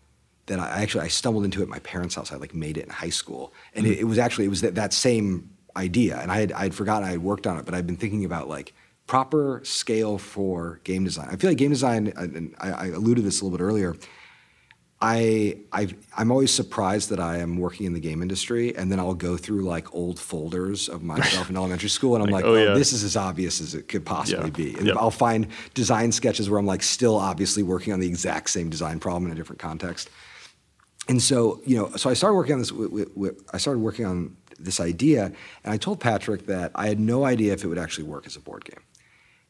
that 0.48 0.60
I 0.60 0.82
actually 0.82 1.06
I 1.06 1.08
stumbled 1.08 1.45
into 1.45 1.60
it 1.60 1.64
at 1.64 1.70
my 1.70 1.80
parents' 1.80 2.16
house. 2.16 2.32
I 2.32 2.36
like 2.36 2.53
made 2.53 2.78
it 2.78 2.84
in 2.84 2.90
high 2.90 3.10
school, 3.10 3.53
and 3.76 3.86
it, 3.86 4.00
it 4.00 4.03
was 4.03 4.18
actually 4.18 4.45
it 4.45 4.50
was 4.50 4.62
that, 4.62 4.76
that 4.76 4.94
same 4.94 5.50
idea, 5.76 6.20
and 6.20 6.32
I 6.32 6.40
had 6.40 6.52
I 6.52 6.64
had 6.64 6.76
forgotten 6.76 7.08
I 7.08 7.12
had 7.12 7.24
worked 7.24 7.48
on 7.48 7.58
it, 7.58 7.66
but 7.66 7.74
I'd 7.74 7.88
been 7.88 7.98
thinking 7.98 8.26
about 8.26 8.50
like 8.50 8.74
proper 9.08 9.62
scale 9.64 10.18
for 10.18 10.80
game 10.84 11.03
design. 11.03 11.30
I 11.32 11.36
feel 11.36 11.50
like 11.50 11.58
game 11.58 11.72
design, 11.72 12.12
and 12.16 12.56
I, 12.60 12.72
I 12.72 12.86
alluded 12.88 13.18
to 13.18 13.22
this 13.22 13.42
a 13.42 13.45
little 13.45 13.58
bit 13.58 13.64
earlier. 13.64 13.95
I 15.06 15.58
I've, 15.74 15.94
I'm 16.18 16.32
always 16.32 16.50
surprised 16.52 17.10
that 17.10 17.20
I 17.20 17.40
am 17.40 17.58
working 17.58 17.86
in 17.86 17.94
the 17.94 18.00
game 18.00 18.22
industry, 18.22 18.74
and 18.78 18.90
then 18.90 19.00
I'll 19.00 19.14
go 19.14 19.36
through 19.36 19.64
like 19.66 19.94
old 19.94 20.18
folders 20.18 20.88
of 20.88 21.04
myself 21.04 21.50
in 21.50 21.58
elementary 21.62 21.90
school, 21.90 22.16
and 22.16 22.24
I'm 22.24 22.30
like, 22.30 22.46
Like, 22.46 22.52
oh, 22.52 22.56
oh, 22.56 22.64
yeah. 22.70 22.74
this 22.74 22.94
is 22.94 23.04
as 23.04 23.18
obvious 23.18 23.60
as 23.60 23.76
it 23.76 23.90
could 23.90 24.06
possibly 24.06 24.46
Yeah. 24.46 24.72
be. 24.72 24.78
And 24.78 24.88
Yep. 24.88 24.96
I'll 24.98 25.12
find 25.12 25.48
design 25.74 26.14
sketches 26.14 26.50
where 26.50 26.58
I'm 26.58 26.66
like 26.66 26.84
still 26.84 27.18
obviously 27.18 27.64
working 27.64 27.92
on 27.92 28.00
the 28.00 28.08
exact 28.08 28.50
same 28.50 28.70
design 28.70 28.98
problem 29.00 29.26
in 29.26 29.34
a 29.34 29.36
different 29.36 29.60
context. 29.60 30.10
And 31.10 31.22
so, 31.22 31.60
you 31.66 31.76
know, 31.78 31.90
so 31.98 32.10
I 32.10 32.14
started 32.14 32.36
working 32.36 32.54
on 32.54 32.60
this. 32.60 32.72
With, 32.72 32.90
with, 32.92 33.18
with, 33.18 33.36
I 33.52 33.58
started 33.58 33.82
working 33.82 34.06
on 34.06 34.38
this 34.58 34.80
idea, 34.80 35.26
and 35.66 35.74
I 35.74 35.78
told 35.78 36.00
Patrick 36.00 36.46
that 36.46 36.72
I 36.76 36.88
had 36.88 36.98
no 37.00 37.26
idea 37.26 37.52
if 37.52 37.66
it 37.66 37.68
would 37.68 37.78
actually 37.78 38.06
work 38.06 38.26
as 38.26 38.38
a 38.38 38.40
board 38.40 38.64
game, 38.64 38.80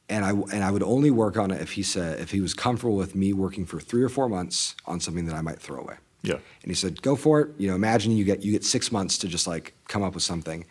and 0.09 0.25
I 0.25 0.29
and 0.31 0.63
I 0.63 0.71
would 0.71 0.83
only 0.83 1.11
work 1.11 1.37
on 1.37 1.51
it 1.51 1.61
if 1.61 1.73
he 1.73 1.83
said 1.83 2.19
if 2.19 2.31
he 2.31 2.41
was 2.41 2.53
comfortable 2.53 2.95
with 2.95 3.15
me 3.15 3.33
working 3.33 3.65
for 3.65 3.79
three 3.79 4.03
or 4.03 4.09
four 4.09 4.29
months 4.29 4.75
on 4.85 4.99
something 4.99 5.25
that 5.25 5.35
I 5.35 5.41
might 5.41 5.59
throw 5.59 5.79
away. 5.79 5.95
Yeah. 6.21 6.35
And 6.35 6.67
he 6.67 6.73
said, 6.73 7.01
"Go 7.01 7.15
for 7.15 7.41
it. 7.41 7.49
You 7.57 7.69
know, 7.69 7.75
imagine 7.75 8.15
you 8.15 8.23
get 8.23 8.43
you 8.43 8.51
get 8.51 8.63
six 8.63 8.91
months 8.91 9.17
to 9.19 9.27
just 9.27 9.47
like 9.47 9.73
come 9.87 10.03
up 10.03 10.13
with 10.13 10.23
something." 10.23 10.65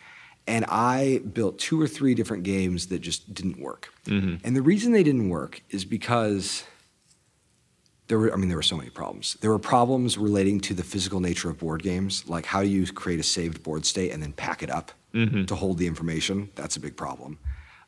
And 0.45 0.65
I 0.67 1.21
built 1.31 1.57
two 1.57 1.81
or 1.81 1.87
three 1.87 2.13
different 2.15 2.43
games 2.43 2.87
that 2.87 2.99
just 2.99 3.33
didn't 3.33 3.59
work. 3.61 3.93
Mm-hmm. 4.05 4.45
And 4.45 4.55
the 4.55 4.61
reason 4.61 4.91
they 4.91 5.03
didn't 5.03 5.29
work 5.29 5.61
is 5.69 5.85
because 5.85 6.65
there 8.07 8.19
were, 8.19 8.33
I 8.33 8.35
mean, 8.35 8.49
there 8.49 8.57
were 8.57 8.63
so 8.63 8.75
many 8.75 8.89
problems. 8.89 9.37
There 9.39 9.51
were 9.51 9.59
problems 9.59 10.17
relating 10.17 10.59
to 10.61 10.73
the 10.73 10.83
physical 10.83 11.19
nature 11.19 11.49
of 11.49 11.59
board 11.59 11.81
games, 11.81 12.27
like 12.27 12.45
how 12.45 12.61
do 12.61 12.67
you 12.67 12.85
create 12.91 13.19
a 13.19 13.23
saved 13.23 13.63
board 13.63 13.85
state 13.85 14.11
and 14.11 14.21
then 14.21 14.33
pack 14.33 14.61
it 14.63 14.69
up 14.69 14.91
mm-hmm. 15.13 15.45
to 15.45 15.55
hold 15.55 15.77
the 15.77 15.87
information? 15.87 16.49
That's 16.55 16.75
a 16.75 16.79
big 16.79 16.97
problem. 16.97 17.39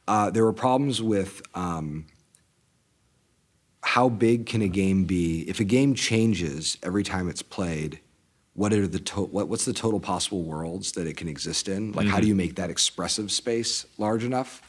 Uh, 0.08 0.30
there 0.30 0.43
were 0.43 0.53
problems 0.53 1.01
with 1.01 1.42
um, 1.56 2.06
how 3.82 4.09
big 4.09 4.45
can 4.45 4.61
a 4.61 4.67
game 4.67 5.06
be? 5.06 5.42
If 5.48 5.59
a 5.59 5.64
game 5.64 5.93
changes 5.95 6.77
every 6.84 7.03
time 7.03 7.30
it's 7.30 7.42
played, 7.42 8.00
what 8.53 8.72
are 8.72 8.88
the 8.88 9.00
to- 9.00 9.25
what, 9.25 9.48
what's 9.48 9.66
the 9.66 9.74
total 9.74 10.00
possible 10.00 10.43
worlds 10.43 10.93
that 10.93 11.08
it 11.08 11.17
can 11.17 11.27
exist 11.27 11.67
in? 11.67 11.92
Like, 11.92 12.08
how 12.08 12.19
do 12.19 12.27
you 12.27 12.35
make 12.35 12.56
that 12.56 12.69
expressive 12.69 13.32
space 13.32 13.85
large 13.98 14.24
enough? 14.24 14.61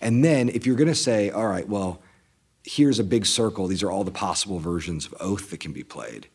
And 0.00 0.24
then, 0.24 0.48
if 0.48 0.66
you're 0.66 0.76
going 0.76 0.88
to 0.88 0.94
say, 0.94 1.30
all 1.30 1.46
right, 1.46 1.68
well, 1.68 2.02
here's 2.64 2.98
a 2.98 3.04
big 3.04 3.26
circle. 3.26 3.66
These 3.66 3.82
are 3.82 3.90
all 3.90 4.04
the 4.04 4.10
possible 4.10 4.58
versions 4.58 5.06
of 5.06 5.14
Oath 5.20 5.50
that 5.50 5.60
can 5.60 5.72
be 5.72 5.82
played. 5.82 6.28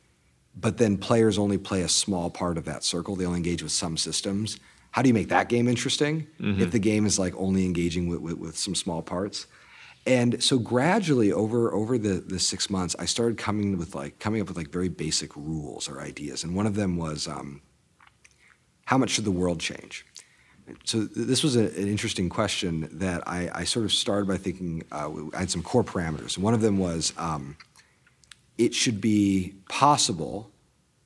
But 0.59 0.77
then 0.77 0.97
players 0.97 1.37
only 1.37 1.57
play 1.57 1.81
a 1.81 1.89
small 1.89 2.29
part 2.29 2.57
of 2.57 2.65
that 2.65 2.83
circle. 2.83 3.15
They 3.15 3.25
only 3.25 3.37
engage 3.37 3.61
with 3.61 3.71
some 3.71 3.95
systems. 3.95 4.59
How 4.91 5.01
do 5.01 5.07
you 5.09 5.13
make 5.13 5.29
that 5.29 5.49
game 5.49 5.67
interesting 5.67 6.27
if 6.39 6.71
the 6.71 6.79
game 6.79 7.05
is 7.05 7.19
like 7.19 7.35
only 7.35 7.65
engaging 7.65 8.07
with, 8.07 8.19
with, 8.19 8.37
with 8.37 8.57
some 8.57 8.73
small 8.75 9.01
parts? 9.01 9.47
And 10.07 10.41
so 10.41 10.57
gradually 10.57 11.33
over 11.33 11.73
over 11.73 11.97
the, 11.97 12.23
the 12.25 12.39
six 12.39 12.69
months, 12.69 12.95
I 12.97 13.05
started 13.05 13.37
coming 13.37 13.77
with 13.77 13.93
like 13.93 14.19
coming 14.19 14.41
up 14.41 14.47
with 14.47 14.55
like 14.55 14.69
very 14.69 14.87
basic 14.87 15.35
rules 15.35 15.89
or 15.89 16.01
ideas. 16.01 16.43
And 16.43 16.55
one 16.55 16.65
of 16.65 16.75
them 16.75 16.95
was 16.95 17.27
um, 17.27 17.61
how 18.85 18.97
much 18.97 19.11
should 19.11 19.25
the 19.25 19.31
world 19.31 19.59
change? 19.59 20.05
So 20.85 21.01
this 21.01 21.43
was 21.43 21.55
a, 21.55 21.65
an 21.65 21.87
interesting 21.87 22.29
question 22.29 22.89
that 22.93 23.27
I, 23.27 23.49
I 23.53 23.63
sort 23.65 23.85
of 23.85 23.91
started 23.91 24.27
by 24.27 24.37
thinking 24.37 24.83
uh, 24.91 25.09
I 25.33 25.39
had 25.39 25.51
some 25.51 25.61
core 25.61 25.83
parameters. 25.83 26.35
And 26.35 26.43
one 26.43 26.53
of 26.53 26.61
them 26.61 26.77
was 26.77 27.13
um, 27.17 27.57
it 28.57 28.73
should 28.73 28.99
be 29.01 29.55
possible 29.69 30.51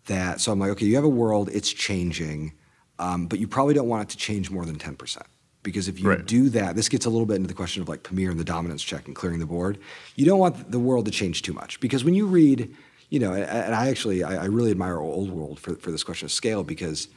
that 0.06 0.42
so 0.42 0.51
I'm 0.51 0.60
like, 0.60 0.72
okay, 0.72 0.85
you 0.85 0.95
have 0.95 1.03
a 1.03 1.10
world, 1.10 1.50
it's 1.51 1.72
changing, 1.72 2.53
um, 3.01 3.25
but 3.27 3.39
you 3.39 3.47
probably 3.47 3.73
don't 3.73 3.88
want 3.89 4.03
it 4.03 4.09
to 4.11 4.17
change 4.17 4.49
more 4.51 4.65
than 4.65 4.77
10%. 4.77 5.17
Because 5.63 5.88
if 5.88 5.99
you 5.99 6.09
Right. 6.09 6.25
do 6.25 6.49
that, 6.49 6.75
this 6.75 6.89
gets 6.89 7.05
a 7.05 7.09
little 7.09 7.25
bit 7.25 7.35
into 7.35 7.47
the 7.47 7.53
question 7.53 7.81
of 7.83 7.89
like 7.89 8.01
Pamir 8.03 8.31
and 8.31 8.39
the 8.39 8.43
dominance 8.43 8.81
check 8.83 9.05
and 9.07 9.15
clearing 9.15 9.39
the 9.39 9.45
board. 9.45 9.77
You 10.15 10.25
don't 10.25 10.39
want 10.39 10.71
the 10.71 10.80
world 10.80 11.05
to 11.05 11.11
change 11.11 11.41
too 11.43 11.53
much. 11.53 11.80
Because 11.80 12.03
when 12.03 12.13
you 12.15 12.25
read, 12.25 12.73
you 13.09 13.19
know, 13.19 13.31
and, 13.33 13.43
and 13.43 13.75
I 13.75 13.89
actually, 13.89 14.23
I, 14.23 14.43
I 14.43 14.45
really 14.45 14.71
admire 14.71 14.97
Old 14.97 15.30
World 15.31 15.59
for, 15.59 15.75
for 15.75 15.91
this 15.91 16.03
question 16.03 16.25
of 16.25 16.31
scale 16.31 16.63
because 16.63 17.07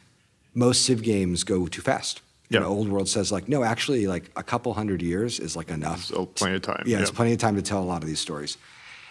most 0.54 0.84
Civ 0.84 1.02
games 1.02 1.42
go 1.44 1.66
too 1.66 1.80
fast. 1.82 2.20
You 2.50 2.58
Yeah. 2.58 2.60
know, 2.64 2.68
Old 2.68 2.88
World 2.88 3.08
says 3.08 3.32
like, 3.32 3.48
no, 3.48 3.64
actually, 3.64 4.06
like 4.06 4.30
a 4.36 4.42
couple 4.42 4.74
hundred 4.74 5.00
years 5.00 5.40
is 5.40 5.56
like 5.56 5.70
enough. 5.70 6.04
So 6.04 6.26
plenty 6.26 6.56
of 6.56 6.62
time. 6.62 6.82
Yeah, 6.86 7.00
it's 7.00 7.10
plenty 7.10 7.32
of 7.32 7.38
time 7.38 7.56
to 7.56 7.62
tell 7.62 7.82
a 7.82 7.88
lot 7.92 8.02
of 8.02 8.08
these 8.08 8.20
stories. 8.20 8.58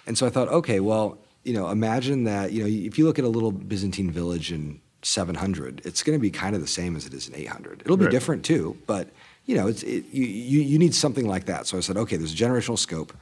And 0.05 0.15
so 0.17 0.27
I 0.27 0.29
thought, 0.29 0.49
okay, 0.49 0.79
well, 0.79 1.17
you 1.43 1.53
know, 1.53 1.69
imagine 1.69 2.25
that, 2.25 2.51
you 2.53 2.61
know, 2.61 2.69
if 2.69 2.97
you 2.99 3.05
look 3.05 3.17
at 3.17 3.25
a 3.25 3.29
little 3.29 3.51
Byzantine 3.51 4.11
village 4.11 4.51
in 4.51 4.79
700, 5.05 5.81
it's 5.85 6.03
going 6.03 6.17
to 6.17 6.21
be 6.21 6.29
kind 6.31 6.55
of 6.55 6.61
the 6.61 6.67
same 6.67 6.95
as 6.95 7.05
it 7.05 7.13
is 7.13 7.27
in 7.27 7.35
800. 7.35 7.81
It'll 7.81 7.97
be 7.97 8.05
Right. 8.05 8.11
different 8.11 8.43
too, 8.45 8.77
but, 8.87 9.09
you 9.45 9.55
know, 9.55 9.67
it's, 9.67 9.83
it, 9.83 10.05
you, 10.11 10.23
you, 10.25 10.61
you 10.61 10.79
need 10.79 10.93
something 10.95 11.27
like 11.27 11.45
that. 11.45 11.67
So 11.67 11.77
I 11.77 11.81
said, 11.81 11.97
okay, 11.97 12.17
there's 12.17 12.33
a 12.33 12.35
generational 12.35 12.77
scope. 12.77 13.13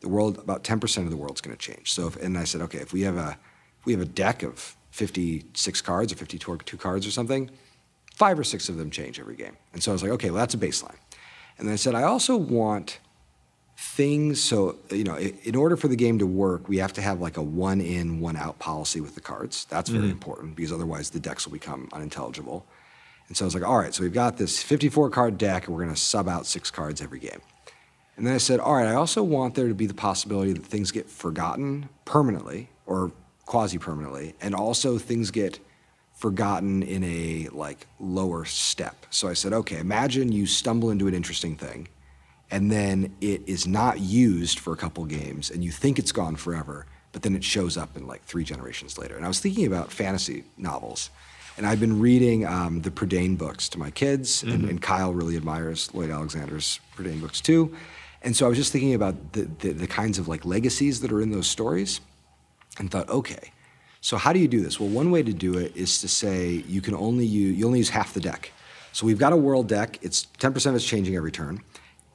The 0.00 0.08
world, 0.08 0.38
about 0.38 0.64
10% 0.64 0.98
of 1.04 1.10
the 1.10 1.16
world's 1.16 1.40
going 1.40 1.56
to 1.56 1.60
change. 1.60 1.92
So, 1.92 2.06
if, 2.06 2.16
and 2.16 2.36
I 2.38 2.44
said, 2.44 2.60
okay, 2.62 2.78
if 2.78 2.92
we 2.92 3.02
have 3.02 3.16
a, 3.16 3.36
if 3.80 3.86
we 3.86 3.92
have 3.92 4.00
a 4.02 4.06
deck 4.06 4.42
of 4.42 4.76
56 4.92 5.80
cards 5.82 6.12
or 6.12 6.16
52 6.16 6.76
cards 6.78 7.06
or 7.06 7.10
something, 7.10 7.50
five 8.14 8.38
or 8.38 8.44
six 8.44 8.68
of 8.68 8.76
them 8.76 8.90
change 8.90 9.18
every 9.20 9.36
game. 9.36 9.56
And 9.72 9.82
so 9.82 9.90
I 9.90 9.94
was 9.94 10.02
like, 10.02 10.12
okay, 10.12 10.30
well, 10.30 10.40
that's 10.40 10.54
a 10.54 10.58
baseline. 10.58 10.96
And 11.58 11.66
then 11.66 11.72
I 11.72 11.76
said, 11.76 11.94
I 11.94 12.02
also 12.02 12.36
want 12.36 12.98
things. 13.80 14.42
So 14.42 14.76
you 14.90 15.04
know 15.04 15.16
in 15.16 15.56
order 15.56 15.74
for 15.74 15.88
the 15.88 15.96
game 15.96 16.18
to 16.18 16.26
work 16.26 16.68
we 16.68 16.76
have 16.76 16.92
to 16.92 17.00
have 17.00 17.18
like 17.18 17.38
a 17.38 17.42
one 17.42 17.80
in 17.80 18.20
one 18.20 18.36
out 18.36 18.58
policy 18.58 19.00
with 19.00 19.14
the 19.14 19.22
cards. 19.22 19.64
That's 19.70 19.88
very 19.88 20.04
mm-hmm. 20.04 20.12
important 20.12 20.56
because 20.56 20.70
otherwise 20.70 21.08
the 21.08 21.18
decks 21.18 21.46
will 21.46 21.54
become 21.54 21.88
unintelligible. 21.94 22.66
And 23.28 23.36
so 23.36 23.44
i 23.44 23.46
was 23.46 23.54
like 23.54 23.66
all 23.66 23.78
right 23.78 23.94
so 23.94 24.02
we've 24.02 24.12
got 24.12 24.36
this 24.36 24.62
54 24.62 25.08
card 25.08 25.38
deck 25.38 25.66
and 25.66 25.74
we're 25.74 25.82
going 25.82 25.94
to 25.94 26.00
sub 26.00 26.28
out 26.28 26.44
six 26.44 26.70
cards 26.70 27.00
every 27.00 27.20
game. 27.20 27.40
And 28.18 28.26
then 28.26 28.34
i 28.34 28.38
said 28.38 28.60
all 28.60 28.74
right 28.74 28.86
i 28.86 28.94
also 28.94 29.22
want 29.22 29.54
there 29.54 29.68
to 29.68 29.74
be 29.74 29.86
the 29.86 29.94
possibility 29.94 30.52
that 30.52 30.64
things 30.64 30.90
get 30.90 31.08
forgotten 31.08 31.88
permanently 32.04 32.68
or 32.84 33.12
quasi 33.46 33.78
permanently 33.78 34.34
and 34.42 34.54
also 34.54 34.98
things 34.98 35.30
get 35.30 35.58
forgotten 36.12 36.82
in 36.82 37.02
a 37.02 37.48
like 37.50 37.86
lower 37.98 38.44
step. 38.44 39.06
So 39.08 39.26
i 39.26 39.32
said 39.32 39.54
okay 39.54 39.78
imagine 39.78 40.32
you 40.32 40.44
stumble 40.44 40.90
into 40.90 41.08
an 41.08 41.14
interesting 41.14 41.56
thing 41.56 41.88
and 42.50 42.70
then 42.70 43.14
it 43.20 43.42
is 43.46 43.66
not 43.66 44.00
used 44.00 44.58
for 44.58 44.72
a 44.72 44.76
couple 44.76 45.04
games 45.04 45.50
and 45.50 45.62
you 45.64 45.70
think 45.70 45.98
it's 45.98 46.12
gone 46.12 46.36
forever 46.36 46.86
but 47.12 47.22
then 47.22 47.34
it 47.34 47.42
shows 47.42 47.76
up 47.76 47.96
in 47.96 48.06
like 48.06 48.22
three 48.22 48.44
generations 48.44 48.98
later. 48.98 49.16
And 49.16 49.24
i 49.24 49.28
was 49.28 49.40
thinking 49.40 49.66
about 49.66 49.92
fantasy 49.92 50.44
novels 50.56 51.10
and 51.56 51.66
i've 51.66 51.80
been 51.80 52.00
reading 52.00 52.46
um, 52.46 52.82
the 52.82 52.90
Prydain 52.90 53.36
books 53.36 53.68
to 53.70 53.78
my 53.78 53.90
kids 53.90 54.42
and, 54.42 54.68
and 54.68 54.82
kyle 54.82 55.12
really 55.12 55.36
admires 55.36 55.92
lloyd 55.94 56.10
alexander's 56.10 56.80
Prydain 56.96 57.20
books 57.20 57.40
too. 57.40 57.74
And 58.22 58.36
so 58.36 58.46
i 58.46 58.48
was 58.48 58.58
just 58.58 58.72
thinking 58.72 58.94
about 58.94 59.32
the, 59.32 59.48
the, 59.60 59.72
the 59.72 59.86
kinds 59.86 60.18
of 60.18 60.28
like 60.28 60.44
legacies 60.44 61.00
that 61.00 61.12
are 61.12 61.20
in 61.20 61.30
those 61.30 61.46
stories 61.46 62.00
and 62.78 62.90
thought 62.90 63.08
okay 63.08 63.52
so 64.00 64.16
how 64.16 64.32
do 64.32 64.38
you 64.38 64.48
do 64.48 64.60
this? 64.60 64.80
Well 64.80 64.88
one 64.88 65.10
way 65.10 65.22
to 65.22 65.32
do 65.32 65.58
it 65.58 65.76
is 65.76 66.00
to 66.00 66.08
say 66.08 66.64
you 66.66 66.80
can 66.80 66.94
only 66.94 67.26
use 67.26 67.58
you 67.58 67.66
only 67.66 67.78
use 67.78 67.90
half 67.90 68.14
the 68.14 68.20
deck. 68.20 68.52
So 68.92 69.06
we've 69.06 69.18
got 69.18 69.32
a 69.32 69.36
world 69.36 69.68
deck. 69.68 69.98
It's 70.02 70.26
10% 70.38 70.66
of 70.66 70.74
it's 70.74 70.84
changing 70.84 71.14
every 71.14 71.30
turn 71.30 71.62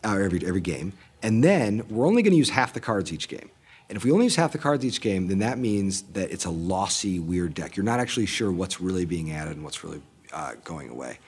uh, 0.05 0.17
every 0.17 0.45
every 0.45 0.61
game, 0.61 0.93
and 1.21 1.43
then 1.43 1.83
we're 1.89 2.07
only 2.07 2.21
going 2.21 2.33
to 2.33 2.37
use 2.37 2.51
half 2.51 2.73
the 2.73 2.79
cards 2.79 3.11
each 3.11 3.27
game. 3.27 3.49
And 3.87 3.95
if 3.95 4.03
we 4.03 4.11
only 4.11 4.25
use 4.25 4.35
half 4.35 4.51
the 4.51 4.57
cards 4.57 4.83
each 4.83 4.99
game, 4.99 5.27
then 5.27 5.39
that 5.39 5.59
means 5.59 6.03
that 6.13 6.31
it's 6.31 6.45
a 6.45 6.49
lossy, 6.49 7.19
weird 7.19 7.53
deck. 7.53 7.75
You're 7.75 7.83
not 7.83 7.99
actually 7.99 8.25
sure 8.25 8.51
what's 8.51 8.81
really 8.81 9.05
being 9.05 9.31
added 9.31 9.55
and 9.55 9.63
what's 9.63 9.83
really 9.83 10.01
uh, 10.33 10.53
going 10.63 10.89
away. 10.89 11.19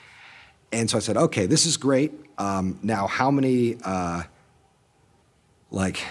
And 0.72 0.90
so 0.90 0.98
I 0.98 1.02
said, 1.02 1.18
okay, 1.18 1.46
this 1.46 1.66
is 1.66 1.78
great. 1.78 2.12
Um, 2.38 2.80
now, 2.82 3.08
how 3.08 3.32
many, 3.32 3.78
uh, 3.84 4.24
like, 5.72 6.04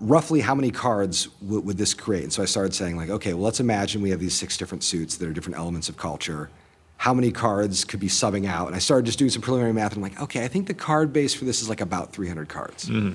roughly 0.00 0.40
how 0.40 0.54
many 0.54 0.70
cards 0.70 1.26
w- 1.42 1.60
would 1.60 1.76
this 1.76 1.94
create? 1.94 2.24
And 2.24 2.32
so 2.32 2.42
I 2.42 2.46
started 2.46 2.74
saying, 2.74 2.96
like, 2.96 3.10
okay, 3.10 3.34
well, 3.34 3.44
let's 3.44 3.60
imagine 3.60 4.02
we 4.02 4.10
have 4.10 4.20
these 4.20 4.34
six 4.34 4.56
different 4.56 4.82
suits 4.82 5.16
that 5.16 5.28
are 5.28 5.32
different 5.32 5.58
elements 5.58 5.88
of 5.88 5.96
culture. 5.96 6.50
How 6.98 7.12
many 7.14 7.30
cards 7.30 7.84
could 7.84 8.00
be 8.00 8.08
subbing 8.08 8.46
out? 8.46 8.66
And 8.68 8.76
I 8.76 8.78
started 8.78 9.06
just 9.06 9.18
doing 9.18 9.30
some 9.30 9.42
preliminary 9.42 9.72
math. 9.74 9.94
And 9.94 10.04
I'm 10.04 10.10
like, 10.10 10.20
okay, 10.22 10.44
I 10.44 10.48
think 10.48 10.66
the 10.66 10.74
card 10.74 11.12
base 11.12 11.34
for 11.34 11.44
this 11.44 11.60
is 11.62 11.68
like 11.68 11.80
about 11.80 12.12
300 12.12 12.48
cards. 12.48 12.86
Mm-hmm. 12.88 13.14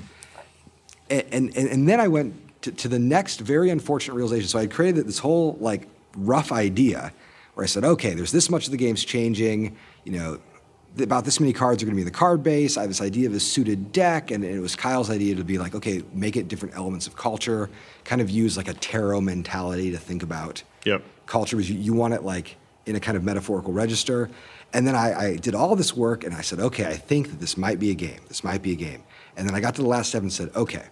And, 1.09 1.33
and, 1.33 1.55
and 1.55 1.89
then 1.89 1.99
I 1.99 2.07
went 2.07 2.61
to, 2.63 2.71
to 2.71 2.87
the 2.87 2.99
next 2.99 3.41
very 3.41 3.69
unfortunate 3.69 4.13
realization. 4.13 4.47
So 4.47 4.59
I 4.59 4.67
created 4.67 5.07
this 5.07 5.19
whole 5.19 5.57
like 5.59 5.87
rough 6.15 6.51
idea 6.51 7.11
where 7.55 7.63
I 7.63 7.67
said, 7.67 7.83
okay, 7.83 8.13
there's 8.13 8.31
this 8.31 8.49
much 8.49 8.65
of 8.65 8.71
the 8.71 8.77
game's 8.77 9.03
changing. 9.03 9.75
You 10.05 10.11
know, 10.13 10.39
about 10.99 11.25
this 11.25 11.39
many 11.39 11.53
cards 11.53 11.81
are 11.81 11.85
going 11.85 11.93
to 11.93 11.95
be 11.95 12.01
in 12.01 12.05
the 12.05 12.11
card 12.11 12.43
base. 12.43 12.77
I 12.77 12.81
have 12.81 12.89
this 12.89 13.01
idea 13.01 13.27
of 13.27 13.33
a 13.33 13.39
suited 13.39 13.91
deck, 13.91 14.31
and 14.31 14.43
it 14.43 14.59
was 14.59 14.75
Kyle's 14.75 15.09
idea 15.09 15.35
to 15.35 15.43
be 15.43 15.57
like, 15.57 15.73
okay, 15.75 16.03
make 16.13 16.35
it 16.37 16.47
different 16.47 16.75
elements 16.75 17.07
of 17.07 17.15
culture, 17.15 17.69
kind 18.03 18.21
of 18.21 18.29
use 18.29 18.57
like 18.57 18.67
a 18.67 18.73
tarot 18.73 19.21
mentality 19.21 19.91
to 19.91 19.97
think 19.97 20.23
about 20.23 20.63
Yep. 20.85 21.03
culture. 21.27 21.59
You, 21.59 21.75
you 21.75 21.93
want 21.93 22.13
it 22.13 22.23
like 22.23 22.57
in 22.85 22.95
a 22.95 22.99
kind 22.99 23.17
of 23.17 23.23
metaphorical 23.23 23.73
register. 23.73 24.29
And 24.73 24.87
then 24.87 24.95
I, 24.95 25.13
I 25.13 25.35
did 25.37 25.53
all 25.53 25.75
this 25.75 25.95
work, 25.95 26.23
and 26.23 26.33
I 26.33 26.41
said, 26.41 26.59
okay, 26.59 26.85
I 26.85 26.93
think 26.93 27.29
that 27.29 27.39
this 27.39 27.57
might 27.57 27.79
be 27.79 27.91
a 27.91 27.93
game. 27.93 28.19
This 28.27 28.43
might 28.43 28.61
be 28.61 28.71
a 28.71 28.75
game. 28.75 29.03
And 29.35 29.47
then 29.47 29.55
I 29.55 29.59
got 29.59 29.75
to 29.75 29.81
the 29.81 29.87
last 29.87 30.09
step 30.09 30.21
and 30.21 30.31
said, 30.31 30.49
okay, 30.55 30.85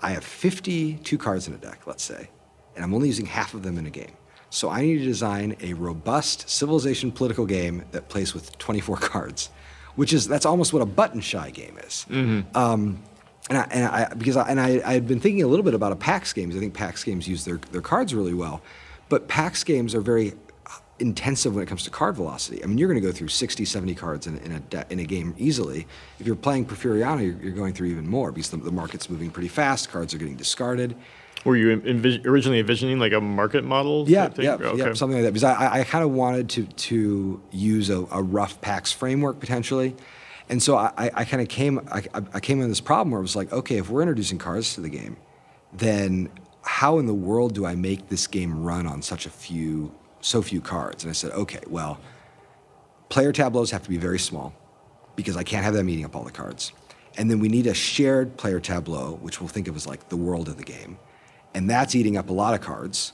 I 0.00 0.10
have 0.10 0.24
52 0.24 1.18
cards 1.18 1.48
in 1.48 1.54
a 1.54 1.58
deck, 1.58 1.86
let's 1.86 2.02
say, 2.02 2.28
and 2.74 2.84
I'm 2.84 2.94
only 2.94 3.08
using 3.08 3.26
half 3.26 3.54
of 3.54 3.62
them 3.62 3.78
in 3.78 3.86
a 3.86 3.90
game. 3.90 4.12
So 4.50 4.70
I 4.70 4.82
need 4.82 4.98
to 4.98 5.04
design 5.04 5.56
a 5.60 5.72
robust 5.74 6.48
civilization 6.48 7.10
political 7.10 7.46
game 7.46 7.84
that 7.90 8.08
plays 8.08 8.32
with 8.34 8.56
24 8.58 8.96
cards, 9.00 9.50
which 9.96 10.12
is 10.12 10.28
that's 10.28 10.46
almost 10.46 10.72
what 10.72 10.82
a 10.82 10.86
button 10.86 11.20
shy 11.20 11.50
game 11.50 11.78
is. 11.78 12.06
Um, 12.54 13.02
and 13.48 13.58
I, 13.58 13.62
and 13.70 13.84
I 13.84 14.14
because 14.14 14.36
I, 14.36 14.48
and 14.48 14.60
I, 14.60 14.80
I 14.84 14.94
had 14.94 15.06
been 15.06 15.20
thinking 15.20 15.42
a 15.42 15.46
little 15.46 15.64
bit 15.64 15.74
about 15.74 15.92
a 15.92 15.96
PAX 15.96 16.32
games. 16.32 16.56
I 16.56 16.58
think 16.58 16.74
PAX 16.74 17.04
games 17.04 17.28
use 17.28 17.44
their, 17.44 17.58
their 17.70 17.80
cards 17.80 18.14
really 18.14 18.34
well, 18.34 18.60
but 19.08 19.28
PAX 19.28 19.62
games 19.64 19.94
are 19.94 20.00
very 20.00 20.34
intensive 20.98 21.54
when 21.54 21.62
it 21.62 21.66
comes 21.66 21.82
to 21.84 21.90
card 21.90 22.16
velocity. 22.16 22.62
I 22.62 22.66
mean, 22.66 22.78
you're 22.78 22.88
going 22.88 23.00
to 23.00 23.06
go 23.06 23.12
through 23.12 23.28
60, 23.28 23.64
70 23.64 23.94
cards 23.94 24.26
in, 24.26 24.38
in, 24.38 24.62
a, 24.72 24.86
in 24.90 24.98
a 24.98 25.04
game 25.04 25.34
easily. 25.38 25.86
If 26.18 26.26
you're 26.26 26.36
playing 26.36 26.66
Porfiriana, 26.66 27.22
you're, 27.22 27.42
you're 27.42 27.52
going 27.54 27.74
through 27.74 27.88
even 27.88 28.08
more 28.08 28.32
because 28.32 28.50
the, 28.50 28.56
the 28.56 28.72
market's 28.72 29.10
moving 29.10 29.30
pretty 29.30 29.48
fast. 29.48 29.90
Cards 29.90 30.14
are 30.14 30.18
getting 30.18 30.36
discarded. 30.36 30.96
Were 31.44 31.56
you 31.56 31.76
envis- 31.80 32.24
originally 32.24 32.58
envisioning 32.60 32.98
like 32.98 33.12
a 33.12 33.20
market 33.20 33.62
model? 33.62 34.08
Yeah, 34.08 34.30
yeah, 34.38 34.54
Okay. 34.54 34.78
yeah, 34.78 34.92
something 34.94 35.16
like 35.18 35.24
that. 35.26 35.32
Because 35.34 35.44
I, 35.44 35.80
I 35.80 35.84
kind 35.84 36.02
of 36.02 36.10
wanted 36.10 36.48
to 36.50 36.64
to 36.64 37.40
use 37.52 37.88
a, 37.90 38.00
a 38.10 38.20
rough 38.22 38.60
PAX 38.62 38.90
framework 38.90 39.38
potentially, 39.38 39.94
and 40.48 40.60
so 40.60 40.76
I, 40.76 41.10
I 41.14 41.24
kind 41.24 41.40
of 41.42 41.48
came 41.48 41.86
I, 41.92 42.02
I- 42.14 42.22
I 42.34 42.40
came 42.40 42.60
in 42.60 42.68
this 42.68 42.80
problem 42.80 43.12
where 43.12 43.20
it 43.20 43.22
was 43.22 43.36
like, 43.36 43.52
okay, 43.52 43.76
if 43.76 43.88
we're 43.90 44.00
introducing 44.02 44.38
cards 44.38 44.74
to 44.74 44.80
the 44.80 44.88
game, 44.88 45.18
then 45.72 46.30
how 46.62 46.98
in 46.98 47.06
the 47.06 47.14
world 47.14 47.54
do 47.54 47.64
I 47.64 47.76
make 47.76 48.08
this 48.08 48.26
game 48.26 48.64
run 48.64 48.86
on 48.88 49.00
such 49.02 49.24
a 49.24 49.30
few 49.30 49.92
so 50.26 50.42
few 50.42 50.60
cards? 50.60 51.04
And 51.04 51.10
I 51.10 51.12
said, 51.12 51.32
okay, 51.32 51.60
well, 51.68 51.98
player 53.08 53.32
tableaus 53.32 53.70
have 53.70 53.82
to 53.84 53.88
be 53.88 53.96
very 53.96 54.18
small 54.18 54.52
because 55.14 55.36
I 55.36 55.42
can't 55.42 55.64
have 55.64 55.74
them 55.74 55.88
eating 55.88 56.04
up 56.04 56.16
all 56.16 56.24
the 56.24 56.30
cards. 56.30 56.72
And 57.16 57.30
then 57.30 57.38
we 57.38 57.48
need 57.48 57.66
a 57.66 57.74
shared 57.74 58.36
player 58.36 58.60
tableau, 58.60 59.18
which 59.22 59.40
we'll 59.40 59.48
think 59.48 59.68
of 59.68 59.76
as 59.76 59.86
like 59.86 60.08
the 60.08 60.16
world 60.16 60.48
of 60.48 60.58
the 60.58 60.64
game. 60.64 60.98
And 61.54 61.70
that's 61.70 61.94
eating 61.94 62.16
up 62.16 62.28
a 62.28 62.32
lot 62.32 62.52
of 62.52 62.60
cards. 62.60 63.12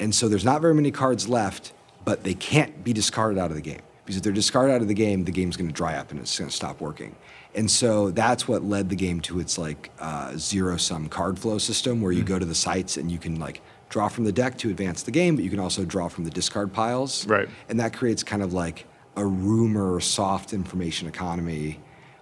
And 0.00 0.12
so 0.12 0.28
there's 0.28 0.44
not 0.44 0.60
very 0.60 0.74
many 0.74 0.90
cards 0.90 1.28
left, 1.28 1.72
but 2.04 2.24
they 2.24 2.34
can't 2.34 2.82
be 2.82 2.92
discarded 2.92 3.38
out 3.38 3.50
of 3.50 3.56
the 3.56 3.62
game. 3.62 3.82
Because 4.04 4.16
if 4.16 4.22
they're 4.22 4.32
discarded 4.32 4.74
out 4.74 4.82
of 4.82 4.88
the 4.88 4.94
game, 4.94 5.24
the 5.24 5.30
game's 5.30 5.56
going 5.56 5.68
to 5.68 5.74
dry 5.74 5.94
up 5.96 6.10
and 6.10 6.18
it's 6.18 6.36
going 6.36 6.50
to 6.50 6.56
stop 6.56 6.80
working. 6.80 7.14
And 7.54 7.70
so 7.70 8.10
that's 8.10 8.48
what 8.48 8.64
led 8.64 8.88
the 8.88 8.96
game 8.96 9.20
to 9.22 9.38
its 9.38 9.56
like 9.56 9.90
uh, 10.00 10.36
zero 10.36 10.76
sum 10.76 11.08
card 11.08 11.38
flow 11.38 11.58
system, 11.58 12.02
where 12.02 12.10
you 12.10 12.24
go 12.24 12.38
to 12.38 12.44
the 12.44 12.54
sites 12.54 12.96
and 12.96 13.10
you 13.12 13.18
can 13.18 13.38
like 13.38 13.62
draw 13.94 14.08
from 14.08 14.24
the 14.24 14.32
deck 14.32 14.58
to 14.58 14.70
advance 14.70 15.04
the 15.04 15.12
game, 15.12 15.36
but 15.36 15.44
you 15.44 15.50
can 15.50 15.60
also 15.60 15.84
draw 15.84 16.08
from 16.08 16.24
the 16.24 16.30
discard 16.30 16.72
piles. 16.72 17.28
Right. 17.28 17.48
And 17.68 17.78
that 17.78 17.94
creates 17.94 18.24
kind 18.24 18.42
of 18.42 18.52
like 18.52 18.86
a 19.14 19.24
rumor 19.24 20.00
soft 20.00 20.52
information 20.52 21.06
economy, 21.06 21.78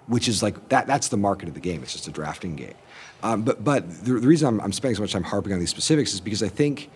which 0.06 0.28
is 0.28 0.42
like 0.42 0.68
that. 0.68 0.86
That's 0.86 1.08
the 1.08 1.16
market 1.16 1.48
of 1.48 1.54
the 1.54 1.60
game. 1.60 1.82
It's 1.82 1.94
just 1.94 2.06
a 2.06 2.10
drafting 2.10 2.56
game. 2.56 2.74
Um, 3.22 3.40
but 3.40 3.64
but 3.64 3.88
the, 4.04 4.12
the 4.20 4.28
reason 4.28 4.48
I'm, 4.48 4.60
I'm 4.60 4.72
spending 4.72 4.96
so 4.96 5.02
much 5.02 5.12
time 5.12 5.22
harping 5.22 5.54
on 5.54 5.60
these 5.60 5.70
specifics 5.70 6.12
is 6.12 6.20
because 6.20 6.42
I 6.42 6.48
think 6.48 6.90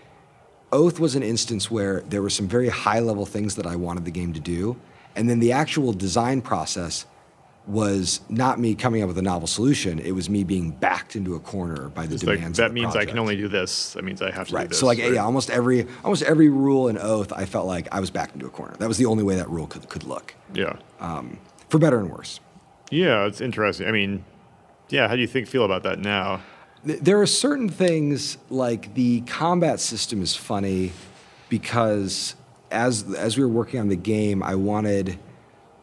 Oath 0.73 1.01
was 1.01 1.15
an 1.15 1.23
instance 1.23 1.71
where 1.71 2.03
there 2.03 2.21
were 2.21 2.29
some 2.29 2.47
very 2.47 2.69
high 2.69 3.01
level 3.01 3.25
things 3.25 3.55
that 3.55 3.67
I 3.67 3.77
wanted 3.77 4.05
the 4.05 4.11
game 4.11 4.35
to 4.35 4.41
do, 4.41 4.77
and 5.15 5.31
then 5.31 5.39
the 5.39 5.53
actual 5.53 5.95
design 5.95 6.43
process 6.43 7.07
was 7.67 8.21
not 8.29 8.61
me 8.61 8.75
coming 8.75 9.03
up 9.03 9.09
with 9.09 9.19
a 9.19 9.23
novel 9.23 9.49
solution. 9.49 9.99
It 9.99 10.13
was 10.13 10.31
me 10.31 10.45
being 10.45 10.71
backed 10.71 11.17
into 11.17 11.35
a 11.35 11.41
corner 11.41 11.89
by 11.89 12.07
the 12.07 12.15
It's 12.15 12.25
like, 12.25 12.37
demands. 12.37 12.59
of 12.59 12.65
that 12.65 12.69
the 12.69 12.75
means 12.75 12.95
I 12.95 13.05
can 13.05 13.19
only 13.19 13.37
do 13.37 13.49
this. 13.49 13.93
That 13.95 14.05
means 14.05 14.23
I 14.23 14.31
have 14.31 14.47
to 14.49 14.57
do 14.57 14.69
this. 14.69 14.79
So 14.79 14.87
like 14.87 14.99
right? 14.99 15.13
yeah, 15.15 15.25
almost 15.25 15.51
every 15.51 15.87
almost 16.05 16.23
every 16.23 16.49
rule 16.49 16.89
and 16.89 16.99
Oath, 16.99 17.33
I 17.33 17.45
felt 17.45 17.67
like 17.67 17.89
I 17.93 17.99
was 18.01 18.11
backed 18.11 18.35
into 18.35 18.47
a 18.47 18.51
corner. 18.51 18.77
That 18.79 18.89
was 18.89 18.99
the 18.99 19.07
only 19.07 19.25
way 19.25 19.35
that 19.37 19.51
rule 19.51 19.67
could 19.67 19.89
could 19.89 20.05
look, 20.05 20.35
yeah. 20.55 20.77
Um, 21.01 21.39
for 21.69 21.79
better 21.79 21.99
and 21.99 22.11
worse. 22.11 22.41
Yeah, 22.91 23.27
it's 23.27 23.41
interesting. 23.41 23.89
I 23.89 23.91
mean, 23.91 24.25
yeah, 24.89 25.09
how 25.09 25.17
do 25.17 25.21
you 25.21 25.27
think 25.27 25.49
feel 25.49 25.65
about 25.65 25.83
that 25.83 25.99
now? 25.99 26.43
There 26.85 27.21
are 27.21 27.27
certain 27.27 27.69
things 27.69 28.39
like 28.49 28.95
the 28.95 29.23
combat 29.23 29.81
system 29.81 30.23
is 30.23 30.37
funny 30.37 30.93
because 31.49 32.37
as 32.71 33.13
as 33.15 33.37
we 33.37 33.43
were 33.43 33.51
working 33.51 33.81
on 33.81 33.89
the 33.89 33.97
game, 33.97 34.41
I 34.41 34.55
wanted 34.55 35.19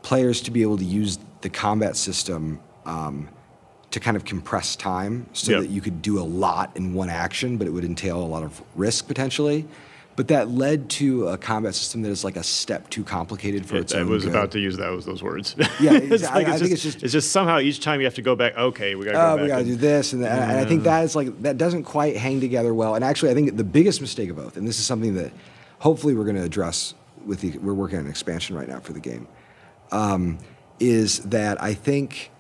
players 0.01 0.39
to 0.41 0.51
be 0.51 0.61
able 0.61 0.77
to 0.77 0.85
use 0.85 1.19
the 1.43 1.49
combat 1.49 1.95
system 1.95 2.59
um, 2.85 3.29
to 3.91 3.99
kind 3.99 4.17
of 4.17 4.25
compress 4.25 4.75
time 4.75 5.27
so 5.33 5.51
Yep. 5.51 5.61
that 5.61 5.69
you 5.69 5.79
could 5.81 6.01
do 6.01 6.19
a 6.19 6.23
lot 6.25 6.71
in 6.75 6.93
one 6.95 7.09
action, 7.09 7.57
but 7.57 7.67
it 7.67 7.69
would 7.69 7.85
entail 7.85 8.19
a 8.21 8.25
lot 8.25 8.41
of 8.43 8.61
risk 8.75 9.07
potentially. 9.07 9.65
But 10.15 10.27
that 10.27 10.49
led 10.49 10.89
to 10.91 11.27
a 11.29 11.37
combat 11.39 11.73
system 11.73 12.03
that 12.03 12.09
is 12.09 12.23
like 12.23 12.35
a 12.35 12.43
step 12.43 12.87
too 12.91 13.03
complicated 13.03 13.65
for 13.65 13.77
its 13.77 13.95
I 13.95 13.99
own 14.01 14.09
was 14.09 14.23
good. 14.25 14.31
about 14.33 14.51
to 14.51 14.59
use 14.59 14.77
that 14.77 14.89
was 14.91 15.05
those 15.05 15.23
words. 15.23 15.55
Yeah, 15.79 15.93
it's 15.93 16.05
exactly. 16.11 16.43
like 16.43 16.51
I 16.51 16.55
it's 16.55 16.59
think 16.61 16.71
just, 16.71 16.73
it's 16.73 16.83
just- 16.83 17.03
it's 17.03 17.13
just 17.13 17.31
somehow 17.31 17.59
each 17.59 17.79
time 17.79 17.99
you 17.99 18.05
have 18.05 18.13
to 18.15 18.21
go 18.21 18.35
back. 18.35 18.55
Okay, 18.57 18.93
we 18.95 19.05
gotta 19.05 19.17
go 19.17 19.31
oh, 19.31 19.35
back. 19.37 19.41
we 19.43 19.47
got 19.47 19.57
to 19.59 19.65
do 19.65 19.75
this, 19.75 20.13
and, 20.13 20.23
and 20.23 20.59
I 20.59 20.65
think 20.65 20.83
that 20.83 21.03
is 21.03 21.15
like 21.15 21.41
that 21.41 21.57
doesn't 21.57 21.83
quite 21.83 22.15
hang 22.15 22.39
together 22.39 22.73
well. 22.75 22.93
And 22.95 23.03
actually, 23.03 23.31
I 23.31 23.33
think 23.33 23.57
the 23.57 23.63
biggest 23.63 24.01
mistake 24.01 24.29
of 24.29 24.37
Oath, 24.37 24.55
and 24.55 24.67
this 24.67 24.77
is 24.79 24.85
something 24.85 25.15
that 25.15 25.31
hopefully 25.79 26.13
we're 26.13 26.25
going 26.25 26.35
to 26.37 26.43
address 26.43 26.93
with 27.25 27.41
the 27.41 27.57
we're 27.57 27.73
working 27.73 27.97
on 27.97 28.05
an 28.05 28.11
expansion 28.11 28.55
right 28.55 28.67
now 28.69 28.79
for 28.81 28.93
the 28.93 28.99
game, 28.99 29.27
um, 29.91 30.37
is 30.83 31.19
that 31.19 31.61
I 31.61 31.73
think, 31.73 32.31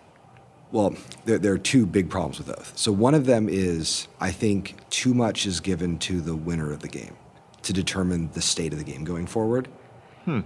well, 0.71 0.95
there, 1.25 1.39
there 1.39 1.53
are 1.53 1.57
two 1.57 1.85
big 1.85 2.09
problems 2.09 2.37
with 2.37 2.49
Oath. 2.49 2.73
So 2.75 2.91
one 2.91 3.13
of 3.13 3.25
them 3.25 3.47
is 3.49 4.07
I 4.19 4.31
think 4.31 4.75
too 4.89 5.13
much 5.13 5.45
is 5.45 5.59
given 5.59 5.97
to 5.99 6.21
the 6.21 6.35
winner 6.35 6.71
of 6.73 6.79
the 6.79 6.87
game 6.87 7.15
to 7.61 7.73
determine 7.73 8.29
the 8.33 8.41
state 8.41 8.73
of 8.73 8.79
the 8.79 8.85
game 8.85 9.03
going 9.03 9.27
forward. 9.27 9.67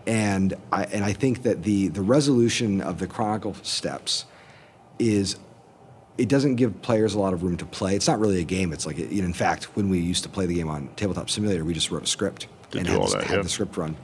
And 0.08 0.56
I 0.72 0.86
and 0.86 1.06
I 1.06 1.14
think 1.14 1.44
that 1.44 1.62
the 1.62 1.90
the 1.90 2.02
resolution 2.02 2.82
of 2.82 2.98
the 2.98 3.06
chronicle 3.06 3.54
steps 3.62 4.26
is 4.98 5.38
it 6.18 6.30
doesn't 6.30 6.56
give 6.56 6.82
players 6.82 7.14
a 7.14 7.20
lot 7.20 7.34
of 7.34 7.44
room 7.44 7.58
to 7.58 7.66
play. 7.66 7.96
It's 7.96 8.08
not 8.08 8.20
really 8.20 8.40
a 8.40 8.44
game. 8.44 8.74
It's 8.74 8.88
like, 8.88 8.98
in 8.98 9.34
fact, 9.34 9.76
when 9.76 9.88
we 9.90 10.00
used 10.00 10.24
to 10.24 10.30
play 10.30 10.48
the 10.48 10.56
game 10.56 10.68
on 10.68 10.90
Tabletop 10.96 11.30
Simulator, 11.30 11.64
we 11.64 11.76
just 11.76 11.92
wrote 11.92 12.04
a 12.04 12.08
script 12.08 12.48
and 12.74 12.88
had, 12.88 13.02
that, 13.02 13.24
had 13.24 13.36
yeah. 13.38 13.44
the 13.44 13.50
script 13.50 13.78
run. 13.78 13.96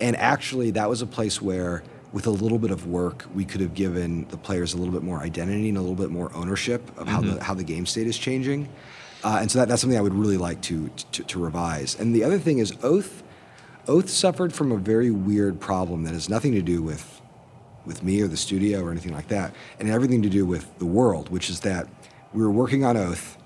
And 0.00 0.16
actually, 0.16 0.70
that 0.72 0.88
was 0.88 1.02
a 1.02 1.06
place 1.06 1.42
where, 1.42 1.82
with 2.12 2.26
a 2.26 2.30
little 2.30 2.58
bit 2.58 2.70
of 2.70 2.86
work, 2.86 3.26
we 3.34 3.44
could 3.44 3.60
have 3.60 3.74
given 3.74 4.26
the 4.30 4.36
players 4.36 4.72
a 4.74 4.78
little 4.78 4.92
bit 4.94 5.02
more 5.02 5.20
identity 5.20 5.68
and 5.68 5.76
a 5.78 5.80
little 5.80 5.94
bit 5.96 6.10
more 6.10 6.30
ownership 6.34 6.90
of 6.98 7.06
how 7.06 7.20
Mm-hmm. 7.20 7.34
the 7.36 7.44
how 7.44 7.54
the 7.54 7.64
game 7.64 7.84
state 7.86 8.06
is 8.06 8.16
changing. 8.18 8.68
Uh, 9.24 9.38
and 9.40 9.50
so 9.50 9.58
that, 9.58 9.68
that's 9.68 9.80
something 9.82 9.98
I 9.98 10.02
would 10.02 10.14
really 10.14 10.36
like 10.38 10.60
to, 10.62 10.88
to 11.12 11.22
to 11.24 11.38
revise. 11.38 11.98
And 11.98 12.14
the 12.14 12.24
other 12.24 12.38
thing 12.38 12.58
is 12.58 12.72
Oath. 12.82 13.22
Oath 13.86 14.08
suffered 14.10 14.52
from 14.52 14.70
a 14.72 14.76
very 14.76 15.10
weird 15.10 15.60
problem 15.60 16.04
that 16.04 16.12
has 16.12 16.28
nothing 16.28 16.52
to 16.52 16.62
do 16.62 16.82
with 16.82 17.20
with 17.86 18.02
me 18.02 18.20
or 18.20 18.28
the 18.28 18.36
studio 18.36 18.82
or 18.82 18.90
anything 18.90 19.12
like 19.14 19.28
that, 19.28 19.54
and 19.80 19.88
everything 19.88 20.22
to 20.22 20.28
do 20.28 20.44
with 20.46 20.78
the 20.78 20.84
world, 20.86 21.30
which 21.30 21.48
is 21.50 21.60
that 21.60 21.88
we 22.34 22.42
were 22.42 22.50
working 22.50 22.84
on 22.84 22.96
Oath, 22.98 23.38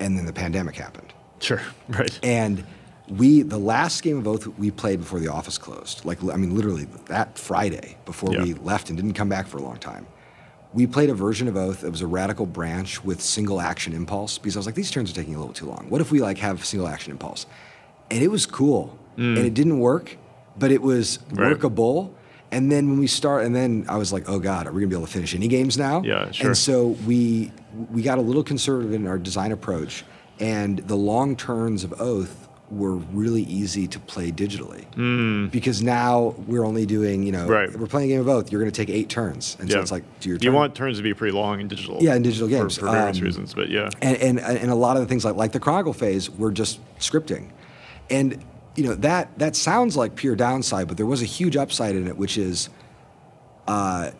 and 0.00 0.18
then 0.18 0.26
the 0.26 0.32
pandemic 0.32 0.74
happened, 0.76 1.12
Sure. 1.40 1.60
Right. 1.88 2.18
and 2.24 2.64
we 3.10 3.42
the 3.42 3.58
last 3.58 4.02
game 4.02 4.18
of 4.18 4.26
Oath 4.26 4.46
we 4.58 4.70
played 4.70 5.00
before 5.00 5.20
the 5.20 5.28
office 5.28 5.58
closed, 5.58 6.04
like 6.04 6.22
I 6.24 6.36
mean 6.36 6.54
literally 6.54 6.84
that 7.06 7.38
Friday 7.38 7.96
before 8.04 8.30
we 8.44 8.54
left 8.54 8.88
and 8.90 8.96
didn't 8.98 9.14
come 9.14 9.28
back 9.28 9.46
for 9.46 9.58
a 9.58 9.62
long 9.62 9.78
time. 9.78 10.06
We 10.74 10.86
played 10.86 11.08
a 11.08 11.14
version 11.14 11.48
of 11.48 11.56
Oath 11.56 11.80
that 11.80 11.90
was 11.90 12.02
a 12.02 12.06
radical 12.06 12.44
branch 12.44 13.02
with 13.02 13.22
single 13.22 13.60
action 13.60 13.94
impulse 13.94 14.36
because 14.36 14.56
I 14.56 14.58
was 14.58 14.66
like, 14.66 14.74
these 14.74 14.90
turns 14.90 15.10
are 15.10 15.14
taking 15.14 15.34
a 15.34 15.38
little 15.38 15.54
too 15.54 15.64
long. 15.66 15.86
What 15.88 16.00
if 16.02 16.10
we 16.12 16.20
like 16.20 16.36
have 16.38 16.64
single 16.64 16.86
action 16.88 17.10
impulse? 17.12 17.46
And 18.10 18.22
it 18.22 18.28
was 18.28 18.44
cool, 18.46 18.98
and 19.16 19.38
it 19.38 19.54
didn't 19.54 19.78
work, 19.80 20.16
but 20.58 20.70
it 20.70 20.82
was 20.82 21.18
Mm. 21.30 21.38
Right. 21.38 21.48
workable. 21.50 22.14
And 22.50 22.70
then 22.72 22.88
when 22.88 22.98
we 22.98 23.06
start, 23.06 23.44
and 23.44 23.54
then 23.54 23.84
I 23.88 23.96
was 23.98 24.10
like, 24.12 24.28
oh 24.28 24.38
God, 24.38 24.66
are 24.66 24.72
we 24.72 24.80
gonna 24.80 24.88
be 24.88 24.96
able 24.96 25.06
to 25.06 25.12
finish 25.12 25.34
any 25.34 25.48
games 25.48 25.76
now? 25.76 26.02
Yeah, 26.02 26.30
sure. 26.30 26.46
And 26.48 26.56
so 26.56 26.88
we 27.06 27.52
we 27.92 28.02
got 28.02 28.18
a 28.18 28.22
little 28.22 28.42
conservative 28.42 28.92
in 28.94 29.06
our 29.06 29.18
design 29.18 29.52
approach, 29.52 30.04
and 30.40 30.78
the 30.80 30.96
long 30.96 31.36
turns 31.36 31.84
of 31.84 32.00
Oath 32.00 32.47
were 32.70 32.96
really 32.96 33.42
easy 33.44 33.86
to 33.88 33.98
play 33.98 34.30
digitally 34.30 34.84
because 35.50 35.82
now 35.82 36.34
we're 36.46 36.64
only 36.64 36.84
doing 36.84 37.22
you 37.22 37.32
know. 37.32 37.46
Right. 37.46 37.74
we're 37.78 37.86
playing 37.86 38.10
a 38.10 38.14
game 38.14 38.20
of 38.20 38.28
Oath 38.28 38.52
You're 38.52 38.60
going 38.60 38.70
to 38.70 38.76
take 38.86 38.94
eight 38.94 39.08
turns, 39.08 39.56
and 39.58 39.70
so 39.70 39.80
it's 39.80 39.90
like 39.90 40.04
do 40.20 40.28
your 40.28 40.38
you 40.38 40.52
want 40.52 40.74
turns 40.74 40.98
to 40.98 41.02
be 41.02 41.14
pretty 41.14 41.34
long 41.34 41.60
in 41.60 41.68
digital. 41.68 41.96
Yeah, 42.00 42.14
in 42.14 42.22
digital 42.22 42.46
for- 42.48 42.54
games. 42.56 42.76
for, 42.78 42.90
various 42.90 43.18
Um, 43.18 43.24
reasons. 43.24 43.54
But 43.54 43.70
yeah, 43.70 43.88
and, 44.02 44.16
and 44.18 44.38
and 44.40 44.70
a 44.70 44.74
lot 44.74 44.96
of 44.96 45.02
the 45.02 45.08
things 45.08 45.24
like 45.24 45.36
like 45.36 45.52
the 45.52 45.60
chronicle 45.60 45.92
phase 45.94 46.28
were 46.30 46.52
just 46.52 46.80
scripting 46.98 47.50
and 48.10 48.42
you 48.76 48.84
know 48.84 48.94
that 48.94 49.36
that 49.38 49.54
sounds 49.56 49.96
like 49.96 50.14
pure 50.14 50.34
downside 50.36 50.88
but 50.88 50.96
there 50.96 51.04
was 51.06 51.20
a 51.20 51.26
huge 51.26 51.56
upside 51.56 51.94
in 51.96 52.06
it 52.06 52.16
which 52.16 52.38
is 52.38 52.68
uh, 53.66 54.10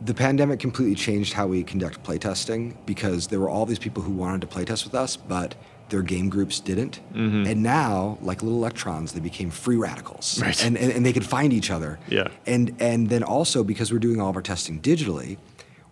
the 0.00 0.14
pandemic 0.14 0.58
completely 0.60 0.94
changed 0.94 1.32
how 1.32 1.46
we 1.46 1.62
conduct 1.62 2.02
playtesting 2.02 2.74
because 2.86 3.28
there 3.28 3.38
were 3.38 3.48
all 3.48 3.64
these 3.66 3.78
people 3.78 4.02
who 4.02 4.10
wanted 4.12 4.40
to 4.40 4.46
playtest 4.46 4.84
with 4.84 4.94
us 4.94 5.16
but 5.16 5.54
their 5.92 6.02
game 6.02 6.28
groups 6.28 6.58
didn't 6.58 6.94
Mm-hmm. 7.14 7.46
and 7.50 7.62
now 7.62 8.18
like 8.22 8.42
little 8.42 8.58
electrons 8.58 9.12
they 9.12 9.20
became 9.20 9.50
free 9.50 9.76
radicals 9.76 10.40
Right. 10.42 10.64
and, 10.64 10.76
and, 10.82 10.90
and 10.94 11.06
they 11.06 11.12
could 11.12 11.26
find 11.36 11.52
each 11.52 11.70
other 11.70 11.98
Yeah. 12.08 12.28
and 12.46 12.74
and 12.80 13.00
then 13.12 13.22
also 13.22 13.62
because 13.62 13.92
we're 13.92 13.98
doing 14.08 14.18
all 14.20 14.30
of 14.30 14.36
our 14.36 14.42
testing 14.54 14.80
digitally, 14.80 15.36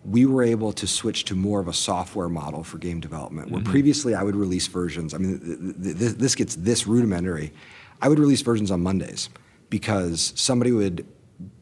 we 0.03 0.25
were 0.25 0.43
able 0.55 0.71
to 0.73 0.87
switch 0.87 1.19
to 1.25 1.35
more 1.35 1.59
of 1.61 1.67
a 1.67 1.73
software 1.89 2.27
model 2.41 2.63
for 2.63 2.77
game 2.79 2.99
development. 2.99 3.51
Where 3.51 3.61
previously 3.63 4.15
I 4.15 4.23
would 4.23 4.35
release 4.35 4.65
versions. 4.67 5.13
I 5.13 5.17
mean, 5.19 5.39
th- 5.39 5.83
th- 5.83 5.97
th- 5.99 6.15
this 6.23 6.33
gets 6.35 6.55
this 6.55 6.87
rudimentary. 6.87 7.53
I 8.01 8.09
would 8.09 8.17
release 8.25 8.41
versions 8.41 8.71
on 8.71 8.81
Mondays 8.81 9.29
because 9.69 10.33
somebody 10.35 10.71
would 10.71 11.05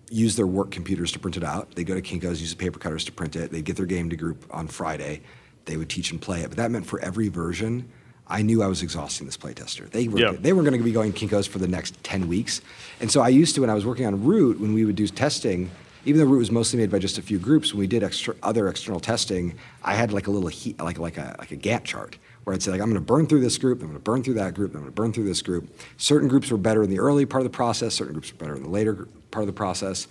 use 0.10 0.38
their 0.38 0.48
work 0.48 0.72
computers 0.72 1.12
to 1.12 1.20
print 1.20 1.36
it 1.36 1.44
out. 1.44 1.76
They'd 1.76 1.84
go 1.92 1.96
to 1.96 2.02
Kinko's, 2.02 2.40
use 2.42 2.52
the 2.56 2.56
paper 2.66 2.80
cutters 2.80 3.04
to 3.06 3.12
print 3.12 3.36
it. 3.36 3.52
They'd 3.52 3.66
get 3.66 3.76
their 3.76 3.86
game 3.96 4.10
to 4.10 4.16
group 4.16 4.40
on 4.52 4.68
Friday. 4.68 5.22
They 5.66 5.76
would 5.78 5.90
teach 5.90 6.12
and 6.12 6.20
play 6.22 6.40
it. 6.44 6.48
But 6.50 6.58
that 6.58 6.72
meant 6.72 6.86
for 6.86 7.00
every 7.02 7.28
version, 7.28 7.90
I 8.30 8.42
knew 8.44 8.62
I 8.62 8.68
was 8.68 8.84
exhausting 8.84 9.26
this 9.26 9.38
playtester. 9.38 9.90
They 9.90 10.08
were 10.08 10.20
Yeah. 10.20 10.32
they 10.40 10.54
were 10.54 10.62
going 10.62 10.78
to 10.78 10.84
be 10.84 10.92
going 10.92 11.14
Kinko's 11.14 11.48
for 11.48 11.58
the 11.60 11.68
next 11.68 12.02
10 12.04 12.28
weeks. 12.28 12.62
And 13.00 13.12
so 13.12 13.22
I 13.22 13.30
used 13.30 13.56
to, 13.56 13.62
when 13.62 13.70
I 13.70 13.74
was 13.74 13.86
working 13.86 14.06
on 14.06 14.24
Root, 14.24 14.60
when 14.60 14.74
we 14.74 14.86
would 14.86 14.96
do 14.96 15.08
testing, 15.08 15.72
even 16.06 16.20
though 16.22 16.28
Root 16.28 16.40
was 16.40 16.52
mostly 16.52 16.80
made 16.80 16.92
by 16.92 17.00
just 17.00 17.18
a 17.18 17.22
few 17.22 17.40
groups, 17.40 17.74
when 17.74 17.80
we 17.80 17.88
did 17.88 18.04
extra, 18.04 18.36
other 18.44 18.68
external 18.68 19.00
testing, 19.00 19.56
I 19.84 19.96
had 19.96 20.14
like 20.14 20.28
a 20.28 20.32
little 20.32 20.48
heat, 20.50 20.80
like, 20.80 21.00
like, 21.00 21.18
a, 21.18 21.36
like 21.40 21.52
a 21.52 21.58
Gantt 21.58 21.84
chart 21.84 22.18
where 22.44 22.54
I'd 22.54 22.64
say, 22.64 22.72
like, 22.72 22.82
I'm 22.82 22.88
going 22.90 22.96
to 23.02 23.06
burn 23.06 23.28
through 23.28 23.42
this 23.42 23.58
group, 23.58 23.82
I'm 23.82 23.88
going 23.88 23.98
to 24.00 24.04
burn 24.04 24.24
through 24.24 24.36
that 24.36 24.54
group, 24.54 24.74
I'm 24.74 24.82
going 24.82 24.92
to 24.92 24.96
burn 24.96 25.12
through 25.12 25.26
this 25.26 25.42
group. 25.42 25.68
Certain 25.98 26.28
groups 26.28 26.50
were 26.50 26.58
better 26.58 26.84
in 26.84 26.90
the 26.90 27.00
early 27.00 27.26
part 27.26 27.42
of 27.42 27.52
the 27.52 27.56
process, 27.56 27.96
certain 27.96 28.14
groups 28.14 28.32
were 28.32 28.38
better 28.38 28.56
in 28.56 28.64
the 28.64 28.70
later 28.70 29.08
part 29.32 29.44
of 29.44 29.48
the 29.48 29.54
process. 29.54 30.08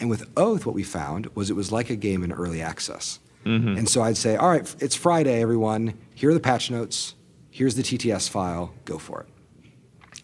And 0.00 0.10
with 0.10 0.28
Oath, 0.36 0.66
what 0.66 0.74
we 0.74 0.82
found 0.82 1.26
was 1.34 1.50
it 1.50 1.54
was 1.54 1.70
like 1.70 1.90
a 1.90 1.96
game 1.96 2.22
in 2.24 2.32
early 2.32 2.60
access. 2.62 3.18
Mm-hmm. 3.44 3.78
And 3.78 3.88
so 3.88 4.02
I'd 4.02 4.16
say, 4.16 4.36
all 4.36 4.50
right, 4.50 4.74
it's 4.80 4.94
Friday, 4.96 5.40
everyone. 5.40 5.94
Here 6.14 6.30
are 6.30 6.34
the 6.34 6.40
patch 6.40 6.70
notes. 6.70 7.14
Here's 7.58 7.74
the 7.74 7.82
TTS 7.82 8.30
file. 8.30 8.72
Go 8.84 8.98
for 8.98 9.22
it. 9.22 9.26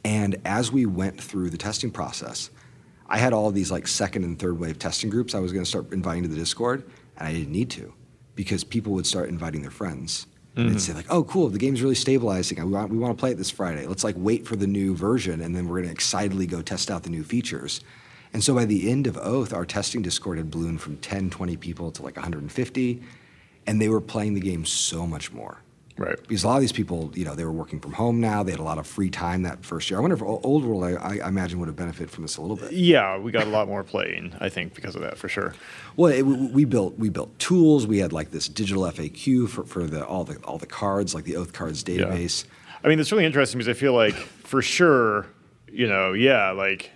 And 0.04 0.40
as 0.44 0.70
we 0.70 0.86
went 0.86 1.20
through 1.20 1.50
the 1.50 1.56
testing 1.56 1.90
process, 1.90 2.48
I 3.08 3.18
had 3.18 3.32
all 3.32 3.50
these 3.50 3.72
like 3.72 3.88
second 3.88 4.22
and 4.22 4.38
third 4.38 4.60
wave 4.60 4.78
testing 4.78 5.10
groups 5.10 5.34
I 5.34 5.40
was 5.40 5.50
going 5.50 5.64
to 5.64 5.68
start 5.68 5.92
inviting 5.92 6.22
to 6.22 6.28
the 6.28 6.36
Discord, 6.36 6.84
and 7.16 7.26
I 7.26 7.32
didn't 7.32 7.50
need 7.50 7.70
to 7.70 7.92
because 8.36 8.62
people 8.62 8.92
would 8.92 9.04
start 9.04 9.30
inviting 9.30 9.62
their 9.62 9.72
friends. 9.72 10.28
And 10.54 10.66
they'd 10.68 10.74
mm-hmm. 10.74 10.78
say 10.78 10.92
like, 10.92 11.10
"Oh, 11.10 11.24
cool! 11.24 11.48
The 11.48 11.58
game's 11.58 11.82
really 11.82 11.96
stabilizing. 11.96 12.64
We 12.64 12.70
want 12.70 12.92
we 12.92 12.98
want 12.98 13.18
to 13.18 13.20
play 13.20 13.32
it 13.32 13.36
this 13.36 13.50
Friday. 13.50 13.84
Let's 13.84 14.04
like 14.04 14.14
wait 14.16 14.46
for 14.46 14.54
the 14.54 14.68
new 14.68 14.94
version, 14.94 15.40
and 15.40 15.56
then 15.56 15.66
we're 15.66 15.78
going 15.78 15.88
to 15.88 15.92
excitedly 15.92 16.46
go 16.46 16.62
test 16.62 16.88
out 16.88 17.02
the 17.02 17.10
new 17.10 17.24
features." 17.24 17.80
And 18.32 18.44
so 18.44 18.54
by 18.54 18.64
the 18.64 18.88
end 18.88 19.08
of 19.08 19.16
Oath, 19.16 19.52
our 19.52 19.66
testing 19.66 20.02
Discord 20.02 20.38
had 20.38 20.52
ballooned 20.52 20.80
from 20.80 20.98
10, 20.98 21.30
20 21.30 21.56
people 21.56 21.90
to 21.90 22.02
like 22.04 22.14
150, 22.14 23.02
and 23.66 23.82
they 23.82 23.88
were 23.88 24.00
playing 24.00 24.34
the 24.34 24.40
game 24.40 24.64
so 24.64 25.04
much 25.04 25.32
more 25.32 25.63
right. 25.96 26.16
because 26.26 26.44
a 26.44 26.48
lot 26.48 26.56
of 26.56 26.60
these 26.60 26.72
people, 26.72 27.10
you 27.14 27.24
know, 27.24 27.34
they 27.34 27.44
were 27.44 27.52
working 27.52 27.80
from 27.80 27.92
home 27.92 28.20
now. 28.20 28.42
They 28.42 28.50
had 28.52 28.60
a 28.60 28.64
lot 28.64 28.78
of 28.78 28.86
free 28.86 29.10
time 29.10 29.42
that 29.42 29.64
first 29.64 29.90
year. 29.90 29.98
I 29.98 30.02
wonder 30.02 30.16
if 30.16 30.22
Old 30.22 30.64
World, 30.64 30.84
I, 30.84 31.18
I 31.18 31.28
imagine, 31.28 31.58
would 31.60 31.68
have 31.68 31.76
benefited 31.76 32.10
from 32.10 32.22
this 32.22 32.36
a 32.36 32.42
little 32.42 32.56
bit. 32.56 32.72
Yeah, 32.72 33.18
we 33.18 33.30
got 33.32 33.46
a 33.46 33.50
lot 33.50 33.68
more 33.68 33.82
playing, 33.82 34.34
I 34.40 34.48
think, 34.48 34.74
because 34.74 34.94
of 34.96 35.02
that 35.02 35.18
for 35.18 35.28
sure. 35.28 35.54
Well, 35.96 36.12
it, 36.12 36.22
we 36.22 36.34
we 36.48 36.64
built 36.64 36.98
we 36.98 37.08
built 37.10 37.38
tools. 37.38 37.86
We 37.86 37.98
had 37.98 38.12
like 38.12 38.30
this 38.30 38.48
digital 38.48 38.82
FAQ 38.84 39.48
for, 39.48 39.64
for 39.64 39.84
the 39.84 40.04
all 40.04 40.24
the 40.24 40.36
all 40.44 40.58
the 40.58 40.66
cards, 40.66 41.14
like 41.14 41.24
the 41.24 41.36
Oath 41.36 41.52
Cards 41.52 41.84
Yeah. 41.86 42.04
database. 42.04 42.44
I 42.82 42.88
mean, 42.88 43.00
it's 43.00 43.10
really 43.12 43.24
interesting 43.24 43.58
because 43.58 43.74
I 43.74 43.78
feel 43.78 43.94
like 43.94 44.14
for 44.14 44.60
sure, 44.60 45.26
you 45.72 45.86
know, 45.86 46.12
yeah, 46.12 46.50
like 46.50 46.90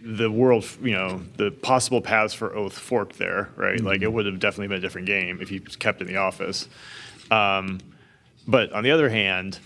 the 0.00 0.30
world, 0.30 0.64
you 0.82 0.92
know, 0.94 1.20
the 1.36 1.50
possible 1.50 2.00
paths 2.00 2.32
for 2.32 2.54
Oath 2.54 2.78
forked 2.78 3.18
there, 3.18 3.50
right? 3.56 3.80
Like 3.80 4.00
it 4.00 4.12
would 4.12 4.26
have 4.26 4.38
definitely 4.38 4.68
been 4.68 4.78
a 4.78 4.80
different 4.80 5.06
game 5.08 5.40
if 5.42 5.48
he 5.48 5.58
kept 5.58 6.00
in 6.00 6.06
the 6.06 6.16
office. 6.16 6.68
Um, 7.30 7.80
but 8.48 8.72
on 8.72 8.82
the 8.82 8.90
other 8.90 9.08
hand, 9.08 9.60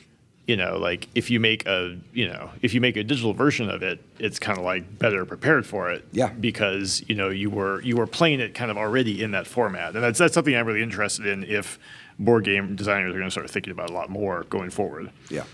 you 0.47 0.57
know, 0.57 0.77
like 0.77 1.09
if 1.15 1.31
you 1.31 1.39
make 1.39 1.65
a, 1.67 1.97
you 2.13 2.27
know, 2.27 2.51
if 2.63 2.75
you 2.75 2.81
make 2.81 2.97
a 2.97 3.05
digital 3.05 3.33
version 3.33 3.71
of 3.71 3.83
it, 3.83 4.05
it's 4.19 4.39
kind 4.41 4.59
of 4.59 4.65
like 4.65 4.99
better 4.99 5.25
prepared 5.25 5.65
for 5.65 5.91
it. 5.91 6.05
Yeah. 6.11 6.31
Because 6.31 7.03
you 7.09 7.15
know 7.15 7.29
you 7.31 7.49
were 7.49 7.81
you 7.83 7.97
were 7.97 8.09
playing 8.09 8.41
it 8.41 8.53
kind 8.55 8.71
of 8.71 8.77
already 8.77 9.23
in 9.23 9.31
that 9.31 9.47
format, 9.47 9.95
and 9.95 10.03
that's 10.03 10.19
that's 10.19 10.35
something 10.35 10.55
I'm 10.55 10.67
really 10.67 10.83
interested 10.83 11.27
in. 11.27 11.45
If 11.45 11.79
board 12.19 12.45
game 12.45 12.75
designers 12.77 13.11
are 13.15 13.19
going 13.19 13.29
to 13.29 13.31
start 13.31 13.49
thinking 13.51 13.71
about 13.71 13.89
a 13.89 13.93
lot 13.93 14.11
more 14.11 14.43
going 14.51 14.71
forward. 14.71 15.11
Yeah. 15.31 15.45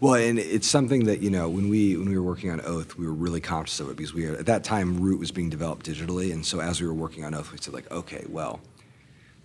Well, 0.00 0.14
and 0.14 0.36
it's 0.38 0.66
something 0.66 1.04
that 1.04 1.20
you 1.22 1.30
know 1.30 1.48
when 1.48 1.68
we 1.68 1.96
when 1.96 2.08
we 2.08 2.16
were 2.18 2.24
working 2.24 2.50
on 2.50 2.60
Oath, 2.62 2.96
we 2.96 3.06
were 3.06 3.12
really 3.12 3.40
conscious 3.40 3.78
of 3.78 3.88
it 3.88 3.96
because 3.96 4.12
we 4.12 4.28
were, 4.28 4.34
at 4.34 4.46
that 4.46 4.64
time 4.64 5.00
Root 5.00 5.20
was 5.20 5.30
being 5.30 5.48
developed 5.48 5.86
digitally, 5.86 6.32
and 6.32 6.44
so 6.44 6.60
as 6.60 6.80
we 6.80 6.88
were 6.88 6.92
working 6.94 7.24
on 7.24 7.34
Oath, 7.34 7.52
we 7.52 7.58
said 7.58 7.72
like, 7.72 7.88
okay, 7.92 8.24
well, 8.28 8.58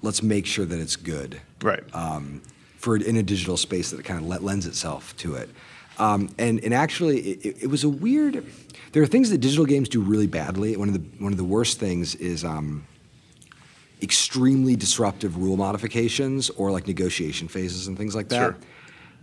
let's 0.01 0.24
make 0.24 0.48
sure 0.48 0.66
that 0.66 0.80
it's 0.80 0.95
good 0.95 1.40
Right. 1.61 1.84
um, 1.93 2.42
for 2.77 2.95
in 2.97 3.17
a 3.17 3.23
digital 3.23 3.57
space 3.57 3.91
that 3.91 4.03
kind 4.06 4.19
of 4.23 4.43
lends 4.43 4.65
itself 4.65 5.15
to 5.17 5.35
it. 5.35 5.49
Um, 5.99 6.30
and 6.38 6.64
and 6.64 6.73
actually, 6.73 7.19
it, 7.19 7.45
it- 7.45 7.64
it 7.64 7.67
was 7.67 7.83
a 7.83 7.89
weird. 7.89 8.45
There 8.93 9.03
are 9.03 9.07
things 9.07 9.30
that 9.31 9.39
digital 9.39 9.65
games 9.65 9.89
do 9.89 9.99
really 9.99 10.27
badly. 10.27 10.77
One 10.77 10.88
of 10.88 10.93
the 10.93 11.03
one 11.23 11.31
of 11.31 11.38
the 11.38 11.43
worst 11.43 11.80
things 11.80 12.15
is. 12.15 12.43
Um, 12.45 12.85
extremely 14.01 14.75
disruptive 14.75 15.38
rule 15.38 15.57
modifications 15.57 16.51
or 16.51 16.69
like 16.72 16.85
negotiation 16.85 17.47
phases 17.47 17.88
and 17.88 17.97
things 17.97 18.14
like 18.14 18.30
that. 18.30 18.35
Sure. 18.38 18.56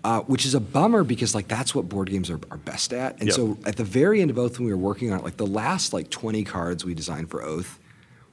Uh, 0.02 0.20
which 0.22 0.44
is 0.44 0.54
a 0.54 0.58
bummer 0.60 1.04
because 1.04 1.32
like 1.32 1.46
that's 1.46 1.76
what 1.76 1.88
board 1.88 2.10
games 2.10 2.28
are, 2.28 2.40
are 2.50 2.56
best 2.56 2.92
at. 2.92 3.12
And 3.20 3.28
Yep. 3.28 3.36
so 3.36 3.56
at 3.64 3.76
the 3.76 3.84
very 3.84 4.20
end 4.20 4.32
of 4.32 4.38
Oath 4.38 4.58
when 4.58 4.66
we 4.66 4.72
were 4.72 4.76
working 4.78 5.12
on 5.12 5.20
it, 5.20 5.24
like 5.24 5.36
the 5.36 5.46
last 5.46 5.92
like 5.92 6.10
20 6.10 6.42
cards 6.42 6.84
we 6.84 6.92
designed 6.92 7.30
for 7.30 7.40
Oath 7.44 7.78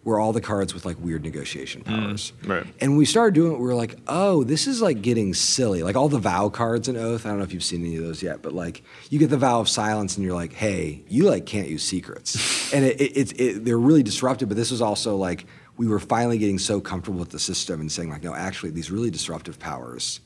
were 0.03 0.19
all 0.19 0.33
the 0.33 0.41
cards 0.41 0.73
with 0.73 0.83
like 0.83 0.97
weird 0.99 1.23
negotiation 1.23 1.83
powers. 1.83 2.33
Mm, 2.41 2.49
right. 2.49 2.67
And 2.79 2.97
we 2.97 3.05
started 3.05 3.35
doing 3.35 3.51
it, 3.53 3.59
we 3.59 3.65
were 3.65 3.75
like, 3.75 3.97
oh, 4.07 4.43
this 4.43 4.65
is 4.65 4.81
like 4.81 5.01
getting 5.01 5.33
silly. 5.33 5.83
Like 5.83 5.95
all 5.95 6.09
the 6.09 6.17
vow 6.17 6.49
cards 6.49 6.87
in 6.87 6.97
Oath, 6.97 7.25
I 7.25 7.29
don't 7.29 7.37
know 7.37 7.43
if 7.43 7.53
you've 7.53 7.63
seen 7.63 7.85
any 7.85 7.97
of 7.97 8.03
those 8.03 8.23
yet, 8.23 8.41
but 8.41 8.53
like 8.53 8.81
you 9.09 9.19
get 9.19 9.29
the 9.29 9.37
vow 9.37 9.59
of 9.59 9.69
silence 9.69 10.17
and 10.17 10.25
you're 10.25 10.35
like, 10.35 10.53
hey, 10.53 11.03
you 11.07 11.29
like 11.29 11.45
can't 11.45 11.67
use 11.67 11.83
secrets. 11.83 12.73
and 12.73 12.83
it, 12.83 12.99
it, 12.99 13.11
it's 13.15 13.31
it, 13.33 13.63
they're 13.65 13.77
really 13.77 14.01
disruptive, 14.03 14.49
but 14.49 14.57
this 14.57 14.71
was 14.71 14.81
also 14.81 15.15
like 15.15 15.45
we 15.77 15.87
were 15.87 15.99
finally 15.99 16.39
getting 16.39 16.57
so 16.59 16.81
comfortable 16.81 17.19
with 17.19 17.29
the 17.29 17.39
system 17.39 17.79
and 17.79 17.91
saying 17.91 18.09
like, 18.09 18.23
no, 18.23 18.33
actually 18.33 18.71
these 18.71 18.89
really 18.89 19.11
disruptive 19.11 19.59
powers, 19.59 20.19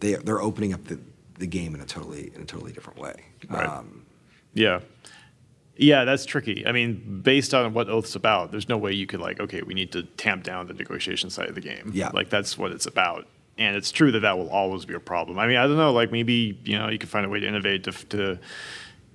they, 0.00 0.14
they're 0.14 0.42
opening 0.42 0.74
up 0.74 0.84
the, 0.84 0.98
the 1.38 1.46
game 1.46 1.74
in 1.74 1.80
a 1.80 1.86
totally 1.86 2.30
in 2.34 2.42
a 2.42 2.44
totally 2.44 2.72
different 2.72 2.98
way. 2.98 3.14
Right. 3.48 3.66
Um, 3.66 4.04
Yeah. 4.52 4.80
Yeah, 5.76 6.04
that's 6.04 6.24
tricky. 6.24 6.66
I 6.66 6.72
mean, 6.72 7.20
based 7.22 7.52
on 7.52 7.74
what 7.74 7.88
Oath's 7.88 8.14
about, 8.14 8.52
there's 8.52 8.68
no 8.68 8.78
way 8.78 8.92
you 8.92 9.06
could 9.06 9.20
like, 9.20 9.40
okay, 9.40 9.62
we 9.62 9.74
need 9.74 9.92
to 9.92 10.04
tamp 10.04 10.44
down 10.44 10.66
the 10.68 10.74
negotiation 10.74 11.30
side 11.30 11.48
of 11.48 11.54
the 11.54 11.60
game. 11.60 11.90
Yeah. 11.92 12.10
Like 12.12 12.30
that's 12.30 12.56
what 12.56 12.72
it's 12.72 12.86
about. 12.86 13.26
And 13.58 13.76
it's 13.76 13.92
true 13.92 14.10
that 14.12 14.20
that 14.20 14.36
will 14.36 14.50
always 14.50 14.84
be 14.84 14.94
a 14.94 15.00
problem. 15.00 15.38
I 15.38 15.46
mean, 15.46 15.56
I 15.56 15.66
don't 15.66 15.76
know, 15.76 15.92
like 15.92 16.10
maybe, 16.12 16.58
you 16.64 16.78
know, 16.78 16.88
you 16.88 16.98
can 16.98 17.08
find 17.08 17.24
a 17.26 17.28
way 17.28 17.40
to 17.40 17.46
innovate 17.46 17.84
to, 17.84 17.92
to 18.08 18.38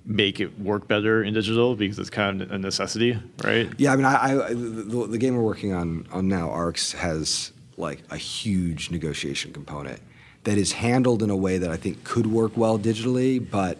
make 0.04 0.40
it 0.40 0.58
work 0.58 0.88
better 0.88 1.22
in 1.22 1.34
digital 1.34 1.76
because 1.76 1.98
it's 1.98 2.10
kind 2.10 2.42
of 2.42 2.50
a 2.50 2.58
necessity, 2.58 3.18
right? 3.44 3.70
Yeah, 3.76 3.92
I 3.92 3.96
mean, 3.96 4.06
I, 4.06 4.14
I 4.14 4.48
the, 4.48 5.08
the 5.10 5.18
game 5.18 5.36
we're 5.36 5.42
working 5.42 5.72
on 5.74 6.06
on 6.10 6.28
now, 6.28 6.50
Arcs, 6.50 6.92
has 6.92 7.52
like 7.76 8.02
a 8.10 8.16
huge 8.16 8.90
negotiation 8.90 9.52
component 9.52 10.00
that 10.44 10.56
is 10.56 10.72
handled 10.72 11.22
in 11.22 11.30
a 11.30 11.36
way 11.36 11.58
that 11.58 11.70
I 11.70 11.76
think 11.76 12.02
could 12.04 12.26
work 12.26 12.56
well 12.56 12.78
digitally, 12.78 13.38
but 13.50 13.78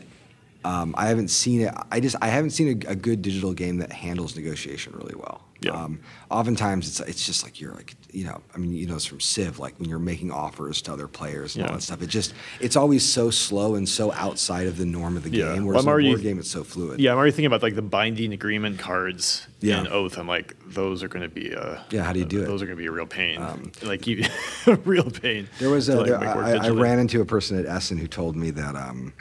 um, 0.65 0.95
I 0.99 1.07
haven't 1.07 1.29
seen 1.29 1.63
it. 1.63 1.75
I 1.91 2.01
just 2.01 2.17
I 2.21 2.29
haven't 2.29 2.51
seen 2.51 2.83
a, 2.87 2.91
a 2.91 2.95
good 2.97 3.23
digital 3.23 3.53
game 3.55 3.79
that 3.79 3.93
handles 3.93 4.37
negotiation 4.37 4.93
really 4.95 5.15
well. 5.17 5.43
Yeah. 5.63 5.73
Um, 5.73 6.01
oftentimes 6.31 6.89
it's 6.89 7.01
it's 7.01 7.27
just 7.27 7.45
like 7.45 7.61
you're 7.61 7.73
like 7.75 7.95
you 8.13 8.25
know 8.25 8.41
I 8.55 8.59
mean 8.59 8.73
you 8.73 8.87
know 8.87 8.95
it's 8.95 9.05
from 9.05 9.21
Civ 9.21 9.59
like 9.59 9.79
when 9.79 9.91
you're 9.91 9.99
making 9.99 10.31
offers 10.31 10.81
to 10.83 10.93
other 10.95 11.07
players 11.07 11.55
and 11.55 11.67
all 11.67 11.75
that 11.75 11.83
stuff. 11.83 12.01
It 12.03 12.07
just 12.09 12.33
it's 12.61 12.77
always 12.77 13.05
so 13.07 13.29
slow 13.31 13.75
and 13.75 13.87
so 13.87 14.11
outside 14.13 14.67
of 14.69 14.79
the 14.79 14.87
norm 14.87 15.19
of 15.19 15.23
the 15.23 15.29
Yeah. 15.31 15.53
game. 15.55 15.65
Well, 15.65 15.75
Whereas 15.75 15.87
I'm 15.87 16.01
in 16.01 16.07
a 16.07 16.11
board 16.13 16.23
game 16.23 16.39
it's 16.39 16.51
so 16.51 16.65
fluid. 16.65 16.99
Yeah, 16.99 17.13
I'm 17.13 17.19
already 17.19 17.33
thinking 17.33 17.47
about 17.47 17.63
like 17.63 17.75
the 17.75 17.83
binding 17.83 18.33
agreement 18.33 18.79
cards 18.79 19.47
Yeah. 19.61 19.81
in 19.81 19.89
Oath. 19.89 20.17
I'm 20.17 20.27
like, 20.27 20.57
those 20.67 21.03
are 21.03 21.09
going 21.09 21.29
to 21.29 21.35
be 21.35 21.51
a 21.53 21.85
Yeah, 21.91 22.05
how 22.05 22.15
do 22.15 22.21
you 22.21 22.25
do 22.25 22.43
it? 22.43 22.47
Those 22.47 22.63
are 22.63 22.67
going 22.67 22.77
to 22.79 22.83
be 22.83 22.87
a 22.87 22.93
real 22.93 23.07
pain. 23.07 23.39
like 23.83 24.07
you, 24.07 24.25
a 24.67 24.77
real 24.85 25.11
pain. 25.11 25.47
There 25.59 25.69
was 25.69 25.91
a, 25.91 25.97
like, 26.01 26.07
there, 26.07 26.19
I, 26.25 26.53
I 26.53 26.71
ran 26.71 26.99
into 26.99 27.21
a 27.21 27.27
person 27.27 27.59
at 27.59 27.67
Essen 27.67 27.99
who 27.99 28.07
told 28.07 28.35
me 28.35 28.51
that 28.53 28.77
um, 28.77 29.13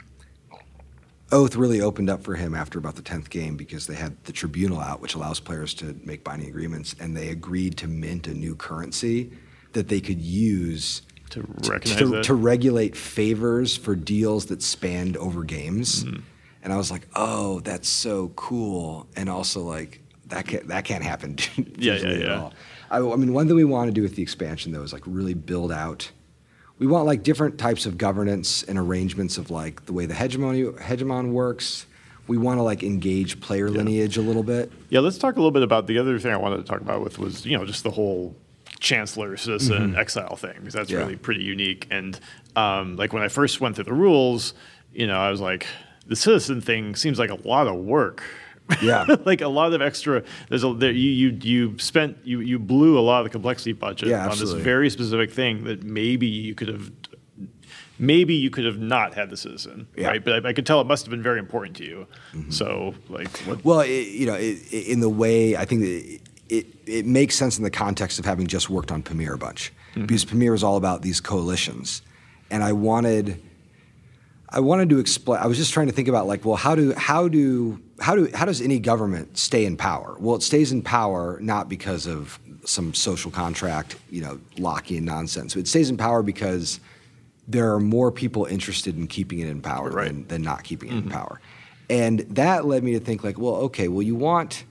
Oath 1.32 1.54
really 1.56 1.80
opened 1.80 2.10
up 2.10 2.22
for 2.22 2.34
him 2.34 2.54
after 2.54 2.78
about 2.78 2.96
the 2.96 3.02
tenth 3.02 3.30
game 3.30 3.56
because 3.56 3.86
they 3.86 3.94
had 3.94 4.22
the 4.24 4.32
tribunal 4.32 4.80
out, 4.80 5.00
which 5.00 5.14
allows 5.14 5.38
players 5.40 5.74
to 5.74 5.96
make 6.04 6.24
binding 6.24 6.48
agreements, 6.48 6.94
and 6.98 7.16
they 7.16 7.28
agreed 7.28 7.76
to 7.78 7.88
mint 7.88 8.26
a 8.26 8.34
new 8.34 8.54
currency 8.54 9.30
that 9.72 9.88
they 9.88 10.00
could 10.00 10.20
use 10.20 11.02
to 11.30 11.42
to, 11.42 12.22
to, 12.22 12.34
regulate 12.34 12.96
favors 12.96 13.76
for 13.76 13.94
deals 13.94 14.46
that 14.46 14.62
spanned 14.62 15.16
over 15.16 15.44
games. 15.44 16.04
Mm-hmm. 16.04 16.20
And 16.62 16.72
I 16.72 16.76
was 16.76 16.90
like, 16.90 17.06
oh, 17.14 17.60
that's 17.60 17.88
so 17.88 18.30
cool, 18.30 19.06
and 19.14 19.28
also 19.28 19.62
like 19.62 20.00
that 20.26 20.46
can't 20.46 20.66
that 20.68 20.84
can't 20.84 21.04
happen 21.04 21.36
Yeah, 21.78 21.94
yeah, 21.94 22.12
yeah. 22.12 22.40
all. 22.40 22.52
I, 22.90 22.98
I 22.98 23.16
mean, 23.16 23.32
one 23.32 23.46
thing 23.46 23.56
we 23.56 23.64
want 23.64 23.88
to 23.88 23.92
do 23.92 24.02
with 24.02 24.16
the 24.16 24.22
expansion 24.22 24.72
though 24.72 24.82
is 24.82 24.92
like 24.92 25.02
really 25.06 25.34
build 25.34 25.70
out. 25.70 26.10
We 26.80 26.86
want 26.88 27.06
like 27.06 27.22
different 27.22 27.58
types 27.58 27.86
of 27.86 27.96
governance 27.98 28.64
and 28.64 28.76
arrangements 28.78 29.38
of 29.38 29.50
like 29.50 29.86
the 29.86 29.92
way 29.92 30.06
the 30.06 30.14
hegemony 30.14 30.64
hegemon 30.64 31.30
works. 31.30 31.86
We 32.26 32.36
want 32.38 32.58
to 32.58 32.62
like 32.62 32.82
engage 32.82 33.40
player 33.40 33.68
lineage 33.70 34.16
a 34.16 34.22
little 34.22 34.42
bit. 34.42 34.72
Yeah, 34.88 35.00
let's 35.00 35.18
talk 35.18 35.36
a 35.36 35.38
little 35.38 35.50
bit 35.52 35.62
about 35.62 35.86
the 35.86 35.98
other 35.98 36.18
thing 36.18 36.32
I 36.32 36.36
wanted 36.36 36.56
to 36.58 36.62
talk 36.64 36.80
about 36.80 37.02
with 37.02 37.18
was 37.18 37.46
you 37.46 37.56
know 37.56 37.64
just 37.64 37.84
the 37.84 37.90
whole 37.90 38.34
chancellor 38.78 39.36
citizen 39.36 39.94
exile 39.94 40.36
thing 40.36 40.54
because 40.58 40.72
that's 40.74 40.88
Mm-hmm. 40.90 40.98
Yeah. 40.98 41.04
really 41.04 41.16
pretty 41.16 41.42
unique. 41.44 41.86
And 41.90 42.18
um, 42.56 42.96
like 42.96 43.12
when 43.12 43.22
I 43.22 43.28
first 43.28 43.60
went 43.60 43.76
through 43.76 43.84
the 43.84 43.92
rules, 43.92 44.54
you 44.94 45.06
know, 45.06 45.20
I 45.20 45.30
was 45.30 45.40
like, 45.40 45.66
the 46.06 46.16
citizen 46.16 46.60
thing 46.62 46.96
seems 46.96 47.18
like 47.18 47.30
a 47.30 47.46
lot 47.46 47.66
of 47.66 47.76
work. 47.76 48.22
Yeah. 48.82 49.06
like 49.24 49.40
a 49.40 49.48
lot 49.48 49.72
of 49.72 49.82
extra. 49.82 50.22
There's 50.48 50.64
a 50.64 50.72
there, 50.74 50.90
you 50.92 51.10
you 51.10 51.38
you 51.42 51.78
spent 51.78 52.18
you 52.24 52.40
you 52.40 52.58
blew 52.58 52.98
a 52.98 53.00
lot 53.00 53.18
of 53.20 53.24
the 53.24 53.30
complexity 53.30 53.72
budget 53.72 54.08
Yeah, 54.08 54.28
on 54.28 54.38
this 54.38 54.52
very 54.52 54.90
specific 54.90 55.32
thing 55.32 55.64
that 55.64 55.82
maybe 55.84 56.26
you 56.26 56.54
could 56.54 56.68
have. 56.68 56.90
Maybe 57.98 58.34
you 58.34 58.48
could 58.48 58.64
have 58.64 58.78
not 58.78 59.12
had 59.12 59.28
the 59.28 59.36
citizen, 59.36 59.86
Yeah. 59.94 60.04
Mm-hmm. 60.04 60.08
right? 60.10 60.24
But 60.24 60.46
I, 60.46 60.48
I 60.48 60.52
could 60.54 60.64
tell 60.64 60.80
it 60.80 60.86
must 60.86 61.04
have 61.04 61.10
been 61.10 61.22
very 61.22 61.38
important 61.38 61.76
to 61.76 61.84
you. 61.84 62.06
So, 62.48 62.94
like, 63.10 63.28
what, 63.40 63.62
Well, 63.62 63.80
it, 63.80 64.08
you 64.08 64.24
know, 64.24 64.34
it, 64.34 64.56
it- 64.72 64.86
in 64.88 65.00
the 65.00 65.10
way 65.10 65.54
I 65.54 65.66
think 65.66 65.82
that 65.82 65.88
it, 65.90 66.20
it 66.48 66.66
it 66.86 67.06
makes 67.06 67.34
sense 67.36 67.58
in 67.58 67.62
the 67.64 67.70
context 67.70 68.18
of 68.18 68.24
having 68.24 68.46
just 68.46 68.70
worked 68.70 68.90
on 68.90 69.02
Pamir 69.02 69.34
a 69.34 69.38
bunch, 69.38 69.70
because 69.94 70.24
Pamir 70.24 70.54
is 70.54 70.64
all 70.64 70.76
about 70.76 71.02
these 71.02 71.20
coalitions, 71.20 72.00
and 72.50 72.62
I 72.64 72.72
wanted. 72.72 73.42
I 74.52 74.60
wanted 74.60 74.88
to 74.90 74.98
explain. 74.98 75.40
I 75.40 75.46
was 75.46 75.56
just 75.56 75.72
trying 75.72 75.86
to 75.86 75.92
think 75.92 76.08
about 76.08 76.26
like, 76.26 76.44
well, 76.44 76.56
how 76.56 76.74
do 76.74 76.92
how 76.94 77.28
do 77.28 77.80
how 78.00 78.16
do 78.16 78.28
how 78.34 78.44
does 78.44 78.60
any 78.60 78.78
government 78.78 79.38
stay 79.38 79.64
in 79.64 79.76
power? 79.76 80.16
Well, 80.18 80.36
it 80.36 80.42
stays 80.42 80.72
in 80.72 80.82
power 80.82 81.38
not 81.40 81.68
because 81.68 82.06
of 82.06 82.38
some 82.64 82.92
social 82.92 83.30
contract, 83.30 83.96
you 84.10 84.22
know, 84.22 84.40
Lockean 84.56 85.02
nonsense. 85.02 85.56
It 85.56 85.68
stays 85.68 85.88
in 85.88 85.96
power 85.96 86.22
because 86.22 86.80
there 87.48 87.72
are 87.72 87.80
more 87.80 88.12
people 88.12 88.44
interested 88.44 88.96
in 88.96 89.06
keeping 89.06 89.40
it 89.40 89.48
in 89.48 89.60
power 89.60 89.90
Right. 89.90 90.08
than, 90.08 90.26
than 90.28 90.42
not 90.42 90.62
keeping 90.62 90.90
it 90.90 90.96
in 91.04 91.08
power. 91.08 91.40
And 91.88 92.20
that 92.20 92.66
led 92.66 92.84
me 92.84 92.92
to 92.92 93.00
think 93.00 93.24
like, 93.24 93.38
well, 93.38 93.56
okay, 93.56 93.88
well 93.88 94.02
you 94.02 94.14
want 94.14 94.64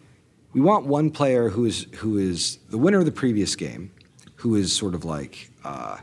we 0.54 0.62
want 0.62 0.86
one 0.86 1.10
player 1.12 1.50
who 1.50 1.66
is 1.66 1.88
who 1.96 2.18
is 2.18 2.58
the 2.70 2.78
winner 2.78 3.00
of 3.00 3.06
the 3.06 3.12
previous 3.12 3.56
game, 3.56 3.92
who 4.36 4.56
is 4.56 4.72
sort 4.76 4.94
of 4.94 5.06
like 5.06 5.50
uh, 5.64 5.98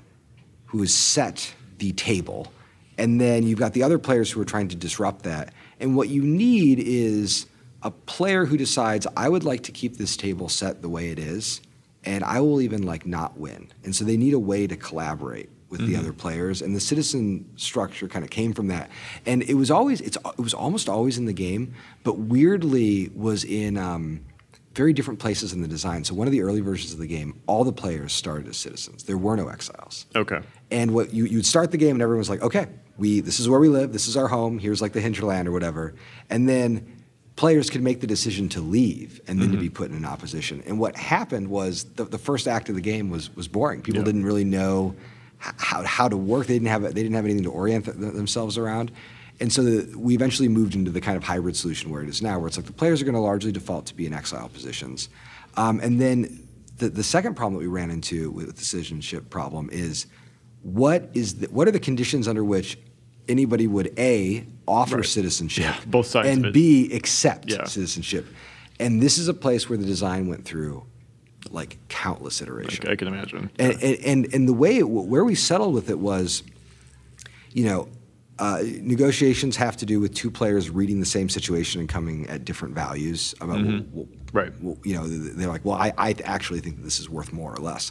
who 0.67 0.81
has 0.81 0.93
set 0.95 1.55
the 1.79 1.93
table, 1.93 2.53
and 2.99 3.21
then 3.21 3.43
you've 3.43 3.59
got 3.59 3.73
the 3.73 3.83
other 3.83 3.99
players 3.99 4.31
who 4.31 4.41
are 4.41 4.45
trying 4.45 4.69
to 4.69 4.77
disrupt 4.77 5.25
that. 5.25 5.53
And 5.81 5.97
what 5.97 6.09
you 6.09 6.23
need 6.23 6.79
is 6.79 7.47
a 7.83 7.91
player 7.91 8.47
who 8.47 8.57
decides 8.57 9.07
I 9.17 9.29
would 9.29 9.45
like 9.45 9.63
to 9.65 9.73
keep 9.73 9.97
this 9.97 10.17
table 10.17 10.49
set 10.49 10.83
the 10.83 10.89
way 10.89 11.11
it 11.11 11.19
is, 11.19 11.61
and 12.05 12.25
I 12.25 12.41
will 12.41 12.61
even 12.61 12.83
like 12.83 13.07
not 13.07 13.39
win. 13.39 13.69
And 13.85 13.95
so 13.95 14.05
they 14.05 14.17
need 14.17 14.35
a 14.35 14.39
way 14.39 14.67
to 14.67 14.77
collaborate 14.77 15.51
with 15.69 15.87
the 15.87 15.97
other 15.97 16.13
players, 16.13 16.63
and 16.63 16.75
the 16.75 16.81
citizen 16.81 17.45
structure 17.57 18.09
kind 18.09 18.25
of 18.25 18.31
came 18.31 18.53
from 18.53 18.69
that. 18.69 18.89
And 19.27 19.43
it 19.43 19.55
was 19.55 19.71
always 19.71 20.01
it's 20.01 20.17
it 20.17 20.41
was 20.41 20.55
almost 20.55 20.89
always 20.89 21.19
in 21.19 21.27
the 21.27 21.33
game, 21.33 21.75
but 22.03 22.19
weirdly 22.19 23.11
was 23.15 23.45
in. 23.45 23.77
Um, 23.77 24.23
very 24.77 24.93
different 24.93 25.19
places 25.19 25.53
in 25.55 25.63
the 25.63 25.69
design. 25.69 26.05
So 26.05 26.15
one 26.15 26.29
of 26.29 26.33
the 26.33 26.43
early 26.43 26.61
versions 26.61 26.93
of 26.93 26.99
the 26.99 27.07
game, 27.07 27.41
all 27.47 27.65
the 27.65 27.73
players 27.73 28.13
started 28.13 28.47
as 28.47 28.59
citizens. 28.59 29.05
There 29.05 29.17
were 29.17 29.37
no 29.37 29.49
exiles. 29.49 30.07
okay. 30.15 30.41
And 30.71 30.93
what 30.93 31.15
you 31.15 31.25
you'd 31.25 31.47
start 31.47 31.71
the 31.71 31.79
game 31.79 31.97
and 31.97 32.03
everyone 32.03 32.19
was 32.19 32.29
like, 32.31 32.43
okay, 32.43 32.67
we 32.99 33.21
this 33.21 33.41
is 33.41 33.49
where 33.49 33.59
we 33.59 33.69
live, 33.69 33.93
this 33.93 34.07
is 34.07 34.17
our 34.17 34.29
home, 34.29 34.59
here's 34.59 34.83
like 34.83 34.93
the 34.93 35.01
hinterland 35.01 35.49
or 35.49 35.53
whatever. 35.53 35.95
And 36.29 36.49
then 36.49 37.03
players 37.37 37.71
could 37.71 37.83
make 37.83 38.01
the 38.01 38.07
decision 38.07 38.49
to 38.51 38.61
leave 38.61 39.21
and 39.29 39.41
then 39.41 39.49
to 39.49 39.55
mm-hmm. 39.55 39.63
be 39.63 39.71
put 39.71 39.91
in 39.91 39.97
an 39.97 40.05
opposition. 40.05 40.63
And 40.67 40.79
what 40.79 40.97
happened 40.97 41.49
was 41.49 41.85
the, 41.95 42.05
the 42.05 42.19
first 42.19 42.49
act 42.49 42.69
of 42.69 42.75
the 42.75 42.81
game 42.81 43.09
was 43.11 43.35
was 43.35 43.49
boring. 43.49 43.81
People 43.83 44.01
Yeah. 44.01 44.07
didn't 44.07 44.25
really 44.25 44.45
know 44.45 44.95
how, 45.39 45.83
how 45.85 46.09
to 46.09 46.17
work. 46.17 46.47
They 46.47 46.55
didn't 46.55 46.69
have 46.69 46.83
they 46.83 47.03
didn't 47.03 47.15
have 47.15 47.25
anything 47.25 47.45
to 47.45 47.53
orient 47.53 47.85
th- 47.85 47.97
themselves 47.97 48.59
around. 48.59 48.91
And 49.41 49.53
so 49.53 49.63
the, 49.63 49.99
we 49.99 50.15
eventually 50.15 50.49
moved 50.49 50.75
into 50.75 50.91
the 50.91 51.01
kind 51.01 51.17
of 51.17 51.23
hybrid 51.25 51.57
solution 51.57 51.91
where 51.91 52.03
it 52.03 52.09
is 52.09 52.23
now, 52.23 52.39
where 52.39 52.49
it's 52.49 52.57
like 52.57 52.67
the 52.67 52.73
players 52.73 53.03
are 53.03 53.05
going 53.05 53.15
to 53.15 53.21
largely 53.21 53.53
default 53.53 53.87
to 53.87 53.95
be 53.95 54.07
in 54.07 54.13
exile 54.13 54.49
positions. 54.49 55.09
Um, 55.57 55.81
and 55.81 56.01
then 56.01 56.47
the, 56.79 56.89
the 56.89 57.03
second 57.05 57.35
problem 57.35 57.55
that 57.55 57.61
we 57.61 57.67
ran 57.67 57.91
into 57.91 58.31
with 58.31 58.57
the 58.57 58.65
citizenship 58.65 59.29
problem 59.31 59.69
is 59.71 60.07
what 60.63 61.11
is 61.15 61.37
the, 61.41 61.47
what 61.49 61.69
are 61.69 61.71
the 61.71 61.81
conditions 61.81 62.29
under 62.29 62.45
which 62.45 62.79
anybody 63.29 63.67
would 63.67 63.93
a 63.99 64.47
offer 64.67 64.97
Right. 64.97 65.05
citizenship, 65.05 65.65
Yeah, 65.65 65.77
both 65.87 66.07
sides 66.07 66.29
and 66.29 66.53
b 66.53 66.93
accept 66.95 67.51
Yeah. 67.51 67.65
citizenship. 67.65 68.27
And 68.81 69.03
this 69.03 69.19
is 69.19 69.29
a 69.29 69.35
place 69.35 69.69
where 69.69 69.79
the 69.79 69.87
design 69.87 70.29
went 70.29 70.45
through 70.45 70.85
like 71.51 71.79
countless 71.89 72.41
iterations. 72.43 72.89
I 72.89 72.97
can 72.97 73.09
imagine. 73.09 73.51
And, 73.59 73.73
and, 73.83 73.99
and, 74.05 74.35
and 74.35 74.49
the 74.49 74.53
way, 74.53 74.79
it, 74.79 74.89
where 74.89 75.25
we 75.25 75.35
settled 75.35 75.75
with 75.75 75.89
it 75.91 75.99
was, 75.99 76.43
you 77.53 77.65
know, 77.65 77.89
uh, 78.39 78.63
negotiations 78.81 79.57
have 79.57 79.77
to 79.79 79.87
do 79.87 79.99
with 80.01 80.15
two 80.15 80.31
players 80.31 80.69
reading 80.69 81.01
the 81.01 81.07
same 81.07 81.29
situation 81.29 81.81
and 81.81 81.89
coming 81.89 82.29
at 82.29 82.45
different 82.45 82.75
values 82.75 83.35
about, 83.41 83.59
mm-hmm. 83.59 83.97
well, 83.97 84.05
well, 84.05 84.07
Right. 84.33 84.53
well, 84.61 84.77
you 84.85 84.95
know, 84.95 85.07
they're 85.07 85.49
like, 85.49 85.65
well, 85.65 85.77
I, 85.77 85.93
I 85.97 86.15
actually 86.25 86.61
think 86.61 86.77
that 86.77 86.83
this 86.83 87.01
is 87.01 87.09
worth 87.09 87.33
more 87.33 87.53
or 87.53 87.59
less. 87.59 87.91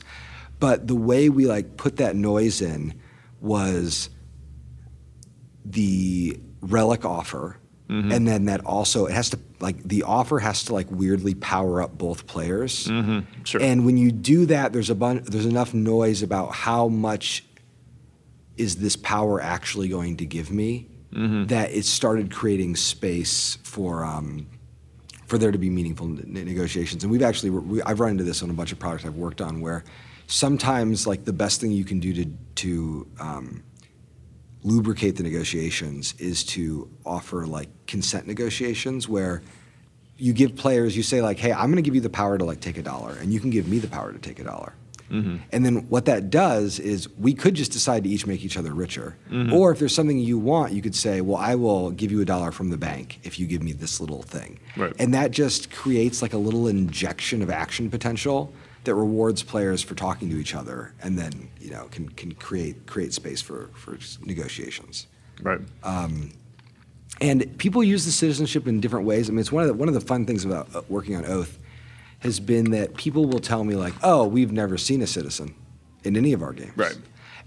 But 0.60 0.88
the 0.88 0.96
way 0.96 1.30
we 1.30 1.48
like 1.48 1.78
put 1.78 1.98
that 1.98 2.16
noise 2.16 2.62
in 2.62 3.00
was 3.42 4.10
the 5.66 6.40
relic 6.62 7.06
offer. 7.06 7.58
Mm-hmm. 7.90 8.12
And 8.12 8.28
then 8.28 8.46
that 8.46 8.66
also 8.66 9.06
it 9.06 9.14
has 9.14 9.30
to 9.32 9.40
like 9.60 9.82
the 9.84 10.04
offer 10.04 10.40
has 10.40 10.64
to 10.66 10.74
like 10.74 10.88
weirdly 10.90 11.36
power 11.36 11.82
up 11.82 11.98
both 11.98 12.28
players. 12.28 12.88
Mm-hmm. 12.88 13.44
Sure. 13.44 13.62
And 13.62 13.86
when 13.86 13.98
you 13.98 14.12
do 14.12 14.46
that, 14.48 14.74
there's 14.74 14.90
a 14.90 14.96
bun- 14.96 15.24
there's 15.26 15.46
enough 15.46 15.74
noise 15.74 16.24
about 16.24 16.54
how 16.54 16.88
much 16.88 17.44
is 18.58 18.78
this 18.78 18.96
power 18.96 19.42
actually 19.42 19.88
going 19.88 20.18
to 20.18 20.26
give 20.26 20.52
me 20.52 20.88
that 21.48 21.72
it 21.72 21.86
started 21.86 22.30
creating 22.30 22.76
space 22.76 23.58
for 23.64 24.04
um, 24.04 24.48
for 25.28 25.38
there 25.38 25.52
to 25.52 25.58
be 25.58 25.70
meaningful 25.70 26.08
ne- 26.08 26.44
negotiations. 26.44 27.04
And 27.04 27.12
we've 27.12 27.24
actually 27.24 27.52
we, 27.52 27.82
I've 27.84 28.00
run 28.02 28.12
into 28.12 28.26
this 28.26 28.44
on 28.44 28.50
a 28.50 28.54
bunch 28.54 28.72
of 28.72 28.80
products 28.80 29.06
I've 29.06 29.16
worked 29.16 29.40
on 29.40 29.62
where 29.62 29.84
sometimes 30.28 31.08
like 31.08 31.24
the 31.26 31.34
best 31.34 31.62
thing 31.62 31.72
you 31.72 31.86
can 31.86 32.00
do 32.00 32.14
to 32.14 32.26
to 32.56 33.08
um, 33.20 33.64
lubricate 34.64 35.16
the 35.16 35.24
negotiations 35.24 36.16
is 36.18 36.44
to 36.44 36.90
offer 37.06 37.46
like 37.46 37.70
consent 37.88 38.28
negotiations 38.28 39.08
where 39.08 39.42
you 40.18 40.34
give 40.34 40.56
players 40.56 40.98
you 40.98 41.04
say 41.04 41.22
like 41.22 41.38
hey 41.38 41.54
i'm 41.54 41.68
going 41.68 41.76
to 41.76 41.82
give 41.84 41.94
you 41.94 42.02
the 42.02 42.10
power 42.10 42.38
to 42.38 42.46
like 42.46 42.62
take 42.62 42.78
a 42.78 42.82
dollar 42.82 43.16
and 43.22 43.32
you 43.32 43.40
can 43.40 43.52
give 43.52 43.68
me 43.68 43.78
the 43.78 43.88
power 43.88 44.12
to 44.12 44.18
take 44.18 44.40
a 44.40 44.44
dollar 44.44 44.74
Mm-hmm. 45.10 45.38
and 45.52 45.66
then 45.66 45.88
what 45.90 46.06
that 46.06 46.32
does 46.32 46.80
is 46.80 47.08
we 47.20 47.34
could 47.36 47.54
just 47.54 47.72
decide 47.72 48.04
to 48.06 48.10
each 48.10 48.26
make 48.26 48.44
each 48.44 48.58
other 48.58 48.74
richer 48.74 49.16
mm-hmm. 49.30 49.54
or 49.54 49.72
if 49.72 49.78
there's 49.78 49.94
something 49.94 50.18
you 50.18 50.40
want 50.40 50.74
you 50.74 50.82
could 50.82 50.96
say 50.96 51.22
well 51.22 51.38
i 51.38 51.54
will 51.54 51.92
give 51.92 52.12
you 52.12 52.22
a 52.22 52.26
dollar 52.26 52.52
from 52.52 52.72
the 52.72 52.78
bank 52.78 53.20
if 53.24 53.40
you 53.40 53.46
give 53.46 53.62
me 53.62 53.72
this 53.72 54.02
little 54.02 54.24
thing 54.24 54.60
Right. 54.76 54.94
and 54.98 55.14
that 55.14 55.30
just 55.32 55.72
creates 55.72 56.22
like 56.24 56.34
a 56.34 56.38
little 56.38 56.68
injection 56.68 57.42
of 57.44 57.52
action 57.52 57.90
potential 57.92 58.52
that 58.84 58.96
rewards 58.96 59.44
players 59.44 59.84
for 59.84 59.94
talking 59.94 60.30
to 60.30 60.38
each 60.38 60.56
other 60.56 60.94
and 61.04 61.20
then 61.20 61.50
you 61.62 61.70
know 61.70 61.88
can, 61.92 62.10
can 62.10 62.34
create 62.34 62.88
create 62.88 63.14
space 63.14 63.42
for, 63.42 63.70
for 63.74 63.98
negotiations 64.26 65.08
right. 65.44 65.60
Um, 65.84 66.32
and 67.22 67.58
people 67.58 67.84
use 67.84 68.06
the 68.06 68.12
citizenship 68.12 68.68
in 68.68 68.82
different 68.82 69.06
ways. 69.06 69.30
I 69.30 69.32
mean, 69.32 69.40
it's 69.40 69.52
one 69.52 69.64
of 69.64 69.68
the, 69.70 69.74
one 69.74 69.88
of 69.88 69.94
the 69.94 70.02
fun 70.02 70.26
things 70.26 70.44
about 70.44 70.76
uh, 70.76 70.82
working 70.90 71.16
on 71.16 71.26
Oath 71.26 71.58
has 72.20 72.40
been 72.40 72.72
that 72.72 72.96
people 72.96 73.26
will 73.26 73.40
tell 73.40 73.64
me 73.64 73.76
like, 73.76 73.94
"Oh, 74.04 74.26
we've 74.28 74.52
never 74.52 74.78
seen 74.78 75.02
a 75.02 75.08
citizen 75.08 75.56
in 76.04 76.16
any 76.18 76.34
of 76.34 76.42
our 76.42 76.54
games." 76.54 76.74
Right. 76.76 76.98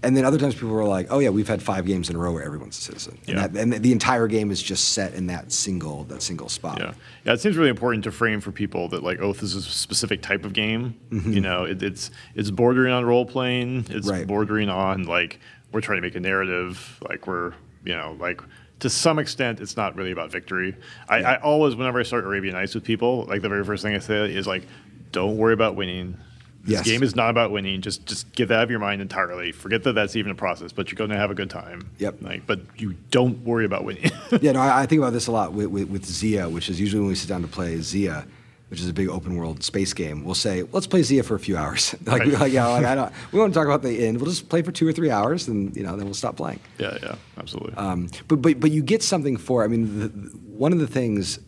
And 0.01 0.15
then 0.15 0.23
other 0.23 0.37
times 0.37 0.55
people 0.55 0.73
are 0.77 0.85
like, 0.85 1.07
"Oh 1.09 1.19
yeah, 1.19 1.27
we've 1.29 1.47
had 1.49 1.61
five 1.61 1.85
games 1.85 2.09
in 2.09 2.15
a 2.15 2.19
row 2.19 2.31
where 2.31 2.43
everyone's 2.43 2.77
a 2.77 2.81
citizen." 2.81 3.17
Yeah. 3.25 3.43
And, 3.43 3.55
that, 3.55 3.61
and 3.61 3.83
the 3.83 3.91
entire 3.91 4.27
game 4.27 4.49
is 4.49 4.63
just 4.63 4.93
set 4.93 5.13
in 5.13 5.27
that 5.27 5.51
single 5.51 6.05
that 6.05 6.21
single 6.21 6.47
spot. 6.47 6.79
Yeah, 6.79 6.93
yeah. 7.25 7.33
It 7.33 7.41
seems 7.41 7.57
really 7.57 7.69
important 7.69 8.05
to 8.05 8.11
frame 8.11 8.39
for 8.39 8.51
people 8.53 8.87
that 8.89 9.03
like 9.03 9.19
oh, 9.19 9.29
Oath 9.29 9.43
is 9.43 9.55
a 9.55 9.61
specific 9.61 10.21
type 10.21 10.45
of 10.45 10.53
game. 10.53 10.97
Mm-hmm. 11.11 11.33
You 11.33 11.41
know, 11.41 11.65
it, 11.65 11.83
it's 11.83 12.11
it's 12.33 12.49
bordering 12.49 12.93
on 12.93 13.03
role 13.05 13.25
playing. 13.25 13.87
It's 13.89 14.07
Right. 14.07 14.25
bordering 14.25 14.69
on 14.69 15.03
like 15.03 15.39
we're 15.73 15.81
trying 15.81 15.97
to 15.97 16.01
make 16.01 16.15
a 16.15 16.19
narrative. 16.21 16.97
Like 17.09 17.27
we're 17.27 17.51
you 17.83 17.93
know 17.95 18.15
like 18.21 18.41
to 18.79 18.89
some 18.89 19.19
extent 19.19 19.59
it's 19.59 19.75
not 19.77 19.95
really 19.95 20.11
about 20.11 20.31
victory. 20.31 20.75
I, 21.07 21.17
I 21.23 21.35
always 21.41 21.75
whenever 21.75 21.99
I 21.99 22.03
start 22.03 22.23
Arabian 22.25 22.53
Nights 22.55 22.75
with 22.75 22.83
people, 22.83 23.25
like 23.25 23.41
the 23.41 23.49
very 23.49 23.63
first 23.65 23.83
thing 23.83 23.95
I 23.95 23.99
say 23.99 24.33
is 24.33 24.47
like, 24.47 24.63
don't 25.11 25.37
worry 25.37 25.53
about 25.53 25.75
winning. 25.75 26.17
This 26.63 26.79
Yes. 26.79 26.85
game 26.85 27.03
is 27.03 27.15
not 27.15 27.29
about 27.29 27.51
winning. 27.51 27.81
Just 27.81 28.05
just 28.05 28.31
get 28.33 28.49
that 28.49 28.57
out 28.57 28.63
of 28.63 28.69
your 28.69 28.79
mind 28.79 29.01
entirely. 29.01 29.51
Forget 29.53 29.83
that 29.83 29.93
that's 29.93 30.15
even 30.17 30.31
a 30.31 30.35
process. 30.35 30.71
But 30.73 30.91
you're 30.91 30.97
going 30.97 31.09
to 31.09 31.15
have 31.17 31.31
a 31.31 31.35
good 31.35 31.49
time. 31.49 31.89
Yep. 31.99 32.17
Like, 32.21 32.45
but 32.45 32.59
you 32.77 32.95
don't 33.11 33.39
worry 33.45 33.63
about 33.65 33.85
winning. 33.85 34.11
yeah, 34.41 34.51
no, 34.51 34.59
I, 34.59 34.81
I 34.81 34.85
think 34.85 34.99
about 34.99 35.13
this 35.13 35.27
a 35.27 35.31
lot 35.31 35.53
with, 35.53 35.67
with, 35.67 35.89
with 35.89 36.05
Zia, 36.05 36.49
which 36.49 36.69
is 36.69 36.79
usually 36.79 36.99
when 36.99 37.09
we 37.09 37.15
sit 37.15 37.29
down 37.29 37.41
to 37.43 37.47
play 37.47 37.79
Zia, 37.81 38.25
which 38.69 38.79
is 38.81 38.87
a 38.87 38.93
big 38.93 39.09
open 39.09 39.35
world 39.35 39.63
space 39.63 39.93
game. 39.93 40.23
We'll 40.23 40.35
say, 40.35 40.63
let's 40.71 40.87
play 40.87 41.01
Xia 41.01 41.25
for 41.25 41.35
a 41.35 41.39
few 41.39 41.57
hours. 41.57 41.95
like, 42.05 42.21
Right. 42.21 42.31
like, 42.33 42.53
know, 42.53 42.71
like, 42.71 42.85
I 42.85 42.95
don't, 42.95 43.11
we 43.31 43.39
won't 43.39 43.53
talk 43.53 43.65
about 43.65 43.81
the 43.81 44.05
end. 44.05 44.17
We'll 44.21 44.29
just 44.29 44.47
play 44.49 44.61
for 44.61 44.71
two 44.71 44.87
or 44.87 44.93
three 44.93 45.09
hours, 45.11 45.47
and 45.47 45.75
you 45.75 45.83
know, 45.83 45.95
then 45.95 46.05
we'll 46.05 46.13
stop 46.13 46.35
playing. 46.37 46.59
yeah, 46.77 46.97
yeah, 47.01 47.15
absolutely. 47.37 47.73
Um, 47.75 48.09
but 48.27 48.41
but 48.41 48.59
but 48.59 48.71
you 48.71 48.81
get 48.83 49.01
something 49.03 49.37
for. 49.37 49.63
I 49.63 49.67
mean, 49.67 49.99
the, 49.99 50.07
one 50.47 50.71
of 50.73 50.79
the 50.79 50.87
things 50.87 51.39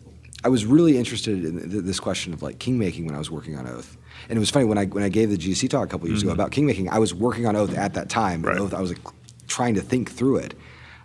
I 0.44 0.48
was 0.48 0.66
really 0.66 0.98
interested 0.98 1.44
in 1.44 1.70
th- 1.70 1.84
this 1.84 2.00
question 2.00 2.32
of 2.32 2.42
like 2.42 2.58
kingmaking 2.58 3.06
when 3.06 3.14
I 3.14 3.18
was 3.18 3.30
working 3.30 3.56
on 3.56 3.66
Oath, 3.68 3.96
and 4.28 4.36
it 4.36 4.40
was 4.40 4.50
funny 4.50 4.64
when 4.64 4.78
I 4.78 4.86
when 4.86 5.04
I 5.04 5.08
gave 5.08 5.30
the 5.30 5.36
GC 5.38 5.68
talk 5.70 5.84
a 5.84 5.90
couple 5.90 6.08
years 6.08 6.22
ago 6.22 6.32
about 6.32 6.50
kingmaking. 6.50 6.88
I 6.88 6.98
was 6.98 7.14
working 7.14 7.46
on 7.46 7.54
Oath 7.54 7.76
at 7.76 7.94
that 7.94 8.08
time. 8.08 8.42
Right. 8.42 8.58
Oath, 8.58 8.74
I 8.74 8.80
was 8.80 8.90
like, 8.92 9.02
trying 9.46 9.74
to 9.74 9.80
think 9.80 10.10
through 10.10 10.38
it. 10.38 10.54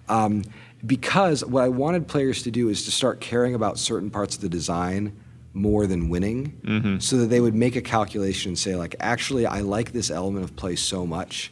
Um, 0.10 0.44
because 0.86 1.44
what 1.44 1.64
I 1.64 1.70
wanted 1.70 2.08
players 2.08 2.44
to 2.44 2.52
do 2.52 2.70
is 2.70 2.86
to 2.86 2.92
start 2.92 3.20
caring 3.20 3.54
about 3.56 3.78
certain 3.78 4.10
parts 4.10 4.36
of 4.36 4.42
the 4.42 4.50
design 4.50 5.12
more 5.58 5.86
than 5.88 6.10
winning, 6.10 6.98
so 7.02 7.18
that 7.18 7.27
they 7.27 7.40
would 7.42 7.56
make 7.56 7.76
a 7.76 7.82
calculation 7.82 8.50
and 8.52 8.60
say, 8.60 8.76
like, 8.76 8.95
actually, 9.00 9.45
I 9.45 9.61
like 9.61 9.92
this 9.92 10.10
element 10.10 10.44
of 10.45 10.56
play 10.56 10.76
so 10.76 11.06
much 11.06 11.52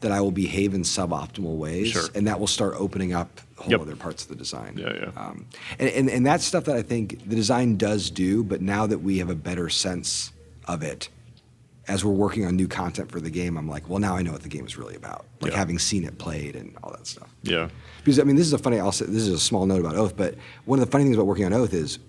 that 0.00 0.10
I 0.10 0.20
will 0.20 0.32
behave 0.32 0.74
in 0.74 0.82
suboptimal 0.82 1.56
ways, 1.56 1.88
Sure. 1.88 2.08
and 2.14 2.26
that 2.26 2.40
will 2.40 2.48
start 2.48 2.74
opening 2.76 3.12
up 3.12 3.40
whole 3.56 3.70
Yep. 3.70 3.80
other 3.82 3.94
parts 3.96 4.24
of 4.24 4.28
the 4.30 4.34
design. 4.34 4.76
Yeah, 4.76 4.92
yeah. 4.94 5.10
Um, 5.16 5.46
and, 5.78 5.88
and 5.90 6.10
and 6.10 6.26
that's 6.26 6.44
stuff 6.44 6.64
that 6.64 6.74
I 6.76 6.82
think 6.82 7.28
the 7.28 7.36
design 7.36 7.76
does 7.76 8.10
do, 8.10 8.42
but 8.42 8.60
now 8.60 8.86
that 8.88 8.98
we 8.98 9.18
have 9.18 9.30
a 9.30 9.36
better 9.36 9.68
sense 9.68 10.32
of 10.66 10.82
it, 10.82 11.08
as 11.86 12.04
we're 12.04 12.10
working 12.12 12.44
on 12.46 12.56
new 12.56 12.66
content 12.66 13.12
for 13.12 13.20
the 13.20 13.30
game, 13.30 13.56
I'm 13.56 13.68
like, 13.68 13.88
well, 13.88 14.00
now 14.00 14.16
I 14.16 14.22
know 14.22 14.32
what 14.32 14.42
the 14.42 14.48
game 14.48 14.66
is 14.66 14.76
really 14.76 14.96
about, 14.96 15.24
like 15.40 15.52
Yeah. 15.52 15.58
having 15.58 15.78
seen 15.78 16.02
it 16.04 16.18
played 16.18 16.56
and 16.56 16.74
all 16.82 16.90
that 16.92 17.06
stuff. 17.06 17.28
yeah. 17.44 17.68
Because 17.98 18.18
I 18.18 18.24
mean, 18.24 18.34
this 18.34 18.46
is 18.48 18.52
a 18.52 18.58
funny. 18.58 18.80
I'll 18.80 18.90
say, 18.90 19.04
this 19.06 19.22
is 19.22 19.28
a 19.28 19.38
small 19.38 19.66
note 19.66 19.78
about 19.78 19.94
Oath, 19.94 20.16
but 20.16 20.34
one 20.64 20.80
of 20.80 20.84
the 20.84 20.90
funny 20.90 21.04
things 21.04 21.14
about 21.16 21.26
working 21.26 21.44
on 21.44 21.52
Oath 21.52 21.72
is 21.72 22.00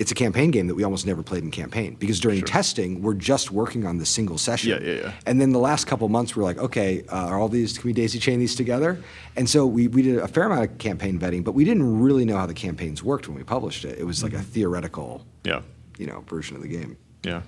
it's 0.00 0.10
a 0.10 0.14
campaign 0.14 0.50
game 0.50 0.66
that 0.66 0.74
we 0.74 0.82
almost 0.82 1.06
never 1.06 1.22
played 1.22 1.42
in 1.44 1.50
campaign 1.50 1.94
because 2.00 2.18
during 2.18 2.38
Sure. 2.38 2.46
testing 2.48 3.02
we're 3.02 3.14
just 3.14 3.50
working 3.52 3.84
on 3.86 3.98
the 3.98 4.06
single 4.06 4.38
session. 4.38 4.70
Yeah, 4.70 4.80
yeah, 4.92 5.00
yeah. 5.02 5.12
And 5.26 5.38
then 5.40 5.52
the 5.52 5.58
last 5.58 5.86
couple 5.86 6.08
months 6.08 6.34
we're 6.34 6.42
like, 6.42 6.56
okay, 6.56 7.04
uh, 7.10 7.26
are 7.28 7.38
all 7.38 7.48
these 7.50 7.76
can 7.76 7.86
we 7.86 7.92
daisy 7.92 8.18
chain 8.18 8.38
these 8.40 8.54
together? 8.56 8.98
And 9.36 9.48
so 9.48 9.66
we, 9.66 9.88
we 9.88 10.00
did 10.02 10.16
a 10.18 10.26
fair 10.26 10.44
amount 10.44 10.64
of 10.70 10.78
campaign 10.78 11.18
vetting, 11.20 11.44
but 11.44 11.52
we 11.52 11.64
didn't 11.64 12.00
really 12.00 12.24
know 12.24 12.36
how 12.38 12.46
the 12.46 12.54
campaigns 12.54 13.02
worked 13.02 13.28
when 13.28 13.36
we 13.36 13.44
published 13.44 13.84
it. 13.84 13.98
It 13.98 14.04
was 14.04 14.22
like 14.22 14.32
a 14.32 14.40
theoretical, 14.40 15.24
Yeah. 15.44 15.60
you 15.98 16.06
know, 16.06 16.24
version 16.26 16.56
of 16.56 16.62
the 16.62 16.68
game. 16.68 16.96
Yeah. 17.22 17.42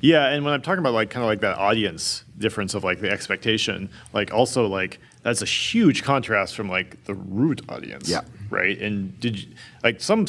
Yeah, 0.00 0.28
and 0.30 0.44
when 0.44 0.52
I'm 0.54 0.62
talking 0.62 0.80
about 0.80 0.94
like 0.94 1.10
kind 1.10 1.22
of 1.22 1.28
like 1.28 1.42
that 1.42 1.58
audience 1.58 2.24
difference 2.38 2.72
of 2.74 2.82
like 2.82 3.00
the 3.00 3.10
expectation, 3.10 3.88
like 4.14 4.32
also 4.32 4.66
like 4.66 4.98
that's 5.22 5.42
a 5.42 5.46
huge 5.46 6.02
contrast 6.02 6.56
from 6.56 6.68
like 6.68 7.04
the 7.04 7.14
root 7.14 7.60
audience. 7.68 8.08
Yeah. 8.08 8.22
Right. 8.52 8.78
And 8.78 9.18
did 9.18 9.40
you, 9.40 9.48
like 9.82 10.00
some 10.02 10.26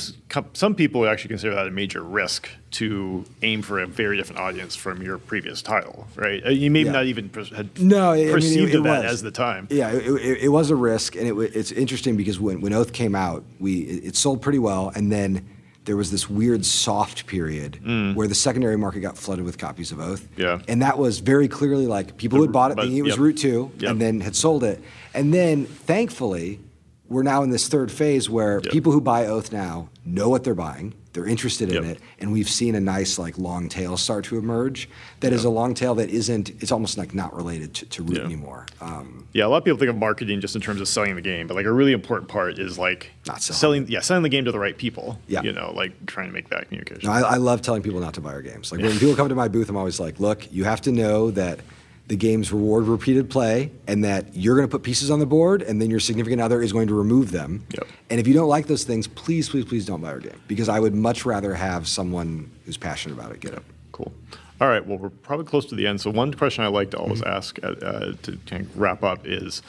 some 0.54 0.76
people 0.76 1.02
would 1.02 1.10
actually 1.10 1.28
consider 1.30 1.54
that 1.56 1.68
a 1.68 1.72
major 1.72 2.02
risk 2.02 2.50
to 2.72 3.26
aim 3.42 3.62
for 3.62 3.80
a 3.80 3.86
very 3.86 4.16
different 4.16 4.40
audience 4.40 4.76
from 4.78 5.02
your 5.02 5.18
previous 5.18 5.62
title, 5.62 6.08
right? 6.16 6.42
Uh, 6.46 6.50
You 6.50 6.72
may 6.72 6.84
Yeah. 6.84 6.92
not 6.94 7.06
even 7.06 7.30
had 7.56 7.78
No, 7.82 8.12
I- 8.12 8.14
I 8.14 8.16
mean, 8.18 8.28
it- 8.30 8.32
perceived 8.32 8.76
it 8.76 8.84
that 8.84 9.04
was. 9.04 9.12
as 9.14 9.22
the 9.24 9.32
time. 9.32 9.68
Yeah, 9.70 9.92
it, 9.92 10.06
it, 10.44 10.50
was 10.50 10.70
a 10.72 10.76
risk, 10.76 11.16
and 11.18 11.28
it, 11.28 11.34
it's 11.54 11.72
interesting 11.74 12.16
because 12.16 12.40
when, 12.40 12.62
when 12.62 12.72
Oath 12.74 12.94
came 12.94 13.14
out, 13.14 13.44
we 13.60 13.82
it, 13.82 14.16
sold 14.16 14.42
pretty 14.42 14.60
well, 14.60 14.92
and 14.96 15.12
then 15.12 15.46
there 15.86 15.98
was 15.98 16.10
this 16.10 16.30
weird 16.30 16.66
soft 16.66 17.28
period 17.28 17.78
where 18.16 18.30
the 18.30 18.34
secondary 18.36 18.78
market 18.78 19.02
got 19.02 19.18
flooded 19.18 19.44
with 19.44 19.58
copies 19.58 19.92
of 19.92 20.00
Oath. 20.00 20.26
Mm. 20.38 20.40
Yeah. 20.44 20.60
and 20.70 20.82
that 20.82 20.98
was 20.98 21.20
very 21.20 21.50
clearly 21.50 21.88
like 21.88 22.16
people 22.16 22.38
who 22.38 22.44
had 22.44 22.54
bought 22.54 22.72
it 22.72 22.76
but- 22.78 22.84
thinking 22.84 23.00
it 23.00 23.02
was 23.04 23.16
yep. 23.16 23.20
Root 23.20 23.38
Two, 23.38 23.70
Yep. 23.80 23.92
and 23.92 24.00
then 24.02 24.22
had 24.22 24.34
sold 24.36 24.64
it, 24.64 24.82
and 25.14 25.34
then 25.34 25.66
thankfully. 25.66 26.60
We're 27.14 27.22
now 27.24 27.44
in 27.44 27.52
this 27.52 27.68
third 27.68 27.92
phase 27.92 28.28
where 28.28 28.60
Yep. 28.64 28.74
people 28.74 28.92
who 28.92 29.00
buy 29.00 29.28
Oath 29.28 29.52
now 29.54 29.90
know 30.04 30.30
what 30.30 30.44
they're 30.44 30.56
buying. 30.56 30.96
They're 31.14 31.28
interested 31.28 31.70
in 31.70 31.76
Yep. 31.84 31.98
it, 31.98 32.00
and 32.20 32.32
we've 32.32 32.50
seen 32.50 32.74
a 32.74 32.80
nice 32.80 33.20
like 33.20 33.38
long 33.38 33.70
tail 33.70 33.98
start 33.98 34.26
to 34.26 34.38
emerge. 34.40 34.90
That 35.20 35.32
is 35.32 35.44
a 35.46 35.50
long 35.52 35.76
tail 35.76 35.94
that 35.96 36.10
isn't. 36.10 36.50
It's 36.60 36.72
almost 36.72 36.98
like 36.98 37.14
not 37.14 37.36
related 37.36 37.76
to, 37.76 37.86
to 37.86 38.02
Root 38.04 38.18
Yeah. 38.18 38.24
anymore. 38.24 38.66
Um, 38.82 39.26
Yeah, 39.32 39.46
a 39.46 39.48
lot 39.48 39.58
of 39.58 39.64
people 39.64 39.78
think 39.78 39.92
of 39.92 39.96
marketing 39.96 40.42
just 40.42 40.56
in 40.56 40.62
terms 40.62 40.82
of 40.82 40.88
selling 40.88 41.14
the 41.16 41.22
game, 41.22 41.46
but 41.46 41.54
like 41.56 41.68
a 41.68 41.72
really 41.72 41.92
important 41.92 42.30
part 42.30 42.58
is 42.58 42.80
like 42.80 43.12
Not 43.28 43.44
selling 43.44 43.58
selling. 43.84 43.88
Yeah, 43.90 44.00
selling 44.00 44.24
the 44.24 44.30
game 44.30 44.46
to 44.46 44.52
the 44.52 44.58
right 44.58 44.76
people. 44.76 45.20
Yeah. 45.28 45.44
you 45.44 45.54
know, 45.54 45.72
like 45.76 46.08
trying 46.08 46.30
to 46.30 46.34
make 46.34 46.50
that 46.50 46.68
communication. 46.70 47.06
No, 47.08 47.12
I, 47.14 47.20
I 47.22 47.36
love 47.36 47.62
telling 47.62 47.84
people 47.84 48.00
not 48.00 48.16
to 48.16 48.22
buy 48.22 48.32
our 48.34 48.42
games. 48.42 48.72
Like 48.72 48.82
when 48.82 48.98
people 48.98 49.16
come 49.16 49.30
to 49.30 49.36
my 49.36 49.48
booth, 49.48 49.70
I'm 49.70 49.78
always 49.78 50.00
like, 50.00 50.20
look, 50.20 50.52
you 50.52 50.64
have 50.64 50.82
to 50.82 50.92
know 50.92 51.30
that 51.30 51.60
the 52.08 52.16
games 52.18 52.52
reward 52.52 52.84
repeated 52.86 53.30
play 53.30 53.72
and 53.88 54.04
that 54.04 54.36
you're 54.36 54.56
going 54.58 54.68
to 54.68 54.72
put 54.72 54.84
pieces 54.84 55.10
on 55.10 55.20
the 55.20 55.26
board 55.26 55.62
and 55.62 55.82
then 55.82 55.90
your 55.90 56.02
significant 56.02 56.42
other 56.42 56.62
is 56.62 56.74
going 56.74 56.88
to 56.88 56.94
remove 56.94 57.32
them. 57.32 57.66
Yep. 57.70 57.88
And 58.10 58.20
if 58.20 58.28
you 58.28 58.34
don't 58.34 58.50
like 58.50 58.68
those 58.68 58.84
things, 58.84 59.08
please, 59.08 59.48
please, 59.50 59.64
please 59.66 59.86
don't 59.86 60.02
buy 60.02 60.10
our 60.10 60.20
game 60.20 60.40
because 60.48 60.68
I 60.68 60.80
would 60.80 60.94
much 60.94 61.26
rather 61.26 61.56
have 61.56 61.88
someone 61.88 62.52
who's 62.66 62.76
passionate 62.78 63.18
about 63.18 63.32
it 63.32 63.40
get 63.40 63.54
it. 63.54 63.64
Cool. 63.94 64.12
All 64.60 64.68
right. 64.68 64.86
Well, 64.86 64.98
we're 64.98 65.10
probably 65.10 65.46
close 65.46 65.66
to 65.68 65.76
the 65.76 65.88
end. 65.88 66.02
So 66.02 66.10
one 66.12 66.34
question 66.34 66.64
I 66.64 66.68
like 66.68 66.92
to 66.92 66.98
always 66.98 67.22
Mm-hmm. 67.22 67.30
ask 67.38 67.60
uh, 67.64 67.68
uh, 67.68 68.14
to 68.24 68.38
kind 68.48 68.64
of 68.66 68.78
wrap 68.78 69.04
up 69.04 69.26
is 69.26 69.62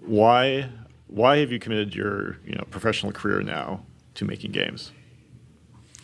why 0.00 0.68
why 1.08 1.36
have 1.38 1.52
you 1.52 1.58
committed 1.58 1.94
your 1.94 2.38
you 2.46 2.54
know 2.54 2.64
professional 2.70 3.12
career 3.12 3.40
now 3.42 3.82
to 4.14 4.24
making 4.24 4.52
games? 4.52 4.92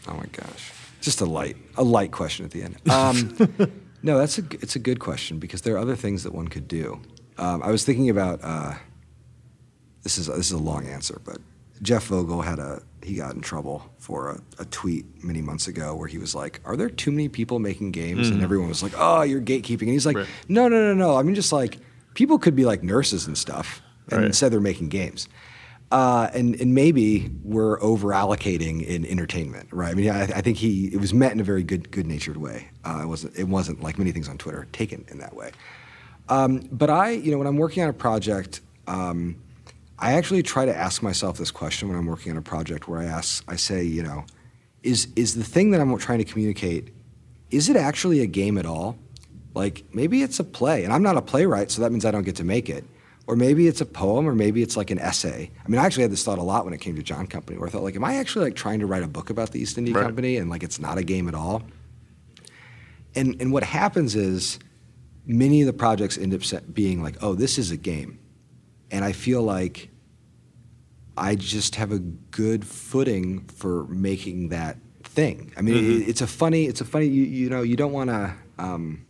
Oh 0.07 0.15
my 0.15 0.26
gosh, 0.33 0.70
just 1.01 1.20
a 1.20 1.25
light 1.26 1.57
a 1.76 1.83
light 1.83 2.10
question 2.12 2.44
at 2.44 2.51
the 2.51 2.62
end. 2.62 2.76
Um, 2.91 3.36
no, 4.03 4.19
that's 4.19 4.39
a 4.39 4.43
it's 4.61 4.77
a 4.77 4.79
good 4.81 4.99
question 5.01 5.39
because 5.39 5.63
there 5.63 5.75
are 5.75 5.79
other 5.79 5.97
things 5.97 6.23
that 6.25 6.33
one 6.35 6.49
could 6.49 6.69
do. 6.69 7.01
Um, 7.39 7.63
I 7.63 7.71
was 7.71 7.85
thinking 7.85 8.11
about 8.11 8.41
uh, 8.43 8.75
this 10.03 10.19
is 10.19 10.27
this 10.27 10.47
is 10.47 10.53
a 10.53 10.59
long 10.59 10.87
answer, 10.87 11.21
but 11.25 11.39
Jeff 11.83 12.05
Vogel 12.07 12.43
had 12.43 12.59
a 12.59 12.83
he 13.03 13.15
got 13.17 13.35
in 13.35 13.41
trouble 13.41 13.91
for 13.99 14.31
a, 14.59 14.63
a 14.63 14.65
tweet 14.67 15.05
many 15.25 15.43
months 15.43 15.67
ago 15.67 15.95
where 15.95 16.09
he 16.09 16.19
was 16.19 16.35
like, 16.35 16.61
"Are 16.65 16.77
there 16.77 16.91
too 16.91 17.11
many 17.11 17.29
people 17.29 17.59
making 17.59 17.93
games?" 17.93 18.29
And 18.31 18.43
everyone 18.43 18.69
was 18.69 18.83
like, 18.83 18.93
"Oh, 18.97 19.23
you're 19.23 19.41
gatekeeping." 19.41 19.83
And 19.83 19.91
he's 19.91 20.07
like, 20.07 20.17
Right. 20.17 20.27
"No, 20.49 20.69
no, 20.69 20.77
no, 20.77 20.95
no. 20.95 21.17
I 21.17 21.23
mean, 21.23 21.35
just 21.35 21.53
like 21.53 21.79
people 22.15 22.39
could 22.39 22.55
be 22.55 22.65
like 22.65 22.83
nurses 22.83 23.27
and 23.27 23.37
stuff, 23.37 23.83
and 24.11 24.19
Right. 24.21 24.27
instead 24.27 24.53
they're 24.53 24.61
making 24.61 24.89
games." 24.89 25.29
Uh, 25.93 26.31
and 26.33 26.59
and 26.59 26.75
maybe 26.75 27.31
we're 27.45 27.79
over 27.83 28.09
allocating 28.09 28.83
in 28.83 29.05
entertainment, 29.05 29.69
right? 29.71 29.91
I 29.91 29.95
mean, 29.95 30.09
I, 30.09 30.23
I 30.23 30.41
think 30.41 30.57
he 30.57 30.87
it 30.87 30.99
was 30.99 31.12
met 31.12 31.33
in 31.33 31.41
a 31.41 31.45
very 31.45 31.62
good 31.62 31.91
good 31.91 32.07
natured 32.07 32.39
way. 32.39 32.71
Uh, 32.83 33.01
it 33.03 33.07
wasn't 33.07 33.37
it 33.39 33.47
wasn't 33.47 33.83
like 33.83 33.99
many 33.99 34.11
things 34.11 34.27
on 34.27 34.39
Twitter 34.39 34.67
taken 34.73 35.05
in 35.09 35.19
that 35.19 35.37
way. 35.37 35.53
Um, 36.31 36.67
but 36.73 36.89
I, 36.89 37.11
you 37.11 37.31
know, 37.31 37.37
when 37.37 37.47
I'm 37.47 37.59
working 37.59 37.83
on 37.83 37.91
a 37.91 37.93
project, 37.93 38.62
um, 38.87 39.37
I 39.99 40.15
actually 40.15 40.43
try 40.43 40.65
to 40.65 40.75
ask 40.75 41.03
myself 41.03 41.37
this 41.37 41.51
question 41.51 41.91
when 41.91 41.99
I'm 41.99 42.07
working 42.07 42.33
on 42.33 42.39
a 42.39 42.43
project, 42.43 42.89
where 42.89 42.99
I 42.99 43.05
ask, 43.05 43.45
I 43.47 43.57
say, 43.57 43.85
you 43.85 44.03
know, 44.03 44.25
is 44.83 45.09
is 45.15 45.35
the 45.35 45.45
thing 45.45 45.73
that 45.73 45.83
I'm 45.83 45.95
trying 45.99 46.21
to 46.21 46.25
communicate, 46.25 46.89
is 47.51 47.69
it 47.69 47.77
actually 47.77 48.21
a 48.21 48.27
game 48.27 48.57
at 48.57 48.65
all? 48.65 48.97
Like 49.55 49.85
maybe 49.93 50.23
it's 50.23 50.41
a 50.41 50.45
play, 50.45 50.85
and 50.85 50.93
I'm 50.95 51.03
not 51.03 51.19
a 51.19 51.23
playwright, 51.23 51.71
so 51.71 51.83
that 51.83 51.93
means 51.93 52.07
I 52.07 52.11
don't 52.12 52.25
get 52.25 52.37
to 52.37 52.45
make 52.45 52.71
it. 52.71 52.85
Or 53.28 53.36
maybe 53.36 53.68
it's 53.68 53.81
a 53.81 53.86
poem, 53.86 54.26
or 54.28 54.34
maybe 54.34 54.62
it's 54.62 54.76
like 54.76 54.91
an 54.91 54.99
essay. 54.99 55.51
I 55.65 55.68
mean, 55.68 55.78
I 55.78 55.86
actually 55.86 56.02
had 56.02 56.10
this 56.10 56.25
thought 56.25 56.39
a 56.39 56.42
lot 56.42 56.65
when 56.65 56.75
it 56.75 56.81
came 56.81 56.97
to 56.97 57.02
John 57.05 57.28
Company, 57.28 57.57
where 57.57 57.68
I 57.68 57.70
thought, 57.70 57.84
like, 57.84 57.94
am 57.94 58.05
I 58.05 58.17
actually 58.17 58.47
like 58.47 58.57
trying 58.57 58.81
to 58.81 58.86
write 58.86 59.05
a 59.05 59.09
book 59.09 59.31
about 59.31 59.52
the 59.52 59.60
East 59.60 59.78
India 59.78 59.94
Right. 59.94 60.05
Company, 60.05 60.39
and 60.39 60.51
like 60.51 60.65
it's 60.65 60.81
not 60.81 60.99
a 60.99 61.05
game 61.05 61.28
at 61.28 61.34
all? 61.34 61.62
And 63.15 63.41
and 63.41 63.52
what 63.52 63.62
happens 63.62 64.17
is, 64.17 64.59
many 65.25 65.60
of 65.62 65.67
the 65.67 65.73
projects 65.73 66.18
end 66.18 66.34
up 66.34 66.42
being 66.75 67.01
like, 67.01 67.17
oh, 67.23 67.34
this 67.34 67.59
is 67.59 67.70
a 67.70 67.76
game, 67.76 68.18
and 68.91 69.05
I 69.05 69.12
feel 69.12 69.42
like 69.42 69.89
I 71.17 71.36
just 71.36 71.76
have 71.76 71.92
a 71.92 72.01
good 72.01 72.67
footing 72.67 73.44
for 73.47 73.84
making 73.86 74.49
that 74.49 74.78
thing. 75.05 75.52
I 75.57 75.62
mean, 75.62 75.76
it, 76.02 76.09
it's 76.09 76.23
a 76.23 76.26
funny, 76.26 76.65
it's 76.65 76.81
a 76.81 76.84
funny, 76.84 77.07
you, 77.07 77.23
you 77.23 77.51
know, 77.51 77.62
you 77.62 77.76
don't 77.76 77.92
want 77.92 78.10
to. 78.10 78.34
Um, 78.59 79.07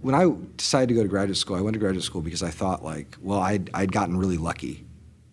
when 0.00 0.14
I 0.14 0.30
decided 0.56 0.88
to 0.90 0.94
go 0.94 1.02
to 1.02 1.08
graduate 1.08 1.36
school, 1.36 1.56
I 1.56 1.60
went 1.60 1.74
to 1.74 1.80
graduate 1.80 2.04
school 2.04 2.22
because 2.22 2.42
I 2.42 2.50
thought 2.50 2.84
like, 2.84 3.16
well, 3.20 3.40
I'd, 3.40 3.70
I'd 3.74 3.92
gotten 3.92 4.16
really 4.16 4.36
lucky 4.36 4.84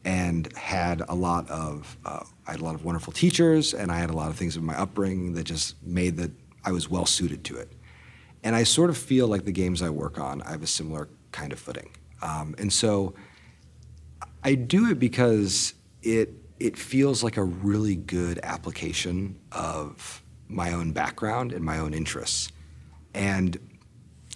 and 0.06 0.52
had 0.58 1.02
a 1.08 1.16
lot 1.16 1.50
of, 1.50 1.98
uh, 2.06 2.24
I 2.48 2.52
had 2.52 2.60
a 2.60 2.64
lot 2.64 2.76
of 2.76 2.84
wonderful 2.84 3.14
teachers 3.14 3.74
and 3.74 3.92
I 3.92 4.00
had 4.00 4.10
a 4.10 4.14
lot 4.14 4.30
of 4.30 4.36
things 4.36 4.58
in 4.58 4.64
my 4.64 4.78
upbringing 4.78 5.34
that 5.34 5.44
just 5.44 5.82
made 5.84 6.18
that 6.18 6.32
I 6.66 6.72
was 6.72 6.90
well 6.90 7.06
suited 7.06 7.44
to 7.46 7.58
it. 7.58 7.72
And 8.44 8.56
I 8.56 8.64
sort 8.64 8.90
of 8.90 8.98
feel 8.98 9.28
like 9.28 9.46
the 9.46 9.52
games 9.52 9.82
I 9.82 9.90
work 9.90 10.20
on, 10.20 10.42
I 10.42 10.52
have 10.52 10.64
a 10.64 10.68
similar 10.68 11.08
kind 11.32 11.54
of 11.54 11.60
footing. 11.60 11.92
Um, 12.22 12.56
and 12.58 12.72
so 12.72 13.14
I 14.44 14.56
do 14.56 14.90
it 14.90 15.00
because 15.00 15.74
it 16.02 16.30
it 16.60 16.78
feels 16.78 17.24
like 17.24 17.36
a 17.36 17.44
really 17.44 17.96
good 17.96 18.40
application 18.44 19.38
of 19.52 20.24
my 20.48 20.72
own 20.72 20.92
background 20.92 21.52
and 21.52 21.64
my 21.64 21.78
own 21.78 21.94
interests. 21.94 22.52
And 23.14 23.58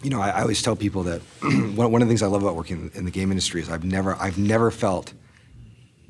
you 0.03 0.09
know, 0.09 0.21
I, 0.21 0.29
I 0.29 0.41
always 0.41 0.61
tell 0.61 0.75
people 0.75 1.03
that 1.03 1.21
one, 1.41 1.91
one 1.91 2.01
of 2.01 2.07
the 2.07 2.11
things 2.11 2.21
I 2.23 2.27
love 2.27 2.43
about 2.43 2.55
working 2.55 2.91
in 2.93 3.05
the 3.05 3.11
game 3.11 3.31
industry 3.31 3.61
is 3.61 3.69
I've 3.69 3.83
never 3.83 4.15
I've 4.15 4.37
never 4.37 4.71
felt 4.71 5.13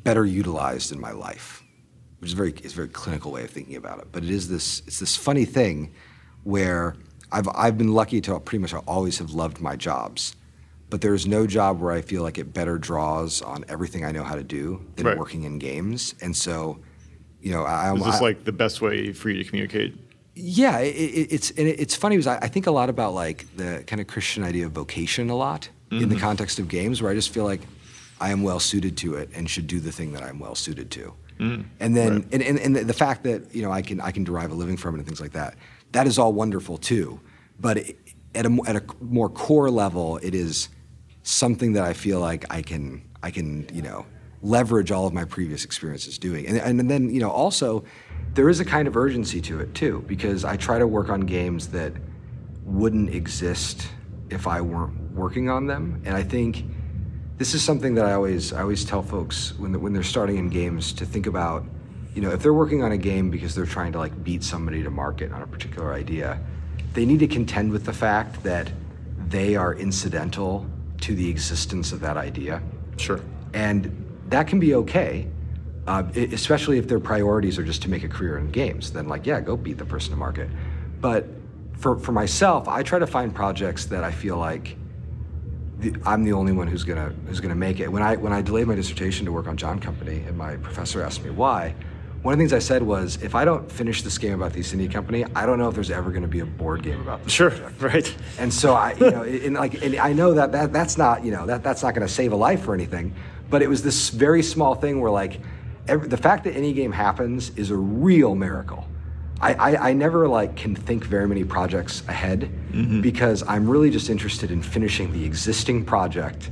better 0.04 0.26
utilized 0.26 0.92
in 0.92 1.00
my 1.00 1.12
life, 1.12 1.64
which 2.20 2.30
is 2.30 2.34
very 2.34 2.52
is 2.64 2.74
a 2.74 2.76
very 2.76 2.90
clinical 2.90 3.32
way 3.32 3.44
of 3.44 3.50
thinking 3.50 3.76
about 3.76 4.00
it. 4.00 4.08
But 4.12 4.24
it 4.24 4.30
is 4.30 4.50
this 4.50 4.82
it's 4.88 5.00
this 5.00 5.16
funny 5.16 5.46
thing 5.46 5.94
where 6.44 6.96
I've 7.32 7.48
I've 7.56 7.78
been 7.78 7.94
lucky 7.94 8.22
to 8.22 8.40
pretty 8.40 8.62
much 8.62 8.74
always 8.74 9.18
have 9.20 9.32
loved 9.32 9.60
my 9.62 9.76
jobs, 9.76 10.36
but 10.90 11.02
there's 11.02 11.26
no 11.26 11.48
job 11.48 11.80
where 11.80 11.92
I 11.92 12.02
feel 12.02 12.24
like 12.24 12.38
it 12.38 12.54
better 12.54 12.78
draws 12.78 13.42
on 13.42 13.64
everything 13.68 14.04
I 14.06 14.12
know 14.12 14.24
how 14.24 14.36
to 14.36 14.44
do 14.44 14.86
than 14.96 15.08
Right. 15.08 15.18
working 15.18 15.44
in 15.44 15.60
games. 15.60 16.14
And 16.22 16.36
so, 16.36 16.80
you 17.42 17.52
know, 17.52 17.64
I, 17.64 17.94
Is 17.96 18.04
this 18.04 18.16
I, 18.16 18.20
like 18.20 18.44
the 18.44 18.52
best 18.52 18.82
way 18.82 19.14
for 19.14 19.30
you 19.30 19.44
to 19.44 19.50
communicate? 19.50 19.98
Yeah, 20.38 20.80
it, 20.80 20.96
it, 20.96 21.34
it's 21.34 21.50
and 21.52 21.68
it- 21.68 21.80
it's 21.80 21.96
funny 21.96 22.16
because 22.16 22.28
I, 22.28 22.38
I 22.38 22.48
think 22.48 22.68
a 22.68 22.72
lot 22.72 22.90
about 22.90 23.14
like 23.14 23.46
the 23.58 23.84
kind 23.88 24.00
of 24.00 24.08
Christian 24.08 24.44
idea 24.44 24.66
of 24.68 24.72
vocation 24.72 25.30
a 25.30 25.36
lot 25.36 25.70
in 25.90 26.00
the 26.00 26.06
mm-hmm. 26.06 26.18
context 26.20 26.60
of 26.60 26.68
games, 26.68 27.02
where 27.02 27.10
I 27.12 27.16
just 27.16 27.30
feel 27.34 27.46
like 27.46 27.62
I 28.20 28.32
am 28.32 28.44
well 28.44 28.60
suited 28.60 28.98
to 28.98 29.16
it 29.16 29.30
and 29.34 29.50
should 29.50 29.68
do 29.68 29.80
the 29.80 29.92
thing 29.92 30.12
that 30.14 30.22
I'm 30.24 30.38
well 30.40 30.54
suited 30.56 30.92
to. 30.92 31.14
Mm, 31.40 31.66
and 31.80 31.96
then 31.96 32.14
Right. 32.16 32.28
and, 32.34 32.44
and, 32.44 32.60
and 32.60 32.76
the- 32.76 32.84
the 32.84 32.94
fact 32.94 33.24
that 33.24 33.54
you 33.56 33.62
know 33.62 33.72
I 33.72 33.82
can 33.82 34.02
I 34.02 34.12
can 34.12 34.24
derive 34.24 34.52
a 34.52 34.56
living 34.56 34.78
from 34.78 34.96
it 34.96 35.00
and 35.00 35.08
things 35.08 35.22
like 35.22 35.34
that, 35.34 35.56
that 35.94 36.06
is 36.08 36.20
all 36.20 36.34
wonderful 36.34 36.78
too. 36.78 37.20
But 37.60 37.78
it, 37.78 37.98
at 38.36 38.46
a 38.46 38.58
at 38.68 38.76
a 38.76 38.84
more 39.02 39.30
core 39.30 39.70
level, 39.72 40.18
it 40.18 40.36
is 40.36 40.70
something 41.24 41.74
that 41.74 41.84
I 41.84 41.94
feel 41.94 42.20
like 42.20 42.46
I 42.50 42.62
can 42.62 43.02
I 43.24 43.32
can 43.32 43.68
you 43.74 43.82
know 43.82 44.06
leverage 44.44 44.92
all 44.92 45.08
of 45.08 45.14
my 45.14 45.26
previous 45.26 45.66
experiences 45.66 46.18
doing, 46.20 46.46
and 46.48 46.58
and 46.58 46.90
then 46.92 47.10
you 47.10 47.20
know 47.20 47.32
also 47.32 47.84
there 48.34 48.50
is 48.50 48.60
a 48.60 48.66
kind 48.66 48.88
of 48.88 48.96
urgency 48.96 49.42
to 49.42 49.60
it 49.60 49.74
too 49.74 50.04
because 50.08 50.46
I 50.46 50.58
try 50.58 50.78
to 50.80 50.88
work 50.88 51.10
on 51.10 51.22
games 51.22 51.70
that 51.70 51.94
wouldn't 52.64 53.10
exist 53.10 53.88
if 54.30 54.46
I 54.48 54.62
weren't 54.62 55.12
working 55.14 55.50
on 55.50 55.68
them, 55.68 56.02
and 56.06 56.16
I 56.16 56.24
think 56.24 56.66
this 57.38 57.54
is 57.54 57.64
something 57.64 57.96
that 57.96 58.06
I 58.06 58.14
always 58.14 58.54
I 58.54 58.62
always 58.62 58.84
tell 58.84 59.02
folks 59.02 59.58
when 59.58 59.72
they're, 59.72 59.80
when 59.80 59.94
they're 59.94 60.04
starting 60.04 60.38
in 60.38 60.50
games 60.50 60.94
to 60.94 61.06
think 61.06 61.28
about, 61.28 61.66
you 62.14 62.22
know, 62.22 62.32
if 62.32 62.42
they're 62.42 62.54
working 62.54 62.84
on 62.84 62.92
a 62.92 62.98
game 62.98 63.30
because 63.30 63.56
they're 63.56 63.66
trying 63.66 63.92
to 63.94 64.00
like 64.00 64.24
beat 64.24 64.44
somebody 64.44 64.84
to 64.84 64.90
market 64.90 65.32
on 65.32 65.42
a 65.42 65.48
particular 65.48 65.94
idea, 65.94 66.40
they 66.94 67.06
need 67.06 67.20
to 67.20 67.28
contend 67.28 67.72
with 67.72 67.86
the 67.86 67.94
fact 67.94 68.44
that 68.44 68.72
they 69.30 69.56
are 69.56 69.76
incidental 69.76 70.66
to 71.02 71.16
the 71.16 71.30
existence 71.30 71.92
of 71.92 72.00
that 72.00 72.18
idea, 72.18 72.62
Sure. 72.98 73.20
and 73.54 73.92
that 74.30 74.48
can 74.48 74.60
be 74.60 74.74
okay. 74.76 75.28
Uh, 75.88 76.04
especially 76.34 76.78
if 76.78 76.88
their 76.88 77.00
priorities 77.00 77.58
are 77.58 77.64
just 77.64 77.82
to 77.82 77.90
make 77.90 78.04
a 78.04 78.10
career 78.10 78.38
in 78.38 78.52
games, 78.52 78.92
then 78.92 79.08
like 79.08 79.26
yeah, 79.26 79.40
go 79.40 79.56
beat 79.56 79.78
the 79.78 79.86
person 79.86 80.12
to 80.12 80.18
market. 80.18 80.50
But 81.00 81.26
for 81.78 81.98
for 81.98 82.12
myself, 82.12 82.68
I 82.68 82.84
try 82.84 83.00
to 83.00 83.08
find 83.08 83.34
projects 83.34 83.86
that 83.86 84.04
I 84.04 84.12
feel 84.12 84.38
like 84.38 84.76
the, 85.80 85.96
I'm 86.06 86.24
the 86.24 86.34
only 86.34 86.52
one 86.52 86.68
who's 86.68 86.84
gonna 86.84 87.14
who's 87.28 87.40
gonna 87.40 87.56
make 87.56 87.80
it. 87.80 87.90
When 87.90 88.04
I 88.04 88.18
when 88.18 88.34
I 88.34 88.42
delayed 88.42 88.68
my 88.68 88.76
dissertation 88.76 89.26
to 89.28 89.32
work 89.32 89.48
on 89.48 89.56
John 89.56 89.80
Company, 89.80 90.24
and 90.28 90.38
my 90.38 90.58
professor 90.58 91.02
asked 91.02 91.24
me 91.24 91.30
why, 91.30 91.74
one 92.22 92.34
of 92.34 92.38
the 92.38 92.42
things 92.42 92.52
I 92.52 92.60
said 92.60 92.84
was, 92.84 93.22
if 93.24 93.36
I 93.36 93.46
don't 93.46 93.72
finish 93.72 94.02
this 94.02 94.18
game 94.18 94.34
about 94.34 94.52
the 94.54 94.60
East 94.60 94.74
India 94.74 94.90
Company, 94.90 95.24
I 95.36 95.46
don't 95.46 95.58
know 95.58 95.70
if 95.70 95.76
there's 95.76 95.92
ever 95.92 96.12
gonna 96.12 96.28
be 96.28 96.42
a 96.42 96.46
board 96.46 96.84
game 96.84 97.00
about 97.00 97.24
this. 97.24 97.32
Sure. 97.32 97.52
project. 97.52 97.82
Right. 97.82 98.16
And 98.40 98.54
so 98.54 98.74
I, 98.74 98.94
you 98.94 99.12
know, 99.12 99.24
and 99.24 99.56
like, 99.56 99.82
and 99.82 99.96
I 99.96 100.12
know 100.14 100.34
that, 100.34 100.52
that 100.52 100.74
that's 100.74 100.98
not, 100.98 101.24
you 101.24 101.32
know, 101.32 101.46
that 101.46 101.64
that's 101.64 101.84
not 101.84 101.94
going 101.94 102.06
to 102.06 102.14
save 102.14 102.34
a 102.34 102.36
life 102.36 102.68
or 102.68 102.74
anything, 102.74 103.14
but 103.50 103.62
it 103.62 103.70
was 103.70 103.84
this 103.84 104.10
very 104.10 104.44
small 104.44 104.76
thing 104.76 105.00
where 105.00 105.12
like, 105.12 105.40
every, 105.88 106.08
the 106.08 106.18
fact 106.18 106.44
that 106.46 106.56
any 106.56 106.74
game 106.74 106.92
happens 106.92 107.52
is 107.58 107.72
a 107.72 107.76
real 107.76 108.36
miracle. 108.36 108.88
I, 109.40 109.54
I, 109.54 109.90
I 109.90 109.94
never 109.94 110.28
like 110.28 110.56
can 110.56 110.76
think 110.76 111.04
very 111.04 111.28
many 111.28 111.44
projects 111.44 112.04
ahead 112.08 112.50
mm-hmm. 112.72 113.02
because 113.02 113.44
I'm 113.48 113.70
really 113.70 113.92
just 113.92 114.10
interested 114.10 114.50
in 114.50 114.62
finishing 114.64 115.14
the 115.14 115.24
existing 115.26 115.86
project 115.86 116.50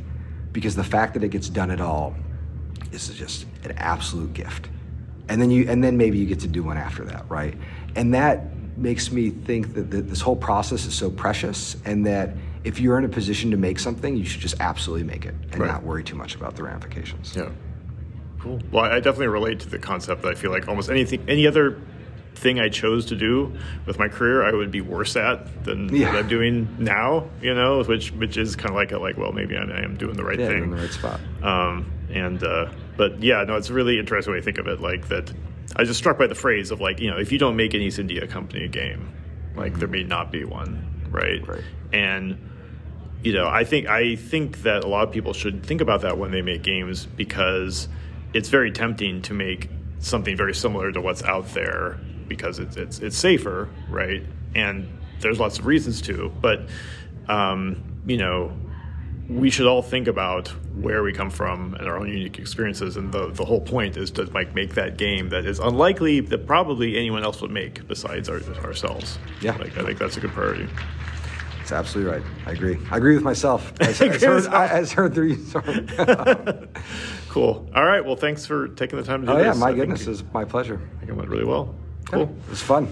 because 0.52 0.76
the 0.76 0.84
fact 0.84 1.16
that 1.16 1.24
it 1.24 1.30
gets 1.30 1.50
done 1.50 1.72
at 1.72 1.82
all 1.82 2.16
is 2.92 3.10
just 3.10 3.46
an 3.64 3.74
absolute 3.78 4.34
gift. 4.34 4.70
And 5.28 5.42
then 5.42 5.50
you 5.50 5.68
and 5.68 5.84
then 5.84 5.98
maybe 5.98 6.20
you 6.20 6.28
get 6.28 6.40
to 6.42 6.48
do 6.48 6.62
one 6.64 6.78
after 6.78 7.04
that, 7.06 7.26
right? 7.30 7.56
And 7.96 8.14
that 8.14 8.56
makes 8.78 9.12
me 9.12 9.32
think 9.32 9.74
that, 9.74 9.90
that 9.90 10.08
this 10.10 10.22
whole 10.22 10.36
process 10.36 10.86
is 10.86 10.94
so 10.94 11.10
precious 11.10 11.78
and 11.86 12.06
that 12.06 12.36
if 12.64 12.80
you're 12.80 12.98
in 12.98 13.06
a 13.06 13.10
position 13.10 13.52
to 13.52 13.58
make 13.58 13.80
something, 13.80 14.16
you 14.16 14.26
should 14.26 14.42
just 14.42 14.56
absolutely 14.60 15.06
make 15.06 15.26
it 15.26 15.34
and 15.52 15.62
Right. 15.62 15.68
not 15.68 15.84
worry 15.84 16.04
too 16.04 16.16
much 16.16 16.36
about 16.36 16.56
the 16.56 16.64
ramifications. 16.64 17.34
Yeah. 17.36 17.50
Cool. 18.46 18.62
Well, 18.72 18.86
I 18.86 18.98
definitely 19.00 19.28
relate 19.28 19.60
to 19.62 19.70
the 19.70 19.80
concept 19.80 20.22
that 20.22 20.30
I 20.30 20.36
feel 20.36 20.52
like 20.52 20.68
almost 20.68 20.90
anything, 20.90 21.26
any 21.28 21.48
other 21.48 21.82
thing 22.36 22.60
I 22.60 22.70
chose 22.70 23.08
to 23.08 23.16
do 23.16 23.54
with 23.88 23.98
my 23.98 24.08
career, 24.08 24.46
I 24.46 24.52
would 24.52 24.70
be 24.70 24.82
worse 24.82 25.16
at 25.16 25.64
than 25.64 25.90
Yeah. 25.94 26.08
what 26.12 26.16
I'm 26.20 26.28
doing 26.28 26.68
now. 26.80 27.28
You 27.42 27.56
know, 27.56 27.82
which 27.84 28.12
which 28.12 28.38
is 28.38 28.56
kind 28.56 28.70
of 28.70 28.76
like 28.76 28.92
a, 28.92 29.00
like, 29.00 29.18
well, 29.18 29.32
maybe 29.32 29.58
I, 29.58 29.64
I 29.64 29.82
am 29.84 29.98
doing 29.98 30.16
the 30.16 30.24
right 30.24 30.40
Yeah, 30.40 30.48
thing. 30.50 30.64
in 30.66 30.70
the 30.70 30.78
right 30.78 30.92
spot. 30.92 31.20
Um, 31.42 31.92
and 32.14 32.44
uh, 32.44 32.70
but 32.98 33.24
yeah, 33.24 33.44
no, 33.48 33.56
it's 33.58 33.70
a 33.70 33.74
really 33.74 33.98
interesting 34.00 34.32
way 34.34 34.40
to 34.40 34.46
think 34.46 34.60
of 34.60 34.68
it. 34.68 34.80
Like 34.80 35.08
that, 35.08 35.32
I 35.76 35.82
was 35.82 35.90
just 35.90 36.00
struck 36.00 36.18
by 36.20 36.28
the 36.28 36.36
phrase 36.36 36.70
of 36.72 36.80
like, 36.80 37.00
you 37.00 37.10
know, 37.10 37.18
if 37.18 37.32
you 37.32 37.40
don't 37.40 37.56
make 37.56 37.74
an 37.74 37.82
East 37.82 37.98
India 38.00 38.28
Company 38.28 38.68
game, 38.68 39.12
like 39.56 39.80
there 39.80 39.88
may 39.88 40.04
not 40.04 40.32
be 40.32 40.44
one, 40.44 41.08
right? 41.10 41.46
Right. 41.48 41.64
And 41.94 42.38
you 43.24 43.34
know, 43.34 43.48
I 43.48 43.64
think 43.64 43.88
I 43.88 44.18
think 44.18 44.62
that 44.64 44.84
a 44.84 44.88
lot 44.88 45.08
of 45.08 45.12
people 45.14 45.34
should 45.34 45.66
think 45.66 45.82
about 45.82 46.02
that 46.02 46.18
when 46.20 46.30
they 46.32 46.44
make 46.44 46.62
games 46.62 47.06
because 47.08 47.88
it's 48.36 48.50
very 48.50 48.70
tempting 48.70 49.22
to 49.24 49.34
make 49.34 49.70
something 50.00 50.36
very 50.36 50.54
similar 50.54 50.92
to 50.92 51.00
what's 51.00 51.24
out 51.24 51.48
there 51.54 51.98
because 52.28 52.60
it's 52.60 52.76
it's 52.76 53.00
it's 53.00 53.18
safer, 53.18 53.70
right? 53.90 54.24
And 54.56 54.88
there's 55.22 55.40
lots 55.40 55.58
of 55.58 55.66
reasons 55.66 56.02
to, 56.04 56.32
but 56.42 56.68
um, 57.30 57.82
you 58.06 58.18
know, 58.18 58.52
we 59.30 59.50
should 59.50 59.66
all 59.66 59.82
think 59.82 60.08
about 60.08 60.50
where 60.76 61.02
we 61.02 61.14
come 61.14 61.30
from 61.30 61.76
and 61.76 61.88
our 61.88 61.98
own 61.98 62.10
unique 62.10 62.38
experiences. 62.38 62.98
And 62.98 63.12
the, 63.12 63.32
the 63.32 63.46
whole 63.46 63.62
point 63.62 63.98
is 63.98 64.12
to 64.12 64.26
like 64.26 64.54
make 64.54 64.76
that 64.76 64.98
game 64.98 65.30
that 65.30 65.46
is 65.46 65.60
unlikely 65.60 66.20
that 66.20 66.46
probably 66.46 66.98
anyone 66.98 67.24
else 67.24 67.42
would 67.42 67.52
make 67.52 67.88
besides 67.88 68.30
our, 68.30 68.42
ourselves. 68.64 69.18
Yeah. 69.42 69.56
Like, 69.58 69.78
I 69.78 69.84
think 69.84 69.98
that's 69.98 70.18
a 70.18 70.20
good 70.20 70.32
priority. 70.32 70.68
It's 71.62 71.72
absolutely 71.72 72.14
right. 72.14 72.24
I 72.46 72.52
agree. 72.52 72.78
I 72.92 72.98
agree 72.98 73.16
with 73.16 73.24
myself. 73.24 73.74
As, 73.82 74.00
as, 74.00 74.22
heard, 74.22 74.46
as 74.54 74.92
heard 74.92 75.16
through 75.16 75.28
you. 75.34 75.38
Cool. 77.36 77.70
All 77.76 77.84
right. 77.84 78.00
Well, 78.00 78.16
thanks 78.16 78.46
for 78.46 78.70
taking 78.70 78.98
the 78.98 79.04
time 79.04 79.20
to 79.20 79.28
do 79.28 79.34
oh, 79.34 79.36
this. 79.36 79.46
yeah. 79.46 79.60
My 79.60 79.68
I 79.68 79.74
goodness. 79.74 80.06
Think, 80.06 80.22
It's 80.22 80.34
my 80.34 80.46
pleasure. 80.46 80.80
I 80.96 81.00
think 81.00 81.10
it 81.10 81.16
went 81.18 81.28
really 81.28 81.44
well. 81.44 81.76
Cool. 82.06 82.22
It 82.22 82.50
was 82.50 82.62
fun. 82.62 82.88